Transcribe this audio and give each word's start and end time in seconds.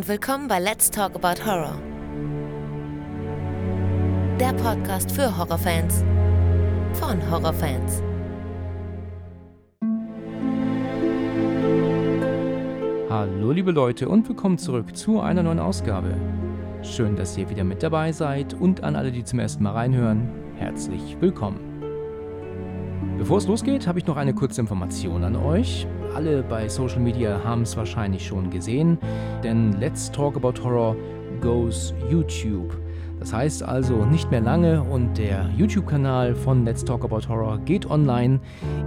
und 0.00 0.08
willkommen 0.08 0.48
bei 0.48 0.58
Let's 0.58 0.90
Talk 0.90 1.14
About 1.14 1.44
Horror. 1.44 1.78
Der 4.40 4.54
Podcast 4.54 5.12
für 5.12 5.36
Horrorfans 5.36 6.02
von 6.94 7.30
Horrorfans. 7.30 8.02
Hallo 13.10 13.52
liebe 13.52 13.72
Leute 13.72 14.08
und 14.08 14.26
willkommen 14.26 14.56
zurück 14.56 14.96
zu 14.96 15.20
einer 15.20 15.42
neuen 15.42 15.58
Ausgabe. 15.58 16.14
Schön, 16.80 17.14
dass 17.14 17.36
ihr 17.36 17.50
wieder 17.50 17.64
mit 17.64 17.82
dabei 17.82 18.12
seid 18.12 18.54
und 18.54 18.82
an 18.82 18.96
alle, 18.96 19.12
die 19.12 19.24
zum 19.24 19.38
ersten 19.38 19.62
Mal 19.64 19.72
reinhören, 19.72 20.30
herzlich 20.56 21.18
willkommen. 21.20 21.60
Bevor 23.18 23.36
es 23.36 23.46
losgeht, 23.46 23.86
habe 23.86 23.98
ich 23.98 24.06
noch 24.06 24.16
eine 24.16 24.32
kurze 24.32 24.62
Information 24.62 25.24
an 25.24 25.36
euch. 25.36 25.86
Alle 26.14 26.42
bei 26.42 26.68
Social 26.68 27.00
Media 27.00 27.40
haben 27.44 27.62
es 27.62 27.76
wahrscheinlich 27.76 28.26
schon 28.26 28.50
gesehen, 28.50 28.98
denn 29.44 29.78
Let's 29.78 30.10
Talk 30.10 30.36
About 30.36 30.62
Horror 30.62 30.96
goes 31.40 31.94
YouTube. 32.10 32.76
Das 33.20 33.32
heißt 33.32 33.62
also 33.62 34.06
nicht 34.06 34.30
mehr 34.30 34.40
lange 34.40 34.82
und 34.82 35.18
der 35.18 35.48
YouTube-Kanal 35.56 36.34
von 36.34 36.64
Let's 36.64 36.84
Talk 36.84 37.04
About 37.04 37.28
Horror 37.28 37.58
geht 37.58 37.88
online. 37.88 38.40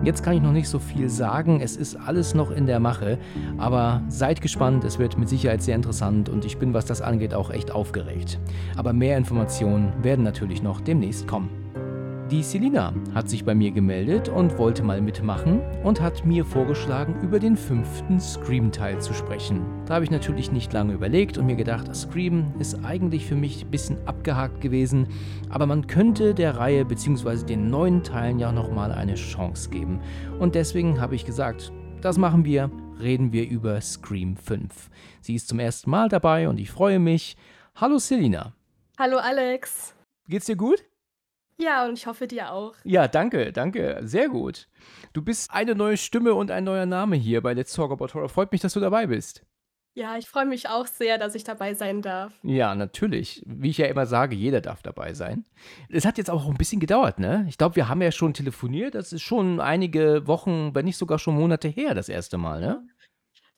Jetzt 0.03 0.23
kann 0.23 0.33
ich 0.33 0.41
noch 0.41 0.51
nicht 0.51 0.67
so 0.67 0.79
viel 0.79 1.07
sagen, 1.07 1.61
es 1.61 1.77
ist 1.77 1.95
alles 1.95 2.33
noch 2.33 2.51
in 2.51 2.65
der 2.65 2.79
Mache, 2.79 3.19
aber 3.57 4.01
seid 4.09 4.41
gespannt, 4.41 4.83
es 4.83 4.99
wird 4.99 5.17
mit 5.17 5.29
Sicherheit 5.29 5.61
sehr 5.61 5.75
interessant 5.75 6.29
und 6.29 6.45
ich 6.45 6.57
bin, 6.57 6.73
was 6.73 6.85
das 6.85 7.01
angeht, 7.01 7.33
auch 7.33 7.51
echt 7.51 7.71
aufgeregt. 7.71 8.39
Aber 8.75 8.91
mehr 8.91 9.17
Informationen 9.17 9.93
werden 10.01 10.25
natürlich 10.25 10.61
noch 10.61 10.81
demnächst 10.81 11.27
kommen. 11.27 11.62
Die 12.33 12.41
Selina 12.41 12.95
hat 13.13 13.29
sich 13.29 13.45
bei 13.45 13.53
mir 13.53 13.69
gemeldet 13.69 14.27
und 14.27 14.57
wollte 14.57 14.81
mal 14.81 14.99
mitmachen 15.01 15.61
und 15.83 16.01
hat 16.01 16.25
mir 16.25 16.43
vorgeschlagen, 16.43 17.21
über 17.21 17.37
den 17.37 17.55
fünften 17.55 18.19
Scream-Teil 18.19 18.99
zu 18.99 19.13
sprechen. 19.13 19.63
Da 19.85 19.93
habe 19.93 20.03
ich 20.03 20.09
natürlich 20.09 20.51
nicht 20.51 20.73
lange 20.73 20.93
überlegt 20.93 21.37
und 21.37 21.45
mir 21.45 21.55
gedacht, 21.55 21.95
Scream 21.95 22.51
ist 22.57 22.83
eigentlich 22.83 23.27
für 23.27 23.35
mich 23.35 23.63
ein 23.63 23.69
bisschen 23.69 24.07
abgehakt 24.07 24.61
gewesen, 24.61 25.09
aber 25.49 25.67
man 25.67 25.85
könnte 25.85 26.33
der 26.33 26.57
Reihe 26.57 26.85
bzw. 26.85 27.45
den 27.45 27.69
neuen 27.69 28.01
Teilen 28.01 28.39
ja 28.39 28.51
nochmal 28.51 28.91
eine 28.91 29.13
Chance 29.13 29.69
geben. 29.69 30.01
Und 30.39 30.55
deswegen 30.55 30.99
habe 30.99 31.13
ich 31.13 31.25
gesagt, 31.25 31.71
das 32.01 32.17
machen 32.17 32.45
wir, 32.45 32.71
reden 32.99 33.31
wir 33.31 33.47
über 33.47 33.79
Scream 33.79 34.37
5. 34.37 34.89
Sie 35.21 35.35
ist 35.35 35.49
zum 35.49 35.59
ersten 35.59 35.91
Mal 35.91 36.09
dabei 36.09 36.49
und 36.49 36.59
ich 36.59 36.71
freue 36.71 36.97
mich. 36.97 37.37
Hallo 37.75 37.99
Selina. 37.99 38.53
Hallo 38.97 39.17
Alex. 39.17 39.93
Geht's 40.27 40.47
dir 40.47 40.55
gut? 40.55 40.83
Ja, 41.57 41.85
und 41.85 41.97
ich 41.97 42.07
hoffe 42.07 42.27
dir 42.27 42.51
auch. 42.51 42.73
Ja, 42.83 43.07
danke, 43.07 43.51
danke. 43.51 43.99
Sehr 44.03 44.29
gut. 44.29 44.67
Du 45.13 45.21
bist 45.21 45.51
eine 45.53 45.75
neue 45.75 45.97
Stimme 45.97 46.33
und 46.33 46.51
ein 46.51 46.63
neuer 46.63 46.85
Name 46.85 47.15
hier 47.15 47.41
bei 47.41 47.53
Let's 47.53 47.73
Talk 47.73 47.91
About 47.91 48.13
Horror. 48.13 48.29
Freut 48.29 48.51
mich, 48.51 48.61
dass 48.61 48.73
du 48.73 48.79
dabei 48.79 49.07
bist. 49.07 49.45
Ja, 49.95 50.17
ich 50.17 50.27
freue 50.27 50.47
mich 50.47 50.67
auch 50.69 50.87
sehr, 50.87 51.19
dass 51.19 51.35
ich 51.35 51.43
dabei 51.43 51.75
sein 51.75 52.01
darf. 52.01 52.33
Ja, 52.41 52.73
natürlich. 52.73 53.43
Wie 53.45 53.69
ich 53.69 53.77
ja 53.77 53.85
immer 53.85 54.07
sage, 54.07 54.35
jeder 54.35 54.59
darf 54.59 54.81
dabei 54.81 55.13
sein. 55.13 55.45
Es 55.87 56.03
hat 56.03 56.17
jetzt 56.17 56.31
auch 56.31 56.47
ein 56.47 56.57
bisschen 56.57 56.79
gedauert, 56.79 57.19
ne? 57.19 57.45
Ich 57.47 57.59
glaube, 57.59 57.75
wir 57.75 57.89
haben 57.89 58.01
ja 58.01 58.11
schon 58.11 58.33
telefoniert. 58.33 58.95
Das 58.95 59.13
ist 59.13 59.21
schon 59.21 59.59
einige 59.59 60.25
Wochen, 60.25 60.73
wenn 60.73 60.85
nicht 60.85 60.97
sogar 60.97 61.19
schon 61.19 61.35
Monate 61.35 61.67
her, 61.67 61.93
das 61.93 62.09
erste 62.09 62.39
Mal, 62.39 62.59
ne? 62.59 62.87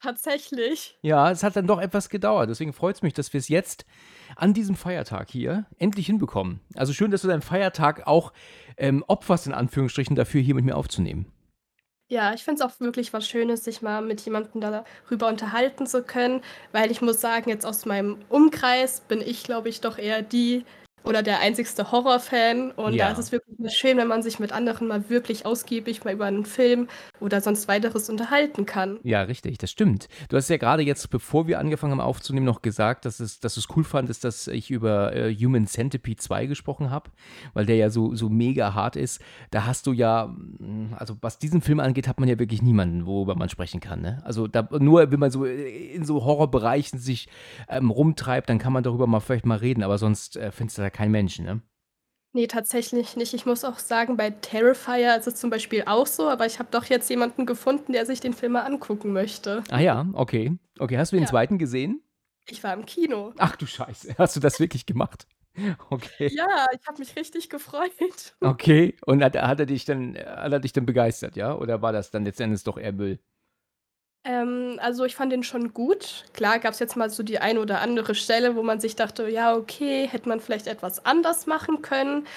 Tatsächlich. 0.06 1.00
Ja, 1.02 1.32
es 1.32 1.42
hat 1.42 1.56
dann 1.56 1.66
doch 1.66 1.82
etwas 1.82 2.10
gedauert. 2.10 2.48
Deswegen 2.48 2.74
freut 2.74 2.98
es 2.98 3.02
mich, 3.02 3.14
dass 3.14 3.34
wir 3.34 3.40
es 3.40 3.48
jetzt 3.48 3.88
an 4.36 4.54
diesem 4.54 4.76
Feiertag 4.76 5.32
hier 5.32 5.66
endlich 5.80 6.06
hinbekommen. 6.06 6.60
Also 6.76 6.94
schön, 6.94 7.10
dass 7.10 7.24
du 7.24 7.28
deinen 7.28 7.42
Feiertag 7.42 8.06
auch 8.06 8.32
ähm, 8.78 9.04
opferst, 9.08 9.48
in 9.48 9.54
Anführungsstrichen, 9.54 10.16
dafür 10.16 10.42
hier 10.42 10.54
mit 10.54 10.64
mir 10.64 10.76
aufzunehmen. 10.76 11.32
Ja, 12.08 12.36
ich 12.36 12.44
finde 12.44 12.64
es 12.64 12.70
auch 12.70 12.80
wirklich 12.80 13.14
was 13.14 13.28
Schönes, 13.28 13.64
sich 13.64 13.82
mal 13.82 14.04
mit 14.04 14.22
jemandem 14.22 14.62
darüber 14.62 15.28
unterhalten 15.28 15.88
zu 15.88 16.04
können, 16.04 16.42
weil 16.72 16.92
ich 16.92 17.02
muss 17.02 17.20
sagen, 17.20 17.50
jetzt 17.50 17.66
aus 17.66 17.88
meinem 17.88 18.20
Umkreis 18.30 19.00
bin 19.00 19.22
ich, 19.22 19.44
glaube 19.44 19.70
ich, 19.70 19.82
doch 19.82 19.98
eher 19.98 20.22
die, 20.22 20.66
oder 21.06 21.24
der 21.24 21.40
einzigste 21.40 21.92
Horrorfan. 21.92 22.72
Und 22.72 22.94
ja. 22.94 23.06
da 23.06 23.12
ist 23.14 23.20
es 23.20 23.32
wirklich 23.32 23.74
schön, 23.74 23.98
wenn 23.98 24.08
man 24.08 24.24
sich 24.24 24.40
mit 24.40 24.52
anderen 24.52 24.88
mal 24.88 25.10
wirklich 25.10 25.46
ausgiebig 25.46 26.04
mal 26.04 26.14
über 26.14 26.26
einen 26.26 26.46
Film 26.46 26.88
oder 27.20 27.42
sonst 27.42 27.68
weiteres 27.68 28.10
unterhalten 28.10 28.66
kann. 28.66 29.00
Ja, 29.04 29.22
richtig, 29.24 29.58
das 29.58 29.72
stimmt. 29.72 30.08
Du 30.30 30.38
hast 30.38 30.50
ja 30.50 30.58
gerade 30.58 30.84
jetzt, 30.84 31.10
bevor 31.10 31.48
wir 31.48 31.60
angefangen 31.60 31.94
haben 31.94 32.02
aufzunehmen, 32.02 32.46
noch 32.46 32.62
gesagt, 32.62 33.06
dass, 33.06 33.20
es, 33.20 33.40
dass 33.40 33.58
es 33.58 33.68
cool 33.76 33.84
fandest, 33.84 34.24
dass 34.24 34.48
ich 34.48 34.72
über 34.72 35.16
äh, 35.16 35.34
Human 35.36 35.68
Centipede 35.68 36.22
2 36.22 36.48
gesprochen 36.48 36.90
habe, 36.90 37.12
weil 37.54 37.66
der 37.66 37.76
ja 37.76 37.90
so, 37.90 38.16
so 38.16 38.30
mega 38.30 38.74
hart 38.74 38.96
ist. 38.96 39.22
Da 39.52 39.66
hast 39.66 39.88
du 39.88 39.94
ja, 39.94 40.28
mm, 40.28 40.96
also 40.98 41.16
was 41.22 41.38
diesen 41.40 41.62
Film 41.62 41.80
angeht, 41.80 42.08
hat 42.08 42.20
man 42.20 42.30
ja 42.30 42.40
wirklich 42.40 42.62
niemanden, 42.62 43.06
worüber 43.06 43.36
man 43.36 43.50
sprechen 43.50 43.80
kann. 43.80 44.02
Ne? 44.02 44.22
Also 44.26 44.48
da, 44.48 44.68
nur 44.80 45.12
wenn 45.12 45.20
man 45.20 45.32
so 45.32 45.46
in 45.46 46.04
so 46.06 46.26
Horrorbereichen 46.26 47.00
sich 47.00 47.28
ähm, 47.70 47.90
rumtreibt, 47.90 48.50
dann 48.50 48.60
kann 48.60 48.74
man 48.74 48.84
darüber 48.84 49.08
mal 49.08 49.20
vielleicht 49.20 49.46
mal 49.46 49.58
reden, 49.58 49.84
aber 49.84 49.98
sonst 49.98 50.38
äh, 50.38 50.52
findest 50.52 50.78
du 50.78 50.82
da 50.82 50.90
kein 50.96 51.12
Mensch, 51.12 51.40
ne? 51.40 51.62
Ne, 52.34 52.48
tatsächlich 52.48 53.16
nicht. 53.16 53.34
Ich 53.34 53.46
muss 53.46 53.64
auch 53.64 53.80
sagen, 53.80 54.18
bei 54.18 54.30
Terrifier 54.30 55.18
ist 55.18 55.28
es 55.28 55.36
zum 55.36 55.50
Beispiel 55.50 55.84
auch 55.86 56.08
so, 56.08 56.30
aber 56.30 56.46
ich 56.46 56.60
habe 56.60 56.70
doch 56.72 56.86
jetzt 56.86 57.10
jemanden 57.10 57.46
gefunden, 57.46 57.94
der 57.94 58.06
sich 58.06 58.20
den 58.20 58.34
Film 58.34 58.54
mal 58.54 58.62
angucken 58.64 59.14
möchte. 59.14 59.64
Ah 59.70 59.80
ja, 59.80 60.06
okay. 60.14 60.58
Okay, 60.80 60.98
hast 60.98 61.12
du 61.12 61.18
den 61.18 61.24
ja. 61.24 61.30
zweiten 61.30 61.58
gesehen? 61.58 62.02
Ich 62.48 62.64
war 62.64 62.74
im 62.74 62.86
Kino. 62.86 63.34
Ach 63.38 63.56
du 63.56 63.66
Scheiße, 63.66 64.16
hast 64.18 64.36
du 64.36 64.40
das 64.40 64.60
wirklich 64.60 64.86
gemacht? 64.86 65.28
Okay. 65.90 66.30
Ja, 66.36 66.66
ich 66.74 66.86
habe 66.86 67.00
mich 67.00 67.16
richtig 67.16 67.50
gefreut. 67.50 68.36
Okay, 68.42 68.98
und 69.06 69.24
hat, 69.24 69.38
hat, 69.38 69.60
er 69.62 69.66
dich 69.66 69.86
dann, 69.86 70.18
hat 70.18 70.52
er 70.52 70.60
dich 70.60 70.74
dann 70.74 70.86
begeistert, 70.86 71.38
ja? 71.38 71.56
Oder 71.56 71.82
war 71.82 71.94
das 71.94 72.12
dann 72.12 72.26
letztendlich 72.26 72.64
doch 72.64 72.78
eher 72.78 72.92
Müll? 72.92 73.20
Ähm, 74.26 74.80
also 74.82 75.06
ich 75.06 75.16
fand 75.16 75.32
den 75.32 75.44
schon 75.44 75.74
gut. 75.74 76.26
Klar 76.34 76.60
gab 76.60 76.74
es 76.74 76.80
jetzt 76.80 76.96
mal 76.96 77.10
so 77.10 77.24
die 77.24 77.40
eine 77.40 77.60
oder 77.60 77.80
andere 77.80 78.16
Stelle, 78.16 78.56
wo 78.56 78.64
man 78.64 78.80
sich 78.80 78.96
dachte, 78.96 79.30
ja, 79.30 79.56
okay, 79.56 80.08
hätte 80.08 80.28
man 80.28 80.40
vielleicht 80.40 80.68
etwas 80.68 81.06
anders 81.06 81.46
machen 81.46 81.82
können. 81.82 82.28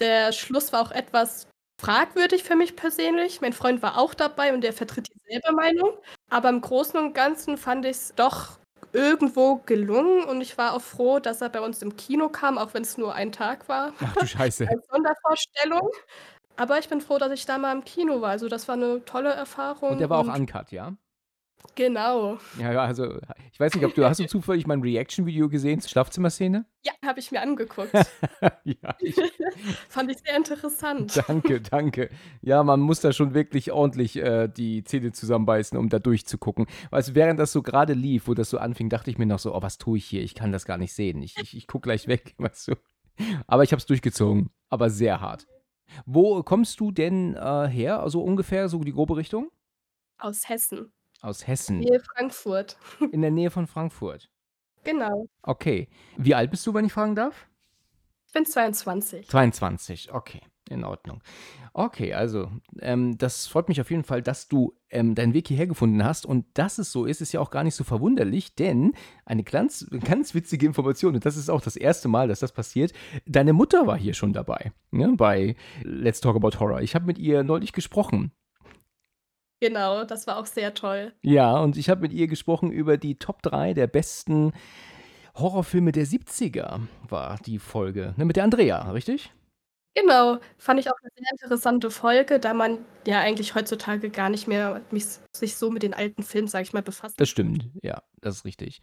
Der 0.00 0.32
Schluss 0.32 0.72
war 0.72 0.82
auch 0.82 0.90
etwas 0.92 1.48
fragwürdig 1.80 2.44
für 2.44 2.54
mich 2.54 2.76
persönlich. 2.76 3.40
Mein 3.40 3.52
Freund 3.52 3.82
war 3.82 3.98
auch 3.98 4.14
dabei 4.14 4.52
und 4.52 4.60
der 4.60 4.72
vertritt 4.72 5.08
dieselbe 5.14 5.52
Meinung. 5.52 5.92
Aber 6.28 6.50
im 6.50 6.60
Großen 6.60 6.98
und 7.00 7.14
Ganzen 7.14 7.56
fand 7.56 7.86
ich 7.86 7.92
es 7.92 8.14
doch 8.14 8.58
irgendwo 8.92 9.56
gelungen 9.56 10.24
und 10.24 10.40
ich 10.40 10.56
war 10.58 10.74
auch 10.74 10.82
froh, 10.82 11.18
dass 11.18 11.40
er 11.40 11.48
bei 11.48 11.60
uns 11.60 11.82
im 11.82 11.96
Kino 11.96 12.28
kam, 12.28 12.58
auch 12.58 12.74
wenn 12.74 12.82
es 12.82 12.98
nur 12.98 13.14
ein 13.14 13.32
Tag 13.32 13.68
war. 13.68 13.92
Ach 14.00 14.16
du 14.16 14.26
Scheiße. 14.26 14.68
Als 14.68 14.86
Sondervorstellung. 14.88 15.90
Aber 16.56 16.78
ich 16.78 16.88
bin 16.88 17.00
froh, 17.00 17.18
dass 17.18 17.32
ich 17.32 17.46
da 17.46 17.56
mal 17.56 17.72
im 17.72 17.84
Kino 17.84 18.20
war. 18.20 18.30
Also 18.30 18.48
das 18.48 18.66
war 18.68 18.74
eine 18.74 19.04
tolle 19.04 19.30
Erfahrung. 19.30 19.90
Und 19.90 20.00
der 20.00 20.10
war 20.10 20.18
auch 20.18 20.34
uncut, 20.34 20.72
ja? 20.72 20.94
Genau. 21.74 22.38
Ja, 22.58 22.70
also 22.82 23.20
ich 23.52 23.60
weiß 23.60 23.74
nicht, 23.74 23.84
ob 23.84 23.94
du 23.94 24.04
hast 24.04 24.18
du 24.18 24.26
zufällig 24.28 24.66
mein 24.66 24.80
Reaction-Video 24.80 25.48
gesehen 25.48 25.80
zur 25.80 25.90
Schlafzimmerszene? 25.90 26.66
Ja, 26.84 26.92
habe 27.04 27.20
ich 27.20 27.30
mir 27.30 27.40
angeguckt. 27.40 27.92
ja, 28.64 28.96
ich, 28.98 29.14
Fand 29.88 30.10
ich 30.10 30.18
sehr 30.18 30.36
interessant. 30.36 31.22
Danke, 31.28 31.60
danke. 31.60 32.10
Ja, 32.42 32.62
man 32.62 32.80
muss 32.80 33.00
da 33.00 33.12
schon 33.12 33.32
wirklich 33.34 33.70
ordentlich 33.70 34.16
äh, 34.16 34.48
die 34.48 34.82
Zähne 34.84 35.12
zusammenbeißen, 35.12 35.78
um 35.78 35.88
da 35.88 35.98
durchzugucken. 35.98 36.66
Weißt 36.90 37.14
während 37.14 37.38
das 37.38 37.52
so 37.52 37.62
gerade 37.62 37.92
lief, 37.92 38.26
wo 38.26 38.34
das 38.34 38.50
so 38.50 38.58
anfing, 38.58 38.88
dachte 38.88 39.10
ich 39.10 39.18
mir 39.18 39.26
noch 39.26 39.38
so, 39.38 39.54
oh, 39.54 39.62
was 39.62 39.78
tue 39.78 39.98
ich 39.98 40.06
hier? 40.06 40.22
Ich 40.22 40.34
kann 40.34 40.52
das 40.52 40.64
gar 40.64 40.78
nicht 40.78 40.92
sehen. 40.92 41.22
Ich, 41.22 41.36
ich, 41.40 41.56
ich 41.56 41.66
gucke 41.66 41.86
gleich 41.86 42.08
weg, 42.08 42.34
weißt 42.38 42.68
du. 42.68 42.74
Aber 43.46 43.62
ich 43.62 43.72
habe 43.72 43.78
es 43.78 43.86
durchgezogen, 43.86 44.50
aber 44.68 44.90
sehr 44.90 45.20
hart. 45.20 45.46
Wo 46.06 46.42
kommst 46.42 46.80
du 46.80 46.90
denn 46.92 47.34
äh, 47.34 47.68
her, 47.68 48.00
also 48.00 48.22
ungefähr, 48.22 48.68
so 48.68 48.80
die 48.80 48.92
grobe 48.92 49.16
Richtung? 49.16 49.50
Aus 50.18 50.48
Hessen. 50.48 50.92
Aus 51.20 51.46
Hessen. 51.46 51.78
Nähe 51.78 52.00
Frankfurt. 52.00 52.78
In 53.12 53.22
der 53.22 53.30
Nähe 53.30 53.50
von 53.50 53.66
Frankfurt. 53.66 54.30
Genau. 54.84 55.26
Okay. 55.42 55.88
Wie 56.16 56.34
alt 56.34 56.50
bist 56.50 56.66
du, 56.66 56.74
wenn 56.74 56.84
ich 56.84 56.92
fragen 56.92 57.14
darf? 57.14 57.48
Ich 58.26 58.32
bin 58.32 58.46
22. 58.46 59.28
22, 59.28 60.12
okay. 60.12 60.42
In 60.70 60.84
Ordnung. 60.84 61.22
Okay, 61.72 62.12
also 62.12 62.50
ähm, 62.80 63.16
das 63.16 63.46
freut 63.46 63.68
mich 63.68 63.80
auf 63.80 63.90
jeden 63.90 64.04
Fall, 64.04 64.20
dass 64.20 64.48
du 64.48 64.74
ähm, 64.90 65.14
deinen 65.14 65.32
Weg 65.32 65.48
hierher 65.48 65.66
gefunden 65.66 66.04
hast. 66.04 66.26
Und 66.26 66.44
dass 66.54 66.76
es 66.76 66.92
so 66.92 67.06
ist, 67.06 67.22
ist 67.22 67.32
ja 67.32 67.40
auch 67.40 67.50
gar 67.50 67.64
nicht 67.64 67.74
so 67.74 67.84
verwunderlich, 67.84 68.54
denn 68.54 68.92
eine 69.24 69.44
ganz, 69.44 69.86
ganz 70.04 70.34
witzige 70.34 70.66
Information, 70.66 71.14
und 71.14 71.24
das 71.24 71.38
ist 71.38 71.48
auch 71.48 71.62
das 71.62 71.76
erste 71.76 72.08
Mal, 72.08 72.28
dass 72.28 72.40
das 72.40 72.52
passiert, 72.52 72.92
deine 73.26 73.54
Mutter 73.54 73.86
war 73.86 73.96
hier 73.96 74.12
schon 74.12 74.34
dabei, 74.34 74.72
ne, 74.90 75.14
bei 75.16 75.56
Let's 75.82 76.20
Talk 76.20 76.36
About 76.36 76.58
Horror. 76.60 76.82
Ich 76.82 76.94
habe 76.94 77.06
mit 77.06 77.18
ihr 77.18 77.42
neulich 77.44 77.72
gesprochen 77.72 78.32
Genau, 79.60 80.04
das 80.04 80.26
war 80.26 80.38
auch 80.38 80.46
sehr 80.46 80.74
toll. 80.74 81.12
Ja, 81.22 81.58
und 81.58 81.76
ich 81.76 81.88
habe 81.88 82.02
mit 82.02 82.12
ihr 82.12 82.28
gesprochen 82.28 82.70
über 82.70 82.96
die 82.96 83.16
Top 83.16 83.42
3 83.42 83.74
der 83.74 83.86
besten 83.86 84.52
Horrorfilme 85.34 85.92
der 85.92 86.06
70er, 86.06 86.80
war 87.08 87.38
die 87.44 87.58
Folge. 87.58 88.14
Ne, 88.16 88.24
mit 88.24 88.36
der 88.36 88.44
Andrea, 88.44 88.90
richtig? 88.92 89.32
Genau, 89.94 90.38
fand 90.58 90.78
ich 90.78 90.88
auch 90.88 90.96
eine 91.02 91.10
sehr 91.16 91.26
interessante 91.32 91.90
Folge, 91.90 92.38
da 92.38 92.54
man 92.54 92.78
ja 93.06 93.20
eigentlich 93.20 93.54
heutzutage 93.54 94.10
gar 94.10 94.28
nicht 94.28 94.46
mehr 94.46 94.80
mich, 94.92 95.06
sich 95.32 95.56
so 95.56 95.70
mit 95.70 95.82
den 95.82 95.94
alten 95.94 96.22
Filmen, 96.22 96.46
sag 96.46 96.62
ich 96.62 96.72
mal, 96.72 96.82
befasst. 96.82 97.20
Das 97.20 97.28
stimmt, 97.28 97.68
ja, 97.82 98.02
das 98.20 98.36
ist 98.36 98.44
richtig. 98.44 98.80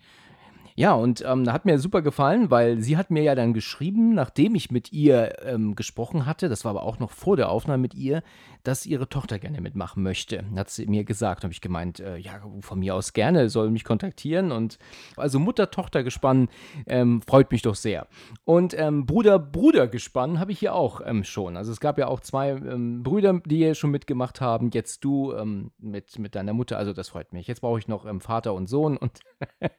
Ja, 0.78 0.94
und 0.94 1.24
ähm, 1.26 1.50
hat 1.52 1.64
mir 1.64 1.80
super 1.80 2.02
gefallen, 2.02 2.52
weil 2.52 2.82
sie 2.82 2.98
hat 2.98 3.12
mir 3.12 3.24
ja 3.24 3.34
dann 3.34 3.54
geschrieben, 3.54 4.14
nachdem 4.14 4.56
ich 4.56 4.72
mit 4.72 4.92
ihr 4.92 5.42
ähm, 5.46 5.76
gesprochen 5.76 6.26
hatte, 6.26 6.50
das 6.50 6.66
war 6.66 6.72
aber 6.72 6.84
auch 6.84 7.00
noch 7.00 7.12
vor 7.12 7.38
der 7.38 7.50
Aufnahme 7.50 7.82
mit 7.82 7.94
ihr, 7.94 8.24
dass 8.68 8.86
ihre 8.86 9.08
Tochter 9.08 9.40
gerne 9.40 9.62
mitmachen 9.62 10.04
möchte. 10.04 10.44
Hat 10.56 10.70
sie 10.70 10.88
mir 10.88 11.04
gesagt, 11.04 11.44
habe 11.44 11.54
ich 11.54 11.62
gemeint, 11.62 12.00
äh, 12.00 12.18
ja, 12.18 12.42
von 12.62 12.80
mir 12.80 12.96
aus 12.96 13.14
gerne, 13.14 13.50
soll 13.50 13.70
mich 13.70 13.84
kontaktieren. 13.84 14.52
Und 14.52 14.78
also 15.18 15.40
Mutter-Tochter-Gespann 15.40 16.50
ähm, 16.88 17.22
freut 17.22 17.52
mich 17.52 17.62
doch 17.62 17.76
sehr. 17.76 18.08
Und 18.44 18.78
ähm, 18.78 19.06
Bruder-Bruder-Gespann 19.06 20.40
habe 20.40 20.52
ich 20.52 20.60
hier 20.60 20.74
auch 20.76 21.02
ähm, 21.06 21.24
schon. 21.24 21.58
Also 21.58 21.72
es 21.72 21.80
gab 21.80 21.98
ja 21.98 22.08
auch 22.08 22.20
zwei 22.20 22.50
ähm, 22.50 23.04
Brüder, 23.04 23.42
die 23.46 23.58
hier 23.58 23.76
schon 23.76 23.92
mitgemacht 23.92 24.42
haben. 24.42 24.70
Jetzt 24.74 25.04
du 25.04 25.34
ähm, 25.34 25.72
mit, 25.78 26.20
mit 26.20 26.36
deiner 26.36 26.54
Mutter, 26.54 26.78
also 26.78 26.94
das 26.94 27.10
freut 27.10 27.34
mich. 27.34 27.48
Jetzt 27.48 27.62
brauche 27.62 27.80
ich 27.80 27.88
noch 27.88 28.06
Vater 28.22 28.54
und 28.54 28.68
Sohn 28.68 28.98
und 28.98 29.20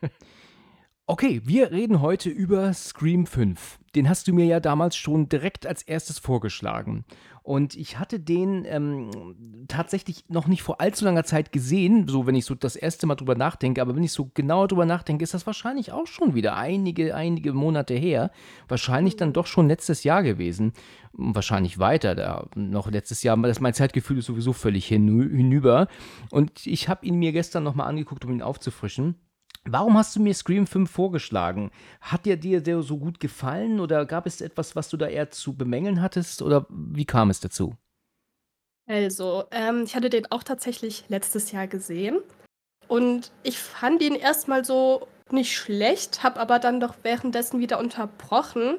Okay, 1.10 1.42
wir 1.44 1.72
reden 1.72 2.02
heute 2.02 2.30
über 2.30 2.72
Scream 2.72 3.26
5. 3.26 3.80
Den 3.96 4.08
hast 4.08 4.28
du 4.28 4.32
mir 4.32 4.44
ja 4.44 4.60
damals 4.60 4.94
schon 4.94 5.28
direkt 5.28 5.66
als 5.66 5.82
erstes 5.82 6.20
vorgeschlagen. 6.20 7.04
Und 7.42 7.74
ich 7.74 7.98
hatte 7.98 8.20
den 8.20 8.64
ähm, 8.64 9.66
tatsächlich 9.66 10.28
noch 10.28 10.46
nicht 10.46 10.62
vor 10.62 10.80
allzu 10.80 11.04
langer 11.04 11.24
Zeit 11.24 11.50
gesehen, 11.50 12.06
so 12.06 12.28
wenn 12.28 12.36
ich 12.36 12.44
so 12.44 12.54
das 12.54 12.76
erste 12.76 13.08
Mal 13.08 13.16
drüber 13.16 13.34
nachdenke. 13.34 13.82
Aber 13.82 13.96
wenn 13.96 14.04
ich 14.04 14.12
so 14.12 14.30
genauer 14.34 14.68
drüber 14.68 14.86
nachdenke, 14.86 15.24
ist 15.24 15.34
das 15.34 15.48
wahrscheinlich 15.48 15.90
auch 15.90 16.06
schon 16.06 16.36
wieder 16.36 16.56
einige, 16.56 17.12
einige 17.16 17.54
Monate 17.54 17.94
her. 17.94 18.30
Wahrscheinlich 18.68 19.16
dann 19.16 19.32
doch 19.32 19.48
schon 19.48 19.66
letztes 19.66 20.04
Jahr 20.04 20.22
gewesen. 20.22 20.74
Wahrscheinlich 21.12 21.80
weiter. 21.80 22.14
Da 22.14 22.46
noch 22.54 22.88
letztes 22.88 23.24
Jahr, 23.24 23.36
das 23.36 23.58
mein 23.58 23.74
Zeitgefühl 23.74 24.18
ist 24.18 24.26
sowieso 24.26 24.52
völlig 24.52 24.86
hinüber. 24.86 25.88
Und 26.30 26.68
ich 26.68 26.88
habe 26.88 27.04
ihn 27.04 27.16
mir 27.16 27.32
gestern 27.32 27.64
nochmal 27.64 27.88
angeguckt, 27.88 28.24
um 28.24 28.30
ihn 28.30 28.42
aufzufrischen. 28.42 29.16
Warum 29.64 29.96
hast 29.96 30.16
du 30.16 30.20
mir 30.20 30.34
Scream 30.34 30.66
5 30.66 30.90
vorgeschlagen? 30.90 31.70
Hat 32.00 32.26
der 32.26 32.36
dir 32.36 32.62
der 32.62 32.82
so 32.82 32.98
gut 32.98 33.20
gefallen 33.20 33.78
oder 33.78 34.06
gab 34.06 34.26
es 34.26 34.40
etwas, 34.40 34.74
was 34.74 34.88
du 34.88 34.96
da 34.96 35.06
eher 35.06 35.30
zu 35.30 35.54
bemängeln 35.54 36.00
hattest 36.00 36.42
oder 36.42 36.66
wie 36.70 37.04
kam 37.04 37.30
es 37.30 37.40
dazu? 37.40 37.74
Also, 38.88 39.44
ähm, 39.50 39.84
ich 39.84 39.94
hatte 39.94 40.10
den 40.10 40.30
auch 40.32 40.42
tatsächlich 40.42 41.04
letztes 41.08 41.52
Jahr 41.52 41.66
gesehen 41.66 42.18
und 42.88 43.30
ich 43.44 43.58
fand 43.58 44.02
ihn 44.02 44.16
erstmal 44.16 44.64
so 44.64 45.06
nicht 45.30 45.56
schlecht, 45.56 46.24
habe 46.24 46.40
aber 46.40 46.58
dann 46.58 46.80
doch 46.80 46.94
währenddessen 47.02 47.60
wieder 47.60 47.78
unterbrochen 47.78 48.78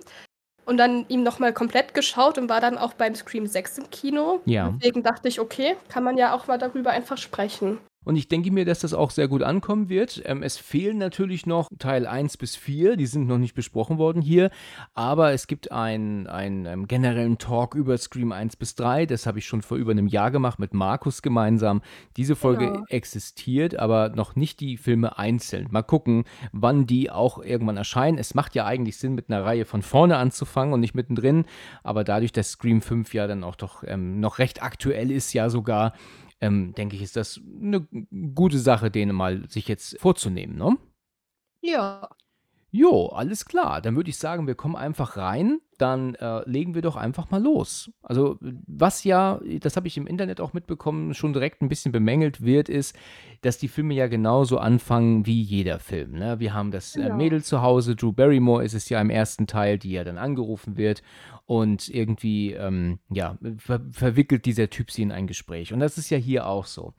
und 0.66 0.78
dann 0.78 1.06
ihm 1.08 1.24
nochmal 1.24 1.54
komplett 1.54 1.94
geschaut 1.94 2.38
und 2.38 2.50
war 2.50 2.60
dann 2.60 2.78
auch 2.78 2.94
beim 2.94 3.16
Scream 3.16 3.48
6 3.48 3.78
im 3.78 3.90
Kino. 3.90 4.42
Ja. 4.46 4.74
Deswegen 4.82 5.04
dachte 5.04 5.28
ich, 5.28 5.40
okay, 5.40 5.78
kann 5.88 6.04
man 6.04 6.18
ja 6.18 6.34
auch 6.34 6.48
mal 6.48 6.58
darüber 6.58 6.90
einfach 6.90 7.18
sprechen. 7.18 7.80
Und 8.04 8.16
ich 8.16 8.28
denke 8.28 8.52
mir, 8.52 8.66
dass 8.66 8.80
das 8.80 8.94
auch 8.94 9.12
sehr 9.12 9.28
gut 9.28 9.44
ankommen 9.44 9.88
wird. 9.88 10.22
Ähm, 10.26 10.42
es 10.42 10.58
fehlen 10.58 10.98
natürlich 10.98 11.46
noch 11.46 11.70
Teil 11.78 12.08
1 12.08 12.38
bis 12.38 12.56
4, 12.56 12.96
die 12.96 13.06
sind 13.06 13.28
noch 13.28 13.38
nicht 13.38 13.54
besprochen 13.54 14.00
worden 14.00 14.24
hier. 14.24 14.50
Aber 14.96 15.34
es 15.34 15.46
gibt 15.46 15.72
einen, 15.72 16.26
einen 16.26 16.66
ähm, 16.66 16.88
generellen 16.88 17.38
Talk 17.38 17.76
über 17.76 17.96
Scream 17.98 18.32
1 18.32 18.56
bis 18.56 18.74
3. 18.76 19.06
Das 19.06 19.28
habe 19.28 19.38
ich 19.38 19.46
schon 19.46 19.62
vor 19.62 19.78
über 19.78 19.92
einem 19.92 20.08
Jahr 20.08 20.32
gemacht 20.32 20.58
mit 20.58 20.74
Markus 20.74 21.22
gemeinsam. 21.22 21.82
Diese 22.18 22.36
Folge 22.36 22.72
genau. 22.72 22.86
existiert, 22.90 23.78
aber 23.78 24.10
noch 24.10 24.36
nicht 24.36 24.62
die 24.62 24.78
Filme 24.78 25.20
einzeln. 25.20 25.68
Mal 25.70 25.84
gucken, 25.84 26.24
wann 26.52 26.88
die 26.88 27.12
auch 27.12 27.44
irgendwann 27.44 27.78
erscheinen. 27.78 28.18
Es 28.18 28.34
macht 28.34 28.56
ja 28.56 28.66
eigentlich 28.66 28.98
Sinn, 28.98 29.14
mit 29.14 29.30
einer 29.30 29.46
Reihe 29.46 29.66
von 29.66 29.84
vorne 29.84 30.18
anzufangen 30.18 30.74
und 30.74 30.80
nicht 30.80 30.96
mittendrin. 30.96 31.46
Aber 31.84 32.04
dadurch, 32.04 32.32
dass 32.32 32.52
Scream 32.52 32.82
5 32.82 33.14
ja 33.14 33.28
dann 33.28 33.44
auch 33.44 33.56
doch 33.56 33.84
ähm, 33.86 34.20
noch 34.20 34.40
recht 34.40 34.64
aktuell 34.64 35.12
ist, 35.12 35.34
ja 35.34 35.50
sogar, 35.50 35.94
ähm, 36.42 36.74
denke 36.76 36.96
ich, 36.96 37.02
ist 37.02 37.16
das 37.16 37.40
eine 37.62 37.88
gute 38.36 38.60
Sache, 38.60 38.92
den 38.92 39.14
mal 39.14 39.48
sich 39.50 39.68
jetzt 39.68 39.98
vorzunehmen, 40.00 40.58
ne? 40.58 40.78
Ja. 41.62 42.10
Jo, 42.74 43.08
alles 43.08 43.44
klar. 43.46 43.82
Dann 43.82 43.98
würde 43.98 44.10
ich 44.10 44.18
sagen, 44.18 44.48
wir 44.48 44.56
kommen 44.56 44.78
einfach 44.78 45.18
rein. 45.18 45.60
Dann 45.78 46.16
äh, 46.16 46.48
legen 46.50 46.74
wir 46.74 46.82
doch 46.82 46.96
einfach 46.96 47.30
mal 47.30 47.42
los. 47.42 47.92
Also, 48.02 48.38
was 48.40 49.04
ja, 49.04 49.42
das 49.60 49.76
habe 49.76 49.88
ich 49.88 49.98
im 49.98 50.08
Internet 50.08 50.40
auch 50.40 50.54
mitbekommen, 50.54 51.14
schon 51.14 51.34
direkt 51.34 51.62
ein 51.62 51.68
bisschen 51.68 51.92
bemängelt 51.92 52.46
wird, 52.46 52.70
ist, 52.70 52.96
dass 53.42 53.58
die 53.58 53.68
Filme 53.68 53.94
ja 53.94 54.08
genauso 54.08 54.58
anfangen 54.58 55.26
wie 55.26 55.42
jeder 55.42 55.80
Film. 55.80 56.14
Ne? 56.14 56.40
Wir 56.40 56.54
haben 56.54 56.72
das 56.72 56.96
äh, 56.96 57.12
Mädel 57.12 57.44
zu 57.44 57.62
Hause, 57.62 57.96
Drew 57.96 58.14
Barrymore 58.14 58.64
ist 58.64 58.74
es 58.74 58.88
ja 58.88 59.02
im 59.02 59.10
ersten 59.10 59.48
Teil, 59.48 59.78
die 59.78 59.92
ja 59.92 60.06
dann 60.06 60.18
angerufen 60.18 60.78
wird 60.78 61.02
und 61.48 61.90
irgendwie, 61.90 62.54
ähm, 62.54 63.00
ja, 63.10 63.38
ver 63.58 63.82
verwickelt 63.92 64.46
dieser 64.46 64.70
Typ 64.70 64.92
sie 64.92 65.02
in 65.02 65.12
ein 65.12 65.28
Gespräch. 65.28 65.74
Und 65.74 65.82
das 65.82 65.98
ist 65.98 66.10
ja 66.10 66.18
hier 66.18 66.48
auch 66.48 66.66
so 66.66 66.94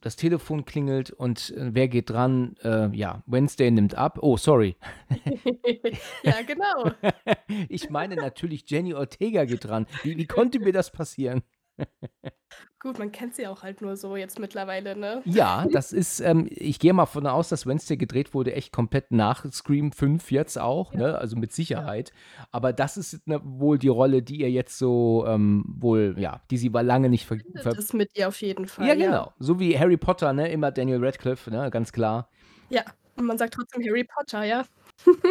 das 0.00 0.16
Telefon 0.16 0.64
klingelt 0.64 1.10
und 1.10 1.50
äh, 1.56 1.74
wer 1.74 1.88
geht 1.88 2.10
dran? 2.10 2.56
Äh, 2.62 2.94
ja, 2.96 3.22
Wednesday 3.26 3.70
nimmt 3.70 3.94
ab. 3.94 4.18
Oh, 4.22 4.36
sorry. 4.36 4.76
ja, 6.22 6.42
genau. 6.46 6.90
ich 7.68 7.90
meine 7.90 8.16
natürlich, 8.16 8.68
Jenny 8.68 8.94
Ortega 8.94 9.44
geht 9.44 9.64
dran. 9.64 9.86
Wie, 10.02 10.16
wie 10.16 10.26
konnte 10.26 10.58
mir 10.60 10.72
das 10.72 10.90
passieren? 10.90 11.42
Gut, 12.78 12.98
man 12.98 13.10
kennt 13.10 13.34
sie 13.34 13.46
auch 13.46 13.62
halt 13.62 13.80
nur 13.80 13.96
so 13.96 14.16
jetzt 14.16 14.38
mittlerweile, 14.38 14.96
ne? 14.96 15.22
Ja, 15.24 15.66
das 15.72 15.92
ist, 15.92 16.20
ähm, 16.20 16.46
ich 16.50 16.78
gehe 16.78 16.92
mal 16.92 17.06
von 17.06 17.26
aus, 17.26 17.48
dass 17.48 17.66
Wednesday 17.66 17.96
gedreht 17.96 18.34
wurde, 18.34 18.54
echt 18.54 18.72
komplett 18.72 19.10
nach 19.10 19.50
Scream 19.50 19.92
5 19.92 20.30
jetzt 20.30 20.58
auch, 20.58 20.92
ja. 20.92 20.98
ne? 20.98 21.18
Also 21.18 21.36
mit 21.36 21.52
Sicherheit. 21.52 22.12
Ja. 22.38 22.46
Aber 22.52 22.72
das 22.72 22.96
ist 22.96 23.26
ne, 23.26 23.40
wohl 23.42 23.78
die 23.78 23.88
Rolle, 23.88 24.22
die 24.22 24.40
ihr 24.40 24.50
jetzt 24.50 24.78
so 24.78 25.24
ähm, 25.26 25.64
wohl, 25.66 26.14
ja, 26.18 26.42
die 26.50 26.58
sie 26.58 26.72
war 26.72 26.82
lange 26.82 27.08
nicht 27.08 27.26
ver. 27.26 27.38
ver 27.56 27.72
das 27.72 27.92
mit 27.92 28.16
ihr 28.16 28.28
auf 28.28 28.40
jeden 28.40 28.68
Fall. 28.68 28.86
Ja, 28.86 28.94
genau. 28.94 29.24
Ja. 29.26 29.34
So 29.38 29.58
wie 29.58 29.78
Harry 29.78 29.96
Potter, 29.96 30.32
ne? 30.32 30.50
Immer 30.52 30.70
Daniel 30.70 31.04
Radcliffe, 31.04 31.50
ne? 31.50 31.70
Ganz 31.70 31.92
klar. 31.92 32.30
Ja, 32.68 32.84
und 33.16 33.24
man 33.24 33.38
sagt 33.38 33.54
trotzdem 33.54 33.82
Harry 33.84 34.04
Potter, 34.04 34.44
ja. 34.44 34.64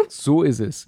so 0.09 0.43
ist 0.43 0.59
es. 0.59 0.87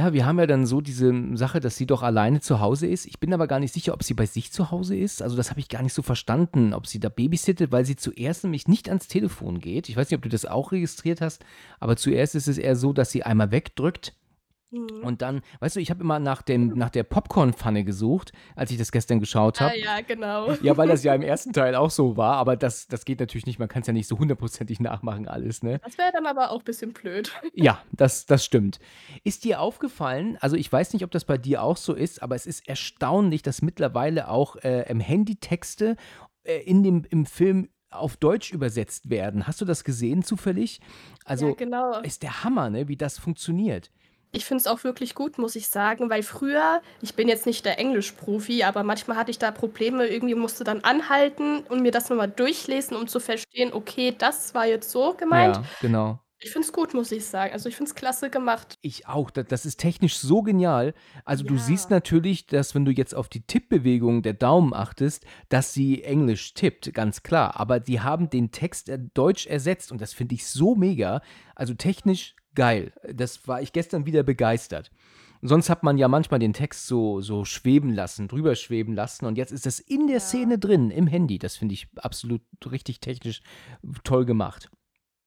Ja, 0.00 0.14
wir 0.14 0.24
haben 0.24 0.38
ja 0.38 0.46
dann 0.46 0.64
so 0.64 0.80
diese 0.80 1.12
Sache, 1.36 1.60
dass 1.60 1.76
sie 1.76 1.84
doch 1.84 2.02
alleine 2.02 2.40
zu 2.40 2.58
Hause 2.58 2.86
ist. 2.86 3.04
Ich 3.04 3.20
bin 3.20 3.34
aber 3.34 3.46
gar 3.46 3.60
nicht 3.60 3.74
sicher, 3.74 3.92
ob 3.92 4.02
sie 4.02 4.14
bei 4.14 4.24
sich 4.24 4.50
zu 4.50 4.70
Hause 4.70 4.96
ist. 4.96 5.20
Also 5.20 5.36
das 5.36 5.50
habe 5.50 5.60
ich 5.60 5.68
gar 5.68 5.82
nicht 5.82 5.92
so 5.92 6.00
verstanden, 6.00 6.72
ob 6.72 6.86
sie 6.86 7.00
da 7.00 7.10
babysittet, 7.10 7.70
weil 7.70 7.84
sie 7.84 7.96
zuerst 7.96 8.44
nämlich 8.44 8.66
nicht 8.66 8.88
ans 8.88 9.08
Telefon 9.08 9.60
geht. 9.60 9.90
Ich 9.90 9.96
weiß 9.98 10.08
nicht, 10.08 10.16
ob 10.16 10.22
du 10.22 10.30
das 10.30 10.46
auch 10.46 10.72
registriert 10.72 11.20
hast, 11.20 11.44
aber 11.80 11.98
zuerst 11.98 12.34
ist 12.34 12.48
es 12.48 12.56
eher 12.56 12.76
so, 12.76 12.94
dass 12.94 13.10
sie 13.10 13.24
einmal 13.24 13.50
wegdrückt. 13.50 14.14
Und 14.72 15.20
dann, 15.20 15.40
weißt 15.58 15.76
du, 15.76 15.80
ich 15.80 15.90
habe 15.90 16.02
immer 16.02 16.20
nach, 16.20 16.42
dem, 16.42 16.68
nach 16.78 16.90
der 16.90 17.02
Popcorn-Pfanne 17.02 17.82
gesucht, 17.82 18.32
als 18.54 18.70
ich 18.70 18.78
das 18.78 18.92
gestern 18.92 19.18
geschaut 19.18 19.60
habe. 19.60 19.72
Ah, 19.72 19.76
ja, 19.76 20.00
genau. 20.00 20.52
Ja, 20.62 20.76
weil 20.76 20.88
das 20.88 21.02
ja 21.02 21.14
im 21.14 21.22
ersten 21.30 21.52
Teil 21.52 21.74
auch 21.74 21.90
so 21.90 22.16
war, 22.16 22.36
aber 22.36 22.56
das, 22.56 22.86
das 22.86 23.04
geht 23.04 23.18
natürlich 23.18 23.46
nicht. 23.46 23.58
Man 23.58 23.68
kann 23.68 23.80
es 23.80 23.88
ja 23.88 23.92
nicht 23.92 24.06
so 24.06 24.18
hundertprozentig 24.18 24.78
nachmachen, 24.78 25.26
alles, 25.26 25.62
ne? 25.62 25.80
Das 25.84 25.98
wäre 25.98 26.12
dann 26.12 26.26
aber 26.26 26.50
auch 26.50 26.60
ein 26.60 26.64
bisschen 26.64 26.92
blöd. 26.92 27.32
Ja, 27.52 27.82
das, 27.92 28.26
das 28.26 28.44
stimmt. 28.44 28.78
Ist 29.24 29.44
dir 29.44 29.60
aufgefallen, 29.60 30.38
also 30.40 30.56
ich 30.56 30.70
weiß 30.70 30.92
nicht, 30.92 31.04
ob 31.04 31.10
das 31.10 31.24
bei 31.24 31.36
dir 31.36 31.62
auch 31.62 31.76
so 31.76 31.94
ist, 31.94 32.22
aber 32.22 32.36
es 32.36 32.46
ist 32.46 32.66
erstaunlich, 32.68 33.42
dass 33.42 33.60
mittlerweile 33.60 34.28
auch 34.28 34.56
äh, 34.56 34.88
im 34.88 35.00
Handy 35.00 35.36
Texte 35.36 35.96
äh, 36.44 36.58
in 36.60 36.82
dem, 36.82 37.04
im 37.10 37.26
Film 37.26 37.68
auf 37.90 38.16
Deutsch 38.16 38.52
übersetzt 38.52 39.10
werden. 39.10 39.46
Hast 39.46 39.60
du 39.60 39.64
das 39.64 39.84
gesehen 39.84 40.22
zufällig? 40.22 40.80
Also 41.24 41.48
ja, 41.48 41.54
genau. 41.54 42.00
ist 42.00 42.22
der 42.22 42.44
Hammer, 42.44 42.70
ne, 42.70 42.88
wie 42.88 42.96
das 42.96 43.18
funktioniert. 43.18 43.90
Ich 44.32 44.44
finde 44.44 44.60
es 44.60 44.66
auch 44.66 44.84
wirklich 44.84 45.14
gut, 45.14 45.38
muss 45.38 45.56
ich 45.56 45.68
sagen, 45.68 46.08
weil 46.08 46.22
früher, 46.22 46.82
ich 47.02 47.14
bin 47.14 47.28
jetzt 47.28 47.46
nicht 47.46 47.64
der 47.64 47.78
Englischprofi, 47.78 48.62
aber 48.62 48.84
manchmal 48.84 49.16
hatte 49.16 49.30
ich 49.30 49.38
da 49.38 49.50
Probleme, 49.50 50.06
irgendwie 50.06 50.36
musste 50.36 50.62
dann 50.62 50.80
anhalten 50.80 51.60
und 51.68 51.82
mir 51.82 51.90
das 51.90 52.10
nochmal 52.10 52.30
durchlesen, 52.30 52.96
um 52.96 53.08
zu 53.08 53.18
verstehen, 53.18 53.72
okay, 53.72 54.14
das 54.16 54.54
war 54.54 54.66
jetzt 54.66 54.90
so 54.90 55.14
gemeint. 55.14 55.56
Ja, 55.56 55.64
genau. 55.80 56.20
Ich 56.42 56.52
finde 56.52 56.66
es 56.66 56.72
gut, 56.72 56.94
muss 56.94 57.12
ich 57.12 57.26
sagen. 57.26 57.52
Also 57.52 57.68
ich 57.68 57.76
finde 57.76 57.90
es 57.90 57.94
klasse 57.94 58.30
gemacht. 58.30 58.78
Ich 58.80 59.06
auch. 59.06 59.30
Das 59.30 59.66
ist 59.66 59.78
technisch 59.78 60.16
so 60.16 60.40
genial. 60.40 60.94
Also 61.26 61.44
du 61.44 61.58
siehst 61.58 61.90
natürlich, 61.90 62.46
dass 62.46 62.74
wenn 62.74 62.86
du 62.86 62.92
jetzt 62.92 63.14
auf 63.14 63.28
die 63.28 63.42
Tippbewegung 63.42 64.22
der 64.22 64.32
Daumen 64.32 64.72
achtest, 64.72 65.26
dass 65.50 65.74
sie 65.74 66.02
Englisch 66.02 66.54
tippt, 66.54 66.94
ganz 66.94 67.22
klar. 67.22 67.60
Aber 67.60 67.78
die 67.78 68.00
haben 68.00 68.30
den 68.30 68.52
Text 68.52 68.88
äh, 68.88 68.98
Deutsch 69.12 69.46
ersetzt 69.46 69.92
und 69.92 70.00
das 70.00 70.14
finde 70.14 70.34
ich 70.34 70.46
so 70.46 70.74
mega. 70.74 71.20
Also 71.54 71.74
technisch 71.74 72.34
geil. 72.54 72.92
Das 73.12 73.46
war 73.48 73.62
ich 73.62 73.72
gestern 73.72 74.06
wieder 74.06 74.22
begeistert. 74.22 74.90
Sonst 75.42 75.70
hat 75.70 75.82
man 75.82 75.96
ja 75.96 76.06
manchmal 76.06 76.38
den 76.38 76.52
Text 76.52 76.86
so, 76.86 77.22
so 77.22 77.46
schweben 77.46 77.94
lassen, 77.94 78.28
drüber 78.28 78.54
schweben 78.54 78.94
lassen 78.94 79.24
und 79.24 79.38
jetzt 79.38 79.52
ist 79.52 79.64
das 79.64 79.80
in 79.80 80.06
der 80.06 80.16
ja. 80.16 80.20
Szene 80.20 80.58
drin, 80.58 80.90
im 80.90 81.06
Handy. 81.06 81.38
Das 81.38 81.56
finde 81.56 81.72
ich 81.72 81.88
absolut 81.96 82.42
richtig 82.70 83.00
technisch 83.00 83.40
toll 84.04 84.26
gemacht. 84.26 84.70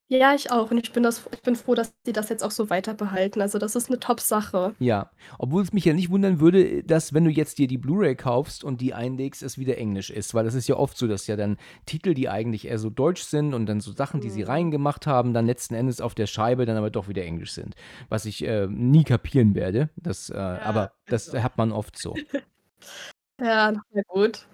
Ja, 0.10 0.36
ich 0.36 0.52
auch. 0.52 0.70
Und 0.70 0.78
ich 0.78 0.92
bin, 0.92 1.02
das, 1.02 1.24
ich 1.32 1.42
bin 1.42 1.56
froh, 1.56 1.76
dass 1.76 1.94
sie 2.04 2.14
das 2.14 2.30
jetzt 2.30 2.44
auch 2.44 2.52
so 2.52 2.70
weiter 2.70 2.94
behalten. 2.94 3.42
Also, 3.42 3.58
das 3.58 3.76
ist 3.76 3.90
eine 3.90 4.00
Top-Sache. 4.00 4.76
Ja, 4.80 5.10
obwohl 5.40 5.64
es 5.64 5.74
mich 5.74 5.86
ja 5.86 5.94
nicht 5.94 6.10
wundern 6.12 6.40
würde, 6.40 6.84
dass, 6.84 7.14
wenn 7.14 7.24
du 7.24 7.32
jetzt 7.32 7.58
dir 7.58 7.68
die 7.68 7.78
Blu-ray 7.78 8.16
kaufst 8.16 8.64
und 8.64 8.82
die 8.82 8.94
einlegst, 8.94 9.42
es 9.42 9.58
wieder 9.58 9.78
Englisch 9.78 10.10
ist. 10.10 10.34
Weil 10.34 10.44
das 10.44 10.56
ist 10.56 10.68
ja 10.68 10.76
oft 10.76 10.98
so, 10.98 11.08
dass 11.08 11.26
ja 11.28 11.36
dann 11.36 11.58
Titel, 11.86 12.14
die 12.14 12.30
eigentlich 12.30 12.68
eher 12.68 12.80
so 12.80 12.90
deutsch 12.90 13.24
sind 13.24 13.54
und 13.54 13.66
dann 13.66 13.80
so 13.80 13.92
Sachen, 13.92 14.20
die 14.20 14.30
sie 14.30 14.44
mhm. 14.44 14.50
reingemacht 14.50 15.08
haben, 15.08 15.34
dann 15.34 15.46
letzten 15.46 15.74
Endes 15.74 16.02
auf 16.02 16.16
der 16.16 16.28
Scheibe 16.28 16.66
dann 16.66 16.78
aber 16.78 16.92
doch 16.92 17.08
wieder 17.08 17.24
Englisch 17.24 17.54
sind. 17.54 17.76
Was 18.10 18.26
ich 18.26 18.44
äh, 18.46 18.68
nie 18.68 19.06
kapieren 19.06 19.56
werde. 19.56 19.90
Das, 19.96 20.30
äh, 20.30 20.36
ja, 20.36 20.62
aber 20.62 20.92
das 21.08 21.30
also. 21.30 21.44
hat 21.44 21.58
man 21.58 21.72
oft 21.72 21.98
so. 21.98 22.14
ja, 23.42 23.72
na 23.72 24.02
gut. 24.08 24.46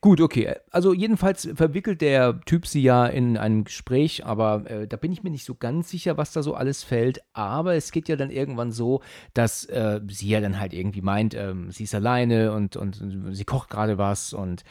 Gut, 0.00 0.20
okay. 0.20 0.54
Also 0.70 0.92
jedenfalls 0.92 1.48
verwickelt 1.54 2.00
der 2.00 2.40
Typ 2.42 2.66
sie 2.66 2.82
ja 2.82 3.06
in 3.06 3.36
einem 3.36 3.64
Gespräch, 3.64 4.24
aber 4.24 4.68
äh, 4.70 4.88
da 4.88 4.96
bin 4.96 5.12
ich 5.12 5.22
mir 5.22 5.30
nicht 5.30 5.44
so 5.44 5.54
ganz 5.54 5.90
sicher, 5.90 6.16
was 6.16 6.32
da 6.32 6.42
so 6.42 6.54
alles 6.54 6.82
fällt. 6.82 7.20
Aber 7.32 7.74
es 7.74 7.92
geht 7.92 8.08
ja 8.08 8.16
dann 8.16 8.30
irgendwann 8.30 8.72
so, 8.72 9.02
dass 9.34 9.64
äh, 9.66 10.00
sie 10.08 10.28
ja 10.28 10.40
dann 10.40 10.58
halt 10.58 10.72
irgendwie 10.72 11.02
meint, 11.02 11.34
ähm, 11.34 11.70
sie 11.70 11.84
ist 11.84 11.94
alleine 11.94 12.52
und, 12.52 12.76
und, 12.76 13.00
und 13.00 13.34
sie 13.34 13.44
kocht 13.44 13.70
gerade 13.70 13.98
was 13.98 14.32
und 14.32 14.64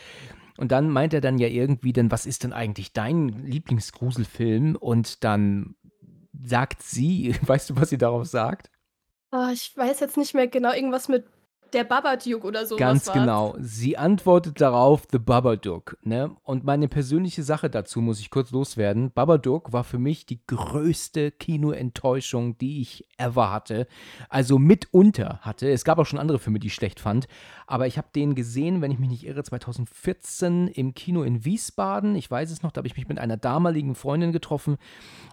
und 0.58 0.72
dann 0.72 0.90
meint 0.90 1.14
er 1.14 1.22
dann 1.22 1.40
ja 1.40 1.48
irgendwie, 1.48 1.94
denn 1.94 2.12
was 2.12 2.26
ist 2.26 2.44
denn 2.44 2.54
eigentlich 2.54 2.94
dein 2.94 3.30
Lieblingsgruselfilm? 3.44 4.76
Und 4.76 5.24
dann 5.24 5.76
sagt 6.44 6.84
sie, 6.84 7.36
weißt 7.42 7.72
du, 7.72 7.76
was 7.76 7.90
sie 7.90 7.98
darauf 7.98 8.28
sagt? 8.28 8.70
Oh, 9.32 9.50
ich 9.52 9.76
weiß 9.76 10.00
jetzt 10.00 10.18
nicht 10.18 10.36
mehr 10.36 10.48
genau, 10.48 10.72
irgendwas 10.72 11.08
mit 11.08 11.26
der 11.74 11.84
Babadook 11.84 12.44
oder 12.44 12.66
so. 12.66 12.76
Ganz 12.76 13.12
genau. 13.12 13.56
Sie 13.60 13.98
antwortet 13.98 14.62
darauf 14.62 15.04
The 15.12 15.20
Babadook. 15.20 15.98
Ne? 16.04 16.36
Und 16.44 16.64
meine 16.64 16.88
persönliche 16.88 17.44
Sache 17.44 17.70
dazu 17.70 18.02
muss 18.02 18.20
ich 18.20 18.30
kurz 18.30 18.52
loswerden. 18.52 19.12
Babadook 19.12 19.74
war 19.74 19.84
für 19.84 20.00
mich 20.00 20.26
die 20.26 20.40
größte 20.46 21.32
Kinoenttäuschung, 21.32 22.58
die 22.58 22.82
ich 22.82 23.08
ever 23.18 23.52
hatte. 23.52 23.88
Also 24.30 24.60
mitunter 24.60 25.40
hatte. 25.42 25.70
Es 25.70 25.84
gab 25.84 25.98
auch 26.00 26.06
schon 26.06 26.20
andere 26.20 26.40
Filme, 26.40 26.60
die 26.60 26.68
ich 26.68 26.76
schlecht 26.76 27.00
fand. 27.00 27.28
Aber 27.68 27.88
ich 27.88 27.98
habe 27.98 28.08
den 28.16 28.36
gesehen, 28.36 28.82
wenn 28.82 28.92
ich 28.92 29.00
mich 29.00 29.10
nicht 29.10 29.26
irre, 29.26 29.44
2014 29.44 30.68
im 30.68 30.94
Kino 30.94 31.24
in 31.24 31.46
Wiesbaden. 31.46 32.16
Ich 32.16 32.30
weiß 32.30 32.52
es 32.52 32.64
noch, 32.64 32.72
da 32.72 32.80
habe 32.80 32.88
ich 32.88 32.98
mich 32.98 33.08
mit 33.08 33.20
einer 33.20 33.38
damaligen 33.38 33.96
Freundin 33.96 34.32
getroffen 34.32 34.78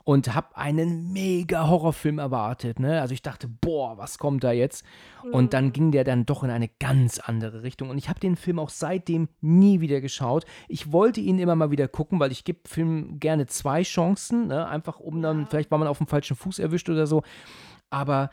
und 0.05 0.35
habe 0.35 0.57
einen 0.57 1.13
mega 1.13 1.69
Horrorfilm 1.69 2.19
erwartet. 2.19 2.79
Ne? 2.81 3.01
Also 3.01 3.15
ich 3.15 3.23
dachte, 3.23 3.49
boah, 3.49 3.99
was 3.99 4.19
kommt 4.19 4.45
da 4.45 4.53
jetzt? 4.53 4.85
Und 5.33 5.53
dann 5.53 5.67
mhm. 5.67 5.73
ging 5.73 5.93
der 5.93 6.05
dann 6.05 6.27
doch 6.27 6.43
in 6.43 6.51
eine 6.51 6.69
ganz 6.69 7.19
andere 7.19 7.63
Richtung. 7.63 7.91
Und 7.91 7.99
ich 7.99 8.09
habe 8.09 8.21
den 8.21 8.37
Film 8.37 8.59
auch 8.59 8.71
seitdem 8.71 9.29
nie 9.41 9.81
wieder 9.81 10.01
geschaut. 10.01 10.45
Ich 10.69 10.93
wollte 10.93 11.21
ihn 11.21 11.39
immer 11.39 11.57
mal 11.57 11.71
wieder 11.71 11.89
gucken, 11.89 12.21
weil 12.21 12.33
ich 12.33 12.45
gebe 12.45 12.61
Filmen 12.67 13.21
gerne 13.21 13.47
zwei 13.47 13.83
Chancen. 13.83 14.49
Ne? 14.49 14.67
Einfach 14.67 15.01
um 15.01 15.21
dann, 15.23 15.47
vielleicht 15.47 15.71
war 15.71 15.79
man 15.79 15.89
auf 15.89 15.99
dem 15.99 16.07
falschen 16.07 16.37
Fuß 16.37 16.59
erwischt 16.59 16.89
oder 16.89 17.07
so. 17.07 17.23
Aber 17.91 18.31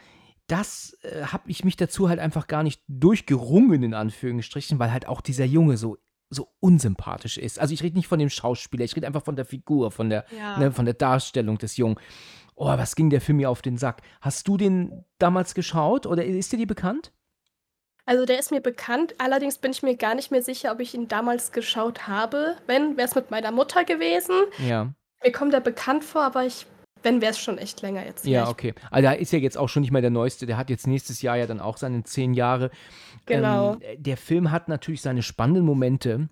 das 0.47 0.97
äh, 1.01 1.23
habe 1.25 1.49
ich 1.49 1.63
mich 1.63 1.75
dazu 1.75 2.09
halt 2.09 2.19
einfach 2.19 2.47
gar 2.47 2.63
nicht 2.63 2.81
durchgerungen, 2.87 3.83
in 3.83 3.93
Anführungsstrichen, 3.93 4.79
weil 4.79 4.91
halt 4.91 5.07
auch 5.07 5.21
dieser 5.21 5.45
Junge 5.45 5.77
so 5.77 5.97
so 6.29 6.49
unsympathisch 6.59 7.37
ist. 7.37 7.59
Also 7.59 7.73
ich 7.73 7.83
rede 7.83 7.95
nicht 7.95 8.07
von 8.07 8.19
dem 8.19 8.29
Schauspieler, 8.29 8.83
ich 8.83 8.95
rede 8.95 9.07
einfach 9.07 9.23
von 9.23 9.35
der 9.35 9.45
Figur, 9.45 9.91
von 9.91 10.09
der, 10.09 10.25
ja. 10.37 10.57
ne, 10.57 10.71
von 10.71 10.85
der 10.85 10.93
Darstellung 10.93 11.57
des 11.57 11.77
Jungen. 11.77 11.97
Oh, 12.55 12.65
was 12.65 12.95
ging 12.95 13.09
der 13.09 13.21
Film 13.21 13.37
mir 13.37 13.49
auf 13.49 13.61
den 13.61 13.77
Sack? 13.77 14.01
Hast 14.19 14.47
du 14.47 14.57
den 14.57 15.05
damals 15.19 15.53
geschaut 15.53 16.05
oder 16.05 16.25
ist 16.25 16.51
dir 16.51 16.57
die 16.57 16.65
bekannt? 16.65 17.13
Also 18.05 18.25
der 18.25 18.39
ist 18.39 18.51
mir 18.51 18.61
bekannt, 18.61 19.15
allerdings 19.19 19.57
bin 19.57 19.71
ich 19.71 19.83
mir 19.83 19.95
gar 19.95 20.15
nicht 20.15 20.31
mehr 20.31 20.41
sicher, 20.41 20.71
ob 20.71 20.79
ich 20.79 20.93
ihn 20.93 21.07
damals 21.07 21.51
geschaut 21.51 22.07
habe. 22.07 22.55
Wenn, 22.65 22.97
wäre 22.97 23.07
es 23.07 23.15
mit 23.15 23.31
meiner 23.31 23.51
Mutter 23.51 23.83
gewesen. 23.83 24.35
Ja. 24.65 24.93
Mir 25.23 25.31
kommt 25.31 25.53
er 25.53 25.59
bekannt 25.59 26.03
vor, 26.03 26.23
aber 26.23 26.45
ich 26.45 26.65
wenn 27.07 27.21
wäre 27.21 27.31
es 27.31 27.39
schon 27.39 27.57
echt 27.57 27.81
länger 27.81 28.05
jetzt. 28.05 28.25
Ja, 28.25 28.49
okay. 28.49 28.73
Also 28.91 29.07
da 29.07 29.13
ist 29.13 29.31
ja 29.31 29.39
jetzt 29.39 29.57
auch 29.57 29.69
schon 29.69 29.81
nicht 29.81 29.91
mehr 29.91 30.01
der 30.01 30.11
neueste. 30.11 30.45
Der 30.45 30.57
hat 30.57 30.69
jetzt 30.69 30.87
nächstes 30.87 31.21
Jahr 31.21 31.37
ja 31.37 31.47
dann 31.47 31.61
auch 31.61 31.77
seine 31.77 32.03
zehn 32.03 32.33
Jahre. 32.33 32.69
Genau. 33.25 33.77
Ähm, 33.79 34.03
der 34.03 34.17
Film 34.17 34.51
hat 34.51 34.67
natürlich 34.67 35.01
seine 35.01 35.23
spannenden 35.23 35.65
Momente 35.65 36.27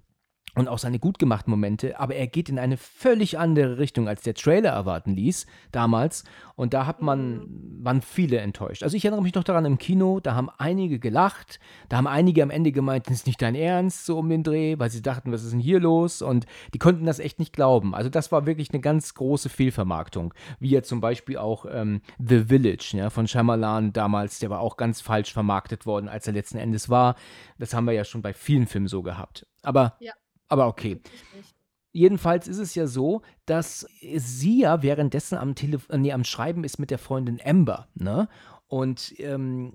und 0.56 0.68
auch 0.68 0.80
seine 0.80 1.00
gut 1.00 1.20
gemachten 1.20 1.52
Momente, 1.52 2.00
aber 2.00 2.16
er 2.16 2.28
geht 2.28 2.50
in 2.50 2.60
eine 2.60 2.78
völlig 2.78 3.38
andere 3.38 3.78
Richtung, 3.78 4.08
als 4.08 4.22
der 4.22 4.34
Trailer 4.34 4.72
erwarten 4.72 5.14
ließ 5.14 5.46
damals. 5.72 6.24
Und 6.56 6.74
da 6.74 6.86
hat 6.86 7.02
man, 7.02 7.46
waren 7.82 8.02
viele 8.02 8.38
enttäuscht. 8.38 8.82
Also 8.82 8.96
ich 8.96 9.04
erinnere 9.04 9.22
mich 9.22 9.36
noch 9.36 9.44
daran 9.44 9.66
im 9.66 9.78
Kino, 9.78 10.22
da 10.22 10.34
haben 10.36 10.50
einige 10.58 11.00
gelacht, 11.00 11.60
da 11.90 11.98
haben 11.98 12.08
einige 12.08 12.42
am 12.42 12.50
Ende 12.50 12.72
gemeint, 12.72 13.08
das 13.08 13.16
ist 13.16 13.28
nicht 13.28 13.42
dein 13.42 13.56
Ernst, 13.56 14.06
so 14.06 14.18
um 14.18 14.30
den 14.30 14.44
Dreh, 14.44 14.80
weil 14.80 14.90
sie 14.90 15.02
dachten, 15.02 15.32
was 15.32 15.44
ist 15.44 15.52
denn 15.52 15.60
hier 15.60 15.82
los? 15.82 16.22
Und 16.22 16.46
die 16.74 16.80
konnten 16.80 17.06
das 17.06 17.20
echt 17.20 17.40
nicht 17.40 17.54
glauben. 17.54 17.94
Also 17.94 18.10
das 18.10 18.32
war 18.32 18.46
wirklich 18.46 18.72
eine 18.72 18.80
ganz 18.80 19.14
große 19.14 19.50
Fehlvermarktung. 19.50 20.34
Wie 20.60 20.70
ja 20.70 20.82
zum 20.82 21.02
Beispiel 21.02 21.38
auch 21.38 21.66
ähm, 21.70 22.02
The 22.18 22.46
Village 22.46 22.92
ja, 22.94 23.10
von 23.10 23.28
Shyamalan 23.28 23.92
damals, 23.92 24.40
der 24.40 24.50
war 24.50 24.62
auch 24.62 24.78
ganz 24.78 25.02
falsch 25.02 25.34
vermarktet 25.34 25.86
worden, 25.86 26.08
als 26.08 26.28
er 26.28 26.34
letzten 26.34 26.58
Endes 26.58 26.90
war. 26.90 27.16
Das 27.58 27.74
haben 27.74 27.86
wir 27.86 27.94
ja 27.94 28.06
schon 28.06 28.22
bei 28.22 28.34
vielen 28.34 28.68
Filmen 28.68 28.88
so 28.88 29.04
gehabt. 29.04 29.46
Aber 29.62 29.96
ja. 30.00 30.14
Aber 30.48 30.68
okay. 30.68 31.00
Jedenfalls 31.92 32.48
ist 32.48 32.58
es 32.58 32.76
ja 32.76 32.88
so, 32.88 33.22
dass 33.46 33.88
sie 34.02 34.62
ja 34.62 34.84
währenddessen 34.84 35.38
am, 35.38 35.56
Telef 35.56 35.88
nee, 35.90 36.12
am 36.12 36.26
Schreiben 36.26 36.64
ist 36.66 36.78
mit 36.78 36.92
der 36.92 36.98
Freundin 36.98 37.40
Amber, 37.44 37.88
ne? 37.96 38.28
Und 38.76 39.14
ähm, 39.20 39.72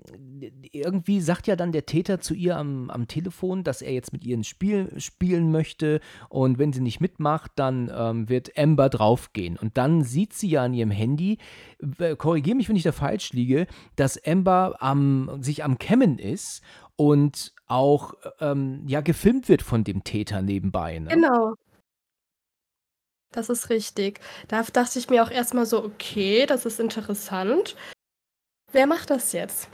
irgendwie 0.71 1.21
sagt 1.21 1.47
ja 1.47 1.55
dann 1.55 1.71
der 1.71 1.87
Täter 1.87 2.19
zu 2.19 2.35
ihr 2.35 2.55
am, 2.55 2.91
am 2.91 3.07
Telefon, 3.07 3.63
dass 3.63 3.81
er 3.81 3.93
jetzt 3.93 4.13
mit 4.13 4.23
ihr 4.23 4.37
ein 4.37 4.43
Spiel 4.43 4.93
spielen 4.99 5.49
möchte. 5.49 6.01
Und 6.29 6.59
wenn 6.59 6.71
sie 6.71 6.81
nicht 6.81 7.01
mitmacht, 7.01 7.51
dann 7.55 7.91
ähm, 7.91 8.29
wird 8.29 8.55
Amber 8.55 8.89
draufgehen. 8.89 9.57
Und 9.57 9.75
dann 9.75 10.03
sieht 10.03 10.33
sie 10.33 10.51
ja 10.51 10.65
an 10.65 10.75
ihrem 10.75 10.91
Handy, 10.91 11.39
äh, 11.97 12.15
korrigiere 12.15 12.55
mich, 12.55 12.69
wenn 12.69 12.75
ich 12.75 12.83
da 12.83 12.91
falsch 12.91 13.33
liege, 13.33 13.65
dass 13.95 14.23
Amber 14.23 14.75
am, 14.77 15.39
sich 15.41 15.63
am 15.63 15.79
Kämmen 15.79 16.19
ist 16.19 16.61
und 16.95 17.55
auch 17.65 18.13
ähm, 18.39 18.83
ja 18.85 19.01
gefilmt 19.01 19.49
wird 19.49 19.63
von 19.63 19.83
dem 19.83 20.03
Täter 20.03 20.43
nebenbei. 20.43 20.99
Ne? 20.99 21.07
Genau. 21.07 21.55
Das 23.31 23.49
ist 23.49 23.71
richtig. 23.71 24.19
Da 24.47 24.61
dachte 24.61 24.99
ich 24.99 25.09
mir 25.09 25.23
auch 25.23 25.31
erstmal 25.31 25.65
so, 25.65 25.83
okay, 25.83 26.45
das 26.45 26.67
ist 26.67 26.79
interessant. 26.79 27.75
Wer 28.71 28.87
macht 28.87 29.09
das 29.09 29.33
jetzt? 29.33 29.69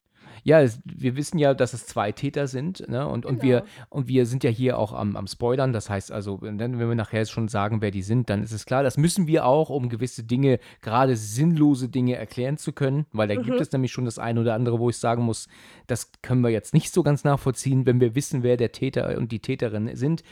Ja, 0.48 0.62
es, 0.62 0.80
wir 0.86 1.18
wissen 1.18 1.40
ja, 1.40 1.54
dass 1.54 1.74
es 1.74 1.88
zwei 1.88 2.14
Täter 2.14 2.48
sind, 2.48 2.88
ne? 2.88 3.06
Und, 3.06 3.26
und, 3.26 3.42
wir, 3.42 3.60
genau. 3.60 3.72
und 3.90 4.08
wir 4.08 4.26
sind 4.26 4.46
ja 4.46 4.50
hier 4.50 4.80
auch 4.80 4.94
am, 4.94 5.18
am 5.18 5.28
Spoilern. 5.28 5.74
Das 5.74 5.90
heißt 5.90 6.10
also, 6.10 6.40
wenn 6.42 6.80
wir 6.80 6.96
nachher 6.96 7.26
schon 7.26 7.50
sagen, 7.50 7.82
wer 7.82 7.92
die 7.92 8.02
sind, 8.02 8.30
dann 8.30 8.44
ist 8.44 8.54
es 8.54 8.66
klar. 8.66 8.82
Das 8.82 8.96
müssen 8.96 9.28
wir 9.28 9.46
auch, 9.46 9.70
um 9.70 9.90
gewisse 9.90 10.24
Dinge, 10.24 10.60
gerade 10.82 11.18
sinnlose 11.18 11.90
Dinge 11.90 12.16
erklären 12.16 12.58
zu 12.58 12.72
können, 12.72 13.08
weil 13.12 13.28
da 13.28 13.36
mhm. 13.36 13.44
gibt 13.44 13.60
es 13.60 13.74
nämlich 13.74 13.92
schon 13.92 14.06
das 14.06 14.20
eine 14.20 14.40
oder 14.40 14.54
andere, 14.54 14.80
wo 14.80 14.90
ich 14.90 14.98
sagen 14.98 15.24
muss, 15.24 15.50
das 15.86 16.14
können 16.22 16.40
wir 16.40 16.50
jetzt 16.50 16.74
nicht 16.74 16.94
so 16.94 17.04
ganz 17.04 17.26
nachvollziehen, 17.26 17.86
wenn 17.86 18.00
wir 18.00 18.16
wissen, 18.16 18.42
wer 18.42 18.56
der 18.56 18.72
Täter 18.72 19.18
und 19.18 19.34
die 19.34 19.42
Täterin 19.42 19.98
sind. 19.98 20.24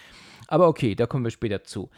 Aber 0.48 0.70
okay, 0.70 0.96
da 0.96 1.08
kommen 1.08 1.26
wir 1.26 1.32
später 1.32 1.66
zu. 1.66 1.90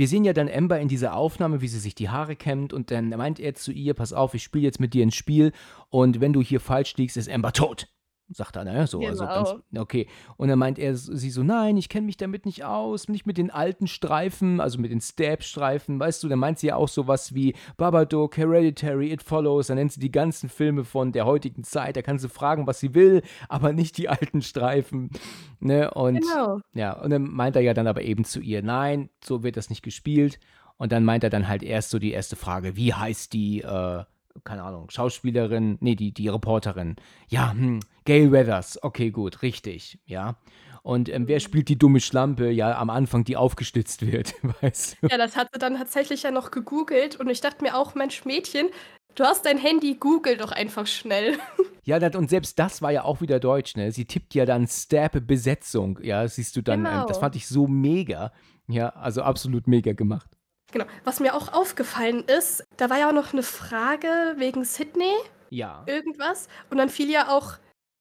Wir 0.00 0.08
sehen 0.08 0.24
ja 0.24 0.32
dann 0.32 0.48
Amber 0.48 0.80
in 0.80 0.88
dieser 0.88 1.14
Aufnahme, 1.14 1.60
wie 1.60 1.68
sie 1.68 1.78
sich 1.78 1.94
die 1.94 2.08
Haare 2.08 2.34
kämmt 2.34 2.72
und 2.72 2.90
dann 2.90 3.10
meint 3.10 3.38
er 3.38 3.52
zu 3.52 3.70
ihr, 3.70 3.92
pass 3.92 4.14
auf, 4.14 4.32
ich 4.32 4.42
spiele 4.42 4.64
jetzt 4.64 4.80
mit 4.80 4.94
dir 4.94 5.04
ein 5.04 5.10
Spiel 5.10 5.52
und 5.90 6.22
wenn 6.22 6.32
du 6.32 6.40
hier 6.40 6.58
falsch 6.58 6.96
liegst, 6.96 7.18
ist 7.18 7.28
Amber 7.28 7.52
tot 7.52 7.86
sagt 8.32 8.56
er, 8.56 8.64
ne? 8.64 8.86
So, 8.86 9.00
also 9.00 9.24
genau. 9.24 9.30
also 9.30 9.52
ganz, 9.54 9.64
okay. 9.78 10.06
Und 10.36 10.48
dann 10.48 10.58
meint 10.58 10.78
er 10.78 10.96
sie 10.96 11.30
so, 11.30 11.42
nein, 11.42 11.76
ich 11.76 11.88
kenne 11.88 12.06
mich 12.06 12.16
damit 12.16 12.46
nicht 12.46 12.64
aus, 12.64 13.08
nicht 13.08 13.26
mit 13.26 13.36
den 13.36 13.50
alten 13.50 13.86
Streifen, 13.86 14.60
also 14.60 14.78
mit 14.78 14.90
den 14.90 15.00
Stab-Streifen, 15.00 15.98
weißt 15.98 16.22
du, 16.22 16.28
dann 16.28 16.38
meint 16.38 16.58
sie 16.58 16.68
ja 16.68 16.76
auch 16.76 16.88
sowas 16.88 17.34
wie 17.34 17.54
Babadook, 17.76 18.36
Hereditary, 18.36 19.12
It 19.12 19.22
Follows, 19.22 19.68
dann 19.68 19.76
nennt 19.76 19.92
sie 19.92 20.00
die 20.00 20.12
ganzen 20.12 20.48
Filme 20.48 20.84
von 20.84 21.12
der 21.12 21.26
heutigen 21.26 21.64
Zeit, 21.64 21.96
da 21.96 22.02
kann 22.02 22.18
sie 22.18 22.28
fragen, 22.28 22.66
was 22.66 22.80
sie 22.80 22.94
will, 22.94 23.22
aber 23.48 23.72
nicht 23.72 23.98
die 23.98 24.08
alten 24.08 24.42
Streifen, 24.42 25.10
ne? 25.58 25.90
Und, 25.92 26.20
genau. 26.20 26.60
ja, 26.74 26.92
und 26.92 27.10
dann 27.10 27.22
meint 27.22 27.56
er 27.56 27.62
ja 27.62 27.74
dann 27.74 27.86
aber 27.86 28.02
eben 28.02 28.24
zu 28.24 28.40
ihr, 28.40 28.62
nein, 28.62 29.10
so 29.24 29.42
wird 29.42 29.56
das 29.56 29.70
nicht 29.70 29.82
gespielt. 29.82 30.38
Und 30.76 30.92
dann 30.92 31.04
meint 31.04 31.22
er 31.22 31.28
dann 31.28 31.46
halt 31.46 31.62
erst 31.62 31.90
so 31.90 31.98
die 31.98 32.10
erste 32.10 32.36
Frage, 32.36 32.74
wie 32.74 32.94
heißt 32.94 33.34
die, 33.34 33.60
äh, 33.60 34.04
keine 34.44 34.62
Ahnung, 34.62 34.90
Schauspielerin, 34.90 35.78
nee, 35.80 35.94
die, 35.94 36.12
die 36.12 36.28
Reporterin. 36.28 36.96
Ja, 37.28 37.52
hm, 37.52 37.80
Gail 38.04 38.32
Weathers, 38.32 38.82
okay, 38.82 39.10
gut, 39.10 39.42
richtig, 39.42 39.98
ja. 40.06 40.36
Und 40.82 41.08
ähm, 41.10 41.28
wer 41.28 41.40
spielt 41.40 41.68
die 41.68 41.78
dumme 41.78 42.00
Schlampe? 42.00 42.50
Ja, 42.50 42.78
am 42.78 42.88
Anfang, 42.88 43.24
die 43.24 43.36
aufgestützt 43.36 44.06
wird, 44.10 44.34
weißt 44.62 44.98
du? 45.00 45.08
Ja, 45.08 45.18
das 45.18 45.36
hat 45.36 45.48
sie 45.52 45.58
dann 45.58 45.76
tatsächlich 45.76 46.22
ja 46.22 46.30
noch 46.30 46.50
gegoogelt 46.50 47.16
und 47.16 47.28
ich 47.28 47.40
dachte 47.40 47.62
mir 47.62 47.76
auch, 47.76 47.94
Mensch, 47.94 48.24
Mädchen, 48.24 48.68
du 49.14 49.24
hast 49.24 49.44
dein 49.44 49.58
Handy, 49.58 49.94
google 49.94 50.36
doch 50.36 50.52
einfach 50.52 50.86
schnell. 50.86 51.38
Ja, 51.82 51.96
und 51.96 52.28
selbst 52.28 52.58
das 52.58 52.82
war 52.82 52.92
ja 52.92 53.02
auch 53.04 53.22
wieder 53.22 53.40
deutsch, 53.40 53.74
ne? 53.74 53.90
Sie 53.90 54.04
tippt 54.04 54.34
ja 54.34 54.44
dann 54.44 54.68
Stab 54.68 55.26
Besetzung, 55.26 55.98
ja, 56.02 56.28
siehst 56.28 56.54
du 56.54 56.62
dann, 56.62 56.84
genau. 56.84 56.90
ähm, 56.90 56.98
das 57.08 57.16
genau. 57.16 57.20
fand 57.20 57.36
ich 57.36 57.48
so 57.48 57.66
mega. 57.66 58.32
Ja, 58.68 58.90
also 58.90 59.22
absolut 59.22 59.66
mega 59.66 59.94
gemacht. 59.94 60.30
Genau. 60.72 60.84
Was 61.04 61.20
mir 61.20 61.34
auch 61.34 61.52
aufgefallen 61.52 62.24
ist, 62.24 62.64
da 62.76 62.90
war 62.90 62.98
ja 62.98 63.08
auch 63.08 63.14
noch 63.14 63.32
eine 63.32 63.42
Frage 63.42 64.08
wegen 64.36 64.64
Sydney. 64.64 65.12
Ja. 65.50 65.82
Irgendwas. 65.86 66.48
Und 66.70 66.78
dann 66.78 66.88
fiel 66.88 67.10
ja 67.10 67.28
auch 67.28 67.54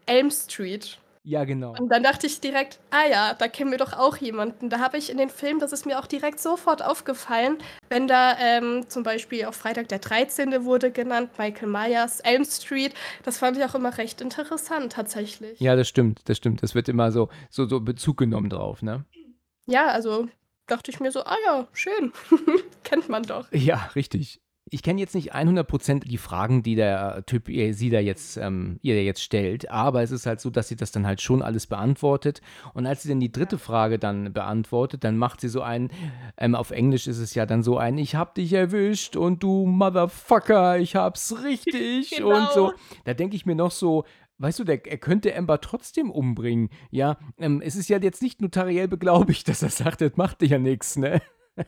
Elm 0.06 0.32
Street. 0.32 1.00
Ja, 1.24 1.44
genau. 1.44 1.76
Und 1.78 1.90
dann 1.90 2.02
dachte 2.02 2.28
ich 2.28 2.40
direkt, 2.40 2.80
ah 2.92 3.06
ja, 3.06 3.34
da 3.34 3.48
kennen 3.48 3.72
wir 3.72 3.78
doch 3.78 3.94
auch 3.94 4.18
jemanden. 4.18 4.70
Da 4.70 4.80
habe 4.80 4.98
ich 4.98 5.12
in 5.12 5.18
den 5.18 5.30
Film, 5.30 5.60
das 5.60 5.74
ist 5.74 5.86
mir 5.86 6.00
auch 6.00 6.08
direkt 6.08 6.40
sofort 6.40 6.84
aufgefallen, 6.84 7.58
wenn 7.90 8.08
da 8.08 8.38
ähm, 8.40 8.86
zum 8.88 9.04
Beispiel 9.04 9.46
auf 9.46 9.56
Freitag 9.56 9.90
der 9.90 10.00
13. 10.00 10.64
wurde 10.64 10.92
genannt, 10.92 11.32
Michael 11.38 11.68
Myers, 11.68 12.22
Elm 12.22 12.46
Street. 12.46 12.94
Das 13.24 13.38
fand 13.38 13.58
ich 13.58 13.64
auch 13.66 13.76
immer 13.76 13.98
recht 13.98 14.22
interessant, 14.22 14.94
tatsächlich. 14.94 15.60
Ja, 15.60 15.76
das 15.76 15.88
stimmt, 15.88 16.22
das 16.26 16.38
stimmt. 16.38 16.64
Das 16.64 16.74
wird 16.74 16.88
immer 16.88 17.12
so, 17.12 17.30
so, 17.50 17.68
so 17.68 17.82
Bezug 17.82 18.18
genommen 18.18 18.50
drauf, 18.50 18.82
ne? 18.82 19.06
Ja, 19.68 19.88
also 19.88 20.28
dachte 20.70 20.92
ich 20.92 21.00
mir 21.00 21.12
so, 21.12 21.22
ah 21.24 21.38
ja, 21.46 21.68
schön. 21.74 22.12
Kennt 22.84 23.10
man 23.10 23.24
doch. 23.24 23.52
Ja, 23.52 23.90
richtig. 23.96 24.42
Ich 24.72 24.84
kenne 24.84 25.00
jetzt 25.00 25.16
nicht 25.16 25.34
100% 25.34 26.02
die 26.02 26.20
Fragen, 26.20 26.62
die 26.62 26.76
der 26.76 27.24
Typ 27.26 27.50
ihr, 27.50 27.74
sie 27.74 27.90
da 27.90 28.00
jetzt, 28.00 28.38
ähm, 28.38 28.78
ihr 28.84 29.04
jetzt 29.04 29.24
stellt, 29.24 29.72
aber 29.72 30.04
es 30.04 30.12
ist 30.12 30.28
halt 30.28 30.40
so, 30.40 30.52
dass 30.52 30.68
sie 30.68 30.76
das 30.76 30.92
dann 30.92 31.08
halt 31.08 31.22
schon 31.22 31.42
alles 31.42 31.66
beantwortet. 31.66 32.42
Und 32.76 32.86
als 32.86 33.02
sie 33.02 33.10
dann 33.10 33.20
die 33.20 33.32
dritte 33.32 33.58
Frage 33.58 33.98
dann 33.98 34.32
beantwortet, 34.32 35.04
dann 35.04 35.18
macht 35.18 35.42
sie 35.42 35.50
so 35.50 35.62
ein, 35.62 35.90
ähm, 36.38 36.54
auf 36.54 36.70
Englisch 36.70 37.08
ist 37.08 37.18
es 37.18 37.34
ja 37.34 37.48
dann 37.48 37.64
so 37.64 37.78
ein, 37.80 37.98
ich 37.98 38.14
hab 38.16 38.36
dich 38.36 38.54
erwischt 38.54 39.16
und 39.16 39.42
du 39.42 39.66
Motherfucker, 39.66 40.78
ich 40.78 40.96
hab's 40.96 41.44
richtig 41.44 42.12
Genau. 42.12 42.30
und 42.38 42.52
so. 42.52 42.74
Da 43.06 43.16
denke 43.16 43.36
ich 43.36 43.48
mir 43.48 43.56
noch 43.56 43.72
so, 43.72 44.06
weißt 44.40 44.60
du, 44.60 44.64
der, 44.64 44.86
er 44.86 44.98
könnte 44.98 45.36
Amber 45.36 45.62
trotzdem 45.62 46.12
umbringen. 46.12 46.70
Ja, 46.90 47.18
ähm, 47.38 47.62
es 47.62 47.76
ist 47.76 47.90
ja 47.90 48.00
jetzt 48.00 48.22
nicht 48.22 48.42
notariell 48.42 48.88
beglaubigt, 48.88 49.48
dass 49.48 49.62
er 49.62 49.70
sagt, 49.70 50.02
das 50.02 50.16
macht 50.16 50.42
dir 50.42 50.48
ja 50.48 50.58
nichts, 50.58 50.98
ne? 50.98 51.22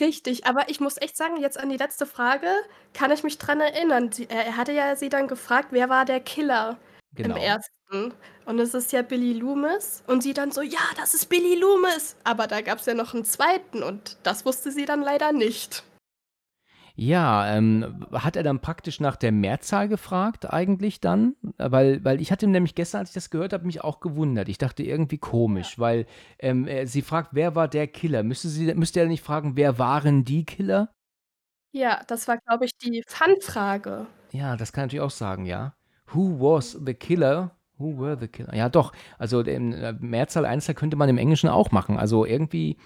Richtig, 0.00 0.46
aber 0.46 0.68
ich 0.68 0.80
muss 0.80 1.00
echt 1.00 1.16
sagen, 1.16 1.36
jetzt 1.40 1.58
an 1.58 1.70
die 1.70 1.76
letzte 1.76 2.06
Frage 2.06 2.48
kann 2.92 3.12
ich 3.12 3.22
mich 3.22 3.38
dran 3.38 3.60
erinnern. 3.60 4.10
Sie, 4.10 4.28
er, 4.28 4.56
hatte 4.56 4.72
ja 4.72 4.96
sie 4.96 5.08
dann 5.08 5.28
gefragt, 5.28 5.68
wer 5.70 5.88
war 5.88 6.04
der 6.04 6.20
Killer 6.20 6.76
Genau. 7.14 7.36
im 7.36 7.42
ersten. 7.42 8.14
Und 8.44 8.58
es 8.58 8.74
ist 8.74 8.92
ja 8.92 9.02
Billy 9.02 9.32
Loomis. 9.32 10.02
Und 10.06 10.22
sie 10.22 10.34
dann 10.34 10.52
so, 10.52 10.62
ja, 10.62 10.78
das 10.96 11.14
ist 11.14 11.26
Billy 11.26 11.54
Loomis. 11.54 12.16
Aber 12.24 12.46
da 12.46 12.60
gab 12.60 12.78
es 12.78 12.86
ja 12.86 12.94
noch 12.94 13.14
einen 13.14 13.24
zweiten 13.24 13.82
und 13.82 14.18
das 14.22 14.44
wusste 14.44 14.70
sie 14.72 14.84
dann 14.84 15.02
leider 15.02 15.32
nicht. 15.32 15.84
Ja, 17.00 17.56
ähm, 17.56 18.06
hat 18.10 18.34
er 18.34 18.42
dann 18.42 18.58
praktisch 18.58 18.98
nach 18.98 19.14
der 19.14 19.30
Mehrzahl 19.30 19.86
gefragt 19.86 20.52
eigentlich 20.52 21.00
dann? 21.00 21.36
Weil, 21.56 22.04
weil 22.04 22.20
ich 22.20 22.32
hatte 22.32 22.48
nämlich 22.48 22.74
gestern, 22.74 22.98
als 22.98 23.10
ich 23.10 23.14
das 23.14 23.30
gehört 23.30 23.52
habe, 23.52 23.64
mich 23.64 23.84
auch 23.84 24.00
gewundert. 24.00 24.48
Ich 24.48 24.58
dachte 24.58 24.82
irgendwie 24.82 25.18
komisch, 25.18 25.78
weil 25.78 26.06
ähm, 26.40 26.68
sie 26.86 27.02
fragt, 27.02 27.28
wer 27.34 27.54
war 27.54 27.68
der 27.68 27.86
Killer? 27.86 28.24
Müsste, 28.24 28.48
sie, 28.48 28.74
müsste 28.74 28.98
er 28.98 29.06
nicht 29.06 29.22
fragen, 29.22 29.54
wer 29.54 29.78
waren 29.78 30.24
die 30.24 30.44
Killer? 30.44 30.92
Ja, 31.70 32.02
das 32.08 32.26
war, 32.26 32.38
glaube 32.38 32.64
ich, 32.64 32.72
die 32.76 33.04
Fun-Frage. 33.06 34.08
Ja, 34.32 34.56
das 34.56 34.72
kann 34.72 34.86
natürlich 34.86 35.02
auch 35.02 35.10
sagen, 35.10 35.44
ja. 35.44 35.74
Who 36.08 36.40
was 36.40 36.72
the 36.84 36.94
killer? 36.94 37.52
Who 37.76 37.96
were 37.96 38.18
the 38.18 38.26
killer? 38.26 38.56
Ja, 38.56 38.68
doch. 38.68 38.92
Also 39.18 39.38
in 39.42 39.72
äh, 39.72 39.92
Mehrzahl, 40.00 40.44
Einzahl 40.44 40.74
könnte 40.74 40.96
man 40.96 41.08
im 41.08 41.18
Englischen 41.18 41.48
auch 41.48 41.70
machen. 41.70 41.96
Also 41.96 42.24
irgendwie 42.24 42.76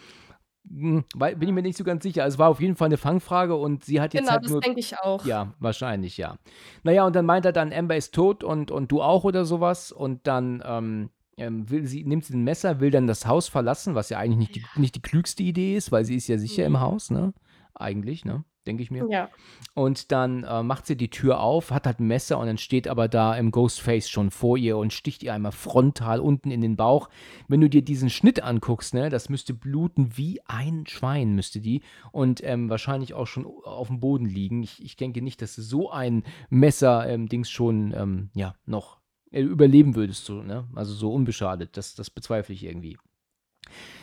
bin 0.65 1.05
ich 1.41 1.53
mir 1.53 1.63
nicht 1.63 1.77
so 1.77 1.85
ganz 1.85 2.03
sicher. 2.03 2.23
Also 2.23 2.37
es 2.37 2.39
war 2.39 2.49
auf 2.49 2.61
jeden 2.61 2.77
Fall 2.77 2.87
eine 2.87 2.97
Fangfrage 2.97 3.55
und 3.55 3.85
sie 3.85 4.01
hat 4.01 4.15
jetzt 4.15 4.23
Genau, 4.23 4.33
halt 4.33 4.45
das 4.45 4.53
nur 4.53 4.61
denke 4.61 4.81
ich 4.81 4.99
auch. 4.99 5.25
Ja, 5.25 5.53
wahrscheinlich, 5.59 6.17
ja. 6.17 6.37
Naja, 6.83 7.07
und 7.07 7.17
dann 7.17 7.27
meint 7.27 7.45
er 7.45 7.53
dann, 7.53 7.73
Amber 7.73 7.97
ist 7.97 8.15
tot 8.15 8.45
und, 8.45 8.71
und 8.71 8.91
du 8.93 9.03
auch 9.03 9.25
oder 9.25 9.45
sowas. 9.45 9.93
Und 9.93 10.27
dann 10.27 10.63
ähm, 10.65 11.11
ähm, 11.37 11.69
will 11.69 11.87
sie, 11.87 12.05
nimmt 12.05 12.25
sie 12.25 12.35
ein 12.35 12.45
Messer, 12.45 12.81
will 12.81 12.91
dann 12.91 13.07
das 13.07 13.27
Haus 13.27 13.49
verlassen, 13.49 13.95
was 13.95 14.11
ja 14.11 14.19
eigentlich 14.19 14.39
nicht 14.39 14.55
die, 14.57 14.81
nicht 14.81 14.95
die 14.95 15.03
klügste 15.03 15.43
Idee 15.43 15.77
ist, 15.77 15.93
weil 15.93 16.05
sie 16.05 16.17
ist 16.17 16.29
ja 16.29 16.39
sicher 16.39 16.65
im 16.65 16.81
Haus, 16.81 17.11
ne? 17.11 17.33
Eigentlich, 17.75 18.25
ne? 18.25 18.45
Denke 18.67 18.83
ich 18.83 18.91
mir. 18.91 19.07
Ja. 19.11 19.29
Und 19.75 20.13
dann 20.13 20.45
äh, 20.45 20.63
macht 20.63 20.87
sie 20.87 20.97
die 20.97 21.11
Tür 21.11 21.41
auf, 21.41 21.73
hat 21.73 21.87
halt 21.87 21.99
ein 21.99 22.07
Messer 22.07 22.39
und 22.39 22.47
dann 22.47 22.59
steht 22.59 22.87
aber 22.87 23.09
da 23.09 23.35
im 23.35 23.51
Ghostface 23.51 24.09
schon 24.09 24.31
vor 24.31 24.57
ihr 24.57 24.77
und 24.77 24.93
sticht 24.93 25.23
ihr 25.23 25.35
einmal 25.35 25.53
frontal 25.53 26.21
unten 26.21 26.51
in 26.51 26.61
den 26.61 26.77
Bauch. 26.77 27.09
Wenn 27.49 27.61
du 27.61 27.69
dir 27.69 27.83
diesen 27.83 28.11
Schnitt 28.11 28.43
anguckst, 28.43 28.95
ne, 28.95 29.09
das 29.09 29.29
müsste 29.29 29.53
bluten 29.53 30.17
wie 30.17 30.41
ein 30.47 30.87
Schwein, 30.87 31.35
müsste 31.35 31.61
die. 31.61 31.83
Und 32.13 32.43
ähm, 32.45 32.71
wahrscheinlich 32.71 33.15
auch 33.15 33.27
schon 33.27 33.47
auf 33.47 33.89
dem 33.89 33.99
Boden 33.99 34.27
liegen. 34.27 34.63
Ich, 34.63 34.83
ich 34.85 34.97
denke 34.97 35.23
nicht, 35.23 35.43
dass 35.43 35.57
du 35.57 35.63
so 35.63 35.91
ein 35.91 36.23
Messer-Dings 36.51 37.51
schon, 37.51 37.93
ähm, 37.97 38.31
ja, 38.35 38.55
noch 38.65 39.01
äh, 39.33 39.43
überleben 39.43 39.97
würdest, 39.97 40.25
so, 40.25 40.43
ne? 40.43 40.69
Also 40.75 40.95
so 40.95 41.13
unbeschadet. 41.13 41.77
Das, 41.77 41.95
das 41.95 42.11
bezweifle 42.11 42.55
ich 42.55 42.65
irgendwie. 42.65 42.97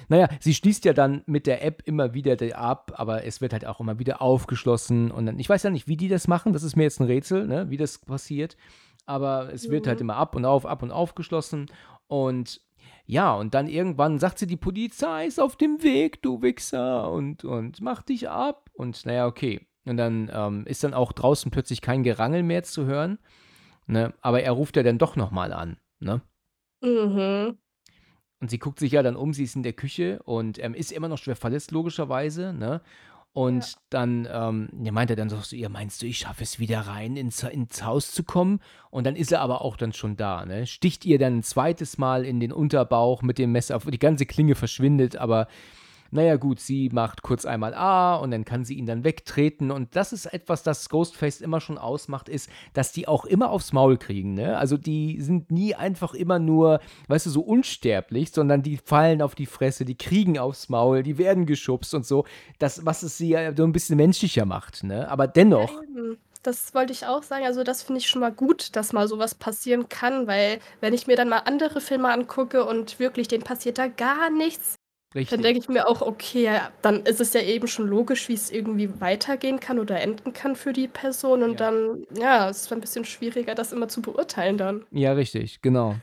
Naja, 0.07 0.27
sie 0.39 0.53
schließt 0.53 0.85
ja 0.85 0.93
dann 0.93 1.23
mit 1.25 1.47
der 1.47 1.63
App 1.63 1.81
immer 1.85 2.13
wieder 2.13 2.35
die 2.35 2.55
ab, 2.55 2.91
aber 2.95 3.25
es 3.25 3.41
wird 3.41 3.53
halt 3.53 3.65
auch 3.65 3.79
immer 3.79 3.99
wieder 3.99 4.21
aufgeschlossen. 4.21 5.11
Und 5.11 5.25
dann, 5.25 5.39
ich 5.39 5.49
weiß 5.49 5.63
ja 5.63 5.69
nicht, 5.69 5.87
wie 5.87 5.97
die 5.97 6.07
das 6.07 6.27
machen, 6.27 6.53
das 6.53 6.63
ist 6.63 6.75
mir 6.75 6.83
jetzt 6.83 6.99
ein 6.99 7.07
Rätsel, 7.07 7.47
ne, 7.47 7.69
wie 7.69 7.77
das 7.77 7.99
passiert. 7.99 8.57
Aber 9.05 9.51
es 9.53 9.69
wird 9.69 9.87
halt 9.87 9.99
Mhm. 9.99 10.05
immer 10.05 10.15
ab 10.17 10.35
und 10.35 10.45
auf, 10.45 10.65
ab 10.65 10.83
und 10.83 10.91
aufgeschlossen. 10.91 11.67
Und 12.07 12.61
ja, 13.05 13.33
und 13.33 13.53
dann 13.55 13.67
irgendwann 13.67 14.19
sagt 14.19 14.37
sie, 14.39 14.45
die 14.47 14.55
Polizei 14.55 15.25
ist 15.25 15.39
auf 15.39 15.55
dem 15.55 15.81
Weg, 15.81 16.21
du 16.21 16.41
Wichser, 16.43 17.11
und, 17.11 17.43
und 17.43 17.81
mach 17.81 18.03
dich 18.03 18.29
ab. 18.29 18.69
Und 18.73 19.05
naja, 19.05 19.25
okay. 19.25 19.67
Und 19.85 19.97
dann 19.97 20.29
ähm, 20.31 20.65
ist 20.67 20.83
dann 20.83 20.93
auch 20.93 21.11
draußen 21.11 21.49
plötzlich 21.49 21.81
kein 21.81 22.03
Gerangel 22.03 22.43
mehr 22.43 22.63
zu 22.63 22.85
hören. 22.85 23.17
Ne? 23.87 24.13
Aber 24.21 24.43
er 24.43 24.51
ruft 24.51 24.75
ja 24.75 24.83
dann 24.83 24.99
doch 24.99 25.15
nochmal 25.15 25.53
an. 25.53 25.77
Ne? 25.99 26.21
Mhm. 26.81 27.57
Und 28.41 28.49
sie 28.49 28.59
guckt 28.59 28.79
sich 28.79 28.93
ja 28.93 29.03
dann 29.03 29.15
um, 29.15 29.33
sie 29.33 29.43
ist 29.43 29.55
in 29.55 29.63
der 29.63 29.73
Küche 29.73 30.21
und 30.23 30.63
ähm, 30.63 30.73
ist 30.73 30.91
immer 30.91 31.09
noch 31.09 31.17
schwer 31.17 31.35
verletzt, 31.35 31.71
logischerweise, 31.71 32.53
ne? 32.53 32.81
Und 33.31 33.63
Ja. 33.63 33.79
dann 33.91 34.27
ähm, 34.31 34.69
ja, 34.81 34.91
meint 34.91 35.11
er 35.11 35.15
dann 35.15 35.29
so 35.29 35.37
zu 35.37 35.55
ihr, 35.55 35.69
meinst 35.69 36.01
du, 36.01 36.07
ich 36.07 36.17
schaffe 36.19 36.41
es 36.41 36.57
wieder 36.57 36.81
rein 36.81 37.15
ins, 37.15 37.43
ins 37.43 37.83
Haus 37.83 38.11
zu 38.11 38.23
kommen? 38.23 38.59
Und 38.89 39.05
dann 39.05 39.15
ist 39.15 39.31
er 39.31 39.41
aber 39.41 39.61
auch 39.61 39.77
dann 39.77 39.93
schon 39.93 40.17
da, 40.17 40.45
ne? 40.45 40.65
Sticht 40.65 41.05
ihr 41.05 41.19
dann 41.19 41.37
ein 41.39 41.43
zweites 41.43 41.97
Mal 41.97 42.25
in 42.25 42.39
den 42.39 42.51
Unterbauch 42.51 43.21
mit 43.21 43.37
dem 43.37 43.51
Messer, 43.51 43.79
die 43.79 43.99
ganze 43.99 44.25
Klinge 44.25 44.55
verschwindet, 44.55 45.15
aber 45.15 45.47
naja 46.11 46.37
gut, 46.37 46.59
sie 46.59 46.89
macht 46.91 47.21
kurz 47.21 47.45
einmal 47.45 47.73
A 47.73 48.15
und 48.15 48.31
dann 48.31 48.45
kann 48.45 48.65
sie 48.65 48.75
ihn 48.75 48.85
dann 48.85 49.03
wegtreten 49.03 49.71
und 49.71 49.95
das 49.95 50.13
ist 50.13 50.25
etwas, 50.25 50.63
das 50.63 50.89
Ghostface 50.89 51.41
immer 51.41 51.61
schon 51.61 51.77
ausmacht, 51.77 52.29
ist, 52.29 52.49
dass 52.73 52.91
die 52.91 53.07
auch 53.07 53.25
immer 53.25 53.49
aufs 53.49 53.73
Maul 53.73 53.97
kriegen, 53.97 54.33
ne? 54.33 54.57
Also 54.57 54.77
die 54.77 55.21
sind 55.21 55.51
nie 55.51 55.75
einfach 55.75 56.13
immer 56.13 56.39
nur, 56.39 56.79
weißt 57.07 57.27
du, 57.27 57.29
so 57.29 57.41
unsterblich, 57.41 58.31
sondern 58.31 58.63
die 58.63 58.77
fallen 58.77 59.21
auf 59.21 59.35
die 59.35 59.45
Fresse, 59.45 59.85
die 59.85 59.97
kriegen 59.97 60.39
aufs 60.39 60.69
Maul, 60.69 61.03
die 61.03 61.17
werden 61.17 61.45
geschubst 61.45 61.93
und 61.93 62.05
so, 62.05 62.25
das, 62.57 62.85
was 62.85 63.03
es 63.03 63.17
sie 63.17 63.29
ja 63.29 63.55
so 63.55 63.63
ein 63.63 63.71
bisschen 63.71 63.97
menschlicher 63.97 64.45
macht, 64.45 64.83
ne? 64.83 65.09
Aber 65.09 65.27
dennoch. 65.27 65.81
Das 66.41 66.73
wollte 66.73 66.93
ich 66.93 67.05
auch 67.05 67.23
sagen. 67.23 67.45
Also, 67.45 67.63
das 67.63 67.83
finde 67.83 67.99
ich 67.99 68.07
schon 68.07 68.21
mal 68.21 68.31
gut, 68.31 68.75
dass 68.77 68.93
mal 68.93 69.09
sowas 69.09 69.35
passieren 69.35 69.89
kann, 69.89 70.25
weil 70.25 70.59
wenn 70.79 70.93
ich 70.93 71.05
mir 71.05 71.17
dann 71.17 71.27
mal 71.27 71.39
andere 71.39 71.81
Filme 71.81 72.09
angucke 72.09 72.63
und 72.63 72.97
wirklich 72.97 73.27
denen 73.27 73.43
passiert 73.43 73.77
da 73.77 73.87
gar 73.87 74.29
nichts, 74.29 74.78
dann 75.13 75.19
richtig. 75.19 75.41
denke 75.41 75.59
ich 75.59 75.69
mir 75.69 75.87
auch, 75.87 76.01
okay, 76.01 76.59
dann 76.81 77.01
ist 77.05 77.19
es 77.21 77.33
ja 77.33 77.41
eben 77.41 77.67
schon 77.67 77.87
logisch, 77.87 78.29
wie 78.29 78.33
es 78.33 78.51
irgendwie 78.51 78.99
weitergehen 79.01 79.59
kann 79.59 79.79
oder 79.79 79.99
enden 80.01 80.33
kann 80.33 80.55
für 80.55 80.73
die 80.73 80.87
Person. 80.87 81.43
Und 81.43 81.59
Ja. 81.59 81.71
dann, 81.71 82.05
ja, 82.15 82.49
es 82.49 82.63
ist 82.63 82.73
ein 82.73 82.81
bisschen 82.81 83.05
schwieriger, 83.05 83.55
das 83.55 83.71
immer 83.71 83.87
zu 83.87 84.01
beurteilen 84.01 84.57
dann. 84.57 84.85
Ja, 84.91 85.13
richtig, 85.13 85.61
genau. 85.61 85.95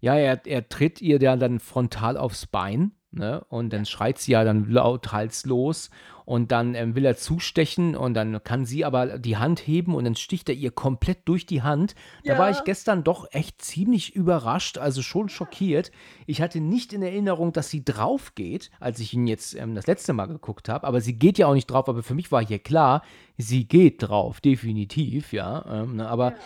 Ja, 0.00 0.14
er, 0.16 0.46
er 0.46 0.68
tritt 0.68 1.00
ihr 1.00 1.20
ja 1.20 1.36
dann 1.36 1.58
frontal 1.58 2.16
aufs 2.16 2.46
Bein, 2.46 2.92
ne? 3.10 3.44
Und 3.48 3.72
dann 3.72 3.86
schreit 3.86 4.18
sie 4.18 4.32
ja 4.32 4.44
dann 4.44 4.70
lauthals 4.70 5.46
los 5.46 5.90
und 6.26 6.52
dann 6.52 6.74
ähm, 6.74 6.94
will 6.94 7.06
er 7.06 7.16
zustechen 7.16 7.96
und 7.96 8.12
dann 8.12 8.42
kann 8.44 8.66
sie 8.66 8.84
aber 8.84 9.18
die 9.18 9.38
Hand 9.38 9.66
heben 9.66 9.94
und 9.94 10.04
dann 10.04 10.16
sticht 10.16 10.48
er 10.50 10.54
ihr 10.56 10.70
komplett 10.72 11.20
durch 11.24 11.46
die 11.46 11.62
Hand. 11.62 11.94
Da 12.24 12.36
war 12.36 12.50
ich 12.50 12.58
Ja. 12.58 12.62
gestern 12.64 13.02
doch 13.04 13.28
echt 13.32 13.62
ziemlich 13.62 14.14
überrascht, 14.14 14.76
also 14.76 15.00
schon 15.00 15.28
schockiert. 15.30 15.90
Ich 16.26 16.42
hatte 16.42 16.60
nicht 16.60 16.92
in 16.92 17.02
Erinnerung, 17.02 17.52
dass 17.52 17.70
sie 17.70 17.84
drauf 17.84 18.34
geht, 18.34 18.70
als 18.80 19.00
ich 19.00 19.14
ihn 19.14 19.26
jetzt 19.26 19.54
ähm, 19.54 19.74
das 19.74 19.86
letzte 19.86 20.12
Mal 20.12 20.26
geguckt 20.26 20.68
habe, 20.68 20.86
aber 20.86 21.00
sie 21.00 21.14
geht 21.16 21.38
ja 21.38 21.46
auch 21.46 21.54
nicht 21.54 21.68
drauf, 21.70 21.88
aber 21.88 22.02
für 22.02 22.14
mich 22.14 22.30
war 22.30 22.44
hier 22.44 22.58
klar, 22.58 23.02
sie 23.38 23.66
geht 23.66 24.02
drauf, 24.02 24.40
definitiv, 24.40 25.32
ja. 25.32 25.64
Ähm, 25.84 25.96
ne? 25.96 26.08
Aber 26.08 26.32
Ja. 26.32 26.36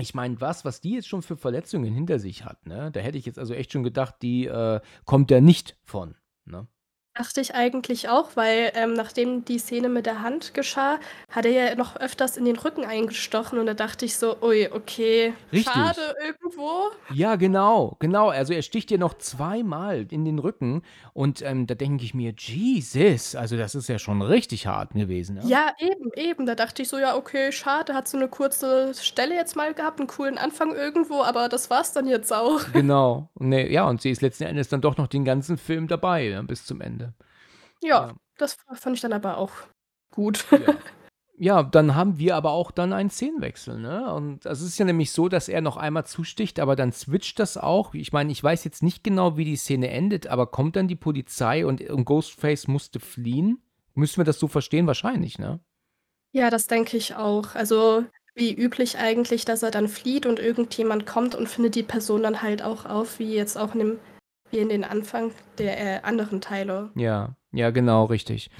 ich 0.00 0.12
meine, 0.12 0.40
was, 0.40 0.64
was 0.64 0.80
die 0.80 0.94
jetzt 0.94 1.06
schon 1.06 1.22
für 1.22 1.36
Verletzungen 1.36 1.94
hinter 1.94 2.18
sich 2.18 2.44
hat, 2.44 2.66
ne? 2.66 2.90
Da 2.90 2.98
hätte 2.98 3.16
ich 3.16 3.26
jetzt 3.26 3.38
also 3.38 3.54
echt 3.54 3.70
schon 3.72 3.84
gedacht, 3.84 4.16
die 4.22 4.46
äh, 4.46 4.80
kommt 5.04 5.30
da 5.30 5.40
nicht 5.40 5.76
von, 5.84 6.16
ne? 6.46 6.66
Dachte 7.16 7.40
ich 7.40 7.54
eigentlich 7.54 8.08
auch, 8.08 8.30
weil 8.34 8.72
ähm, 8.74 8.92
nachdem 8.92 9.44
die 9.44 9.58
Szene 9.58 9.88
mit 9.88 10.04
der 10.04 10.22
Hand 10.22 10.52
geschah, 10.52 10.98
hat 11.30 11.46
er 11.46 11.52
ja 11.52 11.74
noch 11.76 11.94
öfters 11.94 12.36
in 12.36 12.44
den 12.44 12.56
Rücken 12.56 12.84
eingestochen 12.84 13.60
und 13.60 13.66
da 13.66 13.74
dachte 13.74 14.04
ich 14.04 14.16
so, 14.16 14.42
ui, 14.42 14.68
okay, 14.72 15.32
Richtig. 15.52 15.72
schade 15.72 16.16
irgendwo. 16.24 16.90
Ja, 17.12 17.36
genau, 17.36 17.96
genau. 18.00 18.30
Also 18.30 18.52
er 18.52 18.62
sticht 18.62 18.90
ihr 18.90 18.98
noch 18.98 19.14
zweimal 19.14 20.06
in 20.10 20.24
den 20.24 20.40
Rücken 20.40 20.82
und 21.12 21.40
ähm, 21.42 21.68
da 21.68 21.76
denke 21.76 22.04
ich 22.04 22.14
mir, 22.14 22.34
Jesus, 22.36 23.36
also 23.36 23.56
das 23.56 23.76
ist 23.76 23.88
ja 23.88 24.00
schon 24.00 24.20
richtig 24.20 24.66
hart 24.66 24.94
gewesen, 24.94 25.36
ja? 25.36 25.44
Ja, 25.46 25.72
eben, 25.78 26.10
eben. 26.16 26.46
Da 26.46 26.56
dachte 26.56 26.82
ich 26.82 26.88
so, 26.88 26.98
ja, 26.98 27.14
okay, 27.14 27.52
schade, 27.52 27.94
hat 27.94 28.08
so 28.08 28.16
eine 28.16 28.26
kurze 28.26 28.92
Stelle 28.94 29.36
jetzt 29.36 29.54
mal 29.54 29.72
gehabt, 29.72 30.00
einen 30.00 30.08
coolen 30.08 30.36
Anfang 30.36 30.74
irgendwo, 30.74 31.22
aber 31.22 31.48
das 31.48 31.70
war's 31.70 31.92
dann 31.92 32.08
jetzt 32.08 32.32
auch. 32.32 32.60
Genau. 32.72 33.28
Nee, 33.38 33.72
ja, 33.72 33.88
und 33.88 34.02
sie 34.02 34.10
ist 34.10 34.20
letzten 34.20 34.44
Endes 34.44 34.68
dann 34.68 34.80
doch 34.80 34.96
noch 34.96 35.06
den 35.06 35.24
ganzen 35.24 35.58
Film 35.58 35.86
dabei, 35.86 36.28
ja, 36.30 36.42
bis 36.42 36.66
zum 36.66 36.80
Ende. 36.80 37.03
Ja, 37.84 38.08
Ja. 38.08 38.14
das 38.38 38.56
fand 38.72 38.96
ich 38.96 39.02
dann 39.02 39.12
aber 39.12 39.36
auch 39.38 39.52
gut. 40.12 40.44
Ja. 40.50 40.58
Ja, 41.36 41.64
dann 41.64 41.96
haben 41.96 42.16
wir 42.18 42.36
aber 42.36 42.52
auch 42.52 42.70
dann 42.70 42.92
einen 42.92 43.10
Szenenwechsel, 43.10 43.80
ne? 43.80 44.14
Und 44.14 44.46
es 44.46 44.60
ist 44.60 44.78
ja 44.78 44.84
nämlich 44.84 45.10
so, 45.10 45.28
dass 45.28 45.48
er 45.48 45.62
noch 45.62 45.76
einmal 45.76 46.06
zusticht, 46.06 46.60
aber 46.60 46.76
dann 46.76 46.92
switcht 46.92 47.40
das 47.40 47.56
auch. 47.56 47.92
Ich 47.94 48.12
meine, 48.12 48.30
ich 48.30 48.40
weiß 48.42 48.62
jetzt 48.62 48.84
nicht 48.84 49.02
genau, 49.02 49.36
wie 49.36 49.44
die 49.44 49.56
Szene 49.56 49.90
endet, 49.90 50.28
aber 50.28 50.46
kommt 50.46 50.76
dann 50.76 50.86
die 50.86 50.94
Polizei 50.94 51.66
und, 51.66 51.80
und 51.90 52.04
Ghostface 52.04 52.68
musste 52.68 53.00
fliehen? 53.00 53.60
Müssen 53.94 54.18
wir 54.18 54.24
das 54.24 54.38
so 54.38 54.46
verstehen? 54.46 54.86
Wahrscheinlich, 54.86 55.40
ne? 55.40 55.58
Ja, 56.30 56.50
das 56.50 56.68
denke 56.68 56.96
ich 56.96 57.16
auch. 57.16 57.56
Also 57.56 58.04
wie 58.36 58.54
üblich 58.54 58.98
eigentlich, 58.98 59.44
dass 59.44 59.64
er 59.64 59.72
dann 59.72 59.88
flieht 59.88 60.26
und 60.26 60.38
irgendjemand 60.38 61.04
kommt 61.04 61.34
und 61.34 61.48
findet 61.48 61.74
die 61.74 61.82
Person 61.82 62.22
dann 62.22 62.42
halt 62.42 62.62
auch 62.62 62.84
auf, 62.84 63.18
wie 63.18 63.34
jetzt 63.34 63.56
auch 63.58 63.72
in 63.74 63.80
dem, 63.80 63.98
wie 64.52 64.58
in 64.58 64.68
den 64.68 64.84
Anfang 64.84 65.32
der 65.58 65.80
äh, 65.80 66.00
anderen 66.04 66.40
Teile. 66.40 66.92
Ja, 66.94 67.34
Ja, 67.54 67.70
genau, 67.70 68.06
richtig. 68.06 68.50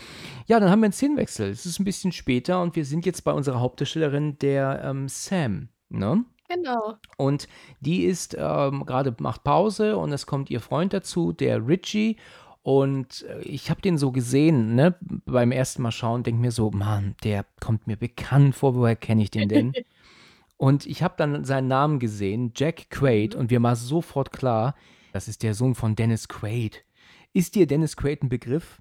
Ja, 0.47 0.61
dann 0.61 0.71
haben 0.71 0.81
wir 0.81 0.87
einen 0.87 0.93
Szenenwechsel. 0.93 1.51
Es 1.51 1.67
ist 1.67 1.81
ein 1.81 1.85
bisschen 1.85 2.13
später 2.13 2.63
und 2.63 2.77
wir 2.77 2.85
sind 2.85 3.05
jetzt 3.05 3.25
bei 3.25 3.33
unserer 3.33 3.61
Hauptdarstellerin, 3.61 4.39
der 4.39 4.83
ähm, 4.85 5.09
Sam, 5.09 5.69
ne? 5.89 6.25
Genau. 6.49 6.95
Und 7.17 7.49
die 7.81 8.05
ist 8.05 8.37
ähm, 8.39 8.85
gerade 8.87 9.17
macht 9.19 9.43
Pause 9.43 9.97
und 9.97 10.13
es 10.13 10.27
kommt 10.27 10.51
ihr 10.51 10.61
Freund 10.61 10.93
dazu, 10.93 11.33
der 11.33 11.67
Richie. 11.67 12.17
Und 12.63 13.23
äh, 13.29 13.41
ich 13.41 13.69
habe 13.69 13.83
den 13.83 13.99
so 13.99 14.13
gesehen, 14.13 14.75
ne, 14.77 14.95
beim 15.27 15.51
ersten 15.51 15.83
Mal 15.83 15.91
schauen, 15.91 16.23
denke 16.23 16.41
mir 16.41 16.53
so, 16.53 16.71
Mann, 16.71 17.17
der 17.25 17.45
kommt 17.61 17.87
mir 17.87 17.97
bekannt 17.97 18.55
vor, 18.55 18.77
woher 18.77 18.95
kenne 18.97 19.23
ich 19.23 19.31
den 19.31 19.49
denn? 19.49 19.73
und 20.57 20.87
ich 20.87 21.03
habe 21.03 21.15
dann 21.17 21.45
seinen 21.45 21.69
Namen 21.69 21.99
gesehen, 21.99 22.53
Jack 22.55 22.91
Quaid, 22.91 23.35
Mhm. 23.35 23.41
und 23.41 23.51
mir 23.51 23.63
war 23.63 23.75
sofort 23.75 24.31
klar, 24.31 24.77
das 25.13 25.27
ist 25.29 25.43
der 25.43 25.55
Sohn 25.55 25.75
von 25.75 25.97
Dennis 25.97 26.29
Quaid. 26.29 26.85
Ist 27.33 27.55
dir 27.55 27.67
Dennis 27.67 27.97
Quaid 27.97 28.23
ein 28.23 28.29
Begriff? 28.29 28.81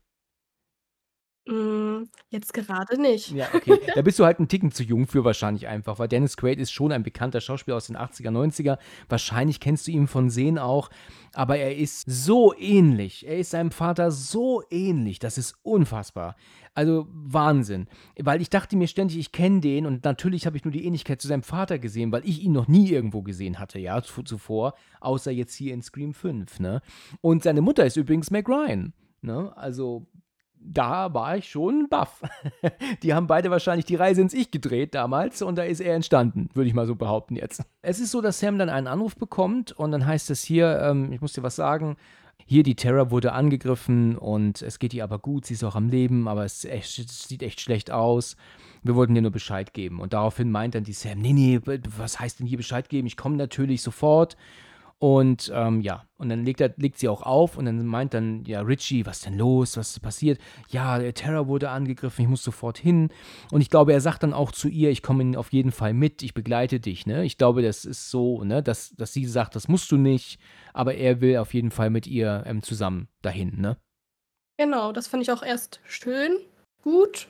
Hm, 1.46 2.08
jetzt 2.30 2.54
gerade 2.54 3.02
nicht. 3.02 3.32
Ja, 3.32 3.48
okay. 3.54 3.78
Da 3.94 4.02
bist 4.02 4.18
du 4.18 4.24
halt 4.24 4.40
ein 4.40 4.48
Ticken 4.48 4.72
zu 4.72 4.82
jung 4.82 5.08
für 5.08 5.26
wahrscheinlich 5.26 5.68
einfach, 5.68 6.00
weil 6.00 6.08
Dennis 6.08 6.38
Quaid 6.38 6.58
ist 6.58 6.72
schon 6.72 6.94
ein 6.94 7.04
bekannter 7.04 7.42
Schauspieler 7.42 7.76
aus 7.76 7.88
den 7.88 7.98
80er, 7.98 8.30
90er. 8.32 8.78
Wahrscheinlich 9.10 9.60
kennst 9.60 9.88
du 9.88 9.92
ihn 9.92 10.08
von 10.08 10.30
Sehen 10.30 10.58
auch, 10.58 10.90
aber 11.34 11.58
er 11.58 11.76
ist 11.76 12.06
so 12.08 12.54
ähnlich. 12.58 13.28
Er 13.28 13.38
ist 13.40 13.52
seinem 13.52 13.72
Vater 13.72 14.10
so 14.12 14.64
ähnlich. 14.70 15.20
Das 15.20 15.38
ist 15.38 15.56
unfassbar. 15.64 16.38
Also 16.76 17.08
Wahnsinn. 17.12 17.88
Weil 18.18 18.42
ich 18.42 18.50
dachte 18.50 18.78
mir 18.78 18.88
ständig, 18.88 19.18
ich 19.18 19.34
kenne 19.34 19.60
den 19.60 19.86
und 19.86 20.06
natürlich 20.06 20.46
habe 20.46 20.56
ich 20.56 20.64
nur 20.64 20.72
die 20.72 20.86
Ähnlichkeit 20.86 21.22
zu 21.22 21.28
seinem 21.28 21.44
Vater 21.44 21.78
gesehen, 21.78 22.14
weil 22.14 22.26
ich 22.26 22.42
ihn 22.42 22.54
noch 22.54 22.70
nie 22.70 22.90
irgendwo 22.90 23.22
gesehen 23.22 23.60
hatte, 23.60 23.80
ja, 23.80 24.02
zu- 24.02 24.24
zuvor, 24.24 24.76
außer 25.02 25.30
jetzt 25.32 25.56
hier 25.56 25.74
in 25.74 25.82
Scream 25.82 26.14
5, 26.14 26.62
ne? 26.62 26.82
Und 27.20 27.44
seine 27.44 27.62
Mutter 27.62 27.86
ist 27.86 27.98
übrigens 27.98 28.32
Meg 28.32 28.48
Ryan, 28.48 28.94
ne? 29.22 29.52
Also 29.56 30.08
da 30.66 31.14
war 31.14 31.38
ich 31.38 31.50
schon 31.50 31.88
baff. 31.90 32.22
Die 33.04 33.14
haben 33.14 33.28
beide 33.28 33.52
wahrscheinlich 33.52 33.86
die 33.86 33.96
Reise 33.96 34.22
ins 34.22 34.34
Ich 34.34 34.52
gedreht 34.52 34.96
damals 34.96 35.42
und 35.42 35.58
da 35.58 35.64
ist 35.64 35.80
er 35.80 35.96
entstanden, 35.96 36.50
würde 36.54 36.68
ich 36.68 36.74
mal 36.74 36.88
so 36.88 36.96
behaupten 36.96 37.36
jetzt. 37.36 37.64
Es 37.82 38.00
ist 38.00 38.12
so, 38.12 38.22
dass 38.22 38.40
Sam 38.40 38.58
dann 38.58 38.70
einen 38.70 38.88
Anruf 38.88 39.16
bekommt 39.16 39.72
und 39.72 39.92
dann 39.92 40.06
heißt 40.06 40.30
es 40.30 40.44
hier, 40.44 40.80
ähm, 40.82 41.12
ich 41.12 41.22
muss 41.22 41.34
dir 41.34 41.44
was 41.44 41.56
sagen, 41.56 41.98
hier 42.46 42.64
die 42.64 42.76
Terra 42.76 43.12
wurde 43.12 43.34
angegriffen 43.34 44.18
und 44.18 44.62
es 44.62 44.80
geht 44.80 44.94
ihr 44.94 45.04
aber 45.04 45.20
gut, 45.20 45.46
sie 45.46 45.54
ist 45.54 45.64
auch 45.64 45.76
am 45.76 45.90
Leben, 45.90 46.28
aber 46.28 46.44
es, 46.44 46.66
echt, 46.66 47.00
es 47.00 47.28
sieht 47.28 47.44
echt 47.44 47.62
schlecht 47.62 47.92
aus. 47.92 48.36
Wir 48.84 48.96
wollten 48.96 49.16
dir 49.16 49.22
nur 49.22 49.32
Bescheid 49.32 49.74
geben. 49.74 50.02
Und 50.02 50.12
daraufhin 50.12 50.52
meint 50.52 50.76
dann 50.76 50.84
die 50.84 50.94
Sam, 50.94 51.20
nee, 51.20 51.32
nee, 51.32 51.62
was 51.98 52.20
heißt 52.20 52.40
denn 52.40 52.48
hier 52.48 52.58
Bescheid 52.58 52.90
geben? 52.90 53.08
Ich 53.08 53.16
komme 53.16 53.38
natürlich 53.38 53.82
sofort. 53.82 54.36
Und 55.04 55.52
ähm, 55.54 55.82
ja, 55.82 56.08
und 56.16 56.30
dann 56.30 56.46
legt, 56.46 56.62
er, 56.62 56.74
legt 56.78 56.98
sie 56.98 57.10
auch 57.10 57.24
auf 57.24 57.58
und 57.58 57.66
dann 57.66 57.86
meint 57.86 58.14
dann, 58.14 58.46
ja, 58.46 58.62
Richie, 58.62 59.06
was 59.06 59.20
denn 59.20 59.38
los? 59.38 59.76
Was 59.76 59.90
ist 59.90 60.00
passiert? 60.00 60.40
Ja, 60.70 60.98
der 60.98 61.14
Terror 61.14 61.50
wurde 61.50 61.72
angegriffen, 61.72 62.22
ich 62.22 62.30
muss 62.30 62.42
sofort 62.42 62.78
hin. 62.78 63.10
Und 63.52 63.60
ich 63.60 63.70
glaube, 63.70 63.92
er 63.92 64.00
sagt 64.00 64.24
dann 64.24 64.32
auch 64.32 64.54
zu 64.54 64.70
ihr, 64.70 64.92
ich 64.92 65.02
komme 65.02 65.38
auf 65.38 65.52
jeden 65.52 65.74
Fall 65.74 65.94
mit, 65.94 66.24
ich 66.24 66.34
begleite 66.34 66.80
dich, 66.80 67.06
ne? 67.06 67.26
Ich 67.26 67.38
glaube, 67.38 67.62
das 67.62 67.84
ist 67.84 68.12
so, 68.12 68.46
ne, 68.46 68.64
dass, 68.64 68.92
dass 68.92 69.12
sie 69.12 69.26
sagt, 69.26 69.58
das 69.58 69.68
musst 69.68 69.92
du 69.92 69.98
nicht, 69.98 70.40
aber 70.72 70.96
er 70.96 71.20
will 71.20 71.36
auf 71.36 71.54
jeden 71.54 71.72
Fall 71.72 71.90
mit 71.90 72.08
ihr 72.08 72.42
ähm, 72.46 72.62
zusammen 72.62 73.10
dahin, 73.22 73.60
ne? 73.60 73.76
Genau, 74.58 74.94
das 74.94 75.08
fand 75.08 75.22
ich 75.22 75.34
auch 75.34 75.44
erst 75.44 75.82
schön, 75.84 76.38
gut. 76.82 77.28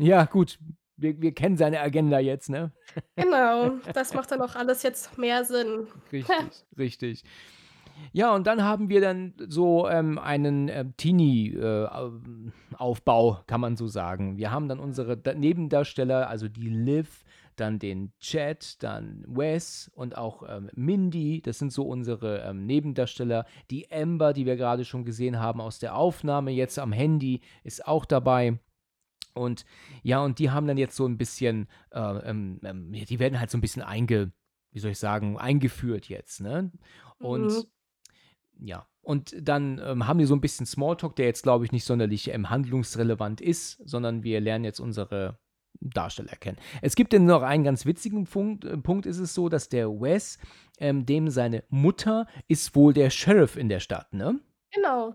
Ja, 0.00 0.24
gut, 0.24 0.58
wir, 1.02 1.20
wir 1.20 1.32
kennen 1.32 1.56
seine 1.56 1.80
Agenda 1.80 2.18
jetzt, 2.18 2.48
ne? 2.48 2.72
Genau, 3.16 3.72
das 3.94 4.14
macht 4.14 4.30
dann 4.30 4.40
auch 4.40 4.54
alles 4.54 4.82
jetzt 4.82 5.18
mehr 5.18 5.44
Sinn. 5.44 5.86
Richtig, 6.12 6.64
richtig. 6.78 7.24
Ja, 8.12 8.34
und 8.34 8.46
dann 8.46 8.62
haben 8.64 8.88
wir 8.88 9.00
dann 9.02 9.34
so 9.48 9.86
ähm, 9.88 10.18
einen 10.18 10.68
äh, 10.68 10.84
Teenie-Aufbau, 10.96 13.40
kann 13.46 13.60
man 13.60 13.76
so 13.76 13.86
sagen. 13.86 14.38
Wir 14.38 14.50
haben 14.50 14.68
dann 14.68 14.80
unsere 14.80 15.16
Da- 15.16 15.34
Nebendarsteller, 15.34 16.28
also 16.28 16.48
die 16.48 16.68
Liv, 16.68 17.22
dann 17.56 17.78
den 17.78 18.12
Chad, 18.18 18.82
dann 18.82 19.24
Wes 19.28 19.90
und 19.94 20.16
auch 20.16 20.42
ähm, 20.48 20.70
Mindy. 20.74 21.42
Das 21.42 21.58
sind 21.58 21.72
so 21.72 21.84
unsere 21.84 22.40
ähm, 22.40 22.64
Nebendarsteller. 22.66 23.44
Die 23.70 23.90
Amber, 23.92 24.32
die 24.32 24.46
wir 24.46 24.56
gerade 24.56 24.84
schon 24.84 25.04
gesehen 25.04 25.38
haben 25.38 25.60
aus 25.60 25.78
der 25.78 25.94
Aufnahme, 25.94 26.50
jetzt 26.50 26.78
am 26.78 26.92
Handy, 26.92 27.40
ist 27.62 27.86
auch 27.86 28.04
dabei. 28.06 28.58
Und 29.34 29.64
ja, 30.02 30.20
und 30.22 30.38
die 30.38 30.50
haben 30.50 30.66
dann 30.66 30.76
jetzt 30.78 30.96
so 30.96 31.06
ein 31.06 31.18
bisschen, 31.18 31.68
äh, 31.90 32.00
ähm, 32.00 32.60
ähm, 32.64 32.92
die 32.92 33.18
werden 33.18 33.40
halt 33.40 33.50
so 33.50 33.58
ein 33.58 33.62
bisschen 33.62 33.82
einge, 33.82 34.32
wie 34.72 34.78
soll 34.78 34.90
ich 34.92 34.98
sagen, 34.98 35.38
eingeführt 35.38 36.08
jetzt, 36.08 36.40
ne? 36.40 36.70
Und 37.18 37.46
Mhm. 37.46 37.64
ja, 38.66 38.86
und 39.00 39.34
dann 39.40 39.80
ähm, 39.82 40.06
haben 40.06 40.18
die 40.18 40.26
so 40.26 40.34
ein 40.34 40.40
bisschen 40.40 40.66
Smalltalk, 40.66 41.16
der 41.16 41.26
jetzt, 41.26 41.42
glaube 41.42 41.64
ich, 41.64 41.72
nicht 41.72 41.84
sonderlich 41.84 42.28
ähm, 42.32 42.50
handlungsrelevant 42.50 43.40
ist, 43.40 43.80
sondern 43.84 44.22
wir 44.22 44.40
lernen 44.40 44.64
jetzt 44.64 44.80
unsere 44.80 45.38
Darsteller 45.80 46.36
kennen. 46.36 46.58
Es 46.80 46.94
gibt 46.94 47.12
dann 47.12 47.24
noch 47.24 47.42
einen 47.42 47.64
ganz 47.64 47.86
witzigen 47.86 48.24
Punkt, 48.24 48.64
äh, 48.64 48.76
Punkt 48.76 49.06
ist 49.06 49.18
es 49.18 49.34
so, 49.34 49.48
dass 49.48 49.68
der 49.68 49.88
Wes, 49.88 50.38
ähm, 50.78 51.06
dem 51.06 51.28
seine 51.30 51.64
Mutter 51.70 52.26
ist 52.46 52.76
wohl 52.76 52.92
der 52.92 53.10
Sheriff 53.10 53.56
in 53.56 53.68
der 53.68 53.80
Stadt, 53.80 54.12
ne? 54.12 54.38
Genau. 54.72 55.14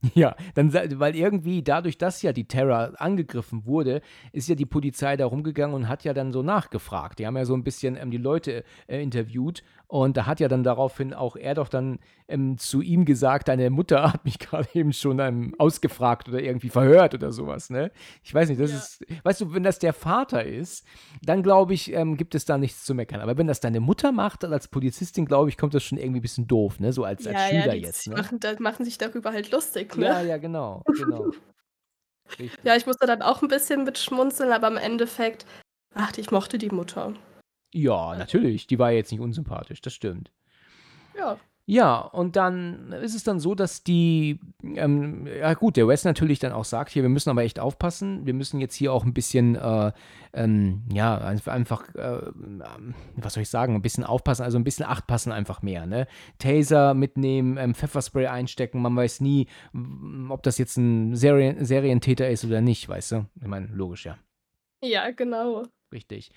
Ja, 0.14 0.36
dann, 0.54 0.72
weil 0.72 1.16
irgendwie 1.16 1.62
dadurch, 1.62 1.98
dass 1.98 2.22
ja 2.22 2.32
die 2.32 2.46
Terra 2.46 2.92
angegriffen 2.98 3.66
wurde, 3.66 4.00
ist 4.32 4.48
ja 4.48 4.54
die 4.54 4.66
Polizei 4.66 5.16
da 5.16 5.26
rumgegangen 5.26 5.74
und 5.74 5.88
hat 5.88 6.04
ja 6.04 6.14
dann 6.14 6.32
so 6.32 6.42
nachgefragt. 6.42 7.18
Die 7.18 7.26
haben 7.26 7.36
ja 7.36 7.44
so 7.44 7.54
ein 7.54 7.64
bisschen 7.64 7.96
ähm, 7.96 8.10
die 8.10 8.18
Leute 8.18 8.64
äh, 8.86 9.02
interviewt 9.02 9.62
und 9.88 10.18
da 10.18 10.26
hat 10.26 10.38
ja 10.38 10.48
dann 10.48 10.62
daraufhin 10.62 11.14
auch 11.14 11.34
er 11.34 11.54
doch 11.54 11.70
dann 11.70 11.98
ähm, 12.28 12.58
zu 12.58 12.82
ihm 12.82 13.06
gesagt, 13.06 13.48
deine 13.48 13.70
Mutter 13.70 14.12
hat 14.12 14.24
mich 14.26 14.38
gerade 14.38 14.68
eben 14.74 14.92
schon 14.92 15.18
ähm, 15.18 15.54
ausgefragt 15.58 16.28
oder 16.28 16.40
irgendwie 16.40 16.68
verhört 16.68 17.14
oder 17.14 17.32
sowas, 17.32 17.70
ne? 17.70 17.90
Ich 18.22 18.32
weiß 18.34 18.50
nicht, 18.50 18.60
das 18.60 18.70
Ja. 18.70 18.76
ist, 18.76 19.04
weißt 19.24 19.40
du, 19.40 19.54
wenn 19.54 19.62
das 19.62 19.78
der 19.78 19.94
Vater 19.94 20.44
ist, 20.44 20.84
dann 21.22 21.42
glaube 21.42 21.72
ich, 21.72 21.90
ähm, 21.92 22.18
gibt 22.18 22.34
es 22.34 22.44
da 22.44 22.58
nichts 22.58 22.84
zu 22.84 22.94
meckern. 22.94 23.20
Aber 23.22 23.38
wenn 23.38 23.46
das 23.46 23.60
deine 23.60 23.80
Mutter 23.80 24.12
macht, 24.12 24.44
als 24.44 24.68
Polizistin, 24.68 25.24
glaube 25.24 25.48
ich, 25.48 25.56
kommt 25.56 25.72
das 25.72 25.82
schon 25.82 25.96
irgendwie 25.96 26.18
ein 26.20 26.22
bisschen 26.22 26.46
doof, 26.46 26.80
ne? 26.80 26.92
So 26.92 27.04
als, 27.04 27.26
als 27.26 27.40
Ja, 27.40 27.48
Schüler 27.48 27.66
ja, 27.66 27.72
die 27.72 27.80
jetzt, 27.80 28.06
ne? 28.08 28.16
machen, 28.16 28.40
da, 28.40 28.52
machen 28.58 28.84
sich 28.84 28.98
darüber 28.98 29.32
halt 29.32 29.50
lustig, 29.50 29.96
ne? 29.96 30.04
Ja, 30.04 30.20
ja, 30.20 30.36
genau, 30.36 30.84
genau. 30.96 31.30
Ja, 32.62 32.76
ich 32.76 32.86
musste 32.86 33.06
dann 33.06 33.22
auch 33.22 33.40
ein 33.40 33.48
bisschen 33.48 33.84
mit 33.84 33.96
schmunzeln, 33.98 34.52
aber 34.52 34.68
im 34.68 34.76
Endeffekt, 34.76 35.46
ach, 35.94 36.12
ich 36.18 36.30
mochte 36.30 36.58
die 36.58 36.68
Mutter. 36.68 37.14
Ja, 37.72 38.16
natürlich. 38.16 38.66
Die 38.66 38.78
war 38.78 38.90
jetzt 38.92 39.12
nicht 39.12 39.20
unsympathisch, 39.20 39.80
das 39.80 39.92
stimmt. 39.92 40.30
Ja. 41.16 41.38
Ja, 41.70 41.98
und 41.98 42.36
dann 42.36 42.92
ist 42.92 43.14
es 43.14 43.24
dann 43.24 43.40
so, 43.40 43.54
dass 43.54 43.84
die, 43.84 44.40
ähm, 44.62 45.26
ja 45.26 45.52
gut, 45.52 45.76
der 45.76 45.86
Wes 45.86 46.02
natürlich 46.04 46.38
dann 46.38 46.52
auch 46.52 46.64
sagt, 46.64 46.88
hier, 46.90 47.02
wir 47.02 47.10
müssen 47.10 47.28
aber 47.28 47.42
echt 47.42 47.60
aufpassen. 47.60 48.24
Wir 48.24 48.32
müssen 48.32 48.58
jetzt 48.58 48.74
hier 48.74 48.90
auch 48.90 49.04
ein 49.04 49.12
bisschen, 49.12 49.54
äh, 49.54 49.92
ähm, 50.32 50.84
ja, 50.90 51.18
einf- 51.18 51.50
einfach, 51.50 51.94
äh, 51.94 52.20
ähm, 52.30 52.94
was 53.16 53.34
soll 53.34 53.42
ich 53.42 53.50
sagen, 53.50 53.74
ein 53.74 53.82
bisschen 53.82 54.04
aufpassen, 54.04 54.44
also 54.44 54.58
ein 54.58 54.64
bisschen 54.64 54.86
Acht 54.86 55.06
passen 55.06 55.30
einfach 55.30 55.60
mehr, 55.60 55.84
ne? 55.84 56.06
Taser 56.38 56.94
mitnehmen, 56.94 57.58
ähm, 57.58 57.74
Pfefferspray 57.74 58.28
einstecken, 58.28 58.80
man 58.80 58.96
weiß 58.96 59.20
nie, 59.20 59.46
ob 60.30 60.42
das 60.44 60.56
jetzt 60.56 60.78
ein 60.78 61.16
Serien 61.16 61.62
Serientäter 61.66 62.30
ist 62.30 62.46
oder 62.46 62.62
nicht, 62.62 62.88
weißt 62.88 63.12
du? 63.12 63.26
Ich 63.42 63.46
meine, 63.46 63.66
logisch, 63.66 64.06
ja. 64.06 64.16
Ja, 64.82 65.10
genau. 65.10 65.64
Richtig. 65.90 66.30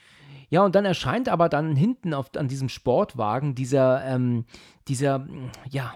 Ja, 0.49 0.63
und 0.63 0.75
dann 0.75 0.85
erscheint 0.85 1.27
aber 1.27 1.49
dann 1.49 1.75
hinten 1.75 2.13
auf, 2.13 2.27
an 2.37 2.47
diesem 2.47 2.69
Sportwagen 2.69 3.53
dieser, 3.53 4.03
ähm, 4.05 4.45
dieser, 4.87 5.19
mm, 5.19 5.51
ja, 5.69 5.93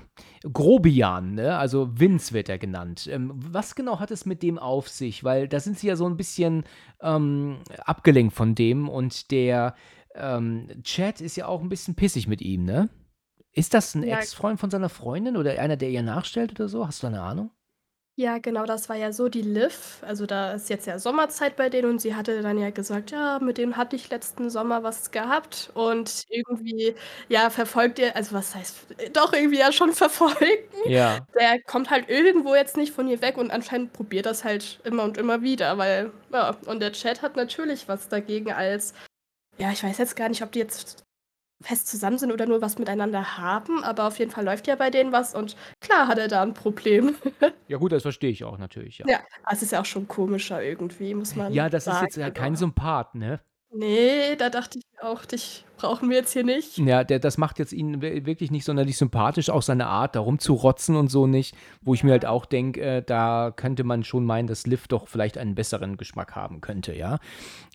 Grobian, 0.51 1.35
ne? 1.35 1.57
Also 1.57 1.89
Vince 1.97 2.33
wird 2.33 2.49
er 2.49 2.57
genannt. 2.57 3.07
Ähm, 3.11 3.31
was 3.35 3.75
genau 3.75 3.99
hat 3.99 4.11
es 4.11 4.25
mit 4.25 4.43
dem 4.43 4.59
auf 4.59 4.89
sich? 4.89 5.23
Weil 5.23 5.47
da 5.47 5.59
sind 5.61 5.79
sie 5.79 5.87
ja 5.87 5.95
so 5.95 6.05
ein 6.05 6.17
bisschen 6.17 6.65
ähm, 7.01 7.59
abgelenkt 7.79 8.33
von 8.35 8.55
dem 8.55 8.89
und 8.89 9.31
der 9.31 9.75
ähm, 10.15 10.67
Chad 10.83 11.21
ist 11.21 11.35
ja 11.37 11.47
auch 11.47 11.61
ein 11.61 11.69
bisschen 11.69 11.95
pissig 11.95 12.27
mit 12.27 12.41
ihm, 12.41 12.65
ne? 12.65 12.89
Ist 13.53 13.73
das 13.73 13.95
ein 13.95 14.03
Ja. 14.03 14.17
Ex-Freund 14.17 14.59
von 14.59 14.69
seiner 14.69 14.89
Freundin 14.89 15.37
oder 15.37 15.59
einer, 15.61 15.77
der 15.77 15.89
ihr 15.89 16.03
nachstellt 16.03 16.51
oder 16.51 16.67
so? 16.67 16.85
Hast 16.85 17.03
du 17.03 17.07
eine 17.07 17.21
Ahnung? 17.21 17.51
Ja, 18.17 18.37
genau, 18.37 18.65
das 18.65 18.87
war 18.87 18.95
ja 18.95 19.11
so 19.11 19.27
die 19.27 19.41
Liv. 19.41 19.97
Also 20.01 20.25
da 20.25 20.53
ist 20.53 20.69
jetzt 20.69 20.87
ja 20.87 20.97
Sommerzeit 20.99 21.57
bei 21.57 21.67
denen 21.69 21.89
und 21.89 21.99
sie 21.99 22.15
hatte 22.15 22.41
dann 22.41 22.57
ja 22.57 22.69
gesagt, 22.69 23.11
ja, 23.11 23.39
mit 23.39 23.57
dem 23.57 23.75
hatte 23.75 23.97
ich 23.97 24.09
letzten 24.09 24.49
Sommer 24.49 24.83
was 24.83 25.11
gehabt 25.11 25.69
und 25.73 26.23
irgendwie, 26.29 26.95
ja, 27.27 27.49
verfolgt 27.49 27.99
ihr, 27.99 28.15
also 28.15 28.33
was 28.33 28.55
heißt, 28.55 28.87
doch 29.11 29.33
irgendwie 29.33 29.59
ja 29.59 29.73
schon 29.73 29.91
verfolgen. 29.93 30.63
Ja. 30.85 31.27
Der 31.37 31.61
kommt 31.63 31.89
halt 31.89 32.07
irgendwo 32.09 32.55
jetzt 32.55 32.77
nicht 32.77 32.93
von 32.93 33.09
ihr 33.09 33.21
weg 33.21 33.35
und 33.37 33.51
anscheinend 33.51 33.91
probiert 33.91 34.25
das 34.27 34.45
halt 34.45 34.79
immer 34.85 35.03
und 35.03 35.17
immer 35.17 35.41
wieder, 35.41 35.77
weil, 35.77 36.11
ja, 36.31 36.51
und 36.67 36.79
der 36.79 36.93
Chat 36.93 37.21
hat 37.21 37.35
natürlich 37.35 37.89
was 37.89 38.07
dagegen 38.07 38.53
als, 38.53 38.93
ja, 39.59 39.71
ich 39.71 39.83
weiß 39.83 39.97
jetzt 39.99 40.17
gar 40.17 40.29
nicht, 40.29 40.43
ob 40.43 40.51
die 40.53 40.59
jetzt 40.59 41.04
fest 41.61 41.87
zusammen 41.87 42.17
sind 42.17 42.31
oder 42.31 42.45
nur 42.45 42.61
was 42.61 42.77
miteinander 42.77 43.37
haben, 43.37 43.83
aber 43.83 44.07
auf 44.07 44.19
jeden 44.19 44.31
Fall 44.31 44.45
läuft 44.45 44.67
ja 44.67 44.75
bei 44.75 44.89
denen 44.89 45.11
was 45.11 45.33
und 45.33 45.55
klar 45.81 46.07
hat 46.07 46.17
er 46.17 46.27
da 46.27 46.41
ein 46.41 46.53
Problem. 46.53 47.15
Ja, 47.67 47.77
gut, 47.77 47.91
das 47.91 48.03
verstehe 48.03 48.29
ich 48.29 48.43
auch 48.43 48.59
natürlich, 48.59 48.99
ja. 48.99 49.07
Ja, 49.09 49.19
es 49.51 49.63
ist 49.63 49.71
ja 49.71 49.81
auch 49.81 49.85
schon 49.85 50.07
komischer 50.07 50.61
irgendwie, 50.61 51.15
muss 51.15 51.35
man 51.35 51.51
Ja, 51.51 51.67
das 51.67 51.83
ist 51.87 51.93
sagen. 51.93 52.05
jetzt 52.05 52.17
ja 52.17 52.29
kein 52.29 52.55
Sympath, 52.55 53.15
ne? 53.15 53.39
Nee, 53.71 54.35
da 54.35 54.49
dachte 54.49 54.77
ich 54.79 54.85
auch, 55.01 55.25
dich 55.25 55.65
brauchen 55.77 56.09
wir 56.09 56.17
jetzt 56.17 56.31
hier 56.31 56.43
nicht. 56.45 56.77
Ja, 56.77 57.03
der, 57.03 57.19
das 57.19 57.37
macht 57.37 57.59
jetzt 57.59 57.73
ihn 57.73 58.01
wirklich 58.01 58.49
nicht 58.49 58.63
sonderlich 58.63 58.97
sympathisch, 58.97 59.49
auch 59.49 59.61
seine 59.61 59.87
Art, 59.87 60.15
da 60.15 60.21
rumzurotzen 60.21 60.95
und 60.95 61.11
so 61.11 61.27
nicht, 61.27 61.55
wo 61.81 61.93
ich 61.93 62.03
mir 62.03 62.11
halt 62.11 62.25
auch 62.25 62.45
denke, 62.45 62.81
äh, 62.81 63.03
da 63.05 63.51
könnte 63.53 63.83
man 63.83 64.03
schon 64.03 64.25
meinen, 64.25 64.47
dass 64.47 64.65
Liv 64.67 64.87
doch 64.87 65.07
vielleicht 65.07 65.37
einen 65.37 65.53
besseren 65.53 65.97
Geschmack 65.97 66.35
haben 66.35 66.61
könnte, 66.61 66.95
ja. 66.95 67.19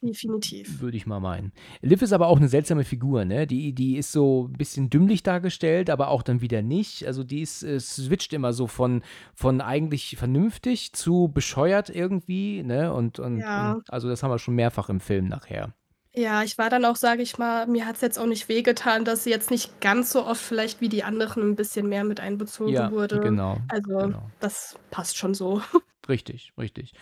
Definitiv. 0.03 0.81
Würde 0.81 0.97
ich 0.97 1.07
mal 1.07 1.21
meinen. 1.21 1.53
Liv 1.83 2.01
ist 2.03 2.13
aber 2.13 2.29
auch 2.29 2.39
eine 2.39 2.49
seltsame 2.49 2.85
Figur, 2.85 3.25
ne? 3.25 3.47
Die, 3.47 3.75
die 3.75 3.97
ist 3.97 4.13
so 4.13 4.49
ein 4.49 4.55
bisschen 4.55 4.89
dümmlich 4.89 5.23
dargestellt, 5.23 5.91
aber 5.91 6.09
auch 6.09 6.23
dann 6.23 6.41
wieder 6.41 6.63
nicht. 6.63 7.07
Also 7.07 7.23
die 7.23 7.43
ist, 7.43 7.63
äh, 7.63 7.79
switcht 7.79 8.33
immer 8.33 8.53
so 8.53 8.67
von, 8.67 9.03
von 9.35 9.61
eigentlich 9.61 10.17
vernünftig 10.17 10.95
zu 10.95 11.29
bescheuert 11.33 11.91
irgendwie, 11.91 12.63
ne? 12.63 12.93
Und, 12.95 13.19
und, 13.19 13.39
Ja. 13.41 13.73
und 13.73 13.93
also 13.93 14.09
das 14.09 14.23
haben 14.23 14.31
wir 14.31 14.39
schon 14.39 14.55
mehrfach 14.55 14.89
im 14.89 15.01
Film 15.01 15.27
nachher. 15.27 15.75
Ja, 16.15 16.43
ich 16.43 16.59
war 16.59 16.71
dann 16.71 16.85
auch, 16.85 16.97
sage 16.97 17.23
ich 17.23 17.39
mal 17.39 17.67
mir 17.69 17.87
hat's 17.87 18.01
jetzt 18.01 18.19
auch 18.19 18.27
nicht 18.27 18.49
wehgetan, 18.49 19.05
dass 19.05 19.25
sie 19.25 19.31
jetzt 19.31 19.51
nicht 19.51 19.81
ganz 19.81 20.11
so 20.11 20.27
oft 20.27 20.41
vielleicht 20.43 20.81
wie 20.81 20.89
die 20.89 21.05
anderen 21.05 21.43
ein 21.51 21.57
bisschen 21.57 21.89
mehr 21.89 22.03
mit 22.05 22.19
einbezogen 22.19 22.73
Ja, 22.73 22.91
wurde. 22.91 23.21
genau, 23.21 23.59
Also, 23.69 23.97
genau. 23.99 24.31
das 24.41 24.77
passt 24.91 25.17
schon 25.17 25.35
so. 25.35 25.63
Richtig, 26.09 26.53
richtig. 26.59 26.93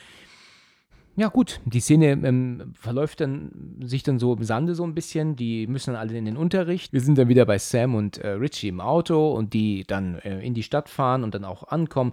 Ja, 1.19 1.27
gut, 1.27 1.61
die 1.65 1.81
Szene 1.81 2.13
ähm, 2.13 2.75
verläuft 2.75 3.21
dann 3.21 3.51
sich 3.83 4.05
dann 4.05 4.21
so 4.21 4.37
im 4.37 4.45
Sande 4.45 4.77
so 4.77 4.85
ein 4.85 4.95
bisschen. 4.95 5.35
Die 5.35 5.67
müssen 5.67 5.93
dann 5.93 6.01
alle 6.01 6.17
in 6.17 6.27
den 6.27 6.37
Unterricht. 6.37 6.93
Wir 6.93 7.01
sind 7.01 7.19
dann 7.19 7.27
wieder 7.27 7.45
bei 7.45 7.59
Sam 7.59 7.97
und 7.97 8.19
äh, 8.19 8.29
Richie 8.29 8.69
im 8.69 8.81
Auto 8.81 9.33
und 9.33 9.53
die 9.53 9.83
dann 9.85 10.21
äh, 10.21 10.39
in 10.47 10.55
die 10.55 10.63
Stadt 10.63 10.89
fahren 10.89 11.25
und 11.25 11.35
dann 11.35 11.45
auch 11.45 11.65
ankommen. 11.65 12.13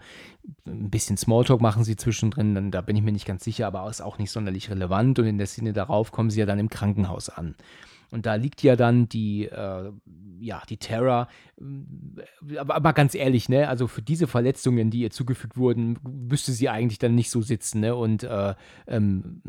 Ein 0.65 0.89
bisschen 0.89 1.17
Smalltalk 1.17 1.61
machen 1.61 1.83
sie 1.83 1.95
zwischendrin, 1.95 2.55
dann, 2.55 2.71
da 2.71 2.81
bin 2.81 2.95
ich 2.95 3.03
mir 3.03 3.11
nicht 3.11 3.27
ganz 3.27 3.43
sicher, 3.43 3.67
aber 3.67 3.87
ist 3.87 4.01
auch 4.01 4.17
nicht 4.17 4.31
sonderlich 4.31 4.71
relevant. 4.71 5.19
Und 5.19 5.27
in 5.27 5.37
der 5.37 5.45
Szene 5.45 5.71
darauf 5.71 6.11
kommen 6.11 6.31
sie 6.31 6.39
ja 6.39 6.47
dann 6.47 6.57
im 6.57 6.71
Krankenhaus 6.71 7.29
an. 7.29 7.53
Und 8.11 8.25
da 8.25 8.35
liegt 8.35 8.63
ja 8.63 8.75
dann 8.75 9.09
die, 9.09 9.45
äh, 9.45 9.91
ja, 10.39 10.61
die 10.69 10.77
Terra. 10.77 11.27
Aber, 12.57 12.75
aber 12.75 12.93
ganz 12.93 13.15
ehrlich, 13.15 13.49
ne, 13.49 13.67
also 13.67 13.87
für 13.87 14.01
diese 14.01 14.27
Verletzungen, 14.27 14.89
die 14.91 15.01
ihr 15.01 15.11
zugefügt 15.11 15.57
wurden, 15.57 15.97
müsste 16.03 16.51
sie 16.51 16.69
eigentlich 16.69 16.99
dann 16.99 17.15
nicht 17.15 17.29
so 17.29 17.41
sitzen, 17.41 17.81
ne? 17.81 17.95
Und 17.95 18.23
äh, 18.23 18.55
ähm, 18.87 19.41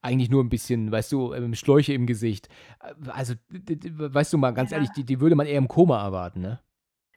eigentlich 0.00 0.30
nur 0.30 0.42
ein 0.42 0.48
bisschen, 0.48 0.90
weißt 0.90 1.12
du, 1.12 1.32
ähm, 1.32 1.54
Schläuche 1.54 1.92
im 1.92 2.06
Gesicht. 2.06 2.48
Also, 3.06 3.34
weißt 3.48 4.32
du 4.32 4.38
mal, 4.38 4.50
ganz 4.50 4.70
Ja. 4.70 4.78
ehrlich, 4.78 4.90
die, 4.96 5.04
die 5.04 5.20
würde 5.20 5.36
man 5.36 5.46
eher 5.46 5.58
im 5.58 5.68
Koma 5.68 6.02
erwarten, 6.02 6.40
ne? 6.40 6.60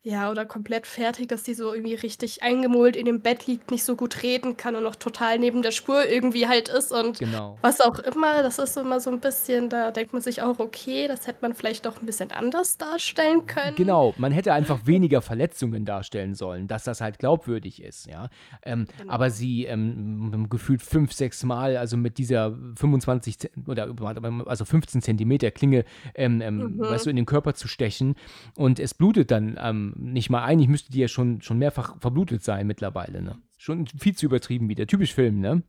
Ja, 0.08 0.30
oder 0.30 0.46
komplett 0.46 0.86
fertig, 0.86 1.28
dass 1.30 1.41
die 1.41 1.56
so 1.56 1.74
irgendwie 1.74 1.96
richtig 1.96 2.44
eingemullt 2.44 2.96
in 2.96 3.08
dem 3.08 3.22
Bett 3.22 3.48
liegt, 3.48 3.72
nicht 3.72 3.84
so 3.84 3.96
gut 3.96 4.22
reden 4.22 4.56
kann 4.56 4.76
und 4.76 4.84
noch 4.84 4.96
total 4.96 5.39
neben 5.39 5.63
der 5.63 5.72
Spur 5.72 6.06
irgendwie 6.08 6.48
halt 6.48 6.70
ist 6.70 6.91
und 6.91 7.18
Genau. 7.18 7.58
was 7.63 7.82
auch 7.82 7.98
immer. 7.98 8.44
Das 8.44 8.60
ist 8.60 8.78
immer 8.78 9.00
so 9.00 9.10
ein 9.10 9.20
bisschen, 9.20 9.68
da 9.70 9.89
denkt 9.89 10.13
man 10.13 10.22
sich 10.22 10.44
auch, 10.44 10.60
okay, 10.60 11.08
das 11.08 11.26
hätte 11.26 11.39
man 11.41 11.56
vielleicht 11.56 11.88
doch 11.88 12.00
ein 12.00 12.06
bisschen 12.06 12.30
anders 12.32 12.78
darstellen 12.78 13.48
können. 13.48 13.76
Genau, 13.78 14.13
man 14.18 14.32
hätte 14.32 14.54
einfach 14.54 14.86
weniger 14.86 15.24
Verletzungen 15.24 15.86
darstellen 15.86 16.36
sollen, 16.36 16.68
dass 16.68 16.84
das 16.84 17.02
halt 17.02 17.18
glaubwürdig 17.18 17.82
ist, 17.82 18.06
ja. 18.06 18.30
Ähm, 18.62 18.86
Genau. 19.00 19.12
Aber 19.12 19.32
sie 19.32 19.65
ähm, 19.65 20.46
gefühlt 20.52 20.84
fünf, 20.84 21.13
sechs 21.13 21.44
Mal, 21.44 21.78
also 21.78 21.98
mit 21.98 22.20
dieser 22.20 22.56
25 22.76 23.39
Ze- 23.39 23.50
oder 23.65 23.91
also 24.46 24.65
15 24.65 25.02
Zentimeter 25.02 25.50
Klinge, 25.50 25.84
ähm, 26.13 26.41
ähm, 26.41 26.58
Mhm. 26.76 26.80
weißt 26.82 27.08
du, 27.08 27.10
in 27.10 27.15
den 27.15 27.26
Körper 27.26 27.56
zu 27.56 27.68
stechen 27.68 28.13
und 28.56 28.80
es 28.80 28.94
blutet 28.94 29.32
dann 29.32 29.58
ähm, 29.60 29.94
nicht 29.95 30.29
mal. 30.29 30.43
Eigentlich 30.43 30.69
müsste 30.69 30.91
die 30.91 30.99
ja 30.99 31.08
schon, 31.08 31.41
schon 31.41 31.58
mehrfach 31.58 31.99
verblutet 31.99 32.43
sein 32.43 32.67
mittlerweile, 32.67 33.21
ne? 33.21 33.38
Schon 33.58 33.88
viel 33.88 34.15
zu 34.15 34.25
übertrieben 34.25 34.69
wieder. 34.69 34.86
Typisch 34.88 35.13
Film, 35.13 35.39
ne? 35.39 35.63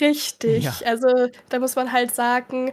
Richtig. 0.00 0.64
Ja. 0.64 0.74
Also, 0.84 1.08
da 1.48 1.58
muss 1.58 1.76
man 1.76 1.92
halt 1.92 2.14
sagen, 2.14 2.72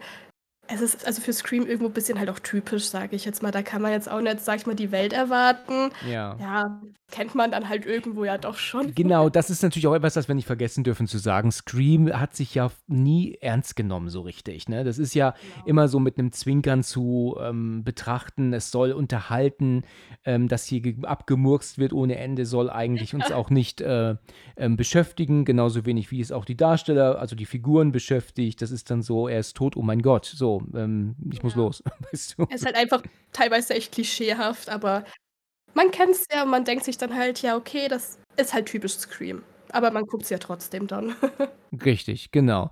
es 0.67 0.81
ist 0.81 1.05
also 1.05 1.21
für 1.21 1.33
Scream 1.33 1.65
irgendwo 1.65 1.87
ein 1.87 1.93
bisschen 1.93 2.17
halt 2.19 2.29
auch 2.29 2.39
typisch, 2.39 2.85
sage 2.85 3.15
ich 3.15 3.25
jetzt 3.25 3.43
mal. 3.43 3.51
Da 3.51 3.61
kann 3.61 3.81
man 3.81 3.91
jetzt 3.91 4.09
auch 4.09 4.21
nicht, 4.21 4.39
sag 4.39 4.57
ich 4.59 4.65
mal, 4.65 4.75
die 4.75 4.91
Welt 4.91 5.11
erwarten. 5.13 5.91
Ja. 6.09 6.37
Ja, 6.39 6.81
kennt 7.11 7.35
man 7.35 7.51
dann 7.51 7.67
halt 7.69 7.85
irgendwo 7.85 8.23
ja 8.23 8.37
doch 8.37 8.57
schon. 8.57 8.95
Genau, 8.95 9.29
das 9.29 9.49
ist 9.49 9.61
natürlich 9.61 9.87
auch 9.87 9.93
etwas, 9.93 10.13
das 10.13 10.27
wir 10.29 10.35
nicht 10.35 10.47
vergessen 10.47 10.83
dürfen 10.83 11.05
zu 11.05 11.17
sagen. 11.17 11.51
Scream 11.51 12.11
hat 12.17 12.35
sich 12.35 12.55
ja 12.55 12.71
nie 12.87 13.37
ernst 13.41 13.75
genommen, 13.75 14.09
so 14.09 14.21
richtig. 14.21 14.69
Ne? 14.69 14.83
Das 14.85 14.97
ist 14.97 15.13
ja 15.13 15.33
immer 15.65 15.87
so 15.89 15.99
mit 15.99 16.17
einem 16.17 16.31
Zwinkern 16.31 16.81
zu 16.81 17.37
ähm, 17.41 17.83
betrachten. 17.83 18.53
Es 18.53 18.71
soll 18.71 18.93
unterhalten, 18.93 19.83
ähm, 20.23 20.47
dass 20.47 20.65
hier 20.65 20.79
ge- 20.81 21.03
abgemurkst 21.05 21.77
wird 21.77 21.91
ohne 21.93 22.15
Ende, 22.17 22.45
soll 22.45 22.69
eigentlich 22.69 23.13
uns 23.13 23.31
auch 23.31 23.49
nicht 23.49 23.81
äh, 23.81 24.15
ähm, 24.55 24.77
beschäftigen. 24.77 25.43
Genauso 25.45 25.85
wenig 25.85 26.09
wie 26.09 26.21
es 26.21 26.31
auch 26.31 26.45
die 26.45 26.57
Darsteller, 26.57 27.19
also 27.19 27.35
die 27.35 27.45
Figuren 27.45 27.91
beschäftigt. 27.91 28.61
Das 28.61 28.71
ist 28.71 28.89
dann 28.89 29.01
so, 29.01 29.27
er 29.27 29.39
ist 29.39 29.57
tot, 29.57 29.75
oh 29.75 29.81
mein 29.81 30.01
Gott. 30.01 30.25
So, 30.25 30.52
ähm, 30.75 31.15
ich 31.31 31.41
muss 31.41 31.53
Ja. 31.53 31.59
los. 31.59 31.83
Weißt 32.11 32.35
du? 32.37 32.45
Es 32.49 32.61
ist 32.61 32.65
halt 32.65 32.75
einfach 32.75 33.01
teilweise 33.31 33.73
echt 33.73 33.93
klischeehaft, 33.93 34.69
aber 34.69 35.05
man 35.73 35.91
kennt 35.91 36.11
es 36.11 36.27
ja 36.31 36.43
und 36.43 36.49
man 36.49 36.65
denkt 36.65 36.83
sich 36.85 36.97
dann 36.97 37.15
halt, 37.15 37.41
ja, 37.41 37.55
okay, 37.55 37.87
das 37.87 38.19
ist 38.37 38.53
halt 38.53 38.67
typisch 38.67 38.93
Scream. 38.97 39.43
Aber 39.71 39.89
man 39.91 40.03
guckt 40.05 40.23
es 40.23 40.29
ja 40.29 40.37
trotzdem 40.37 40.85
dann. 40.87 41.15
Richtig, 41.85 42.31
genau. 42.31 42.69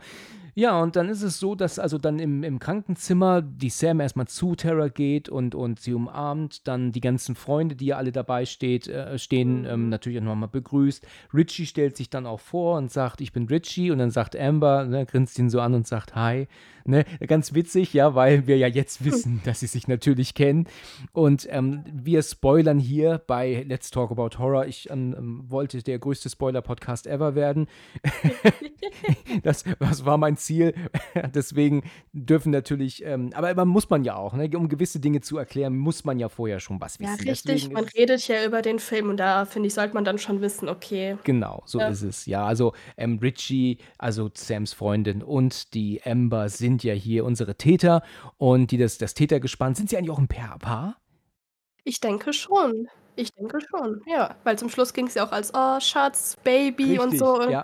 Ja, 0.53 0.81
und 0.81 0.95
dann 0.95 1.07
ist 1.09 1.21
es 1.21 1.39
so, 1.39 1.55
dass 1.55 1.79
also 1.79 1.97
dann 1.97 2.19
im, 2.19 2.43
im 2.43 2.59
Krankenzimmer 2.59 3.41
die 3.41 3.69
Sam 3.69 3.99
erstmal 3.99 4.27
zu 4.27 4.55
Tara 4.55 4.89
geht 4.89 5.29
und, 5.29 5.55
und 5.55 5.79
sie 5.79 5.93
umarmt, 5.93 6.67
dann 6.67 6.91
die 6.91 7.01
ganzen 7.01 7.35
Freunde, 7.35 7.75
die 7.75 7.87
ja 7.87 7.97
alle 7.97 8.11
dabei 8.11 8.45
steht, 8.45 8.87
äh, 8.87 9.17
stehen, 9.17 9.65
ähm, 9.65 9.89
natürlich 9.89 10.19
auch 10.19 10.23
nochmal 10.23 10.49
begrüßt. 10.49 11.05
Richie 11.33 11.65
stellt 11.65 11.95
sich 11.95 12.09
dann 12.09 12.25
auch 12.25 12.39
vor 12.39 12.77
und 12.77 12.91
sagt, 12.91 13.21
ich 13.21 13.31
bin 13.31 13.47
Richie 13.47 13.91
und 13.91 13.99
dann 13.99 14.11
sagt 14.11 14.35
Amber, 14.35 14.85
ne, 14.85 15.05
grinst 15.05 15.39
ihn 15.39 15.49
so 15.49 15.61
an 15.61 15.73
und 15.73 15.87
sagt 15.87 16.15
Hi. 16.15 16.47
Ne, 16.83 17.05
ganz 17.27 17.53
witzig, 17.53 17.93
ja, 17.93 18.15
weil 18.15 18.47
wir 18.47 18.57
ja 18.57 18.65
jetzt 18.65 19.05
wissen, 19.05 19.39
dass 19.45 19.59
sie 19.59 19.67
sich 19.67 19.87
natürlich 19.87 20.33
kennen. 20.33 20.67
Und 21.13 21.47
ähm, 21.51 21.83
wir 21.93 22.23
spoilern 22.23 22.79
hier 22.79 23.21
bei 23.27 23.63
Let's 23.67 23.91
Talk 23.91 24.09
About 24.09 24.39
Horror. 24.39 24.65
Ich 24.65 24.89
ähm, 24.89 25.15
ähm, 25.15 25.43
wollte 25.47 25.83
der 25.83 25.99
größte 25.99 26.29
Spoiler-Podcast 26.29 27.05
ever 27.05 27.35
werden. 27.35 27.67
das, 29.43 29.63
das 29.79 30.05
war 30.05 30.17
mein 30.17 30.37
Ziel. 30.41 30.73
Deswegen 31.33 31.83
dürfen 32.13 32.51
natürlich, 32.51 33.05
ähm, 33.05 33.31
aber 33.33 33.53
man 33.55 33.67
muss 33.67 33.89
man 33.89 34.03
ja 34.03 34.15
auch, 34.15 34.33
ne? 34.33 34.49
um 34.55 34.67
gewisse 34.69 34.99
Dinge 34.99 35.21
zu 35.21 35.37
erklären, 35.37 35.77
muss 35.77 36.03
man 36.03 36.19
ja 36.19 36.29
vorher 36.29 36.59
schon 36.59 36.79
was 36.81 36.97
ja, 36.99 37.13
wissen. 37.13 37.29
richtig. 37.29 37.43
Deswegen 37.53 37.73
Man 37.73 37.85
redet 37.85 38.27
ja 38.27 38.45
über 38.45 38.61
den 38.61 38.79
Film 38.79 39.09
und 39.09 39.17
da, 39.17 39.45
finde 39.45 39.67
ich, 39.67 39.73
sollte 39.73 39.93
man 39.93 40.03
dann 40.03 40.17
schon 40.17 40.41
wissen, 40.41 40.67
okay. 40.69 41.17
Genau, 41.23 41.63
so 41.65 41.79
Ja. 41.79 41.87
ist 41.87 42.01
es. 42.03 42.25
Ja, 42.25 42.45
also 42.45 42.73
ähm, 42.97 43.19
Richie, 43.21 43.77
also 43.97 44.29
Sams 44.33 44.73
Freundin 44.73 45.23
und 45.23 45.73
die 45.73 46.01
Amber 46.03 46.49
sind 46.49 46.83
ja 46.83 46.93
hier 46.93 47.25
unsere 47.25 47.55
Täter 47.55 48.03
und 48.37 48.71
die 48.71 48.77
das, 48.77 48.97
das 48.97 49.13
Tätergespann. 49.13 49.75
Sind 49.75 49.89
sie 49.89 49.97
eigentlich 49.97 50.11
auch 50.11 50.19
ein 50.19 50.27
Paar? 50.27 50.97
Ich 51.83 51.99
denke 51.99 52.33
schon. 52.33 52.87
Ich 53.15 53.33
denke 53.33 53.59
schon, 53.61 54.01
ja. 54.07 54.35
Weil 54.43 54.57
zum 54.57 54.69
Schluss 54.69 54.93
ging 54.93 55.07
es 55.07 55.15
ja 55.15 55.25
auch 55.27 55.31
als, 55.31 55.51
oh, 55.53 55.79
Schatz, 55.79 56.37
Baby 56.43 56.97
und 56.99 57.17
so. 57.17 57.39
Und 57.41 57.49
Ja, 57.51 57.63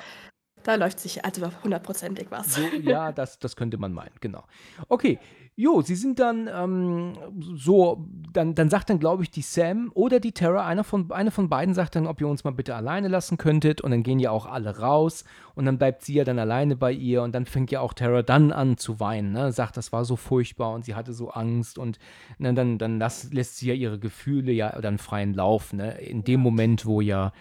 Da 0.67 0.75
läuft 0.75 0.99
sich 0.99 1.23
also 1.23 1.49
hundertprozentig 1.63 2.27
was. 2.29 2.55
so, 2.55 2.61
ja 2.81 3.11
das, 3.13 3.39
das 3.39 3.55
könnte 3.55 3.77
man 3.77 3.93
meinen, 3.93 4.11
genau. 4.19 4.43
Okay, 4.89 5.17
jo, 5.55 5.81
sie 5.81 5.95
sind 5.95 6.19
dann 6.19 6.49
ähm, 6.53 7.13
so, 7.55 8.05
dann, 8.33 8.53
dann 8.53 8.69
sagt 8.69 8.89
dann, 8.89 8.99
glaube 8.99 9.23
ich, 9.23 9.31
die 9.31 9.43
Sam 9.43 9.89
oder 9.93 10.19
die 10.19 10.33
Tara, 10.33 10.67
einer 10.67 10.83
von, 10.83 11.09
eine 11.13 11.31
von 11.31 11.47
beiden 11.47 11.73
sagt 11.73 11.95
dann, 11.95 12.05
ob 12.05 12.19
ihr 12.19 12.27
uns 12.27 12.43
mal 12.43 12.51
bitte 12.51 12.75
alleine 12.75 13.07
lassen 13.07 13.37
könntet 13.37 13.79
und 13.79 13.91
dann 13.91 14.03
gehen 14.03 14.19
ja 14.19 14.31
auch 14.31 14.45
alle 14.45 14.79
raus 14.79 15.23
und 15.55 15.63
dann 15.63 15.77
bleibt 15.77 16.03
sie 16.03 16.15
ja 16.15 16.25
dann 16.25 16.37
alleine 16.37 16.75
bei 16.75 16.91
ihr 16.91 17.23
und 17.23 17.33
dann 17.33 17.45
fängt 17.45 17.71
ja 17.71 17.79
auch 17.79 17.93
Tara 17.93 18.21
dann 18.21 18.51
an 18.51 18.75
zu 18.75 18.99
weinen, 18.99 19.31
ne? 19.31 19.53
sagt, 19.53 19.77
das 19.77 19.93
war 19.93 20.03
so 20.03 20.17
furchtbar 20.17 20.73
und 20.73 20.83
sie 20.83 20.95
hatte 20.95 21.13
so 21.13 21.29
Angst 21.29 21.77
und 21.77 21.97
ne, 22.39 22.53
dann, 22.53 22.77
dann 22.77 22.99
las, 22.99 23.31
lässt 23.31 23.55
sie 23.55 23.69
ja 23.69 23.73
ihre 23.73 23.99
Gefühle 23.99 24.51
ja 24.51 24.81
dann 24.81 24.97
freien 24.97 25.33
Lauf, 25.33 25.71
ne? 25.71 25.97
in 26.01 26.25
dem 26.25 26.41
Moment, 26.41 26.85
wo 26.85 26.99
ja 26.99 27.31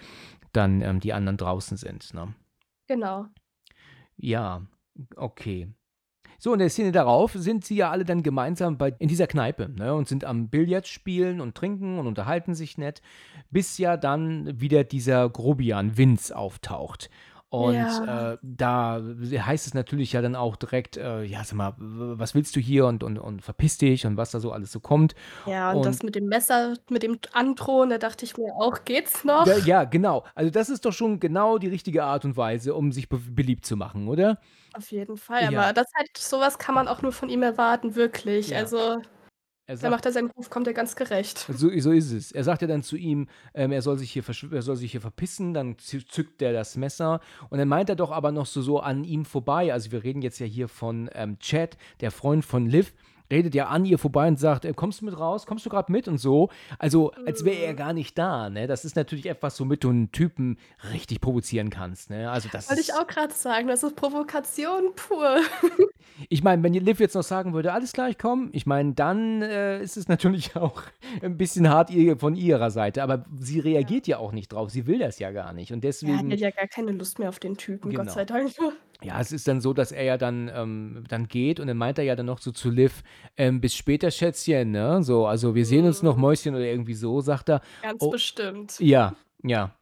dann 0.52 0.80
ähm, 0.80 1.00
die 1.00 1.12
anderen 1.12 1.38
draußen 1.38 1.76
sind. 1.76 2.14
Ne? 2.14 2.32
Genau. 2.86 3.26
Ja, 4.16 4.62
okay. 5.16 5.68
So, 6.38 6.52
in 6.52 6.58
der 6.58 6.70
Szene 6.70 6.92
darauf 6.92 7.32
sind 7.32 7.64
sie 7.64 7.76
ja 7.76 7.90
alle 7.90 8.04
dann 8.04 8.22
gemeinsam 8.22 8.76
bei, 8.76 8.94
in 8.98 9.08
dieser 9.08 9.26
Kneipe 9.26 9.70
ne, 9.70 9.94
und 9.94 10.06
sind 10.06 10.24
am 10.24 10.48
Billard 10.48 10.86
spielen 10.86 11.40
und 11.40 11.54
trinken 11.54 11.98
und 11.98 12.06
unterhalten 12.06 12.54
sich 12.54 12.76
nett, 12.76 13.00
bis 13.50 13.78
ja 13.78 13.96
dann 13.96 14.60
wieder 14.60 14.84
dieser 14.84 15.28
Grobian 15.30 15.96
Vince 15.96 16.36
auftaucht. 16.36 17.10
Und 17.56 17.74
Ja. 17.74 18.32
äh, 18.34 18.38
da 18.42 19.00
heißt 19.00 19.66
es 19.66 19.72
natürlich 19.72 20.12
ja 20.12 20.20
dann 20.20 20.36
auch 20.36 20.56
direkt, 20.56 20.98
äh, 20.98 21.22
ja, 21.22 21.42
sag 21.42 21.54
mal, 21.54 21.72
was 21.78 22.34
willst 22.34 22.54
du 22.54 22.60
hier 22.60 22.84
und, 22.86 23.02
und, 23.02 23.18
und 23.18 23.40
verpiss 23.40 23.78
dich 23.78 24.04
und 24.04 24.18
was 24.18 24.30
da 24.30 24.40
so 24.40 24.52
alles 24.52 24.70
so 24.72 24.78
kommt. 24.80 25.14
Ja, 25.46 25.70
und, 25.70 25.78
Und- 25.78 25.86
das 25.86 26.02
mit 26.02 26.14
dem 26.14 26.26
Messer, 26.26 26.74
mit 26.90 27.02
dem 27.02 27.18
Androhen, 27.32 27.88
da 27.88 27.96
dachte 27.98 28.26
ich 28.26 28.36
mir 28.36 28.52
auch, 28.56 28.84
geht's 28.84 29.24
noch? 29.24 29.44
Da, 29.44 29.56
ja, 29.58 29.84
genau. 29.84 30.24
Also 30.34 30.50
das 30.50 30.68
ist 30.68 30.84
doch 30.84 30.92
schon 30.92 31.18
genau 31.18 31.56
die 31.56 31.68
richtige 31.68 32.04
Art 32.04 32.26
und 32.26 32.36
Weise, 32.36 32.74
um 32.74 32.92
sich 32.92 33.08
be 33.08 33.16
beliebt 33.18 33.64
zu 33.64 33.76
machen, 33.76 34.06
oder? 34.08 34.38
Auf 34.74 34.90
jeden 34.90 35.16
Fall. 35.16 35.50
Ja. 35.50 35.60
Aber 35.62 35.72
das 35.72 35.86
halt, 35.96 36.10
sowas 36.18 36.58
kann 36.58 36.74
man 36.74 36.88
auch 36.88 37.00
nur 37.00 37.12
von 37.12 37.30
ihm 37.30 37.42
erwarten, 37.42 37.94
wirklich. 37.96 38.50
Ja. 38.50 38.58
Also, 38.58 38.98
Er 39.68 39.74
da 39.74 39.80
sagt, 39.80 39.90
macht 39.90 40.06
er 40.06 40.12
seinen 40.12 40.30
Ruf, 40.30 40.48
kommt 40.48 40.66
er 40.68 40.74
ganz 40.74 40.94
gerecht. 40.94 41.38
So, 41.52 41.70
so 41.78 41.90
ist 41.90 42.12
es. 42.12 42.30
Er 42.30 42.44
sagt 42.44 42.62
ja 42.62 42.68
dann 42.68 42.82
zu 42.84 42.96
ihm, 42.96 43.26
ähm, 43.52 43.72
er, 43.72 43.82
soll 43.82 43.98
sich 43.98 44.12
hier 44.12 44.22
er 44.52 44.62
soll 44.62 44.76
sich 44.76 44.92
hier 44.92 45.00
verpissen, 45.00 45.54
dann 45.54 45.74
zü- 45.74 46.06
zückt 46.08 46.40
er 46.40 46.52
das 46.52 46.76
Messer 46.76 47.20
und 47.50 47.58
dann 47.58 47.68
meint 47.68 47.88
er 47.88 47.96
doch 47.96 48.12
aber 48.12 48.30
noch 48.30 48.46
so, 48.46 48.62
so 48.62 48.78
an 48.78 49.02
ihm 49.04 49.24
vorbei. 49.24 49.72
Also 49.72 49.90
wir 49.90 50.04
reden 50.04 50.22
jetzt 50.22 50.38
ja 50.38 50.46
hier 50.46 50.68
von 50.68 51.10
ähm, 51.14 51.38
Chad, 51.40 51.76
der 52.00 52.10
Freund 52.12 52.44
von 52.44 52.66
Liv. 52.66 52.92
Redet 53.30 53.54
ja 53.54 53.66
an 53.68 53.84
ihr 53.84 53.98
vorbei 53.98 54.28
und 54.28 54.38
sagt, 54.38 54.64
äh, 54.64 54.72
kommst 54.74 55.00
du 55.00 55.04
mit 55.06 55.18
raus, 55.18 55.46
kommst 55.46 55.64
du 55.66 55.70
gerade 55.70 55.90
mit 55.92 56.08
und 56.08 56.18
so. 56.18 56.50
Also, 56.78 57.12
als 57.24 57.44
wäre 57.44 57.58
er 57.58 57.74
Mhm. 57.74 57.76
gar 57.76 57.92
nicht 57.92 58.16
da, 58.18 58.50
ne? 58.50 58.66
Das 58.66 58.84
ist 58.84 58.96
natürlich 58.96 59.26
etwas, 59.26 59.58
womit 59.60 59.84
du 59.84 59.90
einen 59.90 60.12
Typen 60.12 60.58
richtig 60.92 61.20
provozieren 61.20 61.70
kannst, 61.70 62.10
ne? 62.10 62.30
Also, 62.30 62.48
das 62.48 62.68
Wollte 62.68 62.80
ich 62.80 62.92
auch 62.94 63.06
gerade 63.06 63.32
sagen, 63.34 63.68
das 63.68 63.82
ist 63.82 63.96
Provokation 63.96 64.94
pur. 64.94 65.38
ich 66.28 66.42
meine, 66.42 66.62
wenn 66.62 66.72
Liv 66.74 67.00
jetzt 67.00 67.14
noch 67.14 67.22
sagen 67.22 67.52
würde: 67.54 67.72
„Alles 67.72 67.92
klar, 67.92 68.08
ich 68.08 68.18
komme“, 68.18 68.48
ich 68.52 68.66
meine, 68.66 68.94
dann, 68.94 69.42
äh, 69.42 69.82
ist 69.82 69.96
es 69.96 70.08
natürlich 70.08 70.56
auch 70.56 70.82
ein 71.22 71.36
bisschen 71.36 71.68
hart 71.68 71.90
ihr 71.90 72.18
von 72.18 72.34
ihrer 72.34 72.70
Seite, 72.70 73.02
aber 73.02 73.24
sie 73.38 73.60
Ja. 73.70 73.80
reagiert 73.80 74.06
ja 74.06 74.18
auch 74.18 74.32
nicht 74.32 74.48
drauf. 74.52 74.70
Sie 74.70 74.86
will 74.86 74.98
das 74.98 75.18
ja 75.18 75.30
gar 75.32 75.52
nicht 75.52 75.72
und 75.72 75.82
Ja, 76.04 76.22
die 76.22 76.32
hat 76.34 76.40
deswegen 76.40 76.40
ja 76.40 76.50
gar 76.50 76.68
keine 76.68 76.92
Lust 76.92 77.18
mehr 77.18 77.28
auf 77.28 77.38
den 77.40 77.56
Typen, 77.56 77.92
Gott 77.94 78.08
Genau. 78.08 78.10
sei 78.10 78.24
Dank. 78.24 78.52
Ja, 79.02 79.20
es 79.20 79.30
ist 79.30 79.46
dann 79.46 79.60
so, 79.60 79.72
dass 79.74 79.92
er 79.92 80.04
ja 80.04 80.16
dann 80.16 80.50
ähm, 80.54 81.04
dann 81.08 81.28
geht 81.28 81.60
und 81.60 81.66
dann 81.66 81.76
meint 81.76 81.98
er 81.98 82.04
ja 82.04 82.16
dann 82.16 82.26
noch 82.26 82.38
so 82.40 82.50
zu 82.50 82.70
Liv, 82.70 83.02
ähm: 83.36 83.60
„Bis 83.60 83.74
später, 83.74 84.10
Schätzchen“, 84.10 84.70
ne? 84.70 85.02
So, 85.02 85.26
also: 85.26 85.54
„Wir 85.54 85.66
sehen 85.66 85.84
uns 85.84 86.02
noch, 86.02 86.16
Mhm. 86.16 86.16
Mäuschen“ 86.16 86.54
oder 86.54 86.64
irgendwie 86.64 86.94
so, 86.94 87.20
sagt 87.20 87.50
er. 87.50 87.60
Ganz 87.82 88.08
Oh 88.08 88.08
bestimmt. 88.08 88.80
ja, 88.80 89.16
ja. 89.44 89.76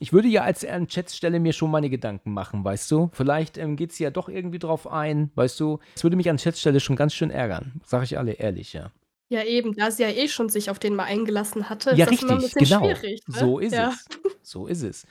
Ich 0.00 0.12
würde 0.12 0.28
ja 0.28 0.42
als 0.42 0.64
an 0.64 0.88
Chats 0.88 1.16
Stelle 1.16 1.40
mir 1.40 1.52
schon 1.52 1.70
meine 1.70 1.90
Gedanken 1.90 2.32
machen, 2.32 2.64
weißt 2.64 2.90
du? 2.90 3.10
Vielleicht, 3.12 3.58
ähm, 3.58 3.76
geht 3.76 3.92
sie 3.92 4.04
ja 4.04 4.10
doch 4.10 4.28
irgendwie 4.28 4.58
drauf 4.58 4.86
ein, 4.90 5.30
weißt 5.34 5.58
du? 5.60 5.78
Es 5.96 6.04
würde 6.04 6.16
mich 6.16 6.28
an 6.30 6.36
Chats 6.36 6.60
Stelle 6.60 6.80
schon 6.80 6.96
ganz 6.96 7.14
schön 7.14 7.30
ärgern, 7.30 7.80
sage 7.84 8.04
ich 8.04 8.18
alle 8.18 8.32
ehrlich, 8.32 8.72
ja. 8.74 8.92
Ja, 9.30 9.42
eben, 9.42 9.72
da 9.74 9.90
sie 9.90 10.04
ja 10.04 10.10
eh 10.10 10.28
schon 10.28 10.48
sich 10.48 10.70
auf 10.70 10.78
den 10.78 10.94
mal 10.94 11.04
eingelassen 11.04 11.68
hatte, 11.68 11.90
Ja, 11.90 12.04
ist 12.04 12.06
das 12.06 12.22
immer 12.22 12.34
'n 12.34 12.40
richtig, 12.40 12.42
bisschen 12.42 12.64
genau. 12.64 13.02
schwierig, 13.04 13.20
ne? 13.32 13.48
So 13.48 13.58
ist 13.58 13.78
Ja. 13.78 13.78
es. 13.78 14.10
So 14.42 14.66
ist 14.66 14.82
es. 14.82 15.06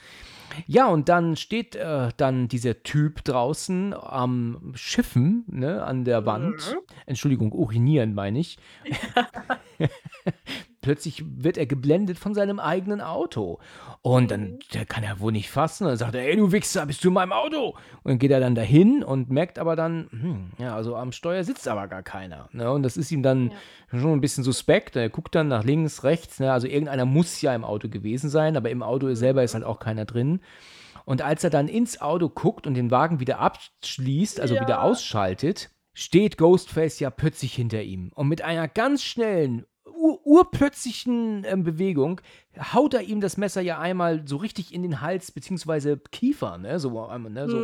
Ja, 0.67 0.87
und 0.87 1.09
dann 1.09 1.35
steht, 1.35 1.75
äh, 1.75 2.09
dann 2.17 2.47
dieser 2.47 2.83
Typ 2.83 3.23
draußen 3.23 3.93
am 3.93 4.73
Schiffen, 4.75 5.43
ne, 5.47 5.83
an 5.83 6.05
der 6.05 6.25
Wand. 6.25 6.73
Mhm. 6.73 6.79
Entschuldigung, 7.05 7.51
urinieren 7.51 8.13
meine 8.13 8.39
ich. 8.39 8.57
Ja. 8.85 9.27
Plötzlich 10.85 11.23
wird 11.37 11.57
er 11.57 11.65
geblendet 11.65 12.19
von 12.19 12.35
seinem 12.35 12.59
eigenen 12.59 13.01
Auto. 13.01 13.57
Und 14.03 14.29
dann 14.29 14.41
Mhm. 14.41 14.59
der 14.75 14.85
kann 14.85 15.03
er 15.03 15.19
wohl 15.19 15.31
nicht 15.31 15.49
fassen. 15.49 15.87
Dann 15.87 15.97
sagt 15.97 16.13
er: 16.13 16.21
„Ey, 16.21 16.35
du 16.35 16.51
Wichser, 16.51 16.85
bist 16.85 17.03
du 17.03 17.07
in 17.07 17.15
meinem 17.15 17.31
Auto?“ 17.33 17.69
Und 17.69 17.77
dann 18.11 18.19
geht 18.19 18.29
er 18.29 18.39
dann 18.39 18.53
dahin 18.53 19.03
und 19.03 19.31
merkt 19.31 19.57
aber 19.57 19.75
dann, 19.75 20.07
hm, 20.11 20.51
ja, 20.59 20.75
also 20.75 20.95
am 20.95 21.11
Steuer 21.11 21.43
sitzt 21.43 21.67
aber 21.67 21.87
gar 21.87 22.03
keiner, 22.03 22.49
ne? 22.51 22.71
Und 22.71 22.83
das 22.83 22.97
ist 22.97 23.11
ihm 23.11 23.23
dann 23.23 23.51
Ja. 23.91 23.99
schon 23.99 24.11
ein 24.11 24.21
bisschen 24.21 24.43
suspekt. 24.43 24.95
Er 24.95 25.09
guckt 25.09 25.33
dann 25.33 25.47
nach 25.47 25.63
links, 25.63 26.03
rechts, 26.03 26.39
ne? 26.39 26.51
Also 26.53 26.67
irgendeiner 26.67 27.05
muss 27.05 27.41
ja 27.41 27.55
im 27.55 27.63
Auto 27.65 27.89
gewesen 27.89 28.29
sein, 28.29 28.55
aber 28.55 28.69
im 28.69 28.83
Auto 28.83 29.11
selber 29.15 29.41
ist 29.43 29.53
Mhm. 29.53 29.55
halt 29.55 29.65
auch 29.65 29.79
keiner 29.79 30.05
drin. 30.05 30.39
Und 31.05 31.23
als 31.23 31.43
er 31.43 31.49
dann 31.49 31.67
ins 31.67 31.99
Auto 31.99 32.29
guckt 32.29 32.67
und 32.67 32.75
den 32.75 32.91
Wagen 32.91 33.19
wieder 33.19 33.39
abschließt, 33.39 34.39
also 34.39 34.53
wieder 34.59 34.75
Ja. 34.75 34.81
ausschaltet, 34.81 35.71
steht 35.93 36.37
Ghostface 36.37 36.99
ja 36.99 37.09
plötzlich 37.09 37.55
hinter 37.55 37.81
ihm. 37.81 38.11
Und 38.13 38.27
mit 38.27 38.41
einer 38.43 38.67
ganz 38.67 39.01
schnellen, 39.01 39.65
ur 40.05 40.25
urplötzlichen, 40.25 41.43
ähm, 41.45 41.63
Bewegung 41.63 42.21
haut 42.73 42.93
er 42.93 43.01
ihm 43.01 43.21
das 43.21 43.37
Messer 43.37 43.61
ja 43.61 43.79
einmal 43.79 44.27
so 44.27 44.37
richtig 44.37 44.73
in 44.73 44.83
den 44.83 45.01
Hals 45.01 45.31
beziehungsweise 45.31 45.97
Kiefer, 45.97 46.57
ne? 46.57 46.79
So 46.79 47.05
einmal, 47.05 47.31
ne, 47.31 47.49
so. 47.49 47.57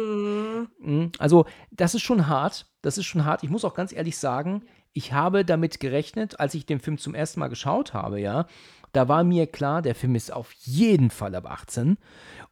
Mhm. 0.80 1.12
Also, 1.18 1.46
das 1.72 1.96
ist 1.96 2.02
schon 2.02 2.28
hart. 2.28 2.68
Das 2.82 2.98
ist 2.98 3.06
schon 3.06 3.26
hart. 3.26 3.44
Ich 3.44 3.50
muss 3.50 3.66
auch 3.66 3.74
ganz 3.74 3.94
ehrlich 3.94 4.18
sagen, 4.18 4.64
ich 4.94 5.14
habe 5.14 5.46
damit 5.46 5.80
gerechnet, 5.80 6.40
als 6.40 6.54
ich 6.54 6.66
den 6.66 6.80
Film 6.80 6.98
zum 6.98 7.16
ersten 7.16 7.40
Mal 7.40 7.48
geschaut 7.48 7.94
habe, 7.94 8.20
ja. 8.20 8.48
Da 8.92 9.08
war 9.08 9.24
mir 9.24 9.48
klar, 9.48 9.82
der 9.82 9.96
Film 9.96 10.16
ist 10.16 10.34
auf 10.34 10.52
jeden 10.54 11.12
Fall 11.12 11.34
ab 11.36 11.50
18 11.50 11.98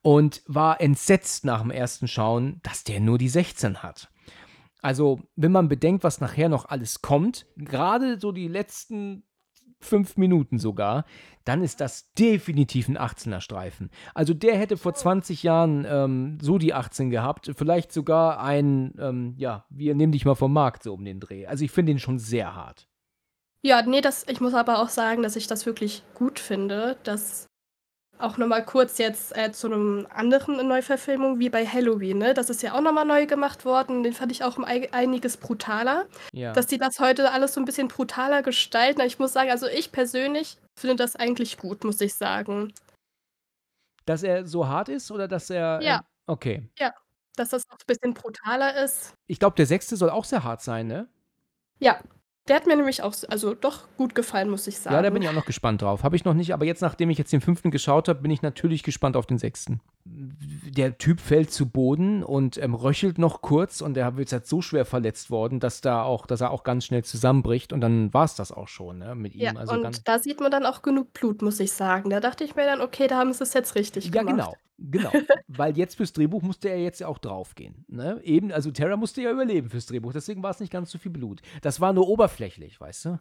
und 0.02 0.41
war 0.47 0.80
entsetzt 0.80 1.43
nach 1.43 1.62
dem 1.62 1.71
ersten 1.71 2.08
Schauen, 2.08 2.62
dass 2.63 2.86
der 2.86 3.02
nur 3.02 3.17
die 3.17 3.28
16 3.28 3.84
hat. 3.84 4.10
Also, 4.82 5.19
wenn 5.36 5.52
man 5.52 5.67
bedenkt, 5.67 6.06
was 6.06 6.21
nachher 6.21 6.47
noch 6.47 6.69
alles 6.69 7.02
kommt, 7.02 7.45
gerade 7.58 8.17
so 8.17 8.32
die 8.32 8.47
letzten 8.47 9.23
5 9.81 10.17
Minuten 10.17 10.59
sogar, 10.59 11.05
dann 11.45 11.61
ist 11.63 11.81
das 11.81 12.11
definitiv 12.13 12.87
ein 12.89 12.97
18er 12.97 13.41
Streifen. 13.41 13.89
Also, 14.13 14.33
der 14.33 14.57
hätte 14.57 14.77
vor 14.77 14.93
20 14.93 15.43
Jahren, 15.43 15.85
ähm, 15.89 16.37
so 16.41 16.57
die 16.57 16.73
18 16.73 17.09
gehabt, 17.09 17.51
vielleicht 17.57 17.91
sogar 17.91 18.41
ein, 18.41 18.93
ähm, 18.99 19.33
ja, 19.37 19.65
„Wir 19.69 19.95
nehmen 19.95 20.11
dich 20.11 20.25
mal 20.25 20.35
vom 20.35 20.53
Markt“, 20.53 20.83
so 20.83 20.93
um 20.93 21.03
den 21.05 21.19
Dreh. 21.19 21.47
Also, 21.47 21.65
ich 21.65 21.71
finde 21.71 21.91
ihn 21.91 21.99
schon 21.99 22.19
sehr 22.19 22.55
hart. 22.55 22.87
Ja, 23.61 23.81
ne, 23.81 23.99
das 24.01 24.25
ich 24.29 24.39
muss 24.39 24.53
aber 24.53 24.81
auch 24.81 24.89
sagen, 24.89 25.21
dass 25.21 25.35
ich 25.35 25.47
das 25.47 25.65
wirklich 25.65 26.03
gut 26.13 26.39
finde, 26.39 26.97
dass 27.03 27.48
auch 28.19 28.38
noch 28.38 28.47
mal 28.47 28.63
kurz 28.65 28.97
jetzt, 28.97 29.36
äh, 29.38 29.51
zu 29.51 29.67
'nem 29.69 30.08
anderen 30.10 30.67
Neuverfilmung 30.67 31.39
wie 31.39 31.49
bei 31.49 31.65
Halloween, 31.65 32.17
ne? 32.19 32.34
Das 32.34 32.49
ist 32.49 32.62
ja 32.62 32.73
auch 32.73 32.82
noch 32.82 32.91
mal 32.93 33.05
neu 33.05 33.25
gemacht 33.25 33.65
worden. 33.65 34.03
Den 34.03 34.13
fand 34.13 34.32
ich 34.32 34.43
auch 34.43 34.58
um 34.58 34.65
ei 34.65 34.89
einiges 34.93 35.38
brutaler, 35.38 36.05
Ja. 36.34 36.60
dass 36.60 36.67
die 36.67 36.77
das 36.77 36.99
heute 36.99 37.32
alles 37.32 37.53
so 37.53 37.62
'n 37.62 37.65
bisschen 37.65 37.88
brutaler 37.88 38.41
gestalten. 38.43 39.01
Ich 39.01 39.19
muss 39.19 39.34
sagen, 39.34 39.49
also 39.51 39.67
ich 39.67 39.91
persönlich 39.91 40.58
finde 40.77 40.97
das 40.97 41.15
eigentlich 41.15 41.58
gut, 41.58 41.84
muss 41.84 42.01
ich 42.01 42.13
sagen. 42.15 42.73
Dass 44.08 44.23
er 44.23 44.45
so 44.45 44.67
hart 44.67 44.89
ist 44.89 45.12
oder 45.12 45.27
dass 45.27 45.49
er, 45.49 45.82
Ja. 45.82 45.99
ähm 45.99 46.03
okay. 46.27 46.69
Ja, 46.79 46.93
dass 47.36 47.49
das 47.51 47.63
auch 47.69 47.75
'n 47.77 47.88
bisschen 47.88 48.13
brutaler 48.15 48.84
ist. 48.84 49.15
Ich 49.32 49.38
glaube, 49.38 49.55
der 49.55 49.67
6. 49.67 49.95
soll 49.95 50.10
auch 50.10 50.25
sehr 50.25 50.43
hart 50.43 50.60
sein, 50.63 50.88
ne? 50.88 51.08
Ja, 51.82 52.01
der 52.49 52.55
hat 52.57 52.67
mir 52.67 52.75
nämlich 52.75 53.03
auch 53.03 53.13
also 53.29 53.53
doch 53.53 53.88
gut 53.95 54.15
gefallen, 54.15 54.49
muss 54.49 54.67
ich 54.67 54.83
Ja, 54.83 54.91
da 54.91 55.01
bin 55.01 55.05
sagen. 55.13 55.21
ich 55.23 55.29
auch 55.29 55.33
noch 55.33 55.45
gespannt 55.45 55.81
drauf. 55.81 56.03
Habe 56.03 56.15
ich 56.15 56.25
noch 56.25 56.33
nicht, 56.33 56.53
aber 56.53 56.65
jetzt, 56.65 56.81
nachdem 56.81 57.09
ich 57.09 57.17
jetzt 57.17 57.31
den 57.31 57.41
5. 57.41 57.63
geschaut 57.63 58.07
habe, 58.09 58.21
bin 58.21 58.31
ich 58.31 58.41
natürlich 58.41 58.83
gespannt 58.83 59.15
auf 59.15 59.25
den 59.27 59.38
6. 59.38 59.67
Der 60.12 60.98
Typ 60.98 61.19
fällt 61.19 61.52
zu 61.52 61.69
Boden 61.69 62.24
und, 62.24 62.58
ähm, 62.58 62.74
röchelt 62.74 63.17
noch 63.17 63.41
kurz 63.41 63.82
und 63.82 63.95
er 63.98 64.17
wird 64.17 64.32
halt 64.32 64.48
so 64.48 64.62
schwer 64.62 64.86
verletzt 64.86 65.30
worden, 65.30 65.60
dass 65.60 65.82
da 65.82 66.04
auch 66.04 66.26
dass 66.26 66.41
er 66.41 66.52
auch 66.52 66.63
ganz 66.63 66.86
schnell 66.86 67.04
zusammenbricht 67.04 67.74
und 67.74 67.82
dann 67.82 68.13
war's 68.13 68.36
das 68.36 68.52
auch 68.52 68.67
schon, 68.67 69.00
ne, 69.00 69.13
mit 69.15 69.36
Ja, 69.38 69.52
ihm. 69.52 69.56
Also, 69.58 69.80
ganz 69.80 70.02
und 70.02 70.08
da 70.08 70.19
sieht 70.19 70.39
man 70.39 70.52
dann 70.52 70.65
auch 70.67 70.82
genug 70.84 71.13
Blut, 71.13 71.41
muss 71.41 71.60
ich 71.60 71.72
sagen. 71.72 72.10
Da 72.10 72.19
dachte 72.19 72.43
ich 72.43 72.56
mir 72.56 72.65
dann: 72.65 72.82
„Okay, 72.82 73.08
da 73.08 73.17
haben 73.17 73.34
sie's 73.34 73.54
jetzt 73.54 73.76
richtig 73.76 74.12
Ja, 74.12 74.12
gemacht.“ 74.12 74.19
genau, 74.24 74.60
genau. 74.78 75.24
Weil 75.48 75.78
jetzt 75.78 75.95
fürs 75.95 76.13
Drehbuch 76.13 76.41
musste 76.41 76.69
er 76.69 76.80
jetzt 76.82 77.00
ja 77.00 77.08
auch 77.08 77.17
draufgehen, 77.17 77.86
ne? 77.89 78.22
Eben, 78.24 78.52
also 78.52 78.72
Tara 78.72 78.95
musste 78.95 79.22
ja 79.22 79.32
überleben 79.32 79.69
fürs 79.69 79.88
Drehbuch, 79.88 80.13
deswegen 80.13 80.41
war's 80.43 80.60
nicht 80.60 80.72
ganz 80.72 80.91
so 80.91 80.98
viel 81.00 81.12
Blut. 81.12 81.41
Das 81.62 81.82
war 81.82 81.91
nur 81.93 82.08
oberflächlich, 82.08 82.80
weißt 82.80 83.06
du? 83.06 83.19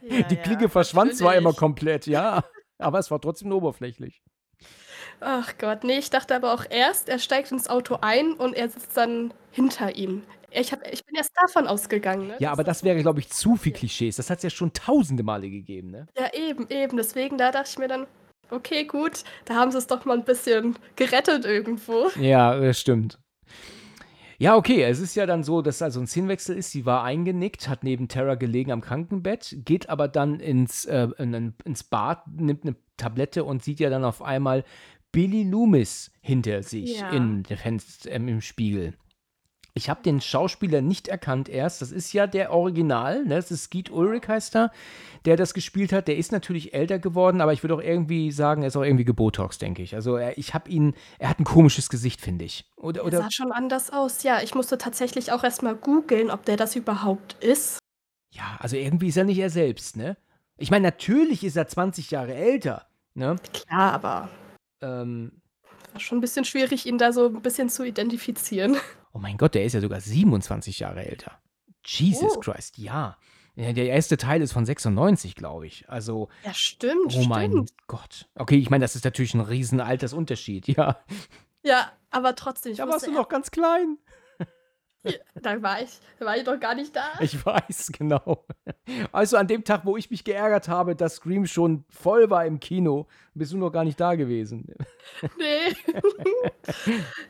Ja, 0.00 0.30
Die 0.30 0.38
ja, 0.38 0.38
Klinge 0.38 0.68
verschwand 0.68 1.14
zwar 1.14 1.36
immer 1.36 1.54
komplett, 1.54 2.06
ja, 2.06 2.44
aber 2.78 2.98
es 2.98 3.10
war 3.10 3.20
trotzdem 3.20 3.48
nur 3.50 3.58
oberflächlich. 3.58 4.22
Ach 5.20 5.56
Gott, 5.58 5.84
ne, 5.84 5.98
ich 5.98 6.10
dachte 6.10 6.34
aber 6.36 6.52
auch 6.52 6.64
erst, 6.68 7.08
er 7.08 7.18
steigt 7.18 7.50
ins 7.50 7.68
Auto 7.68 7.98
ein 8.02 8.32
und 8.34 8.54
er 8.54 8.68
sitzt 8.68 8.96
dann 8.96 9.32
hinter 9.50 9.96
ihm. 9.96 10.22
Ich 10.50 10.72
habe 10.72 10.82
ich 10.90 11.04
bin 11.04 11.16
erst 11.16 11.32
davon 11.36 11.66
ausgegangen, 11.66 12.26
ne? 12.26 12.40
Ja, 12.40 12.52
aber 12.52 12.64
das 12.64 12.84
wäre, 12.84 13.00
glaube 13.00 13.20
ich, 13.20 13.30
zu 13.30 13.56
viel. 13.56 13.72
Klischees. 13.72 14.16
Das 14.16 14.28
hat's 14.30 14.42
ja 14.42 14.50
schon 14.50 14.72
tausende 14.74 15.22
Male 15.22 15.48
gegeben, 15.48 15.90
ne? 15.90 16.06
Ja, 16.18 16.32
eben, 16.32 16.66
eben. 16.70 16.96
Deswegen, 16.96 17.36
da 17.36 17.50
dachte 17.52 17.68
ich 17.70 17.78
mir 17.78 17.88
dann: 17.88 18.06
„Okay, 18.50 18.84
gut, 18.84 19.22
da 19.44 19.54
haben 19.54 19.70
sie's 19.70 19.86
doch 19.86 20.04
mal 20.04 20.16
'n 20.16 20.24
bisschen 20.24 20.78
gerettet 20.96 21.44
irgendwo.“ 21.44 22.10
Ja, 22.14 22.58
das 22.58 22.80
stimmt. 22.80 23.18
Ja, 24.40 24.54
okay, 24.56 24.82
es 24.82 25.00
ist 25.00 25.14
ja 25.14 25.24
dann 25.24 25.42
so, 25.44 25.62
dass 25.62 25.80
also 25.80 25.98
'n 25.98 26.06
Szenenwechsel 26.06 26.56
ist. 26.58 26.70
Sie 26.70 26.84
war 26.84 27.02
eingenickt, 27.04 27.68
hat 27.68 27.82
neben 27.84 28.06
Tara 28.08 28.34
gelegen 28.34 28.70
am 28.70 28.82
Krankenbett, 28.82 29.56
geht 29.64 29.88
aber 29.88 30.08
dann 30.08 30.40
ins, 30.40 30.84
äh 30.84 31.08
in 31.18 31.54
ins 31.64 31.84
Bad, 31.84 32.26
nimmt 32.28 32.64
'ne 32.66 32.76
Tablette 32.98 33.44
und 33.44 33.62
sieht 33.64 33.80
ja 33.80 33.88
dann 33.88 34.04
auf 34.04 34.20
einmal 34.22 34.64
Billy 35.16 35.44
Loomis 35.44 36.10
hinter 36.20 36.62
sich 36.62 37.00
Ja. 37.00 37.08
in 37.08 37.42
der 37.44 37.56
Fenst 37.56 38.06
ähm, 38.06 38.28
im 38.28 38.42
Spiegel. 38.42 38.92
Ich 39.72 39.88
habe 39.88 40.02
den 40.02 40.20
Schauspieler 40.20 40.82
nicht 40.82 41.08
erkannt 41.08 41.48
erst. 41.48 41.80
Das 41.80 41.90
ist 41.90 42.12
ja 42.12 42.26
der 42.26 42.52
Original, 42.52 43.24
ne? 43.24 43.36
Das 43.36 43.50
ist 43.50 43.64
Skeet 43.64 43.90
Ulrich 43.90 44.28
heißt 44.28 44.54
er, 44.56 44.70
der 45.24 45.38
das 45.38 45.54
gespielt 45.54 45.94
hat. 45.94 46.06
Der 46.08 46.18
ist 46.18 46.32
natürlich 46.32 46.74
älter 46.74 46.98
geworden, 46.98 47.40
aber 47.40 47.54
ich 47.54 47.62
würde 47.62 47.76
auch 47.76 47.80
irgendwie 47.80 48.30
sagen, 48.30 48.60
er 48.60 48.68
ist 48.68 48.76
auch 48.76 48.82
irgendwie 48.82 49.06
gebotoxt, 49.06 49.62
denke 49.62 49.82
ich. 49.82 49.94
Also, 49.94 50.16
er 50.16 50.36
ich 50.36 50.52
habe 50.52 50.68
ihn 50.68 50.92
er 51.18 51.30
hat 51.30 51.38
'n 51.40 51.44
komisches 51.44 51.88
Gesicht, 51.88 52.20
finde 52.20 52.44
ich. 52.44 52.70
Oder 52.76 53.00
Er 53.00 53.06
oder 53.06 53.18
sah 53.22 53.30
schon 53.30 53.52
anders 53.52 53.90
aus. 53.90 54.22
Ja, 54.22 54.42
ich 54.42 54.54
musste 54.54 54.76
tatsächlich 54.76 55.32
auch 55.32 55.42
erst 55.44 55.62
mal 55.62 55.74
googeln, 55.76 56.30
ob 56.30 56.44
der 56.44 56.58
das 56.58 56.76
überhaupt 56.76 57.42
ist. 57.42 57.78
Ja, 58.34 58.58
also 58.58 58.76
irgendwie 58.76 59.08
ist 59.08 59.16
er 59.16 59.24
nicht 59.24 59.38
er 59.38 59.48
selbst, 59.48 59.96
ne? 59.96 60.18
Ich 60.58 60.70
meine, 60.70 60.82
natürlich 60.84 61.42
ist 61.42 61.56
er 61.56 61.68
20 61.68 62.10
Jahre 62.10 62.34
älter, 62.34 62.86
ne? 63.14 63.36
Klar, 63.54 63.94
aber 63.94 64.28
Ähm 64.82 65.40
war 65.92 66.00
schon 66.00 66.18
'n 66.18 66.20
bisschen 66.20 66.44
schwierig, 66.44 66.86
ihn 66.86 66.98
da 66.98 67.12
so 67.12 67.26
'n 67.28 67.42
bisschen 67.42 67.68
zu 67.68 67.84
identifizieren. 67.84 68.76
Oh 69.14 69.18
mein 69.18 69.36
Gott, 69.36 69.54
der 69.54 69.64
ist 69.64 69.72
ja 69.72 69.80
sogar 69.80 70.00
27 70.00 70.80
Jahre 70.80 71.04
älter. 71.06 71.40
Jesus 71.84 72.38
Oh. 72.38 72.40
Christ, 72.40 72.78
ja. 72.78 73.16
Der 73.56 73.74
erste 73.86 74.18
Teil 74.18 74.42
ist 74.42 74.52
von 74.52 74.66
96, 74.66 75.34
glaube 75.34 75.66
ich. 75.66 75.88
Also 75.88 76.28
Ja, 76.44 76.52
stimmt, 76.54 77.12
oh 77.12 77.24
mein 77.24 77.50
stimmt. 77.50 77.70
Gott. 77.88 78.28
Okay, 78.36 78.56
ich 78.58 78.70
meine, 78.70 78.84
das 78.84 78.96
ist 78.96 79.04
natürlich 79.04 79.34
'n 79.34 79.40
riesen 79.40 79.80
Altersunterschied, 79.80 80.68
ja. 80.76 81.04
Ja, 81.64 81.92
aber 82.10 82.34
trotzdem, 82.34 82.76
Da 82.76 82.88
warst 82.88 83.06
du 83.06 83.12
noch 83.12 83.28
ganz 83.28 83.50
klein. 83.50 83.98
Da 85.42 85.62
war 85.62 85.80
ich 85.82 85.90
da 86.18 86.26
war 86.26 86.36
ich 86.36 86.44
doch 86.44 86.58
gar 86.58 86.74
nicht 86.74 86.94
da. 86.96 87.04
Ich 87.20 87.44
weiß, 87.44 87.92
genau. 87.92 88.44
Also 89.12 89.36
an 89.36 89.46
dem 89.46 89.64
Tag, 89.64 89.82
wo 89.84 89.96
ich 89.96 90.10
mich 90.10 90.24
geärgert 90.24 90.68
habe, 90.68 90.96
dass 90.96 91.16
Scream 91.16 91.46
schon 91.46 91.84
voll 91.88 92.30
war 92.30 92.44
im 92.46 92.58
Kino, 92.58 93.06
bist 93.34 93.52
du 93.52 93.58
noch 93.58 93.70
gar 93.70 93.84
nicht 93.84 94.00
da 94.00 94.14
gewesen. 94.14 94.66
Ne. 95.38 95.72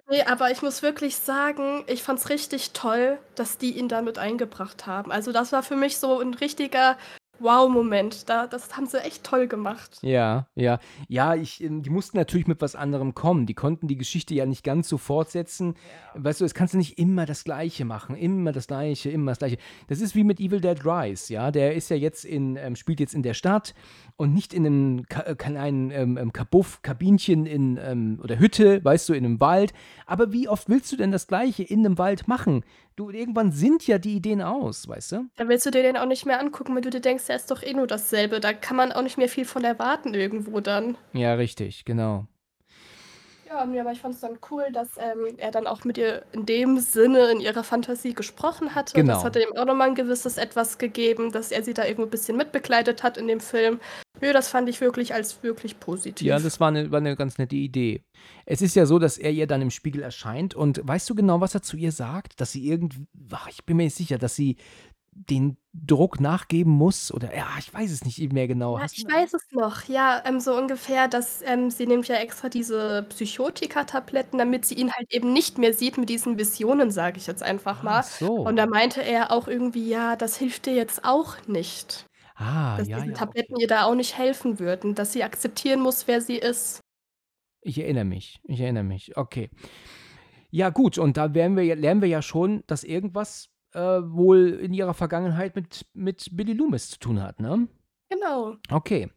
Ne, 0.08 0.26
aber 0.28 0.50
ich 0.50 0.62
muss 0.62 0.82
wirklich 0.82 1.16
sagen, 1.16 1.84
ich 1.86 2.02
fand's 2.02 2.30
richtig 2.30 2.72
toll, 2.72 3.18
dass 3.34 3.58
die 3.58 3.78
ihn 3.78 3.88
da 3.88 4.02
mit 4.02 4.18
eingebracht 4.18 4.86
haben. 4.86 5.12
Also, 5.12 5.30
das 5.32 5.52
war 5.52 5.62
für 5.62 5.76
mich 5.76 5.98
so 5.98 6.20
'n 6.20 6.34
richtiger 6.34 6.96
Wow-Moment. 7.38 8.28
Da 8.28 8.46
das 8.46 8.76
haben 8.76 8.86
sie 8.86 9.02
echt 9.02 9.24
toll 9.24 9.46
gemacht. 9.46 9.98
Ja, 10.02 10.46
ja. 10.54 10.78
Ja, 11.08 11.34
ich 11.34 11.62
ähm, 11.62 11.82
die 11.82 11.90
mussten 11.90 12.16
natürlich 12.16 12.46
mit 12.46 12.60
was 12.60 12.74
anderem 12.74 13.14
kommen. 13.14 13.46
Die 13.46 13.54
konnten 13.54 13.88
die 13.88 13.96
Geschichte 13.96 14.34
ja 14.34 14.46
nicht 14.46 14.64
ganz 14.64 14.88
so 14.88 14.98
fortsetzen. 14.98 15.74
Ja. 16.14 16.24
Weißt 16.24 16.40
du, 16.40 16.44
das 16.44 16.54
kannst 16.54 16.74
du 16.74 16.78
nicht 16.78 16.98
immer 16.98 17.26
das 17.26 17.44
Gleiche 17.44 17.84
machen. 17.84 18.16
Immer 18.16 18.52
das 18.52 18.66
Gleiche, 18.66 19.10
immer 19.10 19.32
das 19.32 19.38
Gleiche. 19.38 19.58
Das 19.88 20.00
ist 20.00 20.14
wie 20.14 20.24
mit 20.24 20.40
Evil 20.40 20.60
Dead 20.60 20.84
Rise, 20.84 21.32
ja. 21.32 21.50
Der 21.50 21.74
ist 21.74 21.90
ja 21.90 21.96
jetzt 21.96 22.24
in, 22.24 22.56
ähm, 22.56 22.76
spielt 22.76 23.00
jetzt 23.00 23.14
in 23.14 23.22
der 23.22 23.34
Stadt 23.34 23.74
und 24.16 24.32
nicht 24.32 24.54
in 24.54 24.66
einem 24.66 25.06
Ka 25.08 25.22
äh, 25.22 25.34
kleinen 25.34 25.90
ähm, 25.90 26.16
ähm, 26.16 26.32
Kabuff, 26.32 26.80
Kabinchen 26.82 27.46
in, 27.46 27.78
ähm, 27.82 28.18
oder 28.22 28.38
Hütte, 28.38 28.84
weißt 28.84 29.08
du, 29.08 29.14
in 29.14 29.24
einem 29.24 29.40
Wald. 29.40 29.72
Aber 30.06 30.32
wie 30.32 30.48
oft 30.48 30.68
willst 30.68 30.90
du 30.92 30.96
denn 30.96 31.12
das 31.12 31.26
Gleiche 31.26 31.62
in 31.62 31.84
einem 31.84 31.98
Wald 31.98 32.28
machen? 32.28 32.64
Du, 32.96 33.10
irgendwann 33.10 33.52
sind 33.52 33.86
ja 33.86 33.98
die 33.98 34.16
Ideen 34.16 34.40
aus, 34.40 34.88
weißt 34.88 35.12
du? 35.12 35.26
Da 35.36 35.46
willst 35.48 35.66
du 35.66 35.70
dir 35.70 35.82
den 35.82 35.98
auch 35.98 36.06
nicht 36.06 36.24
mehr 36.24 36.40
angucken, 36.40 36.74
weil 36.74 36.80
du 36.80 36.88
dir 36.88 37.00
denkst, 37.00 37.26
der 37.26 37.36
ist 37.36 37.50
doch 37.50 37.62
eh 37.62 37.74
nur 37.74 37.86
dasselbe. 37.86 38.40
Da 38.40 38.54
kann 38.54 38.74
man 38.78 38.90
auch 38.90 39.02
nicht 39.02 39.18
mehr 39.18 39.28
viel 39.28 39.44
von 39.44 39.64
erwarten 39.64 40.14
irgendwo 40.14 40.60
dann. 40.60 40.96
Ja, 41.12 41.34
richtig, 41.34 41.84
genau. 41.84 42.26
Ja, 43.48 43.64
ne, 43.64 43.80
aber 43.80 43.92
ich 43.92 44.00
fand's 44.00 44.18
dann 44.20 44.38
cool, 44.50 44.64
dass, 44.72 44.96
ähm, 44.98 45.34
er 45.38 45.52
dann 45.52 45.68
auch 45.68 45.84
mit 45.84 45.98
ihr 45.98 46.24
in 46.32 46.46
dem 46.46 46.78
Sinne 46.80 47.30
in 47.30 47.38
ihrer 47.40 47.62
Fantasie 47.62 48.12
gesprochen 48.12 48.74
hatte. 48.74 49.04
Das 49.04 49.22
Genau. 49.22 49.22
hat 49.22 49.36
ihm 49.36 49.56
auch 49.56 49.64
noch 49.66 49.74
mal 49.76 49.88
'n 49.88 49.94
gewisses 49.94 50.36
Etwas 50.36 50.78
gegeben, 50.78 51.30
dass 51.30 51.52
er 51.52 51.62
sie 51.62 51.72
da 51.74 51.84
irgendwo 51.84 52.04
'n 52.04 52.10
bisschen 52.10 52.36
mitbegleitet 52.36 53.04
hat 53.04 53.16
in 53.16 53.28
dem 53.28 53.38
Film. 53.40 53.78
Nö, 54.20 54.32
das 54.32 54.48
fand 54.48 54.68
ich 54.68 54.80
wirklich 54.80 55.14
als 55.14 55.42
wirklich 55.44 55.78
Ja, 56.20 56.38
positiv. 56.38 56.40
das 56.40 56.60
war 56.60 56.68
eine 56.68 56.90
war 56.90 57.00
'ne 57.00 57.14
ganz 57.14 57.36
nette 57.36 57.56
Idee. 57.56 58.02
Es 58.46 58.62
ist 58.62 58.74
ja 58.74 58.86
so, 58.86 58.98
dass 58.98 59.18
er 59.18 59.30
ihr 59.32 59.46
dann 59.46 59.60
im 59.60 59.70
Spiegel 59.70 60.02
erscheint 60.02 60.54
und 60.54 60.80
weißt 60.82 61.10
du 61.10 61.14
genau, 61.14 61.40
was 61.42 61.54
er 61.54 61.60
zu 61.62 61.76
ihr 61.76 61.92
sagt? 61.92 62.40
Dass 62.40 62.52
sie 62.52 62.66
irgend 62.66 62.94
ach, 63.32 63.48
ich 63.50 63.64
bin 63.66 63.76
mir 63.76 63.82
nicht 63.84 63.96
sicher, 63.96 64.16
dass 64.16 64.34
sie 64.34 64.56
den 65.28 65.58
Druck 65.72 66.20
nachgeben 66.20 66.72
muss 66.72 67.12
oder 67.12 67.34
ja, 67.36 67.48
ich 67.58 67.72
weiß 67.72 67.90
es 67.90 68.04
nicht 68.04 68.32
mehr 68.32 68.48
genau. 68.48 68.78
Ja, 68.78 68.86
ich 68.92 69.04
weiß 69.06 69.32
es 69.34 69.52
noch. 69.52 69.84
Ja, 69.88 70.22
ähm, 70.26 70.40
so 70.40 70.54
ungefähr, 70.56 71.08
dass 71.08 71.40
ähm, 71.42 71.70
sie 71.70 71.86
nimmt 71.86 72.08
ja 72.08 72.16
extra 72.16 72.48
diese 72.48 73.04
Psychotika-Tabletten, 73.08 74.38
damit 74.38 74.66
sie 74.66 74.74
ihn 74.74 74.92
halt 74.92 75.12
eben 75.12 75.32
nicht 75.32 75.56
mehr 75.58 75.72
sieht 75.72 75.96
mit 75.96 76.08
diesen 76.10 76.36
Visionen, 76.38 76.90
sage 76.90 77.16
ich 77.18 77.26
jetzt 77.26 77.42
einfach 77.42 77.82
Ach 77.82 77.82
mal. 77.82 78.04
Und 78.42 78.56
so. 78.56 78.56
da 78.56 78.66
meinte 78.66 79.02
er 79.02 79.30
auch 79.30 79.48
irgendwie: 79.48 79.88
„Ja, 79.88 80.16
das 80.16 80.36
hilft 80.36 80.66
dir 80.66 80.74
jetzt 80.74 81.04
auch 81.04 81.46
nicht.“ 81.46 82.06
Ah, 82.36 82.78
Dass 82.78 82.88
ja, 82.88 83.04
diese 83.04 83.12
ja, 83.12 83.14
Tabletten 83.14 83.56
okay. 83.56 83.58
ihr 83.58 83.68
da 83.68 83.84
auch 83.84 83.94
nicht 83.96 84.18
helfen 84.18 84.58
würden, 84.60 84.94
dass 84.94 85.12
sie 85.14 85.24
akzeptieren 85.24 85.80
muss, 85.80 86.08
wer 86.08 86.20
sie 86.22 86.36
ist. 86.38 86.80
Ich 87.62 87.78
erinnere 87.78 88.04
mich. 88.04 88.40
Ich 88.44 88.60
erinnere 88.60 88.84
mich. 88.84 89.16
Okay. 89.16 89.50
Ja, 90.50 90.70
gut, 90.70 90.98
und 90.98 91.16
da 91.16 91.34
werden 91.34 91.56
wir 91.56 91.76
lernen 91.76 92.00
wir 92.00 92.08
ja 92.08 92.22
schon, 92.22 92.62
dass 92.66 92.84
irgendwas, 92.84 93.48
äh, 93.76 94.00
wohl 94.10 94.48
in 94.48 94.72
ihrer 94.72 94.94
Vergangenheit 94.94 95.54
mit 95.54 95.86
mit 95.94 96.28
Billy 96.32 96.54
Loomis 96.54 96.90
zu 96.90 96.98
tun 96.98 97.22
hat, 97.22 97.40
ne? 97.40 97.68
Genau. 98.08 98.56
Okay. 98.70 99.10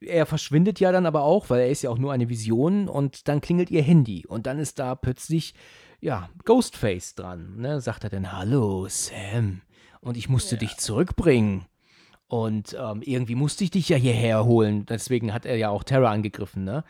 Er 0.00 0.26
verschwindet 0.26 0.80
ja 0.80 0.90
dann 0.90 1.06
aber 1.06 1.22
auch, 1.22 1.48
weil 1.50 1.60
er 1.60 1.70
ist 1.70 1.82
ja 1.82 1.90
auch 1.90 1.98
nur 1.98 2.12
eine 2.12 2.28
Vision 2.28 2.88
und 2.88 3.28
dann 3.28 3.40
klingelt 3.40 3.70
ihr 3.70 3.82
Handy 3.82 4.26
und 4.26 4.46
dann 4.46 4.58
ist 4.58 4.78
da 4.80 4.96
plötzlich, 4.96 5.54
ja, 6.00 6.28
Ghostface 6.44 7.14
dran, 7.14 7.56
ne? 7.58 7.80
Sagt 7.80 8.02
er 8.04 8.10
dann: 8.10 8.32
„Hallo, 8.32 8.86
Sam, 8.88 9.60
und 10.00 10.16
ich 10.16 10.28
musste 10.28 10.56
Ja. 10.56 10.60
dich 10.60 10.76
zurückbringen 10.78 11.66
und, 12.26 12.76
ähm, 12.80 13.02
irgendwie 13.04 13.36
musste 13.36 13.62
ich 13.62 13.70
dich 13.70 13.88
ja 13.90 13.96
hierher 13.96 14.44
holen.“ 14.44 14.86
Deswegen 14.86 15.32
hat 15.32 15.46
er 15.46 15.56
ja 15.56 15.68
auch 15.68 15.84
Tara 15.84 16.10
angegriffen, 16.10 16.64
ne? 16.64 16.82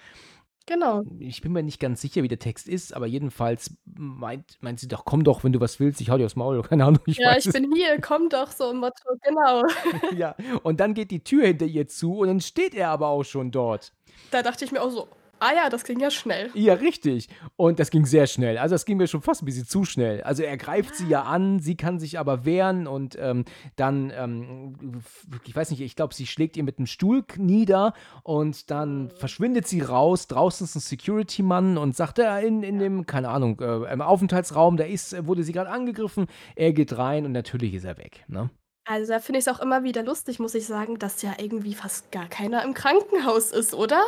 Genau. 0.68 1.02
Ich 1.18 1.40
bin 1.42 1.52
mir 1.52 1.62
nicht 1.62 1.80
ganz 1.80 2.00
sicher, 2.00 2.22
wie 2.22 2.28
der 2.28 2.38
Text 2.38 2.68
ist, 2.68 2.94
aber 2.94 3.06
jedenfalls 3.06 3.74
meint 3.84 4.58
meint 4.60 4.78
sie 4.80 4.88
doch: 4.88 5.04
„Komm 5.04 5.24
doch, 5.24 5.42
wenn 5.44 5.52
du 5.52 5.60
was 5.60 5.80
willst, 5.80 6.00
ich 6.00 6.10
hau 6.10 6.18
dir 6.18 6.26
aufs 6.26 6.36
Maul.“ 6.36 6.62
Keine 6.62 6.84
Ahnung, 6.84 7.00
ich 7.06 7.18
Ja, 7.18 7.36
ich 7.36 7.46
es 7.46 7.52
bin 7.52 7.72
hier, 7.72 8.00
komm 8.00 8.28
doch, 8.28 8.50
so 8.50 8.70
im 8.70 8.78
Motto, 8.78 8.94
genau. 9.22 9.62
Ja, 10.18 10.36
und 10.62 10.80
dann 10.80 10.94
geht 10.94 11.10
die 11.10 11.24
Tür 11.24 11.46
hinter 11.46 11.66
ihr 11.66 11.88
zu 11.88 12.18
und 12.18 12.28
dann 12.28 12.40
steht 12.40 12.74
er 12.74 12.90
aber 12.90 13.08
auch 13.08 13.24
schon 13.24 13.50
dort. 13.50 13.92
Da 14.30 14.42
dachte 14.42 14.64
ich 14.64 14.72
mir 14.72 14.82
auch 14.82 14.90
so: 14.90 15.08
„Ah 15.42 15.52
ja, 15.54 15.68
das 15.68 15.84
ging 15.84 15.98
ja 16.00 16.10
schnell.“ 16.10 16.50
Ja, 16.54 16.74
richtig. 16.74 17.28
Und 17.56 17.78
das 17.80 17.90
ging 17.90 18.06
sehr 18.06 18.26
schnell. 18.26 18.58
Also, 18.58 18.74
das 18.74 18.84
ging 18.84 18.96
mir 18.96 19.08
schon 19.08 19.22
fast 19.22 19.42
ein 19.42 19.46
bisschen 19.46 19.66
zu 19.66 19.84
schnell. 19.84 20.22
Also, 20.22 20.42
er 20.42 20.56
greift 20.56 20.94
sie 20.94 21.08
ja 21.08 21.22
an, 21.22 21.58
sie 21.60 21.76
kann 21.76 21.98
sich 21.98 22.18
aber 22.18 22.44
wehren 22.44 22.86
und, 22.86 23.16
ähm, 23.20 23.44
dann, 23.76 24.12
ähm, 24.14 25.02
ich 25.44 25.54
weiß 25.56 25.70
nicht, 25.72 25.80
ich 25.80 25.96
glaube, 25.96 26.14
sie 26.14 26.26
schlägt 26.26 26.56
ihn 26.56 26.64
mit 26.64 26.78
'nem 26.78 26.86
Stuhl 26.86 27.24
nieder 27.38 27.94
und 28.22 28.70
dann 28.70 29.10
verschwindet 29.10 29.66
sie 29.66 29.80
raus. 29.80 30.28
Draußen 30.28 30.64
ist 30.66 30.76
'n 30.76 30.80
Security-Mann 30.80 31.76
und 31.78 31.96
sagt, 31.96 32.18
ja, 32.18 32.38
in 32.38 32.62
in 32.62 32.76
Ja. 32.76 32.82
dem, 32.84 33.06
keine 33.06 33.28
Ahnung, 33.30 33.60
äh, 33.60 33.92
im 33.92 34.00
Aufenthaltsraum, 34.00 34.76
da 34.76 34.84
ist 34.84 35.26
wurde 35.26 35.42
sie 35.42 35.52
grad 35.52 35.66
angegriffen. 35.68 36.26
Er 36.54 36.72
geht 36.72 36.96
rein 36.96 37.26
und 37.26 37.32
natürlich 37.32 37.74
ist 37.74 37.84
er 37.84 37.98
weg, 37.98 38.24
ne? 38.28 38.50
Also, 38.84 39.12
da 39.12 39.20
finde 39.20 39.38
ich's 39.38 39.46
auch 39.48 39.60
immer 39.60 39.84
wieder 39.84 40.02
lustig, 40.02 40.40
muss 40.40 40.54
ich 40.56 40.66
sagen, 40.66 40.98
dass 40.98 41.22
ja 41.22 41.34
irgendwie 41.38 41.74
fast 41.74 42.10
gar 42.10 42.26
keiner 42.28 42.64
im 42.64 42.74
Krankenhaus 42.74 43.52
ist, 43.52 43.74
oder? 43.74 44.02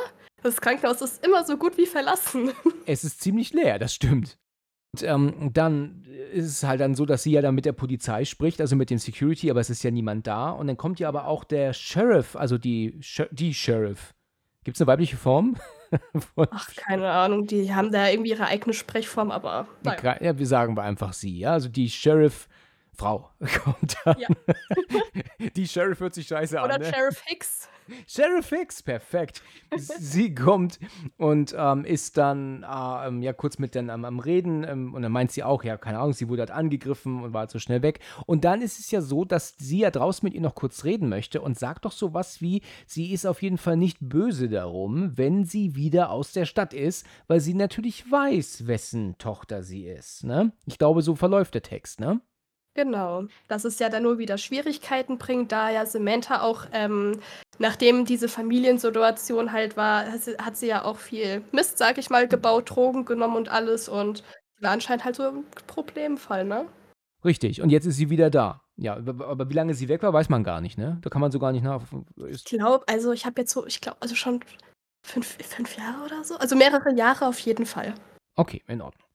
Das 0.45 0.61
Krankenhaus 0.61 1.01
ist 1.01 1.25
immer 1.25 1.43
so 1.45 1.57
gut 1.57 1.79
wie 1.79 1.87
verlassen. 1.87 2.53
Es 2.87 3.03
ist 3.03 3.23
ziemlich 3.23 3.55
leer, 3.55 3.79
das 3.79 3.95
stimmt. 3.95 4.39
Und, 4.93 5.03
ähm, 5.03 5.51
dann 5.55 6.05
ist 6.33 6.45
es 6.45 6.63
halt 6.63 6.83
dann 6.83 6.95
so, 6.95 7.07
dass 7.07 7.23
sie 7.23 7.33
ja 7.33 7.41
dann 7.41 7.55
mit 7.55 7.65
der 7.65 7.73
Polizei 7.73 8.27
spricht, 8.27 8.61
also 8.61 8.77
mit 8.77 8.91
dem 8.91 8.99
Security, 8.99 9.51
aber 9.51 9.61
es 9.61 9.71
ist 9.71 9.83
ja 9.83 9.91
niemand 9.91 10.27
da. 10.27 10.51
Und 10.51 10.67
dann 10.67 10.77
kommt 10.77 11.01
ja 11.01 11.09
aber 11.09 11.27
auch 11.27 11.45
der 11.45 11.73
Sheriff, 11.73 12.37
also 12.37 12.59
die 12.59 13.01
die 13.31 13.55
Sheriff. 13.55 14.15
Gibt's 14.65 14.81
'ne 14.81 14.87
weibliche 14.87 15.17
Form 15.17 15.57
Ach, 16.37 16.75
keine 16.77 17.11
Ahnung, 17.11 17.47
die 17.47 17.75
haben 17.75 17.91
da 17.91 18.09
irgendwie 18.09 18.31
ihre 18.31 18.47
eigene 18.47 18.75
Sprechform, 18.75 19.31
aber 19.31 19.67
Die 19.85 19.91
na 20.03 20.23
ja. 20.23 20.39
Wir 20.39 20.47
sagen 20.47 20.77
wir 20.77 20.83
einfach 20.83 21.15
sie, 21.15 21.39
ja? 21.39 21.53
Also 21.53 21.69
die 21.71 21.89
Sheriff-Frau 22.95 23.31
kommt 23.65 23.97
dann. 24.05 24.17
Ja. 24.19 24.29
Die 25.57 25.69
Sheriff 25.69 26.01
hört 26.01 26.15
sich 26.15 26.27
scheiße 26.27 26.61
an, 26.61 26.67
Oder 26.67 26.79
ne? 26.79 26.93
Sheriff 26.93 27.23
Hicks. 27.27 27.69
Sheriff 28.07 28.49
Hicks, 28.49 28.83
perfekt. 28.83 29.43
Sie 29.77 30.35
kommt 30.35 30.79
und, 31.19 31.55
ähm, 31.57 31.85
ist 31.85 32.17
dann, 32.17 32.63
äh, 32.63 33.09
ähm, 33.09 33.23
ja, 33.23 33.35
kurz 33.35 33.59
mit 33.59 33.75
dann 33.75 33.91
am 33.91 34.05
am 34.07 34.21
Reden, 34.21 34.65
ähm, 34.65 34.95
und 34.95 35.03
dann 35.03 35.13
meint 35.13 35.33
sie 35.33 35.43
auch, 35.43 35.65
ja, 35.65 35.77
keine 35.77 35.99
Ahnung, 35.99 36.15
sie 36.15 36.29
wurde 36.29 36.41
halt 36.41 36.51
angegriffen 36.51 37.23
und 37.23 37.35
war 37.35 37.41
halt 37.41 37.51
so 37.51 37.59
schnell 37.59 37.83
weg. 37.83 38.01
Und 38.27 38.45
dann 38.45 38.63
ist 38.63 38.79
es 38.79 38.91
ja 38.91 39.03
so, 39.03 39.25
dass 39.25 39.55
sie 39.59 39.81
ja 39.81 39.91
draußen 39.91 40.25
mit 40.25 40.35
ihr 40.35 40.41
noch 40.41 40.55
kurz 40.55 40.85
reden 40.85 41.09
möchte 41.09 41.43
und 41.43 41.59
sagt 41.59 41.85
doch 41.85 41.93
so 41.93 42.15
was 42.15 42.41
wie, 42.41 42.63
sie 42.87 43.13
ist 43.13 43.27
auf 43.27 43.43
jeden 43.43 43.59
Fall 43.59 43.77
nicht 43.77 43.99
böse 44.01 44.49
darum, 44.49 45.17
wenn 45.17 45.45
sie 45.45 45.77
wieder 45.77 46.11
aus 46.11 46.33
der 46.33 46.47
Stadt 46.47 46.73
ist, 46.73 47.07
weil 47.27 47.41
sie 47.41 47.55
natürlich 47.55 48.11
weiß, 48.11 48.67
wessen 48.67 49.17
Tochter 49.19 49.63
sie 49.63 49.85
ist, 49.87 50.25
ne? 50.25 50.53
Ich 50.65 50.79
glaube, 50.79 51.03
so 51.03 51.15
verläuft 51.17 51.55
der 51.55 51.63
Text, 51.63 52.01
ne? 52.01 52.21
Genau. 52.77 53.25
Dass 53.47 53.65
es 53.65 53.79
ja 53.79 53.89
dann 53.89 54.03
nur 54.03 54.19
wieder 54.19 54.37
Schwierigkeiten 54.37 55.17
bringt, 55.17 55.53
da 55.53 55.71
ja 55.71 55.87
Samantha 55.87 56.43
auch, 56.43 56.67
ähm, 56.73 57.21
nachdem 57.59 58.05
diese 58.05 58.29
Familiensituation 58.29 59.53
halt 59.53 59.77
war, 59.77 60.05
hat 60.39 60.57
sie 60.57 60.67
ja 60.67 60.85
auch 60.85 60.99
viel 60.99 61.43
Mist, 61.53 61.79
sage 61.79 62.01
ich 62.01 62.11
mal, 62.11 62.27
gebaut, 62.27 62.71
Drogen 62.71 63.05
genommen 63.05 63.37
und 63.37 63.49
alles 63.49 63.89
und 63.89 64.25
war 64.61 64.73
anscheinend 64.73 65.05
halt 65.05 65.15
so 65.17 65.23
'n 65.23 65.45
Problemfall, 65.69 66.45
ne? 66.45 66.67
Richtig, 67.25 67.63
und 67.63 67.71
jetzt 67.71 67.87
ist 67.87 67.97
sie 67.97 68.11
wieder 68.11 68.29
da. 68.31 68.61
Ja, 68.77 68.95
aber 68.97 69.49
wie 69.49 69.55
lange 69.55 69.75
sie 69.75 69.89
weg 69.89 70.03
war, 70.03 70.13
weiß 70.13 70.29
man 70.29 70.43
gar 70.43 70.61
nicht, 70.61 70.77
ne? 70.77 70.99
Da 71.03 71.11
kann 71.11 71.21
man 71.21 71.31
so 71.31 71.39
gar 71.39 71.53
nicht 71.53 71.63
nach 71.63 71.83
Ich 72.29 72.45
glaube 72.45 72.85
also, 72.89 73.13
ich 73.13 73.25
habe 73.25 73.41
jetzt 73.41 73.53
so 73.53 73.67
ich 73.67 73.81
glaube, 73.81 73.99
also 74.01 74.17
schon 74.17 74.41
5 75.07 75.39
5 75.43 75.77
Jahre 75.79 76.05
oder 76.05 76.25
so? 76.25 76.37
Also 76.39 76.57
mehrere 76.57 76.93
Jahre 76.95 77.27
auf 77.29 77.39
jeden 77.41 77.67
Fall. 77.67 77.95
Okay, 78.37 78.63
in 78.67 78.83
Ordnung. 78.83 79.07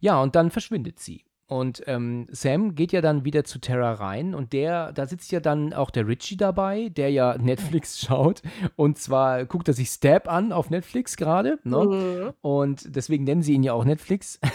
Ja, 0.00 0.20
und 0.22 0.34
dann 0.36 0.50
verschwindet 0.50 0.98
sie. 1.00 1.24
Und, 1.46 1.82
ähm, 1.86 2.26
Sam 2.30 2.74
geht 2.74 2.92
ja 2.92 3.02
dann 3.02 3.26
wieder 3.26 3.44
zu 3.44 3.58
Tara 3.60 3.92
rein 3.92 4.34
und 4.34 4.54
der 4.54 4.92
da 4.92 5.04
sitzt 5.06 5.30
ja 5.30 5.40
dann 5.40 5.74
auch 5.74 5.90
der 5.90 6.08
Richie 6.08 6.38
dabei, 6.38 6.88
der 6.88 7.10
ja 7.10 7.36
Netflix 7.38 8.00
schaut. 8.00 8.40
Und 8.76 8.98
zwar 8.98 9.44
guckt 9.44 9.68
er 9.68 9.74
sich 9.74 9.90
Stab 9.90 10.26
an 10.26 10.52
auf 10.52 10.70
Netflix 10.70 11.16
grade, 11.18 11.58
ne? 11.64 11.84
Mhm. 11.84 12.32
Und 12.40 12.96
deswegen 12.96 13.24
nennen 13.24 13.42
sie 13.42 13.52
ihn 13.52 13.62
ja 13.62 13.72
auch 13.74 13.84
Netflix. 13.84 14.40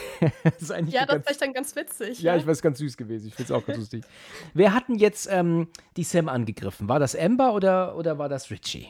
Das 0.60 0.70
Ja, 0.88 1.06
das 1.06 1.26
war 1.26 1.32
ich 1.32 1.38
dann 1.38 1.54
ganz 1.54 1.76
witzig, 1.78 2.22
Ja, 2.22 2.34
ja. 2.34 2.40
ich 2.40 2.46
weiß, 2.46 2.62
ganz 2.62 2.80
süß 2.80 2.98
gewesen. 2.98 3.28
Ich 3.28 3.36
finde 3.36 3.54
es 3.54 3.58
auch 3.58 3.66
ganz 3.66 3.80
lustig. 3.80 4.04
Wer 4.54 4.74
hat 4.74 4.90
'n 4.90 4.96
jetzt, 4.96 5.30
ähm, 5.32 5.68
die 5.96 6.04
Sam 6.04 6.28
angegriffen? 6.28 6.90
War 6.90 7.00
das 7.00 7.16
Amber 7.16 7.54
oder 7.54 7.96
oder 7.96 8.18
war 8.18 8.28
das 8.28 8.52
Richie? 8.52 8.88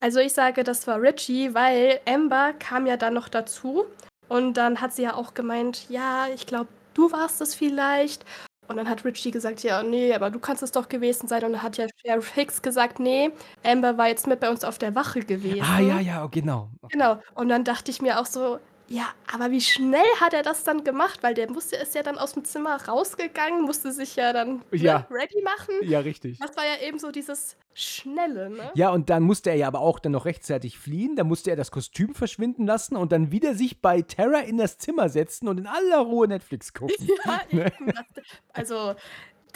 Also, 0.00 0.20
ich 0.20 0.32
sage, 0.32 0.64
das 0.64 0.86
war 0.86 1.00
Richie, 1.00 1.54
weil 1.54 2.00
Amber 2.06 2.54
kam 2.58 2.86
ja 2.86 2.96
dann 2.96 3.14
noch 3.14 3.28
dazu 3.28 3.84
und 4.28 4.54
dann 4.54 4.80
hat 4.80 4.92
sie 4.94 5.02
ja 5.02 5.14
auch 5.14 5.34
gemeint: 5.34 5.88
„Ja, 5.90 6.28
ich 6.34 6.46
glaube, 6.46 6.68
du 6.94 7.10
warst 7.12 7.40
es 7.40 7.54
vielleicht.“ 7.54 8.24
Und 8.68 8.76
dann 8.76 8.88
hat 8.88 9.04
Richie 9.04 9.30
gesagt: 9.30 9.62
„Ja, 9.62 9.82
ne, 9.82 10.14
aber 10.14 10.30
du 10.30 10.38
kannst 10.40 10.62
es 10.62 10.72
doch 10.72 10.88
gewesen 10.88 11.28
sein.“ 11.28 11.44
Und 11.44 11.52
dann 11.52 11.62
hat 11.62 11.76
ja 11.76 11.86
Sheriff 12.04 12.30
Hicks 12.34 12.62
gesagt: 12.62 12.98
„Ne, 13.00 13.32
Amber 13.64 13.98
war 13.98 14.08
jetzt 14.08 14.26
mit 14.26 14.40
bei 14.40 14.50
uns 14.50 14.64
auf 14.64 14.78
der 14.78 14.94
Wache 14.94 15.20
Ah, 15.20 15.22
gewesen.“ 15.26 15.80
ja, 15.80 16.00
ja, 16.00 16.24
oh, 16.24 16.28
genau. 16.28 16.70
Genau. 16.88 17.20
Und 17.34 17.48
dann 17.48 17.64
dachte 17.64 17.90
ich 17.90 18.02
mir 18.02 18.20
auch 18.20 18.26
so: 18.26 18.58
Ja, 18.86 19.08
aber 19.32 19.50
wie 19.50 19.60
schnell 19.62 20.04
hat 20.20 20.34
er 20.34 20.42
das 20.42 20.62
dann 20.64 20.84
gemacht? 20.84 21.22
Weil 21.22 21.32
der 21.34 21.50
musste 21.50 21.76
ist 21.76 21.94
ja 21.94 22.02
dann 22.02 22.18
aus 22.18 22.34
dem 22.34 22.44
Zimmer 22.44 22.76
rausgegangen, 22.86 23.62
musste 23.62 23.92
sich 23.92 24.14
ja 24.16 24.32
dann, 24.32 24.56
ne, 24.70 24.76
Ja. 24.78 25.06
ready 25.10 25.42
machen. 25.42 25.74
Ja, 25.82 26.00
richtig. 26.00 26.38
Das 26.38 26.54
war 26.56 26.64
ja 26.64 26.86
eben 26.86 26.98
so 26.98 27.10
dieses 27.10 27.56
Schnelle, 27.72 28.50
ne? 28.50 28.70
Ja, 28.74 28.90
und 28.90 29.08
dann 29.10 29.22
musste 29.22 29.50
er 29.50 29.56
ja 29.56 29.68
aber 29.68 29.80
auch 29.80 29.98
dann 29.98 30.12
noch 30.12 30.26
rechtzeitig 30.26 30.78
fliehen. 30.78 31.16
Da 31.16 31.24
musste 31.24 31.50
er 31.50 31.56
das 31.56 31.70
Kostüm 31.70 32.14
verschwinden 32.14 32.66
lassen 32.66 32.94
und 32.96 33.10
dann 33.10 33.32
wieder 33.32 33.54
sich 33.54 33.80
bei 33.80 34.02
Terra 34.02 34.40
in 34.40 34.58
das 34.58 34.76
Zimmer 34.78 35.08
setzen 35.08 35.48
und 35.48 35.58
in 35.58 35.66
aller 35.66 35.98
Ruhe 36.00 36.28
Netflix 36.28 36.72
gucken. 36.74 36.94
Ja, 37.24 37.40
Ne? 37.50 37.66
eben. 37.80 37.86
Das, 37.86 38.04
also, 38.52 38.94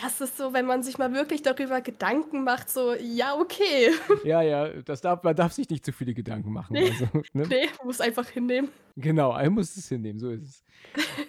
das 0.01 0.21
ist 0.21 0.37
so, 0.37 0.53
wenn 0.53 0.65
man 0.65 0.83
sich 0.83 0.97
mal 0.97 1.13
wirklich 1.13 1.43
darüber 1.43 1.81
Gedanken 1.81 2.45
macht, 2.45 2.71
so, 2.71 2.95
ja, 2.95 3.35
okay. 3.35 3.91
Ja, 4.25 4.43
ja, 4.43 4.69
das 4.83 5.01
darf, 5.01 5.23
man 5.25 5.35
darf 5.35 5.53
sich 5.53 5.69
nicht 5.69 5.85
zu 5.85 5.93
viele 5.93 6.15
Gedanken 6.15 6.53
machen. 6.53 6.75
Nee. 6.75 6.91
Also, 6.91 7.07
ne? 7.33 7.47
Nee, 7.49 7.69
muss 7.85 8.01
einfach 8.01 8.29
hinnehmen. 8.29 8.71
Genau, 8.97 9.37
er 9.37 9.51
muss 9.51 9.77
es 9.77 9.89
hinnehmen, 9.89 10.21
so 10.21 10.31
ist 10.31 10.43
es. 10.43 10.65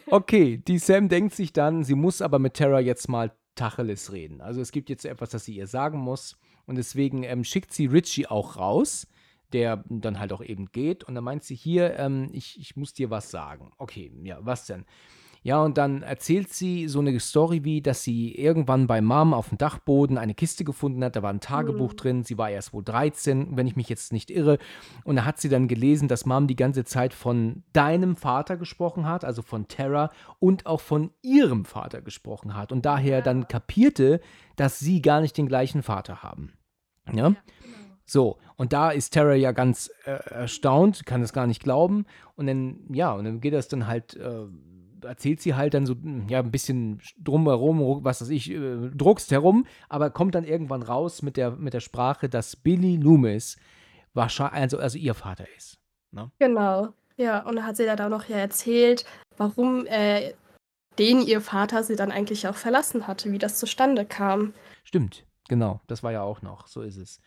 Okay, 0.07 0.57
die 0.57 0.78
Sam 0.78 1.09
denkt 1.09 1.34
sich 1.34 1.51
dann, 1.51 1.84
sie 1.84 1.95
muss 1.95 2.22
aber 2.22 2.39
mit 2.39 2.53
Terra 2.53 2.80
jetzt 2.80 3.09
mal 3.09 3.32
Tacheles 3.55 4.11
reden. 4.11 4.39
Also 4.41 4.61
es 4.61 4.72
gibt 4.72 4.89
jetzt 4.89 5.05
etwas, 5.05 5.30
das 5.30 5.45
sie 5.45 5.55
ihr 5.55 5.67
sagen 5.67 5.99
muss. 5.99 6.38
Und 6.65 6.78
deswegen 6.78 7.24
ähm, 7.24 7.43
schickt 7.43 7.74
sie 7.74 7.88
Richie 7.88 8.28
auch 8.28 8.57
raus, 8.57 9.07
der 9.51 9.84
dann 9.89 10.20
halt 10.20 10.32
auch 10.32 10.43
eben 10.43 10.72
geht. 10.72 11.03
Und 11.03 11.15
dann 11.15 11.24
meint 11.24 11.43
sie 11.43 11.55
hier, 11.55 11.97
ähm, 11.97 12.30
ich, 12.32 12.59
ich 12.59 12.76
muss 12.76 12.93
dir 12.93 13.09
was 13.09 13.32
sagen. 13.32 13.72
Okay, 13.78 14.11
ja, 14.24 14.38
was 14.41 14.67
denn? 14.67 14.86
Ja, 15.41 15.63
und 15.63 15.77
dann 15.77 16.01
erzählt 16.01 16.49
sie 16.49 16.87
so 16.87 16.99
eine 16.99 17.17
Story 17.19 17.63
wie, 17.63 17.81
dass 17.81 18.03
sie 18.03 18.35
irgendwann 18.35 18.87
bei 18.87 18.99
Mom 19.01 19.33
auf 19.33 19.49
dem 19.49 19.57
Dachboden 19.57 20.17
eine 20.17 20.33
Kiste 20.33 20.63
gefunden 20.65 21.03
hat, 21.03 21.15
da 21.15 21.23
war 21.23 21.31
ein 21.31 21.39
Tagebuch 21.39 21.93
Mhm. 21.93 21.97
drin, 21.97 22.23
sie 22.23 22.37
war 22.37 22.49
erst 22.49 22.73
wohl 22.73 22.83
13, 22.83 23.55
wenn 23.55 23.65
ich 23.65 23.75
mich 23.75 23.87
jetzt 23.87 24.11
nicht 24.11 24.31
irre. 24.31 24.57
Und 25.05 25.15
da 25.15 25.25
hat 25.25 25.39
sie 25.39 25.47
dann 25.49 25.67
gelesen, 25.67 26.07
dass 26.09 26.25
Mom 26.25 26.47
die 26.47 26.57
ganze 26.57 26.83
Zeit 26.83 27.13
von 27.13 27.63
deinem 27.71 28.15
Vater 28.17 28.57
gesprochen 28.57 29.07
hat, 29.07 29.23
also 29.23 29.41
von 29.41 29.67
Terra, 29.67 30.11
und 30.39 30.65
auch 30.65 30.81
von 30.81 31.11
ihrem 31.21 31.63
Vater 31.65 32.01
gesprochen 32.01 32.55
hat. 32.55 32.71
Und 32.71 32.85
daher 32.85 33.21
dann 33.21 33.47
kapierte, 33.47 34.19
dass 34.57 34.79
sie 34.79 35.01
gar 35.01 35.21
nicht 35.21 35.37
den 35.37 35.47
gleichen 35.47 35.83
Vater 35.83 36.21
haben. 36.21 36.53
Ja? 37.07 37.29
genau. 37.29 37.35
So, 38.05 38.39
und 38.55 38.73
da 38.73 38.89
ist 38.89 39.11
Terra 39.11 39.35
ja 39.35 39.51
ganz 39.51 39.91
äh, 40.05 40.11
erstaunt, 40.31 41.05
kann 41.05 41.21
es 41.21 41.31
gar 41.31 41.45
nicht 41.45 41.61
glauben. 41.61 42.05
Und 42.35 42.47
dann, 42.47 42.79
ja, 42.91 43.13
und 43.13 43.23
dann 43.25 43.39
geht 43.39 43.53
das 43.53 43.67
dann 43.67 43.85
halt, 43.85 44.15
äh, 44.15 44.47
erzählt 45.04 45.41
sie 45.41 45.56
halt 45.56 45.74
dann 45.74 45.86
so, 45.86 45.93
hm, 45.93 46.28
ja, 46.30 46.39
ein 46.39 46.52
bisschen 46.52 47.02
drumherum, 47.18 48.04
was 48.04 48.22
weiß 48.22 48.30
ich, 48.30 48.52
äh, 48.52 48.89
druckst 48.93 49.32
herum, 49.32 49.66
aber 49.88 50.10
kommt 50.10 50.36
dann 50.36 50.43
irgendwann 50.43 50.84
raus 50.84 51.22
mit 51.22 51.38
der, 51.38 51.52
mit 51.52 51.74
der 51.74 51.80
Sprache, 51.80 52.30
dass 52.30 52.56
Billy 52.56 52.97
Loomis 52.97 53.58
wahrscheinlich, 54.14 54.62
also, 54.62 54.80
also 54.80 54.97
ihr 54.97 55.14
Vater 55.14 55.45
ist. 55.56 55.80
Ne? 56.12 56.32
Genau. 56.39 56.89
Ja, 57.18 57.41
und 57.45 57.58
dann 57.58 57.66
hat 57.66 57.78
sie 57.78 57.86
da 57.86 57.93
auch 57.93 58.10
noch 58.10 58.30
ja 58.30 58.38
erzählt, 58.38 59.06
warum 59.38 59.86
äh, 59.88 60.34
den 60.97 61.22
ihr 61.22 61.41
Vater 61.41 61.84
sie 61.84 61.95
dann 61.95 62.12
eigentlich 62.12 62.47
auch 62.47 62.56
verlassen 62.56 63.08
hatte, 63.08 63.32
wie 63.32 63.38
das 63.38 63.60
zustande 63.60 64.06
kam. 64.06 64.54
Stimmt, 64.84 65.26
genau, 65.47 65.82
das 65.88 66.04
war 66.04 66.12
ja 66.12 66.22
auch 66.22 66.41
noch, 66.41 66.68
so 66.68 66.82
ist 66.82 66.97
es. 66.97 67.20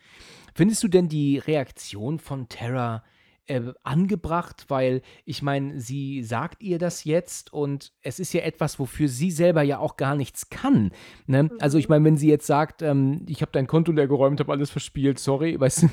Findest 0.55 0.83
du 0.83 0.87
denn 0.87 1.09
die 1.09 1.37
Reaktion 1.37 2.19
von 2.19 2.49
Terra 2.49 3.03
äh, 3.47 3.61
angebracht? 3.83 4.65
Weil 4.69 5.01
ich 5.25 5.41
meine, 5.41 5.79
sie 5.79 6.23
sagt 6.23 6.61
ihr 6.63 6.77
das 6.79 7.03
jetzt 7.03 7.53
und 7.53 7.93
es 8.01 8.19
ist 8.19 8.33
ja 8.33 8.41
etwas, 8.41 8.79
wofür 8.79 9.07
sie 9.07 9.31
selber 9.31 9.61
ja 9.61 9.79
auch 9.79 9.97
gar 9.97 10.15
nichts 10.15 10.49
kann. 10.49 10.91
Ne? 11.27 11.49
Also 11.59 11.77
ich 11.77 11.89
meine, 11.89 12.05
wenn 12.05 12.17
sie 12.17 12.29
jetzt 12.29 12.47
sagt, 12.47 12.81
ähm, 12.81 13.25
ich 13.27 13.41
habe 13.41 13.51
dein 13.51 13.67
Konto 13.67 13.91
leer 13.91 14.07
geräumt, 14.07 14.39
habe 14.39 14.51
alles 14.51 14.69
verspielt, 14.69 15.19
sorry, 15.19 15.59
weißt 15.59 15.83
du, 15.83 15.89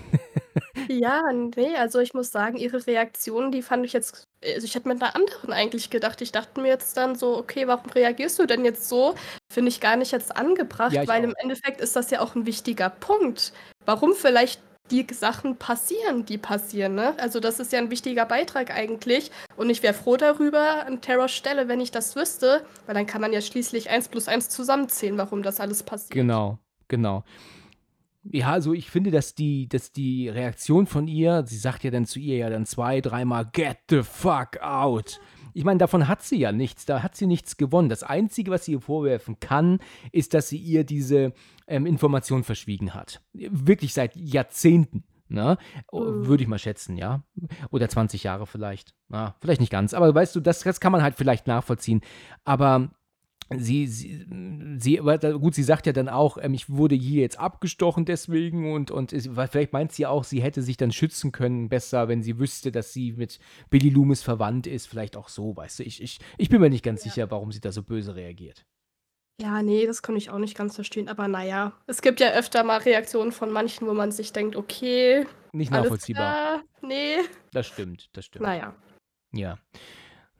Ja, 0.88 1.22
nee, 1.32 1.76
also 1.76 2.00
ich 2.00 2.14
muss 2.14 2.32
sagen, 2.32 2.56
ihre 2.56 2.84
Reaktion, 2.86 3.52
die 3.52 3.62
fand 3.62 3.84
ich 3.86 3.92
jetzt, 3.92 4.28
also 4.44 4.64
ich 4.64 4.74
hätte 4.74 4.88
mit 4.88 5.00
einer 5.02 5.14
anderen 5.14 5.52
eigentlich 5.52 5.90
gedacht. 5.90 6.20
Ich 6.20 6.32
dachte 6.32 6.60
mir 6.60 6.68
jetzt 6.68 6.96
dann 6.96 7.14
so, 7.14 7.36
okay, 7.38 7.66
warum 7.68 7.90
reagierst 7.90 8.38
du 8.38 8.46
denn 8.46 8.64
jetzt 8.64 8.88
so? 8.88 9.14
Finde 9.52 9.68
ich 9.68 9.80
gar 9.80 9.96
nicht 9.96 10.12
jetzt 10.12 10.34
angebracht, 10.36 10.92
Ja, 10.92 11.06
weil 11.06 11.22
auch. 11.22 11.24
im 11.24 11.34
Endeffekt 11.36 11.80
ist 11.80 11.94
das 11.96 12.10
ja 12.10 12.20
auch 12.20 12.34
ein 12.34 12.46
wichtiger 12.46 12.90
Punkt. 12.90 13.52
Warum 13.84 14.14
vielleicht 14.14 14.60
die 14.90 15.06
Sachen 15.12 15.56
passieren, 15.56 16.24
die 16.26 16.38
passieren, 16.38 16.94
ne? 16.94 17.14
Also 17.18 17.40
das 17.40 17.60
ist 17.60 17.72
ja 17.72 17.78
ein 17.78 17.90
wichtiger 17.90 18.26
Beitrag 18.26 18.70
eigentlich. 18.70 19.30
Und 19.56 19.70
ich 19.70 19.82
wäre 19.82 19.94
froh 19.94 20.16
darüber 20.16 20.86
an 20.86 21.00
Terrors 21.00 21.32
Stelle, 21.32 21.68
wenn 21.68 21.80
ich 21.80 21.90
das 21.90 22.16
wüsste, 22.16 22.64
weil 22.86 22.94
dann 22.94 23.06
kann 23.06 23.20
man 23.20 23.32
ja 23.32 23.40
schließlich 23.40 23.90
eins 23.90 24.08
plus 24.08 24.28
eins 24.28 24.48
zusammenzählen, 24.48 25.16
warum 25.18 25.42
das 25.42 25.60
alles 25.60 25.82
passiert. 25.82 26.12
Genau, 26.12 26.58
genau. 26.88 27.24
Ja, 28.24 28.50
also 28.50 28.74
ich 28.74 28.90
finde, 28.90 29.10
dass 29.10 29.34
die, 29.34 29.68
dass 29.68 29.92
die 29.92 30.28
Reaktion 30.28 30.86
von 30.86 31.08
ihr, 31.08 31.44
sie 31.46 31.56
sagt 31.56 31.84
ja 31.84 31.90
dann 31.90 32.04
zu 32.04 32.18
ihr 32.18 32.36
ja 32.36 32.50
dann 32.50 32.66
zwei, 32.66 33.00
dreimal, 33.00 33.46
get 33.52 33.78
the 33.88 34.02
fuck 34.02 34.60
out. 34.60 35.20
Ich 35.54 35.64
meine, 35.64 35.78
davon 35.78 36.08
hat 36.08 36.22
sie 36.22 36.38
ja 36.38 36.52
nichts, 36.52 36.86
da 36.86 37.02
hat 37.02 37.16
sie 37.16 37.26
nichts 37.26 37.56
gewonnen. 37.56 37.88
Das 37.88 38.02
Einzige, 38.02 38.50
was 38.50 38.64
sie 38.64 38.72
ihr 38.72 38.80
vorwerfen 38.80 39.40
kann, 39.40 39.78
ist, 40.12 40.34
dass 40.34 40.48
sie 40.48 40.58
ihr 40.58 40.84
diese 40.84 41.32
ähm, 41.66 41.86
Information 41.86 42.44
verschwiegen 42.44 42.94
hat. 42.94 43.20
Wirklich 43.32 43.94
seit 43.94 44.16
Jahrzehnten. 44.16 45.04
Ne? 45.28 45.58
Oh, 45.92 46.00
Mhm. 46.00 46.26
Würde 46.26 46.42
ich 46.42 46.48
mal 46.48 46.58
schätzen, 46.58 46.96
ja. 46.96 47.22
Oder 47.70 47.88
20 47.88 48.24
Jahre 48.24 48.46
vielleicht. 48.46 48.94
Na, 49.08 49.36
vielleicht 49.40 49.60
nicht 49.60 49.70
ganz. 49.70 49.94
Aber 49.94 50.12
weißt 50.12 50.34
du, 50.34 50.40
das, 50.40 50.60
das 50.60 50.80
kann 50.80 50.90
man 50.90 51.02
halt 51.02 51.14
vielleicht 51.14 51.46
nachvollziehen. 51.46 52.00
Aber 52.44 52.90
sie, 53.58 53.86
sie, 53.86 54.26
sie 54.78 54.96
gut, 54.96 55.54
sie 55.54 55.62
sagt 55.62 55.86
ja 55.86 55.92
dann 55.92 56.08
auch, 56.08 56.38
ähm, 56.40 56.54
ich 56.54 56.70
wurde 56.70 56.94
hier 56.94 57.22
jetzt 57.22 57.38
abgestochen 57.38 58.04
deswegen 58.04 58.72
und, 58.72 58.90
und 58.90 59.12
weil 59.36 59.48
vielleicht 59.48 59.72
meint 59.72 59.92
sie 59.92 60.06
auch, 60.06 60.24
sie 60.24 60.42
hätte 60.42 60.62
sich 60.62 60.76
dann 60.76 60.92
schützen 60.92 61.32
können 61.32 61.68
besser, 61.68 62.08
wenn 62.08 62.22
sie 62.22 62.38
wüsste, 62.38 62.70
dass 62.70 62.92
sie 62.92 63.12
mit 63.12 63.40
Billy 63.68 63.88
Loomis 63.88 64.22
verwandt 64.22 64.66
ist. 64.66 64.86
Vielleicht 64.86 65.16
auch 65.16 65.28
so, 65.28 65.56
weißt 65.56 65.80
du. 65.80 65.82
Ich, 65.82 66.02
ich, 66.02 66.18
ich 66.38 66.48
bin 66.48 66.60
mir 66.60 66.70
nicht 66.70 66.84
ganz 66.84 67.02
sicher, 67.02 67.30
warum 67.30 67.50
sie 67.50 67.60
da 67.60 67.72
so 67.72 67.82
böse 67.82 68.14
reagiert. 68.14 68.64
Ja, 69.40 69.62
nee, 69.62 69.86
das 69.86 70.02
kann 70.02 70.16
ich 70.16 70.30
auch 70.30 70.38
nicht 70.38 70.56
ganz 70.56 70.74
verstehen. 70.74 71.08
Aber 71.08 71.26
naja, 71.26 71.72
es 71.86 72.02
gibt 72.02 72.20
ja 72.20 72.32
öfter 72.32 72.62
mal 72.62 72.78
Reaktionen 72.78 73.32
von 73.32 73.50
manchen, 73.50 73.86
wo 73.88 73.94
man 73.94 74.12
sich 74.12 74.32
denkt, 74.32 74.54
okay, 74.54 75.26
Nicht 75.52 75.72
alles 75.72 75.84
nachvollziehbar. 75.84 76.32
klar, 76.32 76.62
nee. 76.82 77.16
Das 77.52 77.66
stimmt, 77.66 78.10
das 78.12 78.26
stimmt. 78.26 78.44
Naja. 78.44 78.76
Ja. 79.32 79.58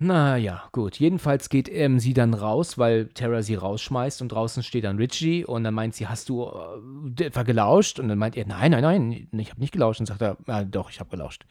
Naja, 0.03 0.64
gut. 0.72 0.98
Jedenfalls 0.98 1.51
geht 1.51 1.68
ähm, 1.68 2.01
sie 2.01 2.14
dann 2.14 2.32
raus, 2.32 2.78
weil 2.78 3.09
Tara 3.09 3.42
sie 3.42 3.55
rausschmeißt 3.55 4.22
und 4.22 4.32
draußen 4.32 4.62
steht 4.62 4.84
dann 4.84 4.96
Richie 4.96 5.44
und 5.44 5.62
dann 5.62 5.74
meint 5.74 5.94
sie, 5.94 6.09
hast 6.09 6.30
du 6.30 6.51
äh, 7.18 7.24
etwa 7.24 7.42
gelauscht? 7.42 8.01
Und 8.01 8.09
dann 8.09 8.16
meint 8.16 8.34
er, 8.34 8.46
nein, 8.46 8.70
nein, 8.70 8.82
nein, 8.82 9.28
ich 9.38 9.51
habe 9.51 9.61
nicht 9.61 9.72
gelauscht. 9.72 10.01
Und 10.01 10.07
sagt 10.07 10.22
er, 10.22 10.38
ja, 10.46 10.64
doch, 10.64 10.90
ich 10.90 11.01
habe 11.01 11.11
gelauscht. 11.11 11.44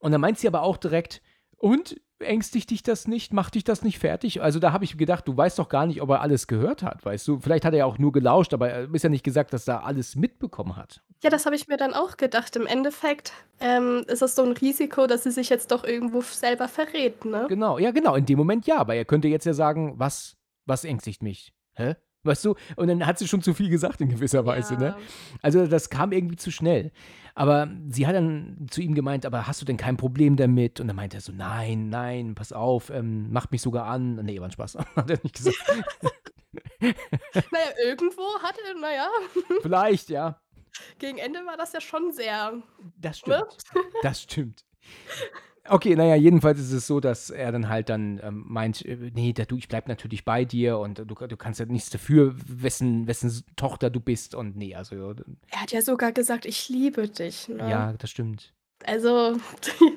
Und 0.00 0.10
dann 0.10 0.20
meint 0.20 0.40
sie 0.40 0.48
aber 0.48 0.62
auch 0.62 0.76
direkt, 0.76 1.22
und 1.56 2.00
ängstigt 2.22 2.70
dich 2.70 2.82
das 2.82 3.06
nicht? 3.06 3.32
Macht 3.32 3.54
dich 3.54 3.64
das 3.64 3.82
nicht 3.82 3.98
fertig? 3.98 4.42
Also 4.42 4.58
da 4.58 4.72
habe 4.72 4.84
ich 4.84 4.96
gedacht, 4.96 5.28
du 5.28 5.36
weißt 5.36 5.58
doch 5.58 5.68
gar 5.68 5.86
nicht, 5.86 6.00
ob 6.02 6.10
er 6.10 6.20
alles 6.20 6.46
gehört 6.46 6.82
hat, 6.82 7.04
weißt 7.04 7.26
du? 7.28 7.38
Vielleicht 7.40 7.64
hat 7.64 7.72
er 7.72 7.80
ja 7.80 7.84
auch 7.84 7.98
nur 7.98 8.12
gelauscht, 8.12 8.54
aber 8.54 8.70
er 8.70 8.94
ist 8.94 9.02
ja 9.02 9.08
nicht 9.08 9.24
gesagt, 9.24 9.52
dass 9.52 9.68
er 9.68 9.84
alles 9.84 10.16
mitbekommen 10.16 10.76
hat. 10.76 11.02
Ja, 11.22 11.30
das 11.30 11.46
habe 11.46 11.54
ich 11.54 11.68
mir 11.68 11.76
dann 11.76 11.94
auch 11.94 12.16
gedacht. 12.16 12.56
Im 12.56 12.66
Endeffekt 12.66 13.32
ähm, 13.60 14.04
ist 14.08 14.22
es 14.22 14.34
so 14.34 14.42
ein 14.42 14.52
Risiko, 14.52 15.06
dass 15.06 15.22
sie 15.22 15.30
sich 15.30 15.48
jetzt 15.48 15.70
doch 15.70 15.84
irgendwo 15.84 16.20
selber 16.22 16.68
verrät, 16.68 17.24
ne? 17.24 17.46
Genau, 17.48 17.78
ja, 17.78 17.90
genau, 17.90 18.14
in 18.14 18.26
dem 18.26 18.38
Moment 18.38 18.66
ja, 18.66 18.78
aber 18.78 18.94
er 18.94 19.04
könnte 19.04 19.28
jetzt 19.28 19.44
ja 19.44 19.54
sagen, 19.54 19.94
was, 19.98 20.36
was 20.66 20.84
ängstigt 20.84 21.22
mich? 21.22 21.52
Hä? 21.74 21.94
Weißt 22.24 22.44
du? 22.44 22.54
Und 22.76 22.86
dann 22.88 23.04
hat 23.04 23.18
sie 23.18 23.26
schon 23.26 23.42
zu 23.42 23.52
viel 23.52 23.68
gesagt 23.68 24.00
in 24.00 24.08
gewisser 24.08 24.46
Weise, 24.46 24.74
ne? 24.76 24.84
Ja. 24.86 24.96
Also 25.42 25.66
das 25.66 25.90
kam 25.90 26.12
irgendwie 26.12 26.36
zu 26.36 26.50
schnell. 26.52 26.92
Aber 27.34 27.68
sie 27.88 28.06
hat 28.06 28.14
dann 28.14 28.66
zu 28.70 28.80
ihm 28.80 28.94
gemeint, 28.94 29.26
aber 29.26 29.46
hast 29.46 29.60
du 29.60 29.64
denn 29.64 29.76
kein 29.76 29.96
Problem 29.96 30.36
damit? 30.36 30.78
Und 30.80 30.86
dann 30.86 30.94
meinte 30.96 31.16
er 31.16 31.20
so, 31.20 31.32
nein, 31.32 31.88
nein, 31.88 32.34
pass 32.34 32.52
auf, 32.52 32.90
ähm, 32.90 33.32
macht 33.32 33.50
mich 33.52 33.62
sogar 33.62 33.86
an. 33.86 34.16
Nee, 34.16 34.38
war 34.38 34.48
ein 34.48 34.52
Spaß, 34.52 34.76
hat 34.96 35.10
er 35.10 35.18
nicht 35.22 35.36
gesagt. 35.36 35.56
Naja, 36.80 37.70
irgendwo 37.84 38.22
hatte, 38.42 38.60
naja, 38.80 39.08
Vielleicht, 39.62 40.10
ja. 40.10 40.38
gegen 40.98 41.16
Ende 41.16 41.38
war 41.46 41.56
das 41.56 41.72
ja 41.72 41.80
schon 41.80 42.12
sehr. 42.12 42.62
Das 42.98 43.24
Ne? 43.26 43.42
stimmt. 43.48 43.82
Das 44.02 44.22
stimmt. 44.22 44.64
Okay, 45.68 45.94
naja, 45.94 46.16
jedenfalls 46.16 46.58
ist 46.58 46.72
es 46.72 46.88
so, 46.88 46.98
dass 46.98 47.30
er 47.30 47.52
dann 47.52 47.68
halt 47.68 47.88
dann 47.88 48.20
ähm, 48.22 48.44
meint, 48.48 48.84
äh, 48.84 49.10
nee, 49.14 49.32
da, 49.32 49.44
du, 49.44 49.56
ich 49.56 49.68
bleib 49.68 49.86
natürlich 49.86 50.24
bei 50.24 50.44
dir 50.44 50.78
und 50.78 50.98
du, 50.98 51.04
du 51.04 51.36
kannst 51.36 51.60
ja 51.60 51.66
nichts 51.66 51.90
dafür, 51.90 52.34
wessen, 52.46 53.06
wessen 53.06 53.44
Tochter 53.54 53.88
du 53.88 54.00
bist 54.00 54.34
und 54.34 54.56
nee, 54.56 54.74
also 54.74 55.14
Er 55.50 55.60
hat 55.60 55.70
ja 55.70 55.80
sogar 55.80 56.10
gesagt, 56.10 56.46
ich 56.46 56.68
liebe 56.68 57.08
dich. 57.08 57.48
Ne? 57.48 57.70
ja 57.70 57.92
das 57.92 58.10
stimmt. 58.10 58.52
Also, 58.84 59.36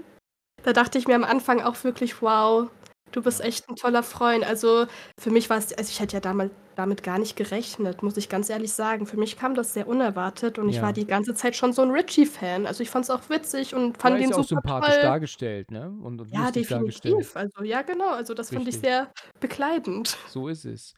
da 0.63 0.73
dachte 0.73 0.99
ich 0.99 1.07
mir 1.07 1.15
am 1.15 1.23
Anfang 1.23 1.61
auch 1.61 1.83
wirklich, 1.83 2.21
wow, 2.21 2.69
du 3.11 3.21
bist 3.21 3.41
echt 3.41 3.69
ein 3.69 3.75
toller 3.75 4.03
Freund. 4.03 4.43
Also, 4.45 4.85
für 5.19 5.31
mich 5.31 5.49
war 5.49 5.57
es, 5.57 5.73
also 5.73 5.89
ich 5.89 5.99
hätte 5.99 6.15
ja 6.17 6.19
damals 6.19 6.51
damit 6.75 7.03
gar 7.03 7.17
nicht 7.19 7.37
gerechnet, 7.37 8.03
muss 8.03 8.17
ich 8.17 8.27
ganz 8.27 8.49
ehrlich 8.49 8.73
sagen. 8.73 9.05
Für 9.05 9.15
mich 9.17 9.37
kam 9.37 9.55
das 9.55 9.73
sehr 9.73 9.87
unerwartet 9.87 10.59
und 10.59 10.67
ich 10.69 10.75
Ja. 10.77 10.81
war 10.81 10.91
die 10.93 11.05
ganze 11.05 11.33
Zeit 11.33 11.55
schon 11.55 11.71
so 11.71 11.81
ein 11.83 11.91
Richie-Fan. 11.91 12.65
Also, 12.65 12.83
ich 12.83 12.89
fand 12.89 13.05
es 13.05 13.09
auch 13.11 13.29
witzig 13.29 13.73
und 13.73 13.95
Er 13.97 13.99
fand 14.01 14.17
ist 14.17 14.23
ihn 14.23 14.29
ja 14.31 14.35
auch 14.35 14.43
super 14.43 14.61
sympathisch 14.61 14.93
toll. 14.95 15.03
dargestellt, 15.03 15.71
ne? 15.71 15.89
Und, 16.01 16.19
und 16.21 16.31
Ja, 16.31 16.41
lustig 16.45 16.67
dargestellt. 16.67 17.13
definitiv. 17.15 17.35
Also, 17.37 17.63
ja, 17.63 17.81
genau. 17.81 18.09
Also, 18.09 18.33
das 18.33 18.49
fand 18.49 18.61
ich 18.67 18.75
Richtig. 18.75 18.89
sehr 18.89 19.11
bekleidend. 19.39 20.17
So 20.27 20.47
ist 20.47 20.65
es. 20.65 20.93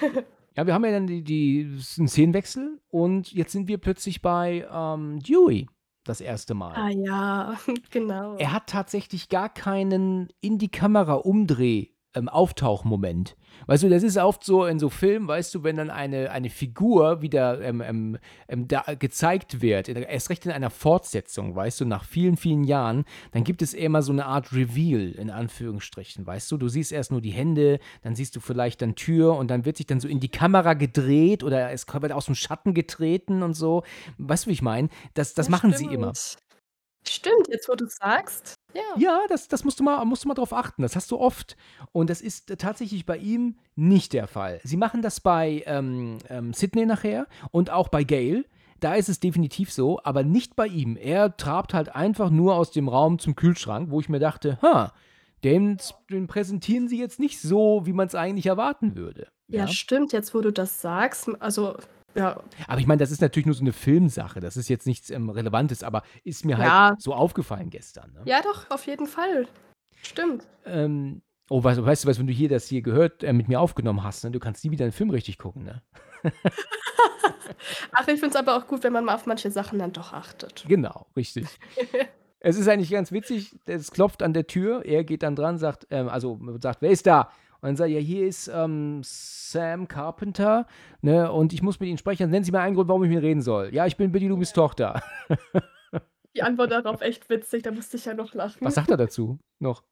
Ja, 0.58 0.66
wir 0.66 0.72
haben 0.72 0.86
ja 0.86 0.90
dann 0.90 1.06
die, 1.06 1.22
die, 1.22 1.70
einen 1.98 2.08
Szenenwechsel 2.08 2.80
und 2.88 3.30
jetzt 3.30 3.52
sind 3.52 3.68
wir 3.68 3.76
plötzlich 3.76 4.22
bei 4.22 4.66
ähm, 4.72 5.20
Dewey. 5.20 5.66
Das 6.08 6.20
erste 6.20 6.54
Mal. 6.54 6.74
Ah 6.74 6.90
ja, 6.90 7.58
genau. 7.90 8.36
Er 8.36 8.52
hat 8.52 8.68
tatsächlich 8.68 9.28
gar 9.28 9.48
keinen 9.48 10.28
in 10.40 10.58
die 10.58 10.70
Kamera 10.70 11.14
Umdreh 11.14 11.88
ähm, 12.16 12.28
Auftauchmoment. 12.28 13.36
Weißt 13.66 13.82
du, 13.82 13.88
das 13.88 14.02
ist 14.02 14.16
oft 14.16 14.44
so 14.44 14.66
in 14.66 14.78
so 14.78 14.90
Filmen, 14.90 15.28
weißt 15.28 15.54
du, 15.54 15.62
wenn 15.62 15.76
dann 15.76 15.90
eine, 15.90 16.30
eine 16.30 16.50
Figur 16.50 17.22
wieder 17.22 17.60
ähm, 17.62 17.80
ähm, 17.80 18.18
ähm 18.48 18.68
da 18.68 18.82
gezeigt 18.98 19.62
wird, 19.62 19.88
erst 19.88 20.30
recht 20.30 20.44
in 20.46 20.52
einer 20.52 20.70
Fortsetzung, 20.70 21.54
weißt 21.54 21.80
du, 21.80 21.84
nach 21.84 22.04
vielen, 22.04 22.36
vielen 22.36 22.64
Jahren, 22.64 23.04
dann 23.32 23.44
gibt 23.44 23.62
es 23.62 23.74
immer 23.74 24.02
so 24.02 24.12
eine 24.12 24.26
Art 24.26 24.52
Reveal, 24.52 25.12
in 25.12 25.30
Anführungsstrichen, 25.30 26.26
weißt 26.26 26.50
du, 26.50 26.56
du 26.56 26.68
siehst 26.68 26.92
erst 26.92 27.10
nur 27.10 27.20
die 27.20 27.30
Hände, 27.30 27.78
dann 28.02 28.14
siehst 28.14 28.36
du 28.36 28.40
vielleicht 28.40 28.82
dann 28.82 28.94
Tür 28.94 29.36
und 29.36 29.48
dann 29.48 29.64
wird 29.64 29.76
sich 29.76 29.86
dann 29.86 30.00
so 30.00 30.08
in 30.08 30.20
die 30.20 30.30
Kamera 30.30 30.74
gedreht 30.74 31.42
oder 31.42 31.70
es 31.70 31.86
wird 31.86 32.12
aus 32.12 32.26
dem 32.26 32.34
Schatten 32.34 32.74
getreten 32.74 33.42
und 33.42 33.54
so. 33.54 33.84
Weißt 34.18 34.46
du, 34.46 34.50
wie 34.50 34.54
ich 34.54 34.62
meine? 34.62 34.88
Das, 35.14 35.34
das 35.34 35.46
Ja, 35.46 35.50
machen 35.52 35.72
sie 35.72 35.86
immer. 35.86 36.14
stimmt. 36.14 36.42
Stimmt, 37.08 37.48
jetzt 37.48 37.68
wo 37.68 37.74
du 37.74 37.86
sagst. 37.86 38.56
Ja. 38.76 39.00
Ja, 39.00 39.20
das, 39.28 39.48
das 39.48 39.64
musst 39.64 39.80
du 39.80 39.84
mal, 39.84 40.04
musst 40.04 40.24
du 40.24 40.28
mal 40.28 40.34
drauf 40.34 40.52
achten. 40.52 40.82
Das 40.82 40.96
hast 40.96 41.10
du 41.10 41.18
oft. 41.18 41.56
Und 41.92 42.10
das 42.10 42.20
ist 42.20 42.58
tatsächlich 42.58 43.06
bei 43.06 43.16
ihm 43.16 43.56
nicht 43.74 44.12
der 44.12 44.26
Fall. 44.26 44.60
Sie 44.64 44.76
machen 44.76 45.02
das 45.02 45.20
bei 45.20 45.62
ähm, 45.66 46.18
ähm, 46.28 46.52
Sydney 46.52 46.86
nachher 46.86 47.26
und 47.50 47.70
auch 47.70 47.88
bei 47.88 48.04
Gail. 48.04 48.44
Da 48.80 48.94
ist 48.94 49.08
es 49.08 49.20
definitiv 49.20 49.72
so, 49.72 50.00
aber 50.04 50.22
nicht 50.22 50.54
bei 50.54 50.66
ihm. 50.66 50.96
Er 50.96 51.36
trabt 51.36 51.72
halt 51.72 51.94
einfach 51.94 52.30
nur 52.30 52.54
aus 52.56 52.70
dem 52.70 52.88
Raum 52.88 53.18
zum 53.18 53.34
Kühlschrank, 53.34 53.90
wo 53.90 54.00
ich 54.00 54.08
mir 54.08 54.18
dachte, 54.18 54.58
ha, 54.60 54.92
den, 55.44 55.78
den 56.10 56.26
präsentieren 56.26 56.88
sie 56.88 56.98
jetzt 56.98 57.18
nicht 57.18 57.40
so, 57.40 57.82
wie 57.84 57.92
man 57.92 58.08
es 58.08 58.14
eigentlich 58.14 58.46
erwarten 58.46 58.96
würde. 58.96 59.28
Ja, 59.48 59.68
stimmt, 59.68 60.12
jetzt 60.12 60.34
wo 60.34 60.40
du 60.40 60.52
das 60.52 60.80
sagst. 60.82 61.30
Also, 61.40 61.76
ja, 62.16 62.40
Aber 62.66 62.80
ich 62.80 62.86
meine, 62.86 62.98
das 62.98 63.10
ist 63.10 63.20
natürlich 63.20 63.46
nur 63.46 63.54
so 63.54 63.62
eine 63.62 63.72
Filmsache. 63.72 64.40
Das 64.40 64.56
ist 64.56 64.68
jetzt 64.68 64.86
nichts 64.86 65.10
ähm, 65.10 65.30
Relevantes, 65.30 65.82
aber 65.82 66.02
ist 66.24 66.44
mir 66.44 66.56
halt 66.58 66.66
Ja. 66.68 66.94
so 66.98 67.14
aufgefallen 67.14 67.70
gestern. 67.70 68.12
Ne? 68.12 68.22
ja 68.24 68.40
doch, 68.42 68.70
auf 68.70 68.86
jeden 68.86 69.06
Fall. 69.06 69.46
Stimmt. 70.02 70.46
Ähm, 70.64 71.22
oh, 71.50 71.62
weißt, 71.62 71.84
weißt 71.84 72.04
du 72.04 72.08
was, 72.08 72.18
wenn 72.18 72.26
du 72.26 72.32
hier 72.32 72.48
das 72.48 72.66
hier 72.66 72.82
gehört, 72.82 73.22
äh, 73.22 73.32
mit 73.32 73.48
mir 73.48 73.60
aufgenommen 73.60 74.02
hast, 74.02 74.24
ne? 74.24 74.30
du 74.30 74.38
kannst 74.40 74.64
nie 74.64 74.70
wieder 74.70 74.84
einen 74.84 74.92
Film 74.92 75.10
richtig 75.10 75.38
gucken, 75.38 75.64
ne? 75.64 75.82
Ach, 77.92 78.06
ich 78.08 78.20
finde 78.20 78.28
es 78.28 78.36
aber 78.36 78.56
auch 78.56 78.66
gut, 78.66 78.82
wenn 78.84 78.92
man 78.92 79.04
mal 79.04 79.14
auf 79.14 79.26
manche 79.26 79.50
Sachen 79.50 79.78
dann 79.78 79.92
doch 79.92 80.12
achtet. 80.12 80.64
Genau, 80.68 81.06
richtig. 81.16 81.46
es 82.40 82.56
ist 82.56 82.68
eigentlich 82.68 82.90
ganz 82.90 83.12
witzig, 83.12 83.56
es 83.66 83.90
klopft 83.90 84.22
an 84.22 84.32
der 84.32 84.46
Tür, 84.46 84.84
er 84.84 85.04
geht 85.04 85.22
dann 85.22 85.36
dran, 85.36 85.58
sagt, 85.58 85.86
ähm, 85.90 86.08
also 86.08 86.38
sagt, 86.60 86.82
wer 86.82 86.90
ist 86.90 87.06
da? 87.06 87.30
Und 87.66 87.70
dann 87.70 87.76
sagt 87.78 87.90
ja, 87.90 87.98
hier 87.98 88.28
ist 88.28 88.46
ähm, 88.46 89.00
Sam 89.02 89.88
Carpenter, 89.88 90.68
ne, 91.00 91.32
und 91.32 91.52
ich 91.52 91.62
muss 91.62 91.80
mit 91.80 91.88
Ihnen 91.88 91.98
sprechen. 91.98 92.30
Nennen 92.30 92.44
Sie 92.44 92.52
mir 92.52 92.60
einen 92.60 92.76
Grund, 92.76 92.88
warum 92.88 93.02
ich 93.02 93.08
mit 93.08 93.16
Ihnen 93.16 93.26
reden 93.26 93.42
soll. 93.42 93.74
Ja, 93.74 93.86
ich 93.86 93.96
bin 93.96 94.12
Billy 94.12 94.28
Loomis 94.28 94.52
Tochter. 94.52 95.02
Die 96.36 96.44
Antwort 96.44 96.70
darauf 96.70 97.00
echt 97.00 97.28
witzig, 97.28 97.64
da 97.64 97.72
musste 97.72 97.96
ich 97.96 98.04
ja 98.04 98.14
noch 98.14 98.34
lachen. 98.34 98.58
Was 98.60 98.76
sagt 98.76 98.88
er 98.88 98.96
dazu 98.96 99.40
noch? 99.58 99.82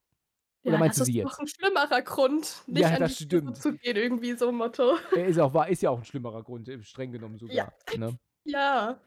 Oder 0.62 0.74
ja, 0.74 0.78
meinst 0.78 1.00
das 1.00 1.08
du 1.08 1.12
sie 1.12 1.18
ist 1.18 1.24
jetzt? 1.24 1.32
noch 1.32 1.38
ein 1.40 1.48
schlimmerer 1.48 2.02
Grund, 2.02 2.62
nicht 2.68 2.80
Ja, 2.80 2.96
das 2.96 3.18
stimmt. 3.18 3.56
zu 3.56 3.72
gehen, 3.72 3.96
irgendwie 3.96 4.34
so 4.34 4.50
ein 4.50 4.54
Motto. 4.54 4.92
Er 5.16 5.26
ist, 5.26 5.40
auch, 5.40 5.66
ist 5.66 5.82
ja 5.82 5.90
auch 5.90 5.98
ein 5.98 6.04
schlimmerer 6.04 6.44
Grund, 6.44 6.70
streng 6.82 7.10
genommen 7.10 7.38
sogar. 7.38 7.56
Ja. 7.56 7.72
Ne? 7.98 8.16
Ja. 8.44 9.00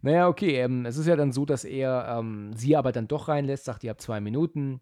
Naja, 0.00 0.28
okay, 0.28 0.62
ähm, 0.62 0.86
es 0.86 0.96
ist 0.96 1.06
ja 1.08 1.16
dann 1.16 1.32
so, 1.32 1.44
dass 1.44 1.64
er 1.64 2.16
ähm, 2.18 2.54
sie 2.54 2.74
aber 2.74 2.90
dann 2.90 3.06
doch 3.06 3.28
reinlässt, 3.28 3.66
sagt, 3.66 3.84
ihr 3.84 3.90
habt 3.90 4.00
zwei 4.00 4.22
Minuten. 4.22 4.80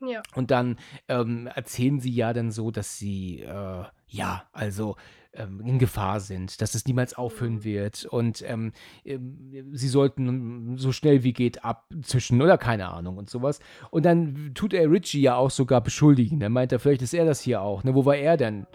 Ja. 0.00 0.22
Und 0.34 0.50
dann 0.50 0.76
ähm, 1.08 1.46
erzählen 1.46 2.00
sie 2.00 2.12
ja 2.12 2.32
dann 2.32 2.50
so, 2.50 2.70
dass 2.70 2.98
sie, 2.98 3.40
äh, 3.40 3.84
ja, 4.08 4.44
also 4.52 4.96
ähm, 5.32 5.60
in 5.60 5.78
Gefahr 5.78 6.20
sind, 6.20 6.60
dass 6.60 6.74
es 6.74 6.86
niemals 6.86 7.14
aufhören 7.14 7.56
Mhm. 7.56 7.64
wird 7.64 8.04
und 8.06 8.42
ähm, 8.46 8.72
ähm, 9.04 9.70
sie 9.72 9.88
sollten 9.88 10.76
so 10.78 10.92
schnell 10.92 11.22
wie 11.22 11.32
geht 11.32 11.64
abzischen 11.64 12.40
oder 12.42 12.58
keine 12.58 12.88
Ahnung 12.88 13.16
und 13.16 13.30
sowas. 13.30 13.60
Und 13.90 14.04
dann 14.04 14.52
tut 14.54 14.72
er 14.74 14.90
Richie 14.90 15.20
ja 15.20 15.36
auch 15.36 15.50
sogar 15.50 15.80
beschuldigen. 15.80 16.40
Dann 16.40 16.52
meint 16.52 16.72
er, 16.72 16.78
vielleicht 16.78 17.02
ist 17.02 17.14
er 17.14 17.24
das 17.24 17.40
hier 17.40 17.60
auch. 17.62 17.84
Ne? 17.84 17.94
Wo 17.94 18.04
war 18.04 18.16
er 18.16 18.36
denn? 18.36 18.66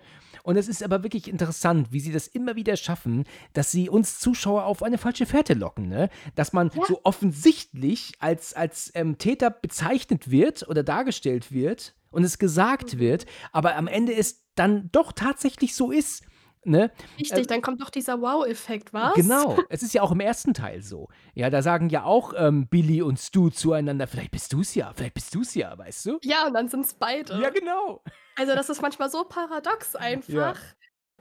Und 0.43 0.57
es 0.57 0.67
ist 0.67 0.83
aber 0.83 1.03
wirklich 1.03 1.27
interessant, 1.27 1.87
wie 1.91 1.99
sie 1.99 2.11
das 2.11 2.27
immer 2.27 2.55
wieder 2.55 2.75
schaffen, 2.77 3.25
dass 3.53 3.71
sie 3.71 3.89
uns 3.89 4.19
Zuschauer 4.19 4.65
auf 4.65 4.83
eine 4.83 4.97
falsche 4.97 5.25
Fährte 5.25 5.53
locken. 5.53 5.87
Ne? 5.87 6.09
Dass 6.35 6.53
man 6.53 6.71
Ja. 6.75 6.83
so 6.87 6.99
offensichtlich 7.03 8.13
als, 8.19 8.53
als 8.53 8.91
ähm, 8.95 9.17
Täter 9.17 9.49
bezeichnet 9.49 10.29
wird 10.31 10.67
oder 10.67 10.83
dargestellt 10.83 11.51
wird 11.51 11.95
und 12.11 12.23
es 12.23 12.37
gesagt 12.39 12.95
Mhm. 12.95 12.99
wird, 12.99 13.25
aber 13.51 13.75
am 13.75 13.87
Ende 13.87 14.13
es 14.13 14.43
dann 14.55 14.89
doch 14.91 15.11
tatsächlich 15.13 15.75
so 15.75 15.91
ist. 15.91 16.23
Ne? 16.63 16.91
Richtig, 17.19 17.47
dann 17.47 17.61
kommt 17.61 17.81
doch 17.81 17.89
dieser 17.89 18.21
Wow-Effekt, 18.21 18.93
was? 18.93 19.15
Genau, 19.15 19.57
es 19.69 19.81
ist 19.81 19.93
ja 19.93 20.03
auch 20.03 20.11
im 20.11 20.19
ersten 20.19 20.53
Teil 20.53 20.83
so. 20.83 21.07
Ja, 21.33 21.49
da 21.49 21.61
sagen 21.61 21.89
ja 21.89 22.03
auch 22.03 22.33
ähm, 22.37 22.67
Billy 22.67 23.01
und 23.01 23.17
Stu 23.17 23.49
zueinander, 23.49 24.05
vielleicht 24.05 24.31
bist 24.31 24.53
du 24.53 24.61
es 24.61 24.75
ja, 24.75 24.91
vielleicht 24.95 25.15
bist 25.15 25.33
du 25.33 25.41
es 25.41 25.55
ja, 25.55 25.75
weißt 25.75 26.05
du? 26.05 26.19
Ja, 26.23 26.45
und 26.45 26.53
dann 26.53 26.67
sind 26.67 26.85
es 26.85 26.93
beide. 26.93 27.41
Ja, 27.41 27.49
genau. 27.49 28.03
Also 28.35 28.53
das 28.53 28.69
ist 28.69 28.81
manchmal 28.81 29.09
so 29.09 29.23
paradox 29.23 29.95
einfach. 29.95 30.57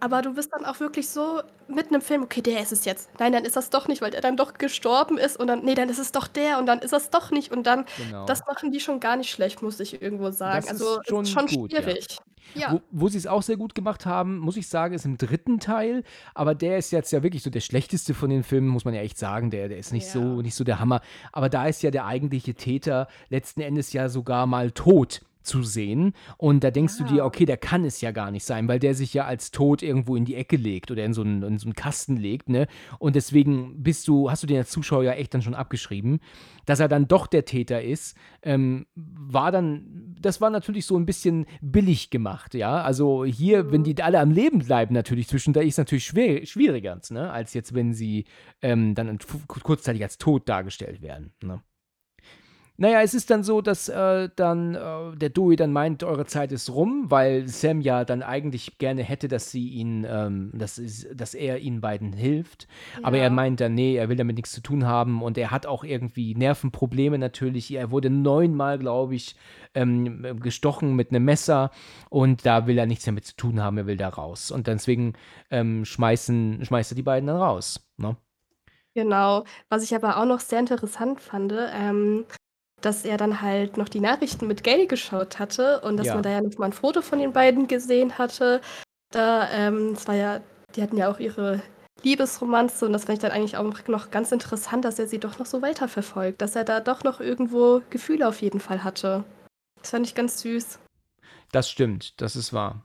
Aber 0.01 0.22
du 0.22 0.34
bist 0.34 0.53
dann 0.53 0.64
auch 0.64 0.80
wirklich 0.80 1.09
so 1.09 1.42
mitten 1.68 1.94
im 1.94 2.01
Film, 2.01 2.22
okay, 2.22 2.40
der 2.40 2.61
ist 2.61 2.72
es 2.72 2.84
jetzt. 2.84 3.11
Nein, 3.18 3.32
dann 3.32 3.44
ist 3.44 3.57
das 3.57 3.70
doch 3.70 3.86
nicht, 3.86 4.01
weil 4.01 4.11
der 4.11 4.22
dann 4.22 4.36
doch 4.36 4.55
gestorben 4.55 5.18
ist 5.18 5.38
und 5.38 5.46
dann, 5.46 5.64
nee, 5.64 5.74
dann 5.74 5.88
ist 5.88 5.98
es 5.98 6.11
doch 6.11 6.26
der 6.26 6.59
und 6.59 6.66
dann 6.66 6.80
ist 6.80 6.92
es 6.92 7.11
doch 7.11 7.30
nicht 7.30 7.53
und 7.53 7.66
dann, 7.66 7.84
genau. 7.96 8.24
das 8.24 8.46
machen 8.46 8.72
die 8.72 8.80
schon 8.80 8.98
gar 8.98 9.16
nicht 9.16 9.30
schlecht, 9.30 9.62
muss 9.62 9.78
ich 9.78 10.01
irgendwo 10.01 10.30
sagen. 10.30 10.57
Das 10.57 10.64
ist 10.64 10.82
also 10.82 11.01
schon 11.07 11.22
es 11.22 11.28
ist 11.28 11.34
schon 11.34 11.46
gut, 11.46 11.72
ja. 11.72 11.82
schwierig. 11.82 12.18
Ja. 12.55 12.72
Wo, 12.72 12.80
wo 12.90 13.09
sie 13.09 13.18
es 13.18 13.26
auch 13.26 13.42
sehr 13.42 13.57
gut 13.57 13.74
gemacht 13.74 14.07
haben, 14.07 14.38
muss 14.38 14.57
ich 14.57 14.68
sagen, 14.68 14.94
ist 14.94 15.05
im 15.05 15.16
dritten 15.16 15.61
Teil. 15.61 16.03
Aber 16.34 16.55
der 16.55 16.78
ist 16.78 16.90
jetzt 16.90 17.12
ja 17.12 17.22
wirklich 17.22 17.42
so 17.42 17.51
der 17.51 17.61
schlechteste 17.61 18.14
von 18.14 18.30
den 18.30 18.42
Filmen, 18.42 18.68
muss 18.68 18.84
man 18.84 18.94
ja 18.94 19.03
echt 19.03 19.18
sagen. 19.18 19.51
Der, 19.51 19.68
der 19.68 19.78
ist 19.78 19.92
nicht, 19.92 20.07
Ja. 20.07 20.12
so, 20.14 20.42
nicht 20.42 20.55
so 20.55 20.64
der 20.64 20.80
Hammer. 20.80 21.01
Aber 21.32 21.48
da 21.48 21.66
ist 21.66 21.82
ja 21.82 21.90
der 21.90 22.07
eigentliche 22.07 22.55
Täter 22.55 23.07
letzten 23.28 23.61
Endes 23.61 23.92
ja 23.92 24.09
sogar 24.09 24.46
mal 24.46 24.72
tot 24.72 25.20
zu 25.51 25.62
sehen. 25.62 26.12
Und 26.38 26.62
da 26.64 26.70
denkst 26.70 26.96
du 26.98 27.05
dir, 27.05 27.16
Ja. 27.18 27.24
okay, 27.24 27.44
der 27.44 27.57
kann 27.57 27.84
es 27.84 28.01
ja 28.01 28.12
gar 28.12 28.30
nicht 28.30 28.44
sein, 28.44 28.68
weil 28.68 28.78
der 28.78 28.94
sich 28.94 29.12
ja 29.12 29.24
als 29.24 29.51
tot 29.51 29.82
irgendwo 29.82 30.16
in 30.16 30.24
die 30.24 30.36
Ecke 30.36 30.57
legt 30.57 30.90
oder 30.90 31.05
in 31.05 31.12
so 31.12 31.22
einen, 31.22 31.42
in 31.42 31.59
so 31.59 31.66
einen 31.66 31.74
Kasten 31.74 32.16
legt, 32.16 32.48
ne? 32.48 32.66
Und 32.98 33.16
deswegen 33.16 33.82
bist 33.82 34.07
du, 34.09 34.30
hast 34.30 34.42
du 34.42 34.46
den 34.46 34.59
als 34.59 34.70
Zuschauer 34.70 35.03
ja 35.05 35.12
echt 35.12 35.34
dann 35.34 35.42
schon 35.42 35.55
abgeschrieben. 35.55 36.20
Dass 36.66 36.78
er 36.80 36.88
dann 36.88 37.09
doch 37.09 37.26
der 37.26 37.44
Täter 37.44 37.82
ist, 37.82 38.16
ähm, 38.42 38.86
war 38.94 39.51
dann, 39.51 40.14
das 40.20 40.40
war 40.40 40.51
natürlich 40.51 40.86
so 40.86 40.96
ein 40.96 41.07
bisschen 41.07 41.46
billig 41.61 42.11
gemacht, 42.11 42.55
ja. 42.55 42.82
Also 42.82 43.24
hier, 43.24 43.72
wenn 43.72 43.82
die 43.82 44.01
alle 44.03 44.20
am 44.20 44.30
Leben 44.30 44.61
bleiben, 44.61 44.94
natürlich 44.94 45.26
zwischendurch, 45.28 45.66
ist 45.66 45.78
natürlich 45.78 46.05
schwer, 46.05 46.46
schwieriger, 46.46 47.01
ne? 47.11 47.30
Als 47.30 47.55
jetzt, 47.55 47.74
wenn 47.74 47.92
sie 47.92 48.24
ähm, 48.62 48.94
dann 48.94 49.18
kurzzeitig 49.48 50.03
als 50.03 50.16
tot 50.18 50.48
dargestellt 50.48 51.03
werden, 51.03 51.32
ne? 51.42 51.61
Naja, 52.83 53.03
es 53.03 53.12
ist 53.12 53.28
dann 53.28 53.43
so, 53.43 53.61
dass 53.61 53.91
äh, 53.91 54.31
dann 54.37 54.74
äh, 54.74 55.14
der 55.14 55.28
Dewey 55.28 55.55
dann 55.55 55.70
meint, 55.70 56.03
eure 56.03 56.24
Zeit 56.24 56.51
ist 56.51 56.70
rum, 56.70 57.11
weil 57.11 57.47
Sam 57.47 57.83
ja 57.83 58.07
dann 58.07 58.22
eigentlich 58.22 58.78
gerne 58.78 59.03
hätte, 59.03 59.28
dass 59.28 59.51
sie 59.51 59.68
ihn, 59.68 60.07
ähm, 60.09 60.51
dass, 60.55 60.81
dass 61.12 61.35
er 61.35 61.59
ihnen 61.59 61.83
beiden 61.83 62.14
hilft. 62.14 62.68
Aber 63.03 63.18
Ja. 63.18 63.24
er 63.24 63.31
meint 63.31 63.61
dann, 63.61 63.74
nee, 63.74 63.97
er 63.97 64.09
will 64.09 64.16
damit 64.16 64.37
nichts 64.37 64.53
zu 64.53 64.62
tun 64.62 64.87
haben 64.87 65.22
und 65.22 65.37
er 65.37 65.51
hat 65.51 65.66
auch 65.66 65.85
irgendwie 65.85 66.35
Nervenprobleme 66.35 67.18
natürlich. 67.18 67.70
Er 67.70 67.91
wurde 67.91 68.09
neunmal, 68.09 68.78
glaube 68.78 69.14
ich, 69.14 69.37
ähm, 69.74 70.41
gestochen 70.41 70.97
mit 70.97 71.11
einem 71.11 71.26
Messer 71.26 71.70
und 72.09 72.47
da 72.47 72.66
will 72.66 72.78
er 72.78 72.87
nichts 72.87 73.05
damit 73.05 73.26
zu 73.26 73.37
tun 73.37 73.61
haben, 73.61 73.76
er 73.76 73.87
will 73.87 73.99
da 73.99 74.09
raus. 74.09 74.51
Und 74.51 74.68
deswegen 74.68 75.12
ähm, 75.51 75.85
schmeißen, 75.85 76.64
schmeißt 76.64 76.93
er 76.93 76.97
die 76.97 77.03
beiden 77.03 77.26
dann 77.26 77.37
raus. 77.37 77.87
Ne? 77.99 78.16
Genau. 78.95 79.45
Was 79.68 79.83
ich 79.85 79.95
aber 79.95 80.16
auch 80.16 80.24
noch 80.24 80.41
sehr 80.41 80.61
interessant 80.61 81.20
fand, 81.20 81.53
ähm, 81.74 82.24
dass 82.81 83.05
er 83.05 83.16
dann 83.16 83.41
halt 83.43 83.76
noch 83.76 83.89
die 83.89 84.01
Nachrichten 84.01 84.47
mit 84.47 84.64
Gail 84.64 84.87
geschaut 84.87 85.39
hatte 85.39 85.81
und 85.81 85.97
dass 85.97 86.07
Ja. 86.09 86.14
man 86.14 86.22
da 86.22 86.31
ja 86.31 86.41
noch 86.41 86.57
mal 86.59 86.66
ein 86.66 86.72
Foto 86.72 87.03
von 87.03 87.18
den 87.18 87.33
beiden 87.33 87.66
gesehen 87.68 88.18
hatte. 88.18 88.61
Da, 89.11 89.49
ähm, 89.51 89.93
es 89.95 90.07
war 90.07 90.14
ja, 90.14 90.41
die 90.76 90.83
hatten 90.83 90.97
ja 90.97 91.11
auch 91.11 91.18
ihre 91.18 91.62
Liebesromanze 92.03 92.87
und 92.87 92.93
das 92.93 93.05
fand 93.05 93.18
ich 93.18 93.22
dann 93.22 93.33
eigentlich 93.33 93.57
auch 93.57 93.89
noch 93.89 94.11
ganz 94.11 94.33
interessant, 94.33 94.85
dass 94.85 94.99
er 94.99 95.07
sie 95.07 95.18
doch 95.18 95.39
noch 95.39 95.47
so 95.47 95.61
weiterverfolgt, 95.62 96.41
dass 96.41 96.57
er 96.57 96.64
da 96.64 96.81
doch 96.81 97.05
noch 97.05 97.20
irgendwo 97.20 97.83
Gefühle 97.91 98.26
auf 98.26 98.41
jeden 98.41 98.61
Fall 98.61 98.85
hatte. 98.85 99.24
Das 99.81 99.91
fand 99.91 100.07
ich 100.07 100.14
ganz 100.14 100.41
süß. 100.41 100.78
Das 101.53 101.68
stimmt, 101.68 102.20
das 102.20 102.37
ist 102.37 102.53
wahr. 102.53 102.85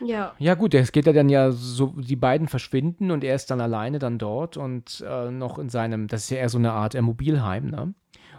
Ja. 0.00 0.34
Ja, 0.38 0.54
gut, 0.54 0.74
es 0.74 0.92
geht 0.92 1.06
ja 1.06 1.12
dann 1.12 1.28
ja 1.28 1.50
so, 1.50 1.88
die 1.96 2.16
beiden 2.16 2.46
verschwinden 2.46 3.10
und 3.10 3.24
er 3.24 3.34
ist 3.34 3.50
dann 3.50 3.60
alleine 3.60 3.98
dann 3.98 4.18
dort 4.18 4.56
und 4.56 5.04
äh, 5.06 5.30
noch 5.30 5.58
in 5.58 5.68
seinem, 5.68 6.06
das 6.06 6.24
ist 6.24 6.30
ja 6.30 6.38
eher 6.38 6.48
so 6.48 6.58
eine 6.58 6.72
Art 6.72 6.94
Mobilheim, 7.00 7.66
ne? 7.66 7.94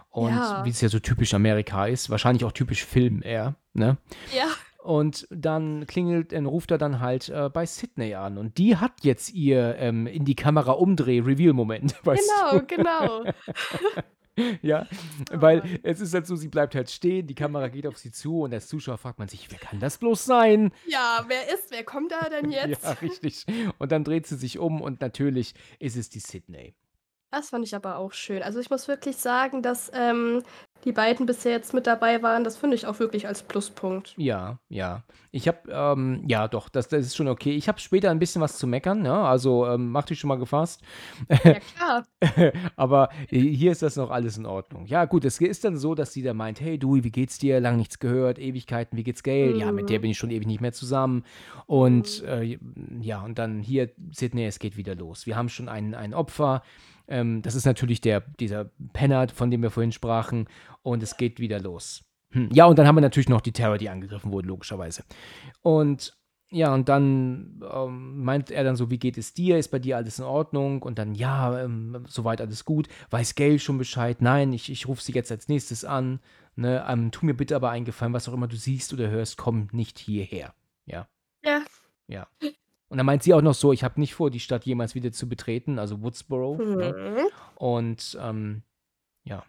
Und 0.10 0.32
Ja. 0.34 0.66
wie 0.66 0.70
es 0.70 0.82
ja 0.82 0.89
so 0.89 0.99
typisch 0.99 1.34
Amerika 1.34 1.86
ist, 1.86 2.10
wahrscheinlich 2.10 2.43
auch 2.43 2.51
typisch 2.51 2.84
Film 2.84 3.22
eher, 3.22 3.55
ne? 3.74 3.97
Ja. 4.36 4.47
Und 4.84 5.28
dann 5.30 5.86
klingelt, 5.88 6.32
dann 6.32 6.45
ruft 6.45 6.72
er 6.72 6.78
dann 6.78 6.99
halt 6.99 7.30
äh, 7.30 7.49
bei 7.53 7.66
Sydney 7.66 8.16
an 8.16 8.38
und 8.38 8.57
die 8.57 8.78
hat 8.78 9.03
jetzt 9.03 9.34
ihr 9.34 9.76
ähm, 9.78 10.07
in 10.07 10.26
die 10.26 10.36
Kamera 10.36 10.72
umdreh 10.72 11.20
Reveal-Moment, 11.20 11.95
weißt 12.05 12.30
Genau, 12.49 12.62
genau. 12.66 13.24
du? 13.24 13.34
Ja, 14.62 14.88
weil 15.34 15.57
Mann. 15.60 15.80
es 15.84 15.99
ist 15.99 16.14
halt 16.14 16.26
so, 16.26 16.38
sie 16.38 16.47
bleibt 16.47 16.74
halt 16.74 16.89
stehen, 16.89 17.28
die 17.28 17.36
Kamera 17.36 17.68
geht 17.68 17.86
auf 17.86 17.97
sie 17.97 18.10
zu 18.10 18.43
und 18.43 18.53
als 18.53 18.70
Zuschauer 18.70 18.97
fragt 18.97 19.20
man 19.20 19.28
sich, 19.28 19.51
wer 19.51 19.60
kann 19.60 19.82
das 19.82 19.97
bloß 19.97 20.24
sein? 20.24 20.72
Ja, 20.88 21.26
wer 21.28 21.53
ist, 21.53 21.72
wer 21.72 21.84
kommt 21.84 22.14
da 22.14 22.30
denn 22.30 22.49
jetzt? 22.51 22.82
Ja, 22.86 22.91
richtig. 22.93 23.45
Und 23.80 23.91
dann 23.91 24.05
dreht 24.05 24.28
sie 24.28 24.38
sich 24.38 24.57
um 24.57 24.80
und 24.82 25.01
natürlich 25.01 25.55
ist 25.80 25.97
es 25.97 26.10
die 26.10 26.22
Sydney. 26.22 26.74
Das 27.32 27.49
fand 27.49 27.63
ich 27.65 27.75
aber 27.75 27.97
auch 27.97 28.11
schön. 28.13 28.41
Also, 28.41 28.59
ich 28.59 28.69
muss 28.69 28.88
wirklich 28.88 29.17
sagen, 29.17 29.61
dass, 29.61 29.91
ähm, 29.93 30.41
die 30.86 30.93
beiden 30.93 31.25
bisher 31.25 31.51
jetzt 31.51 31.73
mit 31.73 31.88
dabei 31.88 32.23
waren, 32.23 32.45
das 32.45 32.55
finde 32.55 32.75
ich 32.75 32.88
auch 32.88 32.99
wirklich 32.99 33.27
als 33.27 33.43
Pluspunkt. 33.43 34.13
Ja, 34.17 34.59
ja. 34.69 35.03
Ich 35.32 35.45
habe, 35.47 35.57
ähm, 35.69 36.23
ja 36.25 36.47
doch, 36.47 36.69
das, 36.69 36.88
das 36.88 37.05
ist 37.05 37.17
schon 37.17 37.27
okay. 37.27 37.51
Ich 37.51 37.67
habe 37.67 37.80
später 37.82 38.09
ein 38.09 38.17
bisschen 38.19 38.41
was 38.41 38.57
zu 38.57 38.65
meckern, 38.65 39.01
ne? 39.01 39.13
Also 39.13 39.67
ähm, 39.67 39.89
mach 39.91 40.05
dich 40.05 40.19
schon 40.21 40.30
mal 40.30 40.38
gefasst. 40.39 40.82
Ja, 41.43 41.55
klar. 41.75 42.05
Aber 42.77 43.09
hier 43.30 43.73
ist 43.73 43.82
das 43.82 43.97
noch 43.97 44.09
alles 44.09 44.38
in 44.38 44.45
Ordnung. 44.45 44.86
Ja, 44.86 45.03
gut, 45.03 45.25
es 45.25 45.39
ist 45.41 45.65
dann 45.65 45.77
so, 45.77 45.95
dass 45.95 46.13
sie 46.13 46.23
da 46.23 46.34
meint, 46.34 46.61
hey 46.61 46.80
du, 46.80 46.95
wie 46.95 47.11
geht's 47.11 47.38
dir? 47.38 47.59
Lang 47.59 47.75
nichts 47.75 47.99
gehört, 47.99 48.39
Ewigkeiten, 48.39 48.97
wie 48.97 49.03
geht's 49.03 49.21
Gail? 49.21 49.57
Ja, 49.57 49.73
mit 49.73 49.89
der 49.89 49.99
Mhm. 49.99 50.03
bin 50.03 50.11
ich 50.11 50.17
schon 50.17 50.32
ewig 50.32 50.47
nicht 50.47 50.61
mehr 50.61 50.73
zusammen. 50.73 51.25
Und 51.65 52.21
Mhm. 52.23 52.27
äh, 52.30 52.57
ja, 53.01 53.21
und 53.21 53.38
dann 53.38 53.59
hier, 53.59 53.91
Sydney, 54.11 54.45
es 54.45 54.59
geht 54.59 54.77
wieder 54.77 54.95
los. 54.95 55.25
Wir 55.25 55.36
haben 55.36 55.49
schon 55.49 55.67
ein, 55.67 55.93
ein 55.93 56.13
Opfer. 56.13 56.63
Ähm, 57.10 57.41
das 57.41 57.55
ist 57.55 57.66
natürlich 57.66 57.99
der, 57.99 58.22
dieser 58.22 58.70
Penner, 58.93 59.28
von 59.30 59.51
dem 59.51 59.62
wir 59.62 59.72
vorhin 59.72 59.91
sprachen. 59.91 60.47
Und 60.82 61.03
es 61.03 61.18
geht 61.18 61.39
wieder 61.39 61.60
los. 61.60 62.05
Hm. 62.32 62.49
Ja, 62.53 62.66
und 62.66 62.80
dann 62.80 62.88
haben 62.88 62.95
wir 62.95 63.01
natürlich 63.01 63.30
noch 63.30 63.41
die 63.41 63.51
Terror, 63.51 63.78
die 63.78 63.89
angegriffen 63.89 64.32
wurden, 64.32 64.47
logischerweise. 64.47 65.03
Und 65.62 66.16
ja, 66.51 66.74
und 66.74 66.89
dann 66.89 67.62
ähm, 67.72 68.24
meint 68.24 68.49
er 68.49 68.64
dann 68.64 68.76
so, 68.76 68.89
wie 68.89 68.97
geht 68.97 69.20
es 69.20 69.34
dir? 69.36 69.60
Ist 69.60 69.70
bei 69.70 69.78
dir 69.78 69.97
alles 69.97 70.18
in 70.18 70.26
Ordnung? 70.26 70.82
Und 70.82 70.97
dann, 70.97 71.14
ja, 71.14 71.62
ähm, 71.64 72.05
soweit 72.07 72.41
alles 72.41 72.66
gut. 72.66 72.88
Weiß 73.12 73.36
Gail 73.36 73.60
schon 73.60 73.78
Bescheid? 73.78 74.22
Nein, 74.22 74.51
ich, 74.53 74.72
ich 74.72 74.88
rufe 74.88 75.03
sie 75.03 75.12
jetzt 75.12 75.32
als 75.32 75.47
nächstes 75.47 75.86
an. 75.86 76.20
Ne? 76.55 76.84
Ähm, 76.88 77.12
tu 77.12 77.26
mir 77.26 77.36
bitte 77.36 77.55
aber 77.55 77.70
eingefallen, 77.70 78.14
was 78.14 78.28
auch 78.28 78.34
immer 78.34 78.47
du 78.47 78.55
siehst 78.55 78.93
oder 78.93 79.10
hörst, 79.10 79.38
komm 79.38 79.68
nicht 79.72 79.99
hierher. 79.99 80.53
Ja, 80.86 81.07
Ja. 81.43 81.62
ja. 82.07 82.28
Und 82.90 82.98
dann 82.98 83.06
meint 83.06 83.24
sie 83.24 83.34
auch 83.34 83.42
noch 83.42 83.54
so, 83.54 83.72
ich 83.72 83.84
habe 83.84 84.00
nicht 84.00 84.16
vor, 84.16 84.32
die 84.32 84.40
Stadt 84.40 84.66
jemals 84.66 84.96
wieder 84.96 85.12
zu 85.12 85.30
betreten, 85.30 85.78
also 85.80 86.02
Woodsboro. 86.02 86.58
Ne? 86.58 86.94
Mhm. 86.94 87.28
Und 87.56 88.18
ähm, 88.22 88.64
ja. 89.24 89.44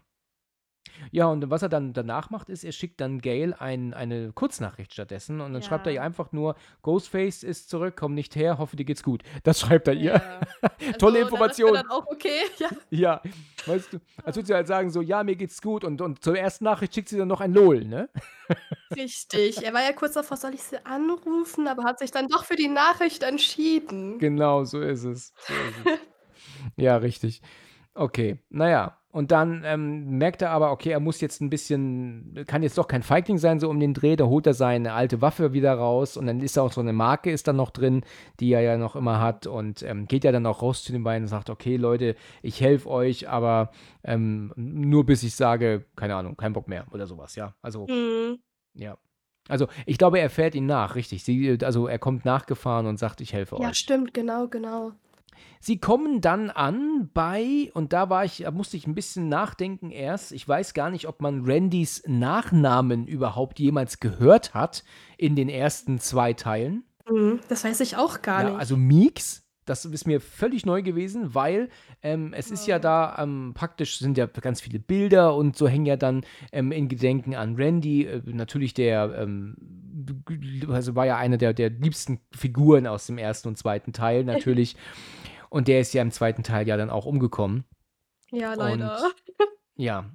Ja, 1.12 1.26
und 1.26 1.48
was 1.50 1.62
er 1.62 1.68
dann 1.68 1.92
danach 1.94 2.30
macht, 2.30 2.48
ist, 2.50 2.62
er 2.62 2.72
schickt 2.72 3.00
dann 3.00 3.20
Gail 3.20 3.54
ein, 3.58 3.94
eine 3.94 4.32
Kurznachricht 4.32 4.92
stattdessen 4.92 5.40
und 5.40 5.52
dann 5.54 5.62
schreibt 5.62 5.86
er 5.86 5.92
ihr 5.92 5.96
Ja. 5.96 6.02
einfach 6.02 6.32
nur, 6.32 6.56
Ghostface 6.82 7.42
ist 7.42 7.70
zurück, 7.70 7.94
komm 7.98 8.14
nicht 8.14 8.36
her, 8.36 8.58
hoffe 8.58 8.76
dir 8.76 8.84
geht's 8.84 9.02
gut. 9.02 9.22
Das 9.42 9.60
schreibt 9.60 9.88
er 9.88 9.94
ihr. 9.94 10.14
Ja. 10.14 10.40
Tolle 10.70 10.70
Also, 10.90 10.98
da 11.00 11.08
ist 11.08 11.12
mir 11.12 11.20
Information. 11.22 11.74
dann 11.74 11.88
auch 11.90 12.06
okay, 12.06 12.40
ja. 12.58 12.68
Ja, 12.90 13.22
weißt 13.66 13.94
du, 13.94 13.98
als 14.24 14.36
würde 14.36 14.46
sie 14.46 14.54
halt 14.54 14.66
sagen, 14.66 14.90
so, 14.90 15.00
ja, 15.00 15.22
mir 15.24 15.36
geht's 15.36 15.62
gut 15.62 15.84
und, 15.84 16.00
und 16.02 16.22
zur 16.22 16.36
ersten 16.38 16.64
Nachricht 16.64 16.94
schickt 16.94 17.08
sie 17.08 17.16
dann 17.18 17.28
noch 17.28 17.40
ein 17.40 17.54
LOL, 17.54 17.84
ne? 17.84 18.08
Richtig. 18.94 19.62
Er 19.64 19.72
war 19.72 19.82
ja 19.82 19.92
kurz 19.92 20.14
davor, 20.14 20.36
soll 20.36 20.54
ich 20.54 20.62
sie 20.62 20.84
anrufen, 20.84 21.68
aber 21.68 21.84
hat 21.84 21.98
sich 21.98 22.10
dann 22.10 22.28
doch 22.28 22.44
für 22.44 22.56
die 22.56 22.68
Nachricht 22.68 23.22
entschieden. 23.22 24.18
Genau, 24.18 24.64
so 24.64 24.80
ist 24.80 25.04
es. 25.04 25.32
So 25.46 25.54
ist 25.54 25.86
es. 25.94 25.98
Ja, 26.76 26.96
richtig. 26.96 27.40
Okay, 27.94 28.38
naja. 28.50 28.99
Und 29.12 29.32
dann 29.32 29.62
ähm, 29.64 30.18
merkt 30.18 30.40
er 30.40 30.50
aber, 30.50 30.70
okay, 30.70 30.90
er 30.90 31.00
muss 31.00 31.20
jetzt 31.20 31.40
ein 31.40 31.50
bisschen, 31.50 32.44
kann 32.46 32.62
jetzt 32.62 32.78
doch 32.78 32.86
kein 32.86 33.02
Feigling 33.02 33.38
sein, 33.38 33.58
so 33.58 33.68
um 33.68 33.80
den 33.80 33.92
Dreh. 33.92 34.14
Da 34.14 34.26
holt 34.26 34.46
er 34.46 34.54
seine 34.54 34.92
alte 34.92 35.20
Waffe 35.20 35.52
wieder 35.52 35.74
raus 35.74 36.16
und 36.16 36.26
dann 36.26 36.40
ist 36.40 36.56
auch 36.58 36.70
so 36.70 36.80
eine 36.80 36.92
Marke 36.92 37.32
ist 37.32 37.48
dann 37.48 37.56
noch 37.56 37.70
drin, 37.70 38.04
die 38.38 38.52
er 38.52 38.60
ja 38.60 38.76
noch 38.78 38.94
immer 38.94 39.20
hat 39.20 39.48
und 39.48 39.82
ähm, 39.82 40.06
geht 40.06 40.22
ja 40.22 40.30
dann 40.30 40.46
auch 40.46 40.62
raus 40.62 40.84
zu 40.84 40.92
den 40.92 41.02
beiden 41.02 41.24
und 41.24 41.28
sagt, 41.28 41.50
okay, 41.50 41.76
Leute, 41.76 42.14
ich 42.40 42.60
helfe 42.60 42.88
euch, 42.88 43.28
aber 43.28 43.72
ähm, 44.04 44.52
nur 44.54 45.04
bis 45.06 45.24
ich 45.24 45.34
sage, 45.34 45.86
keine 45.96 46.14
Ahnung, 46.14 46.36
kein 46.36 46.52
Bock 46.52 46.68
mehr 46.68 46.86
oder 46.92 47.08
sowas, 47.08 47.34
ja. 47.34 47.54
Also, 47.62 47.86
Mhm. 47.88 48.38
ja. 48.74 48.96
Also, 49.48 49.66
ich 49.86 49.98
glaube, 49.98 50.20
er 50.20 50.30
fährt 50.30 50.54
ihn 50.54 50.66
nach, 50.66 50.94
richtig. 50.94 51.24
Sie, 51.24 51.58
also, 51.64 51.88
er 51.88 51.98
kommt 51.98 52.24
nachgefahren 52.24 52.86
und 52.86 52.98
sagt, 52.98 53.20
ich 53.20 53.32
helfe 53.32 53.56
Ja, 53.60 53.70
euch. 53.70 53.76
stimmt, 53.76 54.14
genau, 54.14 54.46
genau. 54.46 54.92
Sie 55.60 55.78
kommen 55.78 56.20
dann 56.20 56.48
an 56.50 57.10
bei, 57.12 57.70
und 57.74 57.92
da 57.92 58.08
war 58.08 58.24
ich, 58.24 58.38
da 58.38 58.50
musste 58.50 58.76
ich 58.76 58.86
ein 58.86 58.94
bisschen 58.94 59.28
nachdenken 59.28 59.90
erst. 59.90 60.32
Ich 60.32 60.48
weiß 60.48 60.72
gar 60.74 60.90
nicht, 60.90 61.06
ob 61.06 61.20
man 61.20 61.44
Randys 61.44 62.02
Nachnamen 62.06 63.06
überhaupt 63.06 63.58
jemals 63.58 64.00
gehört 64.00 64.54
hat 64.54 64.84
in 65.18 65.36
den 65.36 65.48
ersten 65.48 65.98
zwei 66.00 66.32
Teilen. 66.32 66.84
Mhm. 67.10 67.40
Das 67.48 67.64
weiß 67.64 67.80
ich 67.80 67.96
auch 67.96 68.22
gar 68.22 68.42
Ja, 68.42 68.48
nicht. 68.50 68.58
also 68.58 68.76
Meeks, 68.76 69.46
das 69.66 69.84
ist 69.84 70.06
mir 70.06 70.20
völlig 70.20 70.64
neu 70.64 70.82
gewesen, 70.82 71.34
weil 71.34 71.68
ähm, 72.02 72.32
es 72.32 72.50
ist 72.50 72.66
ja 72.66 72.78
Mhm. 72.78 72.82
da 72.82 73.16
ähm, 73.18 73.52
praktisch 73.54 73.98
sind 73.98 74.16
ja 74.16 74.26
ganz 74.26 74.62
viele 74.62 74.78
Bilder 74.78 75.34
und 75.36 75.56
so 75.56 75.68
hängen 75.68 75.86
ja 75.86 75.96
dann 75.96 76.22
ähm, 76.52 76.72
in 76.72 76.88
Gedenken 76.88 77.34
an 77.34 77.56
Randy. 77.56 78.06
Äh, 78.06 78.22
natürlich 78.24 78.72
der, 78.74 79.14
ähm, 79.18 79.56
also 80.70 80.94
war 80.94 81.04
ja 81.04 81.18
eine 81.18 81.36
der, 81.36 81.52
der 81.52 81.68
liebsten 81.70 82.20
Figuren 82.32 82.86
aus 82.86 83.06
dem 83.06 83.18
ersten 83.18 83.48
und 83.48 83.58
zweiten 83.58 83.92
Teil 83.92 84.24
natürlich. 84.24 84.76
Und 85.50 85.68
der 85.68 85.80
ist 85.80 85.92
ja 85.92 86.00
im 86.00 86.10
zweiten 86.10 86.42
Teil 86.42 86.66
ja 86.66 86.76
dann 86.76 86.88
auch 86.88 87.04
umgekommen. 87.04 87.64
Ja, 88.30 88.52
Und 88.52 88.58
leider. 88.58 89.10
ja. 89.76 90.10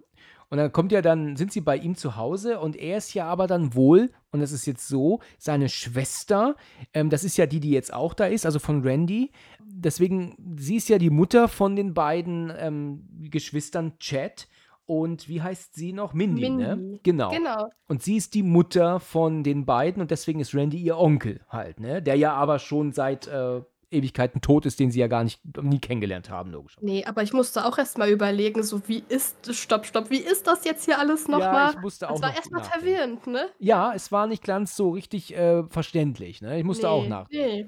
Und 0.50 0.58
dann 0.60 0.72
kommt 0.72 0.92
ja 0.92 1.02
dann, 1.02 1.36
sind 1.36 1.52
sie 1.52 1.62
bei 1.62 1.76
ihm 1.76 1.96
zu 1.96 2.16
Hause 2.16 2.60
und 2.60 2.76
er 2.76 2.98
ist 2.98 3.14
ja 3.14 3.26
aber 3.26 3.48
dann 3.48 3.74
wohl, 3.74 4.12
und 4.32 4.40
das 4.40 4.52
ist 4.52 4.66
jetzt 4.66 4.88
so, 4.88 5.20
seine 5.38 5.70
Schwester, 5.70 6.56
ähm, 6.94 7.10
das 7.10 7.24
ist 7.24 7.36
ja 7.38 7.46
die, 7.46 7.60
die 7.60 7.72
jetzt 7.72 7.94
auch 7.94 8.14
da 8.14 8.26
ist, 8.26 8.46
also 8.46 8.60
von 8.60 8.84
Randy. 8.84 9.32
Deswegen, 9.60 10.56
sie 10.58 10.78
ist 10.78 10.88
ja 10.88 10.98
die 10.98 11.10
Mutter 11.10 11.48
von 11.48 11.76
den 11.76 11.94
beiden 11.94 12.54
ähm, 12.58 13.08
Geschwistern 13.30 13.98
Chad 14.00 14.48
und 14.86 15.28
wie 15.28 15.42
heißt 15.42 15.74
sie 15.74 15.94
noch? 15.94 16.14
Mindy, 16.14 16.50
ne? 16.50 16.76
Mindy. 16.76 17.00
Genau. 17.02 17.32
Genau. 17.32 17.70
Und 17.88 18.04
sie 18.04 18.18
ist 18.18 18.36
die 18.36 18.44
Mutter 18.44 19.00
von 19.00 19.44
den 19.44 19.66
beiden 19.66 20.02
und 20.02 20.12
deswegen 20.12 20.40
ist 20.40 20.54
Randy 20.54 20.78
ihr 20.78 20.98
Onkel 20.98 21.42
halt, 21.50 21.80
ne? 21.80 22.04
Der 22.04 22.16
ja 22.16 22.34
aber 22.34 22.60
schon 22.60 22.92
seit 22.92 23.28
äh, 23.28 23.62
Ewigkeiten 23.92 24.42
tot 24.42 24.66
ist, 24.66 24.80
den 24.80 24.92
sie 24.92 25.00
ja 25.00 25.08
gar 25.08 25.24
nicht, 25.24 25.40
nie 25.62 25.80
kennengelernt 25.80 26.30
haben, 26.30 26.52
logisch. 26.52 26.76
Nee, 26.82 27.06
aber 27.06 27.24
ich 27.24 27.34
musste 27.34 27.66
auch 27.66 27.78
erst 27.78 27.98
mal 27.98 28.10
überlegen, 28.10 28.64
so 28.64 28.88
wie 28.88 29.04
ist 29.08 29.54
stopp, 29.56 29.86
stopp, 29.86 30.10
wie 30.10 30.20
ist 30.20 30.48
das 30.48 30.66
jetzt 30.66 30.86
hier 30.86 31.00
alles 31.00 31.28
noch 31.28 31.40
Ja, 31.40 31.72
ich 31.72 31.80
musste 31.82 32.10
auch 32.10 32.16
Es 32.16 32.22
war 32.22 32.30
noch 32.30 32.36
erst 32.38 32.52
mal 32.52 32.60
nachdenken. 32.60 32.86
verwirrend, 32.86 33.28
ne? 33.28 33.50
Ja, 33.60 33.94
es 33.94 34.12
war 34.12 34.28
nicht 34.28 34.44
ganz 34.44 34.76
so 34.76 34.92
richtig 34.92 35.36
äh, 35.36 35.64
verständlich, 35.70 36.42
ne? 36.42 36.58
Ich 36.58 36.64
musste 36.64 36.90
auch 36.90 37.04
Nee, 37.04 37.10
nachdenken. 37.10 37.68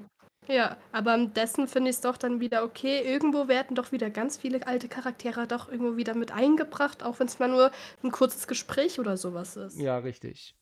Ja, 0.50 0.78
aber 0.92 1.18
dessen 1.26 1.68
finde 1.68 1.90
ich 1.90 1.96
es 1.96 2.00
doch 2.00 2.16
dann 2.16 2.40
wieder 2.40 2.64
okay. 2.64 3.02
Irgendwo 3.04 3.48
werden 3.48 3.76
doch 3.76 3.92
wieder 3.92 4.08
ganz 4.08 4.38
viele 4.38 4.66
alte 4.66 4.88
Charaktere 4.88 5.46
doch 5.46 5.70
irgendwo 5.70 5.98
wieder 5.98 6.14
mit 6.14 6.32
eingebracht, 6.32 7.02
auch 7.02 7.20
wenn 7.20 7.26
es 7.26 7.38
mal 7.38 7.48
nur 7.50 7.70
ein 8.02 8.10
kurzes 8.10 8.46
Gespräch 8.46 8.98
oder 8.98 9.18
sowas 9.18 9.56
ist. 9.56 9.78
Ja, 9.78 9.98
richtig. 9.98 10.54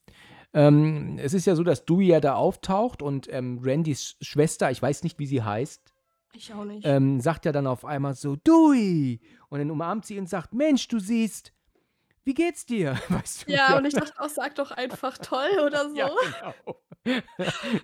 Ähm, 0.53 1.19
es 1.23 1.35
ist 1.35 1.47
ja 1.47 1.55
so, 1.55 1.63
dass 1.63 1.85
Dewey 1.85 2.07
ja 2.07 2.21
da 2.21 2.35
auftaucht 2.35 3.03
und 3.03 3.33
ähm, 3.33 3.61
Randys 3.63 4.17
Schwester, 4.21 4.71
ich 4.71 4.81
weiß 4.81 5.03
nicht, 5.03 5.19
wie 5.19 5.27
sie 5.27 5.43
heißt, 5.43 5.93
Ich 6.35 6.53
auch 6.55 6.65
nicht. 6.65 6.87
ähm, 6.87 7.21
sagt 7.21 7.45
ja 7.45 7.53
dann 7.53 7.67
auf 7.67 7.85
einmal 7.85 8.15
so, 8.15 8.37
Dewey! 8.37 9.21
Und 9.49 9.59
dann 9.59 9.71
umarmt 9.71 10.07
sie 10.07 10.15
ihn 10.15 10.21
und 10.21 10.29
sagt, 10.29 10.55
Mensch, 10.55 10.89
du 10.89 10.99
siehst, 10.99 11.53
wie 12.25 12.35
geht's 12.35 12.67
dir? 12.67 12.99
Weißt 13.09 13.47
du? 13.49 13.53
ja, 13.53 13.77
und 13.77 13.85
ich 13.85 13.95
dachte 13.95 14.13
auch, 14.19 14.29
sag 14.29 14.55
doch 14.57 14.71
einfach 14.73 15.19
toll 15.19 15.49
oder 15.67 15.89
so. 15.91 15.97
Ja, 15.97 16.09
genau. 16.65 16.77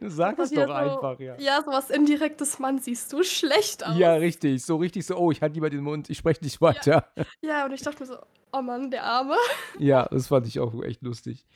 Sag 0.01 0.37
es 0.41 0.51
doch 0.51 0.67
so, 0.67 0.73
einfach, 0.73 1.21
ja. 1.21 1.39
Ja, 1.39 1.63
sowas 1.65 1.91
indirektes 1.91 2.59
Mann, 2.59 2.81
siehst 2.81 3.13
du 3.13 3.23
schlecht 3.23 3.87
aus. 3.87 3.97
Ja, 3.97 4.15
richtig. 4.15 4.65
So 4.65 4.77
richtig 4.79 5.07
so, 5.07 5.17
oh, 5.17 5.31
ich 5.31 5.41
halte 5.43 5.55
lieber 5.55 5.71
den 5.71 5.83
Mund, 5.85 6.11
ich 6.11 6.19
spreche 6.19 6.43
nicht 6.43 6.61
weiter. 6.61 7.07
Ja, 7.41 7.65
und 7.65 7.73
ich 7.73 7.83
dachte 7.83 8.01
mir 8.03 8.07
so, 8.09 8.17
oh 8.53 8.63
Mann, 8.63 8.91
der 8.91 9.05
Arme. 9.05 9.37
Ja, 9.79 10.09
das 10.11 10.27
fand 10.27 10.49
ich 10.49 10.59
auch 10.59 10.83
echt 10.83 11.03
lustig. 11.03 11.47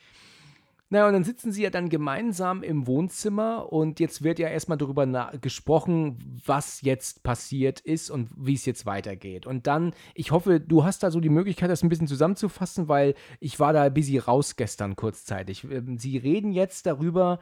Naja, 0.89 1.07
und 1.07 1.13
dann 1.13 1.25
sitzen 1.25 1.51
sie 1.51 1.63
ja 1.63 1.69
dann 1.69 1.89
gemeinsam 1.89 2.63
im 2.63 2.87
Wohnzimmer 2.87 3.73
und 3.73 3.99
jetzt 3.99 4.23
wird 4.23 4.39
ja 4.39 4.47
erstmal 4.47 4.77
darüber 4.77 5.05
gesprochen, 5.41 6.39
was 6.45 6.81
jetzt 6.81 7.23
passiert 7.23 7.81
ist 7.81 8.09
und 8.09 8.29
wie 8.37 8.53
es 8.53 8.65
jetzt 8.65 8.85
weitergeht. 8.85 9.45
Und 9.45 9.67
dann, 9.67 9.93
ich 10.15 10.31
hoffe, 10.31 10.61
du 10.61 10.85
hast 10.85 11.03
da 11.03 11.11
so 11.11 11.19
die 11.19 11.29
Möglichkeit, 11.29 11.69
das 11.69 11.83
ein 11.83 11.89
bisschen 11.89 12.07
zusammenzufassen, 12.07 12.87
weil 12.87 13.15
ich 13.41 13.59
war 13.59 13.73
da 13.73 13.89
busy 13.89 14.17
raus 14.17 14.55
gestern 14.55 14.95
kurzzeitig. 14.95 15.65
Ähm, 15.65 15.97
Sie 15.97 16.17
reden 16.17 16.53
jetzt 16.53 16.85
darüber, 16.85 17.39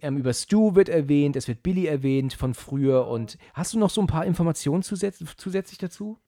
ähm, 0.00 0.16
über 0.16 0.32
Stu 0.32 0.76
wird 0.76 0.88
erwähnt, 0.88 1.34
es 1.34 1.48
wird 1.48 1.64
Billy 1.64 1.86
erwähnt 1.86 2.34
von 2.34 2.54
früher 2.54 3.08
und 3.08 3.38
hast 3.54 3.74
du 3.74 3.78
noch 3.80 3.90
so 3.90 4.00
ein 4.00 4.06
paar 4.06 4.24
Informationen 4.24 4.84
zusätz 4.84 5.24
zusätzlich 5.36 5.78
dazu? 5.78 6.20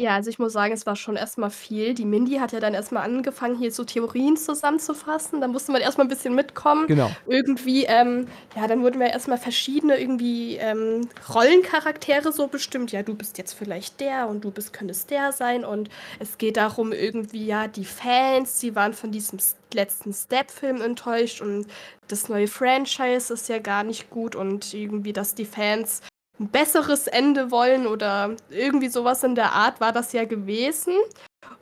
Ja, 0.00 0.14
also 0.14 0.30
ich 0.30 0.38
muss 0.38 0.52
sagen, 0.52 0.72
es 0.72 0.86
war 0.86 0.94
schon 0.94 1.16
erstmal 1.16 1.50
viel. 1.50 1.92
Die 1.92 2.04
Mindy 2.04 2.36
hat 2.36 2.52
ja 2.52 2.60
dann 2.60 2.72
erstmal 2.72 3.02
angefangen, 3.02 3.58
hier 3.58 3.72
so 3.72 3.82
Theorien 3.82 4.36
zusammenzufassen. 4.36 5.40
Da 5.40 5.48
musste 5.48 5.72
man 5.72 5.80
erstmal 5.80 6.06
ein 6.06 6.08
bisschen 6.08 6.36
mitkommen. 6.36 6.86
Genau. 6.86 7.10
Irgendwie, 7.26 7.82
ähm, 7.84 8.28
ja, 8.54 8.68
dann 8.68 8.82
wurden 8.84 9.00
wir 9.00 9.08
erstmal 9.08 9.38
verschiedene 9.38 9.98
irgendwie 10.00 10.54
ähm, 10.56 11.08
Rollencharaktere 11.34 12.30
so 12.32 12.46
bestimmt. 12.46 12.92
Ja, 12.92 13.02
du 13.02 13.14
bist 13.16 13.38
jetzt 13.38 13.54
vielleicht 13.54 13.98
der 13.98 14.28
und 14.28 14.44
du 14.44 14.52
bist, 14.52 14.72
könntest 14.72 15.10
der 15.10 15.32
sein. 15.32 15.64
Und 15.64 15.88
es 16.20 16.38
geht 16.38 16.58
darum, 16.58 16.92
irgendwie, 16.92 17.44
ja, 17.46 17.66
die 17.66 17.84
Fans, 17.84 18.60
die 18.60 18.76
waren 18.76 18.94
von 18.94 19.10
diesem 19.10 19.40
s- 19.40 19.56
letzten 19.74 20.12
Step-Film 20.12 20.80
enttäuscht 20.80 21.40
und 21.42 21.66
das 22.06 22.28
neue 22.28 22.46
Franchise 22.46 23.34
ist 23.34 23.48
ja 23.48 23.58
gar 23.58 23.82
nicht 23.82 24.10
gut 24.10 24.36
und 24.36 24.72
irgendwie, 24.74 25.12
dass 25.12 25.34
die 25.34 25.44
Fans 25.44 26.02
ein 26.38 26.48
besseres 26.48 27.06
Ende 27.06 27.50
wollen 27.50 27.86
oder 27.86 28.36
irgendwie 28.50 28.88
sowas 28.88 29.24
in 29.24 29.34
der 29.34 29.52
Art 29.52 29.80
war 29.80 29.92
das 29.92 30.12
ja 30.12 30.24
gewesen. 30.24 30.94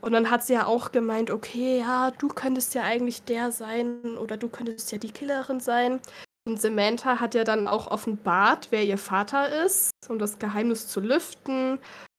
Und 0.00 0.12
dann 0.12 0.30
hat 0.30 0.44
sie 0.44 0.54
ja 0.54 0.66
auch 0.66 0.92
gemeint, 0.92 1.30
okay, 1.30 1.78
ja, 1.78 2.10
du 2.10 2.28
könntest 2.28 2.74
ja 2.74 2.82
eigentlich 2.82 3.22
der 3.22 3.52
sein 3.52 4.16
oder 4.18 4.36
du 4.36 4.48
könntest 4.48 4.92
ja 4.92 4.98
die 4.98 5.10
Killerin 5.10 5.60
sein. 5.60 6.00
Und 6.46 6.60
Samantha 6.60 7.18
hat 7.18 7.34
ja 7.34 7.44
dann 7.44 7.66
auch 7.66 7.90
offenbart, 7.90 8.68
wer 8.70 8.84
ihr 8.84 8.98
Vater 8.98 9.64
ist, 9.64 9.90
um 10.08 10.18
das 10.18 10.38
Geheimnis 10.38 10.86
zu 10.86 11.00
lüften. 11.00 11.78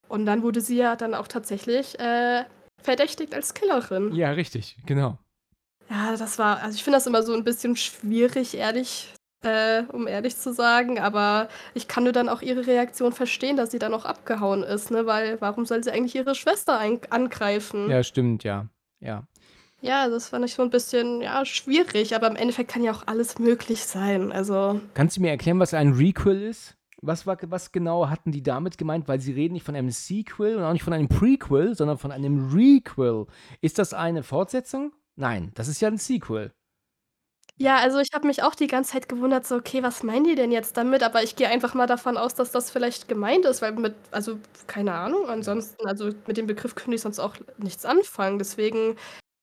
Und 0.10 0.26
dann 0.26 0.43
wurde 0.43 0.62
sie 0.62 0.78
ja 0.78 0.95
dann 0.95 1.14
auch 1.14 1.28
tatsächlich 1.28 1.97
äh, 1.99 2.43
verdächtigt 2.82 3.34
als 3.34 3.53
Killerin. 3.53 4.14
Ja, 4.14 4.32
richtig, 4.32 4.78
genau. 4.86 5.18
Ja, 5.89 6.16
das 6.18 6.38
war, 6.38 6.62
also 6.62 6.76
ich 6.76 6.84
finde 6.84 6.97
das 6.97 7.08
immer 7.08 7.24
so 7.24 7.34
ein 7.34 7.43
bisschen 7.43 7.76
schwierig, 7.78 8.58
ehrlich, 8.58 9.14
äh, 9.43 9.83
um 9.91 10.07
ehrlich 10.07 10.38
zu 10.38 10.53
sagen, 10.53 10.99
aber 10.99 11.47
ich 11.73 11.88
kann 11.88 12.03
nur 12.03 12.13
dann 12.13 12.29
auch 12.29 12.41
ihre 12.41 12.65
Reaktion 12.65 13.11
verstehen, 13.11 13.57
dass 13.57 13.71
sie 13.71 13.79
dann 13.79 13.93
auch 13.93 14.05
abgehauen 14.05 14.63
ist, 14.63 14.91
ne? 14.91 15.05
Weil 15.05 15.39
warum 15.41 15.65
soll 15.65 15.83
sie 15.83 15.91
eigentlich 15.91 16.15
ihre 16.15 16.35
Schwester 16.35 16.79
angreifen? 17.09 17.89
Ja, 17.89 18.03
stimmt, 18.03 18.43
ja. 18.43 18.67
Ja. 18.99 19.27
Ja, 19.81 20.09
das 20.09 20.29
fand 20.29 20.43
ich 20.43 20.55
so 20.55 20.63
ein 20.63 20.71
bisschen, 20.71 21.21
ja, 21.21 21.45
schwierig, 21.45 22.15
aber 22.15 22.27
im 22.27 22.35
Endeffekt 22.35 22.71
kann 22.71 22.83
ja 22.83 22.91
auch 22.91 23.03
alles 23.05 23.38
möglich 23.38 23.85
sein. 23.85 24.31
Also. 24.31 24.81
Kannst 24.95 25.17
du 25.17 25.21
mir 25.21 25.29
erklären, 25.29 25.59
was 25.59 25.73
ein 25.73 25.93
Requel 25.93 26.41
ist? 26.41 26.75
Was, 27.03 27.27
war, 27.27 27.38
was 27.43 27.71
genau 27.71 28.09
hatten 28.09 28.31
die 28.31 28.41
damit 28.41 28.79
gemeint? 28.79 29.07
Weil 29.07 29.21
sie 29.21 29.33
reden 29.33 29.53
nicht 29.53 29.65
von 29.65 29.75
einem 29.75 29.91
Sequel 29.91 30.55
und 30.55 30.63
auch 30.63 30.73
nicht 30.73 30.83
von 30.83 30.93
einem 30.93 31.07
Prequel, 31.07 31.75
sondern 31.75 31.99
von 31.99 32.11
einem 32.11 32.51
Requel. 32.51 33.27
Ist 33.61 33.77
das 33.77 33.93
eine 33.93 34.23
Fortsetzung? 34.23 34.93
Nein, 35.15 35.51
das 35.53 35.67
ist 35.67 35.79
ja 35.79 35.89
ein 35.89 35.97
Sequel. 35.97 36.53
Ja, 37.60 37.78
also 37.78 37.97
ich 37.99 38.10
habe 38.14 38.28
mich 38.28 38.43
auch 38.43 38.53
die 38.53 38.68
ganze 38.68 38.91
Zeit 38.93 39.10
gewundert, 39.10 39.47
so, 39.47 39.55
okay, 39.55 39.82
was 39.82 40.03
meinen 40.03 40.26
die 40.26 40.36
denn 40.36 40.51
jetzt 40.51 40.78
damit? 40.78 41.01
Aber 41.01 41.24
ich 41.24 41.36
gehe 41.36 41.47
einfach 41.49 41.74
mal 41.74 41.88
davon 41.88 42.16
aus, 42.16 42.36
dass 42.36 42.51
das 42.51 42.70
vielleicht 42.70 43.08
gemeint 43.08 43.45
ist, 43.45 43.64
weil 43.64 43.72
mit, 43.74 43.95
also 44.12 44.38
keine 44.68 44.93
Ahnung, 44.93 45.28
ansonsten, 45.28 45.88
also 45.88 46.12
mit 46.28 46.38
dem 46.38 46.45
Begriff 46.45 46.76
könnte 46.76 46.93
ich 46.95 47.01
sonst 47.01 47.18
auch 47.20 47.36
nichts 47.58 47.84
anfangen. 47.84 48.38
Deswegen 48.38 48.95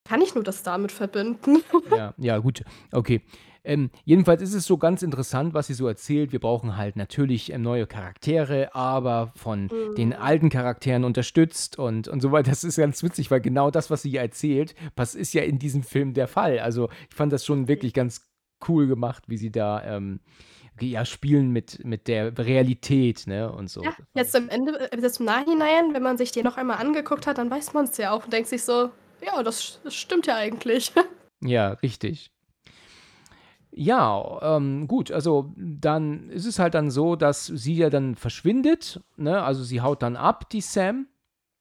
kann 0.08 0.20
ich 0.22 0.34
nur 0.34 0.44
das 0.44 0.62
damit 0.64 0.92
verbinden. 0.92 1.64
Ja, 1.86 2.14
ja, 2.18 2.38
gut. 2.38 2.62
Okay. 2.92 3.22
Ähm, 3.64 3.90
jedenfalls 4.04 4.42
ist 4.42 4.54
es 4.54 4.66
so 4.66 4.76
ganz 4.76 5.02
interessant, 5.02 5.54
was 5.54 5.66
sie 5.66 5.74
so 5.74 5.88
erzählt. 5.88 6.32
Wir 6.32 6.38
brauchen 6.38 6.76
halt 6.76 6.96
natürlich 6.96 7.52
ähm, 7.52 7.62
neue 7.62 7.86
Charaktere, 7.86 8.74
aber 8.74 9.32
von 9.36 9.64
mhm. 9.64 9.94
den 9.96 10.12
alten 10.12 10.50
Charakteren 10.50 11.04
unterstützt 11.04 11.78
und, 11.78 12.08
und 12.08 12.20
so 12.20 12.30
weiter. 12.30 12.50
Das 12.50 12.64
ist 12.64 12.76
ganz 12.76 13.02
witzig, 13.02 13.30
weil 13.30 13.40
genau 13.40 13.70
das, 13.70 13.90
was 13.90 14.02
sie 14.02 14.10
hier 14.10 14.20
erzählt, 14.20 14.74
was 14.96 15.14
ist 15.14 15.32
ja 15.32 15.42
in 15.42 15.58
diesem 15.58 15.82
Film 15.82 16.12
der 16.14 16.28
Fall. 16.28 16.58
Also 16.58 16.90
ich 17.08 17.16
fand 17.16 17.32
das 17.32 17.44
schon 17.44 17.66
wirklich 17.66 17.94
ganz 17.94 18.28
cool 18.68 18.86
gemacht, 18.86 19.24
wie 19.28 19.38
sie 19.38 19.50
da 19.50 19.82
ähm, 19.84 20.20
ja, 20.80 21.04
spielen 21.04 21.50
mit, 21.50 21.84
mit 21.84 22.08
der 22.08 22.36
Realität, 22.36 23.26
ne? 23.26 23.50
Und 23.50 23.70
so. 23.70 23.82
Ja, 23.82 23.94
jetzt 24.14 24.34
am 24.34 24.48
Ende, 24.48 24.90
äh, 24.92 25.00
jetzt 25.00 25.20
im 25.20 25.26
Nachhinein, 25.26 25.94
wenn 25.94 26.02
man 26.02 26.18
sich 26.18 26.32
den 26.32 26.44
noch 26.44 26.56
einmal 26.56 26.78
angeguckt 26.78 27.26
hat, 27.26 27.38
dann 27.38 27.50
weiß 27.50 27.72
man 27.74 27.84
es 27.84 27.96
ja 27.96 28.10
auch 28.10 28.24
und 28.24 28.32
denkt 28.32 28.48
sich 28.48 28.62
so, 28.62 28.90
ja, 29.24 29.42
das, 29.42 29.80
das 29.84 29.94
stimmt 29.94 30.26
ja 30.26 30.36
eigentlich. 30.36 30.92
Ja, 31.46 31.72
richtig. 31.82 32.33
Ja, 33.76 34.56
ähm, 34.56 34.86
gut, 34.86 35.10
also 35.10 35.52
dann 35.56 36.30
ist 36.30 36.46
es 36.46 36.60
halt 36.60 36.74
dann 36.74 36.92
so, 36.92 37.16
dass 37.16 37.46
sie 37.46 37.74
ja 37.74 37.90
dann 37.90 38.14
verschwindet, 38.14 39.00
ne? 39.16 39.42
Also 39.42 39.64
sie 39.64 39.80
haut 39.80 40.02
dann 40.02 40.14
ab, 40.14 40.48
die 40.50 40.60
Sam. 40.60 41.08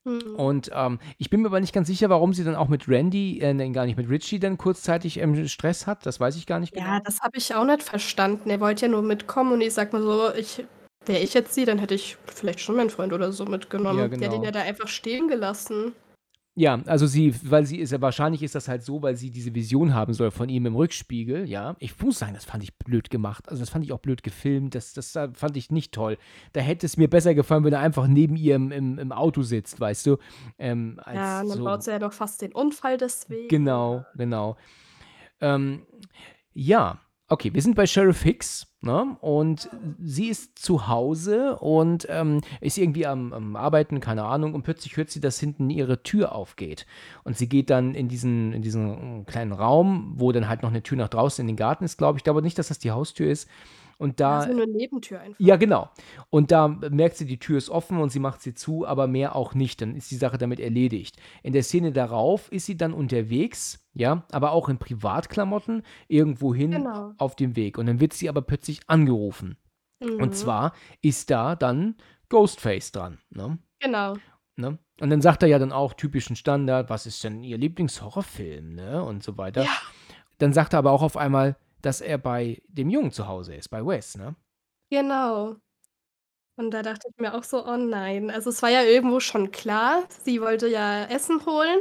Mhm. 0.05 0.36
Und 0.36 0.70
ähm, 0.74 0.99
ich 1.18 1.32
bin 1.32 1.41
mir 1.41 1.47
aber 1.47 1.59
nicht 1.59 1.74
ganz 1.74 1.88
sicher, 1.88 2.09
warum 2.09 2.34
sie 2.34 2.43
dann 2.43 2.55
auch 2.55 2.68
mit 2.68 2.88
Randy, 2.88 3.39
äh, 3.39 3.70
gar 3.72 3.86
nicht 3.86 3.97
mit 3.97 4.09
Richie 4.09 4.39
dann 4.39 4.59
kurzzeitig 4.59 5.20
ähm, 5.20 5.47
Stress 5.47 5.88
hat. 5.88 6.05
Das 6.05 6.20
weiß 6.20 6.36
ich 6.36 6.45
gar 6.45 6.59
nicht 6.59 6.74
genau. 6.74 6.86
Ja, 6.86 6.99
das 6.99 7.22
habe 7.22 7.38
ich 7.38 7.55
auch 7.55 7.66
nicht 7.66 7.82
verstanden. 7.82 8.49
Er 8.49 8.59
wollte 8.59 8.86
ja 8.86 8.91
nur 8.91 9.01
mitkommen 9.01 9.53
und 9.53 9.61
ich 9.61 9.74
sag 9.74 9.91
mal 9.91 10.01
so, 10.03 10.32
ich, 10.36 10.64
wäre 11.05 11.20
ich 11.20 11.34
jetzt 11.34 11.55
sie, 11.55 11.66
dann 11.66 11.80
hätte 11.80 11.95
ich 11.95 12.18
vielleicht 12.28 12.59
schon 12.59 12.76
meinen 12.76 12.91
Freund 12.91 13.14
oder 13.14 13.32
so 13.32 13.45
mitgenommen. 13.45 13.99
Ja, 13.99 14.07
genau. 14.07 14.20
Der 14.20 14.30
hat 14.30 14.36
ihn 14.36 14.43
ja 14.43 14.51
da 14.51 14.61
einfach 14.61 14.88
stehen 14.88 15.30
gelassen. 15.30 15.93
Ja, 16.56 16.80
also 16.86 17.08
sie, 17.08 17.34
weil 17.49 17.66
sie 17.66 17.80
ist 17.80 17.91
ja 17.91 17.99
wahrscheinlich 17.99 18.43
ist 18.43 18.54
das 18.54 18.68
halt 18.68 18.84
so, 18.84 19.01
weil 19.01 19.16
sie 19.16 19.32
diese 19.32 19.56
Vision 19.56 19.95
haben 19.95 20.14
soll 20.14 20.30
von 20.30 20.49
ihm 20.49 20.68
im 20.68 20.76
Rückspiegel, 20.76 21.49
ja. 21.49 21.76
Ich 21.80 21.99
muss 21.99 22.20
sagen, 22.20 22.36
das 22.36 22.45
fand 22.45 22.64
ich 22.64 22.78
blöd 22.78 23.10
gemacht. 23.10 23.49
Also 23.49 23.62
das 23.62 23.72
fand 23.72 23.84
ich 23.86 23.91
auch 23.91 23.99
blöd 23.99 24.22
gefilmt. 24.22 24.76
Das, 24.76 24.93
das 24.93 25.18
fand 25.34 25.58
ich 25.58 25.72
nicht 25.72 25.93
toll. 25.93 26.18
Da 26.51 26.62
hätte 26.62 26.86
es 26.86 26.95
mir 26.95 27.10
besser 27.10 27.34
gefallen, 27.34 27.64
wenn 27.64 27.74
er 27.74 27.80
einfach 27.80 28.06
neben 28.06 28.36
ihr 28.36 28.56
im, 28.56 28.72
im, 28.72 28.99
im 28.99 29.12
Auto 29.12 29.41
sitzt, 29.41 29.80
weißt 29.80 30.06
du. 30.06 30.18
Ähm, 30.60 30.99
ja, 31.08 31.39
dann 31.39 31.47
so. 31.47 31.64
baut 31.64 31.84
sie 31.84 31.91
ja 31.91 31.97
doch 31.97 32.14
fast 32.14 32.43
den 32.43 32.51
Unfall 32.51 32.97
deswegen. 32.97 33.47
Genau, 33.47 34.06
genau. 34.16 34.56
Ähm, 35.41 35.88
ja, 36.54 36.99
Okay, 37.30 37.53
wir 37.53 37.61
sind 37.61 37.76
bei 37.76 37.88
Sheriff 37.88 38.21
Hicks 38.21 38.67
ne? 38.82 39.17
und 39.21 39.69
sie 39.97 40.28
ist 40.28 40.59
zu 40.59 40.88
Hause 40.88 41.57
und 41.57 42.05
ähm, 42.09 42.41
ist 42.59 42.78
irgendwie 42.78 43.07
am, 43.07 43.32
am, 43.32 43.55
Arbeiten, 43.55 44.01
keine 44.01 44.26
Ahnung, 44.26 44.53
und 44.53 44.63
plötzlich 44.63 44.97
hört 44.97 45.09
sie, 45.09 45.21
dass 45.21 45.39
hinten 45.39 45.69
ihre 45.69 46.03
Tür 46.03 46.36
aufgeht. 46.36 46.86
Und 47.24 47.38
sie 47.38 47.47
geht 47.47 47.69
dann 47.69 47.95
in 47.95 48.09
diesen, 48.09 48.51
in 48.51 48.61
diesen 48.61 49.26
kleinen 49.26 49.53
Raum, 49.53 50.13
wo 50.17 50.34
dann 50.34 50.49
halt 50.49 50.63
noch 50.63 50.69
eine 50.69 50.84
Tür 50.84 50.97
nach 50.97 51.07
draußen 51.07 51.41
in 51.41 51.47
den 51.47 51.55
Garten 51.55 51.86
ist, 51.86 51.97
glaube 51.97 52.17
ich. 52.17 52.19
Ich 52.19 52.24
glaube 52.26 52.41
nicht, 52.41 52.59
dass 52.59 52.67
das 52.67 52.80
die 52.80 52.91
Haustür 52.91 53.32
ist. 53.32 53.49
Und 53.98 54.20
da. 54.20 54.41
Ja, 54.41 54.48
so 54.48 54.62
eine 54.62 54.68
Nebentür 54.68 55.20
einfach. 55.20 55.39
Ja, 55.39 55.56
genau. 55.56 55.89
Und 56.30 56.52
da 56.52 56.68
merkt 56.68 57.18
sie, 57.18 57.26
die 57.26 57.39
Tür 57.39 57.58
ist 57.58 57.70
offen 57.70 57.98
und 57.98 58.12
sie 58.12 58.20
macht 58.20 58.41
sie 58.41 58.54
zu, 58.54 58.86
aber 58.86 59.08
mehr 59.08 59.36
auch 59.36 59.54
nicht. 59.54 59.82
Dann 59.82 59.96
ist 59.96 60.12
die 60.12 60.16
Sache 60.16 60.38
damit 60.38 60.60
erledigt. 60.60 61.18
In 61.41 61.54
der 61.54 61.64
Szene 61.64 61.91
darauf 61.91 62.52
ist 62.52 62.66
sie 62.66 62.78
dann 62.78 62.94
unterwegs, 62.94 63.86
ja, 63.94 64.26
aber 64.32 64.52
auch 64.52 64.70
in 64.70 64.78
Privatklamotten 64.78 65.84
irgendwohin 66.08 66.72
genau. 66.72 67.14
auf 67.18 67.36
dem 67.36 67.56
Weg. 67.56 67.78
Und 67.78 67.86
dann 67.86 68.00
wird 68.00 68.14
sie 68.14 68.30
aber 68.30 68.41
plötzlich 68.41 68.82
angerufen. 68.88 69.58
Mhm. 70.02 70.22
Und 70.22 70.36
zwar 70.36 70.74
ist 71.02 71.30
da 71.30 71.56
dann 71.56 71.96
Ghostface 72.30 72.91
dran. 72.91 73.20
Ne? 73.30 73.58
Genau. 73.80 74.16
Ne? 74.56 74.78
Und 75.00 75.10
dann 75.10 75.22
sagt 75.22 75.44
er 75.44 75.50
ja 75.50 75.60
dann 75.60 75.72
auch 75.72 75.94
typischen 75.94 76.36
Standard, 76.36 76.89
was 76.89 77.06
ist 77.06 77.24
denn 77.24 77.44
ihr 77.44 77.58
Lieblingshorrorfilm, 77.58 78.76
ne? 78.76 79.04
Und 79.04 79.24
so 79.24 79.38
weiter. 79.38 79.64
Ja. 79.64 79.72
Dann 80.38 80.54
sagt 80.54 80.74
er 80.74 80.80
aber 80.80 80.91
auch 80.91 81.02
auf 81.02 81.18
einmal, 81.18 81.56
dass 81.84 82.01
er 82.01 82.17
bei 82.17 82.61
dem 82.67 82.89
Jungen 82.89 83.11
zu 83.11 83.27
Hause 83.27 83.55
ist, 83.55 83.69
bei 83.69 83.86
Wes, 83.86 84.17
ne? 84.17 84.36
Genau. 84.89 85.57
Und 86.55 86.71
da 86.71 86.84
dachte 86.84 87.07
ich 87.09 87.19
mir 87.19 87.34
auch 87.34 87.43
so: 87.43 87.65
„Oh 87.65 87.77
nein.“ 87.77 88.29
Also, 88.29 88.49
es 88.49 88.61
war 88.61 88.69
ja 88.69 88.84
irgendwo 88.84 89.19
schon 89.19 89.51
klar, 89.51 90.03
sie 90.23 90.41
wollte 90.41 90.67
ja 90.67 91.05
Essen 91.05 91.45
holen 91.45 91.79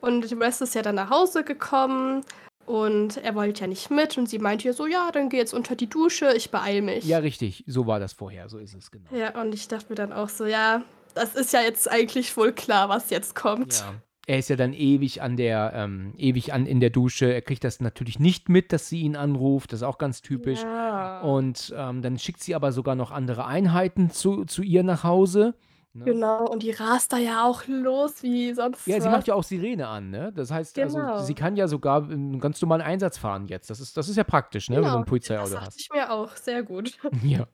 und 0.00 0.38
Wes 0.38 0.60
ist 0.60 0.74
ja 0.74 0.82
dann 0.82 0.96
nach 0.96 1.10
Hause 1.10 1.44
gekommen 1.44 2.24
und 2.66 3.16
er 3.16 3.34
wollte 3.34 3.62
ja 3.62 3.66
nicht 3.66 3.90
mit 3.90 4.18
und 4.18 4.28
sie 4.28 4.38
meinte 4.38 4.66
ja 4.68 4.74
so: 4.74 4.86
„Ja, 4.86 5.10
dann 5.12 5.28
geh 5.30 5.38
jetzt 5.38 5.54
unter 5.54 5.76
die 5.76 5.88
Dusche, 5.88 6.34
ich 6.34 6.50
beeile 6.50 6.82
mich.“ 6.82 7.04
Ja, 7.04 7.18
richtig, 7.18 7.64
so 7.66 7.86
war 7.86 8.00
das 8.00 8.12
vorher, 8.12 8.48
so 8.48 8.58
ist 8.58 8.74
es, 8.74 8.90
genau. 8.90 9.10
Ja, 9.14 9.40
und 9.40 9.54
ich 9.54 9.66
dachte 9.68 9.86
mir 9.88 9.96
dann 9.96 10.12
auch 10.12 10.28
so: 10.28 10.44
„Ja, 10.44 10.82
das 11.14 11.34
ist 11.34 11.52
ja 11.52 11.62
jetzt 11.62 11.90
eigentlich 11.90 12.36
wohl 12.36 12.52
klar, 12.52 12.88
was 12.88 13.10
jetzt 13.10 13.34
kommt.“ 13.34 13.72
Ja 13.74 13.94
er 14.26 14.38
ist 14.38 14.50
ja 14.50 14.56
dann 14.56 14.72
ewig 14.72 15.20
an 15.20 15.36
der, 15.36 15.72
ähm, 15.74 16.14
ewig 16.16 16.52
an 16.52 16.66
in 16.66 16.80
der 16.80 16.90
Dusche. 16.90 17.32
Er 17.32 17.42
kriegt 17.42 17.64
das 17.64 17.80
natürlich 17.80 18.20
nicht 18.20 18.48
mit, 18.48 18.72
dass 18.72 18.88
sie 18.88 19.00
ihn 19.00 19.16
anruft. 19.16 19.72
Das 19.72 19.80
ist 19.80 19.86
auch 19.86 19.98
ganz 19.98 20.22
typisch. 20.22 20.62
Ja. 20.62 21.20
Und 21.22 21.74
ähm, 21.76 22.02
dann 22.02 22.18
schickt 22.18 22.42
sie 22.42 22.54
aber 22.54 22.72
sogar 22.72 22.94
noch 22.94 23.10
andere 23.10 23.46
Einheiten 23.46 24.10
zu, 24.10 24.44
zu 24.44 24.62
ihr 24.62 24.84
nach 24.84 25.02
Hause. 25.02 25.54
Ne? 25.94 26.04
Genau, 26.04 26.46
und 26.46 26.62
die 26.62 26.70
rast 26.70 27.12
da 27.12 27.18
ja 27.18 27.44
auch 27.44 27.66
los 27.66 28.22
wie 28.22 28.54
sonst. 28.54 28.86
Ja, 28.86 28.96
was. 28.96 29.02
sie 29.02 29.10
macht 29.10 29.28
ja 29.28 29.34
auch 29.34 29.42
Sirene 29.42 29.88
an, 29.88 30.08
ne? 30.08 30.32
Das 30.34 30.50
heißt, 30.50 30.78
also, 30.78 30.96
genau. 30.96 31.12
also, 31.12 31.26
sie 31.26 31.34
kann 31.34 31.54
ja 31.54 31.68
sogar 31.68 32.04
einen 32.04 32.40
ganz 32.40 32.62
normalen 32.62 32.80
Einsatz 32.80 33.18
fahren 33.18 33.46
jetzt. 33.46 33.68
Das 33.68 33.78
ist, 33.78 33.94
das 33.96 34.08
ist 34.08 34.16
ja 34.16 34.24
praktisch, 34.24 34.70
ne? 34.70 34.76
Genau. 34.76 34.86
Wenn 34.86 34.92
du 34.94 34.98
ein 35.00 35.04
Polizeiauto 35.04 35.60
hast. 35.60 35.66
Das 35.66 35.76
ich 35.76 35.90
mir 35.92 36.10
auch, 36.10 36.34
sehr 36.36 36.62
gut. 36.62 36.96
Ja. 37.22 37.46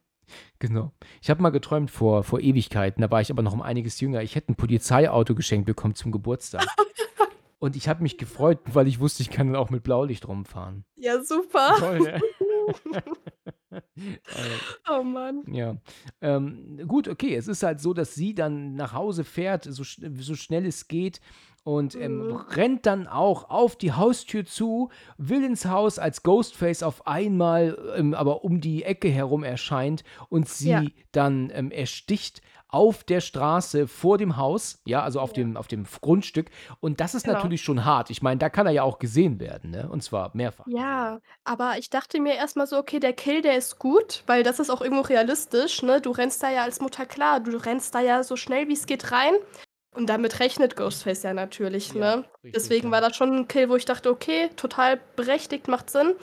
Genau. 0.59 0.93
Ich 1.21 1.31
habe 1.31 1.43
mal 1.43 1.51
geträumt 1.51 1.91
vor, 1.91 2.25
vor 2.25 2.41
Ewigkeiten, 2.41 3.03
da 3.03 3.11
war 3.11 3.21
ich 3.21 3.31
aber 3.31 3.43
noch 3.43 3.53
um 3.53 3.63
einiges 3.63 4.01
jünger. 4.01 4.23
Ich 4.23 4.35
hätte 4.35 4.53
ein 4.53 4.57
Polizeiauto 4.57 5.35
geschenkt 5.35 5.67
bekommen 5.67 5.95
zum 5.95 6.13
Geburtstag. 6.13 6.67
Und 7.61 7.75
ich 7.75 7.89
habe 7.89 8.03
mich 8.03 8.19
gefreut, 8.19 8.61
weil 8.73 8.87
ich 8.87 9.01
wusste, 9.01 9.23
ich 9.23 9.31
kann 9.31 9.49
dann 9.49 9.57
auch 9.57 9.71
mit 9.71 9.83
Blaulicht 9.83 10.29
rumfahren. 10.29 10.85
Ja, 10.95 11.23
super. 11.23 11.75
Toll, 11.79 11.99
ne? 11.99 12.21
oh 14.91 15.03
Mann. 15.03 15.43
Ja. 15.53 15.77
Ähm, 16.21 16.81
gut, 16.87 17.09
okay. 17.09 17.35
Es 17.35 17.49
ist 17.49 17.65
halt 17.65 17.81
so, 17.81 17.95
dass 17.95 18.15
sie 18.15 18.35
dann 18.35 18.75
nach 18.75 18.93
Hause 18.93 19.25
fährt, 19.25 19.65
so, 19.65 19.83
so 19.83 20.35
schnell 20.37 20.67
es 20.67 20.87
geht 20.87 21.21
und 21.65 21.95
ähm, 21.95 22.29
mhm. 22.29 22.37
rennt 22.37 22.87
dann 22.87 23.07
auch 23.07 23.51
auf 23.51 23.77
die 23.77 23.93
Haustür 23.93 24.45
zu, 24.45 24.91
will 25.17 25.45
ins 25.45 25.67
Haus, 25.67 25.99
als 25.99 26.23
Ghostface 26.23 26.83
auf 26.83 27.07
einmal 27.07 27.79
ähm, 27.97 28.15
aber 28.15 28.45
um 28.45 28.61
die 28.61 28.85
Ecke 28.85 29.09
herum 29.09 29.45
erscheint 29.45 30.05
und 30.29 30.49
sie 30.49 30.71
ja. 30.71 30.83
dann 31.13 31.51
ähm, 31.53 31.71
ersticht 31.71 32.43
auf 32.69 33.03
der 33.03 33.21
Straße 33.21 33.89
vor 33.89 34.19
dem 34.19 34.37
Haus, 34.37 34.81
ja, 34.85 35.03
also 35.03 35.21
auf, 35.21 35.31
ja. 35.31 35.43
Dem, 35.43 35.57
auf 35.57 35.69
dem 35.69 35.85
Grundstück. 35.85 36.51
Und 36.81 37.01
das 37.01 37.15
ist 37.15 37.25
genau. 37.25 37.37
natürlich 37.37 37.63
schon 37.63 37.85
hart. 37.85 38.11
Ich 38.11 38.21
meine, 38.21 38.39
da 38.39 38.51
kann 38.51 38.67
er 38.67 38.73
ja 38.73 38.83
auch 38.83 38.99
gesehen 38.99 39.41
werden, 39.41 39.71
ne? 39.71 39.89
Und 39.91 40.03
zwar 40.03 40.31
mehrfach. 40.35 40.67
Ja, 40.69 41.21
aber 41.45 41.79
ich 41.79 41.89
dachte 41.89 42.21
mir 42.21 42.35
erstmal 42.35 42.67
so, 42.67 42.77
okay, 42.77 43.01
der 43.01 43.15
Kill, 43.15 43.41
der 43.41 43.57
ist 43.57 43.79
gut, 43.79 44.23
weil 44.27 44.43
das 44.43 44.59
ist 44.59 44.69
auch 44.69 44.83
irgendwo 44.83 45.03
realistisch, 45.03 45.83
ne? 45.83 46.01
Du 46.03 46.11
rennst 46.11 46.43
da 46.43 46.51
ja 46.51 46.63
als 46.63 46.81
Mutter 46.81 47.07
klar, 47.07 47.41
du 47.41 47.57
rennst 47.57 47.95
da 47.95 48.01
ja 48.01 48.23
so 48.23 48.37
schnell 48.37 48.69
wie 48.69 48.75
es 48.75 48.87
geht 48.87 49.13
rein 49.13 49.35
und 49.99 50.07
damit 50.07 50.39
rechnet 50.39 50.77
Ghostface 50.77 51.25
ja 51.25 51.35
natürlich, 51.35 51.93
Ja, 51.95 52.01
ne? 52.17 52.25
richtig, 52.45 52.55
Deswegen 52.55 52.87
ja. 52.87 52.93
war 52.93 53.01
das 53.01 53.17
schon 53.17 53.35
ein 53.35 53.49
Kill, 53.49 53.69
wo 53.69 53.77
ich 53.77 53.85
dachte: 53.85 54.11
„Okay, 54.11 54.49
total 54.57 55.01
berechtigt, 55.17 55.67
macht 55.67 55.91
Sinn.“ 55.91 56.15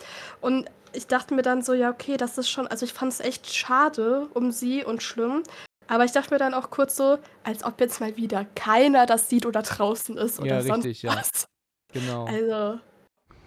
Und 0.41 0.65
ich 0.93 1.07
dachte 1.07 1.33
mir 1.35 1.41
dann 1.41 1.61
so: 1.61 1.73
„Ja, 1.73 1.91
okay, 1.91 2.15
das 2.15 2.37
ist 2.37 2.49
schon“ 2.49 2.67
also, 2.67 2.85
ich 2.85 2.93
fand 2.93 3.11
es 3.11 3.19
echt 3.19 3.53
schade 3.53 4.29
um 4.33 4.51
sie 4.51 4.83
und 4.85 5.03
schlimm. 5.03 5.43
Aber 5.87 6.05
ich 6.05 6.13
dachte 6.13 6.33
mir 6.33 6.39
dann 6.39 6.53
auch 6.55 6.71
kurz 6.71 6.95
so, 6.95 7.19
als 7.43 7.63
ob 7.63 7.79
jetzt 7.79 7.99
mal 7.99 8.15
wieder 8.17 8.45
keiner 8.55 9.05
das 9.05 9.29
sieht 9.29 9.45
oder 9.45 9.61
draußen 9.61 10.17
ist 10.17 10.39
Ja, 10.39 10.43
oder 10.45 10.61
sonst 10.63 10.85
richtig, 10.85 11.03
ja. 11.03 11.15
was. 11.15 11.45
Genau. 11.93 12.25
Also 12.27 12.79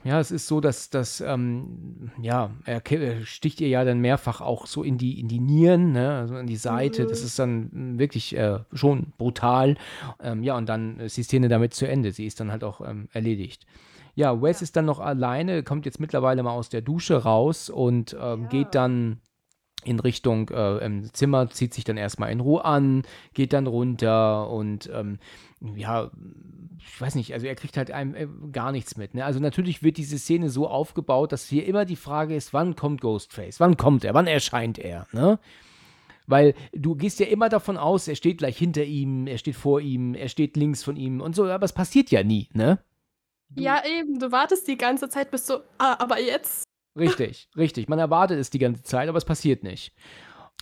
Ja, 0.04 0.20
es 0.20 0.30
ist 0.30 0.46
so, 0.46 0.60
dass 0.60 0.90
dass, 0.90 1.20
ähm 1.20 2.10
ja, 2.22 2.50
er 2.64 2.80
sticht 3.24 3.60
ihr 3.60 3.68
ja 3.68 3.84
dann 3.84 3.98
mehrfach 4.00 4.40
auch 4.40 4.66
so 4.66 4.82
in 4.82 4.96
die 4.96 5.18
in 5.20 5.28
die 5.28 5.40
Nieren, 5.40 5.92
ne, 5.92 6.10
also 6.18 6.36
in 6.36 6.46
die 6.46 6.56
Seite. 6.56 7.06
Das 7.06 7.20
Mhm. 7.20 7.26
ist 7.26 7.38
dann, 7.38 7.98
wirklich, 7.98 8.36
äh, 8.36 8.60
schon 8.72 9.12
brutal. 9.18 9.76
Ähm, 10.22 10.42
ja, 10.42 10.56
und 10.56 10.68
dann 10.68 11.00
ist 11.00 11.16
die 11.16 11.22
Szene 11.24 11.48
damit 11.48 11.74
zu 11.74 11.86
Ende. 11.88 12.12
Sie 12.12 12.26
ist 12.26 12.38
dann 12.40 12.50
halt 12.52 12.64
auch, 12.64 12.80
ähm, 12.80 13.08
erledigt. 13.12 13.66
Ja, 14.14 14.40
Wes 14.40 14.60
Ja. 14.60 14.64
ist 14.64 14.76
dann 14.76 14.84
noch 14.84 15.00
alleine, 15.00 15.62
kommt 15.62 15.84
jetzt 15.84 16.00
mittlerweile 16.00 16.42
mal 16.42 16.52
aus 16.52 16.68
der 16.68 16.80
Dusche 16.80 17.16
raus 17.24 17.68
und, 17.70 18.16
ähm, 18.20 18.48
geht 18.48 18.74
Ja. 18.74 18.80
dann 18.82 19.18
in 19.84 20.00
Richtung, 20.00 20.48
äh, 20.50 20.78
ähm, 20.78 21.12
Zimmer, 21.12 21.50
zieht 21.50 21.72
sich 21.72 21.84
dann 21.84 21.96
erst 21.96 22.18
mal 22.18 22.26
in 22.28 22.40
Ruhe 22.40 22.64
an, 22.64 23.02
geht 23.32 23.52
dann 23.52 23.66
runter 23.68 24.50
und, 24.50 24.90
ähm, 24.92 25.18
ja, 25.76 26.10
ich 26.78 27.00
weiß 27.00 27.14
nicht, 27.16 27.32
also 27.34 27.46
er 27.46 27.54
kriegt 27.54 27.76
halt 27.76 27.90
einem, 27.90 28.14
äh, 28.14 28.26
gar 28.52 28.72
nichts 28.72 28.96
mit, 28.96 29.14
ne? 29.14 29.24
Also, 29.24 29.40
natürlich 29.40 29.82
wird 29.82 29.96
diese 29.96 30.18
Szene 30.18 30.50
so 30.50 30.68
aufgebaut, 30.68 31.32
dass 31.32 31.48
hier 31.48 31.66
immer 31.66 31.84
die 31.84 31.96
Frage 31.96 32.34
ist: 32.34 32.52
„Wann 32.52 32.76
kommt 32.76 33.00
Ghostface? 33.00 33.60
Wann 33.60 33.76
kommt 33.76 34.04
er? 34.04 34.14
Wann 34.14 34.26
erscheint 34.26 34.78
er?“, 34.78 35.06
ne? 35.12 35.38
Weil 36.26 36.54
du 36.72 36.94
gehst 36.94 37.20
ja 37.20 37.26
immer 37.26 37.48
davon 37.48 37.78
aus, 37.78 38.06
er 38.06 38.14
steht 38.14 38.38
gleich 38.38 38.58
hinter 38.58 38.84
ihm, 38.84 39.26
er 39.26 39.38
steht 39.38 39.56
vor 39.56 39.80
ihm, 39.80 40.14
er 40.14 40.28
steht 40.28 40.56
links 40.56 40.84
von 40.84 40.96
ihm 40.96 41.20
und 41.20 41.34
so, 41.34 41.46
aber 41.46 41.64
es 41.64 41.72
passiert 41.72 42.10
ja 42.10 42.22
nie, 42.22 42.48
ne? 42.52 42.78
Du 43.50 43.62
Ja, 43.62 43.82
eben, 43.84 44.18
du 44.18 44.30
wartest 44.30 44.68
die 44.68 44.76
ganze 44.76 45.08
Zeit 45.08 45.30
bis 45.30 45.46
so: 45.46 45.60
„Ah, 45.78 45.96
aber 45.98 46.20
jetzt?“ 46.20 46.64
Richtig, 46.98 47.48
richtig. 47.56 47.88
Man 47.88 47.98
erwartet 47.98 48.38
es 48.38 48.50
die 48.50 48.58
ganze 48.58 48.82
Zeit, 48.82 49.08
aber 49.08 49.18
es 49.18 49.24
passiert 49.24 49.62
nicht. 49.62 49.92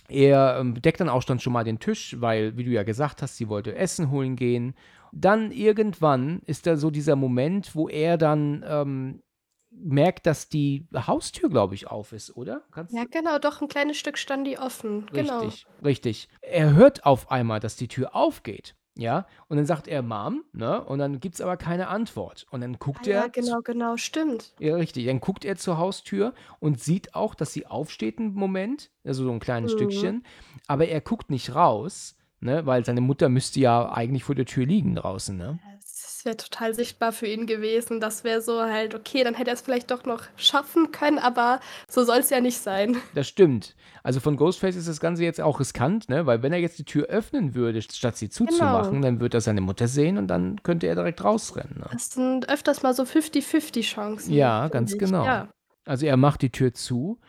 Er, 0.07 0.57
ähm, 0.59 0.81
deckt 0.81 1.01
dann 1.01 1.09
auch 1.09 1.21
schon 1.21 1.53
mal 1.53 1.63
den 1.65 1.79
Tisch, 1.79 2.15
weil, 2.19 2.55
wie 2.57 2.63
du 2.63 2.71
ja 2.71 2.83
gesagt 2.83 3.21
hast, 3.21 3.37
sie 3.37 3.49
wollte 3.49 3.75
Essen 3.75 4.09
holen 4.09 4.35
gehen. 4.35 4.73
Dann 5.13 5.51
irgendwann 5.51 6.41
ist 6.45 6.67
da 6.67 6.77
so 6.77 6.91
dieser 6.91 7.15
Moment, 7.15 7.75
wo 7.75 7.87
er 7.89 8.17
dann, 8.17 8.63
ähm, 8.67 9.23
merkt, 9.71 10.25
dass 10.25 10.49
die 10.49 10.87
Haustür, 10.95 11.49
glaube 11.49 11.75
ich, 11.75 11.87
auf 11.87 12.11
ist, 12.13 12.35
oder? 12.35 12.63
Kannst 12.71 12.95
Ja, 12.95 13.03
genau, 13.03 13.37
doch 13.37 13.61
'n 13.61 13.67
kleines 13.67 13.97
Stück 13.97 14.17
stand 14.17 14.47
die 14.47 14.57
offen, 14.57 15.07
genau. 15.13 15.57
Richtig, 15.57 15.67
richtig. 15.83 16.27
Er 16.41 16.73
hört 16.73 17.05
auf 17.05 17.31
einmal, 17.31 17.59
dass 17.59 17.75
die 17.77 17.87
Tür 17.87 18.13
aufgeht, 18.15 18.75
ja? 18.95 19.25
Und 19.47 19.57
dann 19.57 19.65
sagt 19.65 19.87
er: 19.87 20.01
„Mom“, 20.01 20.43
ne? 20.53 20.83
Und 20.83 20.99
dann 20.99 21.19
gibt's 21.19 21.39
aber 21.41 21.55
keine 21.57 21.87
Antwort. 21.87 22.45
Und 22.51 22.61
dann 22.61 22.77
Ah 22.95 23.03
guckt 23.03 23.07
ja, 23.07 23.27
er 23.27 23.31
z 23.39 23.53
genau, 23.53 23.61
genau, 23.61 23.95
stimmt. 23.97 24.53
ja, 24.59 24.75
richtig. 24.75 25.05
Dann 25.07 25.19
guckt 25.21 25.45
er 25.45 25.57
zur 25.57 25.77
Haustür 25.77 26.33
und 26.59 26.81
sieht 26.81 27.15
auch, 27.15 27.35
dass 27.35 27.53
sie 27.53 27.67
aufsteht 27.67 28.19
'n 28.19 28.33
Moment, 28.33 28.91
also 29.05 29.23
so 29.25 29.31
'n 29.31 29.39
kleines 29.39 29.71
Mhm. 29.71 29.73
Stückchen, 29.73 30.25
aber 30.67 30.87
er 30.87 31.01
guckt 31.01 31.29
nicht 31.31 31.55
raus, 31.55 32.16
ne, 32.39 32.65
weil 32.65 32.85
seine 32.85 33.01
Mutter 33.01 33.29
müsste 33.29 33.59
ja 33.59 33.91
eigentlich 33.91 34.23
vor 34.23 34.35
der 34.35 34.45
Tür 34.45 34.65
liegen 34.65 34.95
draußen, 34.95 35.35
ne? 35.35 35.59
Es 35.85 36.25
wäre 36.25 36.37
total 36.37 36.73
sichtbar 36.73 37.11
für 37.13 37.27
ihn 37.27 37.45
gewesen. 37.45 37.99
Das 37.99 38.23
wäre 38.23 38.41
so 38.41 38.61
halt 38.61 38.95
okay, 38.95 39.23
dann 39.23 39.35
hätte 39.35 39.51
er's 39.51 39.61
vielleicht 39.61 39.91
doch 39.91 40.03
noch 40.05 40.23
schaffen 40.35 40.91
können, 40.91 41.19
aber 41.19 41.59
so 41.87 42.03
soll's 42.03 42.29
ja 42.29 42.41
nicht 42.41 42.57
sein. 42.57 42.97
Das 43.13 43.27
stimmt. 43.27 43.75
Also, 44.03 44.19
von 44.19 44.35
Ghostface 44.37 44.75
ist 44.75 44.87
das 44.87 44.99
Ganze 44.99 45.23
jetzt 45.23 45.39
auch 45.41 45.59
riskant, 45.59 46.09
ne, 46.09 46.25
weil 46.25 46.41
wenn 46.43 46.53
er 46.53 46.59
jetzt 46.59 46.79
die 46.79 46.85
Tür 46.85 47.05
öffnen 47.07 47.55
würde, 47.55 47.81
statt 47.81 48.17
sie 48.17 48.29
Genau. 48.29 48.47
zuzumachen, 48.49 49.01
dann 49.01 49.19
würde 49.19 49.37
er 49.37 49.41
seine 49.41 49.61
Mutter 49.61 49.87
sehen 49.87 50.17
und 50.17 50.27
dann 50.27 50.61
könnte 50.63 50.87
er 50.87 50.95
direkt 50.95 51.23
rausrennen, 51.23 51.77
ne? 51.79 51.87
Das 51.91 52.09
sind 52.11 52.49
öfters 52.49 52.83
mal 52.83 52.93
so 52.93 53.03
50-50 53.03 53.81
Chancen, 53.83 54.33
Ja, 54.33 54.67
ganz 54.69 54.93
ich, 54.93 54.99
genau. 54.99 55.25
ja. 55.25 55.47
Also, 55.85 56.05
er 56.05 56.17
macht 56.17 56.41
die 56.41 56.51
Tür 56.51 56.73
zu 56.73 57.19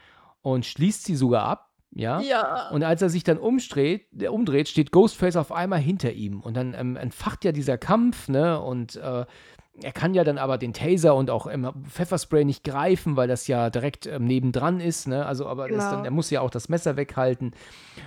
und 0.43 0.67
schließt 0.67 1.05
sie 1.05 1.17
sogar 1.17 1.45
ab, 1.45 1.68
ja? 1.91 2.21
Ja. 2.21 2.69
Und 2.71 2.83
als 2.85 3.03
er 3.03 3.09
sich 3.11 3.25
dann 3.25 3.39
umstreht 3.39 4.07
äh, 4.21 4.29
umdreht, 4.29 4.69
steht 4.69 4.93
Ghostface 4.93 5.37
auf 5.37 5.53
einmal 5.53 5.81
hinter 5.81 6.13
ihm 6.13 6.41
und 6.41 6.57
dann, 6.57 6.75
ähm, 6.75 6.97
entfacht 6.97 7.45
ja 7.45 7.53
dieser 7.53 7.79
Kampf, 7.79 8.29
ne, 8.29 8.61
und, 8.61 8.97
äh, 8.97 9.25
er 9.81 9.93
kann 9.93 10.13
ja 10.13 10.25
dann 10.25 10.39
aber 10.39 10.59
den 10.59 10.73
Taser 10.73 11.15
und 11.15 11.31
auch, 11.31 11.47
ähm, 11.47 11.71
Pfefferspray 11.89 12.45
nicht 12.45 12.65
greifen, 12.65 13.15
weil 13.15 13.29
das 13.29 13.47
ja 13.47 13.71
direkt, 13.71 14.07
ähm, 14.07 14.25
nebendran 14.25 14.81
ist, 14.81 15.07
ne? 15.07 15.25
Also, 15.25 15.47
aber 15.47 15.69
das 15.69 15.85
dann 15.85 15.93
Genau. 15.99 16.05
er 16.05 16.11
muss 16.11 16.31
ja 16.31 16.41
auch 16.41 16.51
das 16.51 16.69
Messer 16.69 16.97
weghalten 16.97 17.53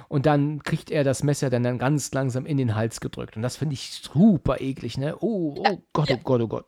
und 0.10 0.26
dann 0.26 0.64
kriegt 0.64 0.92
er 0.92 1.06
das 1.06 1.24
Messer 1.24 1.50
dann 1.50 1.64
dann 1.64 1.78
ganz 1.78 2.12
langsam 2.14 2.46
in 2.46 2.58
den 2.58 2.76
Hals 2.76 3.00
gedrückt 3.00 3.38
und 3.38 3.42
das 3.42 3.56
finde 3.56 3.76
ich 3.76 3.94
super 3.94 4.60
eklig, 4.60 4.98
ne? 4.98 5.16
Oh, 5.22 5.56
Ja, 5.64 5.72
oh 5.72 5.82
Gott, 5.94 6.10
ja. 6.10 6.18
oh 6.18 6.20
Gott, 6.24 6.42
oh 6.42 6.48
Gott. 6.50 6.66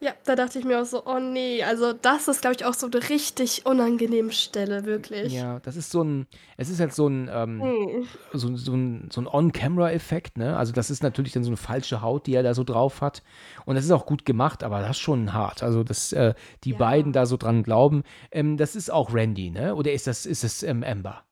Ja, 0.00 0.12
da 0.26 0.36
dachte 0.36 0.58
ich 0.58 0.64
mir 0.66 0.80
auch 0.82 0.84
so: 0.84 1.06
„Oh 1.06 1.18
ne“, 1.18 1.62
also 1.64 1.94
das 1.94 2.28
ist, 2.28 2.42
glaube 2.42 2.56
ich, 2.56 2.64
auch 2.66 2.74
so 2.74 2.86
'ne 2.86 3.08
richtig 3.08 3.64
unangenehme 3.64 4.30
Stelle, 4.32 4.84
wirklich. 4.84 5.46
Ja, 5.46 5.60
das 5.60 5.76
ist 5.76 5.90
so 5.90 6.02
'n 6.02 6.26
es 6.56 6.68
ist 6.68 6.80
halt 6.80 6.92
so 6.94 7.06
'n, 7.08 7.28
ähm 7.32 7.74
Mhm. 7.84 8.16
so 8.32 8.56
so 8.56 8.72
'n 8.74 9.08
so 9.12 9.20
'n 9.22 9.26
On-Camera-Effekt, 9.28 10.38
ne? 10.38 10.56
Also, 10.58 10.72
das 10.72 10.90
ist 10.90 11.02
natürlich 11.02 11.32
dann 11.32 11.44
so 11.44 11.50
'ne 11.50 11.56
falsche 11.58 12.02
Haut, 12.02 12.26
die 12.26 12.34
er 12.34 12.42
da 12.42 12.54
so 12.54 12.64
drauf 12.64 13.00
hat. 13.02 13.22
Und 13.66 13.76
das 13.76 13.84
ist 13.84 13.90
auch 13.92 14.06
gut 14.06 14.24
gemacht, 14.26 14.64
aber 14.64 14.80
das 14.80 14.92
ist 14.92 14.98
schon 15.00 15.32
hart. 15.32 15.62
Also, 15.62 15.84
dass, 15.84 16.12
äh, 16.12 16.34
die 16.64 16.74
beiden 16.74 17.12
Ja. 17.12 17.14
da 17.14 17.26
so 17.26 17.36
dran 17.38 17.62
glauben. 17.62 18.02
Ähm, 18.32 18.56
das 18.58 18.76
ist 18.76 18.90
auch 18.92 19.14
Randy, 19.14 19.50
ne? 19.50 19.74
Oder 19.76 19.92
ist 19.92 20.06
das 20.06 20.26
ist 20.26 20.44
es, 20.44 20.62
ähm, 20.62 20.84
Amber? 20.84 21.24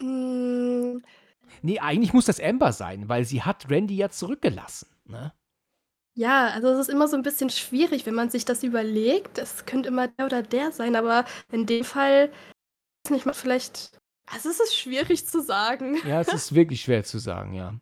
Hm. 0.00 1.04
Ne, 1.62 1.78
eigentlich 1.80 2.12
muss 2.12 2.26
das 2.26 2.40
Amber 2.40 2.72
sein, 2.72 3.08
weil 3.08 3.24
sie 3.24 3.42
hat 3.42 3.70
Randy 3.70 3.96
ja 3.96 4.10
zurückgelassen, 4.10 4.88
ne? 5.06 5.32
Ja, 6.16 6.46
also 6.48 6.68
es 6.68 6.78
ist 6.78 6.90
immer 6.90 7.08
so 7.08 7.16
'n 7.16 7.22
bisschen 7.22 7.50
schwierig, 7.50 8.06
wenn 8.06 8.14
man 8.14 8.30
sich 8.30 8.44
das 8.44 8.62
überlegt. 8.62 9.38
Es 9.38 9.66
könnte 9.66 9.88
immer 9.88 10.06
der 10.08 10.26
oder 10.26 10.42
der 10.42 10.70
sein, 10.70 10.94
aber 10.94 11.24
in 11.50 11.66
dem 11.66 11.84
Fall 11.84 12.30
weiß 13.04 13.12
nicht 13.12 13.26
mal 13.26 13.34
vielleicht 13.34 13.92
also, 14.26 14.48
es 14.50 14.60
ist 14.60 14.76
schwierig 14.76 15.26
zu 15.26 15.42
sagen. 15.42 15.98
Ja, 16.08 16.20
es 16.20 16.32
ist 16.32 16.54
wirklich 16.54 16.80
schwer 16.82 17.04
zu 17.04 17.18
sagen, 17.18 17.54
ja. 17.54 17.74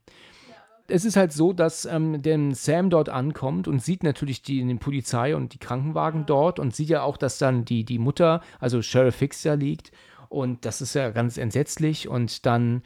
Es 0.88 1.04
ist 1.04 1.16
halt 1.16 1.32
so, 1.32 1.52
dass, 1.52 1.84
ähm, 1.86 2.22
denn 2.22 2.54
Sam 2.54 2.90
dort 2.90 3.08
ankommt 3.08 3.68
und 3.68 3.80
sieht 3.82 4.02
natürlich 4.04 4.42
die 4.42 4.58
den 4.64 4.78
Polizei 4.80 5.36
und 5.36 5.54
die 5.54 5.58
Krankenwagen 5.58 6.26
dort 6.26 6.58
und 6.58 6.74
sieht 6.74 6.88
ja 6.90 7.02
auch, 7.02 7.16
dass 7.16 7.38
dann 7.38 7.64
die 7.64 7.84
die 7.84 7.98
Mutter, 7.98 8.42
also 8.60 8.82
Sheriff 8.82 9.18
Hicks 9.20 9.42
da 9.42 9.54
liegt 9.54 9.92
und 10.28 10.64
das 10.66 10.80
ist 10.82 10.94
ja 10.94 11.10
ganz 11.10 11.38
entsetzlich 11.38 12.08
und 12.08 12.46
dann 12.46 12.82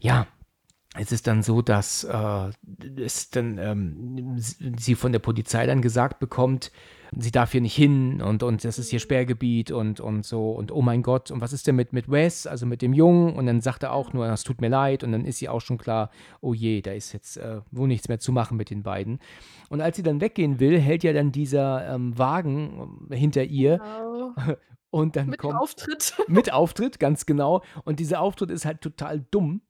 ja, 0.00 0.26
es 0.96 1.12
ist 1.12 1.26
dann 1.26 1.42
so, 1.42 1.60
dass, 1.62 2.02
äh, 2.04 2.50
es 2.96 3.30
dann, 3.30 3.58
ähm, 3.58 4.36
sie 4.38 4.94
von 4.94 5.12
der 5.12 5.18
Polizei 5.18 5.66
dann 5.66 5.82
gesagt 5.82 6.18
bekommt, 6.18 6.72
sie 7.16 7.30
darf 7.30 7.52
hier 7.52 7.60
nicht 7.60 7.74
hin 7.76 8.20
und 8.22 8.42
und 8.42 8.64
das 8.64 8.78
ist 8.78 8.88
hier 8.90 8.98
Sperrgebiet 8.98 9.70
und 9.70 10.00
und 10.00 10.24
so 10.24 10.50
und 10.52 10.72
oh 10.72 10.82
mein 10.82 11.02
Gott, 11.02 11.30
und 11.30 11.40
was 11.40 11.52
ist 11.52 11.66
denn 11.66 11.76
mit 11.76 11.92
mit 11.92 12.10
Wes, 12.10 12.46
also 12.46 12.66
mit 12.66 12.80
dem 12.82 12.94
Jungen? 12.94 13.34
Und 13.36 13.46
dann 13.46 13.60
sagt 13.60 13.82
er 13.82 13.92
auch 13.92 14.12
nur: 14.12 14.26
„Es 14.26 14.44
tut 14.44 14.60
mir 14.60 14.68
leid.“ 14.68 15.04
Und 15.04 15.12
dann 15.12 15.24
ist 15.26 15.40
ihr 15.42 15.52
auch 15.52 15.60
schon 15.60 15.78
klar: 15.78 16.10
„Oh 16.40 16.54
je, 16.54 16.80
da 16.82 16.92
ist 16.92 17.12
jetzt, 17.12 17.36
äh, 17.36 17.60
wohl 17.70 17.88
nichts 17.88 18.08
mehr 18.08 18.18
zu 18.18 18.32
machen 18.32 18.56
mit 18.56 18.70
den 18.70 18.82
beiden.“ 18.82 19.20
Und 19.68 19.80
als 19.82 19.96
sie 19.96 20.02
dann 20.02 20.20
weggehen 20.20 20.58
will, 20.58 20.78
hält 20.80 21.04
ja 21.04 21.12
dann 21.12 21.32
dieser, 21.32 21.94
ähm, 21.94 22.16
Wagen 22.18 23.06
hinter 23.10 23.44
ihr 23.44 23.78
Genau. 23.78 24.34
und 24.90 25.16
dann 25.16 25.28
Mit 25.28 25.38
kommt 25.38 25.54
Auftritt. 25.60 26.14
mit 26.28 26.52
Auftritt, 26.52 26.98
ganz 26.98 27.26
genau. 27.26 27.62
Und 27.84 28.00
dieser 28.00 28.20
Auftritt 28.20 28.50
ist 28.50 28.64
halt 28.64 28.80
total 28.80 29.24
dumm. 29.30 29.60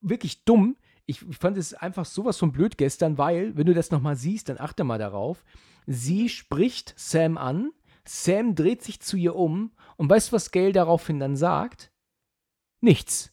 Wirklich 0.00 0.44
dumm. 0.44 0.76
Ich 1.06 1.20
fand 1.38 1.56
es 1.56 1.74
einfach 1.74 2.04
so 2.04 2.24
was 2.24 2.38
von 2.38 2.52
blöd 2.52 2.78
gestern, 2.78 3.18
weil, 3.18 3.56
wenn 3.56 3.66
du 3.66 3.74
das 3.74 3.90
noch 3.90 4.00
mal 4.00 4.16
siehst, 4.16 4.48
dann 4.48 4.60
achte 4.60 4.84
mal 4.84 4.98
darauf. 4.98 5.44
Sie 5.86 6.28
spricht 6.28 6.94
Sam 6.96 7.36
an, 7.36 7.72
Sam 8.04 8.54
dreht 8.54 8.82
sich 8.82 9.00
zu 9.00 9.16
ihr 9.16 9.34
um 9.34 9.72
und 9.96 10.08
weißt 10.08 10.28
du, 10.28 10.32
was 10.32 10.50
Gail 10.50 10.72
daraufhin 10.72 11.18
dann 11.18 11.36
sagt? 11.36 11.92
Nichts. 12.80 13.32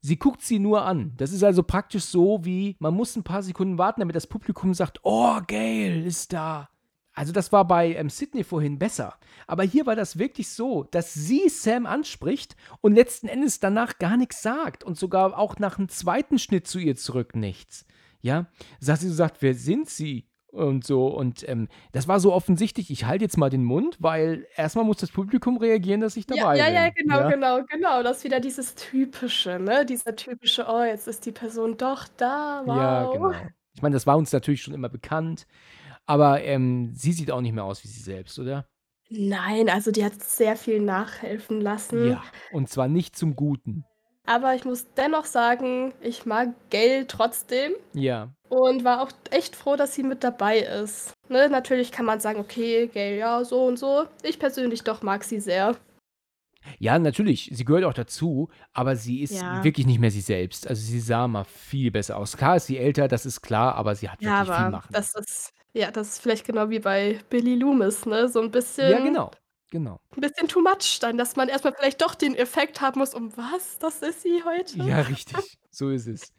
Sie 0.00 0.18
guckt 0.18 0.42
sie 0.42 0.58
nur 0.58 0.84
an. 0.84 1.14
Das 1.16 1.32
ist 1.32 1.42
also 1.42 1.62
praktisch 1.62 2.04
so 2.04 2.44
wie, 2.44 2.76
man 2.78 2.94
muss 2.94 3.16
ein 3.16 3.24
paar 3.24 3.42
Sekunden 3.42 3.78
warten, 3.78 4.00
damit 4.00 4.14
das 4.14 4.26
Publikum 4.26 4.74
sagt: 4.74 5.00
„Oh, 5.02 5.40
Gail 5.46 6.04
ist 6.04 6.32
da.“ 6.32 6.68
Also, 7.16 7.32
das 7.32 7.52
war 7.52 7.64
bei, 7.66 7.94
ähm, 7.94 8.10
Sydney 8.10 8.42
vorhin 8.42 8.78
besser. 8.78 9.14
Aber 9.46 9.62
hier 9.62 9.86
war 9.86 9.94
das 9.94 10.18
wirklich 10.18 10.48
so, 10.48 10.82
dass 10.84 11.14
sie 11.14 11.48
Sam 11.48 11.86
anspricht 11.86 12.56
und 12.80 12.94
letzten 12.94 13.28
Endes 13.28 13.60
danach 13.60 13.98
gar 13.98 14.16
nix 14.16 14.42
sagt 14.42 14.82
und 14.82 14.98
sogar 14.98 15.38
auch 15.38 15.58
nach 15.58 15.78
'm 15.78 15.88
zweiten 15.88 16.38
Schnitt 16.40 16.66
zu 16.66 16.78
ihr 16.80 16.96
zurück 16.96 17.36
nichts, 17.36 17.86
ja? 18.20 18.50
Dass 18.84 19.00
sie 19.00 19.08
so 19.08 19.14
sagt: 19.14 19.42
„Wer 19.42 19.54
sind 19.54 19.88
Sie?“ 19.88 20.26
und 20.48 20.84
so 20.84 21.06
und, 21.08 21.48
ähm, 21.48 21.68
das 21.92 22.06
war 22.08 22.20
so 22.20 22.32
offensichtlich, 22.32 22.90
ich 22.90 23.04
halte 23.06 23.24
jetzt 23.24 23.36
mal 23.38 23.50
den 23.50 23.64
Mund, 23.64 23.96
weil 24.00 24.46
erst 24.56 24.76
mal 24.76 24.84
muss 24.84 24.98
das 24.98 25.10
Publikum 25.10 25.56
reagieren, 25.58 26.00
dass 26.00 26.16
ich 26.16 26.26
Ja, 26.30 26.42
dabei 26.42 26.62
ja, 26.66 26.68
bin, 26.68 26.86
ja, 26.86 26.88
genau, 26.90 27.24
ja? 27.24 27.26
genau, 27.26 27.62
genau. 27.64 28.02
Das 28.02 28.18
ist 28.18 28.24
wieder 28.24 28.40
dieses 28.40 28.74
Typische, 28.74 29.58
ne? 29.58 29.84
Dieser 29.84 30.16
typische: 30.16 30.64
„Oh, 30.68 30.82
jetzt 30.82 31.06
ist 31.06 31.26
die 31.26 31.32
Person 31.32 31.76
doch 31.76 32.08
da, 32.16 32.62
Ja, 32.66 33.06
wow.“ 33.06 33.06
genau. 33.06 33.50
Ich 33.74 33.82
meine, 33.82 33.94
das 33.94 34.06
war 34.06 34.16
uns 34.16 34.32
natürlich 34.32 34.62
schon 34.62 34.72
immer 34.74 34.88
bekannt, 34.88 35.46
aber, 36.06 36.42
ähm, 36.44 36.92
sie 36.94 37.12
sieht 37.12 37.30
auch 37.30 37.40
nicht 37.40 37.52
mehr 37.54 37.64
aus 37.64 37.82
wie 37.84 37.88
sie 37.88 38.00
selbst, 38.02 38.38
oder? 38.38 38.66
Nein, 39.10 39.68
also 39.68 39.90
die 39.90 40.02
hat 40.04 40.22
sehr 40.22 40.56
viel 40.56 40.80
nachhelfen 40.80 41.60
lassen. 41.60 42.18
Ja, 42.18 42.32
und 42.48 42.68
zwar 42.70 42.88
nicht 42.88 43.16
zum 43.16 43.36
Guten. 43.36 43.84
Aber 44.26 44.54
ich 44.54 44.64
muss 44.64 44.86
dennoch 44.96 45.26
sagen, 45.26 45.92
ich 46.00 46.24
mag 46.24 46.48
Gail 46.70 47.06
trotzdem 47.06 47.74
Ja. 47.94 48.34
und 48.48 48.84
war 48.84 49.02
auch 49.02 49.10
echt 49.30 49.56
froh, 49.56 49.76
dass 49.76 49.94
sie 49.94 50.02
mit 50.04 50.24
dabei 50.24 50.60
ist. 50.60 51.14
Ne, 51.28 51.48
natürlich 51.50 51.92
kann 51.92 52.06
man 52.06 52.20
sagen: 52.20 52.40
„Okay, 52.40 52.88
Gail, 52.88 53.18
ja, 53.18 53.44
so 53.44 53.66
und 53.66 53.78
so.“ 53.78 54.06
Ich 54.22 54.38
persönlich 54.38 54.84
doch 54.84 55.02
mag 55.02 55.24
sie 55.24 55.40
sehr. 55.40 55.76
Ja, 56.80 56.98
natürlich, 56.98 57.50
sie 57.52 57.64
gehört 57.64 57.84
auch 57.84 57.92
dazu, 57.94 58.48
aber 58.72 58.96
sie 58.96 59.20
ist 59.22 59.44
Ja. 59.50 59.64
wirklich 59.64 59.86
nicht 59.86 59.98
mehr 60.00 60.10
sie 60.10 60.20
selbst. 60.20 60.66
Also, 60.66 60.82
sie 60.84 61.00
sah 61.00 61.28
mal 61.28 61.44
viel 61.44 61.90
besser 61.90 62.16
aus. 62.16 62.36
Klar 62.36 62.56
ist 62.56 62.66
sie 62.66 62.78
älter, 62.78 63.08
das 63.08 63.26
ist 63.26 63.40
klar, 63.42 63.74
aber 63.76 63.94
sie 63.94 64.08
hat 64.08 64.18
Ja, 64.20 64.24
wirklich 64.24 64.50
viel 64.50 64.66
aber 64.66 64.70
Machen. 64.70 64.92
das 64.92 65.14
ist 65.14 65.52
Ja, 65.76 65.90
das 65.90 66.08
ist 66.10 66.18
vielleicht 66.20 66.46
genau 66.46 66.70
wie 66.70 66.78
bei 66.78 67.18
Billy 67.30 67.56
Loomis, 67.56 68.06
ne? 68.06 68.28
So 68.28 68.40
'n 68.40 68.52
Ja, 68.78 69.00
bisschen 69.00 69.00
genau, 69.00 69.30
genau. 69.70 70.00
'n 70.16 70.20
bisschen 70.22 70.48
too 70.48 70.60
much 70.62 71.00
dann, 71.00 71.18
dass 71.18 71.36
man 71.36 71.48
erst 71.48 71.64
mal 71.64 71.74
vielleicht 71.76 72.02
doch 72.02 72.14
den 72.14 72.34
Effekt 72.36 72.80
haben 72.80 73.00
muss: 73.00 73.14
„Um 73.14 73.36
was? 73.36 73.78
Das 73.78 74.02
ist 74.02 74.22
sie 74.22 74.44
heute?“ 74.44 74.76
Ja, 74.76 75.00
richtig, 75.02 75.58
so 75.70 75.90
ist 75.90 76.06
es. 76.08 76.32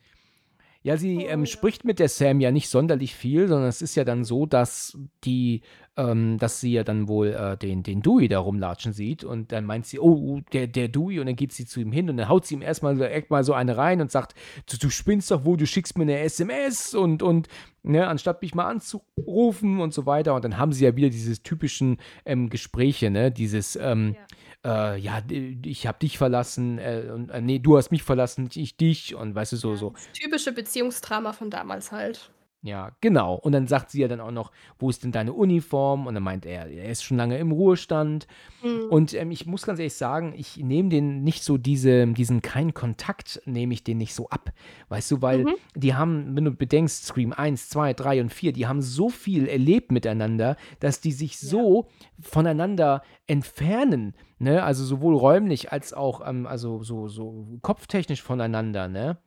Ja, 0.86 0.98
sie, 0.98 1.24
ähm, 1.26 1.48
spricht 1.48 1.84
mit 1.84 1.98
der 1.98 2.10
Sam 2.10 2.40
ja 2.40 2.52
nicht 2.52 2.70
sonderlich 2.70 3.16
viel, 3.16 3.48
sondern 3.48 3.68
es 3.68 3.82
ist 3.82 3.96
ja 3.96 4.04
dann 4.04 4.24
so, 4.24 4.46
dass 4.46 4.96
die 5.24 5.62
ähm, 5.98 6.38
dass 6.38 6.60
sie 6.60 6.74
ja 6.74 6.84
dann 6.84 7.08
wohl, 7.08 7.30
äh, 7.30 7.58
den 7.58 7.82
den 7.82 8.04
Dewey 8.04 8.28
da 8.28 8.38
rumlatschen 8.38 8.94
sieht 8.94 9.24
und 9.24 9.52
dann 9.52 9.66
meint 9.66 9.88
sie: 9.88 10.00
„Oh, 10.00 10.42
der 10.54 10.68
der 10.68 10.88
Dewey“ 10.90 11.20
und 11.20 11.26
dann 11.26 11.36
geht 11.36 11.54
sie 11.54 11.66
zu 11.66 11.80
ihm 11.80 11.92
hin 11.92 12.08
und 12.08 12.18
dann 12.18 12.30
haut 12.30 12.46
sie 12.46 12.54
ihm 12.54 12.62
erst 12.62 12.84
mal 12.84 12.96
direkt 12.96 13.32
mal 13.32 13.44
so 13.44 13.54
eine 13.54 13.78
rein 13.78 14.00
und 14.00 14.12
sagt: 14.12 14.36
„Du 14.70 14.78
du 14.78 14.92
spinnst 14.92 15.32
doch 15.32 15.44
wohl, 15.44 15.58
du 15.58 15.66
schickst 15.66 15.98
mir 15.98 16.06
'ne 16.06 16.20
SMS 16.20 16.94
und 16.94 17.24
und 17.24 17.48
ne, 17.82 18.06
anstatt 18.08 18.44
mich 18.44 18.54
mal 18.54 18.66
anzurufen“ 18.68 19.80
und 19.80 19.92
so 19.92 20.06
weiter. 20.06 20.36
Und 20.36 20.46
dann 20.46 20.60
haben 20.60 20.72
sie 20.72 20.86
ja 20.86 20.96
wieder 20.96 21.10
dieses 21.10 21.42
typischen, 21.42 21.98
ähm, 22.26 22.50
Gespräche, 22.52 23.10
ne? 23.10 23.32
Dieses, 23.32 23.76
ähm, 23.76 24.14
Ja. 24.16 24.26
Äh, 24.66 24.98
ja, 24.98 25.22
ich 25.64 25.88
habe 25.88 26.00
dich 26.00 26.18
verlassen, 26.18 26.80
äh, 26.80 27.10
und 27.14 27.30
äh, 27.30 27.42
ne, 27.42 27.60
du 27.60 27.78
hast 27.78 27.92
mich 27.92 28.04
verlassen, 28.04 28.50
ich 28.56 28.76
dich 28.78 29.16
und 29.16 29.36
weißt 29.36 29.54
du, 29.54 29.58
so 29.58 29.76
Ja, 29.76 29.78
so. 29.78 29.94
typische 30.14 30.52
Beziehungsdrama 30.52 31.34
von 31.34 31.50
damals 31.50 31.92
halt. 31.92 32.32
Ja, 32.66 32.90
genau. 33.00 33.36
Und 33.36 33.52
dann 33.52 33.68
sagt 33.68 33.92
sie 33.92 34.02
ja 34.02 34.08
dann 34.08 34.20
auch 34.20 34.32
noch: 34.32 34.52
„Wo 34.80 34.90
ist 34.90 35.04
denn 35.04 35.12
deine 35.12 35.34
Uniform?“ 35.34 36.08
Und 36.08 36.16
dann 36.16 36.24
meint 36.24 36.48
er, 36.48 36.66
er 36.68 36.90
ist 36.90 37.04
schon 37.04 37.16
lange 37.16 37.38
im 37.38 37.52
Ruhestand. 37.52 38.26
Mhm. 38.62 38.90
Und, 38.90 39.14
ähm, 39.16 39.32
ich 39.32 39.46
muss 39.48 39.64
ganz 39.66 39.80
ehrlich 39.80 39.96
sagen, 39.96 40.34
ich 40.38 40.58
nehme 40.58 40.90
den 40.90 41.24
nicht 41.24 41.44
so 41.44 41.58
diese 41.58 42.08
diesen 42.08 42.42
keinen 42.42 42.74
Kontakt 42.74 43.42
nehme 43.46 43.74
ich 43.74 43.84
den 43.84 43.98
nicht 44.00 44.16
so 44.16 44.30
ab. 44.30 44.52
Weißt 44.90 45.12
du, 45.12 45.22
weil 45.22 45.48
Mhm. 45.48 45.56
die 45.76 45.96
haben, 45.96 46.36
wenn 46.36 46.46
du 46.46 46.52
bedenkst, 46.52 47.06
Scream 47.06 47.34
1, 47.34 47.70
2, 47.70 47.94
3 47.94 48.22
und 48.22 48.34
4, 48.34 48.54
die 48.54 48.68
haben 48.68 48.82
so 48.82 49.10
viel 49.10 49.48
erlebt 49.48 49.92
miteinander, 49.92 50.58
dass 50.80 51.02
die 51.02 51.12
sich 51.14 51.40
Ja. 51.42 51.50
so 51.50 51.88
voneinander 52.20 53.04
entfernen, 53.28 54.16
ne? 54.40 54.64
Also, 54.64 54.86
sowohl 54.86 55.16
räumlich 55.16 55.72
als 55.72 55.94
auch, 55.94 56.28
ähm, 56.28 56.48
also, 56.48 56.84
so 56.84 57.08
so 57.10 57.60
kopftechnisch 57.62 58.22
voneinander, 58.24 58.88
ne? 58.88 59.18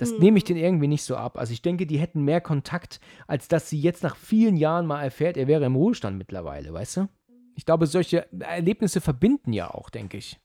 Das 0.00 0.16
nehme 0.16 0.38
ich 0.38 0.44
Mhm. 0.44 0.46
denen 0.46 0.60
irgendwie 0.60 0.86
nicht 0.88 1.02
so 1.02 1.14
ab. 1.16 1.36
Also, 1.36 1.52
ich 1.52 1.60
denke, 1.60 1.86
die 1.86 1.98
hätten 1.98 2.22
mehr 2.22 2.40
Kontakt, 2.40 3.00
als 3.26 3.48
dass 3.48 3.68
sie 3.68 3.78
jetzt 3.78 4.02
nach 4.02 4.16
vielen 4.16 4.56
Jahren 4.56 4.86
mal 4.86 5.02
erfährt, 5.02 5.36
er 5.36 5.46
wäre 5.46 5.66
im 5.66 5.76
Ruhestand 5.76 6.16
mittlerweile, 6.16 6.72
weißt 6.72 6.96
du? 6.96 7.08
Ich 7.54 7.66
glaube, 7.66 7.86
solche 7.86 8.26
Erlebnisse 8.40 9.02
verbinden 9.02 9.52
ja 9.52 9.68
auch, 9.72 9.90
denke 9.90 10.16
ich. 10.16 10.40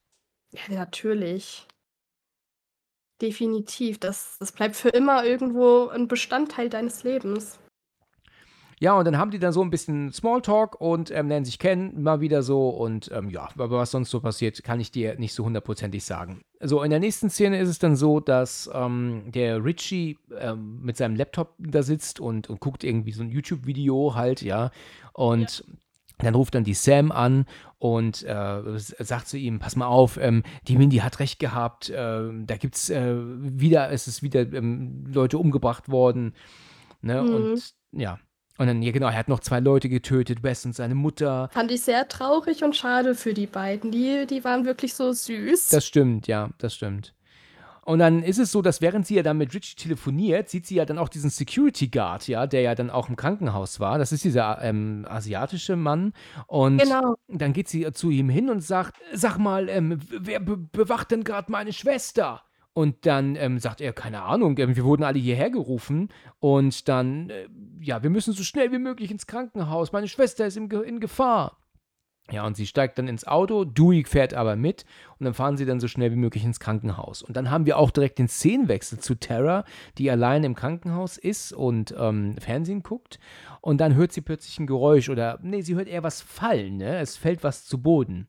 Ja, 0.53 0.75
natürlich. 0.75 1.67
Definitiv, 3.21 3.97
das 3.99 4.37
das 4.39 4.51
bleibt 4.51 4.75
für 4.75 4.89
immer 4.89 5.23
irgendwo 5.23 5.87
'n 5.87 6.07
Bestandteil 6.09 6.69
deines 6.69 7.03
Lebens. 7.03 7.59
Ja, 8.85 8.93
und 8.99 9.05
dann 9.05 9.17
haben 9.17 9.31
die 9.31 9.39
da 9.39 9.51
so 9.51 9.63
'n 9.63 9.71
bisschen 9.71 10.11
Smalltalk 10.13 10.79
und, 10.79 11.09
ähm, 11.09 11.27
lernen 11.27 11.43
sich 11.43 11.57
kennen, 11.57 12.03
mal 12.03 12.21
wieder 12.21 12.43
so 12.43 12.69
und, 12.69 13.09
ähm, 13.11 13.31
ja, 13.31 13.49
aber 13.57 13.71
was 13.79 13.89
sonst 13.89 14.11
so 14.11 14.19
passiert, 14.19 14.63
kann 14.63 14.79
ich 14.79 14.91
dir 14.91 15.17
nicht 15.17 15.33
so 15.33 15.43
hundertprozentig 15.43 16.03
sagen. 16.05 16.41
So, 16.61 16.83
in 16.83 16.91
der 16.91 16.99
nächsten 16.99 17.31
Szene 17.31 17.57
ist 17.59 17.67
es 17.69 17.79
dann 17.79 17.95
so, 17.95 18.19
dass, 18.19 18.69
ähm, 18.71 19.23
der 19.33 19.65
Richie, 19.65 20.19
ähm, 20.39 20.81
mit 20.83 20.97
seinem 20.97 21.15
Laptop 21.15 21.55
da 21.57 21.81
sitzt 21.81 22.19
und 22.19 22.47
und 22.47 22.59
guckt 22.59 22.83
irgendwie 22.83 23.11
so 23.11 23.23
'n 23.23 23.31
YouTube-Video 23.31 24.13
halt, 24.13 24.43
ja. 24.43 24.65
Ja. 24.65 24.71
Und 25.13 25.63
dann 26.19 26.35
ruft 26.35 26.53
dann 26.53 26.63
die 26.63 26.75
Sam 26.75 27.11
an 27.11 27.45
und, 27.79 28.21
äh, 28.23 28.61
sagt 28.77 29.27
zu 29.27 29.37
ihm: 29.39 29.57
„Pass 29.59 29.75
mal 29.75 29.87
auf, 29.87 30.17
ähm, 30.17 30.43
die 30.67 30.77
Mindy 30.77 30.97
hat 30.97 31.19
recht 31.19 31.39
gehabt, 31.39 31.91
ähm, 31.95 32.45
da 32.45 32.55
gibt's, 32.57 32.91
äh, 32.91 33.15
wieder 33.17 33.91
es 33.91 34.07
ist 34.07 34.21
wieder, 34.21 34.41
ähm, 34.53 35.05
Leute 35.11 35.39
umgebracht 35.39 35.89
worden“, 35.89 36.35
ne? 37.01 37.23
Mhm. 37.23 37.31
Und 37.35 37.73
ja. 37.93 38.19
Und 38.57 38.67
dann 38.67 38.81
ja 38.81 38.91
genau, 38.91 39.07
er 39.07 39.17
hat 39.17 39.27
noch 39.27 39.41
2 39.41 39.59
Leute 39.59 39.89
getötet, 39.89 40.41
Wes 40.43 40.65
und 40.65 40.73
seine 40.75 40.95
Mutter. 40.95 41.49
Fand 41.51 41.71
ich 41.71 41.81
sehr 41.81 42.07
traurig 42.07 42.63
und 42.63 42.75
schade 42.75 43.13
für 43.15 43.33
die 43.33 43.47
beiden. 43.47 43.91
Die 43.91 44.25
die 44.27 44.43
waren 44.43 44.65
wirklich 44.65 44.93
so 44.93 45.11
süß. 45.11 45.69
Das 45.69 45.85
stimmt, 45.85 46.27
ja, 46.27 46.49
das 46.57 46.73
stimmt. 46.75 47.13
Und 47.83 47.99
dann 47.99 48.23
ist 48.23 48.39
es 48.39 48.51
so, 48.51 48.63
dass 48.63 48.81
während 48.81 49.05
sie 49.05 49.15
ja 49.15 49.21
dann 49.23 49.37
mit 49.37 49.53
Richie 49.53 49.75
telefoniert, 49.75 50.49
sieht 50.49 50.65
sie 50.65 50.73
ja 50.75 50.85
dann 50.85 50.97
auch 50.97 51.07
diesen 51.07 51.29
Security 51.29 51.87
Guard, 51.89 52.27
ja, 52.27 52.47
der 52.47 52.61
ja 52.61 52.73
dann 52.73 52.89
auch 52.89 53.09
im 53.09 53.15
Krankenhaus 53.15 53.79
war. 53.79 53.99
Das 53.99 54.11
ist 54.11 54.23
dieser, 54.23 54.59
ähm, 54.63 55.05
asiatische 55.07 55.75
Mann. 55.75 56.13
Und 56.47 56.79
Genau. 56.81 57.15
dann 57.27 57.53
geht 57.53 57.67
sie 57.67 57.91
zu 57.93 58.09
ihm 58.09 58.27
hin 58.29 58.49
und 58.49 58.61
sagt: 58.61 58.95
„Sag 59.13 59.37
mal, 59.37 59.69
ähm, 59.69 59.99
wer 60.09 60.39
be 60.39 60.57
bewacht 60.57 61.11
denn 61.11 61.23
grad 61.23 61.49
meine 61.49 61.73
Schwester?“ 61.73 62.41
Und 62.77 63.05
dann, 63.05 63.37
ähm, 63.37 63.57
sagt 63.57 63.79
er: 63.79 63.93
„Keine 63.93 64.23
Ahnung, 64.23 64.57
ähm, 64.57 64.75
wir 64.75 64.83
wurden 64.83 65.03
alle 65.03 65.17
hierher 65.17 65.49
gerufen 65.49 66.09
und 66.39 66.89
dann, 66.89 67.29
äh, 67.29 67.47
ja, 67.79 68.03
wir 68.03 68.09
müssen 68.09 68.33
so 68.33 68.43
schnell 68.43 68.73
wie 68.73 68.79
möglich 68.79 69.11
ins 69.11 69.27
Krankenhaus. 69.27 69.93
Meine 69.93 70.09
Schwester 70.09 70.45
ist 70.45 70.57
im 70.57 70.67
Ge 70.67 70.81
in 70.85 70.99
Gefahr.“ 70.99 71.57
Ja, 72.31 72.45
und 72.47 72.57
sie 72.57 72.67
steigt 72.67 72.97
dann 72.99 73.07
ins 73.07 73.27
Auto, 73.27 73.65
Dewey 73.65 74.05
fährt 74.05 74.33
aber 74.33 74.55
mit 74.55 74.85
und 75.19 75.25
dann 75.25 75.33
fahren 75.35 75.57
sie 75.57 75.65
dann 75.65 75.79
so 75.79 75.87
schnell 75.87 76.11
wie 76.11 76.17
möglich 76.17 76.43
ins 76.45 76.59
Krankenhaus. 76.59 77.23
Und 77.23 77.37
dann 77.37 77.51
haben 77.51 77.65
wir 77.67 77.77
auch 77.79 77.91
direkt 77.91 78.19
den 78.19 78.27
Szenenwechsel 78.29 78.99
zu 78.99 79.15
Tara, 79.19 79.65
die 79.99 80.11
allein 80.11 80.43
im 80.43 80.55
Krankenhaus 80.55 81.17
ist 81.17 81.53
und, 81.53 81.95
ähm, 81.99 82.35
Fernsehen 82.39 82.83
guckt. 82.83 83.19
Und 83.61 83.79
dann 83.81 83.95
hört 83.95 84.11
sie 84.13 84.21
plötzlich 84.21 84.59
'n 84.59 84.67
Geräusch 84.67 85.09
oder 85.09 85.39
ne, 85.43 85.61
sie 85.63 85.75
hört 85.75 85.87
eher 85.89 86.03
was 86.03 86.21
fallen, 86.21 86.77
ne? 86.77 86.97
Es 86.99 87.17
fällt 87.17 87.43
was 87.43 87.65
zu 87.65 87.81
Boden. 87.81 88.27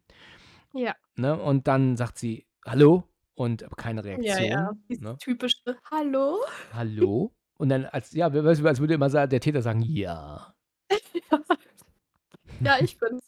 Ja. 0.75 0.95
Ne? 1.17 1.37
Und 1.41 1.69
dann 1.69 1.97
sagt 1.97 2.19
sie: 2.19 2.47
„Hallo?“ 2.67 3.05
Und 3.39 3.63
aber 3.63 3.77
keine 3.77 4.03
Ja, 4.15 4.41
ja, 4.41 4.73
Reaktion, 4.73 4.79
dieses 4.89 5.03
ne? 5.03 5.19
typische 5.19 5.77
„Hallo?“ 5.91 6.41
„Hallo?“ 6.71 7.33
Und 7.59 7.69
dann 7.71 7.87
als 7.87 8.13
ja, 8.13 8.33
weißt 8.33 8.61
du, 8.61 8.67
als 8.69 8.81
würde 8.81 8.95
immer 8.95 9.11
sa 9.11 9.27
der 9.27 9.41
Täter 9.41 9.63
sagen: 9.63 9.83
„Ja.“ 9.83 10.55
Ja, 12.65 12.79
ich 12.81 12.99
bin's. 12.99 13.23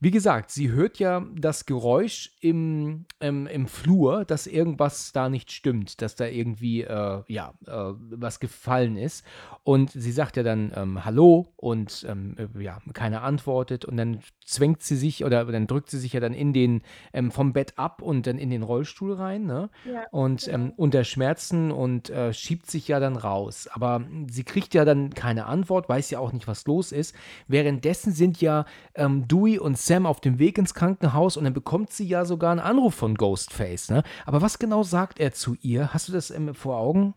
Wie 0.00 0.10
gesagt, 0.12 0.50
sie 0.50 0.70
hört 0.70 0.98
ja 0.98 1.26
das 1.34 1.66
Geräusch 1.66 2.32
im 2.40 3.06
ähm, 3.20 3.46
im 3.48 3.66
Flur, 3.66 4.24
dass 4.24 4.46
irgendwas 4.46 5.12
da 5.12 5.28
nicht 5.28 5.50
stimmt, 5.50 6.00
dass 6.02 6.14
da 6.14 6.26
irgendwie, 6.26 6.82
äh, 6.82 7.22
ja, 7.26 7.54
äh, 7.66 7.94
was 8.10 8.38
gefallen 8.38 8.96
ist. 8.96 9.24
Und 9.64 9.90
sie 9.90 10.12
sagt 10.12 10.36
ja 10.36 10.42
dann, 10.44 10.72
ähm: 10.74 11.04
„Hallo?“ 11.04 11.52
Und, 11.56 12.06
ähm, 12.08 12.36
äh, 12.38 12.62
ja, 12.62 12.78
keiner 12.92 13.22
antwortet 13.22 13.84
und 13.84 13.96
dann 13.96 14.20
zwängt 14.44 14.82
sie 14.82 14.96
sich 14.96 15.24
oder 15.24 15.44
dann 15.44 15.66
drückt 15.66 15.90
sie 15.90 15.98
sich 15.98 16.12
ja 16.12 16.20
dann 16.20 16.32
in 16.32 16.52
den 16.52 16.82
ähm, 17.12 17.30
vom 17.30 17.52
Bett 17.52 17.76
ab 17.78 18.00
und 18.00 18.26
dann 18.26 18.38
in 18.38 18.50
den 18.50 18.62
Rollstuhl 18.62 19.12
rein, 19.14 19.44
ne? 19.46 19.68
Ja, 19.84 20.06
Und, 20.10 20.48
ähm, 20.48 20.66
genau. 20.66 20.74
unter 20.76 21.04
Schmerzen 21.04 21.70
und, 21.70 22.08
äh, 22.10 22.32
schiebt 22.32 22.70
sich 22.70 22.88
ja 22.88 23.00
dann 23.00 23.16
raus. 23.16 23.68
Aber 23.72 24.02
sie 24.30 24.44
kriegt 24.44 24.74
ja 24.74 24.84
dann 24.84 25.10
keine 25.10 25.46
Antwort, 25.46 25.88
weiß 25.88 26.10
ja 26.10 26.18
auch 26.18 26.32
nicht, 26.32 26.46
was 26.48 26.66
los 26.66 26.92
ist. 26.92 27.14
Währenddessen 27.46 28.12
sind 28.12 28.40
ja, 28.40 28.64
ähm, 28.94 29.26
Dewey 29.28 29.58
und 29.58 29.76
Sam 29.88 30.06
auf 30.06 30.20
dem 30.20 30.38
Weg 30.38 30.58
ins 30.58 30.74
Krankenhaus 30.74 31.36
und 31.36 31.44
dann 31.44 31.54
bekommt 31.54 31.92
sie 31.92 32.06
ja 32.06 32.24
sogar 32.24 32.52
'n 32.52 32.60
Anruf 32.60 32.94
von 32.94 33.14
Ghostface, 33.16 33.90
ne? 33.90 34.02
Aber 34.26 34.42
was 34.42 34.58
genau 34.60 34.82
sagt 34.84 35.18
er 35.20 35.32
zu 35.32 35.56
ihr? 35.62 35.92
Hast 35.94 36.08
du 36.08 36.12
das, 36.12 36.30
ähm, 36.30 36.54
vor 36.54 36.76
Augen? 36.78 37.14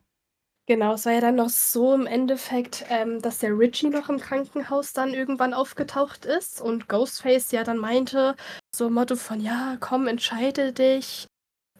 Genau, 0.68 0.94
es 0.94 1.06
war 1.06 1.14
ja 1.14 1.22
dann 1.22 1.36
noch 1.36 1.50
so 1.50 1.94
im 1.94 2.06
Endeffekt, 2.06 2.86
ähm, 2.90 3.22
dass 3.22 3.40
der 3.40 3.58
Richie 3.58 3.90
noch 3.90 4.10
im 4.10 4.20
Krankenhaus 4.20 4.94
dann 4.94 5.14
irgendwann 5.14 5.54
aufgetaucht 5.54 6.26
ist 6.26 6.62
und 6.62 6.88
Ghostface 6.88 7.52
ja 7.52 7.64
dann 7.64 7.78
meinte, 7.78 8.36
so 8.74 8.88
im 8.88 8.94
Motto 8.94 9.16
von: 9.16 9.40
„Ja, 9.42 9.78
komm, 9.80 10.08
entscheide 10.08 10.72
dich. 10.72 11.26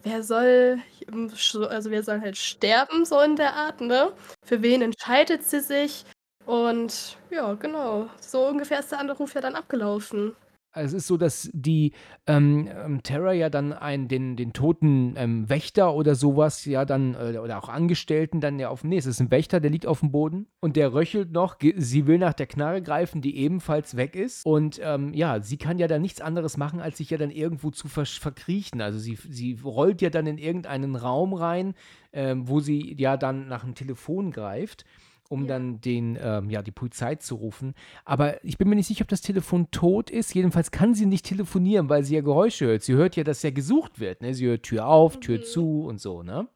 Wer 0.02 0.22
soll 0.24 0.80
hm, 1.10 1.30
sch 1.36 1.56
also, 1.56 1.90
wer 1.90 2.02
soll 2.04 2.20
halt 2.22 2.36
sterben“, 2.38 3.04
so 3.06 3.20
in 3.20 3.36
der 3.36 3.54
Art, 3.56 3.80
ne? 3.82 4.12
Für 4.44 4.62
wen 4.62 4.82
entscheidet 4.82 5.44
sie 5.44 5.60
sich? 5.60 6.04
Und 6.46 7.18
ja, 7.30 7.54
genau, 7.54 8.10
so 8.20 8.46
ungefähr 8.48 8.80
ist 8.80 8.92
der 8.92 9.00
Anruf 9.00 9.34
ja 9.34 9.40
dann 9.42 9.56
abgelaufen. 9.56 10.36
Es 10.74 10.94
ist 10.94 11.06
so, 11.06 11.18
dass 11.18 11.50
die, 11.52 11.92
ähm, 12.26 12.66
ähm, 12.74 13.02
Tara 13.02 13.32
ja 13.34 13.50
dann 13.50 13.74
einen 13.74 14.08
den 14.08 14.36
den 14.36 14.54
toten, 14.54 15.14
ähm, 15.18 15.48
Wächter 15.50 15.94
oder 15.94 16.14
so 16.14 16.36
was 16.38 16.64
ja 16.64 16.86
dann 16.86 17.14
äh, 17.14 17.36
oder 17.38 17.58
auch 17.62 17.68
Angestellten 17.68 18.40
dann 18.40 18.58
ja 18.58 18.70
auf 18.70 18.82
ne, 18.82 18.96
es 18.96 19.04
ist 19.04 19.20
'n 19.20 19.30
Wächter, 19.30 19.60
der 19.60 19.70
liegt 19.70 19.86
aufm 19.86 20.10
Boden 20.12 20.46
und 20.60 20.76
der 20.76 20.94
röchelt 20.94 21.30
noch. 21.30 21.56
Sie 21.76 22.06
will 22.06 22.16
nach 22.18 22.32
der 22.32 22.46
Knarre 22.46 22.80
greifen, 22.80 23.20
die 23.20 23.36
ebenfalls 23.36 23.96
weg 23.98 24.16
ist. 24.16 24.46
Und, 24.46 24.80
ähm, 24.82 25.12
ja, 25.12 25.42
sie 25.42 25.58
kann 25.58 25.78
ja 25.78 25.88
dann 25.88 26.00
nichts 26.00 26.22
anderes 26.22 26.56
machen, 26.56 26.80
als 26.80 26.96
sich 26.98 27.10
ja 27.10 27.18
dann 27.18 27.30
irgendwo 27.30 27.70
zu 27.70 27.88
verkriechen. 27.88 28.80
Also, 28.80 28.98
sie 28.98 29.18
sie 29.28 29.58
rollt 29.62 30.00
ja 30.00 30.08
dann 30.08 30.26
in 30.26 30.38
irgendeinen 30.38 30.96
Raum 30.96 31.34
rein, 31.34 31.74
ähm, 32.14 32.48
wo 32.48 32.60
sie 32.60 32.94
ja 32.98 33.18
dann 33.18 33.46
nach 33.46 33.64
'm 33.64 33.74
Telefon 33.74 34.30
greift, 34.30 34.84
um 35.32 35.42
Ja. 35.42 35.48
dann 35.48 35.80
den 35.80 36.18
ähm, 36.20 36.50
ja, 36.50 36.62
die 36.62 36.70
Polizei 36.70 37.14
zu 37.16 37.34
rufen. 37.36 37.74
Aber 38.04 38.44
ich 38.44 38.58
bin 38.58 38.68
mir 38.68 38.76
nicht 38.76 38.86
sicher, 38.86 39.02
ob 39.02 39.08
das 39.08 39.22
Telefon 39.22 39.70
tot 39.70 40.10
ist. 40.10 40.34
Jedenfalls 40.34 40.70
kann 40.70 40.94
sie 40.94 41.06
nicht 41.06 41.24
telefonieren, 41.26 41.88
weil 41.88 42.04
sie 42.04 42.14
ja 42.14 42.20
Geräusche 42.20 42.66
hört. 42.66 42.82
Sie 42.82 42.94
hört 42.94 43.16
ja, 43.16 43.24
dass 43.24 43.42
ja 43.42 43.50
gesucht 43.50 43.98
wird, 43.98 44.20
ne? 44.22 44.34
Sie 44.34 44.46
hört 44.46 44.62
Tür 44.64 44.86
auf, 44.86 45.18
Tür 45.20 45.38
Mhm. 45.38 45.42
zu 45.42 45.82
und 45.84 46.00
so, 46.00 46.22
ne? 46.22 46.48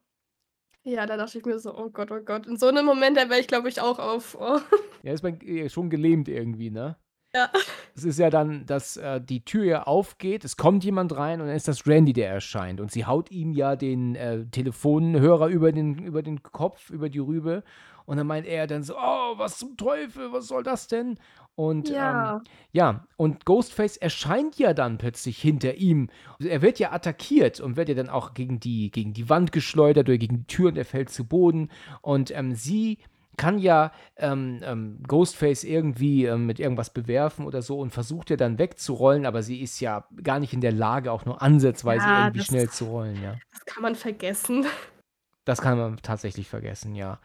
Ja, 0.83 1.05
da 1.05 1.17
dachte 1.17 1.37
ich 1.37 1.45
mir 1.45 1.59
so: 1.59 1.75
„Oh 1.77 1.89
Gott, 1.89 2.11
oh 2.11 2.21
Gott.“ 2.23 2.45
In 2.47 2.57
so 2.57 2.71
'nem 2.71 2.85
Moment, 2.85 3.17
da 3.17 3.29
wäre 3.29 3.39
ich, 3.41 3.47
glaube 3.47 3.67
ich, 3.69 3.81
auch 3.81 3.99
auf 3.99 4.37
oh. 4.39 4.59
Ja, 5.03 5.13
ist 5.13 5.23
man, 5.23 5.39
äh, 5.41 5.69
schon 5.69 5.89
gelähmt 5.89 6.27
irgendwie, 6.29 6.69
ne? 6.71 6.95
Ja. 7.35 7.49
Es 7.95 8.03
ist 8.03 8.19
ja 8.19 8.29
dann, 8.29 8.65
dass 8.65 8.97
äh, 8.97 9.19
die 9.21 9.43
Tür 9.43 9.63
ja 9.65 9.83
aufgeht, 9.83 10.45
es 10.45 10.55
kommt 10.57 10.83
jemand 10.83 11.15
rein 11.15 11.41
und 11.41 11.47
dann 11.47 11.55
ist 11.55 11.67
das 11.67 11.85
Randy, 11.85 12.13
der 12.13 12.29
erscheint. 12.29 12.79
Und 12.79 12.91
sie 12.91 13.05
haut 13.05 13.31
ihm 13.31 13.51
ja 13.53 13.75
den 13.75 14.15
äh, 14.15 14.45
Telefonhörer 14.45 15.47
über 15.47 15.71
den, 15.71 15.99
über 15.99 16.23
den 16.23 16.41
Kopf, 16.43 16.89
über 16.89 17.09
die 17.09 17.19
Rübe. 17.19 17.63
Und 18.05 18.17
dann 18.17 18.27
meint 18.27 18.47
er 18.47 18.67
dann 18.67 18.83
so, 18.83 18.95
oh, 18.95 19.33
was 19.37 19.57
zum 19.57 19.75
Teufel, 19.75 20.31
was 20.31 20.47
soll 20.47 20.63
das 20.63 20.87
denn? 20.87 21.19
Und 21.55 21.89
Ja. 21.89 22.37
ähm, 22.37 22.41
ja, 22.71 23.05
und 23.17 23.43
Ghostface 23.43 23.97
erscheint 23.97 24.57
ja 24.57 24.73
dann 24.73 24.97
plötzlich 24.97 25.41
hinter 25.41 25.73
ihm. 25.75 26.09
Er 26.39 26.61
wird 26.61 26.79
ja 26.79 26.93
attackiert 26.93 27.59
und 27.59 27.75
wird 27.75 27.89
ja 27.89 27.95
dann 27.95 28.09
auch 28.09 28.33
gegen 28.33 28.59
die, 28.61 28.91
gegen 28.91 29.13
die 29.13 29.29
Wand 29.29 29.51
geschleudert 29.51 30.07
oder 30.07 30.17
gegen 30.17 30.37
die 30.37 30.47
Tür 30.47 30.69
und 30.69 30.77
er 30.77 30.85
fällt 30.85 31.09
zu 31.09 31.25
Boden. 31.25 31.69
Und 32.01 32.31
ähm, 32.31 32.55
sie 32.55 32.99
kann 33.37 33.59
ja 33.59 33.91
ähm, 34.17 34.59
ähm, 34.63 34.99
Ghostface 35.07 35.63
irgendwie 35.63 36.25
ähm, 36.25 36.45
mit 36.47 36.59
irgendwas 36.59 36.89
bewerfen 36.91 37.45
oder 37.45 37.61
so 37.61 37.79
und 37.79 37.91
versucht 37.91 38.29
ja 38.31 38.35
dann 38.35 38.57
wegzurollen, 38.59 39.25
aber 39.25 39.43
sie 39.43 39.61
ist 39.61 39.79
ja 39.79 40.05
gar 40.23 40.39
nicht 40.39 40.53
in 40.53 40.61
der 40.61 40.71
Lage, 40.71 41.11
auch 41.11 41.25
nur 41.25 41.41
ansatzweise 41.41 42.05
Ja, 42.05 42.19
irgendwie 42.25 42.39
das- 42.39 42.47
schnell 42.47 42.69
zu 42.69 42.85
rollen, 42.85 43.21
ja. 43.23 43.35
Das 43.53 43.65
kann 43.65 43.83
man 43.83 43.95
vergessen. 43.95 44.65
Das 45.45 45.61
kann 45.61 45.77
man 45.77 45.97
tatsächlich 46.01 46.49
vergessen, 46.49 46.95
ja. 46.95 47.19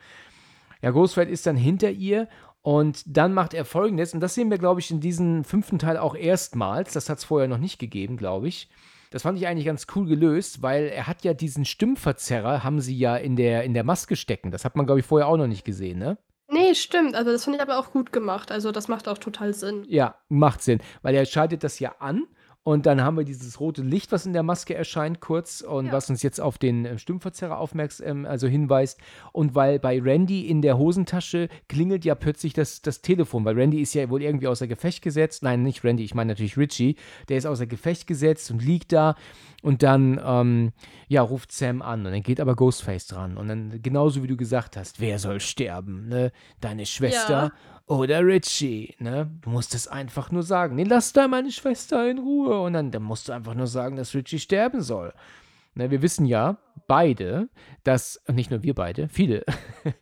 Ja, 0.83 0.91
Ghostface 0.91 1.29
ist 1.29 1.47
dann 1.47 1.57
hinter 1.57 1.91
ihr 1.91 2.29
und 2.61 3.03
dann 3.07 3.33
macht 3.35 3.55
er 3.55 3.65
folgendes, 3.65 4.15
und 4.15 4.21
das 4.21 4.35
sehen 4.35 4.51
wir, 4.51 4.59
glaube 4.59 4.81
ich, 4.81 4.91
in 4.91 5.01
diesem 5.01 5.43
fünften 5.45 5.79
Teil 5.79 5.97
auch 5.97 6.15
erstmals. 6.15 6.93
Das 6.93 7.09
hat 7.09 7.19
es 7.19 7.25
vorher 7.25 7.49
noch 7.49 7.59
nicht 7.59 7.79
gegeben, 7.79 8.17
glaube 8.17 8.49
ich. 8.49 8.69
Das 9.13 9.23
fand 9.23 9.39
ich 9.39 9.47
eigentlich 9.47 9.67
ganz 9.67 9.87
cool 9.95 10.07
gelöst, 10.07 10.63
weil 10.63 10.87
er 10.87 11.07
hat 11.07 11.23
ja 11.23 11.35
diesen 11.35 11.67
Stimmverzerrer, 11.67 12.65
haben 12.65 12.81
sie 12.81 12.97
ja 12.97 13.17
in 13.17 13.37
der, 13.37 13.63
in 13.63 13.75
der 13.75 13.85
Maske 13.85 14.17
stecken. 14.17 14.51
Das 14.51 14.65
hat 14.65 14.75
man, 14.75 14.87
glaube 14.87 15.01
ich, 15.01 15.07
vorher 15.07 15.29
auch 15.29 15.37
noch 15.37 15.47
nicht 15.47 15.65
gesehen, 15.65 15.99
ne? 15.99 16.17
Nee, 16.49 16.75
stimmt. 16.75 17.15
Also 17.15 17.31
das 17.31 17.45
finde 17.45 17.59
ich 17.59 17.63
aber 17.63 17.79
auch 17.79 17.93
gut 17.93 18.13
gemacht. 18.13 18.51
Also 18.51 18.73
das 18.73 18.89
macht 18.89 19.09
auch 19.09 19.19
total 19.19 19.55
Sinn. 19.55 19.85
Ja, 19.87 20.17
macht 20.29 20.63
Sinn, 20.63 20.81
weil 21.03 21.15
er 21.15 21.25
schaltet 21.27 21.63
das 21.63 21.79
ja 21.79 21.95
an 21.99 22.25
und 22.65 22.87
dann 22.87 23.01
haben 23.03 23.17
wir 23.17 23.25
dieses 23.25 23.59
rote 23.59 23.83
Licht, 23.83 24.13
was 24.13 24.25
in 24.25 24.33
der 24.33 24.45
Maske 24.45 24.75
erscheint, 24.75 25.21
kurz 25.21 25.63
und 25.63 25.87
Ja. 25.87 25.93
was 25.93 26.09
uns 26.11 26.23
jetzt 26.23 26.41
auf 26.41 26.59
den 26.59 26.85
äh, 26.87 26.97
Stimmverzerrer 26.99 27.59
aufmerksam, 27.59 28.25
also 28.25 28.47
hinweist. 28.47 29.01
Und 29.33 29.57
weil 29.57 29.81
bei 29.81 30.01
Randy 30.01 30.47
in 30.47 30.63
der 30.63 30.79
Hosentasche 30.79 31.49
klingelt 31.69 32.05
ja 32.05 32.15
plötzlich 32.15 32.53
das, 32.53 32.81
das 32.81 33.03
Telefon, 33.03 33.45
weil 33.45 33.59
Randy 33.59 33.81
ist 33.81 33.95
ja 33.95 34.09
wohl 34.11 34.23
irgendwie 34.23 34.47
außer 34.47 34.69
Gefecht 34.69 35.03
gesetzt. 35.03 35.43
Nein, 35.43 35.63
nicht 35.65 35.83
Randy, 35.83 36.05
ich 36.05 36.15
meine 36.15 36.33
natürlich 36.33 36.57
Richie. 36.57 36.95
Der 37.29 37.37
ist 37.39 37.47
außer 37.47 37.67
Gefecht 37.67 38.07
gesetzt 38.07 38.51
und 38.53 38.63
liegt 38.65 38.93
da 38.93 39.17
und 39.63 39.83
dann, 39.83 40.21
ähm, 40.25 40.73
ja, 41.09 41.23
ruft 41.23 41.51
Sam 41.51 41.83
an 41.83 42.07
und 42.07 42.13
dann 42.13 42.23
geht 42.23 42.41
aber 42.41 42.55
Ghostface 42.55 43.09
dran. 43.09 43.37
Und 43.37 43.49
dann, 43.49 43.83
genauso 43.83 44.23
wie 44.23 44.29
du 44.29 44.37
gesagt 44.37 44.77
hast, 44.77 45.01
wer 45.01 45.19
soll 45.19 45.41
sterben, 45.41 46.09
ne? 46.09 46.31
Deine 46.61 46.87
Schwester 46.87 47.53
oder 47.99 48.25
Richie, 48.25 48.95
ne? 48.99 49.31
Du 49.43 49.51
musst 49.51 49.75
es 49.75 49.89
einfach 49.89 50.31
nur 50.31 50.43
sagen. 50.43 50.77
Nee, 50.77 50.85
lass 50.85 51.13
da 51.13 51.29
meine 51.29 51.51
Schwester 51.51 52.11
in 52.11 52.19
Ruhe. 52.19 52.61
Und 52.61 52.73
dann, 52.73 52.91
dann 52.91 53.03
musst 53.03 53.29
du 53.29 53.33
einfach 53.33 53.55
nur 53.55 53.67
sagen, 53.67 53.97
dass 53.97 54.15
Richie 54.15 54.39
sterben 54.39 54.81
soll. 54.81 55.13
Ne, 55.75 55.91
wir 55.91 56.03
wissen 56.03 56.27
ja 56.27 56.59
beide, 56.87 57.49
dass, 57.83 58.23
nicht 58.31 58.51
nur 58.51 58.63
wir 58.63 58.75
beide, 58.75 59.09
viele 59.09 59.45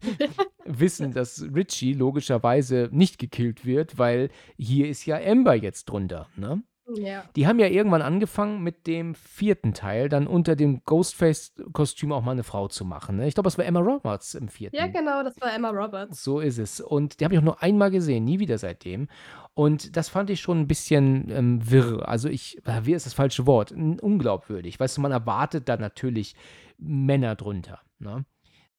wissen, 0.65 1.13
dass 1.13 1.45
Richie 1.55 1.93
logischerweise 1.93 2.89
nicht 2.91 3.19
gekillt 3.19 3.65
wird, 3.65 3.97
weil 3.97 4.31
hier 4.57 4.89
ist 4.89 5.07
ja 5.07 5.19
Amber 5.19 5.55
jetzt 5.55 5.85
drunter, 5.85 6.29
ne? 6.37 6.63
Ja. 6.97 7.25
Die 7.37 7.47
haben 7.47 7.59
ja 7.59 7.67
irgendwann 7.67 8.03
angefangen 8.03 8.63
mit 8.63 8.87
dem 8.87 9.15
vierten 9.15 9.75
Teil, 9.75 10.09
dann 10.09 10.27
unter 10.27 10.57
dem 10.57 10.83
Ghostface-Kostüm 10.85 12.13
auch 12.13 12.23
mal 12.23 12.33
eine 12.33 12.43
Frau 12.43 12.69
zu 12.69 12.85
machen. 12.85 13.17
Ne? 13.17 13.29
Ich 13.29 13.35
glaube, 13.35 13.47
das 13.47 13.59
war 13.59 13.65
Emma 13.65 13.81
Roberts 13.81 14.35
im 14.35 14.49
vierten. 14.49 14.77
Ja, 14.77 14.87
genau, 14.87 15.23
das 15.23 15.41
war 15.41 15.55
Emma 15.55 15.71
Roberts. 15.71 16.23
So 16.23 16.41
ist 16.41 16.59
es. 16.59 16.81
Und 16.81 17.21
die 17.21 17.25
habe 17.25 17.35
ich 17.35 17.41
auch 17.41 17.45
nur 17.45 17.63
einmal 17.63 17.91
gesehen, 17.91 18.25
nie 18.25 18.39
wieder 18.39 18.59
seitdem. 18.59 19.09
Und 19.55 19.97
das 19.97 20.09
fand 20.09 20.31
ich 20.31 20.41
schon 20.41 20.61
ein 20.61 20.69
bisschen 20.69 21.31
ähm, 21.31 21.71
wirr. 21.71 22.09
Also 22.09 22.29
ich, 22.29 22.59
äh, 22.67 22.85
wirr 22.85 22.97
ist 22.97 23.07
das 23.07 23.15
falsche 23.15 23.47
Wort, 23.47 23.73
unglaubwürdig. 23.73 24.79
Weißt 24.79 24.97
du, 24.97 25.01
man 25.01 25.13
erwartet 25.13 25.69
da 25.69 25.77
natürlich 25.77 26.35
Männer 26.79 27.35
drunter. 27.37 27.81
Ne? 27.99 28.25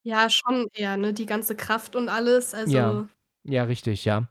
Ja, 0.03 0.29
schon 0.29 0.67
eher, 0.73 0.97
ne? 0.97 1.13
Die 1.13 1.25
ganze 1.25 1.55
Kraft 1.55 1.95
und 1.95 2.09
alles. 2.09 2.53
Also, 2.53 2.75
Ja. 2.75 3.07
Ja, 3.43 3.63
richtig, 3.63 4.05
ja. 4.05 4.29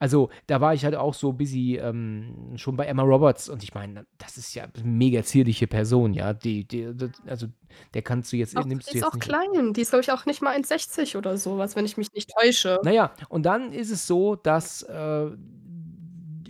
Also 0.00 0.30
da 0.46 0.60
war 0.62 0.72
ich 0.74 0.84
halt 0.84 0.96
auch 0.96 1.12
so 1.14 1.32
busy 1.32 1.76
ähm, 1.76 2.54
schon 2.56 2.74
bei 2.76 2.86
Emma 2.86 3.02
Roberts 3.02 3.48
und 3.50 3.62
ich 3.62 3.74
meine, 3.74 4.06
das 4.18 4.38
ist 4.38 4.54
ja 4.54 4.64
eine 4.64 4.82
mega 4.84 5.22
zierliche 5.22 5.66
Person, 5.66 6.14
ja. 6.14 6.32
Die, 6.32 6.64
die, 6.64 6.90
das- 6.96 7.10
also 7.26 7.46
der 7.94 8.00
kannst 8.02 8.32
du 8.32 8.38
jetzt, 8.38 8.56
auch, 8.56 8.64
nimmst 8.64 8.88
die 8.88 8.92
du 8.92 8.98
ist 8.98 9.04
jetzt 9.04 9.10
auch 9.12 9.14
nicht. 9.14 9.28
klein. 9.28 9.72
Die 9.74 9.80
ist, 9.82 9.90
glaube 9.90 10.00
ich, 10.02 10.10
auch 10.10 10.24
nicht 10.26 10.40
mal 10.42 10.56
1,60 10.56 11.16
oder 11.18 11.36
sowas, 11.36 11.76
wenn 11.76 11.84
ich 11.84 11.98
mich 11.98 12.12
nicht 12.14 12.30
täusche. 12.34 12.80
Naja, 12.82 13.12
und 13.28 13.44
dann 13.44 13.72
ist 13.72 13.90
es 13.90 14.06
so, 14.06 14.36
dass 14.36 14.82
äh, 14.84 15.26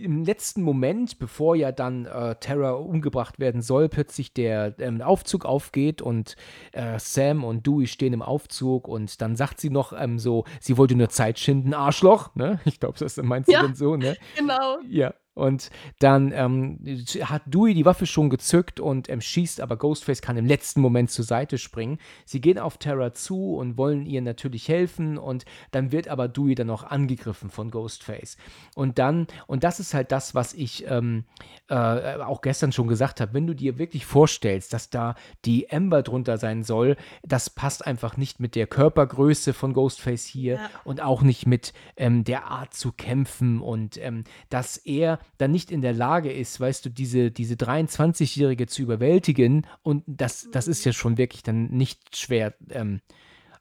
im 0.03 0.23
letzten 0.23 0.61
Moment, 0.63 1.19
bevor 1.19 1.55
ja 1.55 1.71
dann 1.71 2.05
äh, 2.05 2.35
Terra 2.35 2.71
umgebracht 2.71 3.39
werden 3.39 3.61
soll, 3.61 3.89
plötzlich 3.89 4.33
der 4.33 4.75
ähm, 4.79 5.01
Aufzug 5.01 5.45
aufgeht 5.45 6.01
und 6.01 6.35
äh, 6.71 6.97
Sam 6.99 7.43
und 7.43 7.65
Dewey 7.67 7.87
stehen 7.87 8.13
im 8.13 8.21
Aufzug 8.21 8.87
und 8.87 9.21
dann 9.21 9.35
sagt 9.35 9.59
sie 9.59 9.69
noch 9.69 9.93
ähm, 9.93 10.19
so, 10.19 10.45
sie 10.59 10.77
wollte 10.77 10.95
nur 10.95 11.09
Zeit 11.09 11.39
schinden, 11.39 11.73
Arschloch, 11.73 12.35
ne? 12.35 12.59
Ich 12.65 12.79
glaube, 12.79 12.97
das 12.99 13.17
meinst 13.17 13.49
du 13.49 13.53
Ja. 13.53 13.61
denn 13.61 13.75
so, 13.75 13.95
ne? 13.95 14.15
Genau. 14.37 14.79
Ja. 14.89 15.13
Und 15.41 15.71
dann 15.99 16.31
ähm, 16.33 16.77
hat 17.23 17.41
Dewey 17.47 17.73
die 17.73 17.83
Waffe 17.85 18.05
schon 18.05 18.29
gezückt 18.29 18.79
und 18.79 19.09
ähm, 19.09 19.21
schießt, 19.21 19.59
aber 19.59 19.75
Ghostface 19.75 20.21
kann 20.21 20.37
im 20.37 20.45
letzten 20.45 20.81
Moment 20.81 21.09
zur 21.09 21.25
Seite 21.25 21.57
springen. 21.57 21.97
Sie 22.25 22.41
gehen 22.41 22.59
auf 22.59 22.77
Terra 22.77 23.11
zu 23.13 23.55
und 23.55 23.75
wollen 23.75 24.05
ihr 24.05 24.21
natürlich 24.21 24.67
helfen 24.67 25.17
und 25.17 25.45
dann 25.71 25.91
wird 25.91 26.07
aber 26.09 26.27
Dewey 26.27 26.53
dann 26.53 26.69
auch 26.69 26.83
angegriffen 26.83 27.49
von 27.49 27.71
Ghostface. 27.71 28.37
Und 28.75 28.99
dann, 28.99 29.25
und 29.47 29.63
das 29.63 29.79
ist 29.79 29.95
halt 29.95 30.11
das, 30.11 30.35
was 30.35 30.53
ich 30.53 30.85
ähm, 30.87 31.25
äh, 31.69 31.75
auch 32.21 32.41
gestern 32.41 32.71
schon 32.71 32.87
gesagt 32.87 33.19
habe, 33.19 33.33
wenn 33.33 33.47
du 33.47 33.55
dir 33.55 33.79
wirklich 33.79 34.05
vorstellst, 34.05 34.73
dass 34.73 34.91
da 34.91 35.15
die 35.45 35.71
Amber 35.71 36.03
drunter 36.03 36.37
sein 36.37 36.63
soll, 36.63 36.97
das 37.23 37.49
passt 37.49 37.87
einfach 37.87 38.15
nicht 38.15 38.39
mit 38.39 38.53
der 38.53 38.67
Körpergröße 38.67 39.53
von 39.53 39.73
Ghostface 39.73 40.25
hier 40.25 40.55
Ja. 40.55 40.69
und 40.83 41.01
auch 41.01 41.23
nicht 41.23 41.47
mit 41.47 41.73
ähm, 41.97 42.23
der 42.23 42.45
Art 42.45 42.75
zu 42.75 42.91
kämpfen 42.91 43.59
und 43.59 43.97
ähm, 43.97 44.23
dass 44.49 44.77
er 44.77 45.17
dann 45.37 45.51
nicht 45.51 45.71
in 45.71 45.81
der 45.81 45.93
Lage 45.93 46.31
ist, 46.31 46.59
weißt 46.59 46.85
du, 46.85 46.89
diese, 46.89 47.31
diese 47.31 47.55
23-Jährige 47.55 48.67
zu 48.67 48.81
überwältigen 48.81 49.65
und 49.81 50.03
das, 50.07 50.49
das 50.51 50.67
ist 50.67 50.85
ja 50.85 50.93
schon 50.93 51.17
wirklich 51.17 51.43
dann 51.43 51.69
nicht 51.69 52.15
schwer 52.15 52.53
ähm, 52.69 53.01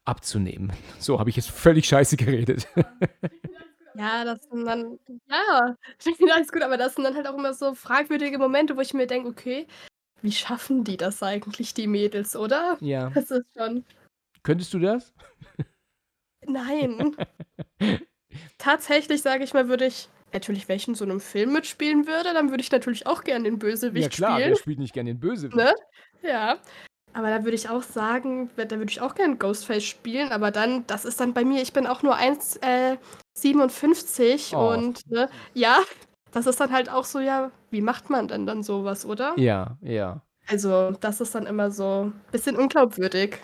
abzunehmen. 0.04 0.72
So 0.98 1.18
habe 1.18 1.30
ich 1.30 1.36
jetzt 1.36 1.50
völlig 1.50 1.86
scheiße 1.86 2.16
geredet. 2.16 2.66
Ja, 3.96 4.24
das 4.24 4.38
sind 4.44 4.64
dann, 4.64 5.00
ja, 5.28 5.76
alles 6.32 6.52
gut, 6.52 6.62
aber 6.62 6.76
das 6.76 6.94
sind 6.94 7.04
dann 7.04 7.16
halt 7.16 7.26
auch 7.26 7.36
immer 7.36 7.52
so 7.52 7.74
fragwürdige 7.74 8.38
Momente, 8.38 8.76
wo 8.76 8.80
ich 8.80 8.94
mir 8.94 9.08
denke, 9.08 9.28
okay, 9.28 9.66
wie 10.22 10.30
schaffen 10.32 10.84
die 10.84 10.96
das 10.96 11.22
eigentlich, 11.24 11.74
die 11.74 11.88
Mädels, 11.88 12.36
oder? 12.36 12.78
ja. 12.80 13.10
Das 13.14 13.30
ist 13.32 13.46
schon, 13.56 13.84
Könntest 14.42 14.72
du 14.72 14.78
das? 14.78 15.12
nein. 16.46 17.16
Tatsächlich, 18.58 19.22
sage 19.22 19.44
ich 19.44 19.52
mal, 19.52 19.68
würde 19.68 19.86
ich, 19.86 20.08
natürlich, 20.32 20.68
wenn 20.68 20.76
ich 20.76 20.88
in 20.88 20.94
so 20.94 21.04
einem 21.04 21.20
Film 21.20 21.52
mitspielen 21.52 22.06
würde, 22.06 22.32
dann 22.34 22.50
würde 22.50 22.62
ich 22.62 22.70
natürlich 22.70 23.06
auch 23.06 23.24
gerne 23.24 23.44
den 23.44 23.58
Bösewicht 23.58 24.04
ja 24.04 24.08
klar, 24.08 24.36
spielen. 24.38 24.50
wer 24.50 24.56
spielt 24.56 24.78
nicht 24.78 24.94
gerne 24.94 25.10
den 25.10 25.20
Bösewicht? 25.20 25.56
Ne? 25.56 25.74
Ja. 26.22 26.56
Aber 27.12 27.28
da 27.30 27.42
würde 27.44 27.56
ich 27.56 27.68
auch 27.68 27.82
sagen, 27.82 28.50
da 28.56 28.70
würde 28.70 28.90
ich 28.90 29.00
auch 29.00 29.16
gerne 29.16 29.34
Ghostface 29.36 29.82
spielen, 29.84 30.30
aber 30.30 30.52
dann, 30.52 30.86
das 30.86 31.04
ist 31.04 31.18
dann 31.20 31.34
bei 31.34 31.44
mir, 31.44 31.60
ich 31.60 31.72
bin 31.72 31.88
auch 31.88 32.04
nur 32.04 32.16
1,57 32.16 34.54
Oh. 34.54 34.72
und 34.72 35.10
ne, 35.10 35.28
ja, 35.52 35.80
das 36.30 36.46
ist 36.46 36.60
dann 36.60 36.70
halt 36.72 36.88
auch 36.88 37.04
so, 37.04 37.18
ja, 37.18 37.50
wie 37.70 37.80
macht 37.80 38.10
man 38.10 38.28
denn 38.28 38.46
dann 38.46 38.62
sowas, 38.62 39.04
oder? 39.04 39.34
Ja, 39.36 39.76
ja. 39.82 40.22
Also, 40.46 40.92
das 41.00 41.20
ist 41.20 41.34
dann 41.34 41.46
immer 41.46 41.70
so 41.70 42.06
ein 42.06 42.12
bisschen 42.30 42.56
unglaubwürdig. 42.56 43.38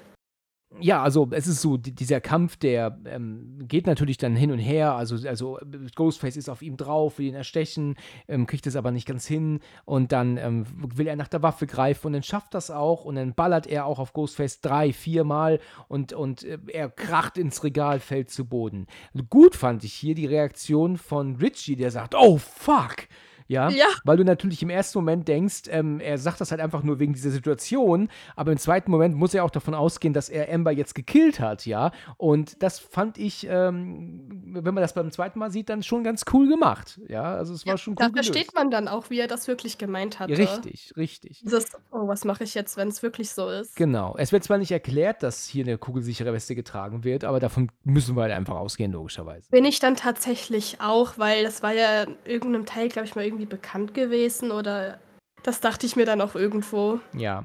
Ja, 0.80 1.02
also 1.02 1.28
es 1.30 1.46
ist 1.46 1.60
so, 1.60 1.76
die, 1.76 1.92
dieser 1.92 2.20
Kampf, 2.20 2.56
der 2.56 2.98
ähm, 3.06 3.58
geht 3.66 3.86
natürlich 3.86 4.18
dann 4.18 4.36
hin 4.36 4.50
und 4.50 4.58
her. 4.58 4.94
Also, 4.94 5.16
also 5.28 5.58
äh, 5.58 5.64
Ghostface 5.94 6.36
ist 6.36 6.48
auf 6.48 6.62
ihm 6.62 6.76
drauf, 6.76 7.18
will 7.18 7.26
ihn 7.26 7.34
erstechen, 7.34 7.96
ähm, 8.28 8.46
kriegt 8.46 8.66
es 8.66 8.76
aber 8.76 8.90
nicht 8.90 9.06
ganz 9.06 9.26
hin. 9.26 9.60
Und 9.84 10.12
dann 10.12 10.36
ähm, 10.36 10.66
will 10.76 11.06
er 11.06 11.16
nach 11.16 11.28
der 11.28 11.42
Waffe 11.42 11.66
greifen 11.66 12.08
und 12.08 12.12
dann 12.14 12.22
schafft 12.22 12.54
das 12.54 12.70
auch. 12.70 13.04
Und 13.04 13.16
dann 13.16 13.34
ballert 13.34 13.66
er 13.66 13.86
auch 13.86 13.98
auf 13.98 14.12
Ghostface 14.12 14.60
drei, 14.60 14.92
viermal 14.92 15.60
und, 15.88 16.12
und 16.12 16.44
äh, 16.44 16.58
er 16.68 16.90
kracht 16.90 17.38
ins 17.38 17.64
Regal, 17.64 18.00
fällt 18.00 18.30
zu 18.30 18.46
Boden. 18.46 18.86
Gut 19.30 19.56
fand 19.56 19.84
ich 19.84 19.94
hier 19.94 20.14
die 20.14 20.26
Reaktion 20.26 20.96
von 20.96 21.36
Richie, 21.36 21.76
der 21.76 21.90
sagt, 21.90 22.14
oh 22.14 22.38
fuck. 22.38 23.08
Ja, 23.48 23.68
Ja. 23.68 23.86
weil 24.04 24.16
du 24.16 24.24
natürlich 24.24 24.62
im 24.62 24.70
ersten 24.70 24.98
Moment 24.98 25.28
denkst, 25.28 25.62
ähm, 25.68 26.00
er 26.00 26.18
sagt 26.18 26.40
das 26.40 26.50
halt 26.50 26.60
einfach 26.60 26.82
nur 26.82 26.98
wegen 26.98 27.12
dieser 27.12 27.30
Situation, 27.30 28.08
aber 28.34 28.52
im 28.52 28.58
zweiten 28.58 28.90
Moment 28.90 29.14
muss 29.16 29.34
er 29.34 29.44
auch 29.44 29.50
davon 29.50 29.74
ausgehen, 29.74 30.12
dass 30.14 30.28
er 30.28 30.52
Amber 30.52 30.72
jetzt 30.72 30.94
gekillt 30.94 31.40
hat, 31.40 31.64
ja. 31.66 31.92
Und 32.16 32.62
das 32.62 32.78
fand 32.78 33.18
ich, 33.18 33.46
ähm, 33.48 34.28
wenn 34.52 34.74
man 34.74 34.82
das 34.82 34.94
beim 34.94 35.10
zweiten 35.10 35.38
Mal 35.38 35.50
sieht, 35.50 35.68
dann 35.68 35.82
schon 35.82 36.02
ganz 36.04 36.24
cool 36.32 36.48
gemacht, 36.48 37.00
ja. 37.08 37.22
Also 37.34 37.54
es 37.54 37.66
war 37.66 37.78
schon 37.78 37.92
cool 37.92 37.96
Da 37.98 38.08
gelöst. 38.08 38.28
versteht 38.30 38.54
man 38.54 38.70
dann 38.70 38.88
auch, 38.88 39.10
wie 39.10 39.18
er 39.20 39.28
das 39.28 39.46
wirklich 39.48 39.78
gemeint. 39.78 40.18
Ja, 40.18 40.26
richtig, 40.26 40.92
richtig. 40.96 41.40
Dieses, 41.44 41.72
oh, 41.92 42.08
was 42.08 42.24
mache 42.24 42.44
ich 42.44 42.54
jetzt, 42.54 42.76
wenn 42.76 42.88
es 42.88 43.02
wirklich 43.02 43.30
so 43.30 43.48
ist? 43.48 43.76
Genau. 43.76 44.14
Es 44.18 44.32
wird 44.32 44.44
zwar 44.44 44.58
nicht 44.58 44.70
erklärt, 44.72 45.22
dass 45.22 45.46
hier 45.46 45.64
eine 45.64 45.78
kugelsichere 45.78 46.32
Weste 46.32 46.54
getragen 46.54 47.04
wird, 47.04 47.24
aber 47.24 47.38
davon 47.40 47.70
müssen 47.84 48.16
wir 48.16 48.22
halt 48.22 48.32
einfach 48.32 48.56
ausgehen, 48.56 48.92
logischerweise. 48.92 49.48
Bin 49.50 49.64
ich 49.64 49.78
dann 49.78 49.94
tatsächlich 49.96 50.78
auch, 50.80 51.18
weil 51.18 51.44
das 51.44 51.62
war 51.62 51.72
ja 51.72 52.04
in 52.04 52.16
irgendeinem 52.24 52.66
Teil, 52.66 52.88
glaube 52.88 53.06
ich, 53.06 53.14
mal 53.14 53.24
irgendwie 53.24 53.35
bekannt 53.44 53.92
gewesen 53.92 54.50
oder 54.50 54.98
das 55.42 55.60
dachte 55.60 55.84
ich 55.84 55.96
mir 55.96 56.06
dann 56.06 56.22
auch 56.22 56.34
irgendwo. 56.34 57.00
Ja. 57.14 57.44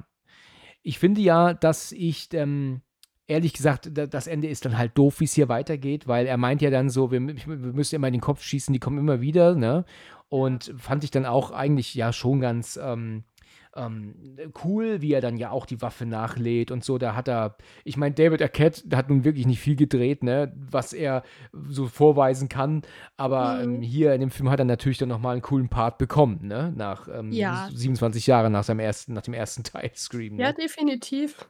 Ich 0.84 0.98
finde 0.98 1.20
ja, 1.22 1.54
dass 1.54 1.92
ich, 1.92 2.30
ähm, 2.34 2.82
ehrlich 3.28 3.54
gesagt, 3.54 3.90
da- 3.92 4.08
das 4.08 4.28
Ende 4.28 4.48
ist 4.48 4.64
dann 4.66 4.78
halt 4.78 4.98
doof, 4.98 5.20
wie 5.20 5.26
es 5.26 5.34
hier 5.34 5.50
weitergeht, 5.50 6.08
weil 6.08 6.26
er 6.26 6.38
meint 6.38 6.62
ja 6.62 6.70
dann 6.70 6.90
so, 6.90 7.12
wir, 7.12 7.20
wir 7.22 7.58
müssen 7.74 7.96
immer 7.96 8.08
in 8.08 8.14
den 8.14 8.22
Kopf 8.22 8.42
schießen, 8.44 8.72
die 8.72 8.80
kommen 8.80 8.98
immer 8.98 9.20
wieder, 9.20 9.56
ne? 9.56 9.84
Und 10.30 10.74
fand 10.78 11.04
ich 11.04 11.12
dann 11.12 11.26
auch 11.26 11.52
eigentlich 11.52 11.94
ja 11.94 12.14
schon 12.14 12.40
ganz 12.40 12.80
ähm, 12.82 13.26
ähm, 13.76 14.16
cool, 14.64 15.02
wie 15.02 15.14
er 15.14 15.22
dann 15.22 15.38
ja 15.38 15.52
auch 15.52 15.66
die 15.66 15.82
Waffe 15.82 16.06
nachlädt 16.06 16.72
und 16.72 16.84
so. 16.84 16.98
Da 16.98 17.16
hat 17.16 17.28
er, 17.28 17.56
ich 17.86 17.96
meine, 17.98 18.14
David 18.16 18.42
Arquette 18.42 18.96
hat 18.96 19.10
nun 19.10 19.24
wirklich 19.24 19.46
nicht 19.48 19.60
viel 19.60 19.76
gedreht, 19.76 20.24
ne? 20.24 20.54
Was 20.70 20.94
er 20.94 21.24
so 21.70 21.88
vorweisen 21.88 22.50
kann. 22.50 22.82
Aber 23.18 23.56
Mhm. 23.66 23.76
ähm, 23.76 23.82
hier 23.82 24.14
in 24.14 24.22
dem 24.22 24.32
Film 24.32 24.50
hat 24.50 24.60
er 24.60 24.66
natürlich 24.66 24.98
dann 24.98 25.10
nochmal 25.10 25.34
einen 25.34 25.42
coolen 25.42 25.70
Part 25.70 25.98
bekommen, 25.98 26.40
ne? 26.48 26.74
Nach 26.76 27.08
ähm, 27.08 27.32
Ja. 27.32 27.70
27 27.74 28.28
Jahren 28.28 28.52
nach 28.52 28.64
seinem 28.64 28.80
ersten, 28.80 29.14
nach 29.14 29.22
dem 29.22 29.34
ersten 29.34 29.64
Teil 29.64 29.92
Scream. 29.96 30.36
Ne? 30.36 30.44
Ja, 30.44 30.52
definitiv. 30.54 31.48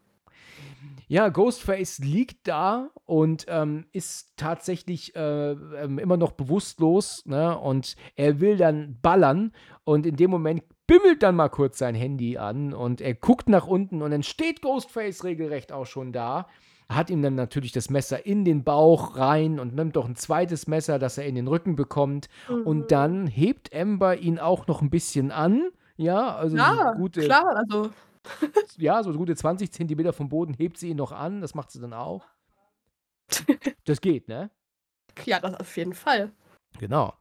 Ja, 1.08 1.28
Ghostface 1.28 2.00
liegt 2.00 2.48
da 2.48 2.90
und 3.06 3.46
ähm, 3.50 3.86
ist 3.92 4.34
tatsächlich 4.38 5.14
äh, 5.16 5.52
ähm, 5.52 6.00
immer 6.00 6.16
noch 6.16 6.32
bewusstlos, 6.32 7.26
ne? 7.26 7.58
Und 7.58 7.96
er 8.16 8.40
will 8.40 8.56
dann 8.58 8.98
ballern 9.02 9.52
und 9.84 10.06
in 10.06 10.16
dem 10.16 10.30
Moment 10.32 10.64
bimmelt 10.92 11.24
dann 11.24 11.38
mal 11.38 11.48
kurz 11.48 11.78
sein 11.78 11.96
Handy 11.96 12.38
an 12.38 12.74
und 12.74 13.00
er 13.00 13.14
guckt 13.14 13.48
nach 13.48 13.66
unten 13.66 14.02
und 14.02 14.12
dann 14.12 14.24
steht 14.24 14.62
Ghostface 14.62 15.24
regelrecht 15.24 15.72
auch 15.72 15.86
schon 15.86 16.12
da. 16.12 16.48
Hat 16.90 17.10
ihm 17.10 17.22
dann 17.22 17.36
natürlich 17.36 17.72
das 17.72 17.90
Messer 17.90 18.26
in 18.26 18.44
den 18.44 18.66
Bauch 18.66 19.16
rein 19.16 19.62
und 19.62 19.74
nimmt 19.74 19.96
doch 19.96 20.06
ein 20.06 20.18
zweites 20.18 20.68
Messer, 20.68 21.00
das 21.00 21.18
er 21.18 21.26
in 21.26 21.36
den 21.36 21.48
Rücken 21.48 21.78
bekommt. 21.78 22.28
Mhm. 22.50 22.64
Und 22.64 22.92
dann 22.92 23.26
hebt 23.26 23.74
Amber 23.74 24.18
ihn 24.18 24.38
auch 24.38 24.68
noch 24.68 24.82
ein 24.82 24.90
bisschen 24.90 25.32
an. 25.32 25.70
Ja, 25.96 26.36
also 26.36 26.58
Ja, 26.58 26.92
so 26.94 27.00
gute 27.00 27.22
klar, 27.22 27.56
also 27.56 27.92
ja, 28.78 29.02
so 29.02 29.14
gute 29.14 29.34
20 29.34 29.72
Zentimeter 29.72 30.12
vom 30.12 30.28
Boden 30.28 30.54
hebt 30.54 30.78
sie 30.78 30.90
ihn 30.90 30.98
noch 30.98 31.14
an. 31.14 31.40
Das 31.40 31.56
macht 31.56 31.72
sie 31.72 31.80
dann 31.80 31.94
auch. 31.94 32.26
Das 33.86 34.02
geht, 34.02 34.28
ne? 34.28 34.52
ja, 35.26 35.40
das 35.40 35.56
auf 35.56 35.78
jeden 35.78 35.94
Fall. 35.94 36.34
Genau. 36.80 37.14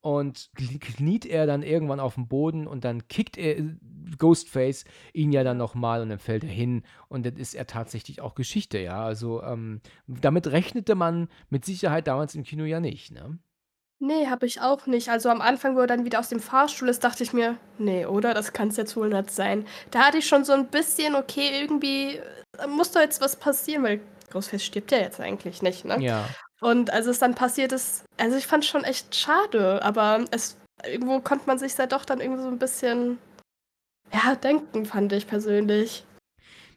Und 0.00 0.50
knie- 0.56 0.78
kniet 0.78 1.26
er 1.26 1.46
dann 1.46 1.62
irgendwann 1.62 2.00
auf 2.00 2.14
dem 2.14 2.28
Boden 2.28 2.66
und 2.66 2.84
dann 2.84 3.08
kickt 3.08 3.36
er 3.36 3.58
äh, 3.58 3.76
Ghostface 4.16 4.84
ihn 5.12 5.32
ja 5.32 5.44
dann 5.44 5.56
nochmal 5.58 6.02
und 6.02 6.08
dann 6.08 6.18
fällt 6.20 6.44
er 6.44 6.50
hin 6.50 6.82
und 7.08 7.26
dann 7.26 7.36
ist 7.36 7.54
er 7.54 7.66
tatsächlich 7.66 8.20
auch 8.20 8.34
Geschichte, 8.34 8.78
ja. 8.78 9.02
Also 9.04 9.42
ähm, 9.42 9.80
damit 10.06 10.46
rechnete 10.46 10.94
man 10.94 11.28
mit 11.50 11.64
Sicherheit 11.64 12.06
damals 12.06 12.34
im 12.34 12.44
Kino 12.44 12.64
ja 12.64 12.80
nicht, 12.80 13.12
ne? 13.12 13.38
Nee, 14.00 14.28
habe 14.28 14.46
ich 14.46 14.60
auch 14.60 14.86
nicht. 14.86 15.08
Also 15.08 15.28
am 15.28 15.40
Anfang, 15.40 15.74
wo 15.74 15.80
er 15.80 15.86
dann 15.88 16.04
wieder 16.04 16.20
aus 16.20 16.28
dem 16.28 16.38
Fahrstuhl 16.38 16.88
ist, 16.88 17.02
dachte 17.02 17.24
ich 17.24 17.32
mir, 17.32 17.56
nee, 17.78 18.06
oder? 18.06 18.32
Das 18.32 18.52
kann 18.52 18.68
es 18.68 18.76
jetzt 18.76 18.96
wohl 18.96 19.08
nicht 19.08 19.30
sein. 19.30 19.66
Da 19.90 20.06
hatte 20.06 20.18
ich 20.18 20.26
schon 20.28 20.44
so 20.44 20.52
ein 20.52 20.68
bisschen, 20.68 21.16
okay, 21.16 21.60
irgendwie 21.60 22.16
äh, 22.58 22.66
muss 22.68 22.92
doch 22.92 23.00
jetzt 23.00 23.20
was 23.20 23.36
passieren, 23.36 23.82
weil 23.82 24.00
Ghostface 24.30 24.64
stirbt 24.64 24.92
ja 24.92 24.98
jetzt 24.98 25.20
eigentlich 25.20 25.62
nicht, 25.62 25.84
ne? 25.84 26.00
Ja. 26.00 26.36
Und 26.60 26.92
als 26.92 27.06
es 27.06 27.18
dann 27.18 27.34
passiert 27.34 27.72
ist, 27.72 28.04
also 28.16 28.36
ich 28.36 28.46
fand 28.46 28.64
es 28.64 28.70
schon 28.70 28.84
echt 28.84 29.14
schade, 29.14 29.82
aber 29.82 30.24
es 30.30 30.56
irgendwo 30.84 31.20
konnte 31.20 31.46
man 31.46 31.58
sich 31.58 31.76
ja 31.76 31.86
doch 31.86 32.04
dann 32.04 32.20
irgendwie 32.20 32.42
so 32.42 32.48
ein 32.48 32.58
bisschen 32.58 33.18
ja, 34.12 34.34
denken, 34.34 34.86
fand 34.86 35.12
ich 35.12 35.26
persönlich. 35.26 36.04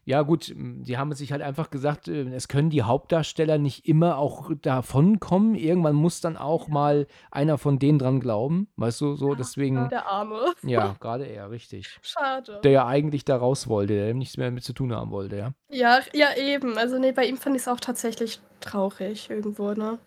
Ja, 0.03 0.23
gut, 0.23 0.51
die 0.55 0.97
haben 0.97 1.13
sich 1.13 1.31
halt 1.31 1.41
einfach 1.41 1.69
gesagt, 1.69 2.07
äh, 2.07 2.23
es 2.33 2.47
können 2.47 2.69
die 2.69 2.81
Hauptdarsteller 2.81 3.57
nicht 3.57 3.87
immer 3.87 4.17
auch 4.17 4.51
davon 4.61 5.19
kommen. 5.19 5.55
Irgendwann 5.55 5.95
muss 5.95 6.21
dann 6.21 6.37
auch 6.37 6.67
mal 6.67 7.07
einer 7.29 7.57
von 7.57 7.77
denen 7.77 7.99
dran 7.99 8.19
glauben. 8.19 8.67
Weißt 8.77 8.99
du, 9.01 9.15
so, 9.15 9.35
deswegen, 9.35 9.89
Der 9.89 10.07
Arme. 10.07 10.53
ja, 10.63 10.95
gerade 10.99 11.25
er, 11.25 11.51
richtig. 11.51 11.99
Schade. 12.01 12.59
Der 12.63 12.71
ja 12.71 12.87
eigentlich 12.87 13.25
da 13.25 13.37
raus 13.37 13.67
wollte, 13.67 13.93
der 13.93 14.13
nichts 14.13 14.37
mehr 14.37 14.47
damit 14.47 14.63
zu 14.63 14.73
tun 14.73 14.93
haben 14.93 15.11
wollte, 15.11 15.37
ja. 15.37 15.51
Ja, 15.69 15.99
ja, 16.13 16.35
eben. 16.35 16.77
Also 16.77 16.97
nee, 16.97 17.11
bei 17.11 17.25
ihm 17.25 17.37
fand 17.37 17.55
ich 17.55 17.61
es 17.61 17.67
auch 17.67 17.79
tatsächlich 17.79 18.39
traurig 18.59 19.29
irgendwo, 19.29 19.73
ne? 19.73 19.99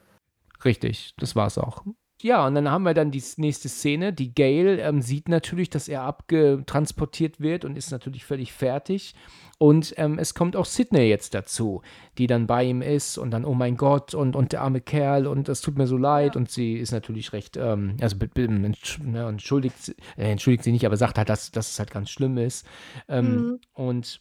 Richtig, 0.64 1.14
das 1.18 1.36
war's 1.36 1.58
auch. 1.58 1.84
Ja, 2.24 2.46
und 2.46 2.54
dann 2.54 2.70
haben 2.70 2.84
wir 2.84 2.94
dann 2.94 3.10
die 3.10 3.22
nächste 3.36 3.68
Szene. 3.68 4.14
Die 4.14 4.34
Gail 4.34 4.78
ähm, 4.80 5.02
sieht 5.02 5.28
natürlich, 5.28 5.68
dass 5.68 5.88
er 5.88 6.04
abgetransportiert 6.04 7.38
wird 7.38 7.66
und 7.66 7.76
ist 7.76 7.90
natürlich 7.90 8.24
völlig 8.24 8.50
fertig. 8.50 9.14
Und 9.58 9.92
ähm, 9.98 10.18
es 10.18 10.32
kommt 10.32 10.56
auch 10.56 10.64
Sydney 10.64 11.02
jetzt 11.02 11.34
dazu, 11.34 11.82
die 12.16 12.26
dann 12.26 12.46
bei 12.46 12.64
ihm 12.64 12.80
ist 12.80 13.18
und 13.18 13.30
dann, 13.30 13.44
oh 13.44 13.52
mein 13.52 13.76
Gott, 13.76 14.14
und, 14.14 14.36
und 14.36 14.52
der 14.52 14.62
arme 14.62 14.80
Kerl 14.80 15.26
und 15.26 15.50
es 15.50 15.60
tut 15.60 15.76
mir 15.76 15.86
so 15.86 15.98
leid. 15.98 16.34
Und 16.34 16.50
sie 16.50 16.76
ist 16.78 16.92
natürlich 16.92 17.34
recht, 17.34 17.58
ähm, 17.58 17.98
also 18.00 18.16
ne, 18.16 19.26
entschuldigt, 19.28 19.76
sie- 19.82 19.94
äh, 20.16 20.30
entschuldigt 20.30 20.64
sie 20.64 20.72
nicht, 20.72 20.86
aber 20.86 20.96
sagt 20.96 21.18
halt, 21.18 21.28
dass, 21.28 21.50
dass 21.50 21.72
es 21.72 21.78
halt 21.78 21.90
ganz 21.90 22.08
schlimm 22.08 22.38
ist. 22.38 22.66
Ähm, 23.06 23.36
Mhm. 23.36 23.60
Und 23.74 24.20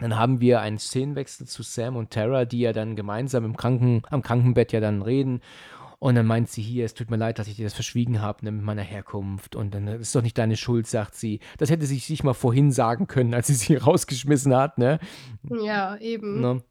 dann 0.00 0.16
haben 0.18 0.40
wir 0.40 0.60
einen 0.62 0.78
Szenenwechsel 0.78 1.46
zu 1.46 1.62
Sam 1.62 1.94
und 1.94 2.10
Tara, 2.10 2.44
die 2.44 2.60
ja 2.60 2.72
dann 2.72 2.96
gemeinsam 2.96 3.44
im 3.44 3.56
Kranken, 3.56 4.02
am 4.10 4.22
Krankenbett 4.22 4.72
ja 4.72 4.80
dann 4.80 5.02
reden. 5.02 5.42
Und 6.00 6.14
dann 6.14 6.24
meint 6.24 6.48
sie 6.48 6.62
hier, 6.62 6.86
es 6.86 6.94
tut 6.94 7.10
mir 7.10 7.18
leid, 7.18 7.38
dass 7.38 7.46
ich 7.46 7.56
dir 7.56 7.64
das 7.64 7.74
verschwiegen 7.74 8.22
habe 8.22 8.42
ne, 8.42 8.50
mit 8.50 8.64
meiner 8.64 8.82
Herkunft. 8.82 9.54
Und 9.54 9.74
dann 9.74 9.86
ist 9.86 10.14
doch 10.14 10.22
nicht 10.22 10.38
deine 10.38 10.56
Schuld, 10.56 10.86
sagt 10.86 11.14
sie. 11.14 11.40
Das 11.58 11.70
hätte 11.70 11.84
sie 11.84 11.98
sich 11.98 12.24
mal 12.24 12.32
vorhin 12.32 12.72
sagen 12.72 13.06
können, 13.06 13.34
als 13.34 13.48
sie 13.48 13.54
sie 13.54 13.76
rausgeschmissen 13.76 14.56
hat, 14.56 14.78
ne? 14.78 14.98
Ja, 15.62 15.98
eben. 15.98 16.40
ne? 16.40 16.62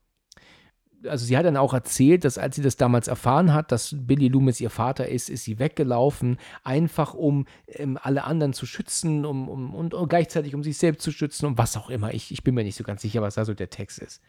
Also 1.07 1.25
sie 1.25 1.37
hat 1.37 1.45
dann 1.45 1.57
auch 1.57 1.75
erzählt, 1.75 2.25
dass 2.25 2.39
als 2.39 2.55
sie 2.55 2.63
das 2.63 2.75
damals 2.75 3.07
erfahren 3.07 3.53
hat, 3.53 3.71
dass 3.71 3.95
Billy 3.95 4.29
Loomis 4.29 4.59
ihr 4.59 4.71
Vater 4.71 5.07
ist, 5.07 5.29
ist 5.29 5.43
sie 5.43 5.59
weggelaufen, 5.59 6.37
einfach 6.63 7.13
um 7.13 7.45
ähm, 7.67 7.99
alle 8.01 8.23
anderen 8.23 8.53
zu 8.53 8.65
schützen 8.65 9.25
um, 9.25 9.47
um, 9.47 9.75
und, 9.75 9.93
und 9.93 10.09
gleichzeitig 10.09 10.55
um 10.55 10.63
sich 10.63 10.77
selbst 10.77 11.03
zu 11.03 11.11
schützen 11.11 11.45
und 11.45 11.57
was 11.57 11.77
auch 11.77 11.91
immer. 11.91 12.15
Ich, 12.15 12.31
ich 12.31 12.43
bin 12.43 12.55
mir 12.55 12.63
nicht 12.63 12.75
so 12.75 12.83
ganz 12.83 13.03
sicher, 13.03 13.21
was 13.21 13.35
da 13.35 13.45
so 13.45 13.53
der 13.53 13.69
Text 13.69 13.99
ist. 13.99 14.21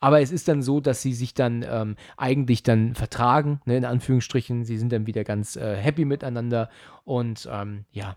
Aber 0.00 0.20
es 0.20 0.30
ist 0.30 0.48
dann 0.48 0.62
so, 0.62 0.80
dass 0.80 1.02
sie 1.02 1.12
sich 1.12 1.34
dann 1.34 1.64
ähm, 1.68 1.96
eigentlich 2.16 2.62
dann 2.62 2.94
vertragen, 2.94 3.60
ne, 3.64 3.76
in 3.76 3.84
Anführungsstrichen. 3.84 4.64
Sie 4.64 4.78
sind 4.78 4.92
dann 4.92 5.06
wieder 5.06 5.24
ganz 5.24 5.56
äh, 5.56 5.76
happy 5.76 6.04
miteinander 6.04 6.68
und 7.04 7.48
ähm, 7.50 7.84
ja, 7.90 8.16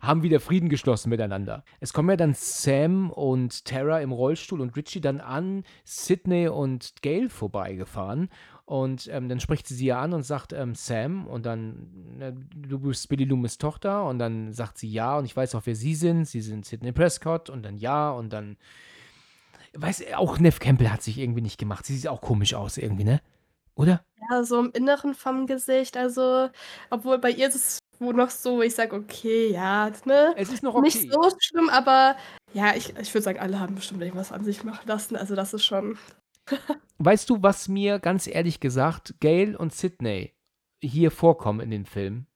haben 0.00 0.22
wieder 0.22 0.40
Frieden 0.40 0.68
geschlossen 0.68 1.10
miteinander. 1.10 1.64
Es 1.80 1.92
kommen 1.92 2.10
ja 2.10 2.16
dann 2.16 2.34
Sam 2.34 3.10
und 3.10 3.64
Tara 3.64 4.00
im 4.00 4.12
Rollstuhl 4.12 4.60
und 4.60 4.76
Richie 4.76 5.00
dann 5.00 5.20
an 5.20 5.64
Sydney 5.84 6.48
und 6.48 6.94
Gail 7.02 7.28
vorbeigefahren. 7.28 8.28
Und 8.64 9.08
ähm, 9.10 9.28
dann 9.30 9.40
spricht 9.40 9.66
sie 9.66 9.74
sie 9.74 9.86
ja 9.86 10.00
an 10.00 10.12
und 10.12 10.24
sagt, 10.24 10.52
ähm, 10.52 10.74
Sam, 10.74 11.26
und 11.26 11.46
dann, 11.46 11.88
na, 12.18 12.32
du 12.32 12.78
bist 12.80 13.08
Billy 13.08 13.24
Loomis 13.24 13.56
Tochter. 13.56 14.04
Und 14.04 14.18
dann 14.18 14.52
sagt 14.52 14.78
sie 14.78 14.90
ja, 14.90 15.16
und 15.16 15.24
ich 15.24 15.36
weiß 15.36 15.54
auch, 15.54 15.62
wer 15.64 15.74
sie 15.74 15.94
sind. 15.94 16.26
Sie 16.26 16.42
sind 16.42 16.66
Sydney 16.66 16.92
Prescott. 16.92 17.48
Und 17.48 17.64
dann 17.64 17.78
ja, 17.78 18.10
und 18.10 18.32
dann, 18.32 18.58
weiß 19.80 20.04
auch 20.14 20.38
Neff 20.38 20.58
Campbell 20.58 20.90
hat 20.90 21.02
sich 21.02 21.18
irgendwie 21.18 21.40
nicht 21.40 21.58
gemacht. 21.58 21.86
Sie 21.86 21.96
sieht 21.96 22.08
auch 22.08 22.20
komisch 22.20 22.54
aus 22.54 22.78
irgendwie, 22.78 23.04
ne? 23.04 23.20
Oder? 23.74 24.04
Ja, 24.30 24.42
so 24.42 24.58
im 24.60 24.72
Inneren 24.72 25.14
vom 25.14 25.46
Gesicht. 25.46 25.96
Also, 25.96 26.50
obwohl 26.90 27.18
bei 27.18 27.30
ihr 27.30 27.48
ist 27.48 27.54
es 27.54 27.78
wohl 28.00 28.14
noch 28.14 28.30
so, 28.30 28.60
ich 28.62 28.74
sag, 28.74 28.92
okay, 28.92 29.52
ja, 29.52 29.90
ne? 30.04 30.34
Es 30.36 30.52
ist 30.52 30.62
noch 30.62 30.74
okay. 30.74 30.82
Nicht 30.82 31.12
so 31.12 31.30
schlimm, 31.38 31.68
aber 31.68 32.16
ja, 32.52 32.74
ich, 32.74 32.96
ich 32.98 33.14
würde 33.14 33.22
sagen, 33.22 33.38
alle 33.38 33.60
haben 33.60 33.76
bestimmt 33.76 34.02
irgendwas 34.02 34.32
an 34.32 34.44
sich 34.44 34.64
machen 34.64 34.86
lassen. 34.86 35.16
Also, 35.16 35.34
das 35.34 35.54
ist 35.54 35.64
schon. 35.64 35.96
Weißt 36.98 37.30
du, 37.30 37.42
was 37.42 37.68
mir 37.68 38.00
ganz 38.00 38.26
ehrlich 38.26 38.58
gesagt, 38.58 39.14
Gail 39.20 39.54
und 39.54 39.72
Sydney 39.72 40.34
hier 40.82 41.10
vorkommen 41.10 41.60
in 41.60 41.70
den 41.70 41.86
Film? 41.86 42.26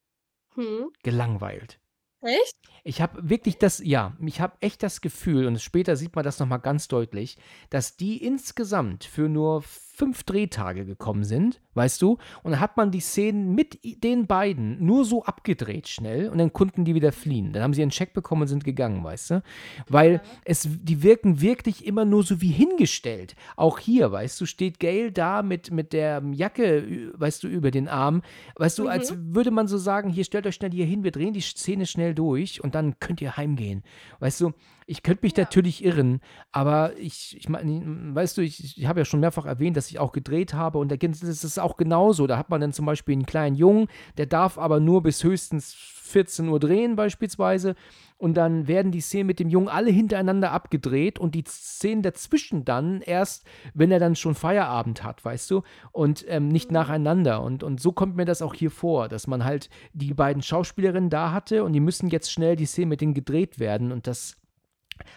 Hm. 0.55 0.91
Gelangweilt. 1.03 1.81
Echt? 2.23 2.57
Ich 2.85 3.01
habe 3.01 3.29
wirklich 3.29 3.59
das, 3.59 3.81
ja, 3.85 4.17
ich 4.25 4.41
habe 4.41 4.57
echt 4.61 4.83
das 4.83 5.01
Gefühl, 5.01 5.47
und 5.47 5.61
später 5.61 5.97
sieht 5.97 6.15
man 6.15 6.25
das 6.25 6.39
nochmal 6.39 6.61
ganz 6.61 6.89
deutlich, 6.89 7.37
dass 7.71 7.97
die 7.97 8.25
insgesamt 8.25 9.05
für 9.05 9.29
nur 9.29 9.63
fünf 9.95 10.25
Drehtage 10.25 10.87
gekommen 10.87 11.23
sind, 11.23 11.61
weißt 11.75 12.01
du? 12.01 12.17
Und 12.43 12.53
dann 12.53 12.61
hat 12.61 12.79
man 12.79 12.91
die 12.91 13.01
Szenen 13.01 13.55
mit 13.55 13.79
den 14.03 14.27
beiden 14.27 14.85
nur 14.85 15.05
so 15.05 15.23
abgedreht 15.25 15.87
schnell 15.87 16.31
und 16.31 16.39
dann 16.39 16.53
konnten 16.53 16.87
die 16.87 16.95
wieder 16.95 17.13
fliehen. 17.13 17.53
Dann 17.53 17.63
haben 17.63 17.75
sie 17.75 17.83
einen 17.83 17.91
Check 17.91 18.15
bekommen 18.15 18.43
und 18.43 18.49
sind 18.49 18.65
gegangen, 18.65 19.05
weißt 19.05 19.31
du? 19.31 19.43
Weil 19.89 20.15
ja. 20.15 20.21
es, 20.47 20.67
die 20.71 21.03
wirken 21.03 21.43
wirklich 21.43 21.87
immer 21.87 22.07
nur 22.07 22.23
so 22.23 22.41
wie 22.41 22.51
hingestellt. 22.51 23.37
Auch 23.57 23.79
hier, 23.79 24.11
weißt 24.11 24.41
du, 24.41 24.47
steht 24.47 24.81
Gail 24.81 25.13
da 25.13 25.43
mit, 25.43 25.71
mit 25.71 25.93
der 25.93 26.23
Jacke, 26.33 27.13
weißt 27.15 27.45
du, 27.45 27.49
über 27.49 27.71
den 27.71 27.87
Arm. 27.87 28.23
Weißt 28.57 28.79
du, 28.79 28.85
mhm. 28.85 28.89
als 28.89 29.15
würde 29.19 29.51
man 29.51 29.69
so 29.69 29.77
sagen, 29.77 30.09
hier 30.09 30.25
stellt 30.25 30.47
euch 30.47 30.55
schnell 30.55 30.73
hier 30.73 30.87
hin, 30.87 31.05
wir 31.05 31.13
drehen 31.13 31.35
die 31.35 31.43
Szene 31.43 31.85
schnell 31.85 32.15
durch 32.15 32.65
und 32.65 32.75
dann 32.75 32.99
könnt 32.99 33.21
ihr 33.21 33.37
heimgehen. 33.37 33.83
Weißt 34.21 34.41
du, 34.41 34.53
ich 34.87 35.03
könnte 35.03 35.25
mich 35.25 35.37
ja. 35.37 35.45
natürlich 35.45 35.85
irren, 35.85 36.21
aber 36.51 36.97
ich, 36.99 37.37
ich 37.37 37.49
meine, 37.49 38.15
weißt 38.15 38.37
du, 38.39 38.43
ich, 38.43 38.79
ich 38.79 38.87
habe 38.87 39.01
ja 39.01 39.05
schon 39.05 39.21
mehrfach 39.21 39.47
erwähnt, 39.47 39.77
dass 39.77 39.91
ich 39.91 39.99
auch 39.99 40.13
gedreht 40.13 40.55
habe 40.55 40.79
und 40.79 40.91
da 40.91 40.97
ist 40.97 41.45
es 41.45 41.59
auch 41.59 41.77
genauso. 41.77 42.27
Da 42.27 42.39
hat 42.39 42.51
man 42.51 42.61
dann 42.61 42.73
zum 42.73 42.87
Beispiel 42.87 43.15
einen 43.15 43.27
kleinen 43.27 43.57
Jungen, 43.57 43.89
der 44.17 44.27
darf 44.27 44.59
aber 44.59 44.81
nur 44.81 45.03
bis 45.03 45.25
höchstens 45.25 45.75
14 45.75 46.49
Uhr 46.49 46.61
drehen 46.61 46.97
beispielsweise 46.97 47.75
und 48.23 48.35
dann 48.35 48.69
werden 48.69 48.93
die 48.93 49.01
Szenen 49.01 49.27
mit 49.27 49.41
dem 49.41 49.49
Jungen 49.49 49.69
alle 49.69 49.91
hintereinander 49.91 50.53
abgedreht 50.53 51.19
und 51.19 51.35
die 51.35 51.43
Szenen 51.45 52.03
dazwischen 52.03 52.65
dann 52.65 53.01
erst, 53.01 53.45
wenn 53.75 53.91
er 53.91 53.99
dann 53.99 54.15
schon 54.15 54.37
Feierabend 54.37 55.03
hat, 55.03 55.25
weißt 55.25 55.51
du, 55.51 55.63
und 55.91 56.25
ähm, 56.29 56.47
nicht 56.47 56.71
mhm. 56.71 56.75
nacheinander. 56.75 57.43
Und, 57.43 57.65
und 57.65 57.81
so 57.81 57.91
kommt 57.91 58.15
mir 58.15 58.25
das 58.25 58.41
auch 58.41 58.55
hier 58.55 58.71
vor, 58.71 59.09
dass 59.09 59.27
man 59.27 59.45
halt 59.45 59.71
die 59.93 60.15
beiden 60.15 60.41
Schauspielerinnen 60.41 61.11
da 61.11 61.33
hatte 61.33 61.65
und 61.65 61.73
die 61.73 61.81
müssen 61.81 62.11
jetzt 62.11 62.31
schnell 62.31 62.55
die 62.55 62.67
Szenen 62.67 62.91
mit 62.91 63.01
denen 63.01 63.15
gedreht 63.15 63.59
werden 63.59 63.91
und 63.91 64.07
das 64.07 64.37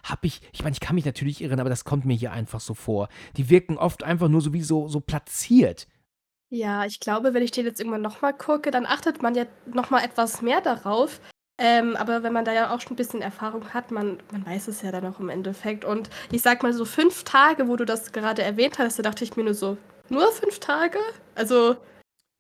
habe 0.04 0.28
ich, 0.28 0.42
ich 0.54 0.64
meine, 0.64 0.74
ich 0.74 0.80
kann 0.80 0.96
mich 0.96 1.06
natürlich 1.06 1.42
irren, 1.42 1.60
aber 1.60 1.70
das 1.70 1.86
kommt 1.86 2.06
mir 2.06 2.16
hier 2.16 2.32
einfach 2.32 2.60
so 2.60 2.74
vor. 2.74 3.10
Die 3.38 3.50
wirken 3.50 3.78
oft 3.78 4.04
einfach 4.04 4.28
nur 4.28 4.42
so 4.42 4.54
wie 4.54 4.64
so, 4.64 4.88
so 4.88 5.00
platziert. 5.00 5.88
Ja, 6.50 6.86
ich 6.86 7.00
glaube, 7.00 7.34
wenn 7.34 7.44
ich 7.44 7.52
den 7.52 7.66
jetzt 7.66 7.80
irgendwann 7.80 8.02
nochmal 8.02 8.34
gucke, 8.34 8.72
dann 8.72 8.86
achtet 8.86 9.22
man 9.22 9.36
ja 9.36 9.46
nochmal 9.66 10.06
etwas 10.06 10.42
mehr 10.42 10.62
darauf, 10.62 11.20
ähm, 11.58 11.96
aber 11.96 12.22
wenn 12.24 12.34
man 12.34 12.44
da 12.44 12.54
ja 12.54 12.74
auch 12.74 12.82
schon 12.82 12.94
ein 12.94 12.98
bisschen 12.98 13.22
Erfahrung 13.22 13.74
hat, 13.74 13.90
man, 13.92 14.20
man 14.32 14.46
weiß 14.46 14.68
es 14.68 14.82
ja 14.82 14.92
dann 14.92 15.06
auch 15.06 15.20
im 15.20 15.30
Endeffekt. 15.30 15.86
Und 15.86 16.10
ich 16.32 16.42
sag 16.42 16.64
mal, 16.64 16.74
so 16.74 16.84
fünf 16.86 17.24
Tage, 17.24 17.68
wo 17.68 17.78
du 17.78 17.86
das 17.86 18.12
gerade 18.12 18.44
erwähnt 18.44 18.78
hast, 18.78 19.00
da 19.00 19.04
dachte 19.04 19.24
ich 19.24 19.38
mir 19.38 19.44
nur 19.44 19.54
so, 19.54 19.78
nur 20.10 20.32
fünf 20.32 20.60
Tage? 20.60 21.00
Also, 21.34 21.78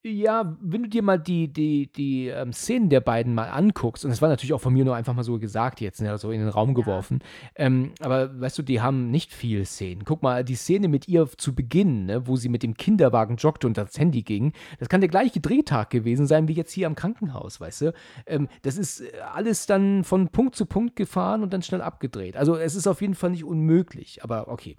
ja, 0.09 0.55
wenn 0.61 0.83
du 0.83 0.89
dir 0.89 1.01
mal 1.01 1.17
die, 1.17 1.51
die, 1.51 1.91
die 1.91 2.27
ähm, 2.27 2.53
Szenen 2.53 2.89
der 2.89 3.01
beiden 3.01 3.33
mal 3.33 3.49
anguckst, 3.49 4.05
und 4.05 4.11
das 4.11 4.21
war 4.21 4.29
natürlich 4.29 4.53
auch 4.53 4.61
von 4.61 4.73
mir 4.73 4.85
nur 4.85 4.95
einfach 4.95 5.13
mal 5.13 5.23
so 5.23 5.39
gesagt 5.39 5.81
jetzt, 5.81 6.01
ne, 6.01 6.17
so 6.17 6.31
in 6.31 6.41
den 6.41 6.49
Raum 6.49 6.73
geworfen, 6.75 7.19
ähm, 7.55 7.93
aber 8.01 8.39
weißt 8.39 8.57
du, 8.57 8.63
die 8.63 8.81
haben 8.81 9.09
nicht 9.09 9.33
viel 9.33 9.65
Szenen. 9.65 10.03
Guck 10.05 10.21
mal, 10.21 10.43
die 10.43 10.55
Szene 10.55 10.87
mit 10.87 11.07
ihr 11.07 11.27
zu 11.37 11.55
Beginn, 11.55 12.05
ne, 12.05 12.27
wo 12.27 12.35
sie 12.35 12.49
mit 12.49 12.61
dem 12.61 12.75
Kinderwagen 12.75 13.37
joggte 13.37 13.65
und 13.65 13.77
das 13.77 13.97
Handy 13.97 14.21
ging, 14.21 14.53
das 14.79 14.89
kann 14.89 15.01
der 15.01 15.09
gleiche 15.09 15.39
Drehtag 15.39 15.89
gewesen 15.89 16.27
sein 16.27 16.47
wie 16.47 16.53
jetzt 16.53 16.71
hier 16.71 16.87
am 16.87 16.95
Krankenhaus, 16.95 17.59
weißt 17.59 17.81
du? 17.81 17.93
Ähm, 18.27 18.47
das 18.61 18.77
ist 18.77 19.01
äh, 19.01 19.11
alles 19.33 19.65
dann 19.65 20.03
von 20.03 20.29
Punkt 20.29 20.55
zu 20.55 20.65
Punkt 20.65 20.95
gefahren 20.95 21.41
und 21.41 21.51
dann 21.51 21.63
schnell 21.63 21.81
abgedreht. 21.81 22.37
Also 22.37 22.55
es 22.55 22.75
ist 22.75 22.87
auf 22.87 23.01
jeden 23.01 23.15
Fall 23.15 23.31
nicht 23.31 23.43
unmöglich, 23.43 24.23
aber 24.23 24.49
okay. 24.49 24.77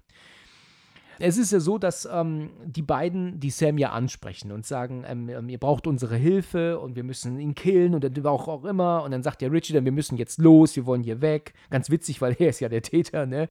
Es 1.18 1.38
ist 1.38 1.52
ja 1.52 1.60
so, 1.60 1.78
dass 1.78 2.08
ähm, 2.10 2.50
die 2.64 2.82
beiden 2.82 3.40
die 3.40 3.50
Sam 3.50 3.78
ja 3.78 3.90
ansprechen 3.90 4.52
und 4.52 4.66
sagen, 4.66 5.04
ähm, 5.06 5.28
ähm, 5.28 5.48
ihr 5.48 5.58
braucht 5.58 5.86
unsere 5.86 6.16
Hilfe 6.16 6.78
und 6.78 6.96
wir 6.96 7.04
müssen 7.04 7.38
ihn 7.38 7.54
killen 7.54 7.94
und 7.94 8.04
dann 8.04 8.26
auch, 8.26 8.48
auch 8.48 8.64
immer. 8.64 9.02
Und 9.02 9.12
dann 9.12 9.22
sagt 9.22 9.40
der 9.40 9.52
Richie 9.52 9.72
dann, 9.72 9.84
wir 9.84 9.92
müssen 9.92 10.16
jetzt 10.16 10.38
los, 10.38 10.76
wir 10.76 10.86
wollen 10.86 11.02
hier 11.02 11.20
weg. 11.20 11.54
Ganz 11.70 11.90
witzig, 11.90 12.20
weil 12.20 12.36
er 12.38 12.50
ist 12.50 12.60
ja 12.60 12.68
der 12.68 12.82
Täter, 12.82 13.26
ne? 13.26 13.48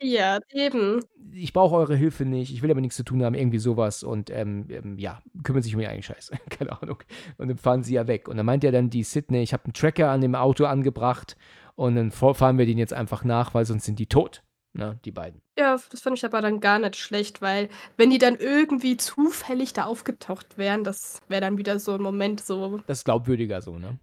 Ja, 0.00 0.38
eben. 0.52 1.00
Ich 1.32 1.52
brauche 1.52 1.74
eure 1.74 1.96
Hilfe 1.96 2.24
nicht, 2.24 2.52
ich 2.52 2.62
will 2.62 2.70
aber 2.70 2.80
nichts 2.80 2.96
zu 2.96 3.02
tun 3.02 3.24
haben, 3.24 3.34
irgendwie 3.34 3.58
sowas. 3.58 4.04
Und 4.04 4.30
ähm, 4.30 4.66
ähm, 4.70 4.96
ja, 4.98 5.20
kümmern 5.42 5.62
sich 5.62 5.74
um 5.74 5.80
ihren 5.80 5.90
eigenen 5.90 6.04
Scheiß. 6.04 6.30
Keine 6.50 6.80
Ahnung. 6.80 6.98
Und 7.36 7.48
dann 7.48 7.58
fahren 7.58 7.82
sie 7.82 7.94
ja 7.94 8.06
weg. 8.06 8.28
Und 8.28 8.36
dann 8.36 8.46
meint 8.46 8.64
er 8.64 8.72
dann 8.72 8.90
die 8.90 9.02
Sydney, 9.02 9.42
ich 9.42 9.52
habe 9.52 9.64
einen 9.64 9.72
Tracker 9.72 10.10
an 10.10 10.20
dem 10.20 10.34
Auto 10.34 10.66
angebracht 10.66 11.36
und 11.74 11.96
dann 11.96 12.10
fahren 12.10 12.58
wir 12.58 12.66
den 12.66 12.78
jetzt 12.78 12.92
einfach 12.92 13.24
nach, 13.24 13.54
weil 13.54 13.64
sonst 13.64 13.84
sind 13.84 13.98
die 13.98 14.06
tot 14.06 14.42
ne, 14.78 14.98
die 15.04 15.10
beiden. 15.10 15.42
Ja, 15.58 15.78
das 15.90 16.00
fand 16.00 16.16
ich 16.16 16.24
aber 16.24 16.40
dann 16.40 16.60
gar 16.60 16.78
nicht 16.78 16.96
schlecht, 16.96 17.42
weil 17.42 17.68
wenn 17.96 18.10
die 18.10 18.18
dann 18.18 18.36
irgendwie 18.36 18.96
zufällig 18.96 19.72
da 19.72 19.84
aufgetaucht 19.84 20.56
wären, 20.56 20.84
das 20.84 21.20
wäre 21.28 21.40
dann 21.40 21.58
wieder 21.58 21.78
so 21.78 21.94
ein 21.94 22.02
Moment 22.02 22.40
so. 22.40 22.78
Das 22.86 22.98
ist 22.98 23.04
glaubwürdiger 23.04 23.60
so, 23.60 23.78
ne? 23.78 23.98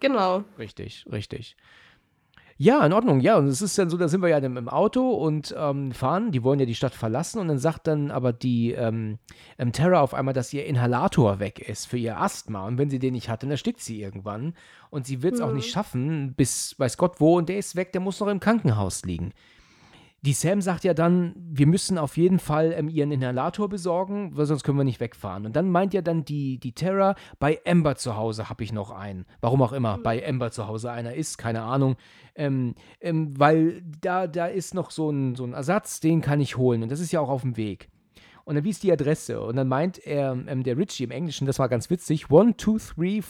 Genau. 0.00 0.44
Richtig, 0.58 1.06
richtig. 1.10 1.56
Ja, 2.58 2.84
in 2.84 2.92
Ordnung, 2.92 3.20
ja. 3.20 3.38
Und 3.38 3.46
es 3.46 3.62
ist 3.62 3.78
dann 3.78 3.88
so, 3.88 3.96
da 3.96 4.08
sind 4.08 4.20
wir 4.20 4.28
ja 4.28 4.38
im 4.38 4.68
Auto 4.68 5.10
und 5.10 5.54
ähm, 5.56 5.92
fahren, 5.92 6.30
die 6.30 6.44
wollen 6.44 6.60
ja 6.60 6.66
die 6.66 6.74
Stadt 6.74 6.94
verlassen 6.94 7.40
und 7.40 7.48
dann 7.48 7.58
sagt 7.58 7.86
dann 7.86 8.10
aber 8.10 8.32
die 8.32 8.72
ähm, 8.72 9.18
Terra 9.72 10.00
auf 10.00 10.14
einmal, 10.14 10.34
dass 10.34 10.52
ihr 10.52 10.66
Inhalator 10.66 11.40
weg 11.40 11.66
ist 11.66 11.86
für 11.86 11.96
ihr 11.96 12.20
Asthma 12.20 12.66
und 12.66 12.78
wenn 12.78 12.90
sie 12.90 12.98
den 12.98 13.14
nicht 13.14 13.28
hat, 13.28 13.42
dann 13.42 13.50
erstickt 13.50 13.80
sie 13.80 14.00
irgendwann 14.00 14.54
und 14.90 15.06
sie 15.06 15.22
wird 15.22 15.34
es 15.34 15.40
mhm. 15.40 15.46
auch 15.46 15.52
nicht 15.52 15.68
mhm. 15.68 15.72
schaffen, 15.72 16.34
bis 16.34 16.78
weiß 16.78 16.98
Gott 16.98 17.20
wo 17.20 17.38
und 17.38 17.48
der 17.48 17.58
ist 17.58 17.74
weg, 17.74 17.92
der 17.92 18.00
muss 18.00 18.20
noch 18.20 18.28
im 18.28 18.40
Krankenhaus 18.40 19.04
liegen. 19.04 19.32
Die 20.24 20.34
Sam 20.34 20.60
sagt 20.60 20.84
ja 20.84 20.94
dann, 20.94 21.34
wir 21.36 21.66
müssen 21.66 21.98
auf 21.98 22.16
jeden 22.16 22.38
Fall 22.38 22.72
ähm, 22.76 22.88
ihren 22.88 23.10
Inhalator 23.10 23.68
besorgen, 23.68 24.30
weil 24.36 24.46
sonst 24.46 24.62
können 24.62 24.78
wir 24.78 24.84
nicht 24.84 25.00
wegfahren. 25.00 25.46
Und 25.46 25.56
dann 25.56 25.68
meint 25.68 25.94
ja 25.94 26.00
dann 26.00 26.24
die, 26.24 26.58
die 26.58 26.72
Terra, 26.72 27.16
bei 27.40 27.60
Amber 27.66 27.96
zu 27.96 28.16
Hause 28.16 28.48
habe 28.48 28.62
ich 28.62 28.72
noch 28.72 28.92
einen. 28.92 29.26
Warum 29.40 29.62
auch 29.62 29.72
immer, 29.72 29.96
mhm. 29.96 30.04
bei 30.04 30.24
Amber 30.24 30.52
zu 30.52 30.68
Hause 30.68 30.92
einer 30.92 31.14
ist, 31.14 31.38
keine 31.38 31.62
Ahnung. 31.62 31.96
Ähm, 32.36 32.76
ähm, 33.00 33.36
weil 33.36 33.82
da, 34.00 34.28
da 34.28 34.46
ist 34.46 34.74
noch 34.74 34.92
so 34.92 35.10
ein, 35.10 35.34
so 35.34 35.44
ein 35.44 35.54
Ersatz, 35.54 35.98
den 35.98 36.20
kann 36.20 36.40
ich 36.40 36.56
holen. 36.56 36.84
Und 36.84 36.92
das 36.92 37.00
ist 37.00 37.10
ja 37.10 37.18
auch 37.18 37.28
auf 37.28 37.42
dem 37.42 37.56
Weg. 37.56 37.88
Und 38.44 38.54
dann 38.54 38.62
wies 38.62 38.78
die 38.78 38.92
Adresse. 38.92 39.40
Und 39.40 39.56
dann 39.56 39.66
meint 39.66 39.98
er, 40.06 40.38
ähm, 40.46 40.62
der 40.62 40.76
Richie 40.76 41.02
im 41.02 41.10
Englischen, 41.10 41.48
das 41.48 41.58
war 41.58 41.68
ganz 41.68 41.90
witzig, 41.90 42.30
1, 42.30 42.58
2, 42.58 42.94
3, 42.96 43.22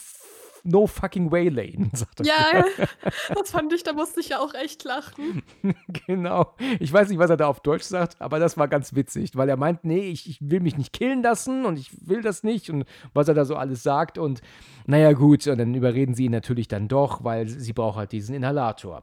no 0.65 0.87
fucking 0.87 1.31
way, 1.31 1.49
Lane, 1.49 1.91
sagt 1.93 2.21
er. 2.21 2.27
Ja, 2.27 2.65
das 3.35 3.51
fand 3.51 3.73
ich, 3.73 3.83
da 3.83 3.93
musste 3.93 4.21
ich 4.21 4.31
ja 4.31 4.41
auch 4.41 4.55
echt 4.55 4.85
lachen. 4.85 5.43
genau. 6.07 6.55
Ich 6.81 6.93
weiß 6.93 7.09
nicht, 7.09 7.19
was 7.19 7.31
er 7.31 7.37
da 7.37 7.47
auf 7.47 7.61
Deutsch 7.61 7.85
sagt, 7.85 8.21
aber 8.21 8.39
das 8.39 8.57
war 8.57 8.69
ganz 8.69 8.95
witzig, 8.95 9.37
weil 9.37 9.49
er 9.49 9.57
meint, 9.57 9.85
nee, 9.85 10.11
ich, 10.11 10.29
ich 10.29 10.39
will 10.41 10.61
mich 10.61 10.77
nicht 10.77 10.93
killen 10.93 11.23
lassen 11.23 11.65
und 11.67 11.79
ich 11.79 11.91
will 12.09 12.23
das 12.23 12.43
nicht 12.43 12.71
und 12.71 12.85
was 13.15 13.29
er 13.29 13.35
da 13.35 13.45
so 13.45 13.57
alles 13.57 13.83
sagt 13.83 14.19
und 14.19 14.41
naja, 14.87 15.13
gut, 15.13 15.47
und 15.47 15.59
dann 15.59 15.75
überreden 15.75 16.15
sie 16.15 16.25
ihn 16.25 16.33
natürlich 16.33 16.69
dann 16.69 16.89
doch, 16.89 17.23
weil 17.25 17.49
sie 17.49 17.73
braucht 17.73 17.97
halt 17.97 18.13
diesen 18.13 18.35
Inhalator. 18.35 19.03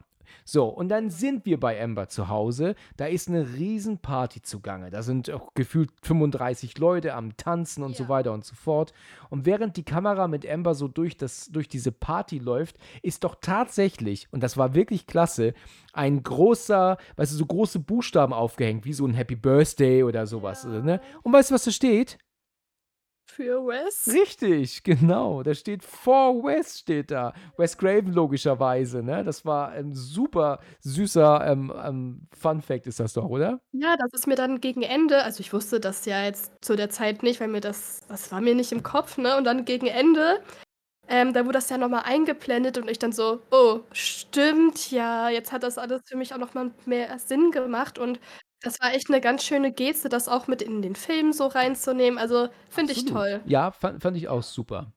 So, 0.52 0.64
und 0.64 0.88
dann 0.88 1.10
sind 1.10 1.46
wir 1.46 1.60
bei 1.60 1.80
Amber 1.80 2.08
zu 2.08 2.28
Hause. 2.28 2.74
Da 2.96 3.06
ist 3.06 3.28
eine 3.28 3.54
Riesenparty 3.54 4.42
zugange. 4.42 4.90
Da 4.90 5.04
sind 5.04 5.30
auch 5.30 5.54
gefühlt 5.54 5.92
35 6.02 6.76
Leute 6.78 7.14
am 7.14 7.36
Tanzen 7.36 7.84
und 7.84 7.92
ja. 7.92 7.98
so 7.98 8.08
weiter 8.08 8.32
und 8.32 8.44
so 8.44 8.56
fort. 8.56 8.92
Und 9.28 9.46
während 9.46 9.76
die 9.76 9.84
Kamera 9.84 10.26
mit 10.26 10.44
Amber 10.44 10.74
so 10.74 10.88
durch, 10.88 11.16
das, 11.16 11.50
durch 11.52 11.68
diese 11.68 11.92
Party 11.92 12.38
läuft, 12.38 12.78
ist 13.00 13.22
doch 13.22 13.36
tatsächlich, 13.40 14.26
und 14.32 14.42
das 14.42 14.56
war 14.56 14.74
wirklich 14.74 15.06
klasse, 15.06 15.54
ein 15.92 16.20
großer, 16.20 16.96
weißt 17.14 17.30
du, 17.30 17.36
so 17.36 17.46
große 17.46 17.78
Buchstaben 17.78 18.32
aufgehängt, 18.32 18.84
wie 18.84 18.92
so 18.92 19.06
ein 19.06 19.14
Happy 19.14 19.36
Birthday 19.36 20.02
oder 20.02 20.26
sowas. 20.26 20.64
Ja. 20.64 20.80
Ne? 20.80 21.00
Und 21.22 21.32
weißt 21.32 21.52
du, 21.52 21.54
was 21.54 21.62
da 21.62 21.70
steht? 21.70 22.18
Für 23.30 23.66
Wes. 23.66 24.06
Richtig, 24.12 24.82
genau. 24.82 25.42
Da 25.42 25.54
steht 25.54 25.82
For 25.84 26.42
Wes 26.44 26.78
steht 26.80 27.10
da. 27.10 27.32
Wes 27.56 27.76
Craven 27.78 28.12
logischerweise, 28.12 29.02
ne? 29.02 29.24
Das 29.24 29.44
war 29.44 29.70
ein 29.70 29.94
super 29.94 30.58
süßer 30.80 31.46
ähm, 31.46 31.72
ähm, 31.82 32.28
Fun 32.36 32.60
Fact 32.62 32.86
ist 32.86 33.00
das 33.00 33.12
doch, 33.12 33.24
oder? 33.28 33.60
Ja, 33.72 33.96
das 33.96 34.12
ist 34.12 34.26
mir 34.26 34.34
dann 34.36 34.60
gegen 34.60 34.82
Ende, 34.82 35.22
also 35.22 35.40
ich 35.40 35.52
wusste 35.52 35.78
das 35.80 36.04
ja 36.04 36.24
jetzt 36.24 36.52
zu 36.60 36.74
der 36.76 36.90
Zeit 36.90 37.22
nicht, 37.22 37.40
weil 37.40 37.48
mir 37.48 37.60
das, 37.60 38.00
das 38.08 38.32
war 38.32 38.40
mir 38.40 38.54
nicht 38.54 38.72
im 38.72 38.82
Kopf, 38.82 39.16
ne? 39.16 39.36
Und 39.36 39.44
dann 39.44 39.64
gegen 39.64 39.86
Ende 39.86 40.40
ähm, 41.08 41.32
da 41.32 41.40
wurde 41.44 41.54
das 41.54 41.68
ja 41.70 41.76
nochmal 41.76 42.04
eingeblendet 42.04 42.78
und 42.78 42.88
ich 42.88 42.98
dann 43.00 43.10
so, 43.12 43.42
oh, 43.50 43.80
stimmt, 43.92 44.92
ja, 44.92 45.28
jetzt 45.28 45.50
hat 45.52 45.64
das 45.64 45.76
alles 45.76 46.02
für 46.06 46.16
mich 46.16 46.32
auch 46.32 46.38
nochmal 46.38 46.70
mehr 46.86 47.18
Sinn 47.18 47.50
gemacht 47.50 47.98
und 47.98 48.20
das 48.62 48.80
war 48.80 48.92
echt 48.94 49.08
eine 49.08 49.20
ganz 49.20 49.44
schöne 49.44 49.72
Geste, 49.72 50.08
das 50.08 50.28
auch 50.28 50.46
mit 50.46 50.62
in 50.62 50.82
den 50.82 50.94
Film 50.94 51.32
so 51.32 51.46
reinzunehmen. 51.46 52.18
Also, 52.18 52.48
finde 52.68 52.92
ich 52.92 53.04
toll. 53.06 53.40
Ja, 53.46 53.70
fand, 53.70 54.02
fand 54.02 54.16
ich 54.16 54.28
auch 54.28 54.42
super. 54.42 54.92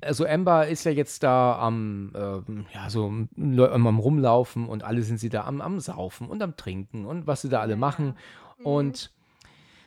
Also 0.00 0.26
Amber 0.26 0.68
ist 0.68 0.84
ja 0.84 0.92
jetzt 0.92 1.22
da 1.24 1.58
am, 1.58 2.12
ähm, 2.14 2.66
ja, 2.72 2.88
so 2.88 3.06
am 3.06 3.98
Rumlaufen 3.98 4.68
und 4.68 4.84
alle 4.84 5.02
sind 5.02 5.18
sie 5.18 5.28
da 5.28 5.44
am, 5.44 5.60
am 5.60 5.80
Saufen 5.80 6.28
und 6.28 6.40
am 6.40 6.56
Trinken 6.56 7.04
und 7.04 7.26
was 7.26 7.42
sie 7.42 7.48
da 7.48 7.60
alle 7.60 7.76
machen. 7.76 8.14
Mhm. 8.58 8.66
Und 8.66 9.12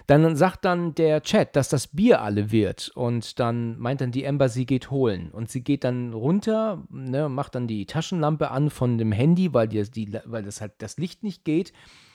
dann 0.08 0.36
sagt 0.36 0.66
dann 0.66 0.94
der 0.96 1.22
Chat, 1.22 1.56
dass 1.56 1.70
das 1.70 1.88
Bier 1.88 2.22
alle 2.22 2.52
wird. 2.52 2.90
Und 2.90 3.40
dann 3.40 3.80
meint 3.80 4.02
dann 4.02 4.12
die 4.12 4.28
Amber, 4.28 4.50
sie 4.50 4.66
geht 4.66 4.92
holen. 4.92 5.32
Und 5.32 5.50
sie 5.50 5.64
geht 5.64 5.86
dann 5.86 6.12
runter, 6.12 6.84
ne, 6.90 7.30
macht 7.30 7.56
dann 7.56 7.68
die 7.68 7.86
Taschenlampe 7.86 8.52
an 8.52 8.70
von 8.70 8.98
dem 8.98 9.14
Handy, 9.14 9.54
weil, 9.54 9.70
die, 9.70 9.90
die, 9.90 10.20
weil 10.26 10.44
das 10.44 10.60
halt 10.60 10.74
das 10.80 10.98
Licht 10.98 11.24
nicht 11.24 11.46
geht. 11.46 11.72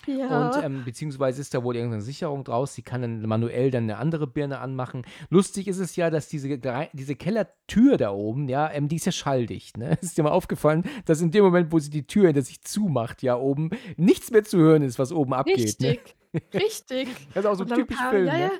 Ja. 0.06 0.50
Und 0.50 0.64
ähm, 0.64 0.84
beziehungsweise 0.84 1.40
ist 1.40 1.54
da 1.54 1.62
wohl 1.62 1.76
irgendeine 1.76 2.02
Sicherung 2.02 2.44
draus. 2.44 2.74
Sie 2.74 2.82
kann 2.82 3.02
dann 3.02 3.22
manuell 3.22 3.70
dann 3.70 3.84
eine 3.84 3.98
andere 3.98 4.26
Birne 4.26 4.58
anmachen. 4.58 5.04
Lustig 5.30 5.68
ist 5.68 5.78
es 5.78 5.96
ja, 5.96 6.10
dass 6.10 6.28
diese, 6.28 6.58
diese 6.92 7.16
Kellertür 7.16 7.96
da 7.96 8.10
oben, 8.10 8.48
ja, 8.48 8.70
ähm, 8.70 8.88
die 8.88 8.96
ist 8.96 9.06
ja 9.06 9.12
schalldicht. 9.12 9.76
Ne? 9.76 9.98
Ist 10.06 10.16
dir 10.16 10.22
mal 10.22 10.30
aufgefallen, 10.30 10.84
dass 11.04 11.20
in 11.20 11.30
dem 11.30 11.44
Moment, 11.44 11.72
wo 11.72 11.78
sie 11.78 11.90
die 11.90 12.06
Tür 12.06 12.26
hinter 12.26 12.42
sich 12.42 12.62
zumacht, 12.62 13.22
ja, 13.22 13.36
oben 13.36 13.70
nichts 13.96 14.30
mehr 14.30 14.44
zu 14.44 14.58
hören 14.58 14.82
ist, 14.82 14.98
was 14.98 15.12
oben 15.12 15.34
abgeht. 15.34 15.58
Richtig. 15.58 16.16
Ne? 16.32 16.40
Richtig. 16.54 17.08
Das 17.34 17.44
ist 17.44 17.50
auch 17.50 17.54
so 17.54 17.64
typisch 17.64 17.98
kam 17.98 18.10
Film, 18.10 18.26
ja, 18.26 18.36
ja. 18.36 18.46
ne? 18.46 18.52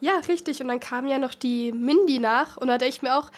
Ja, 0.00 0.20
richtig. 0.28 0.60
Und 0.60 0.68
dann 0.68 0.80
kam 0.80 1.06
ja 1.06 1.18
noch 1.18 1.34
die 1.34 1.72
Mindy 1.72 2.18
nach 2.18 2.56
und 2.56 2.68
da 2.68 2.78
denke 2.78 2.94
ich 2.96 3.02
mir 3.02 3.16
auch, 3.16 3.30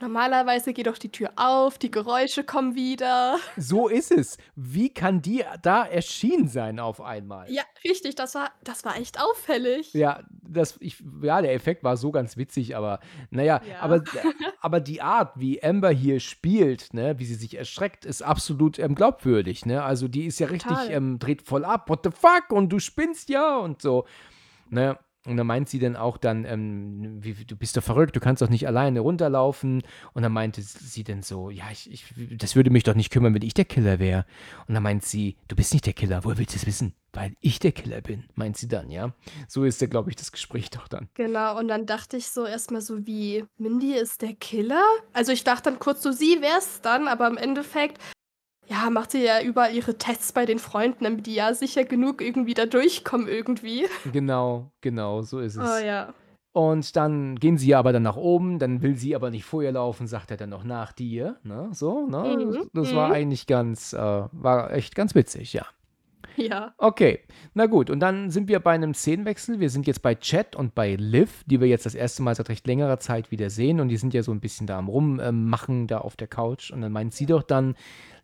normalerweise 0.00 0.72
geht 0.72 0.86
doch 0.86 0.98
die 0.98 1.10
Tür 1.10 1.30
auf, 1.36 1.78
die 1.78 1.90
Geräusche 1.90 2.44
kommen 2.44 2.74
wieder. 2.74 3.36
So 3.56 3.88
ist 3.88 4.10
es. 4.12 4.38
Wie 4.56 4.88
kann 4.92 5.22
die 5.22 5.44
da 5.62 5.84
erschienen 5.84 6.48
sein 6.48 6.78
auf 6.80 7.00
einmal? 7.00 7.50
Ja, 7.50 7.62
richtig, 7.84 8.14
das 8.14 8.34
war 8.34 8.50
das 8.64 8.84
war 8.84 8.96
echt 8.96 9.20
auffällig. 9.20 9.92
Ja, 9.94 10.22
das, 10.42 10.76
ich, 10.80 11.02
ja, 11.22 11.40
der 11.42 11.54
Effekt 11.54 11.84
war 11.84 11.96
so 11.96 12.10
ganz 12.10 12.36
witzig, 12.36 12.76
aber 12.76 13.00
naja, 13.30 13.60
Ja. 13.68 13.80
aber, 13.80 14.02
aber 14.60 14.80
die 14.80 15.02
Art, 15.02 15.32
wie 15.36 15.62
Amber 15.62 15.90
hier 15.90 16.20
spielt, 16.20 16.94
ne, 16.94 17.18
wie 17.18 17.24
sie 17.24 17.34
sich 17.34 17.56
erschreckt, 17.56 18.04
ist 18.04 18.22
absolut 18.22 18.78
ähm, 18.78 18.94
glaubwürdig, 18.94 19.66
ne? 19.66 19.82
Also 19.82 20.08
die 20.08 20.26
ist 20.26 20.38
ja 20.38 20.46
richtig, 20.48 20.70
Total. 20.76 20.90
ähm, 20.90 21.18
dreht 21.18 21.42
voll 21.42 21.64
ab, 21.64 21.88
what 21.90 22.00
the 22.04 22.10
fuck, 22.10 22.50
und 22.50 22.68
du 22.70 22.78
spinnst 22.78 23.28
ja 23.28 23.56
und 23.58 23.82
so. 23.82 24.06
Ne? 24.70 24.98
Und 25.26 25.36
dann 25.36 25.46
meint 25.46 25.68
sie 25.68 25.78
dann 25.78 25.96
auch 25.96 26.16
dann, 26.16 26.44
ähm, 26.44 27.18
wie, 27.22 27.34
du 27.44 27.56
bist 27.56 27.76
doch 27.76 27.82
verrückt, 27.82 28.16
du 28.16 28.20
kannst 28.20 28.40
doch 28.40 28.48
nicht 28.48 28.66
alleine 28.66 29.00
runterlaufen. 29.00 29.82
Und 30.14 30.22
dann 30.22 30.32
meinte 30.32 30.62
sie 30.62 31.04
dann 31.04 31.22
so, 31.22 31.50
ja, 31.50 31.64
ich, 31.70 31.90
ich, 31.90 32.04
das 32.38 32.56
würde 32.56 32.70
mich 32.70 32.84
doch 32.84 32.94
nicht 32.94 33.10
kümmern, 33.10 33.34
wenn 33.34 33.42
ich 33.42 33.54
der 33.54 33.64
Killer 33.64 33.98
wäre. 33.98 34.24
Und 34.66 34.74
dann 34.74 34.82
meint 34.82 35.04
sie, 35.04 35.36
du 35.48 35.56
bist 35.56 35.72
nicht 35.72 35.86
der 35.86 35.92
Killer, 35.92 36.24
woher 36.24 36.38
willst 36.38 36.54
du 36.54 36.58
es 36.58 36.66
wissen? 36.66 36.94
Weil 37.12 37.34
ich 37.40 37.58
der 37.58 37.72
Killer 37.72 38.00
bin, 38.00 38.24
meint 38.34 38.56
sie 38.56 38.68
dann, 38.68 38.90
ja. 38.90 39.12
So 39.48 39.64
ist 39.64 39.80
ja, 39.80 39.86
glaube 39.86 40.10
ich, 40.10 40.16
das 40.16 40.30
Gespräch 40.30 40.70
doch 40.70 40.88
dann. 40.88 41.08
Genau, 41.14 41.58
und 41.58 41.68
dann 41.68 41.84
dachte 41.84 42.16
ich 42.16 42.28
so 42.28 42.46
erstmal 42.46 42.80
so 42.80 43.06
wie, 43.06 43.44
Mindy 43.58 43.94
ist 43.94 44.22
der 44.22 44.34
Killer? 44.34 44.84
Also 45.12 45.32
ich 45.32 45.42
dachte 45.42 45.70
dann 45.70 45.78
kurz 45.78 46.02
so, 46.02 46.12
sie 46.12 46.40
wär's 46.40 46.80
dann, 46.80 47.08
aber 47.08 47.26
im 47.26 47.36
Endeffekt, 47.36 47.98
ja, 48.68 48.90
macht 48.90 49.12
sie 49.12 49.24
ja 49.24 49.40
überall 49.42 49.74
ihre 49.74 49.96
Tests 49.96 50.32
bei 50.32 50.46
den 50.46 50.58
Freunden, 50.58 51.04
damit 51.04 51.26
die 51.26 51.34
ja 51.34 51.54
sicher 51.54 51.84
genug 51.84 52.20
irgendwie 52.20 52.54
da 52.54 52.66
durchkommen 52.66 53.28
irgendwie. 53.28 53.86
Genau, 54.12 54.70
genau, 54.80 55.22
so 55.22 55.40
ist 55.40 55.56
es. 55.56 55.62
Oh 55.62 55.84
ja. 55.84 56.12
Und 56.52 56.96
dann 56.96 57.36
gehen 57.36 57.56
sie 57.56 57.74
aber 57.74 57.92
dann 57.92 58.02
nach 58.02 58.16
oben, 58.16 58.58
dann 58.58 58.82
will 58.82 58.96
sie 58.96 59.14
aber 59.14 59.30
nicht 59.30 59.44
vor 59.44 59.62
ihr 59.62 59.72
laufen, 59.72 60.06
sagt 60.06 60.30
er 60.30 60.36
dann 60.36 60.50
noch 60.50 60.64
nach 60.64 60.92
dir, 60.92 61.36
ne, 61.44 61.68
so, 61.72 62.06
ne, 62.06 62.36
Mhm, 62.36 62.70
das 62.72 62.94
war 62.94 63.08
mhm. 63.08 63.14
eigentlich 63.14 63.46
ganz, 63.46 63.92
äh, 63.92 63.98
war 64.32 64.72
echt 64.72 64.94
ganz 64.94 65.14
witzig, 65.14 65.52
ja. 65.52 65.66
Ja. 66.36 66.72
Okay, 66.78 67.20
na 67.54 67.66
gut, 67.66 67.90
und 67.90 68.00
dann 68.00 68.30
sind 68.30 68.48
wir 68.48 68.60
bei 68.60 68.72
einem 68.72 68.94
Szenenwechsel. 68.94 69.58
Wir 69.58 69.70
sind 69.70 69.86
jetzt 69.86 70.02
bei 70.02 70.14
Chat 70.14 70.54
und 70.54 70.74
bei 70.74 70.94
Liv, 70.94 71.42
die 71.46 71.60
wir 71.60 71.66
jetzt 71.66 71.84
das 71.84 71.96
erste 71.96 72.22
Mal 72.22 72.34
seit 72.34 72.48
recht 72.48 72.66
längerer 72.66 73.00
Zeit 73.00 73.30
wieder 73.30 73.50
sehen. 73.50 73.80
Und 73.80 73.88
die 73.88 73.96
sind 73.96 74.14
ja 74.14 74.22
so 74.22 74.30
ein 74.30 74.40
bisschen 74.40 74.66
da 74.66 74.78
am 74.78 74.88
Rummachen, 74.88 75.88
da 75.88 75.98
auf 75.98 76.16
der 76.16 76.28
Couch. 76.28 76.70
Und 76.70 76.80
dann 76.80 76.92
meint 76.92 77.12
sie 77.12 77.26
doch 77.26 77.42
dann, 77.42 77.74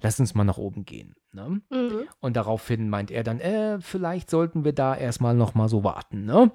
lass 0.00 0.20
uns 0.20 0.34
mal 0.34 0.44
nach 0.44 0.58
oben 0.58 0.84
gehen. 0.84 1.16
Ne? 1.32 1.60
Mhm. 1.70 2.04
Und 2.20 2.36
daraufhin 2.36 2.88
meint 2.88 3.10
er 3.10 3.24
dann, 3.24 3.40
äh, 3.40 3.80
vielleicht 3.80 4.30
sollten 4.30 4.64
wir 4.64 4.72
da 4.72 4.94
erstmal 4.94 5.34
noch 5.34 5.54
mal 5.54 5.68
so 5.68 5.82
warten, 5.82 6.24
ne? 6.24 6.52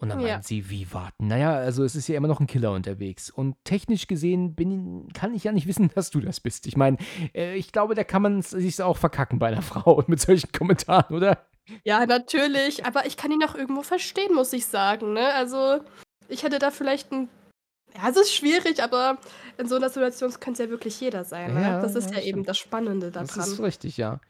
Und 0.00 0.08
dann 0.08 0.20
Ja. 0.20 0.32
meint 0.34 0.46
sie, 0.46 0.70
wie 0.70 0.92
warten? 0.92 1.26
Naja, 1.26 1.52
also 1.54 1.84
es 1.84 1.94
ist 1.94 2.08
ja 2.08 2.16
immer 2.16 2.26
noch 2.28 2.40
ein 2.40 2.46
Killer 2.46 2.72
unterwegs. 2.72 3.28
Und 3.28 3.56
technisch 3.64 4.06
gesehen 4.06 4.54
bin, 4.54 5.08
kann 5.12 5.34
ich 5.34 5.44
ja 5.44 5.52
nicht 5.52 5.66
wissen, 5.66 5.90
dass 5.94 6.10
du 6.10 6.20
das 6.20 6.40
bist. 6.40 6.66
Ich 6.66 6.76
meine, 6.76 6.96
äh, 7.34 7.54
ich 7.56 7.70
glaube, 7.70 7.94
da 7.94 8.02
kann 8.02 8.22
man 8.22 8.40
sich 8.40 8.82
auch 8.82 8.96
verkacken 8.96 9.38
bei 9.38 9.48
einer 9.48 9.62
Frau 9.62 10.02
mit 10.06 10.20
solchen 10.20 10.50
Kommentaren, 10.52 11.14
oder? 11.14 11.46
Ja, 11.84 12.04
natürlich, 12.06 12.84
aber 12.86 13.06
ich 13.06 13.16
kann 13.16 13.30
ihn 13.30 13.44
auch 13.44 13.54
irgendwo 13.54 13.82
verstehen, 13.82 14.34
muss 14.34 14.52
ich 14.54 14.66
sagen, 14.66 15.12
ne? 15.12 15.34
Also, 15.34 15.80
ich 16.28 16.42
hätte 16.42 16.58
da 16.58 16.70
vielleicht 16.70 17.12
ein 17.12 17.28
ja, 17.96 18.08
es 18.08 18.16
ist 18.16 18.32
schwierig, 18.34 18.82
aber 18.82 19.18
in 19.60 19.68
so 19.68 19.76
einer 19.76 19.88
Situation 19.90 20.30
könnte 20.40 20.62
es 20.62 20.66
ja 20.66 20.70
wirklich 20.70 21.00
jeder 21.00 21.24
sein, 21.24 21.54
ne? 21.54 21.62
Ja, 21.62 21.80
Das 21.80 21.94
ist 21.94 22.10
ja, 22.10 22.18
ja 22.18 22.24
eben 22.24 22.44
das 22.44 22.58
Spannende 22.58 23.10
Das 23.10 23.28
daran. 23.28 23.48
ist 23.52 23.60
richtig, 23.60 23.96
ja. 23.96 24.20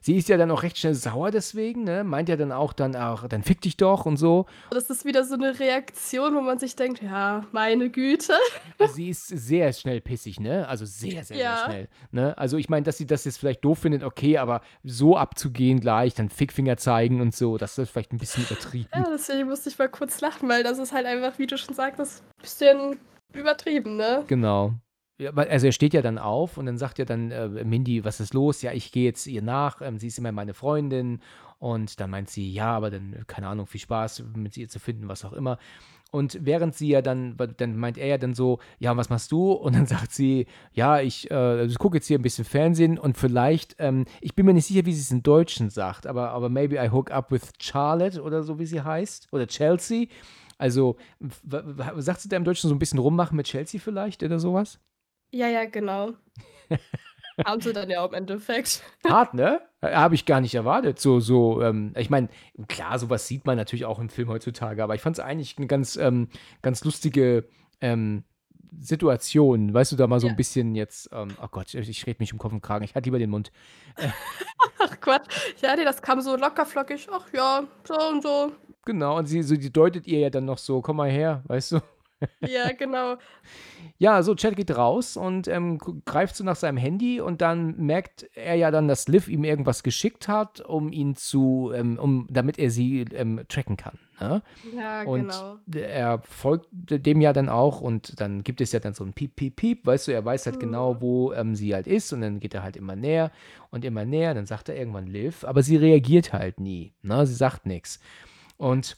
Sie 0.00 0.16
ist 0.16 0.28
ja 0.28 0.36
dann 0.36 0.50
auch 0.50 0.62
recht 0.62 0.78
schnell 0.78 0.94
sauer 0.94 1.30
deswegen, 1.30 1.84
ne? 1.84 2.02
Meint 2.04 2.28
ja 2.28 2.36
dann 2.36 2.50
auch 2.52 2.72
dann 2.72 2.96
auch, 2.96 3.28
dann 3.28 3.42
fick 3.42 3.60
dich 3.60 3.76
doch 3.76 4.06
und 4.06 4.16
so. 4.16 4.46
Das 4.70 4.90
ist 4.90 5.04
wieder 5.04 5.24
so 5.24 5.34
eine 5.34 5.58
Reaktion, 5.58 6.34
wo 6.34 6.40
man 6.40 6.58
sich 6.58 6.76
denkt, 6.76 7.02
ja, 7.02 7.44
meine 7.52 7.90
Güte. 7.90 8.34
Also 8.78 8.94
sie 8.94 9.10
ist 9.10 9.26
sehr 9.28 9.72
schnell 9.72 10.00
pissig, 10.00 10.40
ne? 10.40 10.66
Also 10.68 10.84
sehr, 10.84 11.24
sehr, 11.24 11.36
Ja. 11.36 11.56
sehr 11.56 11.64
schnell. 11.66 11.88
Ne? 12.10 12.36
Also 12.38 12.56
ich 12.56 12.68
meine, 12.68 12.82
dass 12.84 12.98
sie 12.98 13.06
das 13.06 13.24
jetzt 13.24 13.38
vielleicht 13.38 13.64
doof 13.64 13.78
findet, 13.78 14.02
okay, 14.02 14.38
aber 14.38 14.62
so 14.82 15.16
abzugehen 15.16 15.80
gleich, 15.80 16.14
dann 16.14 16.28
Fickfinger 16.28 16.76
zeigen 16.76 17.20
und 17.20 17.34
so, 17.34 17.58
das 17.58 17.78
ist 17.78 17.90
vielleicht 17.90 18.12
ein 18.12 18.18
bisschen 18.18 18.44
übertrieben. 18.44 18.88
Ja, 18.94 19.06
deswegen 19.12 19.48
musste 19.48 19.68
ich 19.68 19.78
mal 19.78 19.88
kurz 19.88 20.20
lachen, 20.20 20.48
weil 20.48 20.62
das 20.62 20.78
ist 20.78 20.92
halt 20.92 21.06
einfach, 21.06 21.38
wie 21.38 21.46
du 21.46 21.56
schon 21.58 21.74
sagtest, 21.74 22.22
ein 22.22 22.42
bisschen 22.42 22.98
übertrieben, 23.34 23.96
ne? 23.96 24.24
Genau. 24.26 24.74
Ja, 25.18 25.30
also 25.34 25.66
er 25.66 25.72
steht 25.72 25.94
ja 25.94 26.02
dann 26.02 26.18
auf 26.18 26.56
und 26.58 26.66
dann 26.66 26.78
sagt 26.78 26.98
ja 26.98 27.04
dann 27.04 27.30
äh, 27.30 27.48
Mindy, 27.64 28.04
was 28.04 28.18
ist 28.18 28.34
los? 28.34 28.62
Ja, 28.62 28.72
ich 28.72 28.90
gehe 28.92 29.04
jetzt 29.04 29.26
ihr 29.26 29.42
nach, 29.42 29.80
ähm, 29.80 29.98
sie 29.98 30.08
ist 30.08 30.18
immer 30.18 30.32
meine 30.32 30.54
Freundin 30.54 31.20
und 31.58 32.00
dann 32.00 32.10
meint 32.10 32.28
sie, 32.28 32.50
ja, 32.50 32.74
aber 32.74 32.90
dann, 32.90 33.24
keine 33.28 33.46
Ahnung, 33.46 33.66
viel 33.66 33.80
Spaß 33.80 34.24
mit 34.34 34.56
ihr 34.56 34.68
zu 34.68 34.80
finden, 34.80 35.08
was 35.08 35.24
auch 35.24 35.32
immer. 35.32 35.58
Und 36.10 36.38
während 36.42 36.74
sie 36.74 36.88
ja 36.88 37.00
dann, 37.00 37.36
dann 37.56 37.76
meint 37.76 37.96
er 37.96 38.06
ja 38.06 38.18
dann 38.18 38.34
so, 38.34 38.58
ja, 38.78 38.94
was 38.96 39.08
machst 39.08 39.32
du? 39.32 39.52
Und 39.52 39.74
dann 39.74 39.86
sagt 39.86 40.12
sie, 40.12 40.46
ja, 40.72 41.00
ich, 41.00 41.30
äh, 41.30 41.64
ich 41.64 41.78
gucke 41.78 41.96
jetzt 41.96 42.06
hier 42.06 42.18
ein 42.18 42.22
bisschen 42.22 42.44
Fernsehen 42.44 42.98
und 42.98 43.16
vielleicht, 43.16 43.76
ähm, 43.78 44.04
ich 44.20 44.34
bin 44.34 44.44
mir 44.44 44.54
nicht 44.54 44.66
sicher, 44.66 44.84
wie 44.86 44.92
sie 44.92 45.00
es 45.00 45.10
im 45.10 45.22
Deutschen 45.22 45.70
sagt, 45.70 46.06
aber, 46.06 46.30
aber 46.30 46.48
maybe 46.48 46.76
I 46.76 46.90
hook 46.90 47.10
up 47.10 47.30
with 47.30 47.52
Charlotte 47.58 48.20
oder 48.20 48.42
so, 48.42 48.58
wie 48.58 48.66
sie 48.66 48.82
heißt, 48.82 49.28
oder 49.32 49.46
Chelsea. 49.46 50.06
Also, 50.62 50.96
sagt 51.96 52.20
sie 52.20 52.28
da 52.28 52.36
im 52.36 52.44
Deutschen 52.44 52.68
so 52.68 52.74
ein 52.76 52.78
bisschen 52.78 53.00
rummachen 53.00 53.36
mit 53.36 53.48
Chelsea 53.48 53.80
vielleicht 53.80 54.22
oder 54.22 54.38
sowas? 54.38 54.78
Ja, 55.32 55.48
ja, 55.48 55.64
genau. 55.64 56.12
Haben 57.44 57.60
sie 57.60 57.72
dann 57.72 57.90
ja 57.90 58.00
auch 58.00 58.10
im 58.10 58.14
Endeffekt. 58.14 58.80
Hart, 59.04 59.34
ne? 59.34 59.60
Habe 59.82 60.14
ich 60.14 60.24
gar 60.24 60.40
nicht 60.40 60.54
erwartet. 60.54 61.00
So, 61.00 61.18
so, 61.18 61.60
ähm, 61.62 61.92
ich 61.98 62.10
meine, 62.10 62.28
klar, 62.68 62.96
sowas 63.00 63.26
sieht 63.26 63.44
man 63.44 63.56
natürlich 63.56 63.86
auch 63.86 63.98
im 63.98 64.08
Film 64.08 64.28
heutzutage, 64.28 64.84
aber 64.84 64.94
ich 64.94 65.00
fand 65.00 65.18
es 65.18 65.24
eigentlich 65.24 65.58
eine 65.58 65.66
ganz, 65.66 65.96
ähm, 65.96 66.28
ganz 66.60 66.84
lustige 66.84 67.48
ähm, 67.80 68.22
Situation. 68.80 69.72
Weißt 69.74 69.92
du, 69.92 69.96
da 69.96 70.06
mal 70.06 70.20
so 70.20 70.26
Ja. 70.26 70.32
ein 70.32 70.36
bisschen 70.36 70.74
jetzt, 70.74 71.10
ähm, 71.12 71.28
oh 71.42 71.48
Gott, 71.50 71.72
ich, 71.74 72.06
rede 72.06 72.16
mich 72.20 72.32
im 72.32 72.38
Kopf 72.38 72.52
und 72.52 72.62
Kragen, 72.62 72.84
ich 72.84 72.94
halte 72.94 73.06
lieber 73.06 73.18
den 73.18 73.30
Mund. 73.30 73.52
Ach 74.78 75.00
Quatsch. 75.00 75.28
Ja, 75.60 75.76
nee, 75.76 75.84
das 75.84 76.00
kam 76.02 76.20
so 76.20 76.36
locker 76.36 76.66
flockig. 76.66 77.06
Ach 77.12 77.26
ja, 77.32 77.64
so 77.86 77.94
und 78.10 78.22
so. 78.22 78.52
Genau, 78.84 79.18
und 79.18 79.26
sie, 79.26 79.42
so, 79.42 79.56
die 79.56 79.72
deutet 79.72 80.06
ihr 80.06 80.18
ja 80.20 80.30
dann 80.30 80.44
noch 80.44 80.58
so, 80.58 80.80
komm 80.80 80.96
mal 80.96 81.10
her, 81.10 81.42
weißt 81.46 81.72
du? 81.72 81.80
Ja, 82.46 82.72
genau. 82.72 83.16
Ja, 83.98 84.22
so, 84.22 84.34
Chad 84.34 84.56
geht 84.56 84.76
raus 84.76 85.16
und 85.16 85.48
ähm, 85.48 85.78
greift 86.04 86.36
so 86.36 86.44
nach 86.44 86.56
seinem 86.56 86.76
Handy 86.76 87.20
und 87.20 87.40
dann 87.40 87.76
merkt 87.76 88.28
er 88.34 88.54
ja 88.54 88.70
dann, 88.70 88.88
dass 88.88 89.08
Liv 89.08 89.28
ihm 89.28 89.44
irgendwas 89.44 89.82
geschickt 89.82 90.28
hat, 90.28 90.60
um 90.60 90.92
ihn 90.92 91.14
zu, 91.14 91.72
ähm, 91.74 91.98
um, 91.98 92.26
damit 92.30 92.58
er 92.58 92.70
sie 92.70 93.02
ähm, 93.14 93.40
tracken 93.48 93.76
kann. 93.76 93.98
Ne? 94.20 94.42
Ja, 94.76 95.02
Und 95.02 95.28
genau. 95.28 95.58
er 95.72 96.20
folgt 96.22 96.68
dem 96.72 97.20
ja 97.20 97.32
dann 97.32 97.48
auch 97.48 97.80
und 97.80 98.20
dann 98.20 98.44
gibt 98.44 98.60
es 98.60 98.72
ja 98.72 98.78
dann 98.80 98.94
so 98.94 99.04
ein 99.04 99.12
Piep, 99.12 99.34
Piep, 99.36 99.56
Piep, 99.56 99.86
weißt 99.86 100.08
du, 100.08 100.12
er 100.12 100.24
weiß 100.24 100.46
halt 100.46 100.56
Mhm. 100.56 100.60
genau, 100.60 101.00
wo 101.00 101.32
ähm, 101.32 101.54
sie 101.54 101.74
halt 101.74 101.86
ist 101.86 102.12
und 102.12 102.20
dann 102.20 102.38
geht 102.40 102.54
er 102.54 102.62
halt 102.62 102.76
immer 102.76 102.94
näher 102.96 103.30
und 103.70 103.84
immer 103.84 104.04
näher, 104.04 104.34
dann 104.34 104.46
sagt 104.46 104.68
er 104.68 104.76
irgendwann 104.76 105.06
Liv, 105.06 105.44
aber 105.44 105.62
sie 105.62 105.76
reagiert 105.76 106.32
halt 106.32 106.60
nie, 106.60 106.92
ne? 107.02 107.26
sie 107.26 107.34
sagt 107.34 107.66
nichts. 107.66 108.00
Und 108.56 108.96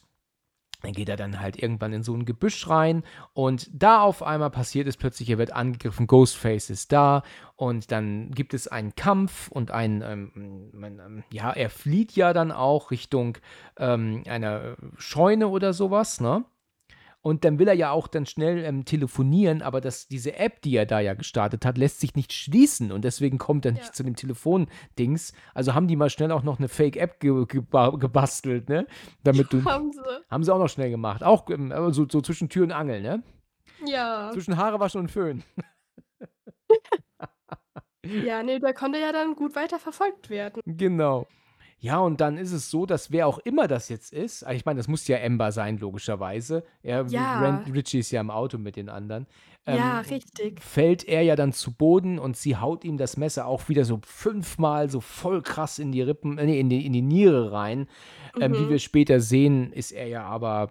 dann 0.85 0.93
geht 0.93 1.09
er 1.09 1.17
dann 1.17 1.41
halt 1.41 1.61
irgendwann 1.61 1.93
in 1.93 2.03
so 2.03 2.15
ein 2.15 2.25
Gebüsch 2.25 2.69
rein 2.69 3.03
und 3.33 3.69
da 3.73 4.03
auf 4.03 4.23
einmal 4.23 4.51
passiert 4.51 4.87
es 4.87 4.97
plötzlich, 4.97 5.31
er 5.31 5.39
wird 5.39 5.53
angegriffen, 5.53 6.07
Ghostface 6.07 6.71
ist 6.71 6.93
da 6.93 7.23
und 7.57 7.91
dann 7.91 8.31
gibt 8.31 8.55
es 8.55 8.69
einen 8.69 8.95
Kampf 8.95 9.49
und 9.49 9.71
ein, 9.71 10.03
ähm, 10.03 10.71
ähm, 10.75 11.25
ja, 11.31 11.51
er 11.51 11.71
flieht 11.71 12.13
ja 12.13 12.33
dann 12.33 12.53
auch 12.53 12.91
Richtung 12.91 13.39
ähm, 13.79 14.23
einer 14.29 14.77
Scheune 14.97 15.49
oder 15.49 15.73
sowas, 15.73 16.21
ne? 16.21 16.45
Und 17.27 17.45
dann 17.47 17.59
will 17.59 17.69
er 17.69 17.75
ja 17.75 17.91
auch 17.91 18.07
dann 18.07 18.27
schnell 18.27 18.63
ähm, 18.65 18.85
telefonieren, 18.85 19.63
aber 19.63 19.81
das, 19.81 20.09
diese 20.09 20.37
App, 20.37 20.61
die 20.61 20.77
er 20.77 20.85
da 20.85 21.01
ja 21.01 21.15
gestartet 21.15 21.65
hat, 21.65 21.79
lässt 21.79 22.01
sich 22.01 22.15
nicht 22.15 22.35
schließen 22.35 22.93
und 22.93 23.03
deswegen 23.03 23.39
kommt 23.39 23.65
er 23.65 23.73
nicht 23.73 23.87
Ja. 23.87 23.93
zu 23.93 24.03
dem 24.03 24.15
Telefondings. 24.15 25.33
Also 25.55 25.73
haben 25.75 25.89
die 25.89 25.97
mal 25.97 26.11
schnell 26.11 26.31
auch 26.33 26.43
noch 26.43 26.59
eine 26.59 26.69
Fake-App 26.69 27.21
ge 27.21 27.31
geba- 27.33 27.99
gebastelt, 27.99 28.69
ne? 28.69 28.87
Damit 29.23 29.51
du. 29.55 29.65
Haben 29.65 29.91
sie. 29.91 30.01
Haben 30.31 30.45
sie 30.45 30.53
auch 30.55 30.59
noch 30.59 30.69
schnell 30.69 30.91
gemacht. 30.91 31.23
Auch 31.25 31.49
ähm, 31.49 31.73
so, 31.93 32.07
so 32.07 32.21
zwischen 32.21 32.51
Tür 32.51 32.65
und 32.65 32.73
Angel, 32.73 33.01
ne? 33.01 33.23
Ja. 33.87 34.31
Zwischen 34.35 34.59
Haare 34.59 34.79
waschen 34.79 35.01
und 35.01 35.11
Föhn. 35.11 35.43
Ja, 38.07 38.43
nee, 38.43 38.59
der 38.59 38.75
konnte 38.75 38.99
ja 38.99 39.13
dann 39.13 39.35
gut 39.35 39.57
weiter 39.57 39.79
verfolgt 39.79 40.29
werden. 40.29 40.61
Genau. 40.67 41.27
Ja, 41.85 41.99
und 41.99 42.23
dann 42.23 42.39
ist 42.39 42.53
es 42.53 42.71
so, 42.71 42.87
dass 42.87 43.11
wer 43.13 43.27
auch 43.27 43.39
immer 43.41 43.69
das 43.69 43.91
jetzt 43.91 44.11
ist, 44.11 44.43
also 44.43 44.57
ich 44.57 44.65
meine, 44.65 44.79
das 44.79 44.89
muss 44.89 45.07
ja 45.07 45.19
Ember 45.19 45.53
sein, 45.53 45.77
logischerweise. 45.77 46.65
Er, 46.83 47.05
Ja. 47.09 47.39
Ren- 47.39 47.71
Richie 47.71 47.99
ist 47.99 48.11
ja 48.11 48.23
im 48.23 48.31
Auto 48.31 48.57
mit 48.57 48.77
den 48.77 48.89
anderen. 48.89 49.27
ja, 49.67 50.01
Ähm, 50.01 50.07
richtig. 50.11 50.61
fällt 50.63 51.05
er 51.07 51.21
ja 51.21 51.37
dann 51.37 51.53
zu 51.53 51.73
Boden 51.75 52.19
und 52.19 52.39
sie 52.39 52.57
haut 52.57 52.85
ihm 52.85 52.97
das 52.97 53.19
Messer 53.19 53.47
auch 53.47 53.69
wieder 53.69 53.85
so 53.85 54.01
fünfmal 54.03 54.89
so 54.89 55.01
voll 55.03 55.43
krass 55.43 55.79
in 55.79 55.93
die 55.93 56.01
Rippen, 56.01 56.39
äh, 56.39 56.47
nee, 56.47 56.59
in 56.59 56.71
die, 56.71 56.87
in 56.87 56.95
die 56.95 57.03
Niere 57.03 57.53
rein. 57.53 57.87
Ähm, 58.41 58.55
wie 58.55 58.65
Mhm. 58.65 58.71
wir 58.71 58.79
später 58.79 59.21
sehen, 59.21 59.71
ist 59.73 59.93
er 59.93 60.07
ja 60.09 60.25
aber 60.25 60.71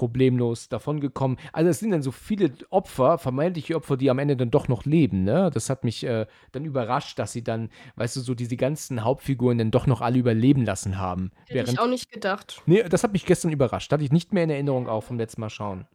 problemlos 0.00 0.70
davongekommen. 0.70 1.36
Also 1.52 1.68
es 1.68 1.78
sind 1.78 1.90
dann 1.90 2.00
so 2.00 2.10
viele 2.10 2.50
Opfer, 2.70 3.18
vermeintliche 3.18 3.76
Opfer, 3.76 3.98
die 3.98 4.08
am 4.08 4.18
Ende 4.18 4.34
dann 4.34 4.50
doch 4.50 4.66
noch 4.66 4.86
leben, 4.86 5.24
ne? 5.24 5.50
Das 5.52 5.68
hat 5.68 5.84
mich 5.84 6.04
äh, 6.04 6.24
dann 6.52 6.64
überrascht, 6.64 7.18
dass 7.18 7.32
sie 7.32 7.44
dann, 7.44 7.68
weißt 7.96 8.16
du, 8.16 8.20
so 8.20 8.34
diese 8.34 8.56
ganzen 8.56 9.04
Hauptfiguren 9.04 9.58
dann 9.58 9.70
doch 9.70 9.86
noch 9.86 10.00
alle 10.00 10.18
überleben 10.18 10.64
lassen 10.64 10.96
haben. 10.96 11.32
Hätte 11.48 11.58
ich 11.58 11.66
Während, 11.66 11.80
auch 11.80 11.86
nicht 11.86 12.10
gedacht. 12.10 12.62
nee, 12.64 12.82
das 12.82 13.04
hat 13.04 13.12
mich 13.12 13.26
gestern 13.26 13.52
überrascht. 13.52 13.92
Hatte 13.92 14.02
ich 14.02 14.10
nicht 14.10 14.32
mehr 14.32 14.44
in 14.44 14.50
Erinnerung 14.50 14.88
auch 14.88 15.02
vom 15.02 15.18
letzten 15.18 15.42
Mal 15.42 15.50
schauen. 15.50 15.86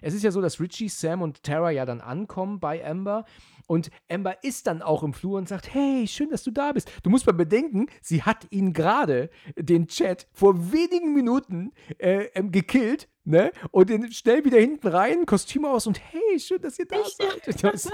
Es 0.00 0.14
ist 0.14 0.22
ja 0.22 0.30
so, 0.30 0.40
dass 0.40 0.60
Richie, 0.60 0.88
Sam 0.88 1.22
und 1.22 1.42
Tara 1.42 1.72
ja 1.72 1.84
dann 1.84 2.00
ankommen 2.00 2.60
bei 2.60 2.86
Amber 2.86 3.24
und 3.70 3.90
Amber 4.10 4.42
ist 4.42 4.66
dann 4.66 4.82
auch 4.82 5.04
im 5.04 5.12
Flur 5.12 5.38
und 5.38 5.48
sagt, 5.48 5.72
hey, 5.72 6.04
schön, 6.08 6.30
dass 6.30 6.42
du 6.42 6.50
da 6.50 6.72
bist. 6.72 6.90
Du 7.04 7.10
musst 7.10 7.24
mal 7.26 7.32
bedenken, 7.32 7.86
sie 8.02 8.24
hat 8.24 8.48
ihn 8.50 8.72
gerade, 8.72 9.30
den 9.56 9.86
Chat, 9.86 10.26
vor 10.32 10.72
wenigen 10.72 11.14
Minuten 11.14 11.70
äh, 11.98 12.24
ähm, 12.34 12.50
gekillt, 12.50 13.08
ne? 13.24 13.52
Und 13.70 13.90
den 13.90 14.10
schnell 14.12 14.44
wieder 14.44 14.58
hinten 14.58 14.88
rein, 14.88 15.26
Kostüm 15.26 15.64
aus 15.64 15.86
und 15.86 16.00
hey, 16.00 16.38
schön, 16.38 16.60
dass 16.60 16.78
ihr 16.78 16.86
da 16.86 16.96
Richtig. 16.96 17.16
seid. 17.16 17.62
Das, 17.72 17.90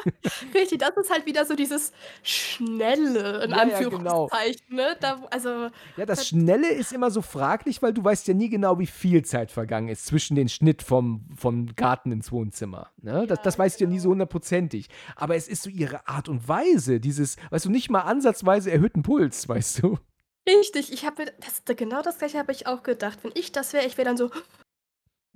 Richtig, 0.55 0.78
das 0.78 0.97
ist 0.97 1.11
halt 1.11 1.27
wieder 1.27 1.44
so 1.44 1.55
dieses 1.55 1.93
Schnelle, 2.23 3.44
in 3.44 3.51
Ja, 3.51 3.66
ja, 3.66 3.89
genau. 3.89 4.27
Anführungszeichen, 4.28 4.77
ne? 4.77 4.97
Da, 5.01 5.23
also, 5.31 5.69
ja, 5.97 6.07
das 6.07 6.28
Schnelle 6.28 6.69
ist 6.70 6.93
immer 6.93 7.11
so 7.11 7.23
fraglich, 7.23 7.82
weil 7.82 7.93
du 7.93 8.03
weißt 8.05 8.28
ja 8.28 8.35
nie 8.35 8.48
genau, 8.48 8.78
wie 8.78 8.86
viel 8.86 9.24
Zeit 9.24 9.51
vergangen 9.51 9.89
ist 9.89 10.07
zwischen 10.07 10.35
den 10.36 10.48
Schnitt 10.48 10.82
vom, 10.82 11.27
vom 11.36 11.66
Garten 11.74 12.12
ins 12.12 12.31
Wohnzimmer. 12.32 12.90
Ne? 13.03 13.27
Das, 13.27 13.39
Ja, 13.39 13.44
das 13.44 13.59
weißt 13.59 13.81
du 13.81 13.85
ja 13.85 13.90
nie 13.90 13.98
so 13.98 14.05
genau. 14.05 14.12
hundertprozentig. 14.12 14.89
Aber 15.16 15.36
es 15.36 15.48
ist 15.48 15.62
so 15.62 15.70
ihre 15.70 16.07
Art 16.09 16.28
und 16.28 16.47
Weise, 16.48 17.01
dieses, 17.01 17.36
weißt 17.51 17.65
du, 17.66 17.70
nicht 17.70 17.90
mal 17.90 18.01
ansatzweise 18.03 18.70
erhöhten 18.70 19.03
Puls, 19.03 19.48
weißt 19.48 19.82
du? 19.82 19.98
richtig, 20.48 20.93
ich 20.93 21.05
habe 21.05 21.24
genau 21.74 22.03
das 22.03 22.19
gleiche 22.19 22.39
habe 22.39 22.53
ich 22.53 22.66
auch 22.66 22.82
gedacht. 22.82 23.19
Wenn 23.23 23.32
ich 23.35 23.51
das 23.53 23.73
wäre, 23.73 23.85
ich 23.86 23.98
wäre 23.98 24.07
dann 24.07 24.16
so. 24.16 24.31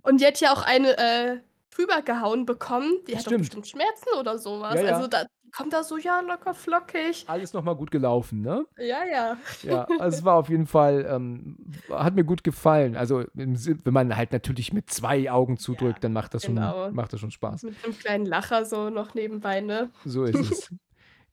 Und 0.03 0.21
die 0.21 0.27
hat 0.27 0.41
ja 0.41 0.53
auch 0.53 0.63
eine 0.63 0.97
äh, 0.99 1.41
drüber 1.75 2.03
gehauen 2.03 2.47
bekommen. 2.47 2.93
Die 3.07 3.13
hat 3.13 3.21
doch 3.21 3.27
Stimmt. 3.27 3.41
bestimmt 3.41 3.69
Schmerzen 3.69 4.19
oder 4.19 4.39
sowas. 4.39 4.75
Ja, 4.75 4.83
ja. 4.83 4.95
Also 4.97 5.09
da 5.09 5.25
kommt 5.53 5.73
da 5.73 5.83
so, 5.83 5.97
ja, 5.97 6.21
locker 6.21 6.55
flockig. 6.55 7.25
Alles 7.27 7.53
nochmal 7.53 7.77
gut 7.77 7.91
gelaufen, 7.91 8.41
ne? 8.43 8.65
Ja, 8.79 9.05
ja. 9.05 9.37
Ja, 9.63 9.87
also 9.99 10.19
es 10.19 10.25
war 10.25 10.37
auf 10.37 10.49
jeden 10.49 10.67
Fall, 10.67 11.07
ähm, 11.11 11.57
hat 11.91 12.15
mir 12.15 12.25
gut 12.25 12.45
gefallen. 12.45 12.97
Also, 12.97 13.25
wenn 13.35 13.83
man 13.93 14.17
halt 14.17 14.33
natürlich 14.33 14.73
mit 14.73 14.91
zwei 14.91 15.31
Augen 15.31 15.57
zudrückt, 15.57 16.05
dann 16.05 16.13
macht 16.13 16.35
das, 16.35 16.43
genau. 16.43 16.87
schon, 16.87 16.95
macht 16.95 17.13
das 17.13 17.21
schon 17.21 17.31
Spaß. 17.31 17.65
Mit 17.65 17.85
einem 17.85 17.99
kleinen 17.99 18.27
Lacher 18.27 18.65
so 18.65 18.91
noch 18.91 19.15
nebenbei, 19.15 19.61
ne? 19.61 19.91
So 20.05 20.25
ist 20.25 20.51
es. 20.51 20.75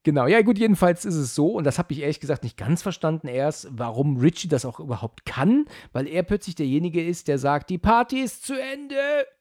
Genau, 0.08 0.26
ja 0.26 0.42
gut, 0.42 0.58
jedenfalls 0.58 1.04
ist 1.04 1.16
es 1.16 1.36
so, 1.36 1.48
und 1.48 1.66
das 1.66 1.78
habe 1.80 1.92
ich 1.92 2.00
ehrlich 2.00 2.22
gesagt 2.22 2.44
nicht 2.44 2.56
ganz 2.56 2.82
verstanden 2.82 3.28
erst, 3.28 3.68
warum 3.72 4.16
Richie 4.16 4.48
das 4.48 4.64
auch 4.64 4.80
überhaupt 4.80 5.26
kann, 5.26 5.66
weil 5.92 6.08
er 6.08 6.24
plötzlich 6.24 6.56
derjenige 6.56 7.06
ist, 7.06 7.28
der 7.28 7.38
sagt, 7.38 7.70
die 7.70 7.78
Party 7.78 8.22
ist 8.22 8.46
zu 8.46 8.54
Ende. 8.54 8.96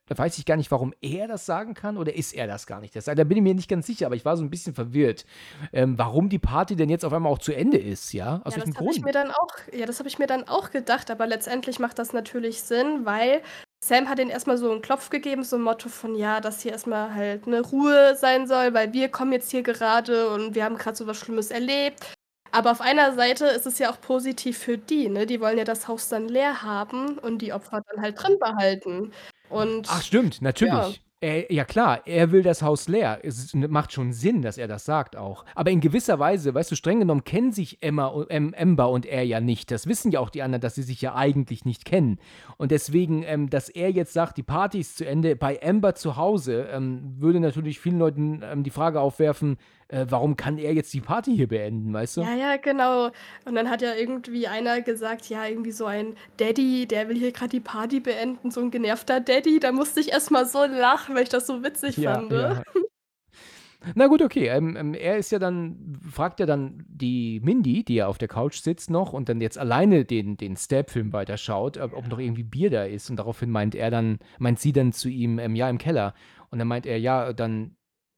Da 0.08 0.18
weiß 0.18 0.38
ich 0.38 0.44
gar 0.44 0.56
nicht, 0.56 0.72
warum 0.72 0.92
er 1.00 1.28
das 1.28 1.46
sagen 1.46 1.74
kann, 1.74 1.96
oder 1.96 2.12
ist 2.16 2.32
er 2.32 2.48
das 2.48 2.66
gar 2.66 2.80
nicht? 2.80 2.96
Das, 2.96 3.04
da 3.04 3.14
bin 3.14 3.36
ich 3.36 3.42
mir 3.44 3.54
nicht 3.54 3.70
ganz 3.70 3.86
sicher, 3.86 4.06
aber 4.06 4.16
ich 4.16 4.24
war 4.24 4.36
so 4.36 4.42
ein 4.42 4.50
bisschen 4.50 4.74
verwirrt, 4.74 5.24
ähm, 5.72 5.96
warum 5.98 6.28
die 6.28 6.40
Party 6.40 6.74
denn 6.74 6.88
jetzt 6.88 7.04
auf 7.04 7.12
einmal 7.12 7.30
auch 7.30 7.38
zu 7.38 7.52
Ende 7.52 7.78
ist, 7.78 8.12
ja? 8.12 8.40
Aus 8.42 8.54
ja, 8.54 8.58
welchem 8.58 8.72
das 8.72 8.80
habe 8.80 8.90
ich 8.90 8.96
Grund? 8.96 9.04
mir 9.04 9.12
dann 9.12 9.30
auch, 9.30 9.54
ja, 9.72 9.86
das 9.86 10.00
habe 10.00 10.08
ich 10.08 10.18
mir 10.18 10.26
dann 10.26 10.48
auch 10.48 10.72
gedacht, 10.72 11.12
aber 11.12 11.28
letztendlich 11.28 11.78
macht 11.78 12.00
das 12.00 12.12
natürlich 12.12 12.62
Sinn, 12.62 13.04
weil 13.04 13.40
Sam 13.80 14.08
hat 14.08 14.18
ihnen 14.18 14.30
erstmal 14.30 14.58
so 14.58 14.70
einen 14.70 14.82
Klopf 14.82 15.10
gegeben, 15.10 15.44
so 15.44 15.56
ein 15.56 15.62
Motto 15.62 15.88
von, 15.88 16.14
ja, 16.14 16.40
dass 16.40 16.62
hier 16.62 16.72
erstmal 16.72 17.14
halt 17.14 17.46
eine 17.46 17.60
Ruhe 17.60 18.16
sein 18.16 18.46
soll, 18.46 18.74
weil 18.74 18.92
wir 18.92 19.08
kommen 19.08 19.32
jetzt 19.32 19.50
hier 19.50 19.62
gerade 19.62 20.30
und 20.30 20.54
wir 20.54 20.64
haben 20.64 20.76
gerade 20.76 20.96
so 20.96 21.06
was 21.06 21.18
Schlimmes 21.18 21.50
erlebt. 21.50 22.12
Aber 22.52 22.70
auf 22.70 22.80
einer 22.80 23.14
Seite 23.14 23.46
ist 23.46 23.66
es 23.66 23.78
ja 23.78 23.90
auch 23.90 24.00
positiv 24.00 24.58
für 24.58 24.78
die, 24.78 25.08
ne? 25.08 25.26
Die 25.26 25.40
wollen 25.40 25.58
ja 25.58 25.64
das 25.64 25.88
Haus 25.88 26.08
dann 26.08 26.28
leer 26.28 26.62
haben 26.62 27.18
und 27.18 27.38
die 27.42 27.52
Opfer 27.52 27.82
dann 27.90 28.02
halt 28.02 28.22
drin 28.22 28.38
behalten. 28.38 29.12
Und 29.50 29.88
Ach, 29.90 30.02
stimmt, 30.02 30.40
natürlich. 30.42 31.02
Äh, 31.22 31.52
ja 31.52 31.64
klar, 31.64 32.02
er 32.06 32.30
will 32.30 32.42
das 32.42 32.60
Haus 32.60 32.88
leer. 32.88 33.20
Es 33.22 33.54
macht 33.54 33.90
schon 33.90 34.12
Sinn, 34.12 34.42
dass 34.42 34.58
er 34.58 34.68
das 34.68 34.84
sagt 34.84 35.16
auch. 35.16 35.46
Aber 35.54 35.70
in 35.70 35.80
gewisser 35.80 36.18
Weise, 36.18 36.52
weißt 36.54 36.70
du, 36.70 36.76
streng 36.76 37.00
genommen 37.00 37.24
kennen 37.24 37.52
sich 37.52 37.78
Emma, 37.82 38.06
und- 38.06 38.26
ähm, 38.28 38.54
Amber 38.56 38.90
und 38.90 39.06
er 39.06 39.24
ja 39.24 39.40
nicht. 39.40 39.70
Das 39.70 39.86
wissen 39.86 40.12
ja 40.12 40.20
auch 40.20 40.28
die 40.28 40.42
anderen, 40.42 40.60
dass 40.60 40.74
sie 40.74 40.82
sich 40.82 41.00
ja 41.00 41.14
eigentlich 41.14 41.64
nicht 41.64 41.86
kennen. 41.86 42.18
Und 42.58 42.70
deswegen, 42.70 43.22
ähm, 43.22 43.48
dass 43.48 43.70
er 43.70 43.90
jetzt 43.90 44.12
sagt, 44.12 44.36
die 44.36 44.42
Party 44.42 44.80
ist 44.80 44.98
zu 44.98 45.06
Ende 45.06 45.36
bei 45.36 45.58
Amber 45.62 45.94
zu 45.94 46.16
Hause, 46.16 46.68
ähm, 46.70 47.14
würde 47.18 47.40
natürlich 47.40 47.80
vielen 47.80 47.98
Leuten 47.98 48.42
ähm, 48.44 48.62
die 48.62 48.70
Frage 48.70 49.00
aufwerfen, 49.00 49.56
äh, 49.88 50.06
warum 50.08 50.36
kann 50.36 50.58
er 50.58 50.74
jetzt 50.74 50.92
die 50.94 51.00
Party 51.00 51.34
hier 51.36 51.48
beenden, 51.48 51.92
weißt 51.92 52.16
du? 52.16 52.20
Ja, 52.22 52.34
ja, 52.34 52.56
genau. 52.56 53.10
Und 53.44 53.54
dann 53.54 53.70
hat 53.70 53.82
ja 53.82 53.94
irgendwie 53.94 54.48
einer 54.48 54.80
gesagt, 54.80 55.28
ja, 55.28 55.46
irgendwie 55.46 55.72
so 55.72 55.86
ein 55.86 56.14
Daddy, 56.38 56.86
der 56.86 57.08
will 57.08 57.16
hier 57.16 57.32
gerade 57.32 57.50
die 57.50 57.60
Party 57.60 58.00
beenden, 58.00 58.50
so 58.50 58.60
ein 58.60 58.70
genervter 58.70 59.20
Daddy. 59.20 59.60
Da 59.60 59.72
musste 59.72 60.00
ich 60.00 60.10
erstmal 60.10 60.46
so 60.46 60.64
lachen, 60.64 61.14
weil 61.14 61.22
ich 61.22 61.28
das 61.28 61.46
so 61.46 61.62
witzig 61.62 61.96
fand. 61.96 62.30
ne? 62.30 62.62
Na 63.94 64.08
gut, 64.08 64.22
okay. 64.22 64.48
Ähm, 64.48 64.76
ähm, 64.76 64.94
er 64.94 65.16
ist 65.16 65.30
ja 65.30 65.38
dann, 65.38 65.98
fragt 66.10 66.40
ja 66.40 66.46
dann 66.46 66.84
die 66.88 67.40
Mindy, 67.44 67.84
die 67.84 67.96
ja 67.96 68.08
auf 68.08 68.18
der 68.18 68.26
Couch 68.26 68.56
sitzt 68.56 68.90
noch 68.90 69.12
und 69.12 69.28
dann 69.28 69.40
jetzt 69.40 69.58
alleine 69.58 70.04
den, 70.04 70.36
den 70.36 70.56
Stab-Film 70.56 71.12
weiterschaut, 71.12 71.78
ob, 71.78 71.92
ob 71.92 72.08
noch 72.08 72.18
irgendwie 72.18 72.42
Bier 72.42 72.70
da 72.70 72.84
ist. 72.84 73.10
Und 73.10 73.16
daraufhin 73.16 73.50
meint 73.50 73.76
er 73.76 73.90
dann, 73.90 74.18
meint 74.38 74.58
sie 74.58 74.72
dann 74.72 74.92
zu 74.92 75.08
ihm, 75.08 75.38
ähm, 75.38 75.54
ja, 75.54 75.70
im 75.70 75.78
Keller. 75.78 76.14
Und 76.50 76.58
dann 76.58 76.66
meint 76.66 76.86
er, 76.86 76.98
ja, 76.98 77.32
dann 77.32 77.76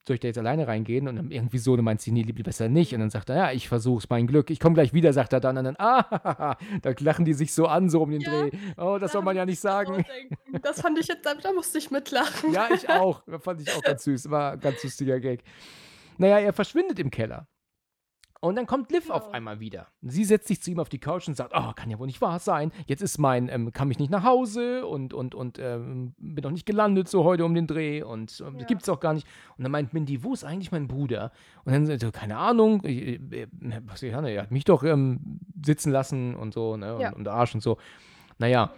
soll 0.09 0.15
ich 0.15 0.21
da 0.21 0.29
jetzt 0.29 0.39
alleine 0.39 0.67
reingehen? 0.67 1.07
Und 1.07 1.17
dann 1.17 1.31
irgendwie 1.31 1.59
so, 1.59 1.77
dann 1.77 1.85
meint 1.85 2.01
sie, 2.01 2.11
nee, 2.11 2.23
lieber 2.23 2.43
besser 2.43 2.69
nicht. 2.69 2.93
Und 2.95 3.01
dann 3.01 3.11
sagt 3.11 3.31
er, 3.31 3.37
ja, 3.37 3.53
ich 3.53 3.69
versuch's, 3.69 4.09
mein 4.11 4.27
Glück. 4.27 4.51
Ich 4.51 4.59
komme 4.59 4.75
gleich 4.75 4.93
wieder, 4.93 5.13
sagt 5.13 5.33
er 5.33 5.41
dann. 5.41 5.57
Und 5.57 5.65
dann, 5.65 5.77
ah, 5.79 6.57
da 6.83 6.93
lachen 6.99 7.25
die 7.25 7.35
sich 7.35 7.55
so 7.55 7.67
an, 7.67 7.89
so 7.89 8.03
um 8.03 8.11
den 8.11 8.21
Ja, 8.21 8.31
Dreh. 8.31 8.51
Oh, 8.77 8.99
das 8.99 9.13
soll 9.13 9.23
man 9.23 9.37
ja 9.37 9.47
nicht 9.47 9.61
sagen. 9.61 10.05
Das 10.63 10.81
fand 10.81 10.99
ich 10.99 11.07
jetzt, 11.07 11.25
da, 11.25 11.35
da 11.35 11.53
musste 11.53 11.79
ich 11.79 11.91
mitlachen. 11.91 12.53
Ja, 12.53 12.69
ich 12.75 12.89
auch. 12.89 13.23
Fand 13.41 13.61
ich 13.63 13.73
auch 13.73 13.83
ganz 13.83 14.05
süß. 14.05 14.31
War 14.31 14.53
ein 14.53 14.61
ganz 14.61 14.83
lustiger 14.83 15.21
Gag. 15.21 15.43
Naja, 16.17 16.39
er 16.39 16.53
verschwindet 16.53 16.99
im 16.99 17.11
Keller. 17.11 17.47
Und 18.41 18.55
dann 18.55 18.67
kommt 18.67 18.93
Liv 18.93 19.11
auf 19.11 19.25
Genau. 19.25 19.33
einmal 19.35 19.59
wieder. 19.59 19.89
Sie 20.01 20.23
setzt 20.25 20.47
sich 20.47 20.63
zu 20.63 20.71
ihm 20.71 20.79
auf 20.79 20.89
die 20.89 21.01
Couch 21.01 21.27
und 21.27 21.37
sagt, 21.37 21.53
oh, 21.57 21.73
kann 21.75 21.91
ja 21.91 21.99
wohl 21.99 22.07
nicht 22.07 22.21
wahr 22.21 22.39
sein. 22.39 22.71
Jetzt 22.87 23.03
ist 23.03 23.19
mein, 23.19 23.49
ähm, 23.49 23.73
kam 23.73 23.91
ich 23.91 23.99
nicht 23.99 24.11
nach 24.11 24.23
Hause 24.23 24.87
und, 24.87 25.13
und, 25.13 25.35
und 25.35 25.59
ähm, 25.59 26.15
bin 26.19 26.43
noch 26.45 26.53
nicht 26.53 26.65
gelandet 26.65 27.09
so 27.09 27.25
heute 27.25 27.45
um 27.45 27.53
den 27.55 27.67
Dreh 27.67 28.03
und 28.03 28.41
ähm, 28.47 28.59
Ja. 28.61 28.67
gibt's 28.67 28.89
auch 28.89 29.01
gar 29.01 29.13
nicht. 29.13 29.27
Und 29.57 29.65
dann 29.65 29.73
meint 29.73 29.93
Mindy, 29.93 30.23
wo 30.23 30.33
ist 30.35 30.45
eigentlich 30.45 30.71
mein 30.71 30.87
Bruder? 30.87 31.33
Und 31.65 31.73
dann 31.73 31.87
sagt 31.87 32.03
er, 32.05 32.13
keine 32.13 32.37
Ahnung, 32.37 32.81
ich, 32.85 33.21
äh, 33.33 33.43
äh, 33.43 33.49
was 33.87 34.03
ich, 34.05 34.13
er 34.13 34.43
hat 34.43 34.51
mich 34.53 34.65
doch 34.65 34.85
ähm, 34.85 35.41
sitzen 35.65 35.91
lassen 35.91 36.37
und 36.37 36.55
so, 36.55 36.77
ne, 36.77 36.95
und, 36.95 37.01
Ja. 37.01 37.13
und 37.13 37.27
Arsch 37.27 37.55
und 37.57 37.61
so. 37.61 37.77
Naja, 38.39 38.73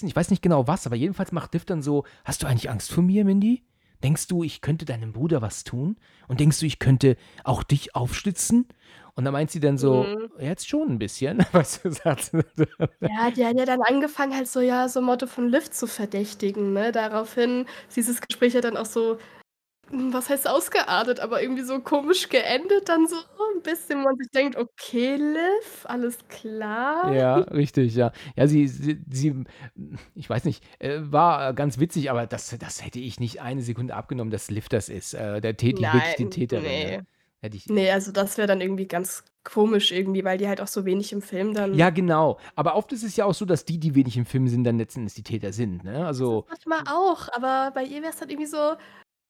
ich 0.00 0.16
weiß 0.16 0.30
nicht 0.30 0.40
genau 0.42 0.66
was, 0.66 0.86
aber 0.86 0.96
jedenfalls 0.96 1.32
macht 1.32 1.52
Liv 1.52 1.66
dann 1.66 1.82
so, 1.82 2.04
hast 2.24 2.42
du 2.42 2.46
eigentlich 2.46 2.70
Angst 2.70 2.90
vor 2.90 3.02
mir, 3.02 3.26
Mindy? 3.26 3.64
Denkst 4.02 4.28
du, 4.28 4.44
ich 4.44 4.60
könnte 4.60 4.84
deinem 4.84 5.12
Bruder 5.12 5.42
was 5.42 5.64
tun? 5.64 5.96
Und 6.28 6.40
denkst 6.40 6.60
du, 6.60 6.66
ich 6.66 6.78
könnte 6.78 7.16
auch 7.44 7.62
dich 7.62 7.94
aufschlitzen? 7.94 8.66
Und 9.14 9.24
dann 9.24 9.32
meint 9.32 9.50
sie 9.50 9.60
dann 9.60 9.78
so, 9.78 10.04
Mhm. 10.04 10.30
jetzt 10.40 10.68
schon 10.68 10.88
ein 10.88 10.98
bisschen, 10.98 11.38
weißt 11.52 11.84
du, 11.84 11.90
sagt. 11.90 12.30
Ja, 13.00 13.30
die 13.30 13.44
hat 13.44 13.56
ja 13.56 13.64
dann 13.64 13.80
angefangen, 13.82 14.34
halt 14.34 14.48
so, 14.48 14.60
ja, 14.60 14.88
so 14.88 15.00
Motto 15.00 15.26
von 15.26 15.48
Liv 15.48 15.70
zu 15.70 15.86
verdächtigen, 15.86 16.72
ne? 16.72 16.92
Daraufhin 16.92 17.66
ist 17.88 17.96
dieses 17.96 18.20
Gespräch 18.20 18.54
ja 18.54 18.60
dann 18.60 18.76
auch 18.76 18.86
so, 18.86 19.18
was 19.90 20.28
heißt 20.28 20.48
ausgeartet, 20.48 21.20
aber 21.20 21.42
irgendwie 21.42 21.62
so 21.62 21.80
komisch 21.80 22.28
geendet, 22.28 22.88
dann 22.88 23.06
so 23.06 23.16
ein 23.16 23.62
bisschen, 23.62 24.00
wo 24.00 24.04
man 24.04 24.16
sich 24.16 24.30
denkt, 24.30 24.56
okay, 24.56 25.16
Liv, 25.16 25.84
alles 25.84 26.18
klar. 26.28 27.12
Ja, 27.14 27.36
richtig, 27.36 27.94
ja. 27.94 28.12
Ja, 28.36 28.46
sie, 28.46 28.68
sie, 28.68 29.00
sie 29.08 29.44
ich 30.14 30.28
weiß 30.28 30.44
nicht, 30.44 30.64
äh, 30.78 30.98
war 31.00 31.54
ganz 31.54 31.78
witzig, 31.78 32.10
aber 32.10 32.26
das, 32.26 32.56
das 32.58 32.84
hätte 32.84 33.00
ich 33.00 33.20
nicht 33.20 33.40
eine 33.40 33.62
Sekunde 33.62 33.94
abgenommen, 33.94 34.30
dass 34.30 34.50
Liv 34.50 34.68
das 34.68 34.88
ist. 34.88 35.14
Äh, 35.14 35.40
der 35.40 35.56
Tät, 35.56 35.78
die 35.78 35.82
wirklich 35.82 36.14
die 36.16 36.24
Nein, 36.24 36.30
Täterin. 36.30 36.64
nee. 36.64 36.96
Ne? 36.98 37.06
Hätte 37.40 37.56
ich, 37.56 37.66
Nee, 37.66 37.90
also 37.92 38.10
das 38.10 38.36
wäre 38.36 38.48
dann 38.48 38.60
irgendwie 38.60 38.88
ganz 38.88 39.22
komisch 39.44 39.92
irgendwie, 39.92 40.24
weil 40.24 40.38
die 40.38 40.48
halt 40.48 40.60
auch 40.60 40.66
so 40.66 40.84
wenig 40.84 41.12
im 41.12 41.22
Film 41.22 41.54
dann. 41.54 41.74
Ja, 41.74 41.90
genau. 41.90 42.38
Aber 42.56 42.74
oft 42.74 42.92
ist 42.92 43.04
es 43.04 43.16
ja 43.16 43.24
auch 43.24 43.34
so, 43.34 43.44
dass 43.44 43.64
die, 43.64 43.78
die 43.78 43.94
wenig 43.94 44.16
im 44.16 44.26
Film 44.26 44.48
sind, 44.48 44.64
dann 44.64 44.76
letztendlich 44.76 45.14
die 45.14 45.22
Täter 45.22 45.52
sind. 45.52 45.84
Ne? 45.84 46.04
Also, 46.04 46.46
Manchmal 46.48 46.82
auch, 46.92 47.28
aber 47.32 47.70
bei 47.74 47.84
ihr 47.84 48.02
wäre 48.02 48.12
es 48.12 48.20
halt 48.20 48.30
irgendwie 48.30 48.48
so, 48.48 48.74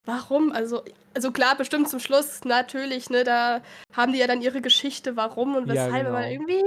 warum? 0.04 0.52
Also, 0.52 0.82
also 1.14 1.32
klar, 1.32 1.56
bestimmt 1.56 1.88
zum 1.88 2.00
Schluss, 2.00 2.44
natürlich, 2.44 3.10
ne, 3.10 3.24
da 3.24 3.60
haben 3.92 4.12
die 4.12 4.18
ja 4.18 4.26
dann 4.26 4.40
ihre 4.42 4.60
Geschichte, 4.60 5.16
warum 5.16 5.56
und 5.56 5.66
Ja, 5.68 5.74
weshalb, 5.86 6.06
aber 6.06 6.20
genau. 6.22 6.30
irgendwie 6.32 6.62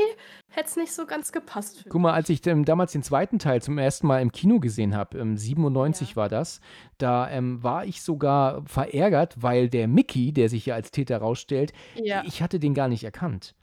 hätte 0.50 0.68
es 0.68 0.76
nicht 0.76 0.94
so 0.94 1.06
ganz 1.06 1.32
gepasst. 1.32 1.86
Guck 1.90 2.02
mal, 2.02 2.14
als 2.14 2.30
ich 2.30 2.46
ähm, 2.48 2.66
damals 2.66 2.92
den 2.92 3.04
zweiten 3.04 3.40
Teil 3.40 3.62
zum 3.62 3.78
ersten 3.78 4.08
Mal 4.08 4.22
im 4.22 4.32
Kino 4.32 4.60
gesehen 4.60 4.96
habe, 4.96 5.18
ähm, 5.18 5.38
97 5.38 6.12
Ja. 6.12 6.16
war 6.18 6.30
das, 6.30 6.60
da 6.98 7.30
ähm, 7.30 7.64
war 7.64 7.86
ich 7.86 8.02
sogar 8.02 8.64
verärgert, 8.66 9.36
weil 9.42 9.70
der 9.70 9.88
Mickey, 9.88 10.34
der 10.34 10.50
sich 10.50 10.66
ja 10.66 10.76
als 10.76 10.92
Täter 10.92 11.18
rausstellt, 11.20 11.72
Ja. 11.96 12.24
ich 12.26 12.42
hatte 12.42 12.60
den 12.60 12.74
gar 12.74 12.88
nicht 12.90 13.04
erkannt. 13.04 13.56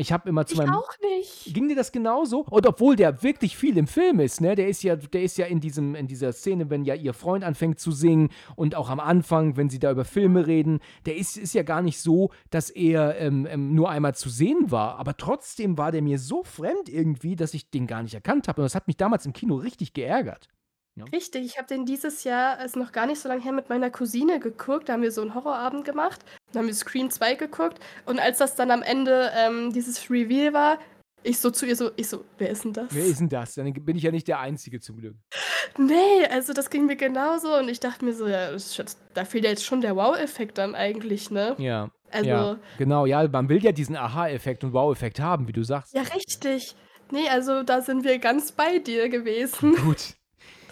Ich 0.00 0.12
habe 0.12 0.28
immer 0.28 0.46
zu 0.46 0.54
Ich 0.54 0.58
meinem 0.58 0.74
auch 0.74 0.90
nicht. 1.02 1.52
Ging 1.52 1.68
dir 1.68 1.76
das 1.76 1.92
genauso? 1.92 2.46
Und 2.48 2.66
obwohl 2.66 2.96
der 2.96 3.22
wirklich 3.22 3.56
viel 3.56 3.76
im 3.76 3.86
Film 3.86 4.18
ist, 4.18 4.40
ne? 4.40 4.54
Der 4.54 4.68
ist 4.68 4.82
ja, 4.82 4.96
der 4.96 5.22
ist 5.22 5.36
ja 5.36 5.44
in 5.44 5.60
diesem, 5.60 5.94
in 5.94 6.06
dieser 6.06 6.32
Szene, 6.32 6.70
wenn 6.70 6.84
ja 6.84 6.94
ihr 6.94 7.12
Freund 7.12 7.44
anfängt 7.44 7.78
zu 7.78 7.92
singen 7.92 8.30
und 8.56 8.74
auch 8.74 8.88
am 8.88 8.98
Anfang, 8.98 9.58
wenn 9.58 9.68
sie 9.68 9.78
da 9.78 9.90
über 9.90 10.06
Filme 10.06 10.46
reden, 10.46 10.80
der 11.04 11.16
ist, 11.16 11.36
ist 11.36 11.52
ja 11.52 11.62
gar 11.62 11.82
nicht 11.82 12.00
so, 12.00 12.30
dass 12.48 12.70
er 12.70 13.18
ähm, 13.18 13.46
ähm, 13.50 13.74
nur 13.74 13.90
einmal 13.90 14.14
zu 14.14 14.30
sehen 14.30 14.70
war. 14.70 14.98
Aber 14.98 15.16
trotzdem 15.18 15.76
war 15.76 15.92
der 15.92 16.00
mir 16.00 16.18
so 16.18 16.42
fremd 16.44 16.88
irgendwie, 16.88 17.36
dass 17.36 17.52
ich 17.52 17.70
den 17.70 17.86
gar 17.86 18.02
nicht 18.02 18.14
erkannt 18.14 18.48
habe. 18.48 18.62
Und 18.62 18.64
das 18.64 18.74
hat 18.74 18.86
mich 18.86 18.96
damals 18.96 19.26
im 19.26 19.34
Kino 19.34 19.56
richtig 19.56 19.92
geärgert. 19.92 20.48
Ja. 20.96 21.04
Richtig, 21.12 21.44
ich 21.44 21.56
habe 21.56 21.68
den 21.68 21.86
dieses 21.86 22.24
Jahr, 22.24 22.62
ist 22.64 22.76
noch 22.76 22.92
gar 22.92 23.06
nicht 23.06 23.20
so 23.20 23.28
lange 23.28 23.42
her, 23.42 23.52
mit 23.52 23.68
meiner 23.68 23.90
Cousine 23.90 24.40
geguckt. 24.40 24.88
Da 24.88 24.94
haben 24.94 25.02
wir 25.02 25.12
so 25.12 25.20
einen 25.20 25.34
Horrorabend 25.34 25.84
gemacht. 25.84 26.24
Dann 26.52 26.62
haben 26.62 26.66
wir 26.66 26.74
Scream 26.74 27.10
2 27.10 27.34
geguckt. 27.34 27.78
Und 28.06 28.18
als 28.18 28.38
das 28.38 28.54
dann 28.56 28.70
am 28.70 28.82
Ende 28.82 29.30
ähm, 29.36 29.72
dieses 29.72 30.10
Reveal 30.10 30.52
war, 30.52 30.78
ich 31.22 31.38
so 31.38 31.50
zu 31.50 31.66
ihr 31.66 31.76
so, 31.76 31.90
ich 31.96 32.08
so, 32.08 32.24
wer 32.38 32.50
ist 32.50 32.64
denn 32.64 32.72
das? 32.72 32.86
Wer 32.90 33.04
ist 33.04 33.20
denn 33.20 33.28
das? 33.28 33.54
Dann 33.54 33.72
bin 33.72 33.96
ich 33.96 34.02
ja 34.02 34.10
nicht 34.10 34.26
der 34.26 34.40
Einzige 34.40 34.80
zum 34.80 34.96
Glück. 34.96 35.16
Nee, 35.76 36.26
also 36.30 36.52
das 36.52 36.70
ging 36.70 36.86
mir 36.86 36.96
genauso. 36.96 37.56
Und 37.56 37.68
ich 37.68 37.80
dachte 37.80 38.04
mir 38.04 38.14
so, 38.14 38.26
ja, 38.26 38.52
jetzt, 38.52 38.98
da 39.14 39.24
fehlt 39.24 39.44
ja 39.44 39.50
jetzt 39.50 39.64
schon 39.64 39.80
der 39.80 39.96
Wow-Effekt 39.96 40.58
dann 40.58 40.74
eigentlich, 40.74 41.30
ne? 41.30 41.54
Ja. 41.58 41.90
Also, 42.10 42.28
ja, 42.28 42.58
genau, 42.78 43.06
ja, 43.06 43.28
man 43.28 43.48
will 43.48 43.62
ja 43.62 43.70
diesen 43.70 43.96
Aha-Effekt 43.96 44.64
und 44.64 44.72
Wow-Effekt 44.72 45.20
haben, 45.20 45.46
wie 45.46 45.52
du 45.52 45.62
sagst. 45.62 45.94
ja, 45.94 46.02
richtig. 46.02 46.74
Nee, 47.12 47.28
also 47.28 47.62
da 47.62 47.82
sind 47.82 48.04
wir 48.04 48.18
ganz 48.18 48.52
bei 48.52 48.78
dir 48.78 49.08
gewesen. 49.08 49.74
Gut. 49.76 50.14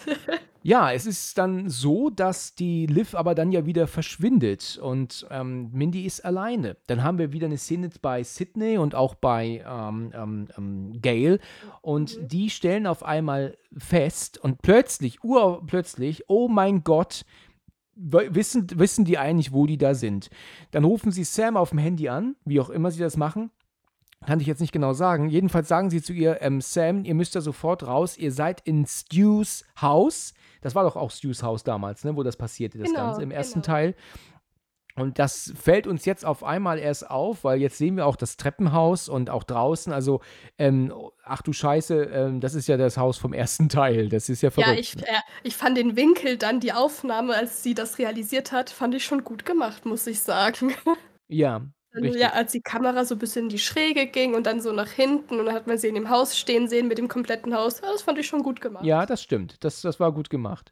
Ja, 0.61 0.91
es 0.91 1.05
ist 1.05 1.37
dann 1.37 1.69
so, 1.69 2.09
dass 2.09 2.53
die 2.53 2.85
Liv 2.85 3.15
aber 3.15 3.33
dann 3.33 3.51
ja 3.51 3.65
wieder 3.65 3.87
verschwindet 3.87 4.77
und 4.81 5.25
ähm, 5.31 5.69
Mindy 5.71 6.05
ist 6.05 6.25
alleine. 6.25 6.75
Dann 6.87 7.01
haben 7.01 7.17
wir 7.17 7.31
wieder 7.31 7.47
eine 7.47 7.57
Szene 7.57 7.89
bei 8.01 8.23
Sydney 8.23 8.77
und 8.77 8.93
auch 8.93 9.15
bei 9.15 9.63
ähm, 9.65 10.11
ähm, 10.13 10.47
ähm, 10.57 11.01
Gail 11.01 11.39
und 11.81 12.17
Mhm. 12.19 12.27
die 12.27 12.49
stellen 12.49 12.87
auf 12.87 13.03
einmal 13.03 13.57
fest 13.77 14.37
und 14.37 14.61
plötzlich, 14.61 15.23
urplötzlich, 15.23 16.23
oh 16.27 16.49
mein 16.49 16.83
Gott, 16.83 17.23
wissen, 17.95 18.67
wissen 18.75 19.05
die 19.05 19.17
eigentlich, 19.17 19.53
wo 19.53 19.65
die 19.65 19.77
da 19.77 19.93
sind. 19.93 20.29
Dann 20.71 20.83
rufen 20.83 21.11
sie 21.11 21.23
Sam 21.23 21.55
auf 21.57 21.69
dem 21.69 21.79
Handy 21.79 22.09
an, 22.09 22.35
wie 22.45 22.59
auch 22.59 22.69
immer 22.69 22.91
sie 22.91 22.99
das 22.99 23.17
machen. 23.17 23.51
Kann 24.25 24.41
ich 24.41 24.47
jetzt 24.47 24.59
nicht 24.59 24.73
genau 24.73 24.91
sagen. 24.91 25.29
Jedenfalls 25.29 25.69
sagen 25.69 25.89
sie 25.89 26.01
zu 26.01 26.11
ihr, 26.11 26.41
ähm, 26.41 26.59
Sam, 26.59 27.05
ihr 27.05 27.15
müsst 27.15 27.35
da 27.35 27.41
sofort 27.41 27.87
raus. 27.87 28.17
Ihr 28.17 28.33
seid 28.33 28.59
in 28.65 28.85
Stews 28.85 29.63
Haus. 29.81 30.33
Das 30.61 30.75
war 30.75 30.83
doch 30.83 30.95
auch 30.95 31.11
Stews 31.11 31.43
Haus 31.43 31.63
damals, 31.63 32.03
ne, 32.03 32.15
wo 32.15 32.23
das 32.23 32.37
passierte, 32.37 32.77
das 32.77 32.89
Genau, 32.89 33.07
Ganze 33.07 33.23
im 33.23 33.31
ersten 33.31 33.61
genau. 33.61 33.73
Teil. 33.73 33.95
Und 34.95 35.17
das 35.17 35.53
fällt 35.59 35.87
uns 35.87 36.05
jetzt 36.05 36.25
auf 36.25 36.43
einmal 36.43 36.77
erst 36.77 37.09
auf, 37.09 37.43
weil 37.43 37.61
jetzt 37.61 37.77
sehen 37.77 37.95
wir 37.95 38.05
auch 38.05 38.17
das 38.17 38.35
Treppenhaus 38.35 39.07
und 39.07 39.29
auch 39.29 39.43
draußen. 39.43 39.93
Also, 39.93 40.19
ähm, 40.57 40.93
ach 41.23 41.41
du 41.41 41.53
Scheiße, 41.53 42.03
ähm, 42.03 42.41
das 42.41 42.53
ist 42.53 42.67
ja 42.67 42.75
das 42.75 42.97
Haus 42.97 43.17
vom 43.17 43.31
ersten 43.31 43.69
Teil. 43.69 44.09
Das 44.09 44.27
ist 44.27 44.41
ja 44.41 44.49
verrückt. 44.49 44.73
Ja, 44.73 44.79
ich, 44.79 44.97
äh, 44.97 45.21
ich 45.43 45.55
fand 45.55 45.77
den 45.77 45.95
Winkel 45.95 46.37
dann, 46.37 46.59
die 46.59 46.73
Aufnahme, 46.73 47.33
als 47.33 47.63
sie 47.63 47.73
das 47.73 47.97
realisiert 47.97 48.51
hat, 48.51 48.69
fand 48.69 48.93
ich 48.93 49.05
schon 49.05 49.23
gut 49.23 49.45
gemacht, 49.45 49.85
muss 49.85 50.05
ich 50.05 50.19
sagen. 50.19 50.73
ja, 51.29 51.61
Dann, 51.91 52.03
richtig. 52.03 52.21
ja, 52.21 52.33
als 52.33 52.51
die 52.51 52.61
Kamera 52.61 53.03
so 53.05 53.15
ein 53.15 53.19
bisschen 53.19 53.43
in 53.43 53.49
die 53.49 53.59
Schräge 53.59 54.05
ging 54.07 54.35
und 54.35 54.45
dann 54.45 54.61
so 54.61 54.71
nach 54.71 54.89
hinten 54.89 55.39
und 55.39 55.45
dann 55.47 55.55
hat 55.55 55.67
man 55.67 55.77
sie 55.77 55.87
in 55.87 55.95
dem 55.95 56.09
Haus 56.09 56.37
stehen 56.37 56.67
sehen 56.67 56.87
mit 56.87 56.97
dem 56.99 57.07
kompletten 57.07 57.53
Haus. 57.55 57.81
Ja, 57.81 57.91
das 57.91 58.03
fand 58.03 58.19
ich 58.19 58.27
schon 58.27 58.43
gut 58.43 58.61
gemacht. 58.61 58.85
Ja, 58.85 59.05
das 59.05 59.23
stimmt. 59.23 59.63
Das, 59.63 59.81
das 59.81 59.99
war 59.99 60.11
gut 60.11 60.29
gemacht. 60.29 60.71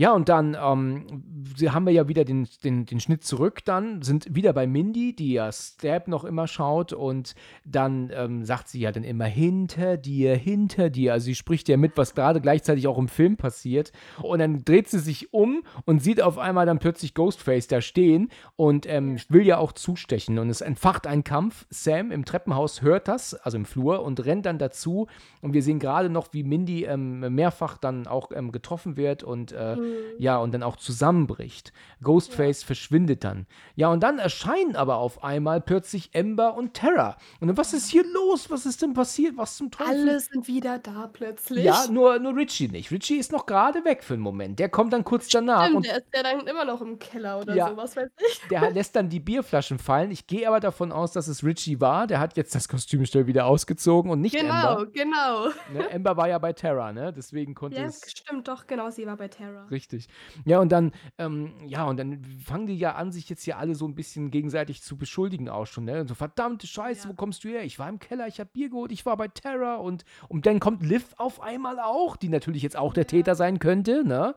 Ja, 0.00 0.14
und 0.14 0.30
dann 0.30 0.56
ähm, 0.58 1.24
haben 1.68 1.84
wir 1.84 1.92
ja 1.92 2.08
wieder 2.08 2.24
den, 2.24 2.48
den, 2.64 2.86
den 2.86 3.00
Schnitt 3.00 3.22
zurück 3.22 3.62
dann, 3.66 4.00
sind 4.00 4.34
wieder 4.34 4.54
bei 4.54 4.66
Mindy, 4.66 5.14
die 5.14 5.34
ja 5.34 5.52
Stab 5.52 6.08
noch 6.08 6.24
immer 6.24 6.46
schaut 6.46 6.94
und 6.94 7.34
dann 7.66 8.10
ähm, 8.14 8.46
sagt 8.46 8.68
sie 8.68 8.80
ja 8.80 8.92
dann 8.92 9.04
immer 9.04 9.26
hinter 9.26 9.98
dir, 9.98 10.36
hinter 10.36 10.88
dir. 10.88 11.12
Also 11.12 11.26
sie 11.26 11.34
spricht 11.34 11.68
ja 11.68 11.76
mit, 11.76 11.98
was 11.98 12.14
gerade 12.14 12.40
gleichzeitig 12.40 12.86
auch 12.88 12.96
im 12.96 13.08
Film 13.08 13.36
passiert. 13.36 13.92
Und 14.22 14.38
dann 14.38 14.64
dreht 14.64 14.88
sie 14.88 15.00
sich 15.00 15.34
um 15.34 15.64
und 15.84 16.02
sieht 16.02 16.22
auf 16.22 16.38
einmal 16.38 16.64
dann 16.64 16.78
plötzlich 16.78 17.12
Ghostface 17.12 17.66
da 17.66 17.82
stehen 17.82 18.30
und 18.56 18.86
ähm, 18.88 19.18
will 19.28 19.46
ja 19.46 19.58
auch 19.58 19.72
zustechen. 19.72 20.38
Und 20.38 20.48
es 20.48 20.62
entfacht 20.62 21.06
ein 21.06 21.24
Kampf. 21.24 21.66
Sam 21.68 22.10
im 22.10 22.24
Treppenhaus 22.24 22.80
hört 22.80 23.06
das, 23.06 23.34
also 23.34 23.58
im 23.58 23.66
Flur, 23.66 24.02
und 24.02 24.24
rennt 24.24 24.46
dann 24.46 24.56
dazu. 24.56 25.08
Und 25.42 25.52
wir 25.52 25.62
sehen 25.62 25.78
gerade 25.78 26.08
noch, 26.08 26.28
wie 26.32 26.42
Mindy 26.42 26.84
ähm, 26.84 27.34
mehrfach 27.34 27.76
dann 27.76 28.06
auch 28.06 28.30
ähm, 28.34 28.50
getroffen 28.50 28.96
wird 28.96 29.22
und 29.22 29.52
äh, 29.52 29.76
ja, 30.18 30.38
und 30.38 30.52
dann 30.52 30.62
auch 30.62 30.76
zusammenbricht. 30.76 31.72
Ghostface 32.02 32.62
verschwindet 32.62 33.24
dann. 33.24 33.46
Ja, 33.74 33.88
und 33.88 34.00
dann 34.02 34.18
erscheinen 34.18 34.74
aber 34.76 34.96
auf 34.96 35.22
einmal 35.22 35.60
plötzlich 35.60 36.10
Ember 36.14 36.54
und 36.54 36.74
Terra. 36.74 37.16
Und 37.40 37.48
dann, 37.48 37.56
was 37.56 37.72
ist 37.74 37.88
hier 37.90 38.04
los? 38.06 38.50
Was 38.50 38.64
ist 38.66 38.80
denn 38.82 38.94
passiert? 38.94 39.36
Was 39.36 39.56
zum 39.56 39.70
Teufel? 39.70 39.92
Alle 40.08 40.20
sind 40.20 40.46
wieder 40.48 40.78
da 40.78 41.08
plötzlich. 41.12 41.64
Ja, 41.64 41.86
nur, 41.90 42.18
nur 42.18 42.34
Richie 42.36 42.68
nicht. 42.68 42.90
Richie 42.90 43.16
ist 43.16 43.32
noch 43.32 43.44
gerade 43.46 43.84
weg 43.84 44.02
für 44.02 44.14
einen 44.14 44.22
Moment. 44.22 44.58
Der 44.58 44.68
kommt 44.68 44.92
dann 44.92 45.04
kurz 45.04 45.28
danach 45.28 45.64
Stimmt, 45.64 45.76
und 45.76 45.86
der 45.86 45.98
ist 45.98 46.06
ja 46.14 46.22
dann 46.22 46.46
immer 46.46 46.64
noch 46.64 46.80
im 46.80 46.98
Keller 46.98 47.38
oder 47.40 47.54
Ja. 47.54 47.68
so, 47.70 47.76
was 47.76 47.96
weiß 47.96 48.08
ich. 48.30 48.40
der 48.50 48.70
lässt 48.70 48.96
dann 48.96 49.08
die 49.08 49.20
Bierflaschen 49.20 49.78
fallen. 49.78 50.10
Ich 50.10 50.26
gehe 50.26 50.48
aber 50.48 50.60
davon 50.60 50.92
aus, 50.92 51.12
dass 51.12 51.28
es 51.28 51.44
Richie 51.44 51.80
war. 51.80 52.06
Der 52.06 52.18
hat 52.20 52.36
jetzt 52.36 52.54
das 52.54 52.68
Kostüm 52.68 53.04
schnell 53.04 53.26
wieder 53.26 53.46
ausgezogen 53.46 54.10
und 54.10 54.20
nicht 54.20 54.36
Genau, 54.36 54.78
Ember. 54.80 54.86
genau. 54.92 55.48
Ne? 55.72 55.90
Ember 55.90 56.16
war 56.16 56.28
ja 56.28 56.38
bei 56.38 56.52
Terra, 56.52 56.92
ne? 56.92 57.12
Deswegen 57.12 57.54
konnte 57.54 57.78
Ja, 57.78 57.86
es. 57.86 58.00
stimmt 58.10 58.48
doch, 58.48 58.66
genau, 58.66 58.90
sie 58.90 59.06
war 59.06 59.16
bei 59.16 59.28
Terra. 59.28 59.64
Richtig. 59.70 59.79
Ja, 60.44 60.58
und 60.60 60.70
dann, 60.70 60.92
ähm, 61.18 61.52
ja, 61.66 61.84
und 61.84 61.96
dann 61.98 62.22
fangen 62.44 62.66
die 62.66 62.76
ja 62.76 62.94
an, 62.94 63.12
sich 63.12 63.28
jetzt 63.28 63.44
hier 63.44 63.58
alle 63.58 63.74
so 63.74 63.86
ein 63.86 63.94
bisschen 63.94 64.30
gegenseitig 64.30 64.82
zu 64.82 64.96
beschuldigen 64.96 65.48
auch 65.48 65.66
schon, 65.66 65.84
ne? 65.84 66.00
Und 66.00 66.08
so, 66.08 66.14
verdammte 66.14 66.66
Scheiße, 66.66 67.04
Ja. 67.04 67.10
wo 67.10 67.14
kommst 67.14 67.44
du 67.44 67.48
her? 67.48 67.64
Ich 67.64 67.78
war 67.78 67.88
im 67.88 67.98
Keller, 67.98 68.26
ich 68.26 68.40
habe 68.40 68.50
Bier 68.52 68.68
geholt, 68.70 68.92
ich 68.92 69.06
war 69.06 69.16
bei 69.16 69.28
Terra 69.28 69.76
und, 69.76 70.04
und 70.28 70.46
dann 70.46 70.60
kommt 70.60 70.82
Liv 70.82 71.14
auf 71.16 71.40
einmal 71.40 71.78
auch, 71.80 72.16
die 72.16 72.28
natürlich 72.28 72.62
jetzt 72.62 72.76
auch 72.76 72.92
der 72.92 73.06
Täter 73.06 73.34
sein 73.34 73.58
könnte, 73.58 74.04
ne? 74.04 74.34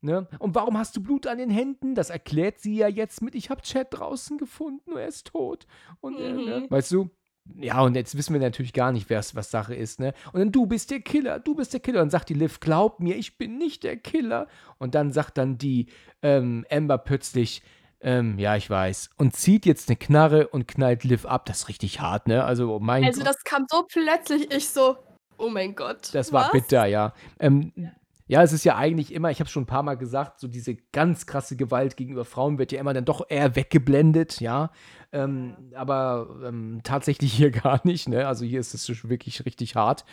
Ne? 0.00 0.28
Und 0.38 0.54
warum 0.54 0.78
hast 0.78 0.96
du 0.96 1.02
Blut 1.02 1.26
an 1.26 1.38
den 1.38 1.50
Händen? 1.50 1.96
Das 1.96 2.08
erklärt 2.10 2.60
sie 2.60 2.76
ja 2.76 2.86
jetzt 2.86 3.20
mit, 3.20 3.34
ich 3.34 3.50
habe 3.50 3.62
Chad 3.62 3.88
draußen 3.90 4.38
gefunden, 4.38 4.92
er 4.96 5.08
ist 5.08 5.26
tot. 5.26 5.66
Und, 6.00 6.16
äh, 6.18 6.32
ne? 6.32 6.60
Mhm. 6.60 6.70
Weißt 6.70 6.92
du? 6.92 7.10
Ja, 7.56 7.80
und 7.80 7.94
jetzt 7.96 8.16
wissen 8.16 8.34
wir 8.34 8.40
natürlich 8.40 8.72
gar 8.72 8.92
nicht, 8.92 9.10
wer's, 9.10 9.34
was 9.34 9.50
Sache 9.50 9.74
ist, 9.74 10.00
ne? 10.00 10.12
Und 10.32 10.40
dann, 10.40 10.52
du 10.52 10.66
bist 10.66 10.90
der 10.90 11.00
Killer, 11.00 11.38
du 11.38 11.54
bist 11.54 11.72
der 11.72 11.80
Killer. 11.80 12.02
Und 12.02 12.10
sagt 12.10 12.28
die 12.28 12.34
Liv, 12.34 12.60
glaub 12.60 13.00
mir, 13.00 13.16
ich 13.16 13.38
bin 13.38 13.58
nicht 13.58 13.82
der 13.84 13.96
Killer. 13.96 14.46
Und 14.78 14.94
dann 14.94 15.12
sagt 15.12 15.38
dann 15.38 15.58
die 15.58 15.86
ähm, 16.22 16.64
Amber 16.70 16.98
plötzlich, 16.98 17.62
ähm, 18.00 18.38
ja, 18.38 18.56
ich 18.56 18.68
weiß. 18.70 19.10
Und 19.16 19.34
zieht 19.34 19.66
jetzt 19.66 19.88
eine 19.88 19.96
Knarre 19.96 20.48
und 20.48 20.68
knallt 20.68 21.04
Liv 21.04 21.26
ab. 21.26 21.46
Das 21.46 21.60
ist 21.60 21.68
richtig 21.68 22.00
hart, 22.00 22.28
ne? 22.28 22.44
Also, 22.44 22.74
oh 22.74 22.80
mein 22.80 23.04
Also 23.04 23.20
Gott. 23.20 23.28
das 23.28 23.44
kam 23.44 23.66
so 23.68 23.84
plötzlich, 23.88 24.52
ich 24.52 24.68
so, 24.68 24.96
oh 25.36 25.48
mein 25.48 25.74
Gott. 25.74 26.14
Das 26.14 26.32
war 26.32 26.44
was? 26.44 26.52
bitter, 26.52 26.86
ja. 26.86 27.12
Ähm, 27.40 27.72
ja. 27.74 27.90
Es 28.28 28.52
ist 28.52 28.64
ja 28.64 28.76
eigentlich 28.76 29.12
immer, 29.12 29.30
ich 29.30 29.40
habe 29.40 29.48
schon 29.48 29.62
ein 29.62 29.66
paar 29.66 29.82
Mal 29.82 29.96
gesagt, 29.96 30.38
so 30.38 30.48
diese 30.48 30.76
ganz 30.92 31.26
krasse 31.26 31.56
Gewalt 31.56 31.96
gegenüber 31.96 32.26
Frauen 32.26 32.58
wird 32.58 32.72
ja 32.72 32.80
immer 32.80 32.92
dann 32.92 33.06
doch 33.06 33.24
eher 33.28 33.56
weggeblendet, 33.56 34.40
ja. 34.40 34.70
Ähm, 35.12 35.56
aber 35.74 36.28
ähm, 36.44 36.80
tatsächlich 36.84 37.32
hier 37.32 37.50
gar 37.52 37.80
nicht, 37.84 38.08
ne? 38.08 38.26
Also 38.26 38.44
hier 38.44 38.60
ist 38.60 38.74
es 38.74 39.08
wirklich 39.08 39.44
richtig 39.46 39.76
hart. 39.76 40.04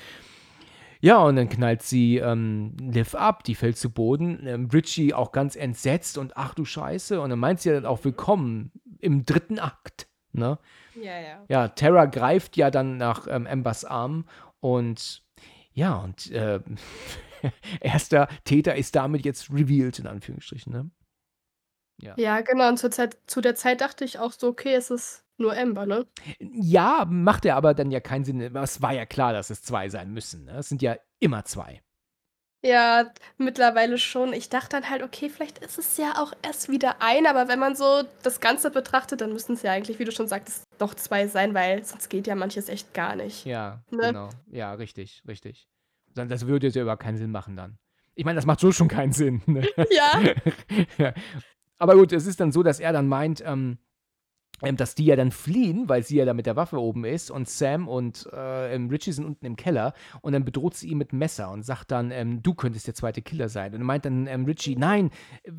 Ja, 1.01 1.17
und 1.19 1.35
dann 1.35 1.49
knallt 1.49 1.83
sie 1.83 2.17
ähm, 2.17 2.75
Liv 2.79 3.15
ab, 3.15 3.43
die 3.43 3.55
fällt 3.55 3.77
zu 3.77 3.89
Boden. 3.91 4.47
Ähm, 4.47 4.69
Richie 4.71 5.13
auch 5.13 5.31
ganz 5.31 5.55
entsetzt 5.55 6.17
und 6.17 6.37
ach 6.37 6.53
du 6.53 6.65
Scheiße. 6.65 7.19
Und 7.19 7.29
dann 7.29 7.39
meint 7.39 7.59
sie 7.59 7.69
ja 7.69 7.75
dann 7.75 7.85
auch 7.85 8.03
willkommen 8.03 8.71
im 8.99 9.25
dritten 9.25 9.59
Akt, 9.59 10.07
ne? 10.31 10.57
Ja, 10.95 11.19
ja. 11.19 11.43
Ja, 11.49 11.67
Terra 11.67 12.05
greift 12.05 12.55
ja 12.55 12.71
dann 12.71 12.97
nach 12.97 13.27
ähm, 13.29 13.45
Ambers 13.45 13.83
Arm 13.83 14.25
und 14.61 15.23
ja, 15.73 15.97
und 15.97 16.31
äh, 16.31 16.61
erster 17.81 18.27
Täter 18.43 18.75
ist 18.75 18.95
damit 18.95 19.25
jetzt 19.25 19.49
revealed, 19.51 19.99
in 19.99 20.07
Anführungsstrichen, 20.07 20.71
ne? 20.71 20.89
Ja, 22.17 22.41
genau. 22.41 22.67
Und 22.67 22.77
zur 22.77 22.91
Zeit, 22.91 23.17
zu 23.25 23.41
der 23.41 23.55
Zeit 23.55 23.81
dachte 23.81 24.03
ich 24.03 24.19
auch 24.19 24.33
so, 24.33 24.47
okay, 24.49 24.73
es 24.75 24.89
ist 24.91 25.23
nur 25.37 25.55
Ember, 25.55 25.85
ne? 25.85 26.05
Ja, 26.39 27.05
macht 27.09 27.45
er 27.45 27.55
aber 27.55 27.73
dann 27.73 27.91
ja 27.91 27.99
keinen 27.99 28.25
Sinn. 28.25 28.41
Es 28.41 28.81
war 28.81 28.93
ja 28.93 29.05
klar, 29.05 29.33
dass 29.33 29.49
es 29.49 29.61
zwei 29.61 29.89
sein 29.89 30.11
müssen. 30.11 30.45
Ne? 30.45 30.57
Es 30.57 30.69
sind 30.69 30.81
ja 30.81 30.97
immer 31.19 31.45
zwei. 31.45 31.81
Ja, 32.65 33.11
mittlerweile 33.37 33.97
schon. 33.99 34.33
Ich 34.33 34.49
dachte 34.49 34.69
dann 34.69 34.89
halt, 34.89 35.03
okay, 35.03 35.29
vielleicht 35.29 35.59
ist 35.59 35.77
es 35.77 35.97
ja 35.97 36.13
auch 36.17 36.33
erst 36.41 36.67
wieder 36.67 36.99
ein, 36.99 37.27
aber 37.27 37.47
wenn 37.47 37.59
man 37.59 37.75
so 37.75 38.03
das 38.23 38.39
Ganze 38.39 38.71
betrachtet, 38.71 39.21
dann 39.21 39.33
müssen 39.33 39.53
es 39.53 39.61
ja 39.61 39.71
eigentlich, 39.71 39.99
wie 39.99 40.05
du 40.05 40.11
schon 40.11 40.27
sagtest, 40.27 40.63
doch 40.79 40.95
zwei 40.95 41.27
sein, 41.27 41.53
weil 41.53 41.83
sonst 41.83 42.09
geht 42.09 42.25
ja 42.25 42.33
manches 42.33 42.67
echt 42.67 42.93
gar 42.93 43.15
nicht. 43.15 43.45
Ja, 43.45 43.83
Ne? 43.91 44.07
genau. 44.07 44.29
Ja, 44.47 44.73
richtig, 44.73 45.21
richtig. 45.27 45.67
Das 46.15 46.47
würde 46.47 46.67
jetzt 46.67 46.75
ja 46.75 46.81
überhaupt 46.81 47.03
keinen 47.03 47.17
Sinn 47.17 47.31
machen 47.31 47.55
dann. 47.55 47.77
Ich 48.15 48.25
meine, 48.25 48.37
das 48.37 48.45
macht 48.45 48.61
so 48.61 48.71
schon 48.71 48.87
keinen 48.87 49.11
Sinn. 49.11 49.41
Ne? 49.45 49.67
Ja, 49.91 50.21
ja. 50.97 51.13
Aber 51.77 51.95
gut, 51.95 52.13
es 52.13 52.25
ist 52.25 52.39
dann 52.39 52.51
so, 52.51 52.63
dass 52.63 52.79
er 52.79 52.93
dann 52.93 53.07
meint, 53.07 53.43
ähm, 53.45 53.77
dass 54.61 54.95
die 54.95 55.05
ja 55.05 55.15
dann 55.15 55.31
fliehen, 55.31 55.89
weil 55.89 56.03
sie 56.03 56.17
ja 56.17 56.25
da 56.25 56.33
mit 56.33 56.45
der 56.45 56.55
Waffe 56.55 56.79
oben 56.79 57.05
ist 57.05 57.29
und 57.29 57.47
Sam 57.49 57.87
und 57.87 58.27
äh, 58.33 58.73
ähm, 58.73 58.89
Richie 58.89 59.11
sind 59.11 59.25
unten 59.25 59.45
im 59.45 59.55
Keller 59.55 59.93
und 60.21 60.33
dann 60.33 60.45
bedroht 60.45 60.75
sie 60.75 60.87
ihn 60.89 60.97
mit 60.97 61.13
Messer 61.13 61.51
und 61.51 61.63
sagt 61.63 61.91
dann, 61.91 62.11
ähm, 62.11 62.41
du 62.41 62.53
könntest 62.53 62.87
der 62.87 62.93
zweite 62.95 63.21
Killer 63.21 63.49
sein. 63.49 63.73
Und 63.73 63.79
dann 63.79 63.87
meint 63.87 64.05
dann 64.05 64.27
ähm, 64.27 64.45
Richie, 64.45 64.75
nein, 64.75 65.11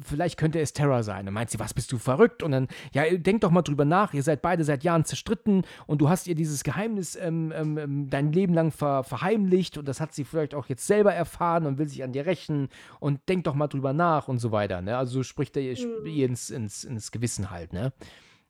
vielleicht 0.03 0.39
könnte 0.39 0.61
es 0.61 0.73
Terror 0.73 1.03
sein. 1.03 1.29
Und 1.29 1.35
meint 1.35 1.51
sie, 1.51 1.59
was 1.59 1.75
bist 1.75 1.93
du 1.93 1.99
verrückt? 1.99 2.43
Und 2.43 2.53
dann, 2.53 2.69
ja, 2.93 3.05
denk 3.17 3.43
doch 3.43 3.51
mal 3.51 3.63
drüber 3.63 3.85
nach, 3.85 4.15
ihr 4.15 4.23
seid 4.23 4.43
beide 4.43 4.65
seit 4.65 4.83
Jahren 4.85 5.05
zerstritten 5.05 5.63
und 5.87 6.01
du 6.01 6.09
hast 6.09 6.27
ihr 6.27 6.35
dieses 6.35 6.65
Geheimnis 6.65 7.17
ähm, 7.17 7.53
ähm, 7.55 7.79
ähm, 7.79 8.11
dein 8.11 8.33
Leben 8.33 8.55
lang 8.55 8.71
ver 8.73 9.05
verheimlicht 9.05 9.79
und 9.79 9.87
das 9.87 10.01
hat 10.01 10.15
sie 10.15 10.25
vielleicht 10.25 10.55
auch 10.55 10.67
jetzt 10.67 10.87
selber 10.87 11.13
erfahren 11.15 11.67
und 11.67 11.79
will 11.79 11.89
sich 11.89 12.03
an 12.03 12.13
dir 12.13 12.27
rächen 12.27 12.69
und 13.01 13.29
denk 13.29 13.45
doch 13.45 13.55
mal 13.55 13.69
drüber 13.69 13.93
nach 13.93 14.29
und 14.29 14.39
so 14.39 14.53
weiter. 14.53 14.81
Ne? 14.83 14.97
Also 14.97 15.15
so 15.15 15.23
spricht 15.23 15.57
er 15.57 15.63
ihr, 15.63 15.77
Mhm. 15.77 16.07
ins, 16.07 16.51
ins, 16.51 16.85
ins 16.85 17.13
Gewissen 17.13 17.51
halt, 17.51 17.73
ne? 17.73 17.93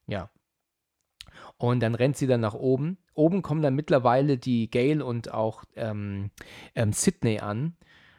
Ja. 0.06 0.30
Und 1.58 1.80
dann 1.80 1.94
rennt 1.94 2.16
sie 2.16 2.26
dann 2.26 2.40
nach 2.40 2.54
oben. 2.54 2.98
Oben 3.14 3.42
kommen 3.42 3.62
dann 3.62 3.74
mittlerweile 3.74 4.36
die 4.36 4.70
Gail 4.70 5.00
und 5.00 5.32
auch 5.32 5.64
ähm, 5.74 6.30
ähm, 6.74 6.92
Sydney 6.92 7.40
an. 7.40 7.76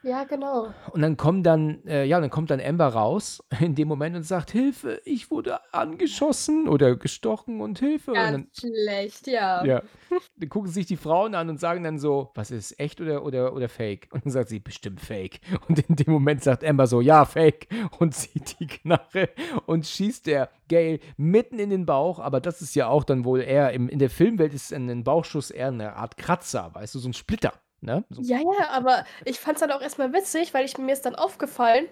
Ja, 0.08 0.24
genau. 0.24 0.74
Und 0.92 1.02
dann 1.02 1.18
kommen 1.18 1.44
dann, 1.44 1.86
äh, 1.86 2.06
ja, 2.06 2.22
dann 2.22 2.30
kommt 2.30 2.50
dann 2.50 2.62
Amber 2.62 2.88
raus 2.88 3.44
in 3.60 3.76
dem 3.76 3.90
Moment 3.90 4.16
und 4.16 4.24
sagt, 4.24 4.52
Hilfe, 4.52 5.02
ich 5.04 5.30
wurde 5.30 5.60
angeschossen 5.74 6.70
oder 6.70 6.96
gestochen 6.96 7.60
und 7.60 7.80
Hilfe. 7.80 8.12
Und 8.12 8.18
dann, 8.18 8.34
Ganz 8.34 8.62
schlecht, 8.62 9.28
ja. 9.28 9.66
ja, 9.66 9.82
dann 10.38 10.48
gucken 10.48 10.72
sich 10.72 10.86
die 10.86 10.96
Frauen 10.96 11.36
an 11.36 11.50
und 11.50 11.60
sagen 11.60 11.84
dann 11.84 12.00
so, 12.00 12.32
was 12.36 12.52
ist 12.52 12.80
echt 12.80 13.02
oder, 13.02 13.26
oder, 13.26 13.54
oder 13.54 13.68
fake? 13.68 14.08
Und 14.12 14.24
dann 14.24 14.32
sagt 14.32 14.48
sie, 14.48 14.60
bestimmt 14.60 15.02
fake. 15.02 15.42
Und 15.68 15.80
in 15.80 15.98
dem 15.98 16.14
Moment 16.14 16.42
sagt 16.42 16.64
Amber 16.64 16.88
so, 16.88 17.02
ja, 17.02 17.26
fake. 17.26 17.68
Und 18.00 18.16
zieht 18.16 18.60
die 18.60 18.68
Knarre 18.68 19.30
und 19.66 19.86
schießt 19.86 20.28
der 20.28 20.50
Gail 20.70 21.00
mitten 21.18 21.60
in 21.60 21.70
den 21.70 21.86
Bauch. 21.86 22.20
Aber 22.20 22.40
das 22.40 22.62
ist 22.62 22.76
ja 22.76 22.88
auch 22.88 23.04
dann 23.04 23.26
wohl 23.26 23.42
eher, 23.42 23.74
im, 23.74 23.90
in 23.90 24.00
der 24.00 24.10
Filmwelt 24.10 24.54
ist 24.54 24.72
ein 24.74 25.04
Bauchschuss 25.04 25.52
eher 25.52 25.68
eine 25.68 25.96
Art 25.96 26.16
Kratzer, 26.16 26.74
weißt 26.74 26.96
du, 26.96 27.00
so 27.00 27.10
ein 27.10 27.14
Splitter. 27.14 27.54
Ne? 27.82 28.04
So, 28.10 28.22
Ja, 28.22 28.38
ja, 28.40 28.70
aber 28.72 29.06
ich 29.26 29.40
fand's 29.40 29.62
dann 29.62 29.72
auch 29.72 29.82
erstmal 29.82 30.12
witzig, 30.14 30.54
weil 30.54 30.66
ich, 30.66 30.78
mir 30.78 30.94
ist 30.94 31.06
dann 31.06 31.16
aufgefallen, 31.16 31.86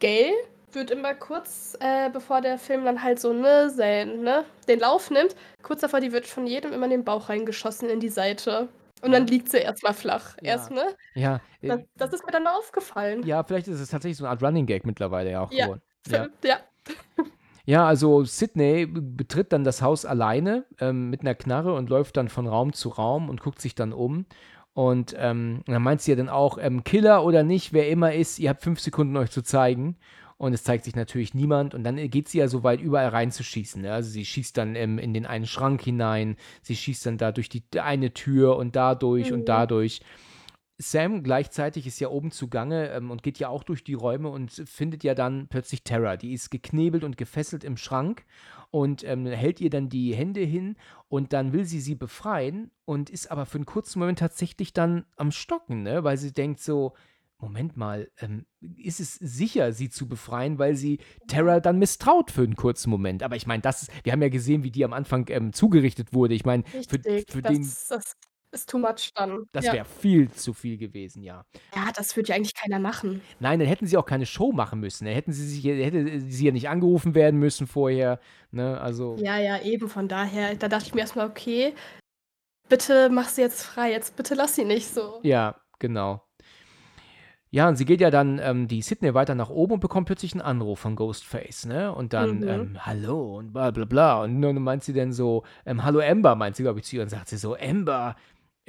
Gail 0.00 0.32
wird 0.72 0.90
immer 0.90 1.14
kurz, 1.14 1.76
äh, 1.80 2.10
bevor 2.10 2.40
der 2.40 2.58
Film 2.58 2.84
dann 2.84 3.02
halt 3.02 3.18
so, 3.20 3.32
ne, 3.32 3.70
sein, 3.70 4.22
ne, 4.22 4.44
den 4.68 4.80
Lauf 4.80 5.10
nimmt, 5.10 5.34
kurz 5.62 5.80
davor, 5.80 6.00
die 6.00 6.12
wird 6.12 6.26
von 6.26 6.46
jedem 6.46 6.72
immer 6.72 6.84
in 6.84 6.90
den 6.92 7.04
Bauch 7.04 7.28
reingeschossen, 7.28 7.88
in 7.90 8.00
die 8.00 8.08
Seite. 8.08 8.68
Und 9.02 9.12
dann 9.12 9.26
liegt 9.26 9.48
sie 9.48 9.58
erstmal 9.58 9.94
flach. 9.94 10.36
Ja. 10.42 10.52
Erst, 10.52 10.70
ne? 10.70 10.94
ja, 11.14 11.40
Das, 11.62 11.80
äh, 11.80 11.84
das 11.96 12.12
ist 12.12 12.26
mir 12.26 12.32
dann 12.32 12.46
aufgefallen. 12.46 13.22
ja, 13.24 13.42
vielleicht 13.42 13.66
ist 13.66 13.80
es 13.80 13.88
tatsächlich 13.90 14.18
so 14.18 14.24
eine 14.24 14.30
Art 14.32 14.42
Running 14.42 14.66
Gag 14.66 14.84
mittlerweile 14.84 15.30
ja 15.30 15.40
auch 15.42 15.50
Ja. 15.52 15.64
geworden. 15.66 15.82
Ja. 16.08 16.28
ja. 16.44 16.58
Ja, 17.66 17.86
also 17.86 18.24
Sydney 18.24 18.86
betritt 18.86 19.52
dann 19.52 19.64
das 19.64 19.80
Haus 19.82 20.04
alleine 20.04 20.64
ähm, 20.80 21.08
mit 21.10 21.20
einer 21.20 21.34
Knarre 21.34 21.74
und 21.74 21.88
läuft 21.88 22.16
dann 22.16 22.28
von 22.28 22.46
Raum 22.48 22.72
zu 22.72 22.88
Raum 22.88 23.28
und 23.28 23.40
guckt 23.42 23.60
sich 23.60 23.74
dann 23.74 23.92
um. 23.92 24.26
Und 24.72 25.14
ähm, 25.18 25.62
dann 25.66 25.82
meint 25.82 26.00
sie 26.00 26.12
ja 26.12 26.16
dann 26.16 26.28
auch, 26.28 26.58
ähm, 26.60 26.84
Killer 26.84 27.24
oder 27.24 27.42
nicht, 27.42 27.72
wer 27.72 27.88
immer 27.88 28.14
ist, 28.14 28.38
ihr 28.38 28.50
habt 28.50 28.62
fünf 28.62 28.80
Sekunden 28.80 29.16
euch 29.16 29.30
zu 29.30 29.42
zeigen. 29.42 29.96
Und 30.36 30.54
es 30.54 30.64
zeigt 30.64 30.84
sich 30.84 30.96
natürlich 30.96 31.34
niemand. 31.34 31.74
Und 31.74 31.84
dann 31.84 31.96
geht 32.08 32.28
sie 32.28 32.38
ja 32.38 32.48
so 32.48 32.62
weit, 32.62 32.80
überall 32.80 33.08
reinzuschießen. 33.08 33.82
Ne? 33.82 33.92
Also 33.92 34.08
sie 34.08 34.24
schießt 34.24 34.56
dann 34.56 34.74
ähm, 34.74 34.98
in 34.98 35.12
den 35.12 35.26
einen 35.26 35.46
Schrank 35.46 35.82
hinein, 35.82 36.36
sie 36.62 36.76
schießt 36.76 37.04
dann 37.04 37.18
da 37.18 37.30
durch 37.30 37.50
die 37.50 37.62
eine 37.78 38.14
Tür 38.14 38.56
und 38.56 38.74
dadurch 38.74 39.32
und 39.32 39.40
Mhm. 39.40 39.44
dadurch. 39.44 40.00
Sam 40.78 41.22
gleichzeitig 41.22 41.86
ist 41.86 42.00
ja 42.00 42.08
oben 42.08 42.30
zugange 42.30 42.88
ähm, 42.88 43.10
und 43.10 43.22
geht 43.22 43.38
ja 43.38 43.50
auch 43.50 43.64
durch 43.64 43.84
die 43.84 43.92
Räume 43.92 44.30
und 44.30 44.50
findet 44.50 45.04
ja 45.04 45.14
dann 45.14 45.46
plötzlich 45.48 45.84
Tara. 45.84 46.16
Die 46.16 46.32
ist 46.32 46.48
geknebelt 46.50 47.04
und 47.04 47.18
gefesselt 47.18 47.62
im 47.62 47.76
Schrank 47.76 48.24
und 48.70 49.04
ähm, 49.04 49.26
hält 49.26 49.60
ihr 49.60 49.70
dann 49.70 49.88
die 49.88 50.14
Hände 50.14 50.40
hin 50.40 50.76
und 51.08 51.32
dann 51.32 51.52
will 51.52 51.64
sie 51.64 51.80
sie 51.80 51.94
befreien 51.94 52.70
und 52.84 53.10
ist 53.10 53.30
aber 53.30 53.46
für 53.46 53.58
einen 53.58 53.66
kurzen 53.66 53.98
Moment 53.98 54.20
tatsächlich 54.20 54.72
dann 54.72 55.04
am 55.16 55.32
Stocken, 55.32 55.82
ne? 55.82 56.04
weil 56.04 56.16
sie 56.16 56.32
denkt 56.32 56.60
so, 56.60 56.94
Moment 57.40 57.76
mal, 57.76 58.10
ähm, 58.20 58.44
ist 58.76 59.00
es 59.00 59.14
sicher, 59.14 59.72
sie 59.72 59.88
zu 59.88 60.06
befreien, 60.06 60.58
weil 60.58 60.76
sie 60.76 60.98
Tara 61.26 61.60
dann 61.60 61.78
misstraut 61.78 62.30
für 62.30 62.42
einen 62.42 62.54
kurzen 62.54 62.90
Moment. 62.90 63.22
Aber 63.22 63.34
ich 63.34 63.46
meine, 63.46 63.62
das 63.62 63.82
ist, 63.82 63.90
wir 64.04 64.12
haben 64.12 64.20
ja 64.22 64.28
gesehen, 64.28 64.62
wie 64.62 64.70
die 64.70 64.84
am 64.84 64.92
Anfang 64.92 65.26
ähm, 65.30 65.52
zugerichtet 65.52 66.12
wurde. 66.12 66.34
Ich 66.34 66.44
meine, 66.44 66.64
für, 66.64 67.00
für 67.28 67.42
das, 67.42 67.52
den, 67.52 67.62
das 67.88 68.16
ist 68.52 68.68
too 68.68 68.78
much 68.78 69.10
dann. 69.14 69.44
das 69.52 69.64
ja. 69.66 69.72
wäre 69.72 69.84
viel 69.84 70.30
zu 70.30 70.52
viel 70.52 70.76
gewesen, 70.76 71.22
ja. 71.22 71.44
ja, 71.74 71.88
das 71.94 72.16
würde 72.16 72.30
ja 72.30 72.34
eigentlich 72.36 72.54
keiner 72.54 72.78
machen. 72.78 73.20
Nein, 73.38 73.58
dann 73.60 73.68
hätten 73.68 73.86
sie 73.86 73.96
auch 73.96 74.06
keine 74.06 74.26
Show 74.26 74.52
machen 74.52 74.80
müssen. 74.80 75.04
Dann 75.04 75.14
hätten 75.14 75.32
sie 75.32 75.46
sich, 75.46 75.64
hätte 75.64 76.20
sie 76.20 76.46
ja 76.46 76.52
nicht 76.52 76.68
angerufen 76.68 77.14
werden 77.14 77.38
müssen 77.38 77.66
vorher. 77.66 78.18
Ne? 78.50 78.80
Also, 78.80 79.16
Ja, 79.18 79.38
ja, 79.38 79.60
eben 79.62 79.88
von 79.88 80.08
daher. 80.08 80.54
Da 80.56 80.68
dachte 80.68 80.86
ich 80.86 80.94
mir 80.94 81.00
erstmal, 81.02 81.28
okay, 81.28 81.74
bitte 82.68 83.08
mach 83.10 83.28
sie 83.28 83.42
jetzt 83.42 83.62
frei. 83.62 83.90
Jetzt 83.92 84.16
bitte 84.16 84.34
lass 84.34 84.54
sie 84.56 84.64
nicht 84.64 84.88
so. 84.88 85.20
ja, 85.22 85.56
genau. 85.78 86.22
Ja, 87.52 87.68
und 87.68 87.74
sie 87.74 87.84
geht 87.84 88.00
ja 88.00 88.10
dann, 88.12 88.38
ähm, 88.38 88.68
die 88.68 88.80
Sydney 88.80 89.12
weiter 89.12 89.34
nach 89.34 89.50
oben 89.50 89.72
und 89.74 89.80
bekommt 89.80 90.06
plötzlich 90.06 90.34
einen 90.34 90.40
Anruf 90.42 90.78
von 90.78 90.94
Ghostface, 90.94 91.66
ne? 91.66 91.92
Und 91.92 92.12
dann, 92.12 92.38
Mhm. 92.38 92.48
ähm, 92.48 92.86
hallo 92.86 93.38
und 93.38 93.52
bla 93.52 93.72
bla 93.72 93.84
bla. 93.86 94.22
Und 94.22 94.40
dann 94.40 94.62
meint 94.62 94.84
sie 94.84 94.92
dann 94.92 95.12
so, 95.12 95.42
ähm, 95.66 95.82
hallo 95.82 95.98
Amber, 96.00 96.36
meint 96.36 96.54
sie, 96.54 96.62
glaube 96.62 96.78
ich, 96.78 96.84
zu 96.86 96.94
ihr 96.96 97.02
und 97.02 97.08
sagt 97.08 97.28
sie 97.28 97.36
so, 97.36 97.56
Amber 97.56 98.14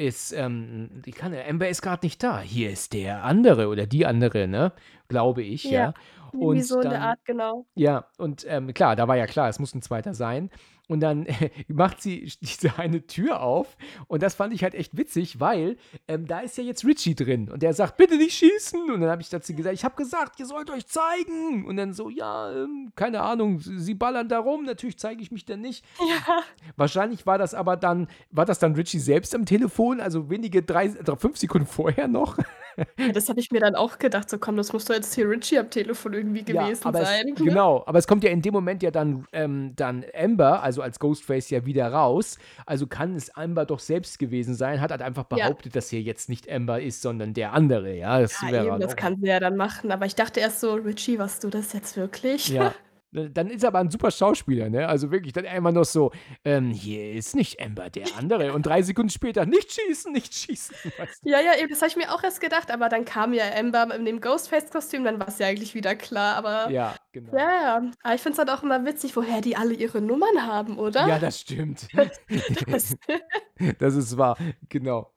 ist, 0.02 0.32
ähm, 0.34 1.02
die 1.06 1.12
kann, 1.12 1.34
Amber 1.48 1.70
ist 1.70 1.82
gerade 1.82 2.06
nicht 2.06 2.22
da. 2.24 2.40
Hier 2.42 2.70
ist 2.72 2.94
der 2.94 3.24
andere 3.24 3.68
oder 3.68 3.86
die 3.86 4.06
andere, 4.06 4.48
ne? 4.48 4.74
Glaube 5.08 5.44
ich, 5.44 5.64
ja. 5.66 5.72
Ja, 5.72 5.94
Und 6.40 6.64
so 6.66 6.82
dann- 6.82 6.94
Art, 6.96 7.20
genau. 7.26 7.66
Ja, 7.76 8.06
und 8.18 8.46
ähm, 8.48 8.74
klar, 8.74 8.96
da 8.96 9.08
war 9.08 9.18
ja 9.18 9.28
klar, 9.28 9.50
es 9.50 9.60
muss 9.60 9.76
ein 9.76 9.82
zweiter 9.82 10.14
sein. 10.14 10.50
Und 10.92 11.00
dann 11.00 11.28
macht 11.68 12.02
sie 12.02 12.32
diese 12.42 12.78
eine 12.78 13.06
Tür 13.08 13.42
auf. 13.42 13.78
Und 14.08 14.22
das 14.24 14.36
fand 14.36 14.54
ich 14.54 14.64
halt 14.64 14.76
echt 14.76 14.98
witzig, 14.98 15.40
weil 15.40 15.78
ähm, 16.08 16.28
da 16.28 16.40
ist 16.40 16.58
ja 16.58 16.64
jetzt 16.64 16.86
Richie 16.86 17.16
drin. 17.16 17.50
Und 17.50 17.64
der 17.64 17.74
sagt, 17.74 17.98
bitte 17.98 18.18
nicht 18.18 18.36
schießen. 18.36 18.92
Und 18.92 19.02
dann 19.02 19.10
habe 19.10 19.22
ich 19.22 19.30
dazu 19.30 19.54
gesagt, 19.54 19.76
ich 19.76 19.84
habe 19.84 19.96
gesagt, 19.96 20.40
ihr 20.40 20.46
sollt 20.46 20.70
euch 20.70 20.88
zeigen. 20.88 21.66
Und 21.66 21.78
dann 21.78 21.94
so, 21.94 22.10
ja, 22.10 22.52
ähm, 22.52 22.92
keine 22.96 23.22
Ahnung, 23.22 23.60
sie 23.60 23.94
ballern 23.94 24.28
da 24.28 24.40
rum. 24.40 24.66
Natürlich 24.66 24.98
zeige 24.98 25.22
ich 25.22 25.32
mich 25.32 25.46
dann 25.46 25.62
nicht. 25.62 25.86
Ja, 26.12 26.44
Wahrscheinlich 26.76 27.26
war 27.26 27.38
das 27.38 27.54
aber 27.54 27.78
dann, 27.78 28.08
war 28.32 28.46
das 28.46 28.60
dann 28.60 28.76
Richie 28.76 29.00
selbst 29.00 29.34
am 29.34 29.46
Telefon, 29.46 30.02
also 30.02 30.30
wenige 30.30 30.62
drei, 30.62 30.90
drei 30.90 31.16
fünf 31.16 31.38
Sekunden 31.38 31.68
vorher 31.68 32.08
noch. 32.08 32.38
das 33.14 33.30
habe 33.30 33.40
ich 33.40 33.52
mir 33.52 33.60
dann 33.60 33.76
auch 33.76 34.00
gedacht. 34.00 34.30
So, 34.30 34.38
komm, 34.38 34.58
das 34.58 34.74
muss 34.74 34.86
doch 34.86 34.96
jetzt 34.96 35.14
hier 35.16 35.30
Richie 35.30 35.60
am 35.60 35.70
Telefon 35.70 36.14
irgendwie 36.14 36.44
gewesen 36.44 36.86
aber 36.86 37.06
sein. 37.06 37.34
Es, 37.36 37.44
genau, 37.44 37.84
aber 37.86 38.00
es 38.00 38.08
kommt 38.08 38.24
ja 38.24 38.30
in 38.30 38.42
dem 38.42 38.54
Moment 38.54 38.84
ja 38.84 38.92
dann, 38.92 39.26
ähm, 39.34 39.74
dann 39.76 40.06
Amber, 40.16 40.62
also 40.64 40.82
als 40.82 41.00
Ghostface 41.00 41.50
ja 41.50 41.66
wieder 41.66 41.88
raus. 41.92 42.38
Also 42.66 42.88
kann 42.88 43.16
es 43.16 43.30
Amber 43.36 43.66
doch 43.66 43.80
selbst 43.80 44.20
gewesen 44.20 44.56
sein, 44.56 44.82
hat 44.82 44.92
halt 44.92 45.02
einfach 45.02 45.26
Ja. 45.32 45.38
behauptet, 45.48 45.76
dass 45.76 45.90
hier 45.90 46.02
jetzt 46.02 46.30
nicht 46.30 46.50
Amber 46.52 46.82
ist, 46.82 47.02
sondern 47.02 47.34
der 47.34 47.54
andere. 47.54 47.96
Ja, 47.96 48.20
das 48.22 48.40
Ja, 48.42 48.64
eben, 48.66 48.80
das 48.80 48.92
auch- 48.94 48.96
kann 48.96 49.18
sie 49.22 49.28
ja 49.28 49.40
dann 49.40 49.58
machen. 49.58 49.92
Aber 49.92 50.06
ich 50.06 50.16
dachte 50.16 50.40
erst 50.40 50.60
so, 50.62 50.74
Richie, 50.74 51.20
warst 51.20 51.44
du 51.44 51.50
das 51.50 51.74
jetzt 51.74 51.98
wirklich? 51.98 52.48
Ja. 52.50 52.74
Dann 53.14 53.50
ist 53.50 53.64
er 53.64 53.68
aber 53.68 53.80
ein 53.80 53.90
super 53.90 54.10
Schauspieler, 54.12 54.70
ne? 54.70 54.88
Also 54.88 55.12
wirklich, 55.12 55.34
dann 55.34 55.46
immer 55.46 55.72
noch 55.72 55.84
so, 55.86 56.12
ähm, 56.46 56.72
hier 56.72 57.12
ist 57.14 57.36
nicht 57.36 57.62
Amber, 57.62 57.90
der 57.90 58.06
andere. 58.18 58.54
Und 58.54 58.66
drei 58.66 58.82
Sekunden 58.82 59.10
später, 59.10 59.46
nicht 59.46 59.72
schießen, 59.74 60.12
nicht 60.14 60.34
schießen. 60.34 60.76
Weißt 60.98 61.26
du? 61.26 61.30
Ja, 61.30 61.40
ja, 61.42 61.58
eben, 61.60 61.70
das 61.70 61.82
habe 61.82 61.90
ich 61.90 61.96
mir 61.98 62.14
auch 62.14 62.24
erst 62.24 62.40
gedacht, 62.42 62.72
aber 62.72 62.88
dann 62.90 63.04
kam 63.06 63.34
ja 63.34 63.44
Amber 63.58 63.94
in 63.96 64.06
dem 64.06 64.22
Ghostface-Kostüm, 64.22 65.04
dann 65.04 65.20
war 65.20 65.28
es 65.28 65.40
ja 65.40 65.48
eigentlich 65.48 65.76
wieder 65.76 65.96
klar, 65.96 66.36
aber. 66.38 66.70
Ja, 66.72 66.82
Ja, 66.82 66.96
genau. 67.12 67.38
ja. 67.38 67.82
Aber 68.04 68.16
ich 68.16 68.22
finde 68.22 68.34
es 68.34 68.38
halt 68.40 68.50
auch 68.50 68.64
immer 68.64 68.86
witzig, 68.86 69.16
woher 69.16 69.42
die 69.42 69.56
alle 69.58 69.74
ihre 69.74 70.02
Nummern 70.02 70.46
haben, 70.48 70.78
oder? 70.80 71.08
Ja, 71.08 71.20
das 71.20 71.42
stimmt. 71.42 71.88
Das- 72.68 72.96
Das 73.78 73.96
ist 73.96 74.18
wahr, 74.18 74.38
genau. 74.70 75.12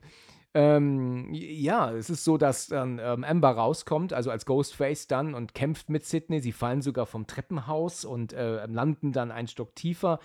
Ähm, 0.56 1.30
ja, 1.32 1.90
es 1.90 2.10
ist 2.10 2.22
so, 2.22 2.38
dass 2.38 2.68
dann 2.68 3.00
ähm, 3.02 3.24
Amber 3.24 3.50
rauskommt, 3.50 4.12
also 4.12 4.30
als 4.30 4.46
Ghostface 4.46 5.08
dann 5.08 5.34
und 5.34 5.52
kämpft 5.52 5.90
mit 5.90 6.06
Sydney. 6.06 6.38
Sie 6.38 6.52
fallen 6.52 6.80
sogar 6.80 7.06
vom 7.06 7.26
Treppenhaus 7.26 8.04
und 8.04 8.32
äh, 8.32 8.64
landen 8.66 9.10
dann 9.10 9.32
einen 9.32 9.48
Stock 9.48 9.74
tiefer. 9.74 10.20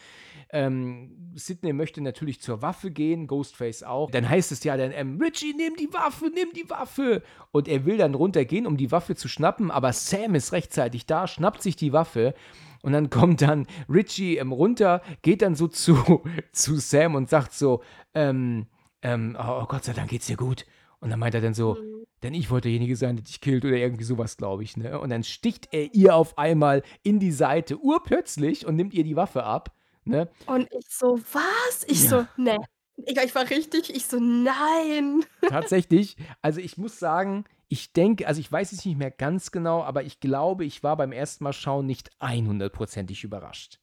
Ähm, 0.52 1.32
Sydney 1.34 1.74
möchte 1.74 2.02
natürlich 2.02 2.42
zur 2.42 2.62
Waffe 2.62 2.92
gehen, 2.92 3.26
Ghostface 3.26 3.82
auch. 3.82 4.12
Dann 4.12 4.30
heißt 4.30 4.52
es 4.52 4.64
ja 4.64 4.78
dann, 4.78 4.92
ähm, 4.92 5.20
Richie, 5.20 5.56
nimm 5.56 5.76
die 5.76 5.92
Waffe, 5.92 6.26
nimm 6.32 6.50
die 6.56 6.70
Waffe. 6.70 7.24
Und 7.52 7.68
er 7.68 7.86
will 7.86 7.98
dann 7.98 8.14
runtergehen, 8.14 8.68
um 8.68 8.78
die 8.78 8.92
Waffe 8.92 9.16
zu 9.16 9.28
schnappen, 9.28 9.72
aber 9.72 9.94
Sam 9.94 10.36
ist 10.36 10.54
rechtzeitig 10.54 11.08
da, 11.08 11.26
schnappt 11.26 11.64
sich 11.64 11.76
die 11.76 11.92
Waffe. 11.92 12.36
Und 12.84 12.94
dann 12.94 13.10
kommt 13.10 13.42
dann 13.42 13.66
Richie 13.90 14.38
ähm, 14.38 14.52
runter, 14.52 15.02
geht 15.24 15.42
dann 15.42 15.56
so 15.56 15.68
zu, 15.68 16.22
zu 16.52 16.76
Sam 16.76 17.16
und 17.16 17.30
sagt 17.30 17.54
so, 17.54 17.82
ähm, 18.14 18.68
ähm, 19.02 19.38
oh, 19.40 19.62
oh 19.64 19.66
Gott 19.66 19.84
sei 19.86 19.94
Dank 19.94 20.10
geht's 20.10 20.28
dir 20.28 20.38
gut. 20.38 20.66
Und 21.00 21.10
dann 21.10 21.20
meint 21.20 21.34
er 21.36 21.42
dann 21.42 21.54
so, 21.54 21.76
Mhm. 21.76 22.06
denn 22.24 22.34
ich 22.34 22.50
wollte 22.52 22.68
derjenige 22.68 22.96
sein, 22.98 23.16
der 23.16 23.24
dich 23.24 23.40
killt 23.40 23.64
oder 23.64 23.78
irgendwie 23.78 24.04
sowas, 24.04 24.36
glaube 24.38 24.64
ich. 24.64 24.76
Ne? 24.76 25.00
Und 25.00 25.10
dann 25.12 25.24
sticht 25.24 25.70
er 25.72 25.94
ihr 25.94 26.16
auf 26.16 26.38
einmal 26.38 26.84
in 27.04 27.20
die 27.20 27.32
Seite, 27.32 27.78
urplötzlich, 27.78 28.66
und 28.66 28.76
nimmt 28.76 28.94
ihr 28.94 29.04
die 29.06 29.16
Waffe 29.16 29.44
ab. 29.44 29.74
Ne? 30.04 30.30
Und 30.48 30.68
ich 30.78 30.88
so, 30.90 31.20
was? 31.32 31.86
Ich 31.88 32.04
Ja. 32.04 32.10
so, 32.10 32.26
ne. 32.42 32.58
Ich, 33.06 33.18
ich 33.18 33.34
war 33.34 33.50
richtig, 33.50 33.96
ich 33.96 34.06
so, 34.08 34.20
nein. 34.20 35.24
Tatsächlich. 35.48 36.18
Also 36.42 36.60
ich 36.60 36.78
muss 36.78 37.00
sagen, 37.00 37.46
ich 37.70 37.94
denke, 37.94 38.28
also 38.28 38.42
ich 38.42 38.52
weiß 38.52 38.74
es 38.74 38.84
nicht 38.84 38.98
mehr 38.98 39.12
ganz 39.12 39.52
genau, 39.52 39.84
aber 39.84 40.04
ich 40.04 40.20
glaube, 40.20 40.66
ich 40.66 40.84
war 40.84 40.98
beim 40.98 41.14
ersten 41.14 41.44
Mal 41.46 41.54
schauen 41.54 41.86
nicht 41.86 42.10
100%ig 42.20 43.24
überrascht, 43.24 43.80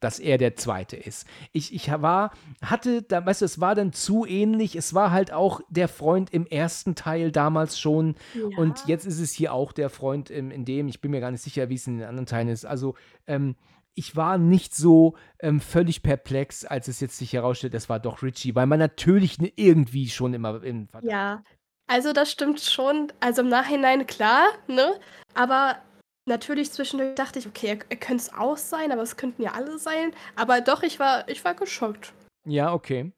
dass 0.00 0.18
er 0.18 0.38
der 0.38 0.56
Zweite 0.56 0.96
ist. 0.96 1.26
Ich, 1.52 1.74
ich 1.74 1.90
war, 1.90 2.32
hatte, 2.62 3.02
da, 3.02 3.24
weißt 3.24 3.42
du, 3.42 3.44
es 3.44 3.60
war 3.60 3.74
dann 3.74 3.92
zu 3.92 4.26
ähnlich. 4.26 4.76
Es 4.76 4.94
war 4.94 5.10
halt 5.10 5.32
auch 5.32 5.60
der 5.68 5.88
Freund 5.88 6.30
im 6.30 6.46
ersten 6.46 6.94
Teil 6.94 7.32
damals 7.32 7.78
schon. 7.78 8.16
Und 8.56 8.86
jetzt 8.86 9.06
ist 9.06 9.20
es 9.20 9.32
hier 9.32 9.52
auch 9.52 9.72
der 9.72 9.90
Freund 9.90 10.30
in, 10.30 10.50
in 10.50 10.64
dem, 10.64 10.88
ich 10.88 11.00
bin 11.00 11.10
mir 11.10 11.20
gar 11.20 11.30
nicht 11.30 11.42
sicher, 11.42 11.68
wie 11.68 11.74
es 11.74 11.86
in 11.86 11.98
den 11.98 12.08
anderen 12.08 12.26
Teilen 12.26 12.48
ist. 12.48 12.64
Also, 12.64 12.94
ähm, 13.26 13.56
ich 13.94 14.14
war 14.14 14.38
nicht 14.38 14.76
so 14.76 15.16
ähm, 15.40 15.60
völlig 15.60 16.04
perplex, 16.04 16.64
als 16.64 16.86
es 16.86 17.00
jetzt 17.00 17.18
sich 17.18 17.32
herausstellt, 17.32 17.74
es 17.74 17.88
war 17.88 17.98
doch 17.98 18.22
Richie, 18.22 18.54
weil 18.54 18.66
man 18.66 18.78
natürlich 18.78 19.38
irgendwie 19.56 20.08
schon 20.08 20.34
immer 20.34 20.62
im 20.62 20.86
Verdacht 20.86 21.10
Ja, 21.10 21.42
also 21.88 22.12
das 22.12 22.30
stimmt 22.30 22.60
schon. 22.60 23.12
Also 23.18 23.42
im 23.42 23.48
Nachhinein 23.48 24.06
klar, 24.06 24.46
ne? 24.68 24.92
Aber 25.34 25.78
natürlich 26.28 26.72
zwischendurch 26.72 27.14
dachte 27.14 27.38
ich, 27.38 27.46
okay, 27.46 27.78
er, 27.88 27.96
könnte 27.96 28.22
es 28.22 28.32
auch 28.32 28.56
sein, 28.56 28.92
aber 28.92 29.02
es 29.02 29.16
könnten 29.16 29.42
ja 29.42 29.52
alle 29.52 29.78
sein. 29.78 30.12
Aber 30.36 30.60
doch, 30.60 30.82
ich 30.82 30.98
war, 30.98 31.28
ich 31.28 31.44
war 31.44 31.54
geschockt. 31.54 32.12
Ja, 32.46 32.72
okay. 32.72 33.12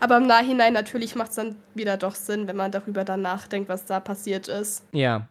Aber 0.00 0.16
im 0.16 0.26
Nachhinein 0.26 0.72
natürlich 0.72 1.14
macht 1.14 1.30
es 1.30 1.36
dann 1.36 1.56
wieder 1.74 1.96
doch 1.96 2.14
Sinn, 2.14 2.48
wenn 2.48 2.56
man 2.56 2.72
darüber 2.72 3.04
dann 3.04 3.22
nachdenkt, 3.22 3.68
was 3.68 3.84
da 3.84 4.00
passiert 4.00 4.48
ist. 4.48 4.84
Ja. 4.92 5.28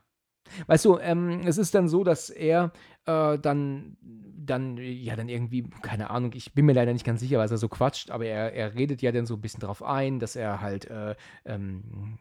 Weißt 0.68 0.86
du, 0.86 1.00
ähm, 1.00 1.42
es 1.46 1.58
ist 1.58 1.74
dann 1.74 1.90
so, 1.90 2.04
dass 2.04 2.30
er 2.30 2.72
äh, 3.06 3.38
dann 3.40 3.98
dann, 4.46 4.78
ja, 4.78 5.16
dann 5.16 5.30
irgendwie, 5.30 5.64
keine 5.82 6.10
Ahnung, 6.10 6.32
ich 6.34 6.54
bin 6.54 6.66
mir 6.66 6.74
leider 6.74 6.94
nicht 6.94 7.06
ganz 7.06 7.20
sicher, 7.20 7.40
was 7.40 7.52
er 7.52 7.58
so 7.58 7.68
quatscht, 7.68 8.12
aber 8.12 8.26
er, 8.26 8.54
er 8.54 8.76
redet 8.76 9.02
ja 9.02 9.12
dann 9.12 9.26
so 9.26 9.36
ein 9.36 9.42
bisschen 9.42 9.60
drauf 9.60 9.84
ein, 9.84 10.20
dass 10.20 10.36
er 10.36 10.62
halt 10.62 10.86
äh, 10.86 11.16
ähm, 11.46 12.20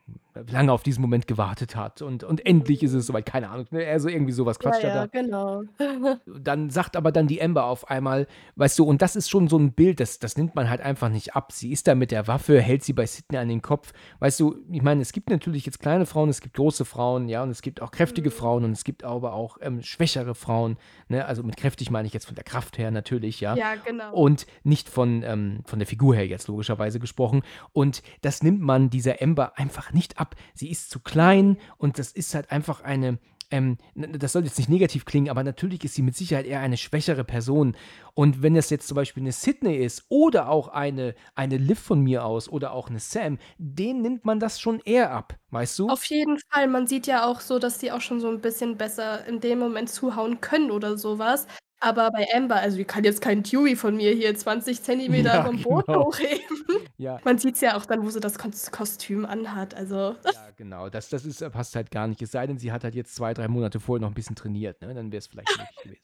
lange 0.51 0.73
auf 0.73 0.82
diesen 0.82 1.01
Moment 1.01 1.27
gewartet 1.27 1.77
hat 1.77 2.02
und, 2.02 2.24
und 2.24 2.44
endlich 2.44 2.82
ist 2.82 2.93
es 2.93 3.06
soweit, 3.06 3.27
keine 3.27 3.51
Ahnung, 3.51 3.66
ne? 3.70 3.86
Also 3.86 4.09
irgendwie 4.09 4.32
sowas 4.32 4.59
quatscht 4.59 4.82
ja, 4.82 4.89
ja, 4.89 4.94
da. 4.94 5.06
genau. 5.06 5.62
Dann 6.27 6.70
sagt 6.70 6.97
aber 6.97 7.12
dann 7.12 7.27
die 7.27 7.39
Ember 7.39 7.65
auf 7.65 7.89
einmal, 7.89 8.27
weißt 8.56 8.78
du, 8.78 8.85
und 8.85 9.01
das 9.01 9.16
ist 9.16 9.31
schon 9.31 9.48
so 9.48 9.59
ein 9.59 9.73
Bild, 9.73 10.01
das, 10.01 10.19
das 10.19 10.36
nimmt 10.36 10.55
man 10.55 10.69
halt 10.69 10.81
einfach 10.81 11.09
nicht 11.09 11.35
ab. 11.35 11.52
Sie 11.52 11.73
ist 11.73 11.86
da 11.86 11.94
mit 11.94 12.11
der 12.11 12.27
Waffe, 12.27 12.61
hält 12.61 12.85
sie 12.85 12.93
bei 12.93 13.06
Sidney 13.06 13.39
an 13.39 13.48
den 13.48 13.62
Kopf. 13.62 13.93
Weißt 14.19 14.39
du, 14.40 14.56
ich 14.70 14.82
meine, 14.82 15.02
es 15.02 15.12
gibt 15.12 15.31
natürlich 15.31 15.66
jetzt 15.66 15.81
kleine 15.81 16.06
Frauen, 16.06 16.28
es 16.28 16.40
gibt 16.40 16.56
große 16.56 16.85
Frauen, 16.85 17.28
ja, 17.28 17.43
und 17.43 17.51
es 17.51 17.62
gibt 17.62 17.81
auch 17.81 17.90
kräftige 17.90 18.31
Mhm. 18.31 18.35
Frauen 18.35 18.65
und 18.65 18.73
es 18.73 18.85
gibt 18.85 19.05
aber 19.05 19.32
auch 19.35 19.59
ähm, 19.61 19.82
schwächere 19.82 20.35
Frauen, 20.35 20.77
ne? 21.09 21.24
Also 21.24 21.43
mit 21.43 21.56
kräftig 21.56 21.90
meine 21.90 22.06
ich 22.06 22.15
jetzt 22.15 22.27
von 22.27 22.35
der 22.35 22.44
Kraft 22.44 22.78
her 22.78 22.90
natürlich, 22.90 23.40
ja. 23.40 23.55
Ja, 23.56 23.74
genau. 23.77 24.12
Und 24.12 24.47
nicht 24.62 24.89
von, 24.89 25.23
ähm, 25.23 25.61
von 25.65 25.78
der 25.78 25.86
Figur 25.86 26.15
her 26.15 26.27
jetzt 26.27 26.48
logischerweise 26.48 26.98
gesprochen. 27.01 27.43
Und 27.73 28.02
das 28.23 28.43
nimmt 28.43 28.61
man 28.61 28.90
dieser 28.90 29.20
Ember 29.23 29.59
einfach 29.59 29.93
nicht 29.93 30.19
ab. 30.19 30.23
Sie 30.55 30.70
ist 30.70 30.90
zu 30.90 31.01
klein 31.01 31.59
und 31.76 31.98
das 31.98 32.12
ist 32.12 32.34
halt 32.34 32.51
einfach 32.51 32.82
eine, 32.82 33.18
ähm, 33.51 33.78
das 33.94 34.32
soll 34.32 34.44
jetzt 34.44 34.59
nicht 34.59 34.68
negativ 34.68 35.05
klingen, 35.05 35.28
aber 35.28 35.44
natürlich 35.44 35.84
ist 35.84 35.94
sie 35.94 36.02
mit 36.02 36.16
Sicherheit 36.16 36.46
eher 36.46 36.60
eine 36.60 36.76
schwächere 36.76 37.24
Person. 37.24 37.76
Und 38.14 38.42
wenn 38.42 38.55
das 38.55 38.70
jetzt 38.70 38.88
zum 38.88 38.96
Beispiel 38.96 39.22
eine 39.22 39.32
Sydney 39.32 39.76
ist 39.76 40.05
oder 40.09 40.48
auch 40.48 40.68
eine, 40.68 41.14
eine 41.34 41.56
Liv 41.56 41.78
von 41.78 42.01
mir 42.01 42.24
aus 42.24 42.48
oder 42.48 42.72
auch 42.72 42.88
eine 42.88 43.01
Sam, 43.01 43.38
denen 43.59 44.02
nimmt 44.02 44.24
man 44.24 44.40
das 44.40 44.60
schon 44.60 44.80
eher 44.80 45.12
ab, 45.12 45.36
weißt 45.51 45.78
du? 45.78 45.88
Auf 45.88 46.05
jeden 46.06 46.38
Fall. 46.51 46.68
Man 46.68 46.86
sieht 46.86 47.06
ja 47.06 47.26
auch 47.26 47.40
so, 47.40 47.59
dass 47.59 47.78
die 47.78 47.92
auch 47.92 48.01
schon 48.01 48.20
so 48.20 48.28
ein 48.28 48.40
bisschen 48.40 48.76
besser 48.76 49.26
in 49.26 49.40
dem 49.40 49.59
Moment 49.59 49.90
zuhauen 49.90 50.40
können 50.40 50.70
oder 50.70 50.96
sowas. 50.96 51.46
Aber 51.85 52.11
bei 52.11 52.27
Amber, 52.35 52.56
also 52.56 52.78
die 52.78 52.85
kann 52.85 53.05
jetzt 53.05 53.20
kein 53.20 53.43
Dewey 53.43 53.77
von 53.77 53.97
mir 53.97 54.12
hier 54.12 54.35
20 54.35 54.82
Zentimeter 54.82 55.35
Ja, 55.35 55.44
vom 55.44 55.61
Boden 55.61 55.85
genau. 55.86 56.06
hochheben. 56.06 56.56
Ja, 56.97 57.20
Man 57.24 57.36
sieht 57.36 57.56
es 57.56 57.61
ja 57.61 57.77
auch 57.77 57.85
dann, 57.85 58.02
wo 58.05 58.09
sie 58.09 58.20
das 58.20 58.39
Kos 58.39 58.70
Kostüm 58.70 59.27
anhat. 59.27 59.74
Also, 59.74 60.16
ja, 60.24 60.51
genau. 60.56 60.89
Das, 60.89 61.11
das 61.11 61.27
ist, 61.27 61.40
passt 61.52 61.77
halt 61.77 61.90
gar 61.90 62.06
nicht. 62.06 62.23
Es 62.23 62.31
sei 62.31 62.47
denn, 62.47 62.56
sie 62.59 62.73
hat 62.73 62.85
halt 62.85 62.94
jetzt 62.94 63.15
zwei, 63.15 63.35
drei 63.35 63.48
Monate 63.48 63.81
vorher 63.81 64.01
noch 64.01 64.09
ein 64.09 64.15
bisschen 64.15 64.35
trainiert, 64.35 64.81
ne? 64.81 64.94
Dann 64.94 65.12
wäre 65.12 65.19
es 65.19 65.27
vielleicht 65.27 65.51
möglich 65.59 65.82
gewesen. 65.82 66.02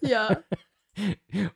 ja. 0.00 0.36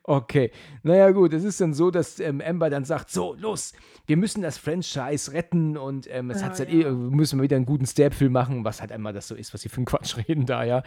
Okay, 0.04 0.52
naja 0.84 1.10
gut, 1.10 1.32
es 1.32 1.42
ist 1.42 1.60
dann 1.60 1.74
so, 1.74 1.90
dass 1.90 2.20
ähm, 2.20 2.40
Amber 2.40 2.70
dann 2.70 2.84
sagt, 2.84 3.10
so, 3.10 3.34
los, 3.34 3.72
wir 4.06 4.16
müssen 4.16 4.40
das 4.40 4.56
Franchise 4.56 5.32
retten 5.32 5.76
und 5.76 6.06
ähm, 6.08 6.30
es 6.30 6.42
Ja, 6.42 6.46
hat 6.46 6.58
halt 6.60 6.72
ja. 6.72 6.88
eh, 6.88 6.92
müssen 6.92 7.40
wir 7.40 7.42
wieder 7.42 7.56
einen 7.56 7.66
guten 7.66 7.84
Stab-Film 7.84 8.30
machen, 8.32 8.64
was 8.64 8.80
halt 8.80 8.92
einmal 8.92 9.12
das 9.12 9.26
so 9.26 9.34
ist, 9.34 9.52
was 9.52 9.62
sie 9.62 9.68
für 9.68 9.78
einen 9.78 9.86
Quatsch 9.86 10.16
reden 10.28 10.46
da, 10.46 10.62
ja. 10.62 10.84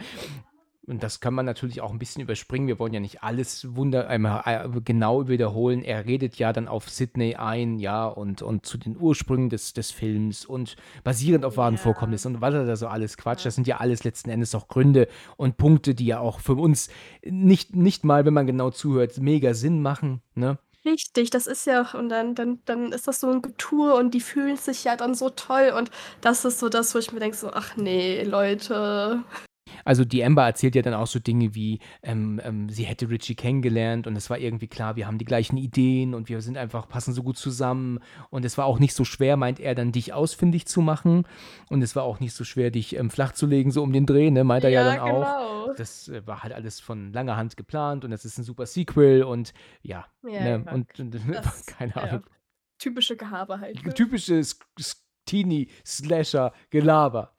Und 0.88 1.02
das 1.02 1.18
kann 1.20 1.34
man 1.34 1.44
natürlich 1.46 1.80
auch 1.80 1.90
ein 1.90 1.98
bisschen 1.98 2.22
überspringen. 2.22 2.68
Wir 2.68 2.78
wollen 2.78 2.92
ja 2.94 3.00
nicht 3.00 3.22
alles 3.24 3.74
wunder 3.74 4.06
einmal 4.08 4.42
äh, 4.44 4.80
genau 4.84 5.26
wiederholen. 5.26 5.82
Er 5.82 6.06
redet 6.06 6.36
ja 6.36 6.52
dann 6.52 6.68
auf 6.68 6.88
Sydney 6.88 7.34
ein, 7.34 7.78
ja, 7.78 8.06
und, 8.06 8.40
und 8.42 8.66
zu 8.66 8.78
den 8.78 8.96
Ursprüngen 8.96 9.50
des, 9.50 9.72
des 9.72 9.90
Films 9.90 10.44
und 10.44 10.76
basierend 11.02 11.44
auf 11.44 11.56
wahren. 11.56 11.76
Vorkommnissen 11.76 12.36
und 12.36 12.40
was 12.40 12.54
er 12.54 12.66
da 12.66 12.76
so 12.76 12.86
alles 12.86 13.16
quatscht. 13.16 13.46
Das 13.46 13.56
sind 13.56 13.66
ja 13.66 13.78
alles 13.78 14.04
letzten 14.04 14.30
Endes 14.30 14.54
auch 14.54 14.68
Gründe 14.68 15.08
und 15.36 15.56
Punkte, 15.56 15.94
die 15.94 16.06
ja 16.06 16.20
auch 16.20 16.40
für 16.40 16.54
uns 16.54 16.88
nicht, 17.24 17.74
nicht 17.74 18.04
mal, 18.04 18.24
wenn 18.24 18.34
man 18.34 18.46
genau 18.46 18.70
zuhört, 18.70 19.18
mega 19.18 19.54
Sinn 19.54 19.82
machen, 19.82 20.22
ne? 20.34 20.58
Richtig, 20.84 21.30
das 21.30 21.48
ist 21.48 21.66
ja, 21.66 21.90
und 21.94 22.08
dann, 22.10 22.36
dann, 22.36 22.60
dann 22.64 22.92
ist 22.92 23.08
das 23.08 23.18
so 23.18 23.28
ein 23.28 23.42
Getue 23.42 23.92
und 23.94 24.14
die 24.14 24.20
fühlen 24.20 24.56
sich 24.56 24.84
ja 24.84 24.94
dann 24.94 25.16
so 25.16 25.30
toll. 25.30 25.72
Und 25.76 25.90
das 26.20 26.44
ist 26.44 26.60
so 26.60 26.68
das, 26.68 26.94
wo 26.94 27.00
ich 27.00 27.12
mir 27.12 27.18
denke: 27.18 27.36
so, 27.36 27.50
ach 27.52 27.76
nee, 27.76 28.22
Leute. 28.22 29.24
Also 29.86 30.04
die 30.04 30.22
Amber 30.22 30.44
erzählt 30.44 30.74
ja 30.74 30.82
dann 30.82 30.92
auch 30.92 31.06
so 31.06 31.18
Dinge 31.18 31.54
wie, 31.54 31.78
ähm, 32.02 32.40
ähm, 32.44 32.68
sie 32.68 32.84
hätte 32.84 33.08
Richie 33.08 33.34
kennengelernt 33.36 34.06
und 34.06 34.14
es 34.16 34.28
war 34.28 34.38
irgendwie 34.38 34.66
klar, 34.68 34.96
wir 34.96 35.06
haben 35.06 35.16
die 35.16 35.24
gleichen 35.24 35.56
Ideen 35.56 36.12
und 36.14 36.28
wir 36.28 36.42
sind 36.42 36.58
einfach, 36.58 36.88
passen 36.88 37.14
so 37.14 37.22
gut 37.22 37.38
zusammen 37.38 38.00
und 38.28 38.44
es 38.44 38.58
war 38.58 38.66
auch 38.66 38.78
nicht 38.78 38.92
so 38.94 39.04
schwer, 39.04 39.38
meint 39.38 39.60
er 39.60 39.74
dann, 39.74 39.92
dich 39.92 40.12
ausfindig 40.12 40.66
zu 40.66 40.82
machen 40.82 41.24
und 41.70 41.80
es 41.82 41.96
war 41.96 42.02
auch 42.02 42.20
nicht 42.20 42.34
so 42.34 42.44
schwer, 42.44 42.70
dich 42.70 42.96
ähm, 42.96 43.08
flach 43.10 43.32
zu 43.32 43.46
legen, 43.46 43.70
so 43.70 43.82
um 43.82 43.92
den 43.92 44.04
Dreh, 44.04 44.30
ne, 44.30 44.44
meint 44.44 44.64
er 44.64 44.70
ja, 44.70 44.84
dann 44.84 44.98
auch. 45.00 45.06
genau. 45.66 45.74
Das 45.76 46.08
äh, 46.08 46.26
war 46.26 46.42
halt 46.42 46.52
alles 46.52 46.80
von 46.80 47.12
langer 47.12 47.36
Hand 47.36 47.56
geplant 47.56 48.04
und 48.04 48.10
das 48.10 48.24
ist 48.24 48.38
ein 48.38 48.44
super 48.44 48.66
Sequel 48.66 49.22
und 49.22 49.54
ja, 49.82 50.06
Ja, 50.24 50.30
ne, 50.42 50.62
ja, 50.66 50.72
und, 50.72 50.88
und 51.00 51.14
das- 51.14 51.66
keine 51.66 51.92
ja. 51.94 52.02
Ahnung. 52.02 52.22
Typische 52.78 53.16
Gehabe 53.16 53.60
halt. 53.60 53.84
Ne? 53.86 53.94
Typisches 53.94 54.58
Teenie-Slasher-Gelaber. 55.26 57.32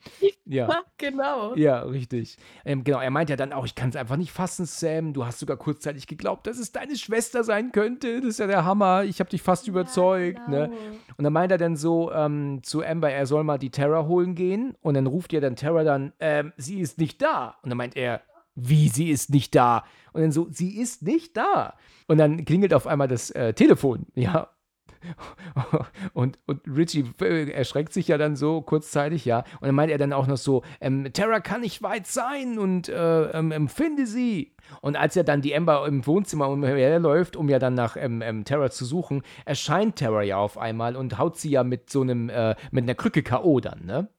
Ja. 0.45 0.69
Ja, 0.69 0.81
genau. 0.97 1.55
Ja, 1.55 1.81
richtig. 1.81 2.37
Ähm, 2.63 2.83
genau, 2.83 2.99
er 2.99 3.11
meint 3.11 3.29
ja 3.29 3.35
dann 3.35 3.51
auch, 3.51 3.65
ich 3.65 3.75
kann 3.75 3.89
es 3.89 3.95
einfach 3.95 4.15
nicht 4.15 4.31
fassen, 4.31 4.65
Sam. 4.65 5.13
Du 5.13 5.25
hast 5.25 5.39
sogar 5.39 5.57
kurzzeitig 5.57 6.07
geglaubt, 6.07 6.47
dass 6.47 6.57
es 6.57 6.71
deine 6.71 6.95
Schwester 6.95 7.43
sein 7.43 7.71
könnte. 7.71 8.21
Das 8.21 8.29
ist 8.29 8.39
ja 8.39 8.47
der 8.47 8.63
Hammer. 8.63 9.03
Ich 9.03 9.19
habe 9.19 9.29
dich 9.29 9.41
fast 9.41 9.67
überzeugt. 9.67 10.47
Ne? 10.47 10.69
genau. 10.69 10.97
Und 11.17 11.23
dann 11.23 11.33
meint 11.33 11.51
er 11.51 11.57
dann 11.57 11.75
so 11.75 12.11
ähm, 12.11 12.61
zu 12.63 12.83
Amber, 12.83 13.11
er 13.11 13.25
soll 13.25 13.43
mal 13.43 13.57
die 13.57 13.71
Terra 13.71 14.05
holen 14.05 14.35
gehen. 14.35 14.75
Und 14.81 14.93
dann 14.93 15.07
ruft 15.07 15.33
ihr 15.33 15.41
dann 15.41 15.55
Terra 15.55 15.83
dann, 15.83 16.13
ähm, 16.19 16.53
sie 16.57 16.79
ist 16.79 16.97
nicht 16.97 17.21
da. 17.21 17.57
Und 17.61 17.69
dann 17.69 17.77
meint 17.77 17.97
er, 17.97 18.21
wie, 18.55 18.89
sie 18.89 19.11
ist 19.11 19.29
nicht 19.29 19.53
da? 19.53 19.83
Und 20.13 20.21
dann 20.21 20.31
so, 20.31 20.47
sie 20.49 20.79
ist 20.79 21.03
nicht 21.03 21.37
da. 21.37 21.75
Und 22.07 22.17
dann 22.17 22.43
klingelt 22.43 22.73
auf 22.73 22.87
einmal 22.87 23.07
das 23.07 23.29
äh, 23.31 23.53
Telefon. 23.53 24.07
Ja, 24.15 24.49
und, 26.13 26.39
und 26.45 26.61
Richie 26.67 27.05
äh, 27.21 27.51
erschreckt 27.51 27.93
sich 27.93 28.07
ja 28.07 28.17
dann 28.17 28.35
so 28.35 28.61
kurzzeitig, 28.61 29.25
ja. 29.25 29.39
Und 29.59 29.67
dann 29.67 29.75
meint 29.75 29.91
er 29.91 29.97
dann 29.97 30.13
auch 30.13 30.27
noch 30.27 30.37
so, 30.37 30.63
ähm, 30.81 31.11
Terra 31.13 31.39
kann 31.39 31.61
nicht 31.61 31.81
weit 31.83 32.07
sein 32.07 32.59
und 32.59 32.89
äh, 32.89 33.31
ähm, 33.31 33.67
finde 33.67 34.05
sie. 34.05 34.55
Und 34.81 34.95
als 34.95 35.15
er 35.15 35.23
dann 35.23 35.41
die 35.41 35.53
Ember 35.53 35.87
im 35.87 36.05
Wohnzimmer 36.05 36.49
umherläuft, 36.49 37.35
um 37.35 37.49
ja 37.49 37.59
dann 37.59 37.73
nach 37.73 37.95
ähm, 37.97 38.21
ähm, 38.21 38.43
Terra 38.43 38.69
zu 38.69 38.85
suchen, 38.85 39.23
erscheint 39.45 39.95
Terra 39.95 40.23
ja 40.23 40.37
auf 40.37 40.57
einmal 40.57 40.95
und 40.95 41.17
haut 41.17 41.37
sie 41.37 41.51
ja 41.51 41.63
mit 41.63 41.89
so 41.89 42.01
einem, 42.01 42.29
äh, 42.29 42.55
mit 42.71 42.83
einer 42.83 42.95
Krücke 42.95 43.23
K.O. 43.23 43.59
dann, 43.59 43.85
ne? 43.85 44.09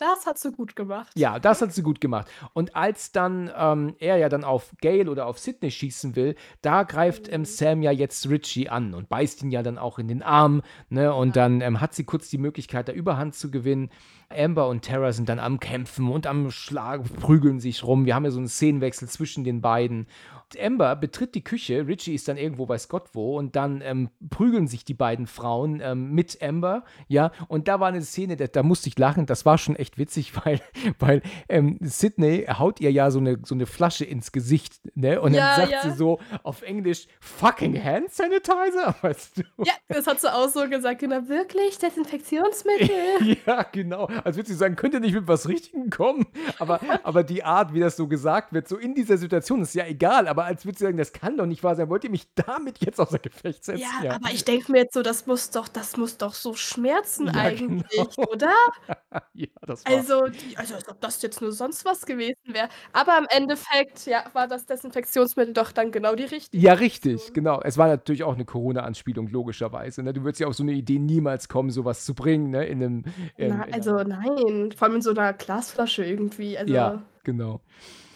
Das 0.00 0.24
hat 0.24 0.38
sie 0.38 0.50
gut 0.50 0.76
gemacht. 0.76 1.12
Ja, 1.14 1.38
das 1.38 1.60
hat 1.60 1.74
sie 1.74 1.82
gut 1.82 2.00
gemacht. 2.00 2.26
Und 2.54 2.74
als 2.74 3.12
dann 3.12 3.52
ähm, 3.54 3.96
er 3.98 4.16
ja 4.16 4.30
dann 4.30 4.44
auf 4.44 4.72
Gail 4.80 5.10
oder 5.10 5.26
auf 5.26 5.38
Sydney 5.38 5.70
schießen 5.70 6.16
will, 6.16 6.36
da 6.62 6.84
greift 6.84 7.30
ähm, 7.30 7.44
Sam 7.44 7.82
ja 7.82 7.90
jetzt 7.90 8.26
Richie 8.30 8.70
an 8.70 8.94
und 8.94 9.10
beißt 9.10 9.42
ihn 9.42 9.50
ja 9.50 9.62
dann 9.62 9.76
auch 9.76 9.98
in 9.98 10.08
den 10.08 10.22
Arm. 10.22 10.62
Ne? 10.88 11.12
Und 11.12 11.36
dann 11.36 11.60
ähm, 11.60 11.82
hat 11.82 11.92
sie 11.94 12.04
kurz 12.04 12.30
die 12.30 12.38
Möglichkeit, 12.38 12.88
da 12.88 12.92
Überhand 12.92 13.34
zu 13.34 13.50
gewinnen. 13.50 13.90
Amber 14.30 14.68
und 14.68 14.84
Tara 14.84 15.12
sind 15.12 15.28
dann 15.28 15.38
am 15.38 15.60
Kämpfen 15.60 16.08
und 16.08 16.26
am 16.26 16.50
Schlagen, 16.50 17.04
prügeln 17.04 17.60
sich 17.60 17.84
rum. 17.84 18.06
Wir 18.06 18.14
haben 18.14 18.24
ja 18.24 18.30
so 18.30 18.38
einen 18.38 18.48
Szenenwechsel 18.48 19.08
zwischen 19.08 19.44
den 19.44 19.60
beiden. 19.60 20.06
Und 20.52 20.60
Amber 20.60 20.96
betritt 20.96 21.36
die 21.36 21.44
Küche, 21.44 21.86
Richie 21.86 22.14
ist 22.14 22.26
dann 22.26 22.36
irgendwo 22.36 22.68
weiß 22.68 22.88
Gott 22.88 23.10
wo 23.12 23.38
und 23.38 23.54
dann 23.54 23.82
ähm, 23.82 24.10
prügeln 24.30 24.66
sich 24.66 24.84
die 24.84 24.94
beiden 24.94 25.28
Frauen 25.28 25.80
ähm, 25.80 26.10
mit 26.12 26.42
Amber, 26.42 26.84
ja, 27.06 27.30
und 27.46 27.68
da 27.68 27.78
war 27.78 27.88
eine 27.88 28.02
Szene, 28.02 28.36
da, 28.36 28.48
da 28.48 28.64
musste 28.64 28.88
ich 28.88 28.98
lachen, 28.98 29.26
das 29.26 29.46
war 29.46 29.58
schon 29.58 29.76
echt 29.76 29.96
witzig, 29.96 30.32
weil, 30.44 30.60
weil 30.98 31.22
ähm, 31.48 31.78
Sydney 31.80 32.46
haut 32.48 32.80
ihr 32.80 32.90
ja 32.90 33.12
so 33.12 33.20
eine, 33.20 33.38
so 33.44 33.54
eine 33.54 33.66
Flasche 33.66 34.04
ins 34.04 34.32
Gesicht, 34.32 34.80
ne, 34.96 35.20
und 35.20 35.34
Ja, 35.34 35.56
dann 35.56 35.68
sagt 35.68 35.84
ja. 35.84 35.90
sie 35.90 35.96
so 35.96 36.18
auf 36.42 36.62
Englisch, 36.62 37.06
fucking 37.20 37.80
Hand 37.82 38.12
Sanitizer, 38.12 38.96
weißt 39.02 39.38
du? 39.38 39.42
Ja, 39.64 39.74
das 39.88 40.06
hat 40.08 40.20
sie 40.20 40.34
auch 40.34 40.48
so 40.48 40.68
gesagt. 40.68 41.00
Genau, 41.00 41.28
wirklich? 41.28 41.78
Desinfektionsmittel? 41.78 42.90
Ja, 43.46 43.62
genau. 43.62 44.08
Als 44.24 44.36
würde 44.36 44.48
sie 44.48 44.54
sagen, 44.54 44.76
könnt 44.76 44.94
ihr 44.94 45.00
nicht 45.00 45.14
mit 45.14 45.28
was 45.28 45.48
Richtigem 45.48 45.90
kommen? 45.90 46.26
Aber, 46.58 46.80
aber 47.02 47.22
die 47.22 47.44
Art, 47.44 47.74
wie 47.74 47.80
das 47.80 47.96
so 47.96 48.06
gesagt 48.08 48.52
wird, 48.52 48.68
so 48.68 48.76
in 48.76 48.94
dieser 48.94 49.16
Situation, 49.18 49.62
ist 49.62 49.74
ja 49.74 49.86
egal. 49.86 50.28
Aber 50.28 50.44
als 50.44 50.64
würde 50.64 50.78
sie 50.78 50.84
sagen, 50.84 50.96
das 50.96 51.12
kann 51.12 51.36
doch 51.36 51.46
nicht 51.46 51.62
wahr 51.62 51.76
sein. 51.76 51.88
Wollt 51.88 52.04
ihr 52.04 52.10
mich 52.10 52.26
damit 52.34 52.78
jetzt 52.84 53.00
außer 53.00 53.18
Gefecht 53.18 53.64
setzen? 53.64 53.84
Ja, 54.02 54.14
aber 54.14 54.30
ich 54.32 54.44
denke 54.44 54.72
mir 54.72 54.78
jetzt 54.78 54.94
so, 54.94 55.02
das 55.02 55.26
muss 55.26 55.50
doch, 55.50 55.68
das 55.68 55.96
muss 55.96 56.18
doch 56.18 56.34
so 56.34 56.54
schmerzen 56.54 57.26
Ja, 57.26 57.32
eigentlich, 57.34 58.16
genau. 58.16 58.28
oder? 58.30 58.54
ja, 59.34 59.46
das 59.66 59.84
war. 59.84 59.92
Also, 59.92 60.26
die, 60.28 60.56
also 60.56 60.74
als 60.74 60.88
ob 60.88 61.00
das 61.00 61.22
jetzt 61.22 61.40
nur 61.40 61.52
sonst 61.52 61.84
was 61.84 62.06
gewesen 62.06 62.36
wäre. 62.46 62.68
Aber 62.92 63.16
im 63.18 63.26
Endeffekt, 63.30 64.06
ja, 64.06 64.24
war 64.32 64.46
das 64.48 64.66
Desinfektionsmittel 64.66 65.54
doch 65.54 65.72
dann 65.72 65.92
genau 65.92 66.14
die 66.14 66.24
richtige. 66.24 66.62
ja, 66.62 66.72
richtig, 66.74 67.14
Option. 67.16 67.34
genau. 67.34 67.60
Es 67.62 67.78
war 67.78 67.88
natürlich 67.88 68.22
auch 68.24 68.34
eine 68.34 68.44
Corona-Anspielung, 68.44 69.28
logischerweise. 69.28 70.02
Ne? 70.02 70.12
Du 70.12 70.22
würdest 70.24 70.40
ja 70.40 70.46
auf 70.46 70.54
so 70.54 70.62
eine 70.62 70.72
Idee 70.72 70.98
niemals 70.98 71.48
kommen, 71.48 71.70
sowas 71.70 72.04
zu 72.04 72.14
bringen, 72.14 72.50
ne? 72.50 72.66
In 72.66 72.82
einem. 72.82 73.04
In, 73.36 73.56
Na, 73.56 73.64
in 73.64 73.74
also 73.74 73.96
einem, 73.96 74.09
nein, 74.10 74.72
vor 74.76 74.86
allem 74.86 74.96
in 74.96 75.02
so 75.02 75.10
einer 75.10 75.32
Glasflasche 75.32 76.04
irgendwie. 76.04 76.58
Also, 76.58 76.72
ja, 76.72 77.02
genau. 77.24 77.60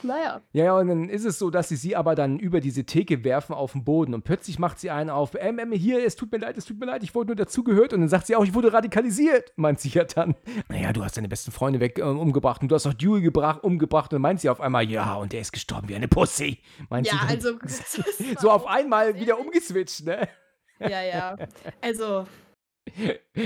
naja. 0.02 0.40
Ja, 0.52 0.64
ja, 0.64 0.78
und 0.78 0.88
dann 0.88 1.08
ist 1.08 1.24
es 1.24 1.38
so, 1.38 1.50
dass 1.50 1.68
sie 1.68 1.76
sie 1.76 1.96
aber 1.96 2.14
dann 2.14 2.38
über 2.38 2.60
diese 2.60 2.84
Theke 2.84 3.24
werfen 3.24 3.54
auf 3.54 3.72
den 3.72 3.84
Boden 3.84 4.14
und 4.14 4.24
plötzlich 4.24 4.58
macht 4.58 4.78
sie 4.78 4.90
einen 4.90 5.10
auf, 5.10 5.32
ähm, 5.38 5.58
ähm, 5.58 5.72
hier, 5.72 6.04
es 6.04 6.16
tut 6.16 6.30
mir 6.32 6.38
leid, 6.38 6.58
es 6.58 6.64
tut 6.64 6.78
mir 6.78 6.86
leid, 6.86 7.02
ich 7.02 7.14
wurde 7.14 7.28
nur 7.28 7.36
dazugehört 7.36 7.92
und 7.92 8.00
dann 8.00 8.08
sagt 8.08 8.26
sie 8.26 8.36
auch, 8.36 8.44
ich 8.44 8.54
wurde 8.54 8.72
radikalisiert, 8.72 9.52
meint 9.56 9.80
sie 9.80 9.90
ja 9.90 10.04
dann. 10.04 10.34
Naja, 10.68 10.92
du 10.92 11.04
hast 11.04 11.16
deine 11.16 11.28
besten 11.28 11.52
Freunde 11.52 11.80
weg 11.80 11.98
äh, 11.98 12.02
umgebracht 12.02 12.62
und 12.62 12.68
du 12.68 12.74
hast 12.74 12.86
auch 12.86 12.94
Dewey 12.94 13.20
gebracht, 13.22 13.62
umgebracht 13.64 14.12
und 14.12 14.16
dann 14.16 14.22
meint 14.22 14.40
sie 14.40 14.48
auf 14.48 14.60
einmal, 14.60 14.88
ja, 14.88 15.14
und 15.14 15.32
der 15.32 15.40
ist 15.40 15.52
gestorben 15.52 15.88
wie 15.88 15.94
eine 15.94 16.08
Pussy. 16.08 16.60
Meint 16.90 17.06
Ja, 17.06 17.12
sie 17.28 17.38
dann, 17.38 17.60
also. 17.62 18.38
so 18.40 18.50
auf 18.50 18.66
einmal 18.66 19.18
wieder 19.18 19.38
umgeswitcht, 19.38 20.06
ne? 20.06 20.28
Ja, 20.80 21.02
ja. 21.02 21.36
Also, 21.80 22.26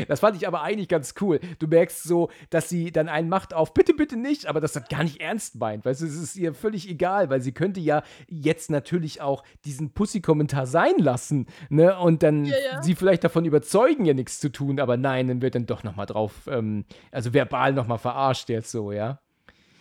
Das 0.09 0.20
fand 0.20 0.36
ich 0.36 0.47
aber 0.47 0.62
eigentlich 0.62 0.89
ganz 0.89 1.15
cool. 1.20 1.40
Du 1.59 1.66
merkst 1.66 2.02
so, 2.02 2.31
dass 2.51 2.69
sie 2.69 2.93
dann 2.93 3.09
einen 3.09 3.28
macht 3.28 3.55
auf, 3.55 3.73
bitte, 3.73 3.94
bitte 3.94 4.16
nicht, 4.16 4.47
aber 4.47 4.60
das 4.60 4.77
hat 4.77 4.90
gar 4.90 5.02
nicht 5.02 5.20
ernst 5.20 5.56
meint. 5.56 5.85
Weißt 5.85 6.02
du, 6.02 6.06
es 6.06 6.16
ist 6.16 6.36
ihr 6.36 6.55
völlig 6.55 6.89
egal, 6.89 7.31
weil 7.31 7.40
sie 7.40 7.52
könnte 7.52 7.81
ja 7.81 8.02
jetzt 8.28 8.70
natürlich 8.70 9.20
auch 9.20 9.44
diesen 9.65 9.94
Pussy-Kommentar 9.94 10.66
sein 10.66 10.98
lassen, 10.98 11.47
ne? 11.70 11.98
Und 11.98 12.23
dann 12.23 12.44
Ja, 12.44 12.56
ja. 12.73 12.82
sie 12.82 12.94
vielleicht 12.94 13.24
davon 13.24 13.44
überzeugen, 13.44 14.05
ja 14.05 14.15
nichts 14.15 14.40
zu 14.40 14.51
tun, 14.51 14.81
aber 14.81 14.97
nein, 14.97 15.28
dann 15.28 15.43
wird 15.43 15.55
dann 15.55 15.66
doch 15.66 15.85
nochmal 15.85 16.06
drauf, 16.06 16.48
ähm, 16.51 16.85
also 17.10 17.32
verbal 17.32 17.73
nochmal 17.73 17.98
verarscht 17.98 18.48
jetzt 18.48 18.70
so, 18.70 18.93
ja. 18.93 19.20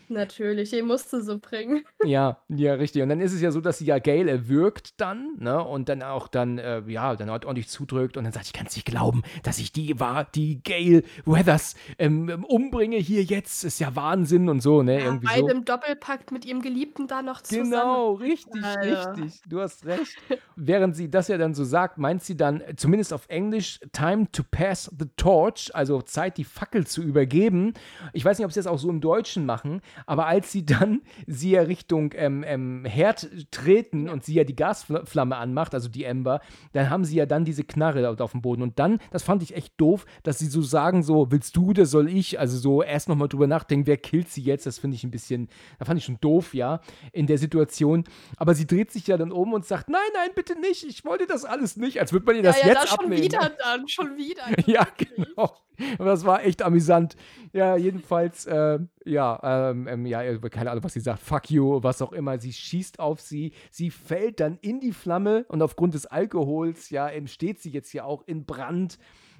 Natürlich, 0.09 0.69
den 0.71 0.87
musst 0.87 1.11
du 1.13 1.21
so 1.21 1.39
bringen. 1.39 1.85
Ja, 2.03 2.37
ja, 2.49 2.73
richtig. 2.73 3.03
Und 3.03 3.09
dann 3.09 3.21
ist 3.21 3.33
es 3.33 3.41
ja 3.41 3.51
so, 3.51 3.61
dass 3.61 3.79
sie 3.79 3.85
ja 3.85 3.99
Gail 3.99 4.27
erwürgt 4.27 4.99
dann, 5.01 5.35
ne? 5.39 5.63
Und 5.63 5.89
dann 5.89 6.03
auch 6.03 6.27
dann, 6.27 6.57
äh, 6.57 6.81
ja, 6.87 7.15
dann 7.15 7.29
ordentlich 7.29 7.67
zudrückt 7.69 8.17
und 8.17 8.23
dann 8.23 8.33
sagt, 8.33 8.45
ich 8.45 8.53
kann 8.53 8.67
es 8.67 8.75
nicht 8.75 8.85
glauben, 8.85 9.23
dass 9.43 9.59
ich 9.59 9.71
die 9.71 9.99
war, 9.99 10.25
die 10.25 10.61
Gail 10.63 11.03
Weathers 11.25 11.75
ähm, 11.97 12.29
ähm, 12.29 12.43
umbringe 12.45 12.97
hier 12.97 13.23
jetzt. 13.23 13.63
Ist 13.63 13.79
ja 13.79 13.95
Wahnsinn 13.95 14.49
und 14.49 14.61
so, 14.61 14.83
ne? 14.83 14.99
Ja, 14.99 15.05
Irgendwie 15.05 15.27
beide 15.27 15.41
so. 15.41 15.47
im 15.49 15.65
Doppelpakt 15.65 16.31
mit 16.31 16.45
ihrem 16.45 16.61
Geliebten 16.61 17.07
da 17.07 17.21
noch 17.21 17.41
zusammen. 17.41 17.71
Genau, 17.71 18.13
richtig, 18.13 18.63
Alter. 18.63 19.17
richtig. 19.17 19.41
Du 19.47 19.59
hast 19.59 19.85
recht. 19.85 20.15
Während 20.55 20.95
sie 20.95 21.09
das 21.09 21.27
ja 21.27 21.37
dann 21.37 21.53
so 21.53 21.63
sagt, 21.63 21.97
meint 21.97 22.23
sie 22.23 22.37
dann, 22.37 22.61
äh, 22.61 22.75
zumindest 22.75 23.13
auf 23.13 23.25
Englisch, 23.27 23.79
time 23.91 24.31
to 24.31 24.43
pass 24.49 24.91
the 24.97 25.05
torch, 25.17 25.71
also 25.73 26.01
Zeit, 26.01 26.37
die 26.37 26.43
Fackel 26.43 26.85
zu 26.87 27.01
übergeben. 27.01 27.73
Ich 28.13 28.23
weiß 28.23 28.37
nicht, 28.37 28.45
ob 28.45 28.51
sie 28.51 28.59
das 28.59 28.67
auch 28.67 28.79
so 28.79 28.89
im 28.89 29.01
Deutschen 29.01 29.45
machen, 29.45 29.81
aber 30.05 30.27
als 30.27 30.51
sie 30.51 30.65
dann 30.65 31.01
sie 31.25 31.51
ja 31.51 31.61
Richtung 31.61 32.13
ähm, 32.15 32.43
ähm, 32.45 32.85
Herd 32.85 33.29
treten 33.51 34.09
und 34.09 34.23
sie 34.23 34.35
ja 34.35 34.43
die 34.43 34.55
Gasflamme 34.55 35.35
anmacht, 35.35 35.73
also 35.73 35.89
die 35.89 36.03
Ember, 36.03 36.41
dann 36.73 36.89
haben 36.89 37.05
sie 37.05 37.17
ja 37.17 37.25
dann 37.25 37.45
diese 37.45 37.63
Knarre 37.63 38.01
dort 38.01 38.21
auf 38.21 38.31
dem 38.31 38.41
Boden. 38.41 38.61
Und 38.61 38.79
dann, 38.79 38.99
das 39.11 39.23
fand 39.23 39.43
ich 39.43 39.55
echt 39.55 39.73
doof, 39.77 40.05
dass 40.23 40.39
sie 40.39 40.47
so 40.47 40.61
sagen, 40.61 41.03
so, 41.03 41.31
willst 41.31 41.55
du 41.55 41.69
oder 41.69 41.85
soll 41.85 42.09
ich? 42.09 42.39
Also 42.39 42.57
so 42.57 42.83
erst 42.83 43.09
nochmal 43.09 43.27
drüber 43.27 43.47
nachdenken, 43.47 43.87
wer 43.87 43.97
killt 43.97 44.29
sie 44.29 44.41
jetzt? 44.41 44.65
Das 44.65 44.79
finde 44.79 44.95
ich 44.95 45.03
ein 45.03 45.11
bisschen, 45.11 45.49
da 45.79 45.85
fand 45.85 45.97
ich 45.97 46.05
schon 46.05 46.19
doof, 46.21 46.53
ja, 46.53 46.81
in 47.11 47.27
der 47.27 47.37
Situation. 47.37 48.03
Aber 48.37 48.55
sie 48.55 48.67
dreht 48.67 48.91
sich 48.91 49.07
ja 49.07 49.17
dann 49.17 49.31
um 49.31 49.53
und 49.53 49.65
sagt, 49.65 49.89
nein, 49.89 50.01
nein, 50.13 50.29
bitte 50.35 50.59
nicht, 50.59 50.83
ich 50.83 51.05
wollte 51.05 51.25
das 51.27 51.45
alles 51.45 51.77
nicht, 51.77 51.99
als 51.99 52.13
würde 52.13 52.25
man 52.25 52.35
ihr 52.35 52.43
das 52.43 52.59
ja, 52.61 52.67
ja, 52.67 52.73
jetzt 52.73 52.91
da 52.91 53.01
schon 53.01 53.11
wieder 53.11 53.51
dann, 53.57 53.87
schon 53.87 54.17
wieder. 54.17 54.43
Ja, 54.67 54.85
genau. 54.97 55.55
Und 55.97 56.05
das 56.05 56.25
war 56.25 56.43
echt 56.43 56.61
amüsant. 56.61 57.15
Ja, 57.53 57.75
jedenfalls, 57.75 58.45
äh, 58.45 58.79
ja, 59.05 59.69
ähm, 59.71 59.87
ähm, 59.87 60.05
ja, 60.05 60.23
äh, 60.23 60.39
keine 60.49 60.71
Ahnung, 60.71 60.83
was 60.83 60.93
sie 60.93 60.99
sagt, 60.99 61.19
fuck 61.19 61.49
you, 61.49 61.81
was 61.81 62.01
auch 62.01 62.13
immer. 62.13 62.39
Sie 62.39 62.53
schießt 62.53 62.99
auf 62.99 63.21
sie, 63.21 63.53
sie 63.71 63.91
fällt 63.91 64.39
dann 64.39 64.57
in 64.61 64.79
die 64.79 64.93
Flamme 64.93 65.45
und 65.47 65.61
aufgrund 65.61 65.93
des 65.93 66.05
Alkohols, 66.05 66.89
ja, 66.89 67.09
ähm, 67.09 67.27
steht 67.27 67.59
sie 67.59 67.71
jetzt 67.71 67.93
ja 67.93 68.03
auch 68.03 68.23
in 68.25 68.45
Brand. 68.45 68.99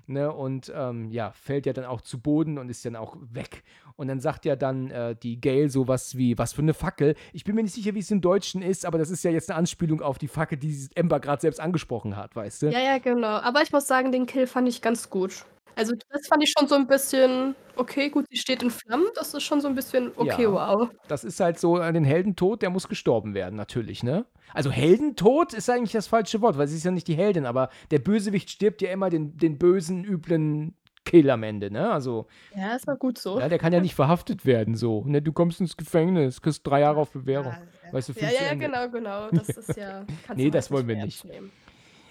Ne, 0.10 0.32
und 0.32 0.72
ähm, 0.74 1.12
ja, 1.12 1.34
fällt 1.34 1.66
ja 1.66 1.74
dann 1.74 1.84
auch 1.84 2.00
zu 2.00 2.22
Boden 2.22 2.58
und 2.58 2.70
ist 2.70 2.86
dann 2.86 2.96
auch 2.96 3.18
weg. 3.20 3.66
Und 3.98 4.08
dann 4.08 4.22
sagt 4.22 4.46
ja 4.46 4.56
dann 4.56 4.90
äh, 4.90 5.18
die 5.22 5.42
Gail 5.42 5.70
sowas 5.70 6.16
wie, 6.16 6.38
was 6.38 6.54
für 6.54 6.62
eine 6.62 6.74
Fackel. 6.74 7.14
Ich 7.34 7.44
bin 7.44 7.56
mir 7.56 7.64
nicht 7.64 7.74
sicher, 7.74 7.94
wie 7.94 8.00
es 8.00 8.10
im 8.10 8.22
Deutschen 8.22 8.62
ist, 8.62 8.86
aber 8.86 9.00
das 9.00 9.10
ist 9.10 9.26
ja 9.26 9.32
jetzt 9.32 9.50
eine 9.50 9.58
Anspielung 9.60 10.02
auf 10.02 10.18
die 10.18 10.30
Fackel, 10.30 10.58
die 10.58 10.88
Ember 10.96 11.20
gerade 11.20 11.42
selbst 11.42 11.60
angesprochen 11.60 12.16
hat, 12.16 12.38
weißt 12.38 12.62
du? 12.62 12.68
Ja, 12.68 12.80
ja, 12.80 13.00
genau. 13.00 13.28
Aber 13.28 13.62
ich 13.64 13.74
muss 13.74 13.86
sagen, 13.86 14.14
den 14.14 14.28
Kill 14.28 14.48
fand 14.48 14.70
ich 14.70 14.82
ganz 14.82 15.10
gut. 15.10 15.44
Also 15.78 15.94
das 16.10 16.28
fand 16.28 16.44
ich 16.44 16.54
schon 16.58 16.68
so 16.68 16.76
ein 16.76 16.88
bisschen, 16.88 17.56
okay, 17.76 18.10
gut, 18.10 18.26
sie 18.30 18.38
steht 18.38 18.64
in 18.64 18.72
Flammen. 18.72 19.06
Das 19.16 19.34
ist 19.34 19.44
schon 19.44 19.62
so 19.62 19.68
ein 19.68 19.76
bisschen, 19.76 20.12
okay, 20.16 20.44
Ja. 20.44 20.52
wow. 20.52 20.90
Das 21.08 21.24
ist 21.24 21.40
halt 21.40 21.60
so, 21.60 21.80
äh, 21.80 21.94
den 21.94 22.04
Heldentod, 22.04 22.62
der 22.62 22.70
muss 22.72 22.88
gestorben 22.88 23.34
werden, 23.34 23.56
natürlich, 23.56 24.04
ne? 24.04 24.26
Also 24.54 24.72
Heldentod 24.72 25.54
ist 25.54 25.70
eigentlich 25.70 25.92
das 25.92 26.08
falsche 26.08 26.42
Wort, 26.42 26.58
weil 26.58 26.68
sie 26.68 26.78
ist 26.78 26.84
ja 26.86 26.92
nicht 26.92 27.08
die 27.08 27.16
Heldin, 27.16 27.46
aber 27.46 27.70
der 27.92 28.00
Bösewicht 28.00 28.50
stirbt 28.50 28.82
ja 28.82 28.90
immer 28.90 29.10
den, 29.10 29.38
den 29.38 29.58
bösen, 29.58 30.04
üblen 30.04 30.76
Kill 31.06 31.30
am 31.30 31.44
Ende, 31.44 31.72
ne? 31.72 31.90
Also, 31.92 32.28
Ja, 32.56 32.76
ist 32.76 32.86
mal 32.88 32.98
gut 32.98 33.18
so. 33.18 33.40
ja, 33.40 33.48
der 33.48 33.60
kann 33.60 33.72
ja 33.72 33.80
nicht 33.80 33.96
verhaftet 33.96 34.46
werden, 34.46 34.76
so. 34.76 35.04
Ne? 35.06 35.22
Du 35.22 35.32
kommst 35.32 35.62
ins 35.62 35.78
Gefängnis, 35.78 36.42
kriegst 36.42 36.68
drei 36.68 36.82
Jahre 36.82 37.00
auf 37.00 37.12
Bewährung. 37.12 37.54
Ja, 37.86 37.94
Weißt 37.94 38.10
du, 38.10 38.14
ja, 38.20 38.30
ja, 38.30 38.44
ja, 38.48 38.54
genau, 38.56 38.90
genau. 38.90 39.30
Das 39.32 39.48
ist 39.50 39.78
ja. 39.78 40.06
Nee, 40.36 40.50
das 40.50 40.70
wollen 40.70 40.88
wir 40.88 40.98
nicht. 40.98 41.24
nehmen. 41.24 41.52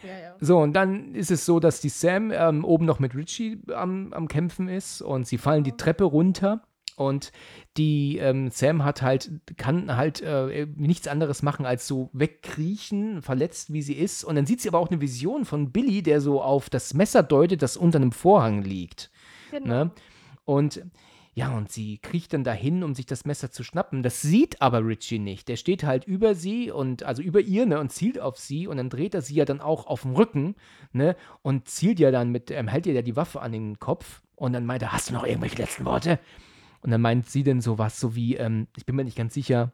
Ja, 0.06 0.18
ja. 0.18 0.34
So, 0.40 0.58
und 0.58 0.72
dann 0.72 1.14
ist 1.14 1.30
es 1.30 1.44
so, 1.44 1.60
dass 1.60 1.80
die 1.80 1.88
Sam 1.88 2.30
ähm, 2.32 2.64
oben 2.64 2.84
noch 2.84 2.98
mit 2.98 3.14
Richie 3.14 3.60
am, 3.74 4.12
am 4.12 4.28
Kämpfen 4.28 4.68
ist 4.68 5.02
und 5.02 5.26
sie 5.26 5.38
fallen 5.38 5.64
die 5.64 5.76
Treppe 5.76 6.04
runter. 6.04 6.62
Und 6.96 7.30
die 7.76 8.16
ähm, 8.16 8.50
Sam 8.50 8.82
hat 8.82 9.02
halt, 9.02 9.30
kann 9.58 9.96
halt 9.96 10.22
äh, 10.22 10.66
nichts 10.76 11.08
anderes 11.08 11.42
machen, 11.42 11.66
als 11.66 11.86
so 11.86 12.08
wegkriechen, 12.14 13.20
verletzt 13.20 13.70
wie 13.70 13.82
sie 13.82 13.92
ist. 13.92 14.24
Und 14.24 14.36
dann 14.36 14.46
sieht 14.46 14.62
sie 14.62 14.68
aber 14.68 14.78
auch 14.78 14.90
eine 14.90 15.02
Vision 15.02 15.44
von 15.44 15.72
Billy, 15.72 16.02
der 16.02 16.22
so 16.22 16.40
auf 16.40 16.70
das 16.70 16.94
Messer 16.94 17.22
deutet, 17.22 17.60
das 17.60 17.76
unter 17.76 17.96
einem 17.96 18.12
Vorhang 18.12 18.62
liegt. 18.62 19.10
Genau. 19.50 19.66
Ne? 19.66 19.90
Und 20.46 20.86
ja, 21.38 21.54
und 21.54 21.70
sie 21.70 21.98
kriecht 21.98 22.32
dann 22.32 22.44
dahin, 22.44 22.82
um 22.82 22.94
sich 22.94 23.04
das 23.04 23.26
Messer 23.26 23.50
zu 23.50 23.62
schnappen. 23.62 24.02
Das 24.02 24.22
sieht 24.22 24.62
aber 24.62 24.86
Richie 24.86 25.18
nicht. 25.18 25.48
Der 25.48 25.56
steht 25.56 25.84
halt 25.84 26.06
über 26.06 26.34
sie 26.34 26.70
und 26.70 27.02
also 27.02 27.20
über 27.20 27.40
ihr, 27.40 27.66
ne, 27.66 27.78
und 27.78 27.92
zielt 27.92 28.18
auf 28.18 28.38
sie 28.38 28.66
und 28.66 28.78
dann 28.78 28.88
dreht 28.88 29.14
er 29.14 29.20
sie 29.20 29.34
ja 29.34 29.44
dann 29.44 29.60
auch 29.60 29.86
auf 29.86 30.00
den 30.00 30.16
Rücken, 30.16 30.54
ne, 30.92 31.14
und 31.42 31.68
zielt 31.68 32.00
ja 32.00 32.10
dann 32.10 32.30
mit, 32.30 32.50
ähm, 32.50 32.68
hält 32.68 32.86
ihr 32.86 32.94
ja 32.94 33.02
die 33.02 33.16
Waffe 33.16 33.42
an 33.42 33.52
den 33.52 33.78
Kopf 33.78 34.22
und 34.34 34.54
dann 34.54 34.64
meint 34.64 34.80
er, 34.80 34.94
hast 34.94 35.10
du 35.10 35.12
noch 35.12 35.26
irgendwelche 35.26 35.58
letzten 35.58 35.84
Worte? 35.84 36.18
Und 36.80 36.90
dann 36.90 37.02
meint 37.02 37.28
sie 37.28 37.42
denn 37.42 37.60
sowas, 37.60 38.00
so 38.00 38.16
wie, 38.16 38.36
ähm, 38.36 38.68
ich 38.74 38.86
bin 38.86 38.96
mir 38.96 39.04
nicht 39.04 39.18
ganz 39.18 39.34
sicher, 39.34 39.72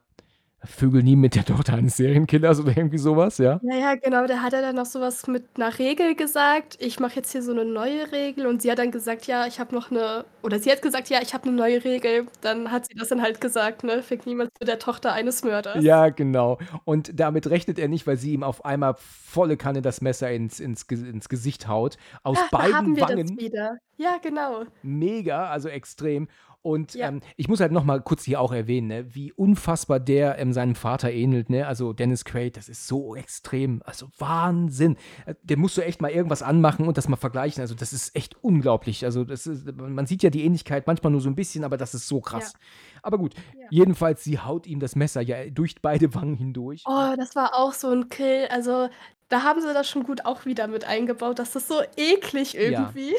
Vögel 0.65 1.03
nie 1.03 1.15
mit 1.15 1.35
der 1.35 1.43
Tochter 1.45 1.73
eines 1.73 1.97
Serienkillers 1.97 2.59
oder 2.59 2.75
irgendwie 2.75 2.97
sowas, 2.97 3.37
ja? 3.37 3.59
Ja, 3.63 3.75
ja, 3.77 3.95
genau. 3.95 4.25
Da 4.27 4.41
hat 4.41 4.53
er 4.53 4.61
dann 4.61 4.75
noch 4.75 4.85
sowas 4.85 5.27
mit 5.27 5.43
einer 5.55 5.77
Regel 5.77 6.15
gesagt. 6.15 6.77
Ich 6.79 6.99
mache 6.99 7.15
jetzt 7.17 7.31
hier 7.31 7.41
so 7.43 7.51
eine 7.51 7.65
neue 7.65 8.11
Regel. 8.11 8.47
Und 8.47 8.61
sie 8.61 8.71
hat 8.71 8.79
dann 8.79 8.91
gesagt, 8.91 9.27
ja, 9.27 9.45
ich 9.45 9.59
habe 9.59 9.75
noch 9.75 9.91
eine. 9.91 10.25
Oder 10.41 10.59
sie 10.59 10.71
hat 10.71 10.81
gesagt, 10.81 11.09
ja, 11.09 11.19
ich 11.21 11.33
habe 11.33 11.47
eine 11.47 11.57
neue 11.57 11.83
Regel. 11.83 12.27
Dann 12.41 12.71
hat 12.71 12.85
sie 12.87 12.95
das 12.95 13.09
dann 13.09 13.21
halt 13.21 13.41
gesagt, 13.41 13.83
ne? 13.83 14.01
Fick 14.01 14.25
niemals 14.25 14.49
mit 14.59 14.67
der 14.69 14.79
Tochter 14.79 15.13
eines 15.13 15.43
Mörders. 15.43 15.83
Ja, 15.83 16.09
genau. 16.09 16.59
Und 16.85 17.19
damit 17.19 17.47
rechnet 17.49 17.77
er 17.77 17.87
nicht, 17.89 18.07
weil 18.07 18.17
sie 18.17 18.33
ihm 18.33 18.43
auf 18.43 18.63
einmal 18.63 18.95
volle 18.97 19.57
Kanne 19.57 19.81
das 19.81 20.01
Messer 20.01 20.31
ins, 20.31 20.59
ins, 20.59 20.83
ins 20.83 21.29
Gesicht 21.29 21.67
haut. 21.67 21.97
Aus 22.23 22.37
Ah, 22.37 22.47
da 22.51 22.57
haben 22.71 22.93
beiden 22.93 22.95
wir 22.95 23.01
das 23.05 23.09
Wangen. 23.29 23.39
wieder. 23.39 23.77
Ja, 23.97 24.17
genau. 24.21 24.63
Mega, 24.81 25.49
also 25.49 25.69
extrem. 25.69 26.27
Und 26.63 26.93
Ja. 26.95 27.09
ähm, 27.09 27.19
ich 27.35 27.47
muss 27.49 27.59
halt 27.59 27.71
noch 27.73 27.83
mal 27.83 28.01
kurz 28.01 28.23
hier 28.23 28.39
auch 28.39 28.51
erwähnen, 28.53 28.87
ne, 28.87 29.13
wie 29.13 29.31
unfassbar 29.33 29.99
der 29.99 30.39
ähm, 30.39 30.53
seinem 30.53 30.75
Vater 30.75 31.11
ähnelt. 31.11 31.49
Ne? 31.49 31.67
Also 31.67 31.91
Dennis 31.93 32.23
Quaid, 32.25 32.55
das 32.57 32.69
ist 32.69 32.87
so 32.87 33.15
extrem. 33.15 33.81
Also 33.85 34.07
Wahnsinn. 34.17 34.95
Äh, 35.25 35.35
Der 35.43 35.57
musst 35.57 35.77
du 35.77 35.81
echt 35.81 36.01
mal 36.01 36.09
irgendwas 36.09 36.41
anmachen 36.41 36.87
und 36.87 36.97
das 36.97 37.09
mal 37.09 37.17
vergleichen. 37.17 37.59
Also 37.61 37.75
das 37.75 37.91
ist 37.93 38.15
echt 38.15 38.41
unglaublich. 38.41 39.03
Also 39.03 39.25
das 39.25 39.45
ist, 39.45 39.65
man 39.77 40.05
sieht 40.07 40.23
ja 40.23 40.29
die 40.29 40.45
Ähnlichkeit 40.45 40.87
manchmal 40.87 41.11
nur 41.11 41.21
so 41.21 41.29
ein 41.29 41.35
bisschen, 41.35 41.63
aber 41.65 41.75
das 41.77 41.93
ist 41.93 42.07
so 42.07 42.21
krass. 42.21 42.53
Aber 43.01 43.17
gut, 43.17 43.33
Ja. 43.35 43.67
jedenfalls, 43.69 44.23
sie 44.23 44.39
haut 44.39 44.65
ihm 44.65 44.79
das 44.79 44.95
Messer 44.95 45.19
ja 45.21 45.49
durch 45.49 45.75
beide 45.81 46.15
Wangen 46.15 46.37
hindurch. 46.37 46.83
Oh, 46.87 47.13
das 47.17 47.35
war 47.35 47.55
auch 47.55 47.73
so 47.73 47.89
ein 47.89 48.07
Kill. 48.07 48.47
Also, 48.49 48.87
da 49.27 49.43
haben 49.43 49.59
sie 49.59 49.73
das 49.73 49.89
schon 49.89 50.03
gut 50.03 50.25
auch 50.25 50.45
wieder 50.45 50.67
mit 50.67 50.85
eingebaut. 50.85 51.39
Das 51.39 51.55
ist 51.57 51.67
so 51.67 51.81
eklig 51.97 52.55
irgendwie. 52.55 53.13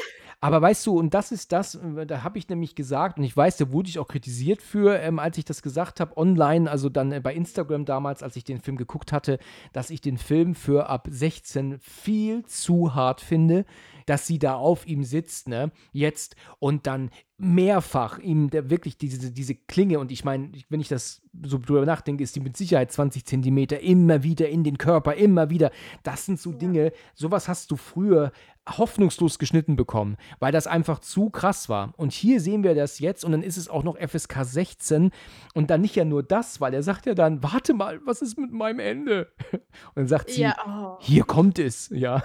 Aber 0.45 0.61
weißt 0.61 0.85
du, 0.85 0.99
und 0.99 1.15
das 1.15 1.31
ist 1.31 1.51
das, 1.51 1.73
äh, 1.73 2.05
da 2.05 2.21
habe 2.21 2.37
ich 2.37 2.47
nämlich 2.47 2.75
gesagt, 2.75 3.17
und 3.17 3.23
ich 3.23 3.35
weiß, 3.35 3.57
da 3.57 3.71
wurde 3.71 3.89
ich 3.89 3.97
auch 3.97 4.07
kritisiert 4.07 4.61
für, 4.61 4.99
ähm, 4.99 5.17
als 5.17 5.39
ich 5.39 5.45
das 5.45 5.63
gesagt 5.63 5.99
habe, 5.99 6.15
online, 6.17 6.69
also 6.69 6.87
dann 6.87 7.11
äh, 7.11 7.19
bei 7.19 7.33
Instagram 7.33 7.85
damals, 7.85 8.21
als 8.21 8.35
ich 8.35 8.43
den 8.43 8.59
Film 8.59 8.77
geguckt 8.77 9.11
hatte, 9.11 9.39
dass 9.73 9.89
ich 9.89 10.01
den 10.01 10.19
Film 10.19 10.53
für 10.53 10.87
ab 10.87 11.07
16 11.09 11.79
viel 11.79 12.45
zu 12.45 12.93
hart 12.93 13.21
finde, 13.21 13.65
dass 14.05 14.27
sie 14.27 14.39
da 14.39 14.55
auf 14.55 14.85
ihm 14.87 15.03
sitzt, 15.03 15.47
ne, 15.47 15.71
jetzt 15.91 16.35
und 16.59 16.87
dann 16.87 17.09
mehrfach 17.37 18.17
ihm 18.19 18.49
der 18.49 18.69
wirklich 18.69 18.97
diese, 18.97 19.31
diese 19.31 19.55
Klinge, 19.55 19.99
und 19.99 20.11
ich 20.11 20.23
meine, 20.23 20.51
wenn 20.69 20.79
ich 20.79 20.87
das 20.87 21.21
so 21.43 21.57
drüber 21.57 21.85
nachdenke, 21.85 22.23
ist 22.23 22.35
die 22.35 22.39
mit 22.39 22.55
Sicherheit 22.55 22.91
20 22.91 23.25
Zentimeter 23.25 23.81
immer 23.81 24.23
wieder 24.23 24.47
in 24.47 24.63
den 24.63 24.77
Körper, 24.77 25.15
immer 25.15 25.49
wieder. 25.49 25.71
Das 26.03 26.25
sind 26.25 26.39
so 26.39 26.53
Dinge, 26.53 26.93
sowas 27.13 27.49
hast 27.49 27.71
du 27.71 27.75
früher 27.75 28.31
hoffnungslos 28.67 29.37
geschnitten 29.37 29.75
bekommen, 29.75 30.17
weil 30.39 30.51
das 30.51 30.65
einfach 30.65 30.99
zu 30.99 31.29
krass 31.29 31.69
war. 31.69 31.93
Und 31.97 32.13
hier 32.13 32.39
sehen 32.39 32.63
wir 32.63 32.73
das 32.73 32.99
jetzt 32.99 33.23
und 33.23 33.31
dann 33.31 33.43
ist 33.43 33.57
es 33.57 33.69
auch 33.69 33.83
noch 33.83 33.97
FSK 33.97 34.43
16 34.43 35.11
und 35.53 35.69
dann 35.69 35.81
nicht 35.81 35.95
ja 35.95 36.05
nur 36.05 36.23
das, 36.23 36.61
weil 36.61 36.73
er 36.73 36.81
sagt 36.81 37.05
ja 37.05 37.13
dann, 37.13 37.43
warte 37.43 37.73
mal, 37.73 37.99
was 38.05 38.21
ist 38.21 38.39
mit 38.39 38.51
meinem 38.51 38.79
Ende? 38.79 39.31
Und 39.51 39.95
dann 39.95 40.07
sagt 40.07 40.29
sie, 40.29 40.41
Ja, 40.41 40.55
oh. 40.67 40.97
hier 40.99 41.23
kommt 41.23 41.59
es, 41.59 41.89
ja. 41.89 42.23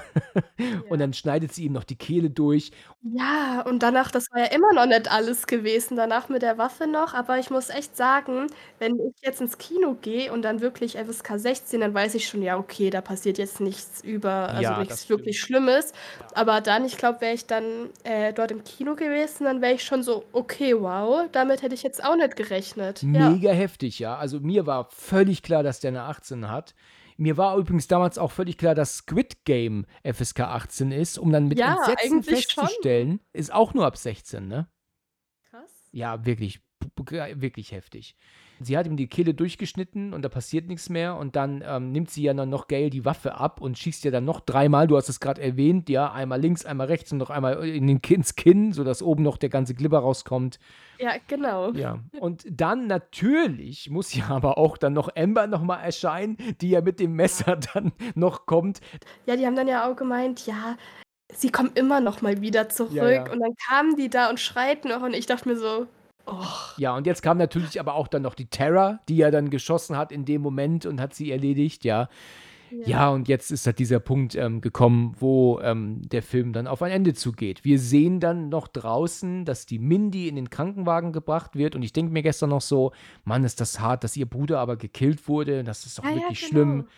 Und 0.89 0.99
dann 0.99 1.13
schneidet 1.13 1.53
sie 1.53 1.65
ihm 1.65 1.70
noch 1.73 1.85
die 1.85 1.97
Kehle 1.97 2.31
durch. 2.31 2.71
Ja, 3.03 3.63
und 3.67 3.83
danach, 3.83 4.11
das 4.11 4.27
war 4.31 4.41
ja 4.41 4.47
immer 4.53 4.75
noch 4.75 4.85
nicht 4.85 5.11
alles 5.11 5.47
gewesen, 5.47 5.97
danach 5.97 6.29
mit 6.29 6.43
der 6.43 6.59
Waffe 6.59 6.87
noch. 6.87 7.15
Aber 7.15 7.39
ich 7.39 7.49
muss 7.49 7.71
echt 7.71 7.97
sagen, 7.97 8.47
wenn 8.79 8.95
ich 8.97 9.15
jetzt 9.23 9.41
ins 9.41 9.57
Kino 9.57 9.95
gehe 9.95 10.31
und 10.31 10.43
dann 10.43 10.61
wirklich 10.61 10.99
FSK 10.99 11.39
16, 11.39 11.81
dann 11.81 11.95
weiß 11.95 12.15
ich 12.15 12.29
schon, 12.29 12.43
ja, 12.43 12.59
okay, 12.59 12.91
da 12.91 13.01
passiert 13.01 13.39
jetzt 13.39 13.59
nichts 13.61 14.03
über, 14.03 14.53
also 14.55 14.75
Ja, 14.75 14.79
nichts 14.79 15.09
wirklich. 15.09 15.41
Schlimmes. 15.41 15.93
Aber 16.35 16.61
dann, 16.61 16.85
ich 16.85 16.99
glaube, 16.99 17.23
wäre 17.23 17.33
ich 17.35 17.47
dann 17.47 17.89
äh, 18.05 18.35
dort 18.35 18.51
im 18.51 18.65
Kino 18.65 18.97
gewesen, 18.97 19.45
dann 19.45 19.63
wäre 19.63 19.73
ich 19.75 19.83
schon 19.85 20.03
so, 20.03 20.29
okay, 20.33 20.75
wow, 20.79 21.27
damit 21.33 21.63
hätte 21.63 21.75
ich 21.75 21.83
jetzt 21.83 22.05
auch 22.05 22.17
nicht 22.17 22.37
gerechnet. 22.37 23.07
Ja. 23.13 23.31
Mega 23.31 23.51
heftig, 23.53 23.99
ja. 23.99 24.17
Also 24.17 24.41
mir 24.41 24.67
war 24.67 24.89
völlig 24.91 25.43
klar, 25.43 25.63
dass 25.63 25.81
der 25.81 25.89
eine 25.89 26.03
18 26.03 26.51
hat. 26.51 26.75
Mir 27.21 27.37
war 27.37 27.59
übrigens 27.59 27.87
damals 27.87 28.17
auch 28.17 28.31
völlig 28.33 28.57
klar, 28.57 28.75
dass 28.75 28.97
Squid 28.97 29.45
Game 29.45 29.85
FSK 30.11 30.41
18 30.41 30.91
ist, 30.91 31.19
um 31.19 31.31
dann 31.31 31.49
mit 31.49 31.59
Ja, 31.59 31.75
Entsetzen 31.75 32.15
eigentlich 32.21 32.49
schon. 32.51 32.65
festzustellen, 32.65 33.21
ist 33.35 33.53
auch 33.53 33.75
nur 33.75 33.85
ab 33.85 33.99
16, 33.99 34.49
ne? 34.49 34.71
Krass. 35.51 35.71
Ja, 35.93 36.25
wirklich, 36.25 36.61
wirklich 36.97 37.73
heftig. 37.73 38.17
Sie 38.63 38.79
hat 38.79 38.87
ihm 38.87 38.97
die 38.97 39.09
Kehle 39.09 39.35
durchgeschnitten 39.35 40.15
und 40.15 40.23
da 40.23 40.29
passiert 40.29 40.69
nichts 40.69 40.89
mehr 40.89 41.17
und 41.17 41.35
dann 41.35 41.65
ähm, 41.67 41.91
nimmt 41.91 42.11
sie 42.11 42.23
ja 42.23 42.33
dann 42.33 42.49
noch 42.49 42.69
Gail 42.69 42.91
die 42.91 43.05
Waffe 43.05 43.35
ab 43.35 43.61
und 43.61 43.77
schießt 43.77 44.05
ja 44.05 44.13
dann 44.13 44.25
noch 44.25 44.41
dreimal, 44.41 44.87
du 44.87 44.97
hast 44.97 45.09
es 45.09 45.19
gerade 45.19 45.43
erwähnt, 45.43 45.89
ja, 45.89 46.13
einmal 46.13 46.41
links, 46.41 46.65
einmal 46.65 46.87
rechts 46.87 47.11
und 47.11 47.19
noch 47.19 47.31
einmal 47.31 47.67
in 47.67 47.87
den 47.87 48.01
Kinn, 48.01 48.21
ins 48.21 48.37
Kinn, 48.37 48.73
sodass 48.73 49.03
oben 49.03 49.23
noch 49.23 49.39
der 49.39 49.49
ganze 49.49 49.75
Glibber 49.75 50.01
rauskommt. 50.01 50.59
Ja, 50.99 51.13
genau. 51.27 51.73
Ja, 51.73 51.99
und 52.21 52.45
dann 52.51 52.87
natürlich 52.87 53.89
muss 53.89 54.15
ja 54.15 54.29
aber 54.29 54.59
auch 54.59 54.77
dann 54.77 54.93
noch 54.93 55.09
Amber 55.17 55.47
nochmal 55.47 55.83
erscheinen, 55.83 56.37
die 56.61 56.71
ja 56.71 56.83
mit 56.83 57.01
dem 57.01 57.15
Messer 57.15 57.57
dann 57.75 57.93
noch 58.15 58.45
kommt. 58.45 58.81
Ja, 59.25 59.37
die 59.37 59.47
haben 59.47 59.57
dann 59.57 59.69
ja 59.69 59.91
auch 59.91 59.97
gemeint, 59.97 60.47
ja, 60.47 60.77
sie 61.33 61.51
kommen 61.51 61.71
immer 61.75 62.01
noch 62.01 62.21
mal 62.21 62.43
wieder 62.43 62.69
zurück. 62.69 62.93
Ja, 62.93 63.11
ja. 63.11 63.33
Und 63.33 63.41
dann 63.41 63.55
kamen 63.69 63.97
die 63.97 64.11
da 64.11 64.29
und 64.29 64.39
schreiten 64.39 64.89
noch 64.89 65.03
und 65.03 65.15
ich 65.15 65.25
dachte 65.25 65.49
mir 65.49 65.57
so, 65.57 65.87
oh, 66.31 66.47
Ja, 66.77 66.97
und 66.97 67.07
jetzt 67.07 67.23
kam 67.23 67.39
natürlich 67.39 67.81
aber 67.81 67.95
auch 67.95 68.09
dann 68.09 68.23
noch 68.23 68.35
die 68.35 68.47
Terra, 68.47 69.01
die 69.09 69.17
ja 69.17 69.31
dann 69.31 69.51
geschossen 69.51 69.97
hat 69.97 70.13
in 70.13 70.25
dem 70.25 70.43
Moment 70.43 70.87
und 70.87 71.01
hat 71.01 71.15
sie 71.15 71.31
erledigt, 71.31 71.85
ja. 71.85 72.09
Ja, 72.85 73.11
und 73.11 73.27
jetzt 73.29 73.51
ist 73.51 73.67
halt 73.67 73.79
dieser 73.81 73.99
Punkt 73.99 74.37
ähm, 74.37 74.61
gekommen, 74.61 75.17
wo 75.19 75.59
ähm, 75.61 76.03
der 76.09 76.23
Film 76.23 76.53
dann 76.53 76.69
auf 76.69 76.83
ein 76.83 76.93
Ende 76.93 77.15
zugeht. 77.15 77.65
Wir 77.65 77.81
sehen 77.81 78.21
dann 78.21 78.49
noch 78.49 78.69
draußen, 78.69 79.45
dass 79.45 79.67
die 79.67 79.81
Mindy 79.81 80.29
in 80.29 80.37
den 80.37 80.51
Krankenwagen 80.51 81.13
gebracht 81.13 81.57
wird. 81.57 81.75
Und 81.75 81.83
ich 81.83 81.93
denke 81.93 82.13
mir 82.13 82.23
gestern 82.23 82.51
noch 82.51 82.61
so, 82.61 82.93
Mann, 83.25 83.43
ist 83.45 83.61
das 83.61 83.81
hart, 83.81 84.05
dass 84.05 84.17
ihr 84.17 84.27
Bruder 84.27 84.61
aber 84.61 84.77
gekillt 84.77 85.27
wurde. 85.29 85.65
Das 85.65 85.85
ist 85.85 85.99
doch 85.99 86.05
Ja, 86.05 86.11
ja, 86.11 86.17
wirklich 86.17 86.41
genau. 86.41 86.51
schlimm. 86.51 86.89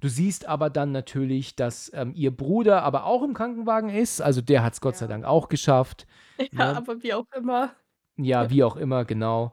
Du 0.00 0.08
siehst 0.08 0.46
aber 0.48 0.68
dann 0.70 0.90
natürlich, 0.90 1.54
dass 1.54 1.90
ähm, 1.94 2.12
ihr 2.14 2.36
Bruder 2.36 2.82
aber 2.82 3.04
auch 3.06 3.22
im 3.22 3.34
Krankenwagen 3.34 3.90
ist. 3.90 4.20
Also 4.20 4.40
der 4.40 4.64
hat 4.64 4.72
es 4.72 4.80
Gott 4.80 4.96
sei 4.96 5.06
Ja. 5.06 5.10
Dank 5.10 5.24
auch 5.24 5.48
geschafft. 5.48 6.06
Ja, 6.52 6.72
ne? 6.72 6.76
aber 6.76 7.00
wie 7.04 7.14
auch 7.14 7.26
immer. 7.36 7.70
Ja, 8.16 8.50
wie 8.50 8.62
auch 8.64 8.76
immer, 8.76 9.04
genau. 9.04 9.52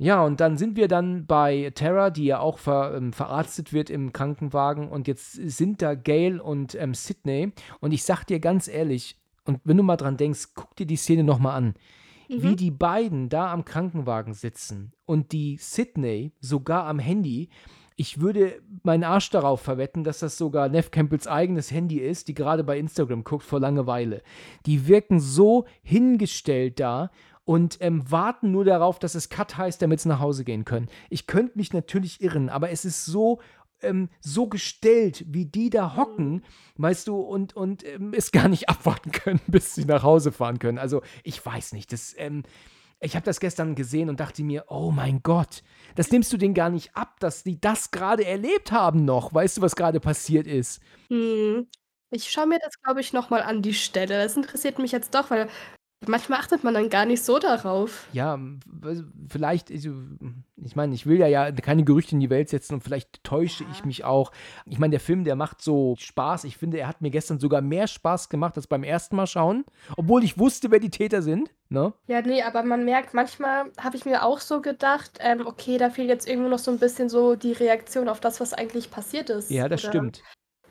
Ja, 0.00 0.24
und 0.24 0.38
dann 0.40 0.56
sind 0.56 0.76
wir 0.76 0.86
dann 0.86 1.26
bei 1.26 1.72
Tara, 1.74 2.10
die 2.10 2.26
ja 2.26 2.38
auch 2.38 2.58
ver, 2.58 2.94
ähm, 2.96 3.12
verarztet 3.12 3.72
wird 3.72 3.90
im 3.90 4.12
Krankenwagen. 4.12 4.88
Und 4.88 5.08
jetzt 5.08 5.32
sind 5.32 5.82
da 5.82 5.94
Gail 5.94 6.38
und 6.40 6.76
ähm, 6.76 6.94
Sydney. 6.94 7.52
Und 7.80 7.92
ich 7.92 8.04
sag 8.04 8.24
dir 8.24 8.38
ganz 8.38 8.68
ehrlich, 8.68 9.18
und 9.44 9.60
wenn 9.64 9.76
du 9.76 9.82
mal 9.82 9.96
dran 9.96 10.16
denkst, 10.16 10.50
guck 10.54 10.76
dir 10.76 10.86
die 10.86 10.96
Szene 10.96 11.24
nochmal 11.24 11.56
an. 11.56 11.74
Wie 12.28 12.50
Mhm. 12.50 12.56
die 12.56 12.70
beiden 12.70 13.28
da 13.30 13.50
am 13.52 13.64
Krankenwagen 13.64 14.34
sitzen 14.34 14.92
und 15.06 15.32
die 15.32 15.56
Sydney 15.58 16.32
sogar 16.40 16.84
am 16.84 16.98
Handy. 16.98 17.48
Ich 17.96 18.20
würde 18.20 18.60
meinen 18.84 19.02
Arsch 19.02 19.30
darauf 19.30 19.62
verwetten, 19.62 20.04
dass 20.04 20.18
das 20.20 20.36
sogar 20.38 20.68
Neff 20.68 20.90
Campbells 20.92 21.26
eigenes 21.26 21.72
Handy 21.72 21.98
ist, 21.98 22.28
die 22.28 22.34
gerade 22.34 22.62
bei 22.62 22.78
Instagram 22.78 23.24
guckt 23.24 23.42
vor 23.44 23.58
Langeweile. 23.58 24.22
Die 24.66 24.86
wirken 24.86 25.18
so 25.18 25.64
hingestellt 25.82 26.78
da 26.78 27.10
und 27.48 27.78
ähm, 27.80 28.02
warten 28.10 28.50
nur 28.50 28.66
darauf, 28.66 28.98
dass 28.98 29.14
es 29.14 29.30
Cut 29.30 29.56
heißt, 29.56 29.80
damit 29.80 30.00
sie 30.00 30.10
nach 30.10 30.20
Hause 30.20 30.44
gehen 30.44 30.66
können. 30.66 30.90
Ich 31.08 31.26
könnte 31.26 31.56
mich 31.56 31.72
natürlich 31.72 32.20
irren, 32.20 32.50
aber 32.50 32.68
es 32.68 32.84
ist 32.84 33.06
so, 33.06 33.40
ähm, 33.80 34.10
so 34.20 34.48
gestellt, 34.48 35.24
wie 35.28 35.46
die 35.46 35.70
da 35.70 35.96
hocken, 35.96 36.44
weißt 36.76 37.08
du, 37.08 37.16
und, 37.16 37.56
und 37.56 37.86
ähm, 37.86 38.12
es 38.14 38.32
gar 38.32 38.48
nicht 38.48 38.68
abwarten 38.68 39.12
können, 39.12 39.40
bis 39.46 39.74
sie 39.74 39.86
nach 39.86 40.02
Hause 40.02 40.30
fahren 40.30 40.58
können. 40.58 40.76
Also 40.76 41.00
ich 41.24 41.44
weiß 41.44 41.72
nicht, 41.72 41.90
das, 41.90 42.14
ähm, 42.18 42.42
ich 43.00 43.16
habe 43.16 43.24
das 43.24 43.40
gestern 43.40 43.74
gesehen 43.74 44.10
und 44.10 44.20
dachte 44.20 44.42
mir, 44.42 44.66
oh 44.68 44.90
mein 44.90 45.22
Gott, 45.22 45.62
das 45.94 46.10
nimmst 46.10 46.30
du 46.30 46.36
denen 46.36 46.52
gar 46.52 46.68
nicht 46.68 46.94
ab, 46.94 47.18
dass 47.18 47.44
die 47.44 47.58
das 47.58 47.90
gerade 47.92 48.26
erlebt 48.26 48.72
haben 48.72 49.06
noch. 49.06 49.32
Weißt 49.32 49.56
du, 49.56 49.62
was 49.62 49.74
gerade 49.74 50.00
passiert 50.00 50.46
ist? 50.46 50.82
Hm. 51.08 51.66
Ich 52.10 52.30
schaue 52.30 52.46
mir 52.46 52.58
das, 52.58 52.80
glaube 52.82 53.00
ich, 53.00 53.14
noch 53.14 53.30
mal 53.30 53.42
an 53.42 53.62
die 53.62 53.74
Stelle. 53.74 54.22
Das 54.22 54.36
interessiert 54.36 54.78
mich 54.78 54.92
jetzt 54.92 55.14
doch, 55.14 55.30
weil 55.30 55.48
manchmal 56.06 56.38
achtet 56.38 56.64
man 56.64 56.74
dann 56.74 56.88
gar 56.90 57.04
nicht 57.04 57.24
so 57.24 57.38
darauf. 57.38 58.06
Ja, 58.12 58.38
vielleicht, 59.28 59.70
also, 59.70 59.90
ich 60.56 60.76
meine, 60.76 60.94
ich 60.94 61.06
will 61.06 61.18
ja, 61.18 61.26
ja 61.26 61.50
keine 61.52 61.84
Gerüchte 61.84 62.12
in 62.12 62.20
die 62.20 62.30
Welt 62.30 62.48
setzen 62.48 62.74
und 62.74 62.82
vielleicht 62.82 63.24
täusche 63.24 63.64
ich 63.70 63.80
Ja. 63.80 63.86
mich 63.86 64.04
auch. 64.04 64.32
Ich 64.66 64.78
meine, 64.78 64.92
der 64.92 65.00
Film, 65.00 65.24
der 65.24 65.36
macht 65.36 65.60
so 65.60 65.96
Spaß. 65.98 66.44
Ich 66.44 66.56
finde, 66.56 66.78
er 66.78 66.88
hat 66.88 67.00
mir 67.00 67.10
gestern 67.10 67.38
sogar 67.38 67.60
mehr 67.60 67.86
Spaß 67.86 68.28
gemacht 68.28 68.56
als 68.56 68.66
beim 68.66 68.84
ersten 68.84 69.16
Mal 69.16 69.26
schauen, 69.26 69.64
obwohl 69.96 70.24
ich 70.24 70.38
wusste, 70.38 70.70
wer 70.70 70.80
die 70.80 70.90
Täter 70.90 71.22
sind. 71.22 71.50
Ne? 71.70 71.92
Ja, 72.06 72.22
nee, 72.22 72.42
aber 72.42 72.62
man 72.62 72.84
merkt, 72.84 73.12
manchmal 73.12 73.66
habe 73.78 73.96
ich 73.96 74.06
mir 74.06 74.24
auch 74.24 74.40
so 74.40 74.62
gedacht, 74.62 75.18
ähm, 75.20 75.46
okay, 75.46 75.76
da 75.76 75.90
fehlt 75.90 76.08
jetzt 76.08 76.26
irgendwo 76.26 76.48
noch 76.48 76.58
so 76.58 76.70
ein 76.70 76.78
bisschen 76.78 77.08
so 77.10 77.34
die 77.34 77.52
Reaktion 77.52 78.08
auf 78.08 78.20
das, 78.20 78.40
was 78.40 78.54
eigentlich 78.54 78.90
passiert 78.90 79.28
ist. 79.28 79.50
Ja, 79.50 79.68
das 79.68 79.82
Oder 79.84 79.90
stimmt. 79.90 80.22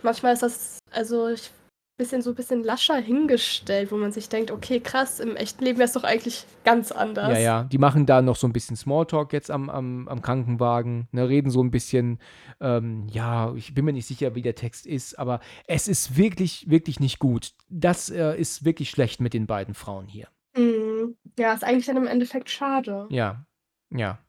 Manchmal 0.01 0.33
ist 0.33 0.43
das, 0.43 0.79
also 0.91 1.27
ich, 1.27 1.51
bisschen 1.97 2.21
so 2.21 2.29
ein 2.31 2.35
bisschen 2.35 2.63
lascher 2.63 2.97
hingestellt, 2.97 3.91
wo 3.91 3.97
man 3.97 4.11
sich 4.11 4.29
denkt, 4.29 4.51
okay, 4.51 4.79
krass, 4.79 5.19
im 5.19 5.35
echten 5.35 5.63
Leben 5.63 5.79
wäre 5.79 5.87
es 5.87 5.93
doch 5.93 6.03
eigentlich 6.03 6.45
ganz 6.63 6.91
anders. 6.91 7.29
Ja, 7.29 7.39
ja, 7.39 7.63
die 7.63 7.79
machen 7.79 8.05
da 8.05 8.21
noch 8.21 8.35
so 8.35 8.47
ein 8.47 8.53
bisschen 8.53 8.75
Smalltalk 8.75 9.33
jetzt 9.33 9.49
am, 9.49 9.69
am, 9.69 10.07
am 10.07 10.21
Krankenwagen, 10.21 11.07
ne, 11.11 11.27
reden 11.27 11.49
so 11.49 11.63
ein 11.63 11.71
bisschen, 11.71 12.19
ähm, 12.61 13.07
ja, 13.09 13.53
ich 13.55 13.73
bin 13.73 13.85
mir 13.85 13.93
nicht 13.93 14.05
sicher, 14.05 14.35
wie 14.35 14.43
der 14.43 14.55
Text 14.55 14.85
ist, 14.85 15.17
aber 15.17 15.39
es 15.65 15.87
ist 15.87 16.17
wirklich, 16.17 16.69
wirklich 16.69 16.99
nicht 16.99 17.19
gut. 17.19 17.53
Das 17.69 18.09
äh, 18.09 18.39
ist 18.39 18.63
wirklich 18.63 18.91
schlecht 18.91 19.19
mit 19.19 19.33
den 19.33 19.47
beiden 19.47 19.73
Frauen 19.73 20.07
hier. 20.07 20.27
Mhm. 20.55 21.15
Ja, 21.37 21.53
ist 21.53 21.63
eigentlich 21.63 21.87
dann 21.87 21.97
im 21.97 22.07
Endeffekt 22.07 22.49
schade. 22.49 23.07
Ja, 23.09 23.45
ja. 23.89 24.19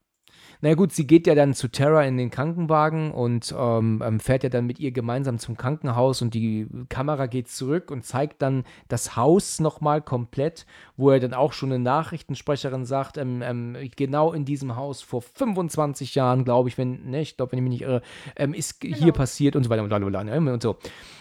Na 0.60 0.74
gut, 0.74 0.93
sie 0.93 1.06
geht 1.06 1.26
ja 1.26 1.35
dann 1.35 1.55
zu 1.55 1.68
Tara 1.68 2.05
in 2.05 2.16
den 2.16 2.30
Krankenwagen 2.30 3.12
und 3.12 3.55
ähm, 3.56 4.02
ähm, 4.05 4.18
fährt 4.18 4.43
ja 4.43 4.48
dann 4.48 4.66
mit 4.66 4.80
ihr 4.80 4.90
gemeinsam 4.90 5.39
zum 5.39 5.56
Krankenhaus 5.56 6.20
und 6.20 6.35
die 6.35 6.66
Kamera 6.89 7.26
geht 7.26 7.48
zurück 7.48 7.90
und 7.90 8.05
zeigt 8.05 8.43
dann 8.43 8.64
das 8.89 9.14
Haus 9.16 9.60
nochmal 9.60 10.02
komplett, 10.02 10.66
wo 10.97 11.10
er 11.10 11.20
dann 11.20 11.32
auch 11.35 11.52
schon 11.52 11.70
eine 11.72 11.82
Nachrichtensprecherin 11.82 12.85
sagt, 12.85 13.18
ähm, 13.18 13.40
ähm, 13.43 13.76
genau 13.97 14.32
in 14.32 14.44
diesem 14.44 14.74
Haus 14.74 15.01
vor 15.01 15.22
25 15.22 16.14
Jahren, 16.16 16.44
glaube 16.44 16.68
ich, 16.68 16.76
wenn, 16.76 17.09
ne, 17.10 17.20
ich 17.20 17.36
glaube, 17.36 17.52
wenn 17.52 17.59
ich 17.59 17.62
mich 17.62 17.72
nicht 17.80 17.82
irre, 17.82 18.02
ähm, 18.35 18.52
ist 18.55 18.82
hier 18.82 18.97
Genau. 18.97 19.12
passiert 19.12 19.55
und 19.55 19.62
so 19.64 19.70
weiter 19.70 19.82
und, 19.82 19.89
bla, 19.89 20.24
ne, 20.24 20.52
und 20.52 20.62
so. 20.62 20.76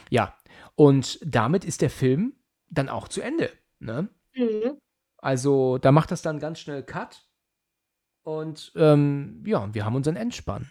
Ja, 0.10 0.34
und 0.76 1.20
damit 1.24 1.64
ist 1.64 1.82
der 1.82 1.90
Film 1.92 2.34
dann 2.70 2.90
auch 2.90 3.08
zu 3.08 3.22
Ende, 3.22 3.52
ne? 3.80 4.10
Mhm. 4.36 4.78
Also 5.20 5.78
da 5.78 5.92
macht 5.92 6.12
das 6.12 6.22
dann 6.22 6.40
ganz 6.40 6.60
schnell 6.60 6.84
Cut. 6.84 7.27
Und 8.28 8.74
ähm, 8.76 9.42
ja, 9.46 9.74
wir 9.74 9.86
haben 9.86 9.96
unseren 9.96 10.18
Endspann. 10.18 10.70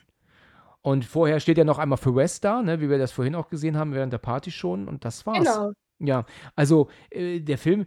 Und 0.82 1.06
vorher 1.06 1.40
steht 1.40 1.56
ja 1.56 1.64
noch 1.64 1.78
einmal 1.78 1.96
für 1.96 2.14
West 2.14 2.44
da, 2.44 2.60
ne, 2.60 2.82
wie 2.82 2.90
wir 2.90 2.98
das 2.98 3.12
vorhin 3.12 3.34
auch 3.34 3.48
gesehen 3.48 3.78
haben 3.78 3.94
während 3.94 4.12
der 4.12 4.18
Party 4.18 4.50
schon. 4.50 4.88
Und 4.88 5.06
das 5.06 5.24
war's. 5.24 5.38
Genau. 5.38 5.72
Ja, 5.98 6.26
also 6.54 6.90
äh, 7.08 7.40
der 7.40 7.56
Film 7.56 7.86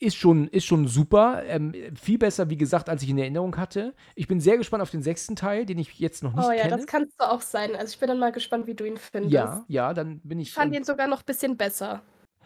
ist 0.00 0.16
schon, 0.16 0.48
ist 0.48 0.64
schon 0.64 0.88
super. 0.88 1.44
Ähm, 1.46 1.72
viel 1.94 2.18
besser, 2.18 2.50
wie 2.50 2.56
gesagt, 2.56 2.88
als 2.88 3.04
ich 3.04 3.08
in 3.08 3.18
Erinnerung 3.18 3.56
hatte. 3.56 3.94
Ich 4.16 4.26
bin 4.26 4.40
sehr 4.40 4.58
gespannt 4.58 4.82
auf 4.82 4.90
den 4.90 5.02
sechsten 5.02 5.36
Teil, 5.36 5.64
den 5.64 5.78
ich 5.78 5.96
jetzt 6.00 6.24
noch 6.24 6.34
nicht 6.34 6.44
Oh 6.44 6.50
ja, 6.50 6.62
kenne. 6.64 6.76
das 6.76 6.86
kannst 6.86 7.14
du 7.20 7.24
auch 7.30 7.40
sein. 7.40 7.76
Also 7.76 7.92
ich 7.92 8.00
bin 8.00 8.08
dann 8.08 8.18
mal 8.18 8.32
gespannt, 8.32 8.66
wie 8.66 8.74
du 8.74 8.84
ihn 8.84 8.96
findest. 8.96 9.32
ja, 9.32 9.64
ja, 9.68 9.94
dann 9.94 10.18
bin 10.24 10.40
ich 10.40 10.48
Ich 10.48 10.54
fand 10.54 10.74
ihn 10.74 10.82
sogar 10.82 11.06
noch 11.06 11.20
ein 11.20 11.26
bisschen 11.26 11.56
besser. 11.56 12.02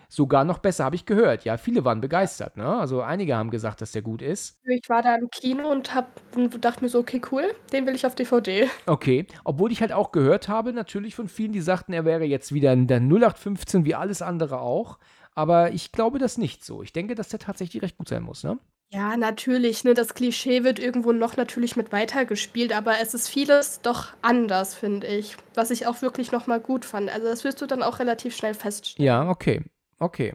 Sogar 0.09 0.45
noch 0.45 0.59
besser, 0.59 0.85
habe 0.85 0.97
ich 0.97 1.07
gehört. 1.07 1.45
Ja, 1.45 1.57
viele 1.59 1.85
waren 1.85 2.01
begeistert. 2.01 2.57
Ne? 2.57 2.67
Also 2.67 3.03
einige 3.03 3.37
haben 3.37 3.51
gesagt, 3.51 3.81
dass 3.81 3.93
der 3.93 4.03
gut 4.03 4.23
ist. 4.23 4.59
Ich 4.65 4.89
war 4.89 5.03
da 5.03 5.15
im 5.15 5.29
Kino 5.31 5.71
und 5.71 5.95
hab, 5.95 6.21
dachte 6.61 6.83
mir 6.83 6.89
so, 6.89 6.99
okay, 6.99 7.21
cool, 7.31 7.55
den 7.73 7.87
will 7.87 7.95
ich 7.95 8.07
auf 8.07 8.15
DVD. 8.15 8.69
Okay, 8.87 9.27
obwohl 9.45 9.71
ich 9.71 9.81
halt 9.81 9.93
auch 9.93 10.11
gehört 10.11 10.49
habe, 10.49 10.73
natürlich 10.73 11.15
von 11.15 11.29
vielen, 11.29 11.53
die 11.53 11.61
sagten, 11.61 11.93
er 11.93 12.05
wäre 12.05 12.25
jetzt 12.25 12.53
wieder 12.53 12.73
in 12.73 12.87
der 12.87 13.01
0815 13.01 13.85
wie 13.85 13.95
alles 13.95 14.23
andere 14.23 14.61
auch. 14.61 14.99
Aber 15.35 15.73
ich 15.73 15.93
glaube 15.93 16.19
das 16.19 16.39
nicht 16.39 16.65
so. 16.65 16.83
Ich 16.83 16.93
denke, 16.93 17.15
dass 17.15 17.29
der 17.29 17.39
tatsächlich 17.39 17.83
recht 17.83 17.97
gut 17.97 18.09
sein 18.09 18.23
muss, 18.23 18.43
ne? 18.43 18.59
Ja, 18.91 19.19
natürlich, 19.19 19.85
ne, 19.85 19.93
das 19.93 20.15
Klischee 20.15 20.65
wird 20.65 20.79
irgendwo 20.79 21.13
noch 21.13 21.37
natürlich 21.37 21.77
mit 21.77 21.93
weitergespielt, 21.93 22.75
aber 22.75 22.95
es 23.03 23.13
ist 23.13 23.29
vieles 23.29 23.83
doch 23.83 24.15
anders, 24.23 24.75
finde 24.75 25.07
ich. 25.07 25.37
Was 25.55 25.71
ich 25.71 25.87
auch 25.87 26.01
wirklich 26.01 26.33
nochmal 26.33 26.59
gut 26.59 26.87
fand. 26.87 27.11
Also 27.11 27.27
das 27.29 27.45
wirst 27.45 27.61
du 27.61 27.67
dann 27.67 27.83
auch 27.83 27.99
relativ 27.99 28.35
schnell 28.35 28.55
feststellen. 28.55 29.07
Ja, 29.07 29.29
okay. 29.29 29.63
Okay. 29.99 30.35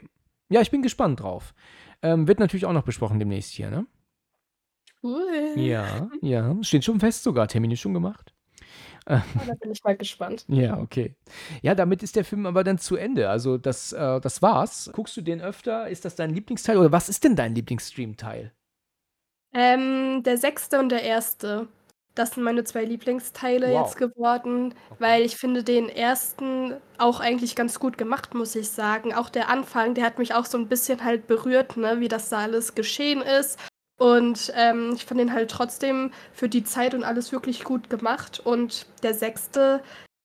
Ja, 0.49 0.61
ich 0.61 0.71
bin 0.71 0.81
gespannt 0.81 1.21
drauf. 1.21 1.53
Ähm, 2.01 2.27
wird 2.27 2.39
natürlich 2.39 2.65
auch 2.65 2.73
noch 2.73 2.83
besprochen 2.83 3.19
demnächst 3.19 3.51
hier, 3.51 3.69
ne? 3.69 3.87
Cool. 5.01 5.53
Ja, 5.55 6.09
ja. 6.21 6.55
Steht 6.61 6.85
schon 6.85 6.99
fest 6.99 7.23
sogar. 7.23 7.47
Termin 7.47 7.71
ist 7.71 7.79
schon 7.81 7.93
gemacht. 7.93 8.33
Oh, 9.05 9.19
da 9.45 9.53
bin 9.59 9.71
ich 9.71 9.83
mal 9.83 9.97
gespannt. 9.97 10.45
Ja, 10.47 10.79
okay. 10.79 11.15
Ja, 11.61 11.75
damit 11.75 12.03
ist 12.03 12.15
der 12.15 12.23
Film 12.23 12.45
aber 12.45 12.63
dann 12.63 12.77
zu 12.77 12.95
Ende. 12.95 13.29
Also 13.29 13.57
das, 13.57 13.91
äh, 13.91 14.21
das 14.21 14.41
war's. 14.41 14.89
Guckst 14.93 15.17
du 15.17 15.21
den 15.21 15.41
öfter? 15.41 15.89
Ist 15.89 16.05
das 16.05 16.15
dein 16.15 16.33
Lieblingsteil? 16.33 16.77
Oder 16.77 16.91
was 16.91 17.09
ist 17.09 17.23
denn 17.23 17.35
dein 17.35 17.53
Lieblingsstream-Teil? 17.53 18.53
Ähm, 19.53 20.23
der 20.23 20.37
sechste 20.37 20.79
und 20.79 20.89
der 20.89 21.03
erste. 21.03 21.67
Das 22.15 22.31
sind 22.31 22.43
meine 22.43 22.63
zwei 22.63 22.85
Lieblingsteile 22.85 23.71
Wow. 23.71 23.87
jetzt 23.87 23.97
geworden, 23.97 24.73
Okay. 24.89 24.95
weil 24.99 25.21
ich 25.23 25.35
finde 25.35 25.63
den 25.63 25.89
ersten 25.89 26.75
auch 26.99 27.19
eigentlich 27.19 27.55
ganz 27.55 27.79
gut 27.79 27.97
gemacht, 27.97 28.33
muss 28.35 28.55
ich 28.55 28.69
sagen. 28.69 29.13
Auch 29.13 29.29
der 29.29 29.49
Anfang, 29.49 29.95
der 29.95 30.05
hat 30.05 30.19
mich 30.19 30.33
auch 30.35 30.45
so 30.45 30.57
ein 30.57 30.67
bisschen 30.67 31.03
halt 31.03 31.25
berührt, 31.27 31.75
ne, 31.77 31.99
wie 31.99 32.07
das 32.07 32.29
da 32.29 32.39
alles 32.39 32.75
geschehen 32.75 33.21
ist. 33.21 33.57
Und 33.99 34.51
ähm, 34.55 34.91
ich 34.95 35.05
fand 35.05 35.19
den 35.19 35.33
halt 35.33 35.49
trotzdem 35.49 36.11
für 36.33 36.49
die 36.49 36.63
Zeit 36.63 36.93
und 36.93 37.03
alles 37.03 37.31
wirklich 37.31 37.63
gut 37.63 37.89
gemacht. 37.89 38.41
Und 38.43 38.85
der 39.01 39.13
sechste, 39.13 39.81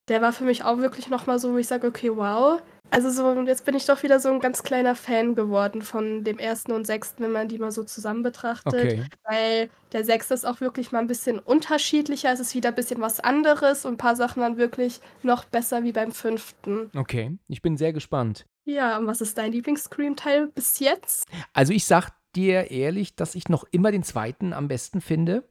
der 0.08 0.20
war 0.22 0.32
für 0.32 0.44
mich 0.44 0.64
auch 0.64 0.78
wirklich 0.78 1.08
nochmal 1.08 1.38
so, 1.38 1.52
wo 1.52 1.56
ich 1.58 1.68
sage, 1.68 1.86
okay, 1.86 2.10
wow. 2.14 2.60
Also 2.90 3.10
so, 3.10 3.42
jetzt 3.42 3.64
bin 3.64 3.74
ich 3.74 3.86
doch 3.86 4.02
wieder 4.02 4.18
so 4.18 4.30
ein 4.30 4.40
ganz 4.40 4.62
kleiner 4.62 4.94
Fan 4.94 5.34
geworden 5.34 5.82
von 5.82 6.24
dem 6.24 6.38
ersten 6.38 6.72
und 6.72 6.86
sechsten, 6.86 7.22
wenn 7.22 7.32
man 7.32 7.48
die 7.48 7.58
mal 7.58 7.70
so 7.70 7.84
zusammen 7.84 8.22
betrachtet. 8.22 8.74
Okay. 8.74 9.04
Weil 9.24 9.70
der 9.92 10.04
sechste 10.04 10.34
ist 10.34 10.46
auch 10.46 10.60
wirklich 10.60 10.90
mal 10.90 11.00
ein 11.00 11.06
bisschen 11.06 11.38
unterschiedlicher. 11.38 12.32
Es 12.32 12.40
ist 12.40 12.54
wieder 12.54 12.70
ein 12.70 12.74
bisschen 12.74 13.00
was 13.00 13.20
anderes 13.20 13.84
und 13.84 13.94
ein 13.94 13.98
paar 13.98 14.16
Sachen 14.16 14.40
dann 14.40 14.56
wirklich 14.56 15.00
noch 15.22 15.44
besser 15.44 15.84
wie 15.84 15.92
beim 15.92 16.12
fünften. 16.12 16.90
Okay, 16.96 17.36
ich 17.48 17.62
bin 17.62 17.76
sehr 17.76 17.92
gespannt. 17.92 18.46
Ja, 18.64 18.98
und 18.98 19.06
was 19.06 19.20
ist 19.20 19.38
dein 19.38 19.52
Lieblings-Scream-Teil 19.52 20.48
bis 20.48 20.78
jetzt? 20.78 21.26
Also 21.52 21.72
ich 21.72 21.86
sag 21.86 22.10
dir 22.36 22.70
ehrlich, 22.70 23.16
dass 23.16 23.34
ich 23.34 23.48
noch 23.48 23.64
immer 23.70 23.90
den 23.90 24.02
zweiten 24.02 24.52
am 24.52 24.68
besten 24.68 25.00
finde. 25.00 25.44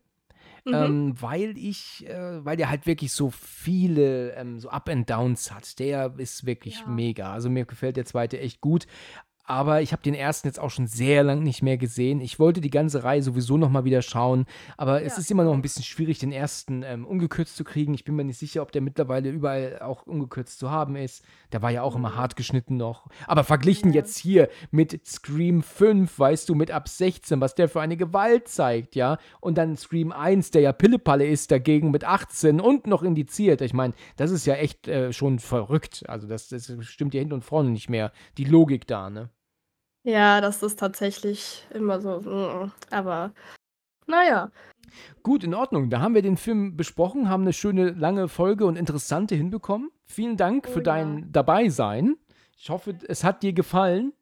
Mhm. 0.68 0.74
Ähm, 0.74 1.14
weil 1.22 1.58
ich, 1.58 2.06
äh, 2.08 2.44
weil 2.44 2.58
der 2.58 2.70
halt 2.70 2.86
wirklich 2.88 3.14
so 3.14 3.30
viele 3.32 4.32
ähm, 4.34 4.60
so 4.60 4.70
Up 4.70 4.90
and 4.90 5.10
Downs 5.10 5.52
hat. 5.52 5.80
Der 5.80 6.14
ist 6.18 6.46
wirklich 6.46 6.82
Ja. 6.82 6.88
mega. 6.88 7.32
Also 7.34 7.50
mir 7.50 7.66
gefällt 7.66 7.96
der 7.96 8.06
zweite 8.06 8.40
echt 8.40 8.60
gut. 8.60 8.86
Aber 9.48 9.82
ich 9.82 9.94
habe 9.94 10.02
den 10.04 10.14
ersten 10.14 10.48
jetzt 10.48 10.60
auch 10.60 10.70
schon 10.70 10.88
sehr 10.88 11.24
lang 11.24 11.42
nicht 11.42 11.64
mehr 11.64 11.78
gesehen. 11.78 12.20
Ich 12.20 12.38
wollte 12.38 12.60
die 12.60 12.70
ganze 12.70 13.04
Reihe 13.06 13.24
sowieso 13.24 13.58
noch 13.58 13.70
mal 13.70 13.86
wieder 13.86 14.02
schauen, 14.02 14.46
aber 14.76 15.02
es 15.04 15.14
Ja. 15.14 15.20
ist 15.20 15.32
immer 15.32 15.46
noch 15.46 15.54
ein 15.54 15.62
bisschen 15.62 15.84
schwierig, 15.84 16.20
den 16.20 16.34
ersten 16.34 16.84
ähm, 16.84 17.06
ungekürzt 17.06 17.56
zu 17.56 17.64
kriegen. 17.64 17.94
Ich 17.94 18.04
bin 18.04 18.16
mir 18.16 18.26
nicht 18.26 18.38
sicher, 18.38 18.62
ob 18.62 18.74
der 18.74 18.82
mittlerweile 18.82 19.30
überall 19.30 19.80
auch 19.80 20.06
ungekürzt 20.06 20.60
zu 20.60 20.70
haben 20.70 20.98
ist. 20.98 21.24
Der 21.54 21.62
war 21.62 21.72
ja 21.72 21.82
auch 21.82 21.96
immer 21.96 22.10
Mhm. 22.10 22.16
hart 22.18 22.36
geschnitten 22.36 22.76
noch. 22.76 23.08
Aber 23.26 23.46
verglichen 23.46 23.90
Ja. 23.94 23.96
jetzt 24.02 24.18
hier 24.18 24.50
mit 24.70 25.00
Scream 25.08 25.64
5, 25.64 26.20
weißt 26.20 26.50
du, 26.50 26.54
mit 26.56 26.70
ab 26.70 26.90
16, 26.90 27.40
was 27.40 27.56
der 27.56 27.70
für 27.70 27.80
eine 27.80 27.96
Gewalt 27.96 28.50
zeigt, 28.50 28.96
ja? 28.96 29.18
Und 29.40 29.58
dann 29.58 29.78
Scream 29.78 30.12
1, 30.12 30.52
der 30.52 30.62
ja 30.62 30.74
Pillepalle 30.74 31.26
ist, 31.26 31.52
dagegen 31.52 31.90
mit 31.92 32.04
18 32.04 32.60
und 32.60 32.86
noch 32.86 33.02
indiziert. 33.02 33.62
Ich 33.62 33.74
meine, 33.74 33.94
das 34.18 34.32
ist 34.32 34.46
ja 34.46 34.56
echt 34.56 34.90
äh, 34.90 35.14
schon 35.14 35.40
verrückt. 35.40 36.04
Also 36.10 36.28
das, 36.28 36.50
das 36.50 36.70
stimmt 36.82 37.14
ja 37.14 37.20
hinten 37.20 37.34
und 37.34 37.46
vorne 37.46 37.70
nicht 37.70 37.90
mehr. 37.90 38.12
Die 38.38 38.44
Logik 38.44 38.86
da, 38.88 39.10
ne? 39.10 39.30
Ja, 40.08 40.40
das 40.40 40.64
ist 40.64 40.80
tatsächlich 40.80 41.68
immer 41.74 42.00
so. 42.00 42.22
mm, 42.22 42.72
Aber 42.92 43.34
naja. 44.06 44.52
Gut, 45.22 45.44
in 45.44 45.54
Ordnung. 45.54 45.90
Da 45.90 46.00
haben 46.00 46.16
wir 46.16 46.22
den 46.22 46.38
Film 46.38 46.78
besprochen, 46.78 47.28
haben 47.30 47.44
eine 47.44 47.52
schöne 47.52 47.90
lange 47.90 48.30
Folge 48.30 48.66
und 48.66 48.78
interessante 48.78 49.36
hinbekommen. 49.36 49.92
Vielen 50.06 50.38
Dank 50.38 50.66
Oh 50.70 50.72
für 50.72 50.80
ja. 50.80 50.84
dein 50.84 51.30
Dabeisein. 51.34 52.16
Ich 52.58 52.70
hoffe, 52.70 52.96
es 53.10 53.26
hat 53.26 53.44
dir 53.44 53.52
gefallen. 53.52 54.14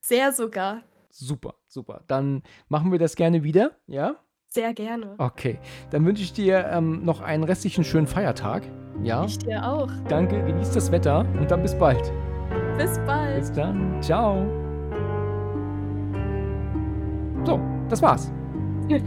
Sehr 0.00 0.32
sogar. 0.32 0.82
Super, 1.08 1.54
super. 1.68 2.02
Dann 2.08 2.42
machen 2.68 2.90
wir 2.90 2.98
das 2.98 3.14
gerne 3.14 3.44
wieder, 3.44 3.76
ja? 3.86 4.16
Sehr 4.48 4.74
gerne. 4.74 5.14
Okay. 5.18 5.60
Dann 5.90 6.04
wünsche 6.04 6.22
ich 6.24 6.32
dir 6.32 6.66
ähm, 6.66 7.04
noch 7.04 7.20
einen 7.20 7.44
restlichen 7.44 7.84
schönen 7.84 8.08
Feiertag. 8.08 8.64
Ja? 9.04 9.24
Ich 9.24 9.38
dir 9.38 9.64
auch. 9.64 9.90
Danke, 10.08 10.42
genieß 10.44 10.72
das 10.72 10.90
Wetter 10.90 11.20
und 11.38 11.48
dann 11.48 11.62
bis 11.62 11.78
bald. 11.78 12.10
Bis 12.76 12.98
bald. 13.06 13.38
Bis 13.38 13.52
dann. 13.52 14.02
Ciao. 14.02 14.67
So, 17.48 17.58
das 17.88 18.02
war's. 18.02 18.30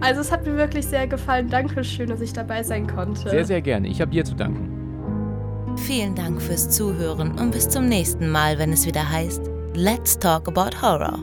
Also 0.00 0.20
es 0.20 0.32
hat 0.32 0.44
mir 0.44 0.56
wirklich 0.56 0.86
sehr 0.86 1.06
gefallen. 1.06 1.48
Dankeschön, 1.48 2.08
dass 2.08 2.20
ich 2.20 2.32
dabei 2.32 2.62
sein 2.64 2.88
konnte. 2.88 3.30
Sehr, 3.30 3.44
sehr 3.44 3.60
gerne. 3.60 3.86
Ich 3.86 4.00
habe 4.00 4.10
dir 4.10 4.24
zu 4.24 4.34
danken. 4.34 5.76
Vielen 5.76 6.16
Dank 6.16 6.42
fürs 6.42 6.70
Zuhören 6.70 7.38
und 7.38 7.52
bis 7.52 7.68
zum 7.68 7.86
nächsten 7.86 8.30
Mal, 8.30 8.58
wenn 8.58 8.72
es 8.72 8.84
wieder 8.84 9.08
heißt 9.08 9.42
Let's 9.74 10.18
Talk 10.18 10.48
About 10.48 10.82
Horror. 10.82 11.20